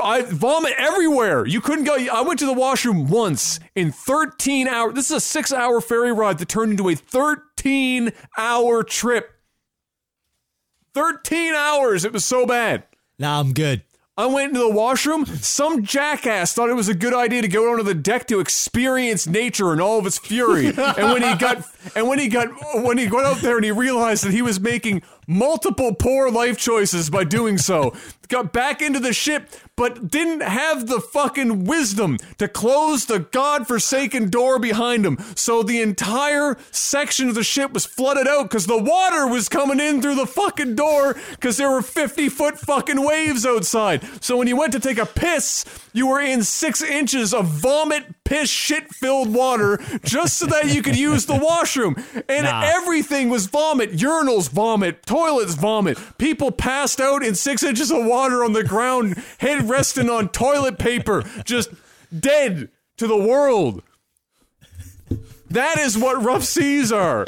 I 0.02 0.23
vomit 0.23 0.75
everywhere. 0.78 1.47
You 1.47 1.60
couldn't 1.60 1.84
go. 1.84 1.94
I 1.94 2.23
went 2.23 2.39
to 2.41 2.47
the 2.47 2.52
washroom 2.52 3.08
once 3.08 3.60
in 3.75 3.92
13 3.92 4.68
hours. 4.68 4.94
This 4.94 5.10
is 5.10 5.16
a 5.16 5.20
six 5.20 5.52
hour 5.52 5.81
ferry 5.81 6.12
ride 6.12 6.39
that 6.39 6.49
turned 6.49 6.73
into 6.73 6.89
a 6.89 6.94
13 6.94 8.12
hour 8.36 8.83
trip. 8.83 9.33
13 10.94 11.55
hours. 11.55 12.05
It 12.05 12.12
was 12.12 12.25
so 12.25 12.47
bad. 12.47 12.84
Nah, 13.18 13.41
I'm 13.41 13.52
good. 13.52 13.83
I 14.18 14.25
went 14.25 14.49
into 14.49 14.60
the 14.60 14.70
washroom. 14.70 15.26
Some 15.26 15.83
jackass 15.84 16.55
thought 16.55 16.70
it 16.70 16.75
was 16.75 16.89
a 16.89 16.94
good 16.94 17.12
idea 17.12 17.42
to 17.42 17.49
go 17.49 17.70
onto 17.70 17.83
the 17.83 17.92
deck 17.92 18.26
to 18.28 18.41
experience 18.41 19.26
nature 19.26 19.75
in 19.75 19.81
all 19.81 19.99
of 19.99 20.07
its 20.07 20.16
fury. 20.18 20.68
And 20.97 21.12
when 21.12 21.23
he 21.23 21.34
got 21.34 21.62
and 21.94 22.08
when 22.08 22.18
he 22.18 22.28
got 22.28 22.49
when 22.83 22.97
he 22.97 23.08
went 23.08 23.26
out 23.26 23.42
there 23.42 23.57
and 23.57 23.65
he 23.65 23.73
realized 23.73 24.25
that 24.25 24.33
he 24.33 24.41
was 24.41 24.58
making 24.58 25.02
multiple 25.26 25.94
poor 25.94 26.31
life 26.31 26.57
choices 26.57 27.10
by 27.10 27.25
doing 27.25 27.58
so, 27.58 27.92
got 28.29 28.53
back 28.53 28.83
into 28.83 28.99
the 29.01 29.13
ship, 29.13 29.51
but 29.77 30.11
didn't 30.11 30.41
have 30.43 30.87
the 30.87 31.01
fucking 31.01 31.65
wisdom 31.65 32.19
to 32.39 32.49
close 32.49 33.05
the 33.07 33.19
godforsaken 33.21 34.31
door 34.31 34.59
behind 34.59 35.05
him. 35.05 35.19
So 35.35 35.63
the 35.63 35.81
entire 35.81 36.57
section 36.71 37.29
of 37.29 37.35
the 37.35 37.45
ship 37.45 37.73
was 37.73 37.85
flooded 37.87 38.27
out 38.27 38.45
because 38.45 38.67
the 38.67 38.83
water 38.83 39.27
was 39.27 39.49
coming 39.49 39.81
in 39.81 40.01
through 40.03 40.15
the 40.17 40.27
fucking 40.27 40.75
door 40.77 41.15
because 41.33 41.57
there 41.57 41.71
were 41.71 41.83
50 41.83 42.29
foot 42.29 42.59
fucking 42.59 43.03
waves 43.05 43.45
outside. 43.47 44.03
So 44.23 44.37
when 44.37 44.49
you 44.49 44.57
went 44.57 44.73
to 44.73 44.81
take 44.81 44.99
a 44.99 45.07
piss, 45.07 45.65
you 45.93 46.07
were 46.07 46.21
in 46.21 46.43
six 46.43 46.83
inches 46.83 47.33
of 47.35 47.47
vomit, 47.47 48.05
piss, 48.25 48.49
shit 48.51 48.89
filled 48.95 49.33
water 49.33 49.79
just 50.05 50.39
so 50.39 50.47
that 50.47 50.75
you 50.75 50.83
could 50.83 50.97
use 50.99 51.27
the 51.27 51.37
washroom. 51.37 51.97
And 52.29 52.45
Nah. 52.47 52.63
everything 52.65 53.29
was 53.29 53.47
vomit. 53.47 53.93
Urinals 53.97 54.49
vomit, 54.51 55.05
toilets 55.07 55.55
vomit. 55.55 55.99
People 56.19 56.51
passed 56.51 57.01
out 57.01 57.23
in 57.25 57.35
six 57.35 57.63
inches 57.63 57.91
of 57.91 57.99
water 58.05 58.16
on 58.17 58.53
the 58.53 58.65
ground, 58.65 59.23
head 59.39 59.69
resting 59.69 60.09
on 60.11 60.28
toilet 60.31 60.78
paper, 60.78 61.23
just 61.45 61.70
dead 62.19 62.70
to 62.97 63.07
the 63.07 63.17
world. 63.17 63.83
That 65.51 65.78
is 65.78 65.97
what 65.97 66.23
rough 66.25 66.43
seas 66.43 66.91
are. 66.91 67.25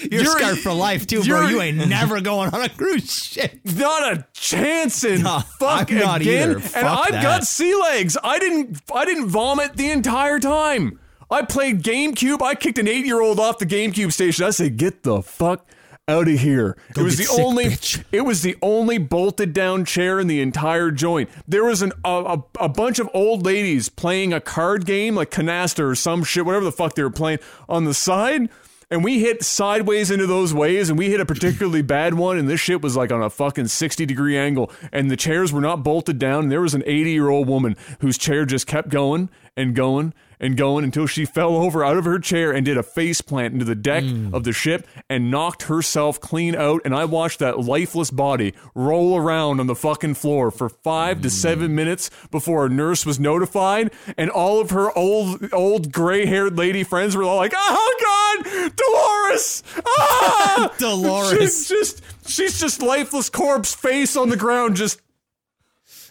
You're, 0.00 0.22
You're- 0.22 0.26
scarred 0.26 0.58
for 0.58 0.72
life 0.72 1.06
too, 1.06 1.22
bro. 1.22 1.48
you're- 1.48 1.66
ain't 1.68 1.76
never 1.88 2.20
going 2.20 2.54
on 2.54 2.62
a 2.62 2.68
cruise 2.68 3.12
ship. 3.12 3.58
Not 3.64 4.12
a 4.12 4.26
chance 4.32 5.04
in 5.04 5.22
No, 5.22 5.40
fuck 5.58 5.90
I'm 5.92 5.98
not 5.98 6.20
again. 6.22 6.50
either. 6.52 6.62
And 6.78 6.86
I've 6.88 7.10
that. 7.12 7.22
got 7.22 7.46
sea 7.46 7.74
legs. 7.74 8.16
I 8.24 8.38
didn't 8.38 8.80
I 8.94 9.04
didn't 9.04 9.28
vomit 9.28 9.76
the 9.76 9.90
entire 9.90 10.38
time. 10.38 10.98
I 11.30 11.42
played 11.42 11.82
GameCube. 11.82 12.40
I 12.40 12.54
kicked 12.54 12.78
an 12.78 12.88
eight 12.88 13.04
year 13.04 13.20
old 13.20 13.38
off 13.38 13.58
the 13.58 13.66
GameCube 13.66 14.12
station. 14.12 14.46
I 14.46 14.50
said, 14.50 14.78
"Get 14.78 15.02
the 15.02 15.20
fuck 15.22 15.66
out 16.08 16.28
of 16.28 16.40
here!" 16.40 16.76
Go 16.94 17.02
it 17.02 17.04
was 17.04 17.16
the 17.18 17.24
sick, 17.24 17.38
only. 17.44 17.64
bitch. 17.66 18.04
It 18.10 18.22
was 18.22 18.42
the 18.42 18.56
only 18.62 18.98
bolted 18.98 19.52
down 19.52 19.84
chair 19.84 20.18
in 20.18 20.26
the 20.26 20.40
entire 20.40 20.90
joint. 20.90 21.30
There 21.46 21.64
was 21.64 21.82
an 21.82 21.92
a, 22.04 22.08
a, 22.08 22.64
a 22.64 22.68
bunch 22.68 22.98
of 22.98 23.08
old 23.14 23.44
ladies 23.44 23.88
playing 23.88 24.32
a 24.32 24.40
card 24.40 24.86
game 24.86 25.14
like 25.14 25.30
canasta 25.30 25.84
or 25.84 25.94
some 25.94 26.24
shit, 26.24 26.44
whatever 26.44 26.64
the 26.64 26.72
fuck 26.72 26.94
they 26.94 27.02
were 27.02 27.10
playing 27.10 27.38
on 27.68 27.84
the 27.84 27.94
side. 27.94 28.48
And 28.90 29.04
we 29.04 29.20
hit 29.20 29.42
sideways 29.44 30.10
into 30.10 30.26
those 30.26 30.54
waves, 30.54 30.88
and 30.88 30.98
we 30.98 31.10
hit 31.10 31.20
a 31.20 31.26
particularly 31.26 31.82
bad 31.96 32.14
one. 32.14 32.38
And 32.38 32.48
this 32.48 32.60
shit 32.60 32.80
was 32.80 32.96
like 32.96 33.12
on 33.12 33.22
a 33.22 33.28
fucking 33.28 33.68
60 33.68 34.06
degree 34.06 34.38
angle. 34.38 34.72
And 34.92 35.10
the 35.10 35.16
chairs 35.16 35.52
were 35.52 35.60
not 35.60 35.82
bolted 35.82 36.18
down. 36.18 36.44
And 36.44 36.52
there 36.52 36.62
was 36.62 36.74
an 36.74 36.82
80 36.86 37.10
year 37.10 37.28
old 37.28 37.48
woman 37.48 37.76
whose 38.00 38.16
chair 38.16 38.46
just 38.46 38.66
kept 38.66 38.88
going 38.88 39.28
and 39.56 39.74
going 39.74 40.14
and 40.40 40.56
going 40.56 40.84
until 40.84 41.06
she 41.06 41.24
fell 41.24 41.56
over 41.56 41.84
out 41.84 41.96
of 41.96 42.04
her 42.04 42.18
chair 42.18 42.52
and 42.52 42.64
did 42.64 42.76
a 42.76 42.82
face 42.82 43.20
plant 43.20 43.52
into 43.52 43.64
the 43.64 43.74
deck 43.74 44.04
mm. 44.04 44.32
of 44.32 44.44
the 44.44 44.52
ship 44.52 44.86
and 45.08 45.30
knocked 45.30 45.64
herself 45.64 46.20
clean 46.20 46.54
out. 46.54 46.82
And 46.84 46.94
I 46.94 47.04
watched 47.04 47.38
that 47.40 47.60
lifeless 47.60 48.10
body 48.10 48.54
roll 48.74 49.16
around 49.16 49.60
on 49.60 49.66
the 49.66 49.74
fucking 49.74 50.14
floor 50.14 50.50
for 50.50 50.68
five 50.68 51.22
to 51.22 51.28
mm. 51.28 51.32
seven 51.32 51.74
minutes 51.74 52.10
before 52.30 52.66
a 52.66 52.68
nurse 52.68 53.04
was 53.04 53.18
notified. 53.18 53.90
And 54.16 54.30
all 54.30 54.60
of 54.60 54.70
her 54.70 54.96
old, 54.96 55.52
old 55.52 55.92
gray 55.92 56.26
haired 56.26 56.56
lady 56.56 56.84
friends 56.84 57.16
were 57.16 57.24
all 57.24 57.36
like, 57.36 57.52
ah, 57.54 57.76
oh 57.78 58.42
God, 58.44 58.76
Dolores! 58.76 59.62
Ah! 59.86 60.74
Dolores. 60.78 61.38
She's 61.38 61.68
just, 61.68 62.02
she's 62.26 62.60
just 62.60 62.82
lifeless 62.82 63.30
corpse 63.30 63.74
face 63.74 64.16
on 64.16 64.28
the 64.28 64.36
ground, 64.36 64.76
just 64.76 65.00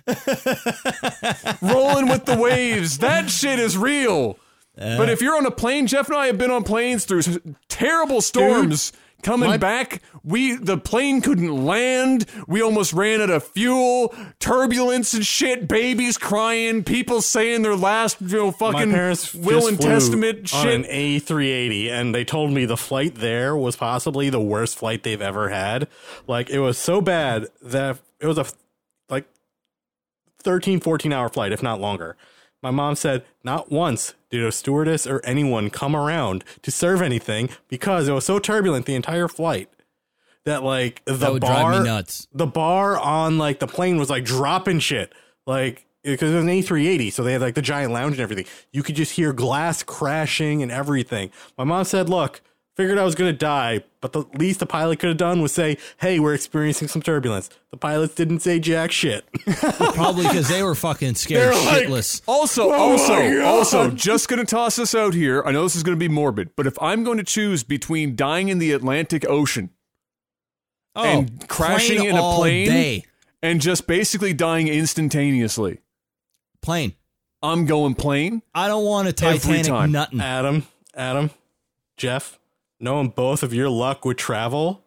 rolling 1.62 2.08
with 2.08 2.26
the 2.26 2.38
waves. 2.40 3.00
That 3.00 3.30
shit 3.30 3.60
is 3.60 3.78
real. 3.78 4.40
Uh. 4.80 4.98
but 4.98 5.10
if 5.10 5.22
you're 5.22 5.36
on 5.36 5.46
a 5.46 5.52
plane, 5.52 5.88
Jeff 5.88 6.08
and 6.08 6.18
I 6.18 6.28
have 6.28 6.38
been 6.38 6.52
on 6.52 6.64
planes 6.64 7.06
through 7.06 7.24
terrible 7.68 8.22
storms. 8.22 8.94
Coming 9.24 9.50
my- 9.50 9.58
back, 9.58 10.04
we 10.24 10.56
the 10.56 10.78
plane 10.78 11.22
couldn't 11.22 11.66
land. 11.66 12.28
We 12.48 12.62
almost 12.62 12.94
ran 12.94 13.20
out 13.20 13.32
of 13.32 13.44
fuel, 13.44 14.14
turbulence 14.40 15.16
and 15.16 15.26
shit. 15.26 15.68
Babies 15.68 16.20
crying, 16.20 16.84
people 16.84 17.24
saying 17.24 17.64
their 17.64 17.76
last, 17.76 18.22
you 18.22 18.38
know, 18.38 18.52
fucking 18.52 18.92
will 19.44 19.68
and 19.68 19.82
testament 19.82 20.54
on 20.54 20.64
shit. 20.64 20.74
an 20.76 20.84
A380, 20.84 21.90
and 21.90 22.14
they 22.14 22.24
told 22.24 22.52
me 22.52 22.66
the 22.66 22.78
flight 22.78 23.16
there 23.16 23.58
was 23.58 23.76
possibly 23.76 24.30
the 24.30 24.40
worst 24.40 24.78
flight 24.78 25.02
they've 25.02 25.22
ever 25.22 25.50
had. 25.50 25.88
Like 26.28 26.52
it 26.52 26.60
was 26.60 26.78
so 26.78 27.02
bad 27.02 27.48
that 27.64 27.98
it 28.20 28.28
was 28.28 28.38
a 28.38 28.46
13, 30.48 30.80
14 30.80 31.12
hour 31.12 31.28
flight, 31.28 31.52
if 31.52 31.62
not 31.62 31.82
longer. 31.82 32.16
My 32.64 32.72
mom 32.72 32.96
said 32.96 33.26
not 33.44 33.70
once 33.70 34.14
did 34.30 34.42
a 34.46 34.52
stewardess 34.54 35.06
or 35.06 35.20
anyone 35.26 35.70
come 35.70 35.94
around 35.94 36.46
to 36.62 36.72
serve 36.72 37.02
anything 37.02 37.50
because 37.68 38.08
it 38.08 38.14
was 38.14 38.26
so 38.26 38.40
turbulent 38.40 38.86
the 38.86 38.96
entire 38.96 39.28
flight 39.28 39.70
that 40.46 40.64
like 40.64 41.04
the 41.04 41.14
That 41.18 41.42
bar 41.42 41.74
the 42.32 42.48
bar 42.48 42.98
on 42.98 43.38
like 43.38 43.60
the 43.60 43.68
plane 43.68 43.98
was 43.98 44.10
like 44.10 44.24
dropping 44.24 44.80
shit. 44.80 45.12
Like 45.46 45.86
because 46.02 46.32
it 46.32 46.36
was 46.36 46.46
an 46.46 46.50
A380 46.50 47.12
so 47.12 47.24
they 47.24 47.34
had 47.34 47.42
like 47.42 47.56
the 47.56 47.62
giant 47.62 47.92
lounge 47.92 48.14
and 48.14 48.22
everything. 48.22 48.46
You 48.72 48.84
could 48.84 48.96
just 48.96 49.12
hear 49.12 49.34
glass 49.34 49.84
crashing 49.84 50.64
and 50.64 50.72
everything. 50.72 51.30
My 51.58 51.66
mom 51.66 51.84
said 51.84 52.08
look 52.08 52.40
figured 52.78 52.98
I 52.98 53.04
was 53.04 53.16
gonna 53.16 53.34
die 53.34 53.84
but 54.00 54.14
the 54.14 54.24
least 54.38 54.60
the 54.62 54.66
pilot 54.66 55.00
could 55.00 55.10
have 55.10 55.18
done 55.18 55.42
was 55.42 55.52
say 55.52 55.78
hey 55.98 56.20
we're 56.20 56.34
experiencing 56.36 56.88
some 56.88 57.02
turbulence 57.02 57.50
the 57.72 57.78
pilots 57.78 58.16
didn't 58.16 58.40
say 58.40 58.60
jack 58.60 58.92
shit 58.92 59.26
Probably 59.94 60.24
because 60.28 60.48
they 60.48 60.64
were 60.64 60.76
fucking 60.76 61.16
scared 61.24 61.54
They're 61.54 61.66
like- 61.66 61.88
shitless. 61.88 62.22
Also, 62.28 62.66
Oh 62.66 62.70
my 62.70 62.76
also, 62.76 63.14
God. 63.38 63.42
also, 63.44 63.90
just 63.92 64.30
going 64.30 64.40
to 64.40 64.46
toss 64.46 64.76
this 64.78 64.94
out 64.96 65.14
here. 65.14 65.42
I 65.46 65.52
know 65.52 65.64
this 65.64 65.76
is 65.76 65.84
going 65.84 65.98
to 65.98 66.00
be 66.00 66.08
morbid, 66.08 66.52
but 66.56 66.68
if 66.68 66.82
I'm 66.82 67.04
going 67.04 67.18
to 67.18 67.24
choose 67.24 67.64
between 67.64 68.16
dying 68.16 68.50
in 68.50 68.60
the 68.60 68.72
Atlantic 68.72 69.28
Ocean 69.28 69.72
Oh, 70.96 71.04
and 71.04 71.48
crashing 71.48 71.98
plane 71.98 72.10
in 72.10 72.16
a 72.16 72.22
all 72.22 72.38
plane? 72.38 72.68
Day. 72.68 73.04
and 73.42 73.60
just 73.62 73.88
basically 73.88 74.34
dying 74.34 74.68
instantaneously, 74.68 75.80
Plane. 76.62 76.94
I'm 77.44 77.66
going 77.66 77.94
plane. 77.96 78.42
I 78.56 78.68
don't 78.68 78.84
want 78.86 79.08
a 79.08 79.26
Every 79.26 79.40
Titanic 79.40 79.66
time. 79.68 79.92
nutting. 79.92 80.20
Adam 80.22 80.66
Adam 80.96 81.30
Jeff 81.98 82.40
knowing 82.80 83.10
both 83.10 83.44
of 83.44 83.54
your 83.54 83.70
luck 83.70 84.06
with 84.06 84.18
travel 84.18 84.84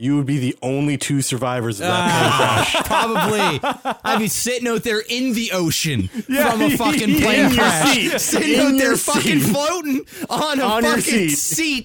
you 0.00 0.14
would 0.16 0.26
be 0.26 0.38
the 0.38 0.56
only 0.62 0.96
two 0.96 1.20
survivors 1.20 1.80
of 1.80 1.88
that 1.88 2.08
plane 2.08 2.30
ah, 2.32 2.64
crash 2.70 2.84
Probably. 3.82 3.98
I'd 4.04 4.20
be 4.20 4.28
sitting 4.28 4.68
out 4.68 4.84
there 4.84 5.00
in 5.08 5.32
the 5.32 5.50
ocean 5.52 6.08
Yeah, 6.28 6.52
from 6.52 6.62
a 6.62 6.76
fucking 6.76 7.16
plane 7.20 7.40
your 7.50 7.50
crash. 7.54 7.94
seat. 7.96 8.18
Sitting 8.20 8.54
In 8.54 8.60
out 8.60 8.68
your 8.74 8.78
there 8.78 8.96
fucking 8.96 9.40
seat. 9.40 9.52
floating 9.52 10.06
on 10.30 10.60
a 10.60 10.62
On 10.62 10.82
your 10.84 10.92
fucking 10.98 11.30
seat. 11.30 11.30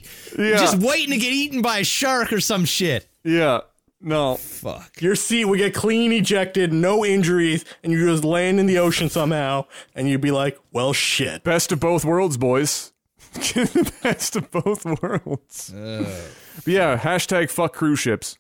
seat. 0.06 0.07
Yeah. 0.38 0.57
Just 0.57 0.77
waiting 0.77 1.09
to 1.09 1.17
get 1.17 1.33
eaten 1.33 1.64
by 1.64 1.80
a 1.80 1.83
shark 1.83 2.32
or 2.32 2.40
some 2.40 2.65
shit. 2.65 3.07
Yeah, 3.23 3.61
no, 3.99 4.35
Fuck. 4.35 5.01
your 5.01 5.15
seat 5.15 5.45
would 5.45 5.57
get 5.57 5.73
clean 5.73 6.11
ejected, 6.14 6.72
no 6.72 7.03
injuries, 7.03 7.65
and 7.83 7.91
you 7.91 8.06
just 8.06 8.23
land 8.23 8.59
in 8.59 8.67
the 8.67 8.77
ocean 8.77 9.09
somehow, 9.09 9.65
and 9.95 10.07
you'd 10.07 10.22
be 10.22 10.30
like, 10.30 10.59
well, 10.72 10.93
shit. 10.93 11.43
best 11.43 11.72
of 11.72 11.80
both 11.80 12.06
worlds, 12.06 12.38
boys. 12.38 12.91
Best 14.03 14.36
of 14.36 14.52
both 14.52 14.86
worlds. 15.02 15.74
Uh, 15.74 16.30
but 16.56 16.68
yeah, 16.68 16.98
hashtag 16.98 17.50
fuck 17.50 17.74
cruise 17.74 18.00
ships. 18.00 18.38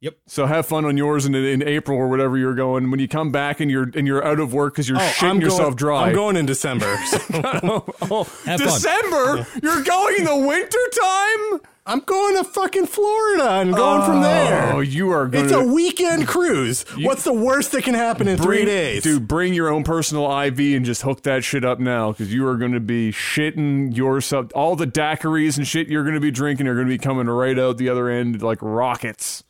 Yep. 0.00 0.18
So 0.26 0.44
have 0.44 0.66
fun 0.66 0.84
on 0.84 0.98
yours 0.98 1.24
in, 1.24 1.34
in 1.34 1.62
April 1.62 1.96
or 1.96 2.08
whatever 2.08 2.36
you're 2.36 2.54
going. 2.54 2.90
When 2.90 3.00
you 3.00 3.08
come 3.08 3.32
back 3.32 3.60
and 3.60 3.70
you're 3.70 3.90
and 3.94 4.06
you're 4.06 4.22
out 4.22 4.38
of 4.38 4.52
work 4.52 4.74
because 4.74 4.86
you're 4.86 4.98
oh, 4.98 5.00
shitting 5.00 5.22
Oh, 5.22 5.30
I'm 5.30 5.40
yourself 5.40 5.60
going, 5.60 5.76
dry. 5.76 6.06
I'm 6.08 6.14
going 6.14 6.36
in 6.36 6.44
December. 6.44 6.94
so 7.06 7.18
oh, 7.32 7.86
oh, 8.02 8.24
Have 8.44 8.60
fun. 8.60 8.68
December? 8.68 9.46
You're 9.62 9.82
going 9.82 10.16
in 10.18 10.24
the 10.24 10.36
winter 10.36 10.78
time? 11.00 11.60
I'm 11.86 12.00
going 12.00 12.36
to 12.38 12.44
fucking 12.44 12.86
Florida 12.86 13.50
and 13.60 13.74
going 13.74 14.02
from 14.02 14.20
oh, 14.20 14.22
there. 14.22 14.72
Oh, 14.72 14.80
you 14.80 15.10
are 15.10 15.28
going 15.28 15.44
It's 15.44 15.52
to 15.52 15.58
a 15.58 15.66
weekend 15.66 16.26
cruise. 16.26 16.86
What's 16.98 17.24
the 17.24 17.32
worst 17.34 17.72
that 17.72 17.84
can 17.84 17.92
happen 17.92 18.26
in 18.26 18.38
three 18.38 18.64
days? 18.64 19.02
Dude, 19.02 19.28
bring 19.28 19.52
your 19.52 19.68
own 19.68 19.84
personal 19.84 20.24
IV 20.24 20.58
and 20.58 20.86
just 20.86 21.02
hook 21.02 21.22
that 21.24 21.44
shit 21.44 21.62
up 21.62 21.78
now 21.78 22.12
because 22.12 22.32
you 22.32 22.46
are 22.46 22.56
going 22.56 22.72
to 22.72 22.80
be 22.80 23.12
shitting 23.12 23.94
yourself. 23.94 24.46
All 24.54 24.76
the 24.76 24.86
daiquiris 24.86 25.58
and 25.58 25.66
shit 25.66 25.88
you're 25.88 26.04
going 26.04 26.14
to 26.14 26.20
be 26.20 26.30
drinking 26.30 26.68
are 26.68 26.74
going 26.74 26.86
to 26.86 26.92
be 26.92 26.96
coming 26.96 27.26
right 27.26 27.58
out 27.58 27.76
the 27.76 27.90
other 27.90 28.08
end 28.08 28.40
like 28.40 28.60
rockets. 28.62 29.44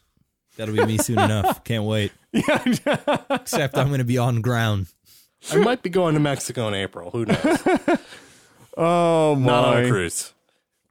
That'll 0.56 0.74
be 0.74 0.84
me 0.84 0.98
soon 0.98 1.20
enough. 1.20 1.62
Can't 1.64 1.84
wait. 1.84 2.10
Except 2.32 3.78
I'm 3.78 3.88
going 3.88 3.98
to 3.98 4.04
be 4.04 4.18
on 4.18 4.40
ground. 4.40 4.88
I 5.52 5.58
might 5.58 5.82
be 5.82 5.90
going 5.90 6.14
to 6.14 6.20
Mexico 6.20 6.66
in 6.66 6.74
April. 6.74 7.10
Who 7.10 7.26
knows? 7.26 7.58
Oh 8.76 9.36
my! 9.36 9.46
Not 9.46 9.64
on 9.64 9.84
a 9.84 9.88
cruise. 9.88 10.33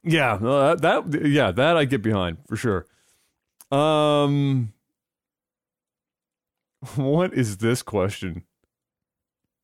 Yeah, 0.04 0.34
uh, 0.34 0.74
that, 0.74 1.10
that 1.10 1.28
yeah, 1.28 1.50
that 1.50 1.76
I 1.76 1.84
get 1.84 2.02
behind 2.02 2.38
for 2.46 2.56
sure. 2.56 2.86
Um, 3.70 4.72
what 6.96 7.32
is 7.32 7.58
this 7.58 7.82
question? 7.82 8.44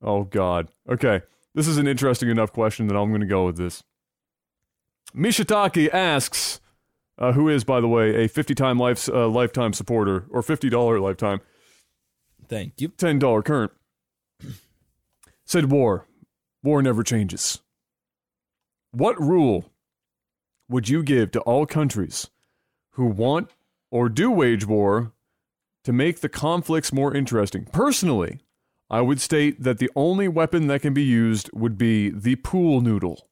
Oh 0.02 0.24
God. 0.24 0.68
Okay, 0.88 1.22
this 1.54 1.68
is 1.68 1.76
an 1.76 1.86
interesting 1.86 2.30
enough 2.30 2.52
question 2.52 2.86
that 2.88 2.96
I'm 2.96 3.10
going 3.10 3.20
to 3.20 3.26
go 3.26 3.44
with 3.46 3.56
this. 3.56 3.82
Mishitaki 5.14 5.92
asks, 5.92 6.60
uh, 7.18 7.32
who 7.32 7.48
is, 7.48 7.64
by 7.64 7.80
the 7.80 7.88
way, 7.88 8.24
a 8.24 8.28
50 8.28 8.54
time 8.54 8.78
life, 8.78 9.08
uh, 9.08 9.28
lifetime 9.28 9.72
supporter 9.72 10.24
or 10.30 10.42
$50 10.42 11.00
lifetime, 11.00 11.40
Thank 12.50 12.80
you. 12.80 12.88
$10 12.88 13.44
current. 13.44 13.70
Said 15.44 15.70
war. 15.70 16.06
War 16.64 16.82
never 16.82 17.04
changes. 17.04 17.60
What 18.90 19.20
rule 19.20 19.70
would 20.70 20.88
you 20.88 21.02
give 21.02 21.32
to 21.32 21.40
all 21.40 21.66
countries 21.66 22.30
who 22.90 23.04
want 23.06 23.50
or 23.90 24.08
do 24.08 24.30
wage 24.30 24.64
war 24.64 25.12
to 25.84 25.92
make 25.92 26.20
the 26.20 26.28
conflicts 26.28 26.92
more 26.92 27.14
interesting? 27.14 27.64
Personally, 27.66 28.38
I 28.88 29.00
would 29.00 29.20
state 29.20 29.62
that 29.62 29.78
the 29.78 29.90
only 29.96 30.28
weapon 30.28 30.68
that 30.68 30.80
can 30.82 30.94
be 30.94 31.02
used 31.02 31.50
would 31.52 31.76
be 31.76 32.10
the 32.10 32.36
pool 32.36 32.80
noodle. 32.80 33.26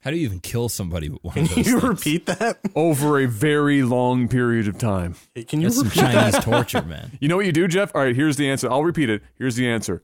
How 0.00 0.10
do 0.12 0.16
you 0.16 0.24
even 0.26 0.40
kill 0.40 0.68
somebody 0.68 1.08
with 1.08 1.22
one 1.24 1.34
Can 1.34 1.42
of 1.44 1.48
those? 1.48 1.54
Can 1.56 1.64
you 1.64 1.80
things? 1.80 1.82
repeat 1.90 2.26
that? 2.26 2.60
over 2.76 3.18
a 3.18 3.26
very 3.26 3.82
long 3.82 4.28
period 4.28 4.68
of 4.68 4.78
time. 4.78 5.16
Can 5.48 5.60
you 5.60 5.68
That's 5.68 5.80
some 5.80 5.90
Chinese 5.90 6.32
that? 6.34 6.42
torture, 6.44 6.82
man. 6.82 7.18
You 7.20 7.28
know 7.28 7.36
what 7.36 7.46
you 7.46 7.52
do, 7.52 7.66
Jeff? 7.66 7.94
All 7.94 8.02
right, 8.02 8.14
here's 8.14 8.36
the 8.36 8.48
answer. 8.48 8.70
I'll 8.70 8.84
repeat 8.84 9.10
it. 9.10 9.22
Here's 9.36 9.56
the 9.56 9.68
answer. 9.68 10.02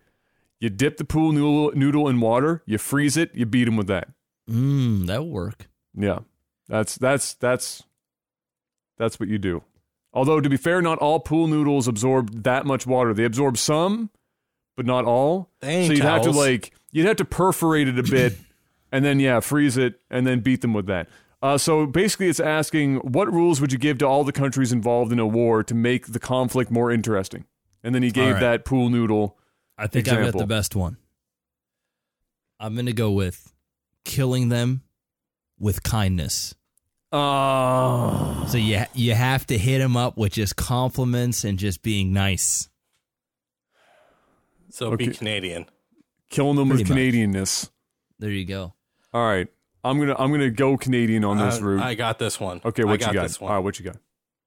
You 0.65 0.71
dip 0.71 0.97
the 0.97 1.05
pool 1.05 1.33
noodle, 1.33 1.73
noodle 1.75 2.09
in 2.09 2.21
water, 2.21 2.63
you 2.65 2.79
freeze 2.79 3.19
it, 3.19 3.35
you 3.35 3.45
beat 3.45 3.65
them 3.65 3.77
with 3.77 3.87
that. 3.89 4.09
Mmm, 4.51 5.07
that'll 5.07 5.29
work. 5.29 5.69
Yeah. 5.95 6.21
That's 6.69 6.97
that's 6.97 7.35
that's 7.35 7.83
that's 8.97 9.21
what 9.21 9.29
you 9.29 9.37
do. 9.37 9.63
Although 10.15 10.41
to 10.41 10.49
be 10.49 10.57
fair, 10.57 10.81
not 10.81 10.97
all 11.01 11.21
pool 11.21 11.49
noodles 11.49 11.87
absorb 11.87 12.45
that 12.45 12.65
much 12.65 12.87
water. 12.87 13.13
They 13.13 13.27
absorb 13.27 13.59
some, 13.59 14.09
but 14.75 14.87
not 14.87 15.05
all. 15.05 15.51
Dang, 15.61 15.89
so 15.89 15.93
you'd 15.93 16.03
have 16.03 16.23
to 16.23 16.31
like 16.31 16.73
you'd 16.93 17.05
have 17.05 17.17
to 17.17 17.27
perforate 17.27 17.87
it 17.87 17.99
a 17.99 18.03
bit 18.03 18.39
and 18.91 19.05
then 19.05 19.21
yeah, 19.21 19.41
freeze 19.41 19.77
it 19.77 20.01
and 20.09 20.27
then 20.27 20.41
beat 20.41 20.63
them 20.63 20.73
with 20.73 20.87
that. 20.87 21.11
Uh, 21.43 21.59
so 21.59 21.85
basically, 21.85 22.29
it's 22.29 22.41
asking 22.41 23.01
what 23.01 23.31
rules 23.31 23.61
would 23.61 23.71
you 23.71 23.79
give 23.79 23.99
to 23.99 24.07
all 24.07 24.25
the 24.25 24.33
countries 24.33 24.73
involved 24.73 25.13
in 25.13 25.19
a 25.19 25.27
war 25.27 25.63
to 25.63 25.75
make 25.75 26.07
the 26.07 26.19
conflict 26.19 26.71
more 26.71 26.91
interesting? 26.91 27.45
And 27.83 27.95
then 27.95 28.03
he 28.03 28.11
gave 28.11 28.37
right. 28.37 28.41
that 28.41 28.65
pool 28.65 28.89
noodle. 28.89 29.37
I 29.77 29.87
think 29.87 30.09
I've 30.09 30.33
got 30.33 30.39
the 30.39 30.47
best 30.47 30.77
one. 30.77 30.97
I'm 32.61 32.75
going 32.75 32.87
to 32.87 32.93
go 32.93 33.11
with 33.11 33.53
killing 34.05 34.49
them 34.49 34.83
with 35.59 35.83
kindness. 35.83 36.55
Oh, 37.13 38.45
So 38.49 38.59
you 38.59 38.83
you 38.93 39.15
have 39.15 39.47
to 39.47 39.57
hit 39.57 39.79
them 39.79 39.97
up 39.97 40.17
with 40.17 40.33
just 40.33 40.57
compliments 40.57 41.45
and 41.45 41.59
just 41.59 41.81
being 41.83 42.13
nice. 42.13 42.69
So 44.71 44.97
be 44.97 45.09
Canadian. 45.09 45.67
killing 46.31 46.57
them 46.57 46.69
with 46.71 46.79
Pretty 46.87 46.91
much. 46.93 46.99
Canadianness. 47.15 47.71
There 48.19 48.31
you 48.31 48.45
go. 48.45 48.75
All 49.13 49.25
right, 49.25 49.47
I'm 49.85 49.99
gonna 50.01 50.17
I'm 50.19 50.33
gonna 50.33 50.51
go 50.51 50.77
Canadian 50.77 51.25
on 51.25 51.39
this 51.39 51.61
Uh, 51.61 51.65
route. 51.65 51.83
I 51.83 51.95
got 51.95 52.19
this 52.19 52.41
one. 52.41 52.61
okay, 52.65 52.83
I 52.83 52.87
what 52.87 52.99
got 52.99 53.09
you 53.09 53.15
got? 53.15 53.23
This 53.29 53.41
one. 53.41 53.51
All 53.53 53.59
right, 53.59 53.65
what 53.65 53.79
you 53.79 53.85
got? 53.85 53.97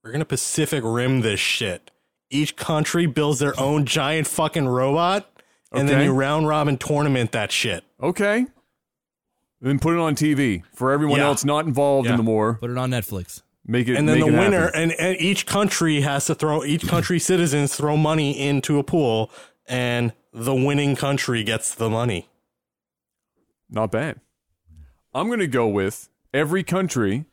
We're 0.03 0.11
gonna 0.11 0.25
Pacific 0.25 0.83
Rim 0.85 1.21
this 1.21 1.39
shit. 1.39 1.91
Each 2.29 2.55
country 2.55 3.05
builds 3.05 3.39
their 3.39 3.57
own 3.59 3.85
giant 3.85 4.27
fucking 4.27 4.67
robot, 4.67 5.29
and 5.71 5.87
then 5.87 6.03
you 6.03 6.11
round 6.13 6.47
robin 6.47 6.77
tournament 6.77 7.31
that 7.31 7.51
shit. 7.51 7.83
Okay. 8.01 8.45
Then 9.61 9.79
put 9.79 9.93
it 9.95 9.99
on 9.99 10.15
TV 10.15 10.63
for 10.73 10.91
everyone 10.91 11.19
Yeah. 11.19 11.27
else 11.27 11.43
not 11.45 11.65
involved 11.65 12.07
in 12.07 12.15
the 12.17 12.23
war. 12.23 12.55
Put 12.55 12.69
it 12.69 12.77
on 12.77 12.91
Netflix. 12.91 13.41
Make 13.65 13.87
it. 13.87 13.95
And 13.97 14.07
then 14.07 14.19
the 14.19 14.27
winner, 14.27 14.67
and, 14.67 14.91
and 14.93 15.19
each 15.19 15.45
country 15.45 16.01
has 16.01 16.25
to 16.25 16.35
throw 16.35 16.63
each 16.63 16.87
country 16.87 17.19
citizens 17.19 17.75
throw 17.75 17.97
money 17.97 18.37
into 18.39 18.77
a 18.79 18.83
pool, 18.83 19.31
and 19.65 20.13
the 20.31 20.53
winning 20.55 20.95
country 20.95 21.43
gets 21.43 21.73
the 21.75 21.89
money. 21.89 22.29
Not 23.69 23.91
bad. 23.91 24.19
I'm 25.13 25.29
gonna 25.29 25.47
go 25.47 25.67
with 25.67 26.07
every 26.33 26.63
country 26.63 27.25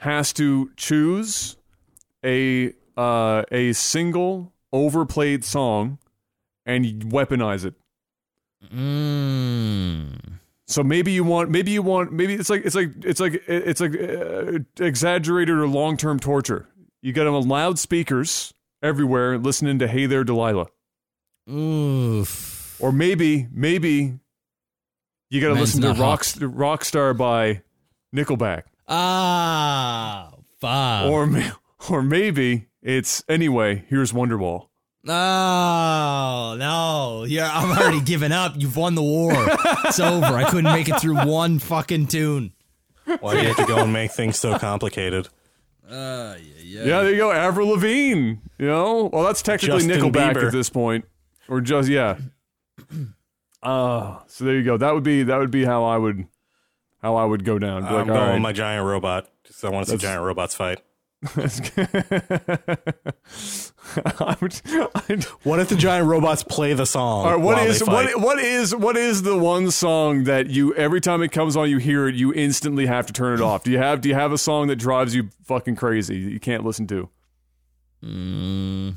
has 0.00 0.32
to 0.34 0.70
choose 0.76 1.56
a 2.24 2.72
uh, 2.96 3.42
a 3.50 3.72
single 3.72 4.52
overplayed 4.72 5.44
song 5.44 5.98
and 6.64 6.84
weaponize 7.12 7.64
it. 7.64 7.74
Mmm. 8.74 10.18
So 10.68 10.82
maybe 10.82 11.12
you 11.12 11.22
want, 11.22 11.50
maybe 11.50 11.70
you 11.70 11.82
want, 11.82 12.12
maybe 12.12 12.34
it's 12.34 12.50
like 12.50 12.64
it's 12.64 12.74
like 12.74 12.90
it's 13.04 13.20
like 13.20 13.40
it's 13.46 13.80
like 13.80 13.94
uh, 13.94 14.58
exaggerated 14.84 15.56
or 15.56 15.68
long 15.68 15.96
term 15.96 16.18
torture. 16.18 16.66
You 17.02 17.12
got 17.12 17.24
them 17.24 17.34
on 17.34 17.46
loudspeakers 17.46 18.52
everywhere, 18.82 19.38
listening 19.38 19.78
to 19.78 19.86
"Hey 19.86 20.06
There, 20.06 20.24
Delilah," 20.24 20.66
Oof. 21.48 22.76
or 22.80 22.90
maybe 22.90 23.46
maybe 23.52 24.18
you 25.30 25.40
got 25.40 25.54
to 25.54 25.60
listen 25.60 25.82
to 25.82 25.92
"Rock. 25.92 26.22
Rockstar" 26.22 27.16
by 27.16 27.62
Nickelback, 28.14 28.64
Ah, 28.88 30.32
fuck. 30.58 31.06
or 31.12 31.30
or 31.88 32.02
maybe 32.02 32.66
it's 32.86 33.24
anyway. 33.28 33.84
Here's 33.88 34.12
Wonderwall. 34.12 34.68
Oh 35.08 36.56
no! 36.58 37.24
Yeah, 37.28 37.50
I'm 37.52 37.76
already 37.76 38.00
giving 38.04 38.32
up. 38.32 38.54
You've 38.56 38.76
won 38.76 38.94
the 38.94 39.02
war. 39.02 39.32
It's 39.84 40.00
over. 40.00 40.24
I 40.24 40.48
couldn't 40.48 40.72
make 40.72 40.88
it 40.88 41.00
through 41.00 41.26
one 41.26 41.58
fucking 41.58 42.06
tune. 42.06 42.52
Why 43.20 43.34
do 43.34 43.40
you 43.42 43.48
have 43.48 43.56
to 43.56 43.66
go 43.66 43.82
and 43.82 43.92
make 43.92 44.12
things 44.12 44.38
so 44.38 44.58
complicated? 44.58 45.28
Uh, 45.88 46.36
yeah, 46.38 46.62
yeah. 46.62 46.84
Yeah, 46.84 47.02
there 47.02 47.10
you 47.10 47.16
go, 47.16 47.32
Avril 47.32 47.68
Lavigne. 47.68 48.34
You 48.58 48.66
know, 48.66 49.10
well, 49.12 49.24
that's 49.24 49.42
technically 49.42 49.86
Justin 49.86 50.12
Nickelback 50.12 50.34
Bieber. 50.34 50.46
at 50.46 50.52
this 50.52 50.70
point, 50.70 51.04
or 51.48 51.60
just 51.60 51.88
yeah. 51.88 52.18
Uh, 53.62 54.18
so 54.26 54.44
there 54.44 54.54
you 54.54 54.64
go. 54.64 54.76
That 54.76 54.94
would 54.94 55.04
be 55.04 55.24
that 55.24 55.38
would 55.38 55.50
be 55.50 55.64
how 55.64 55.84
I 55.84 55.96
would 55.96 56.26
how 57.02 57.16
I 57.16 57.24
would 57.24 57.44
go 57.44 57.58
down. 57.58 57.82
Be 57.82 57.88
I'm 57.88 58.06
going 58.06 58.18
right. 58.18 58.38
my 58.40 58.52
giant 58.52 58.86
robot 58.86 59.28
because 59.42 59.62
I 59.64 59.70
want 59.70 59.86
to 59.86 59.92
see 59.92 59.98
giant 59.98 60.22
robots 60.22 60.54
fight. 60.54 60.80
I 64.04 64.36
would, 64.40 64.60
I'd, 65.08 65.24
What 65.42 65.60
if 65.60 65.68
the 65.68 65.76
giant 65.76 66.06
robots 66.06 66.42
play 66.42 66.72
the 66.74 66.86
song? 66.86 67.24
all 67.26 67.30
right, 67.32 67.40
what 67.40 67.56
while 67.56 67.66
is 67.66 67.78
they 67.78 67.86
fight? 67.86 68.14
what 68.16 68.20
what 68.20 68.38
is 68.38 68.74
what 68.74 68.96
is 68.96 69.22
the 69.22 69.36
one 69.38 69.70
song 69.70 70.24
that 70.24 70.48
you 70.48 70.74
every 70.74 71.00
time 71.00 71.22
it 71.22 71.32
comes 71.32 71.56
on 71.56 71.70
you 71.70 71.78
hear 71.78 72.08
it 72.08 72.14
you 72.14 72.32
instantly 72.32 72.86
have 72.86 73.06
to 73.06 73.12
turn 73.12 73.34
it 73.34 73.40
off? 73.42 73.64
Do 73.64 73.70
you 73.70 73.78
have 73.78 74.00
do 74.00 74.08
you 74.08 74.14
have 74.14 74.32
a 74.32 74.38
song 74.38 74.66
that 74.68 74.76
drives 74.76 75.14
you 75.14 75.30
fucking 75.44 75.76
crazy 75.76 76.22
that 76.24 76.30
you 76.30 76.40
can't 76.40 76.64
listen 76.64 76.86
to? 76.88 77.08
Mm, 78.04 78.94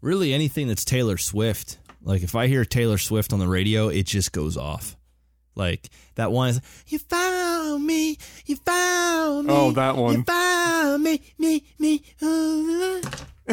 really, 0.00 0.34
anything 0.34 0.68
that's 0.68 0.84
Taylor 0.84 1.16
Swift. 1.16 1.78
Like 2.02 2.22
if 2.22 2.34
I 2.34 2.48
hear 2.48 2.64
Taylor 2.64 2.98
Swift 2.98 3.32
on 3.32 3.38
the 3.38 3.48
radio, 3.48 3.88
it 3.88 4.04
just 4.04 4.32
goes 4.32 4.56
off. 4.56 4.96
Like 5.54 5.90
that 6.16 6.32
one 6.32 6.50
is 6.50 6.60
"You 6.88 6.98
found 6.98 7.86
me, 7.86 8.18
you 8.46 8.56
found 8.56 9.46
me." 9.46 9.52
Oh, 9.54 9.70
that 9.72 9.96
one. 9.96 10.16
You 10.16 10.22
found 10.24 11.02
me, 11.02 11.20
me, 11.38 11.64
me. 11.78 12.02
ooh." 12.22 13.00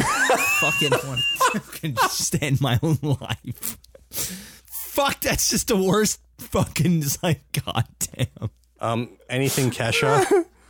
fucking 0.61 0.91
want 0.91 1.19
to 1.19 1.59
fucking 1.59 1.97
stand 2.09 2.61
my 2.61 2.79
own 2.81 2.97
life. 3.01 3.77
Fuck, 4.11 5.21
that's 5.21 5.49
just 5.49 5.67
the 5.67 5.75
worst. 5.75 6.19
Fucking 6.37 6.99
it's 6.99 7.21
like, 7.21 7.41
goddamn. 7.51 8.49
Um, 8.79 9.09
anything 9.29 9.69
Kesha? 9.71 10.45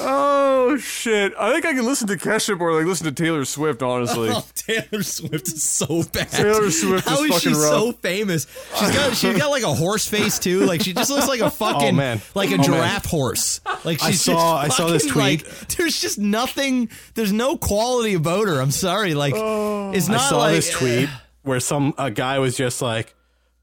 Oh 0.00 0.76
shit! 0.78 1.34
I 1.38 1.52
think 1.52 1.66
I 1.66 1.74
can 1.74 1.84
listen 1.84 2.08
to 2.08 2.16
Kesha 2.16 2.58
or 2.58 2.72
like 2.72 2.86
listen 2.86 3.06
to 3.06 3.12
Taylor 3.12 3.44
Swift. 3.44 3.82
Honestly, 3.82 4.30
Oh, 4.32 4.44
Taylor 4.54 5.02
Swift 5.02 5.46
is 5.48 5.62
so 5.62 6.02
bad. 6.04 6.30
Taylor 6.30 6.70
Swift 6.70 7.06
How 7.06 7.22
is 7.22 7.30
is 7.34 7.40
she 7.42 7.48
fucking 7.50 7.52
rough. 7.60 7.70
so 7.70 7.92
famous? 7.92 8.46
She's 8.78 8.90
got 8.96 9.14
she's 9.16 9.38
got 9.38 9.50
like 9.50 9.62
a 9.62 9.72
horse 9.74 10.08
face 10.08 10.38
too. 10.38 10.60
Like 10.64 10.80
she 10.80 10.94
just 10.94 11.10
looks 11.10 11.28
like 11.28 11.40
a 11.40 11.44
oh, 11.48 11.50
fucking 11.50 11.88
Oh, 11.90 11.92
man. 11.92 12.20
like 12.34 12.50
a 12.50 12.54
Oh, 12.54 12.56
man. 12.58 12.64
giraffe 12.66 13.04
horse. 13.06 13.60
Like 13.84 14.02
I 14.02 14.10
saw- 14.12 14.62
just 14.64 14.80
I 14.80 14.82
saw 14.82 14.88
this 14.90 15.04
tweet. 15.06 15.46
Like, 15.46 15.68
there's 15.76 16.00
just 16.00 16.18
nothing. 16.18 16.88
There's 17.14 17.32
no 17.32 17.56
quality 17.58 18.14
about 18.14 18.48
her. 18.48 18.60
I'm 18.60 18.70
sorry. 18.70 19.14
Like 19.14 19.34
oh. 19.36 19.92
it's 19.92 20.08
I 20.08 20.16
saw 20.16 20.38
like 20.38 20.54
this 20.54 20.70
tweet 20.70 21.08
where 21.42 21.60
some 21.60 21.92
a 21.98 22.10
guy 22.10 22.38
was 22.38 22.56
just 22.56 22.80
like, 22.80 23.14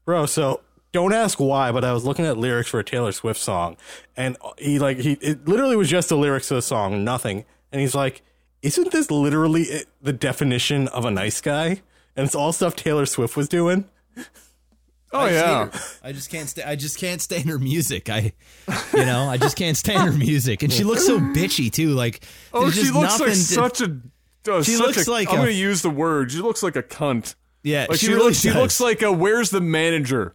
"Bro, 0.04 0.26
so 0.26 0.60
don't 0.92 1.12
ask 1.12 1.40
why, 1.40 1.72
but 1.72 1.84
I 1.84 1.92
was 1.92 2.04
looking 2.04 2.24
at 2.26 2.36
lyrics 2.36 2.68
for 2.68 2.78
a 2.80 2.84
Taylor 2.84 3.12
Swift 3.12 3.40
song, 3.40 3.76
and 4.16 4.36
he 4.58 4.78
like 4.78 4.98
he 4.98 5.12
it 5.14 5.46
literally 5.48 5.76
was 5.76 5.88
just 5.88 6.08
the 6.08 6.16
lyrics 6.16 6.50
of 6.50 6.56
the 6.56 6.62
song, 6.62 7.02
nothing, 7.04 7.44
and 7.72 7.80
he's 7.80 7.94
like, 7.94 8.22
"Isn't 8.62 8.92
this 8.92 9.10
literally 9.10 9.62
it, 9.62 9.88
the 10.00 10.12
definition 10.12 10.88
of 10.88 11.04
a 11.04 11.10
nice 11.10 11.40
guy?" 11.40 11.80
And 12.14 12.26
it's 12.26 12.34
all 12.34 12.52
stuff 12.52 12.76
Taylor 12.76 13.06
Swift 13.06 13.36
was 13.36 13.48
doing. 13.48 13.86
oh 15.12 15.26
yeah. 15.26 15.70
I 16.02 16.12
just 16.12 16.30
can't 16.30 16.48
sta- 16.48 16.64
I 16.66 16.76
just 16.76 16.98
can't 16.98 17.20
stand 17.20 17.48
her 17.48 17.58
music. 17.58 18.08
I, 18.10 18.32
you 18.94 19.04
know, 19.04 19.28
I 19.28 19.36
just 19.38 19.56
can't 19.56 19.76
stand 19.76 20.02
her 20.02 20.12
music, 20.12 20.62
and 20.62 20.72
she 20.72 20.84
looks 20.84 21.06
so 21.06 21.18
bitchy 21.18 21.70
too. 21.72 21.90
Like, 21.90 22.24
Oh, 22.52 22.70
she 22.70 22.80
just 22.82 22.94
looks 22.94 23.20
like 23.20 23.30
to- 23.30 23.36
such 23.36 23.80
a. 23.80 23.96
Uh, 24.50 24.62
She 24.62 24.72
such 24.72 24.86
looks 24.96 25.06
a- 25.06 25.10
like 25.10 25.28
I'm 25.28 25.34
a- 25.34 25.38
going 25.38 25.48
to 25.50 25.54
use 25.54 25.82
the 25.82 25.90
word. 25.90 26.32
She 26.32 26.38
looks 26.38 26.62
like 26.62 26.74
a 26.76 26.82
cunt. 26.82 27.34
yeah. 27.62 27.86
Like 27.88 27.98
she, 28.00 28.06
she, 28.06 28.12
really 28.12 28.24
looks. 28.26 28.40
She 28.40 28.50
looks 28.50 28.80
like 28.80 29.00
a. 29.02 29.12
Where's 29.12 29.50
the 29.50 29.60
manager? 29.60 30.34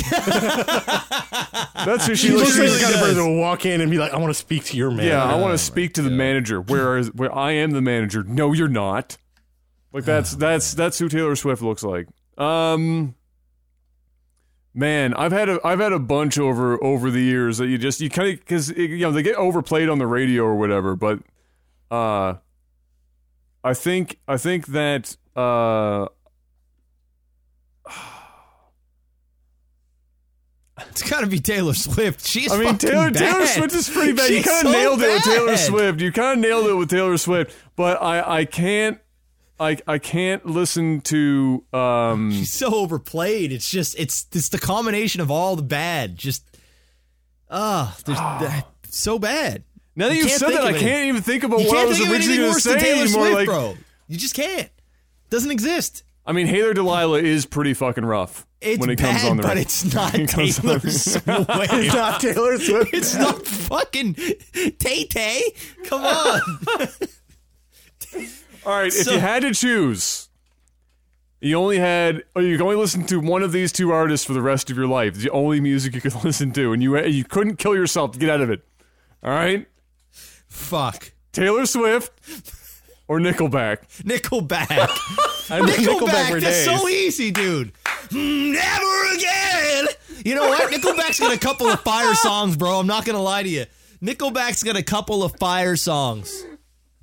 That's 0.00 2.06
who 2.06 2.14
she, 2.14 2.28
She 2.28 2.32
looks. 2.32 2.56
looks 2.56 2.58
like 2.58 2.68
really 2.68 2.76
the 2.78 2.82
kind 2.82 2.94
of 2.94 3.00
does. 3.00 3.08
person 3.08 3.16
who 3.16 3.28
will 3.34 3.40
walk 3.40 3.66
in 3.66 3.80
and 3.80 3.90
be 3.90 3.98
like, 3.98 4.12
"I 4.12 4.18
want 4.18 4.30
to 4.30 4.34
speak 4.38 4.64
to 4.66 4.76
your 4.76 4.90
man." 4.90 5.06
yeah, 5.06 5.22
I 5.24 5.36
want 5.36 5.52
to 5.52 5.58
speak 5.58 5.94
to 5.94 6.02
the 6.02 6.10
manager. 6.10 6.60
Where 6.60 6.96
is? 6.98 7.12
Where 7.14 7.34
I 7.34 7.52
am 7.52 7.72
the 7.72 7.80
manager. 7.80 8.22
No, 8.24 8.52
you're 8.52 8.68
not. 8.68 9.16
Like 9.92 10.04
that's 10.04 10.32
that's 10.36 10.74
that's 10.74 10.98
who 10.98 11.08
Taylor 11.08 11.36
Swift 11.36 11.62
looks 11.62 11.82
like. 11.82 12.08
Um 12.38 13.14
man, 14.74 15.14
I've 15.14 15.32
had 15.32 15.48
a 15.48 15.60
I've 15.64 15.80
had 15.80 15.92
a 15.92 15.98
bunch 15.98 16.38
over 16.38 16.82
over 16.82 17.10
the 17.10 17.22
years 17.22 17.58
that 17.58 17.68
you 17.68 17.78
just 17.78 18.00
you 18.00 18.10
kind 18.10 18.32
of 18.38 18.44
cuz 18.44 18.70
you 18.70 18.98
know 18.98 19.12
they 19.12 19.22
get 19.22 19.36
overplayed 19.36 19.88
on 19.88 19.98
the 19.98 20.06
radio 20.06 20.42
or 20.44 20.56
whatever, 20.56 20.96
but 20.96 21.20
uh 21.90 22.34
I 23.64 23.74
think 23.74 24.18
I 24.28 24.36
think 24.36 24.66
that 24.68 25.16
uh 25.34 26.06
It's 30.78 31.08
got 31.08 31.20
to 31.20 31.26
be 31.26 31.38
Taylor 31.40 31.72
Swift. 31.74 32.26
She's 32.26 32.52
I 32.52 32.56
mean, 32.58 32.64
fucking 32.74 32.88
Taylor 32.90 33.10
bad. 33.10 33.18
Taylor 33.18 33.46
Swift 33.46 33.74
is 33.74 33.88
pretty 33.88 34.12
bad. 34.12 34.30
you 34.30 34.42
kind 34.42 34.66
of 34.66 34.72
so 34.72 34.78
nailed 34.78 35.02
it 35.02 35.08
with 35.14 35.22
Taylor. 35.24 35.56
Swift. 35.56 36.00
You 36.00 36.12
kind 36.12 36.38
of 36.44 36.50
nailed 36.50 36.66
it 36.66 36.74
with 36.74 36.90
Taylor 36.90 37.16
Swift, 37.16 37.56
but 37.76 38.02
I 38.02 38.40
I 38.40 38.44
can't 38.44 38.98
I 39.58 39.78
I 39.86 39.98
can't 39.98 40.44
listen 40.44 41.00
to 41.02 41.64
um 41.72 42.30
She's 42.30 42.52
so 42.52 42.74
overplayed. 42.74 43.52
It's 43.52 43.70
just 43.70 43.98
it's 43.98 44.26
it's 44.32 44.50
the 44.50 44.58
combination 44.58 45.22
of 45.22 45.30
all 45.30 45.56
the 45.56 45.62
bad. 45.62 46.16
Just 46.18 46.44
ah, 47.50 47.96
there's 48.04 48.18
so 48.88 49.18
bad. 49.18 49.64
now 49.94 50.08
that 50.08 50.14
You 50.14 50.22
you've 50.22 50.30
said 50.32 50.50
that, 50.50 50.62
I 50.64 50.70
any- 50.70 50.78
can't 50.80 51.06
even 51.06 51.22
think 51.22 51.42
about 51.42 51.60
You 51.60 51.68
what 51.68 51.78
I 51.78 51.84
was 51.86 52.00
originally 52.00 52.38
going 52.38 52.54
to 52.54 52.60
say 52.60 52.74
anymore. 52.92 53.06
Swift, 53.08 53.34
like, 53.34 53.46
bro. 53.46 53.76
You 54.08 54.16
just 54.18 54.34
can't. 54.34 54.68
Doesn't 55.30 55.50
exist. 55.50 56.02
I 56.24 56.32
mean, 56.32 56.46
Hayler 56.48 56.74
Delilah 56.74 57.20
is 57.20 57.46
pretty 57.46 57.72
fucking 57.74 58.04
rough 58.04 58.45
It's 58.60 58.80
when 58.80 58.90
it 58.90 58.98
bad, 58.98 59.20
comes 59.20 59.30
on 59.30 59.36
the 59.36 59.42
but 59.42 59.58
it's 59.58 59.94
not 59.94 60.12
Taylor 60.12 60.50
Swift. 60.50 60.84
It's 61.26 61.94
not 61.94 62.20
Taylor 62.20 62.58
Swift. 62.58 62.94
It's 62.94 63.14
not 63.14 63.46
fucking 63.46 64.14
Tay 64.78 65.04
Tay. 65.04 65.42
Come 65.84 66.02
on. 66.04 66.40
All 68.64 68.72
right, 68.72 68.92
if 68.92 69.06
you 69.06 69.18
had 69.18 69.42
to 69.42 69.52
choose, 69.54 70.28
you 71.40 71.56
only 71.56 71.78
had, 71.78 72.24
or 72.34 72.42
you 72.42 72.56
could 72.56 72.64
only 72.64 72.76
listen 72.76 73.06
to 73.06 73.20
one 73.20 73.42
of 73.42 73.52
these 73.52 73.70
two 73.70 73.92
artists 73.92 74.26
for 74.26 74.32
the 74.32 74.42
rest 74.42 74.70
of 74.70 74.76
your 74.76 74.88
life. 74.88 75.14
The 75.14 75.30
only 75.30 75.60
music 75.60 75.94
you 75.94 76.00
could 76.00 76.24
listen 76.24 76.50
to, 76.52 76.72
and 76.72 76.82
you 76.82 76.98
you 77.04 77.22
couldn't 77.24 77.56
kill 77.56 77.76
yourself 77.76 78.12
to 78.12 78.18
get 78.18 78.30
out 78.30 78.40
of 78.40 78.50
it. 78.50 78.66
All 79.22 79.30
right, 79.30 79.66
Fuck. 80.48 81.12
Taylor 81.32 81.66
Swift 81.66 82.10
or 83.06 83.20
Nickelback. 83.20 83.86
Nickelback. 84.02 84.66
Nickelback. 85.48 86.30
for 86.30 86.40
That's 86.40 86.64
so 86.64 86.88
easy, 86.88 87.30
dude. 87.30 87.72
Mm, 88.10 88.52
Never 88.52 89.14
again. 89.14 89.86
You 90.24 90.34
know 90.34 90.48
what? 90.48 90.70
Nickelback's 90.72 91.20
got 91.20 91.34
a 91.34 91.38
couple 91.38 91.66
of 91.68 91.80
fire 91.80 92.14
songs, 92.14 92.56
bro. 92.56 92.78
I'm 92.80 92.86
not 92.86 93.04
gonna 93.04 93.22
lie 93.22 93.42
to 93.42 93.48
you. 93.48 93.66
Nickelback's 94.02 94.62
got 94.62 94.76
a 94.76 94.82
couple 94.82 95.22
of 95.22 95.36
fire 95.38 95.76
songs. 95.76 96.44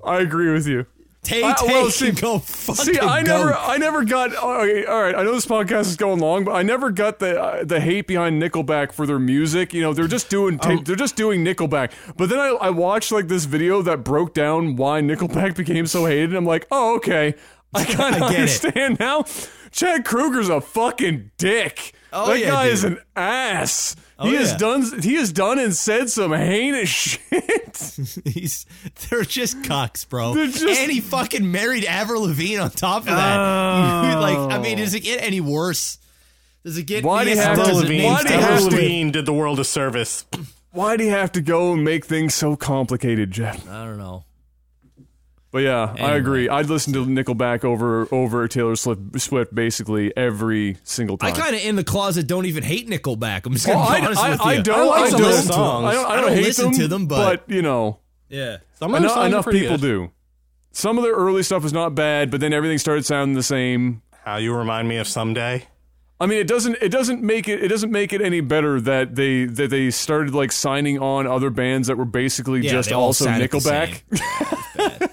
I 0.03 0.19
agree 0.19 0.51
with 0.51 0.67
you. 0.67 0.85
Tay 1.23 1.39
Tay 1.41 1.45
well, 1.67 1.83
can 1.83 1.91
see- 1.91 2.11
go 2.11 2.37
fucking 2.39 2.95
See, 2.95 2.99
I 2.99 3.23
go. 3.23 3.37
never, 3.37 3.53
I 3.53 3.77
never 3.77 4.03
got. 4.03 4.31
Okay, 4.35 4.83
all 4.85 5.01
right, 5.01 5.15
I 5.15 5.23
know 5.23 5.31
this 5.31 5.45
podcast 5.45 5.83
is 5.87 5.95
going 5.95 6.19
long, 6.19 6.43
but 6.43 6.51
I 6.51 6.63
never 6.63 6.91
got 6.91 7.19
the 7.19 7.41
uh, 7.41 7.63
the 7.63 7.79
hate 7.79 8.07
behind 8.07 8.41
Nickelback 8.41 8.91
for 8.91 9.05
their 9.07 9.19
music. 9.19 9.73
You 9.73 9.81
know, 9.81 9.93
they're 9.93 10.09
just 10.09 10.29
doing, 10.29 10.59
ta- 10.59 10.81
they're 10.83 10.97
just 10.97 11.15
doing 11.15 11.45
Nickelback. 11.45 11.91
But 12.17 12.27
then 12.27 12.39
I, 12.39 12.47
I 12.59 12.69
watched 12.71 13.13
like 13.13 13.29
this 13.29 13.45
video 13.45 13.81
that 13.83 14.03
broke 14.03 14.33
down 14.33 14.75
why 14.75 14.99
Nickelback 14.99 15.55
became 15.63 15.87
so 15.87 16.05
hated. 16.07 16.31
And 16.31 16.37
I'm 16.37 16.45
like, 16.45 16.67
oh, 16.71 16.97
okay, 16.97 17.35
I 17.73 17.85
kind 17.85 18.15
of 18.17 18.23
I 18.23 18.29
get 18.29 18.31
it. 18.31 18.39
understand 18.41 18.99
now. 18.99 19.23
Chad 19.73 20.05
Kroeger's 20.05 20.47
a 20.49 20.61
fucking 20.61 21.31
dick. 21.37 21.93
Oh, 22.13 22.27
that 22.27 22.39
yeah, 22.39 22.49
guy 22.51 22.65
is 22.67 22.83
an 22.83 22.99
ass. 23.15 23.95
Oh, 24.19 24.27
he 24.29 24.35
has 24.35 24.55
done, 24.55 24.85
he 25.01 25.15
has 25.15 25.31
done 25.33 25.57
and 25.57 25.75
said 25.75 26.09
some 26.11 26.31
heinous 26.31 26.87
shit. 26.89 28.21
He's 28.25 28.65
they're 29.09 29.23
just 29.23 29.57
cucks, 29.63 30.07
bro. 30.07 30.35
They're 30.35 30.45
just- 30.45 30.63
and 30.63 30.91
he 30.91 31.01
fucking 31.01 31.51
married 31.51 31.85
Avril 31.85 32.21
Lavigne 32.21 32.57
on 32.59 32.69
top 32.69 33.01
of 33.01 33.05
that. 33.07 34.15
like, 34.21 34.37
I 34.37 34.59
mean, 34.59 34.77
does 34.77 34.93
it 34.93 35.01
get 35.01 35.21
any 35.23 35.41
worse? 35.41 35.97
Does 36.63 36.77
it 36.77 36.83
get? 36.83 37.03
Why 37.03 37.23
do 37.23 37.31
you 37.31 37.35
yes, 37.35 37.45
have 37.45 37.57
to- 37.57 37.63
does. 37.63 37.69
Avril 37.69 37.79
It 37.79 37.83
Lavigne, 37.87 38.05
why 38.05 38.23
do 38.23 38.29
you 38.29 38.35
have 38.39 38.43
Avril 38.43 38.57
to- 38.57 38.61
Swift. 38.71 38.83
Lavigne 38.83 39.11
did 39.11 39.25
the 39.25 39.33
world 39.33 39.59
a 39.59 39.63
service. 39.65 40.25
Why 40.71 40.95
do 40.97 41.03
you 41.03 41.09
have 41.11 41.31
to 41.33 41.41
go 41.41 41.73
and 41.73 41.83
make 41.83 42.05
things 42.05 42.35
so 42.35 42.55
complicated, 42.55 43.31
Jeff? 43.31 43.67
I 43.67 43.85
don't 43.85 43.97
know. 43.97 44.23
But 45.53 45.59
yeah, 45.61 45.93
I 45.99 46.15
agree. 46.15 46.49
I'd 46.49 46.65
listen 46.65 46.93
to 46.93 47.05
Nickelback 47.05 47.63
over 47.63 48.07
over 48.11 48.47
Taylor 48.47 48.75
Swift, 48.75 49.21
Swift 49.21 49.53
basically 49.53 50.11
every 50.17 50.77
single 50.83 51.15
time. 51.15 51.31
I 51.31 51.37
kind 51.37 51.55
of 51.55 51.63
in 51.63 51.75
the 51.75 51.83
closet 51.83 52.25
don't 52.25 52.47
even 52.47 52.63
hate 52.63 52.89
Nickelback. 52.89 53.45
I'm 53.45 53.53
just 53.53 53.69
oh, 53.69 53.73
gonna 53.73 53.99
be 53.99 54.05
honest 54.07 54.19
I, 54.23 54.29
with 54.31 54.41
I 54.41 54.53
you. 54.55 54.63
don't. 54.63 54.79
I 54.79 54.83
like 54.85 55.01
I 55.01 55.09
some 55.11 55.21
don't. 55.21 55.33
songs. 55.43 55.85
I 55.85 55.93
don't, 55.93 56.05
I 56.05 56.09
I 56.09 56.15
don't, 56.15 56.25
don't 56.25 56.33
hate 56.37 56.45
listen 56.45 56.65
them, 56.71 56.73
to 56.73 56.87
them, 56.87 57.05
but- 57.05 57.43
you 57.47 57.61
know, 57.61 57.99
Yeah. 58.29 58.57
Some 58.79 58.95
of 58.95 59.03
enough, 59.03 59.25
enough 59.27 59.45
people 59.45 59.77
good. 59.77 59.81
do. 59.81 60.11
Some 60.71 60.97
of 60.97 61.03
their 61.03 61.13
early 61.13 61.43
stuff 61.43 61.61
was 61.61 61.71
not 61.71 61.93
bad, 61.93 62.31
but 62.31 62.39
then 62.41 62.51
everything 62.51 62.79
started 62.79 63.05
sounding 63.05 63.35
the 63.35 63.43
same. 63.43 64.01
How 64.25 64.37
you 64.37 64.55
remind 64.55 64.87
me 64.87 64.97
of 64.97 65.07
someday. 65.07 65.67
I 66.19 66.25
mean, 66.25 66.39
it 66.39 66.47
doesn't. 66.47 66.77
It 66.81 66.89
doesn't 66.89 67.21
make 67.21 67.47
it. 67.47 67.63
It 67.63 67.67
doesn't 67.67 67.91
make 67.91 68.11
it 68.11 68.21
any 68.21 68.41
better 68.41 68.81
that 68.81 69.13
they 69.13 69.45
that 69.45 69.69
they 69.69 69.91
started 69.91 70.33
like 70.33 70.51
signing 70.51 70.97
on 70.97 71.27
other 71.27 71.51
bands 71.51 71.89
that 71.89 71.97
were 71.97 72.05
basically 72.05 72.61
Yeah, 72.61 72.71
just 72.71 72.91
also 72.91 73.25
sounded 73.25 73.51
the 73.51 73.57
Nickelback. 73.59 75.11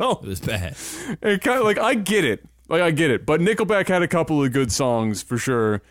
so 0.00 0.12
It 0.22 0.26
was 0.26 0.40
bad. 0.40 0.76
it 1.22 1.42
kind 1.42 1.58
of 1.58 1.64
like 1.64 1.78
I 1.78 1.94
get 1.94 2.24
it, 2.24 2.44
like 2.68 2.82
I 2.82 2.90
get 2.90 3.10
it. 3.10 3.26
But 3.26 3.40
Nickelback 3.40 3.88
had 3.88 4.02
a 4.02 4.08
couple 4.08 4.42
of 4.42 4.52
good 4.52 4.72
songs 4.72 5.22
for 5.22 5.38
sure. 5.38 5.82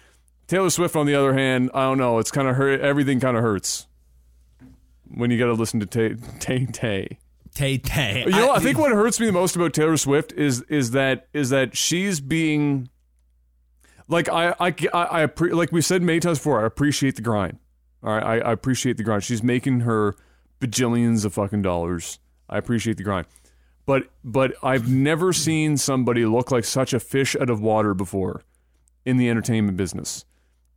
Taylor 0.48 0.72
Swift, 0.72 0.96
on 0.96 1.06
the 1.06 1.14
other 1.14 1.34
hand, 1.34 1.70
I 1.76 1.84
don't 1.84 2.00
know. 2.00 2.18
It's 2.18 2.32
kind 2.32 2.48
of 2.48 2.56
hurt. 2.56 2.82
Everything 2.82 3.20
kind 3.20 3.38
of 3.38 3.44
hurts 3.44 3.88
when 5.08 5.30
you 5.30 5.38
got 5.38 5.46
to 5.46 5.54
listen 5.54 5.80
to 5.80 5.86
Tay 5.86 6.16
Tay 6.40 6.66
Tay. 6.66 7.20
Tay 7.54 7.78
Tay. 7.78 8.24
You 8.26 8.32
know, 8.32 8.52
I, 8.52 8.60
think 8.60 8.78
what 8.78 8.92
hurts 8.92 9.20
me 9.20 9.26
the 9.26 9.32
most 9.32 9.56
about 9.56 9.74
Taylor 9.74 9.98
Swift 9.98 10.32
is 10.34 10.62
is 10.64 10.92
that 10.92 11.28
is 11.34 11.50
that 11.50 11.76
she's 11.78 12.20
being 12.20 12.90
like 14.08 14.30
I 14.30 14.56
I 14.60 14.68
I, 14.68 14.74
I 15.24 15.28
appre- 15.28 15.54
like 15.54 15.72
we 15.72 15.82
said 15.82 16.02
many 16.02 16.20
times 16.20 16.40
before. 16.40 16.64
I 16.64 16.66
appreciate 16.66 17.16
the 17.16 17.22
grind. 17.22 17.60
All 18.02 18.14
right, 18.14 18.24
I, 18.24 18.40
I 18.40 18.52
appreciate 18.54 18.98
the 18.98 19.04
grind. 19.04 19.24
She's 19.24 19.44
making 19.44 19.82
her 19.82 20.16
bajillions 20.60 21.26
of 21.26 21.34
fucking 21.34 21.62
dollars. 21.62 22.20
I 22.50 22.58
appreciate 22.58 22.98
the 22.98 23.04
grind, 23.04 23.28
but 23.90 24.04
but 24.24 24.54
I've 24.62 24.88
never 24.88 25.34
seen 25.34 25.76
somebody 25.76 26.24
look 26.24 26.52
like 26.52 26.64
such 26.64 26.94
a 26.94 27.00
fish 27.00 27.36
out 27.36 27.50
of 27.50 27.60
water 27.60 27.96
before 27.96 28.44
in 29.04 29.18
the 29.18 29.28
entertainment 29.30 29.78
business. 29.78 30.26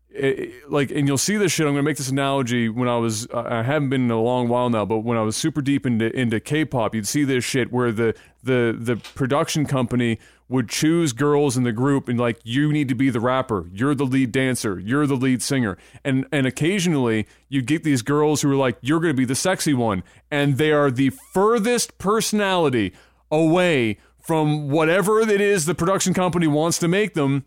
It- 0.09 0.39
it- 0.39 0.71
like, 0.71 0.91
and 0.91 1.07
you'll 1.07 1.19
see 1.19 1.37
this 1.37 1.53
shit. 1.53 1.67
I'm 1.67 1.75
gonna 1.75 1.83
make 1.83 1.99
this 1.99 2.11
analogy. 2.11 2.71
When 2.71 2.89
I 2.89 2.97
was, 2.97 3.29
I 3.35 3.63
haven't 3.63 3.91
been 3.91 4.05
in 4.07 4.11
a 4.11 4.21
long 4.21 4.49
while 4.49 4.71
now, 4.71 4.87
but 4.87 5.01
when 5.01 5.19
I 5.19 5.23
was 5.23 5.37
super 5.37 5.61
deep 5.61 5.85
into 5.85 6.07
into 6.19 6.41
K-pop, 6.41 6.95
you'd 6.95 7.07
see 7.07 7.25
this 7.25 7.45
shit 7.45 7.71
where 7.71 7.93
the 7.93 8.15
the 8.43 8.75
the 8.79 8.97
production 9.15 9.67
company 9.67 10.19
would 10.53 10.69
choose 10.69 11.13
girls 11.13 11.57
in 11.57 11.65
the 11.65 11.73
group 11.73 12.09
and 12.09 12.21
like, 12.21 12.39
you 12.45 12.73
need 12.73 12.89
to 12.89 12.95
be 12.95 13.11
the 13.11 13.21
rapper, 13.21 13.67
you're 13.73 13.95
the 13.95 14.05
lead 14.05 14.31
dancer, 14.31 14.79
you're 14.79 15.07
the 15.07 15.17
lead 15.17 15.43
singer, 15.43 15.77
and 16.05 16.27
and 16.31 16.47
occasionally 16.47 17.27
you'd 17.49 17.67
get 17.67 17.83
these 17.83 18.03
girls 18.03 18.43
who 18.43 18.51
are 18.53 18.57
like, 18.57 18.77
you're 18.81 19.01
gonna 19.01 19.15
be 19.15 19.25
the 19.25 19.35
sexy 19.35 19.75
one, 19.75 20.03
and 20.31 20.59
they 20.59 20.71
are 20.71 20.91
the 20.91 21.11
furthest 21.33 21.99
personality 21.99 22.93
away 23.31 23.99
from 24.21 24.69
whatever 24.69 25.21
it 25.21 25.41
is 25.41 25.65
the 25.65 25.75
production 25.75 26.15
company 26.15 26.47
wants 26.47 26.79
to 26.79 26.87
make 26.87 27.15
them 27.15 27.45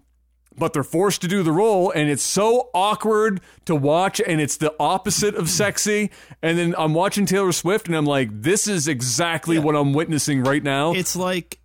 but 0.57 0.73
they're 0.73 0.83
forced 0.83 1.21
to 1.21 1.27
do 1.27 1.43
the 1.43 1.51
role 1.51 1.91
and 1.91 2.09
it's 2.09 2.23
so 2.23 2.69
awkward 2.73 3.41
to 3.65 3.75
watch 3.75 4.21
and 4.25 4.39
it's 4.39 4.57
the 4.57 4.73
opposite 4.79 5.35
of 5.35 5.49
sexy. 5.49 6.11
And 6.41 6.57
then 6.57 6.75
i'm 6.77 6.93
watching 6.93 7.25
taylor 7.25 7.51
swift 7.51 7.87
and 7.87 7.95
i'm 7.95 8.05
like 8.05 8.29
this 8.31 8.67
is 8.67 8.87
exactly 8.87 9.59
what 9.59 9.75
i'm 9.75 9.93
witnessing 9.93 10.43
right 10.43 10.63
now. 10.63 10.93
It's 10.93 11.15
like 11.15 11.59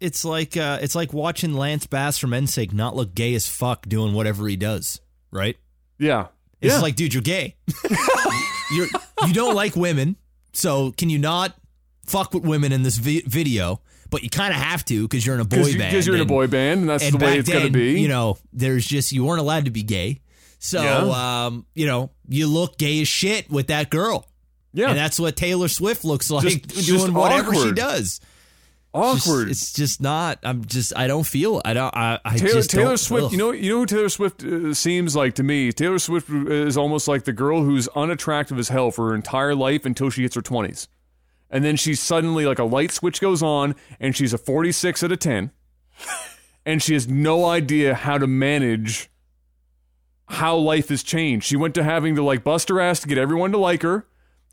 it's 0.00 0.24
like 0.24 0.56
uh 0.56 0.78
it's 0.82 0.94
like 0.94 1.12
watching 1.12 1.54
Lance 1.54 1.86
Bass 1.86 2.18
from 2.18 2.30
NSYNC 2.30 2.72
not 2.72 2.94
look 2.96 3.14
gay 3.14 3.34
as 3.34 3.46
fuck 3.48 3.88
doing 3.88 4.12
whatever 4.14 4.46
he 4.48 4.56
does, 4.56 5.00
right? 5.30 5.56
yeah 5.98 6.26
It's 6.60 6.74
yeah. 6.74 6.80
like, 6.80 6.96
dude, 6.96 7.14
you're 7.14 7.22
gay. 7.22 7.56
you're 8.72 8.86
you 9.26 9.32
don't 9.32 9.54
like 9.54 9.76
women, 9.76 10.16
so 10.52 10.92
can 10.92 11.08
you 11.10 11.18
not 11.18 11.54
fuck 12.06 12.34
with 12.34 12.44
women 12.44 12.72
in 12.72 12.82
this 12.82 12.96
vi- 12.96 13.22
video? 13.26 13.80
But 14.08 14.22
you 14.22 14.30
kind 14.30 14.54
of 14.54 14.60
have 14.60 14.84
to 14.86 15.02
because 15.02 15.26
you're 15.26 15.34
in 15.34 15.40
a 15.40 15.44
boy 15.44 15.56
because 15.72 15.76
band. 15.76 16.06
you, 16.06 16.12
are 16.12 16.16
in 16.16 16.22
a 16.22 16.26
boy 16.26 16.46
band 16.46 16.80
and 16.82 16.88
that's 16.88 17.02
and 17.04 17.18
the 17.18 17.24
way 17.24 17.38
it's 17.38 17.48
going 17.48 17.66
to 17.66 17.72
be 17.72 17.98
You 18.00 18.06
know, 18.06 18.38
there's 18.52 18.86
just 18.86 19.10
you 19.10 19.24
weren't 19.24 19.40
allowed 19.40 19.64
to 19.64 19.72
be 19.72 19.82
gay. 19.82 20.20
So, 20.60 20.80
Yeah. 20.80 21.46
um, 21.46 21.66
you 21.74 21.86
know, 21.86 22.10
you 22.28 22.46
look 22.46 22.78
gay 22.78 23.00
as 23.02 23.08
shit 23.08 23.50
with 23.50 23.66
that 23.66 23.90
girl. 23.90 24.28
yeah 24.72 24.88
And 24.90 24.96
that's 24.96 25.18
what 25.18 25.34
Taylor 25.36 25.66
Swift 25.68 26.04
looks 26.04 26.30
like 26.30 26.44
Just- 26.44 26.68
just 26.86 26.86
doing 26.86 27.14
whatever 27.14 27.52
she 27.52 27.72
awkward. 28.96 29.48
Just- 29.48 29.62
it's 29.62 29.72
just 29.72 30.00
not. 30.00 30.38
I'm 30.42 30.64
just. 30.64 30.92
I 30.96 31.06
don't 31.06 31.24
feel. 31.26 31.60
I 31.64 31.74
don't. 31.74 31.94
I, 31.96 32.18
I 32.24 32.36
Taylor, 32.36 32.52
just 32.54 32.70
Taylor 32.70 32.96
Swift, 32.96 33.26
ugh. 33.26 33.32
you 33.32 33.38
know, 33.38 33.52
you 33.52 33.70
know 33.70 33.78
who 33.80 33.86
Taylor 33.86 34.08
Swift 34.08 34.42
uh, 34.42 34.74
seems 34.74 35.14
like 35.14 35.34
to 35.34 35.42
me. 35.42 35.72
Taylor 35.72 35.98
Swift 35.98 36.30
is 36.30 36.76
almost 36.76 37.06
like 37.08 37.24
the 37.24 37.32
girl 37.32 37.62
who's 37.62 37.88
unattractive 37.88 38.58
as 38.58 38.68
hell 38.68 38.90
for 38.90 39.08
her 39.08 39.14
entire 39.14 39.54
life 39.54 39.84
until 39.84 40.10
she 40.10 40.22
hits 40.22 40.34
her 40.34 40.42
twenties, 40.42 40.88
and 41.50 41.64
then 41.64 41.76
she's 41.76 42.00
suddenly 42.00 42.46
like 42.46 42.58
a 42.58 42.64
light 42.64 42.90
switch 42.90 43.20
goes 43.20 43.42
on, 43.42 43.74
and 44.00 44.16
she's 44.16 44.32
a 44.32 44.38
forty-six 44.38 45.02
out 45.02 45.12
of 45.12 45.18
ten, 45.18 45.50
and 46.66 46.82
she 46.82 46.94
has 46.94 47.06
no 47.08 47.44
idea 47.44 47.94
how 47.94 48.18
to 48.18 48.26
manage 48.26 49.10
how 50.28 50.56
life 50.56 50.88
has 50.88 51.02
changed. 51.02 51.46
She 51.46 51.56
went 51.56 51.74
to 51.76 51.84
having 51.84 52.16
to 52.16 52.22
like 52.22 52.42
bust 52.42 52.68
her 52.68 52.80
ass 52.80 53.00
to 53.00 53.08
get 53.08 53.16
everyone 53.18 53.52
to 53.52 53.58
like 53.58 53.82
her, 53.82 54.06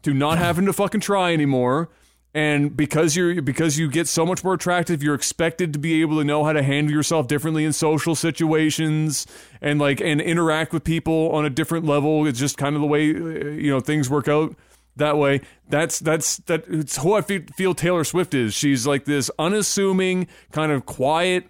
to 0.04 0.14
not 0.14 0.38
having 0.40 0.66
to 0.66 0.74
fucking 0.74 1.02
try 1.02 1.34
anymore. 1.34 1.90
And 2.34 2.76
because 2.76 3.16
you're 3.16 3.42
because 3.42 3.78
you 3.78 3.90
get 3.90 4.08
so 4.08 4.26
much 4.26 4.44
more 4.44 4.56
attractive 4.56 5.04
you're 5.04 5.16
expected 5.16 5.74
to 5.74 5.80
be 5.80 6.02
able 6.02 6.18
to 6.18 6.24
know 6.24 6.44
how 6.44 6.54
to 6.54 6.64
handle 6.64 6.94
yourself 6.94 7.28
differently 7.28 7.64
in 7.64 7.74
social 7.74 8.16
situations 8.16 9.28
and 9.62 9.80
like 9.80 10.02
and 10.02 10.22
interact 10.22 10.74
with 10.74 10.84
people 10.84 11.32
on 11.32 11.46
a 11.46 11.50
different 11.50 11.86
level. 11.86 12.26
It's 12.28 12.40
just 12.40 12.58
kind 12.58 12.76
of 12.76 12.82
the 12.82 12.88
way 12.88 13.06
you 13.06 13.70
know 13.70 13.80
things 13.80 14.10
work 14.10 14.28
out 14.28 14.56
that 14.96 15.18
way. 15.18 15.42
That's 15.70 16.00
that's 16.00 16.38
that 16.38 16.66
it's 16.68 16.98
who 16.98 17.14
i 17.14 17.22
feel 17.22 17.74
taylor 17.74 18.04
swift 18.04 18.34
is. 18.34 18.54
She's 18.54 18.86
like 18.86 19.06
this 19.06 19.32
unassuming 19.40 20.28
kind 20.52 20.72
of 20.72 20.86
quiet 20.86 21.46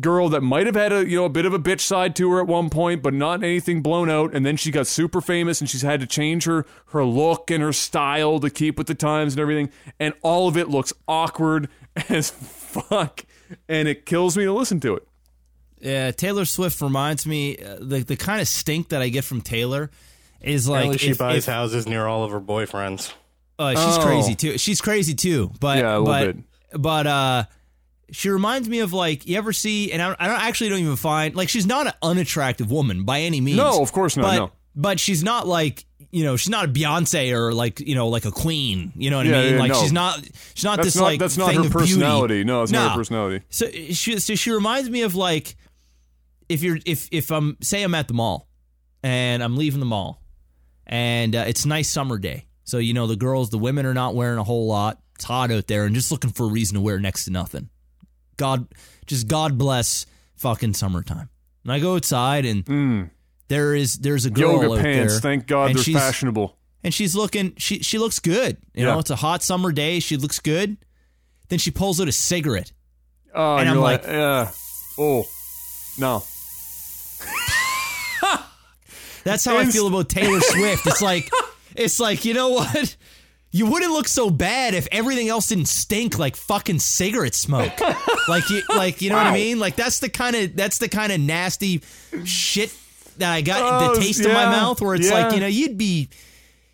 girl 0.00 0.28
that 0.30 0.40
might 0.40 0.66
have 0.66 0.74
had 0.74 0.92
a 0.92 1.08
you 1.08 1.16
know 1.16 1.24
a 1.24 1.28
bit 1.28 1.46
of 1.46 1.54
a 1.54 1.58
bitch 1.58 1.80
side 1.80 2.16
to 2.16 2.30
her 2.32 2.40
at 2.40 2.46
one 2.46 2.70
point, 2.70 3.02
but 3.02 3.14
not 3.14 3.42
anything 3.44 3.80
blown 3.82 4.10
out. 4.10 4.34
And 4.34 4.44
then 4.44 4.56
she 4.56 4.70
got 4.70 4.86
super 4.86 5.20
famous, 5.20 5.60
and 5.60 5.70
she's 5.70 5.82
had 5.82 6.00
to 6.00 6.06
change 6.06 6.44
her 6.44 6.66
her 6.88 7.04
look 7.04 7.50
and 7.50 7.62
her 7.62 7.72
style 7.72 8.38
to 8.40 8.50
keep 8.50 8.76
with 8.78 8.86
the 8.86 8.94
times 8.94 9.34
and 9.34 9.40
everything. 9.40 9.70
And 10.00 10.14
all 10.22 10.48
of 10.48 10.56
it 10.56 10.68
looks 10.68 10.92
awkward 11.08 11.68
as 12.08 12.30
fuck, 12.30 13.24
and 13.68 13.88
it 13.88 14.06
kills 14.06 14.36
me 14.36 14.44
to 14.44 14.52
listen 14.52 14.80
to 14.80 14.94
it. 14.96 15.06
Yeah, 15.80 16.10
Taylor 16.12 16.44
Swift 16.46 16.80
reminds 16.80 17.26
me 17.26 17.58
uh, 17.58 17.76
the 17.80 18.00
the 18.00 18.16
kind 18.16 18.40
of 18.40 18.48
stink 18.48 18.88
that 18.88 19.02
I 19.02 19.08
get 19.10 19.24
from 19.24 19.40
Taylor 19.42 19.90
is 20.40 20.68
like 20.68 20.78
Apparently 20.80 20.98
she 20.98 21.10
if- 21.10 21.18
buys 21.18 21.38
if- 21.38 21.46
houses 21.46 21.86
near 21.86 22.06
all 22.06 22.24
of 22.24 22.30
her 22.32 22.40
boyfriends. 22.40 23.12
Uh, 23.58 23.70
she's 23.70 23.98
Oh. 23.98 24.02
crazy 24.04 24.34
too. 24.34 24.58
She's 24.58 24.80
crazy 24.80 25.14
too. 25.14 25.52
But 25.60 25.78
Yeah, 25.78 25.96
a 25.96 25.98
little 26.00 26.04
but, 26.06 26.26
bit. 26.36 26.82
But 26.82 27.06
uh, 27.06 27.44
she 28.10 28.28
reminds 28.28 28.68
me 28.68 28.80
of 28.80 28.92
like 28.92 29.26
you 29.26 29.36
ever 29.38 29.52
see, 29.52 29.92
and 29.92 30.00
I, 30.02 30.14
I 30.18 30.26
don't 30.28 30.40
actually 30.40 30.70
don't 30.70 30.80
even 30.80 30.96
find 30.96 31.34
like 31.34 31.48
she's 31.48 31.66
not 31.66 31.86
an 31.86 31.92
unattractive 32.02 32.70
woman 32.70 33.04
by 33.04 33.20
any 33.20 33.40
means. 33.40 33.56
No, 33.56 33.80
of 33.82 33.92
course 33.92 34.16
not, 34.16 34.22
But 34.24 34.36
no. 34.36 34.50
but 34.74 35.00
she's 35.00 35.22
not 35.24 35.46
like 35.46 35.84
you 36.10 36.22
know 36.24 36.36
she's 36.36 36.50
not 36.50 36.66
a 36.66 36.68
Beyonce 36.68 37.32
or 37.32 37.52
like 37.52 37.80
you 37.80 37.94
know 37.94 38.08
like 38.08 38.24
a 38.24 38.30
queen. 38.30 38.92
You 38.96 39.10
know 39.10 39.16
what 39.18 39.26
Yeah, 39.26 39.38
I 39.38 39.42
mean? 39.44 39.54
yeah, 39.54 39.58
like 39.60 39.72
no. 39.72 39.80
she's 39.82 39.92
not 39.92 40.20
she's 40.54 40.64
not 40.64 40.76
That's 40.76 40.86
this 40.88 40.96
not 40.96 41.04
like 41.04 41.18
that's 41.20 41.36
not 41.36 41.48
thing 41.48 41.56
her 41.56 41.60
of 41.66 41.72
beauty. 41.72 41.78
personality. 41.86 42.44
No, 42.44 42.62
it's 42.62 42.72
not 42.72 42.90
her 42.92 42.96
personality. 42.96 43.44
So 43.50 43.68
she 43.70 44.18
so 44.20 44.34
she 44.34 44.50
reminds 44.52 44.88
me 44.90 45.02
of 45.02 45.14
like 45.14 45.56
if 46.48 46.62
you're 46.62 46.78
if 46.86 47.08
if 47.10 47.30
I'm 47.32 47.56
say 47.62 47.82
I'm 47.82 47.94
at 47.94 48.06
the 48.08 48.14
mall 48.14 48.46
and 49.02 49.42
I'm 49.42 49.56
leaving 49.56 49.80
the 49.80 49.86
mall 49.86 50.20
and 50.86 51.34
uh, 51.34 51.44
it's 51.48 51.64
a 51.64 51.68
nice 51.68 51.88
summer 51.88 52.18
day. 52.18 52.46
So 52.64 52.78
you 52.78 52.94
know 52.94 53.06
the 53.06 53.16
girls, 53.16 53.50
the 53.50 53.58
women 53.58 53.84
are 53.86 53.94
not 53.94 54.14
wearing 54.14 54.38
a 54.38 54.44
whole 54.44 54.66
lot. 54.66 54.98
It's 55.16 55.24
hot 55.24 55.50
out 55.50 55.66
there 55.68 55.84
and 55.84 55.94
just 55.94 56.10
looking 56.10 56.30
for 56.30 56.44
a 56.44 56.48
reason 56.48 56.74
to 56.74 56.80
wear 56.80 56.98
next 56.98 57.24
to 57.26 57.30
nothing. 57.30 57.68
God, 58.36 58.66
just 59.06 59.28
God 59.28 59.58
bless 59.58 60.06
fucking 60.36 60.74
summertime. 60.74 61.28
And 61.64 61.72
I 61.72 61.80
go 61.80 61.94
outside 61.96 62.44
and 62.44 62.66
hmm. 62.66 63.02
there 63.48 63.74
is 63.74 63.94
there's 63.98 64.24
a 64.26 64.30
girl. 64.30 64.62
Yoga 64.62 64.72
out 64.74 64.78
pants. 64.80 65.14
there, 65.14 65.20
Thank 65.20 65.46
God 65.46 65.66
and 65.70 65.76
they're 65.76 65.84
she's- 65.84 65.98
fashionable. 66.00 66.56
and 66.82 66.92
she's 66.92 67.14
looking 67.16 67.54
she 67.56 67.78
she 67.80 67.98
looks 67.98 68.18
good. 68.18 68.58
You 68.74 68.84
Yeah. 68.84 68.92
know, 68.94 68.98
it's 68.98 69.10
a 69.10 69.16
hot 69.16 69.42
summer 69.42 69.72
day. 69.72 70.00
She 70.00 70.16
looks 70.16 70.40
good. 70.40 70.76
Then 71.48 71.58
she 71.58 71.70
pulls 71.70 72.00
out 72.00 72.08
a 72.08 72.12
cigarette. 72.12 72.72
Oh, 73.34 73.56
And 73.56 73.68
I'm 73.68 73.78
like, 73.78 74.02
like- 74.04 74.12
yeah. 74.12 74.50
Oh, 74.98 75.24
no. 75.98 76.22
That's 79.24 79.44
how 79.44 79.56
I 79.56 79.64
feel 79.66 79.86
about 79.88 80.08
Taylor 80.10 80.40
Swift. 80.40 80.86
It's 80.86 81.00
like 81.02 81.30
it's 81.74 81.98
like, 81.98 82.24
you 82.24 82.34
know 82.34 82.50
what? 82.50 82.96
You 83.54 83.66
wouldn't 83.66 83.92
look 83.92 84.08
so 84.08 84.30
bad 84.30 84.74
if 84.74 84.88
everything 84.90 85.28
else 85.28 85.46
didn't 85.46 85.66
stink 85.68 86.18
like 86.18 86.34
fucking 86.34 86.80
cigarette 86.80 87.36
smoke. 87.36 87.80
like 88.28 88.50
you 88.50 88.62
like 88.68 89.00
you 89.00 89.10
know 89.10 89.16
what 89.16 89.28
I 89.28 89.32
mean? 89.32 89.60
Like 89.60 89.76
that's 89.76 90.00
the 90.00 90.08
kind 90.08 90.34
of 90.34 90.56
that's 90.56 90.78
the 90.78 90.88
kind 90.88 91.12
of 91.12 91.20
nasty 91.20 91.80
shit 92.24 92.74
that 93.18 93.32
I 93.32 93.42
got 93.42 93.60
Oh, 93.62 93.94
the 93.94 94.00
taste 94.00 94.24
in 94.24 94.32
my 94.32 94.46
mouth 94.46 94.80
where 94.80 94.96
it's 94.96 95.08
like, 95.08 95.32
you 95.34 95.38
know, 95.38 95.46
you'd 95.46 95.78
be 95.78 96.08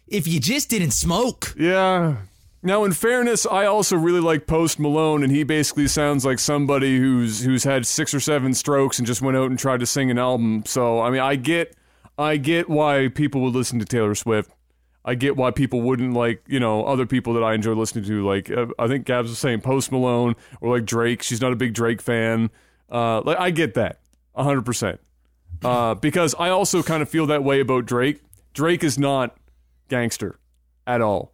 if 0.09 0.26
you 0.26 0.41
just 0.41 0.70
didn't 0.70 0.92
smoke. 0.92 1.55
Yeah. 1.55 2.17
Now, 2.62 2.84
in 2.84 2.92
fairness, 2.94 3.44
I 3.44 3.67
also 3.67 3.97
really 3.97 4.20
like 4.20 4.47
Post 4.47 4.78
Malone, 4.78 5.23
and 5.23 5.31
he 5.31 5.42
basically 5.42 5.86
sounds 5.86 6.25
like 6.25 6.39
somebody 6.39 6.99
who's 6.99 7.44
who's 7.44 7.65
had 7.65 7.86
six 7.86 8.15
or 8.15 8.20
seven 8.20 8.55
strokes 8.55 8.99
and 8.99 9.07
just 9.07 9.20
went 9.20 9.36
out 9.36 9.50
and 9.50 9.59
tried 9.59 9.81
to 9.81 9.86
sing 9.86 10.10
an 10.10 10.18
album. 10.18 10.62
So, 10.65 11.00
I 11.00 11.10
mean, 11.10 11.20
I 11.20 11.36
get, 11.36 11.75
I 12.18 12.39
get 12.39 12.70
why 12.70 13.09
people 13.09 13.42
would 13.42 13.55
listen 13.55 13.78
to 13.81 13.84
Taylor 13.84 14.15
Swift. 14.15 14.50
I 15.04 15.14
get 15.14 15.36
why 15.36 15.50
people 15.50 15.80
wouldn't 15.80 16.12
like, 16.12 16.42
you 16.46 16.60
know, 16.60 16.84
other 16.84 17.06
people 17.06 17.34
that 17.34 17.42
I 17.42 17.54
enjoy 17.54 17.72
listening 17.72 18.04
to. 18.04 18.26
Like, 18.26 18.50
uh, 18.50 18.66
I 18.78 18.86
think 18.86 19.06
Gabs 19.06 19.30
was 19.30 19.38
saying 19.38 19.62
Post 19.62 19.90
Malone 19.92 20.36
or 20.60 20.76
like 20.76 20.84
Drake. 20.84 21.22
She's 21.22 21.40
not 21.40 21.52
a 21.52 21.56
big 21.56 21.72
Drake 21.72 22.02
fan. 22.02 22.50
Uh, 22.90 23.22
like, 23.22 23.38
I 23.38 23.50
get 23.50 23.74
that, 23.74 24.00
hundred 24.36 24.66
percent. 24.66 25.00
Uh, 25.64 25.94
because 25.94 26.34
I 26.38 26.50
also 26.50 26.82
kind 26.82 27.02
of 27.02 27.08
feel 27.08 27.26
that 27.26 27.44
way 27.44 27.60
about 27.60 27.86
Drake. 27.86 28.20
Drake 28.54 28.82
is 28.82 28.98
not 28.98 29.36
gangster 29.88 30.38
at 30.86 31.00
all. 31.00 31.32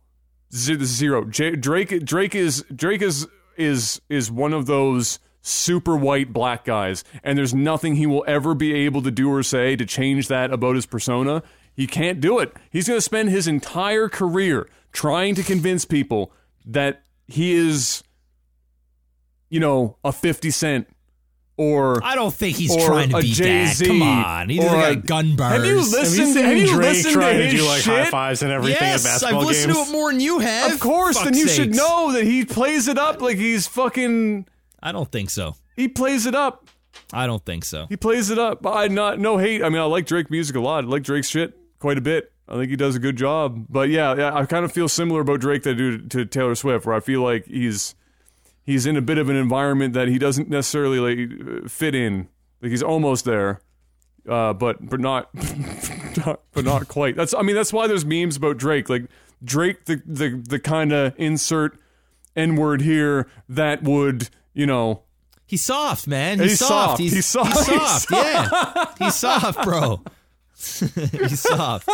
Zero. 0.53 1.25
J- 1.25 1.57
Drake. 1.57 2.05
Drake 2.05 2.35
is 2.35 2.65
Drake 2.75 3.03
is 3.03 3.27
is 3.57 4.01
is 4.09 4.31
one 4.31 4.53
of 4.53 4.67
those 4.67 5.19
super 5.43 5.97
white 5.97 6.33
black 6.33 6.65
guys, 6.65 7.05
and 7.23 7.39
there's 7.39 7.55
nothing 7.55 7.97
he 7.97 8.07
will 8.07 8.25
ever 8.27 8.55
be 8.55 8.73
able 8.75 9.03
to 9.03 9.11
do 9.11 9.31
or 9.31 9.43
say 9.43 9.77
to 9.77 9.85
change 9.87 10.29
that 10.29 10.53
about 10.53 10.75
his 10.75 10.87
persona. 10.87 11.43
He 11.77 11.87
can't 11.87 12.21
do 12.21 12.39
it. 12.39 12.53
He's 12.71 12.89
going 12.89 12.97
to 12.97 13.03
spend 13.03 13.29
his 13.29 13.47
entire 13.47 14.09
career 14.09 14.67
trying 14.93 15.35
to 15.35 15.43
convince 15.43 15.85
people 15.85 16.33
that 16.65 17.03
he 17.29 17.53
is, 17.55 18.03
you 19.51 19.61
know, 19.61 19.97
a 20.05 20.11
Fifty 20.13 20.51
Cent 20.51 20.89
or 21.59 22.03
I 22.05 22.15
don't 22.15 22.35
think 22.35 22.57
he's 22.57 22.75
trying 22.85 23.09
to 23.11 23.17
be 23.21 23.29
Jay-Z, 23.33 23.85
that. 23.85 23.91
Come 23.91 24.03
on. 24.03 24.49
He 24.51 24.57
doesn't 24.59 24.75
or 24.75 24.81
got 24.83 24.93
a- 24.93 24.97
gun 24.97 25.37
bars. 25.37 25.53
Have 25.55 25.65
you 25.65 25.77
Have 25.79 25.87
listened? 25.89 26.29
you 26.29 26.35
to, 26.35 26.43
have 26.43 26.57
you 26.59 26.67
Drake 26.67 26.81
listened 26.81 27.15
trying 27.15 27.39
to 27.39 27.51
to 27.51 27.57
do 27.57 27.65
like 27.67 27.83
shit? 27.83 27.95
high 28.05 28.11
fives 28.11 28.43
and 28.43 28.53
everything 28.53 28.77
at 28.83 28.91
Yes, 28.93 29.05
basketball 29.05 29.41
I've 29.41 29.47
listened 29.47 29.73
games? 29.75 29.87
to 29.87 29.91
it 29.91 29.97
more 29.97 30.11
than 30.13 30.21
you 30.21 30.39
have. 30.41 30.73
Of 30.73 30.81
course, 30.81 31.17
then 31.17 31.27
Fuck's 31.29 31.39
you 31.39 31.49
should 31.49 31.75
know 31.75 32.13
that 32.13 32.25
he 32.25 32.45
plays 32.45 32.89
it 32.89 32.99
up 32.99 33.23
like 33.23 33.37
he's 33.39 33.67
fucking. 33.67 34.47
I 34.83 34.93
don't 34.93 35.11
think 35.11 35.31
so. 35.31 35.57
He 35.77 35.89
plays 35.89 36.27
it 36.27 36.35
up. 36.35 36.69
I 37.13 37.27
don't 37.27 37.45
think 37.45 37.65
so. 37.65 37.87
He 37.89 37.97
plays 37.97 38.29
it 38.31 38.39
up. 38.39 38.67
I 38.67 38.89
not 38.89 39.19
no 39.19 39.39
hate. 39.39 39.63
I 39.63 39.69
mean, 39.71 39.81
I 39.81 39.85
like 39.85 40.05
Drake 40.07 40.31
music 40.31 40.57
a 40.57 40.61
lot. 40.61 40.85
I 40.85 40.87
like 40.87 41.03
Drake's 41.05 41.29
shit 41.29 41.57
quite 41.79 41.99
a 41.99 42.01
bit. 42.01 42.33
I 42.49 42.55
think 42.55 42.71
he 42.71 42.77
does 42.77 42.95
a 42.95 42.99
good 42.99 43.17
job. 43.17 43.67
But 43.69 43.89
yeah, 43.89 44.15
yeah 44.15 44.35
I 44.35 44.45
kind 44.47 44.65
of 44.65 44.73
feel 44.73 44.89
similar 44.89 45.21
about 45.21 45.41
Drake 45.41 45.65
that 45.65 45.71
I 45.71 45.75
do 45.75 45.99
to 45.99 46.25
Taylor 46.25 46.55
Swift, 46.55 46.87
where 46.87 46.95
I 46.95 47.01
feel 47.01 47.23
like 47.23 47.47
he's 47.47 47.95
he's 48.65 48.87
in 48.87 48.97
a 48.97 49.03
bit 49.03 49.19
of 49.19 49.29
an 49.29 49.37
environment 49.37 49.95
that 49.95 50.09
he 50.09 50.19
doesn't 50.19 50.49
necessarily 50.49 50.99
like 50.99 51.69
fit 51.71 51.95
in. 51.95 52.29
Like 52.63 52.71
he's 52.71 52.83
almost 52.83 53.25
there, 53.25 53.61
uh, 54.29 54.53
but 54.53 54.89
but 54.89 55.01
not, 55.01 55.29
not 56.27 56.41
but 56.53 56.65
not 56.65 56.89
quite. 56.89 57.17
That's 57.17 57.35
I 57.35 57.43
mean 57.43 57.57
that's 57.57 57.73
why 57.73 57.87
there's 57.87 58.05
memes 58.05 58.37
about 58.37 58.59
Drake. 58.59 58.89
Like 58.89 59.07
Drake, 59.43 59.87
the 59.87 60.03
the 60.07 60.43
the 60.49 60.59
kind 60.59 60.93
of 60.93 61.15
insert 61.17 61.79
n 62.35 62.57
word 62.57 62.83
here 62.83 63.29
that 63.49 63.83
would 63.83 64.31
you 64.55 64.67
know 64.67 65.03
He's 65.49 65.63
soft, 65.63 66.09
man. 66.09 66.41
He's, 66.41 66.53
He's 66.53 66.59
soft. 66.59 66.71
soft. 66.71 67.01
He's, 67.01 67.13
He's 67.13 67.27
soft. 67.27 67.57
He's 67.57 67.67
He's 67.69 67.79
soft. 67.79 68.11
Yeah. 68.11 68.87
He's 68.99 69.15
soft, 69.15 69.63
bro. 69.63 70.03
he's 71.13 71.41
soft. 71.41 71.89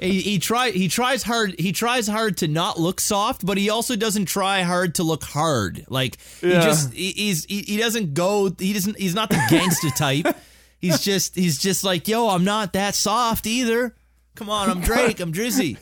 He, 0.00 0.20
he 0.20 0.38
try 0.38 0.70
he 0.70 0.88
tries 0.88 1.22
hard 1.22 1.54
he 1.58 1.72
tries 1.72 2.08
hard 2.08 2.38
to 2.38 2.48
not 2.48 2.80
look 2.80 3.00
soft, 3.00 3.44
but 3.44 3.58
he 3.58 3.70
also 3.70 3.96
doesn't 3.96 4.26
try 4.26 4.62
hard 4.62 4.94
to 4.96 5.02
look 5.02 5.22
hard. 5.22 5.84
Like 5.88 6.16
he 6.40 6.52
just 6.52 6.92
he, 6.92 7.12
he's 7.12 7.44
he, 7.44 7.62
he 7.62 7.76
doesn't 7.76 8.14
go 8.14 8.50
he 8.58 8.72
doesn't 8.72 8.98
he's 8.98 9.14
not 9.14 9.28
the 9.28 9.40
gangster 9.50 9.90
type. 9.90 10.26
He's 10.78 11.00
just 11.00 11.34
he's 11.34 11.58
just 11.58 11.84
like, 11.84 12.08
yo, 12.08 12.28
I'm 12.28 12.44
not 12.44 12.72
that 12.72 12.94
soft 12.94 13.46
either. 13.46 13.94
Come 14.34 14.48
on, 14.48 14.70
I'm 14.70 14.80
Drake, 14.80 15.20
I'm 15.20 15.32
Drizzy. 15.32 15.76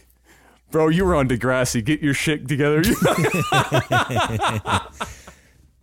Bro, 0.70 0.88
you 0.88 1.04
were 1.04 1.14
on 1.14 1.28
Degrassi. 1.28 1.82
Get 1.82 2.00
your 2.00 2.12
shit 2.12 2.48
together. 2.48 2.82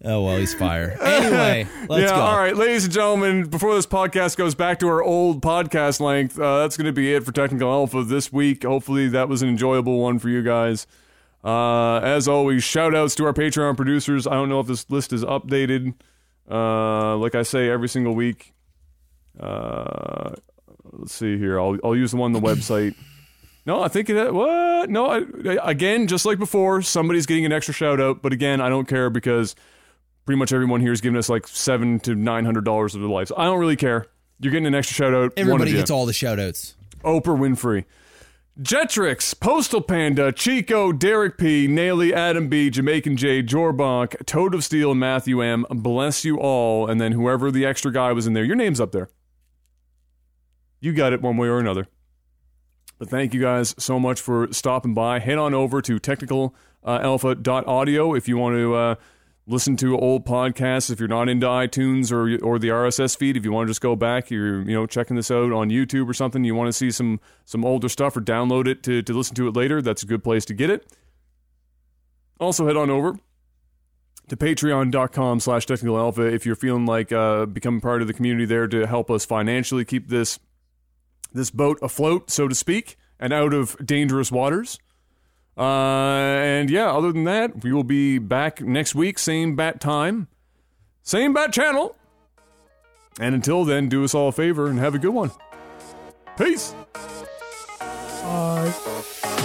Oh 0.07 0.21
well, 0.21 0.37
he's 0.37 0.53
fire. 0.53 0.95
Anyway, 1.01 1.67
let's 1.89 2.03
yeah, 2.03 2.15
go. 2.15 2.21
all 2.21 2.37
right, 2.37 2.55
ladies 2.55 2.83
and 2.83 2.93
gentlemen, 2.93 3.49
before 3.49 3.73
this 3.73 3.87
podcast 3.87 4.37
goes 4.37 4.53
back 4.53 4.79
to 4.81 4.87
our 4.87 5.01
old 5.01 5.41
podcast 5.41 5.99
length, 5.99 6.39
uh, 6.39 6.59
that's 6.59 6.77
going 6.77 6.85
to 6.85 6.93
be 6.93 7.11
it 7.11 7.23
for 7.23 7.31
Technical 7.31 7.71
Alpha 7.71 8.03
this 8.03 8.31
week. 8.31 8.63
Hopefully, 8.63 9.07
that 9.07 9.27
was 9.27 9.41
an 9.41 9.49
enjoyable 9.49 9.99
one 9.99 10.19
for 10.19 10.29
you 10.29 10.43
guys. 10.43 10.85
Uh, 11.43 11.97
as 12.01 12.27
always, 12.27 12.63
shout 12.63 12.93
outs 12.93 13.15
to 13.15 13.25
our 13.25 13.33
Patreon 13.33 13.75
producers. 13.75 14.27
I 14.27 14.33
don't 14.33 14.47
know 14.47 14.59
if 14.59 14.67
this 14.67 14.87
list 14.91 15.11
is 15.11 15.23
updated. 15.25 15.95
Uh, 16.49 17.17
like 17.17 17.33
I 17.33 17.41
say 17.41 17.67
every 17.69 17.89
single 17.89 18.13
week. 18.13 18.53
Uh, 19.39 20.35
let's 20.91 21.15
see 21.15 21.39
here. 21.39 21.59
I'll, 21.59 21.77
I'll 21.83 21.95
use 21.95 22.11
the 22.11 22.17
one 22.17 22.35
on 22.35 22.41
the 22.43 22.47
website. 22.47 22.93
No, 23.65 23.81
I 23.81 23.87
think 23.87 24.11
it. 24.11 24.31
What? 24.31 24.91
No, 24.91 25.07
I, 25.07 25.23
again, 25.63 26.05
just 26.05 26.27
like 26.27 26.37
before, 26.37 26.83
somebody's 26.83 27.25
getting 27.25 27.45
an 27.45 27.51
extra 27.51 27.73
shout 27.73 27.99
out. 27.99 28.21
But 28.21 28.33
again, 28.33 28.61
I 28.61 28.69
don't 28.69 28.87
care 28.87 29.09
because 29.09 29.55
pretty 30.25 30.39
much 30.39 30.51
everyone 30.51 30.81
here 30.81 30.91
is 30.91 31.01
giving 31.01 31.17
us 31.17 31.29
like 31.29 31.47
seven 31.47 31.99
to 32.01 32.15
nine 32.15 32.45
hundred 32.45 32.65
dollars 32.65 32.95
of 32.95 33.01
their 33.01 33.09
life. 33.09 33.29
So 33.29 33.35
I 33.37 33.45
don't 33.45 33.59
really 33.59 33.75
care. 33.75 34.07
You're 34.39 34.51
getting 34.51 34.67
an 34.67 34.75
extra 34.75 34.95
shout 34.95 35.13
out. 35.13 35.33
Everybody 35.37 35.71
gets 35.71 35.91
all 35.91 36.05
the 36.05 36.13
shout 36.13 36.39
outs. 36.39 36.75
Oprah 37.03 37.37
Winfrey. 37.37 37.85
Jetrix, 38.59 39.37
Postal 39.37 39.81
Panda, 39.81 40.31
Chico, 40.31 40.93
Derek 40.93 41.37
P, 41.37 41.67
Naily, 41.67 42.13
Adam 42.13 42.47
B, 42.47 42.69
Jamaican 42.69 43.17
J, 43.17 43.43
Jorbonk, 43.43 44.25
Toad 44.25 44.55
of 44.55 44.63
Steel, 44.63 44.91
and 44.91 44.99
Matthew 44.99 45.41
M. 45.41 45.65
Bless 45.69 46.23
you 46.23 46.37
all. 46.37 46.89
And 46.89 47.01
then 47.01 47.11
whoever 47.11 47.51
the 47.51 47.65
extra 47.65 47.91
guy 47.91 48.13
was 48.13 48.27
in 48.27 48.33
there, 48.33 48.45
your 48.45 48.55
name's 48.55 48.79
up 48.79 48.93
there. 48.93 49.09
You 50.79 50.93
got 50.93 51.11
it 51.11 51.21
one 51.21 51.35
way 51.35 51.49
or 51.49 51.59
another. 51.59 51.87
But 52.97 53.09
thank 53.09 53.33
you 53.33 53.41
guys 53.41 53.75
so 53.77 53.99
much 53.99 54.21
for 54.21 54.51
stopping 54.53 54.93
by. 54.93 55.19
Head 55.19 55.37
on 55.37 55.53
over 55.53 55.81
to 55.81 55.99
technical 55.99 56.55
uh, 56.81 56.99
alpha.audio 57.01 58.13
if 58.13 58.29
you 58.29 58.37
want 58.37 58.55
to 58.55 58.73
uh, 58.73 58.95
listen 59.47 59.77
to 59.77 59.97
old 59.97 60.25
podcasts. 60.25 60.89
If 60.89 60.99
you're 60.99 61.07
not 61.07 61.29
into 61.29 61.47
iTunes 61.47 62.11
or 62.11 62.43
or 62.45 62.59
the 62.59 62.69
RSS 62.69 63.17
feed, 63.17 63.37
if 63.37 63.45
you 63.45 63.51
want 63.51 63.67
to 63.67 63.69
just 63.69 63.81
go 63.81 63.95
back, 63.95 64.29
you're 64.29 64.61
you 64.61 64.75
know 64.75 64.85
checking 64.85 65.15
this 65.15 65.31
out 65.31 65.51
on 65.51 65.69
YouTube 65.69 66.09
or 66.09 66.13
something, 66.13 66.43
you 66.43 66.55
want 66.55 66.67
to 66.67 66.73
see 66.73 66.91
some 66.91 67.19
some 67.45 67.63
older 67.65 67.89
stuff 67.89 68.17
or 68.17 68.21
download 68.21 68.67
it 68.67 68.83
to, 68.83 69.01
to 69.01 69.13
listen 69.13 69.35
to 69.35 69.47
it 69.47 69.55
later, 69.55 69.81
that's 69.81 70.03
a 70.03 70.07
good 70.07 70.23
place 70.23 70.45
to 70.45 70.53
get 70.53 70.69
it. 70.69 70.85
Also, 72.39 72.67
head 72.67 72.75
on 72.75 72.89
over 72.89 73.17
to 74.27 74.35
patreon.com 74.35 75.39
slash 75.39 75.65
technical 75.65 75.97
alpha 75.97 76.23
if 76.23 76.45
you're 76.45 76.55
feeling 76.55 76.85
like 76.85 77.11
uh, 77.11 77.45
becoming 77.45 77.79
part 77.79 78.01
of 78.01 78.07
the 78.07 78.13
community 78.13 78.45
there 78.45 78.67
to 78.67 78.87
help 78.87 79.11
us 79.11 79.25
financially 79.25 79.85
keep 79.85 80.09
this 80.09 80.39
this 81.33 81.51
boat 81.51 81.77
afloat, 81.81 82.31
so 82.31 82.47
to 82.47 82.55
speak, 82.55 82.97
and 83.19 83.33
out 83.33 83.53
of 83.53 83.75
dangerous 83.85 84.31
waters. 84.31 84.79
Uh, 85.57 85.61
and 85.61 86.69
yeah, 86.69 86.91
other 86.91 87.11
than 87.11 87.23
that, 87.23 87.63
we 87.63 87.71
will 87.71 87.83
be 87.83 88.17
back 88.17 88.61
next 88.61 88.93
week, 88.93 89.17
same 89.17 89.55
bat 89.55 89.79
time, 89.79 90.27
same 91.01 91.33
bat 91.33 91.53
channel. 91.53 91.95
And 93.19 93.33
until 93.33 93.63
then, 93.63 93.87
do 93.87 94.03
us 94.03 94.13
all 94.13 94.27
a 94.27 94.31
favor 94.33 94.67
and 94.67 94.77
have 94.79 94.95
a 94.95 94.99
good 94.99 95.13
one. 95.13 95.31
Peace. 96.37 96.75
Bye. 98.21 99.41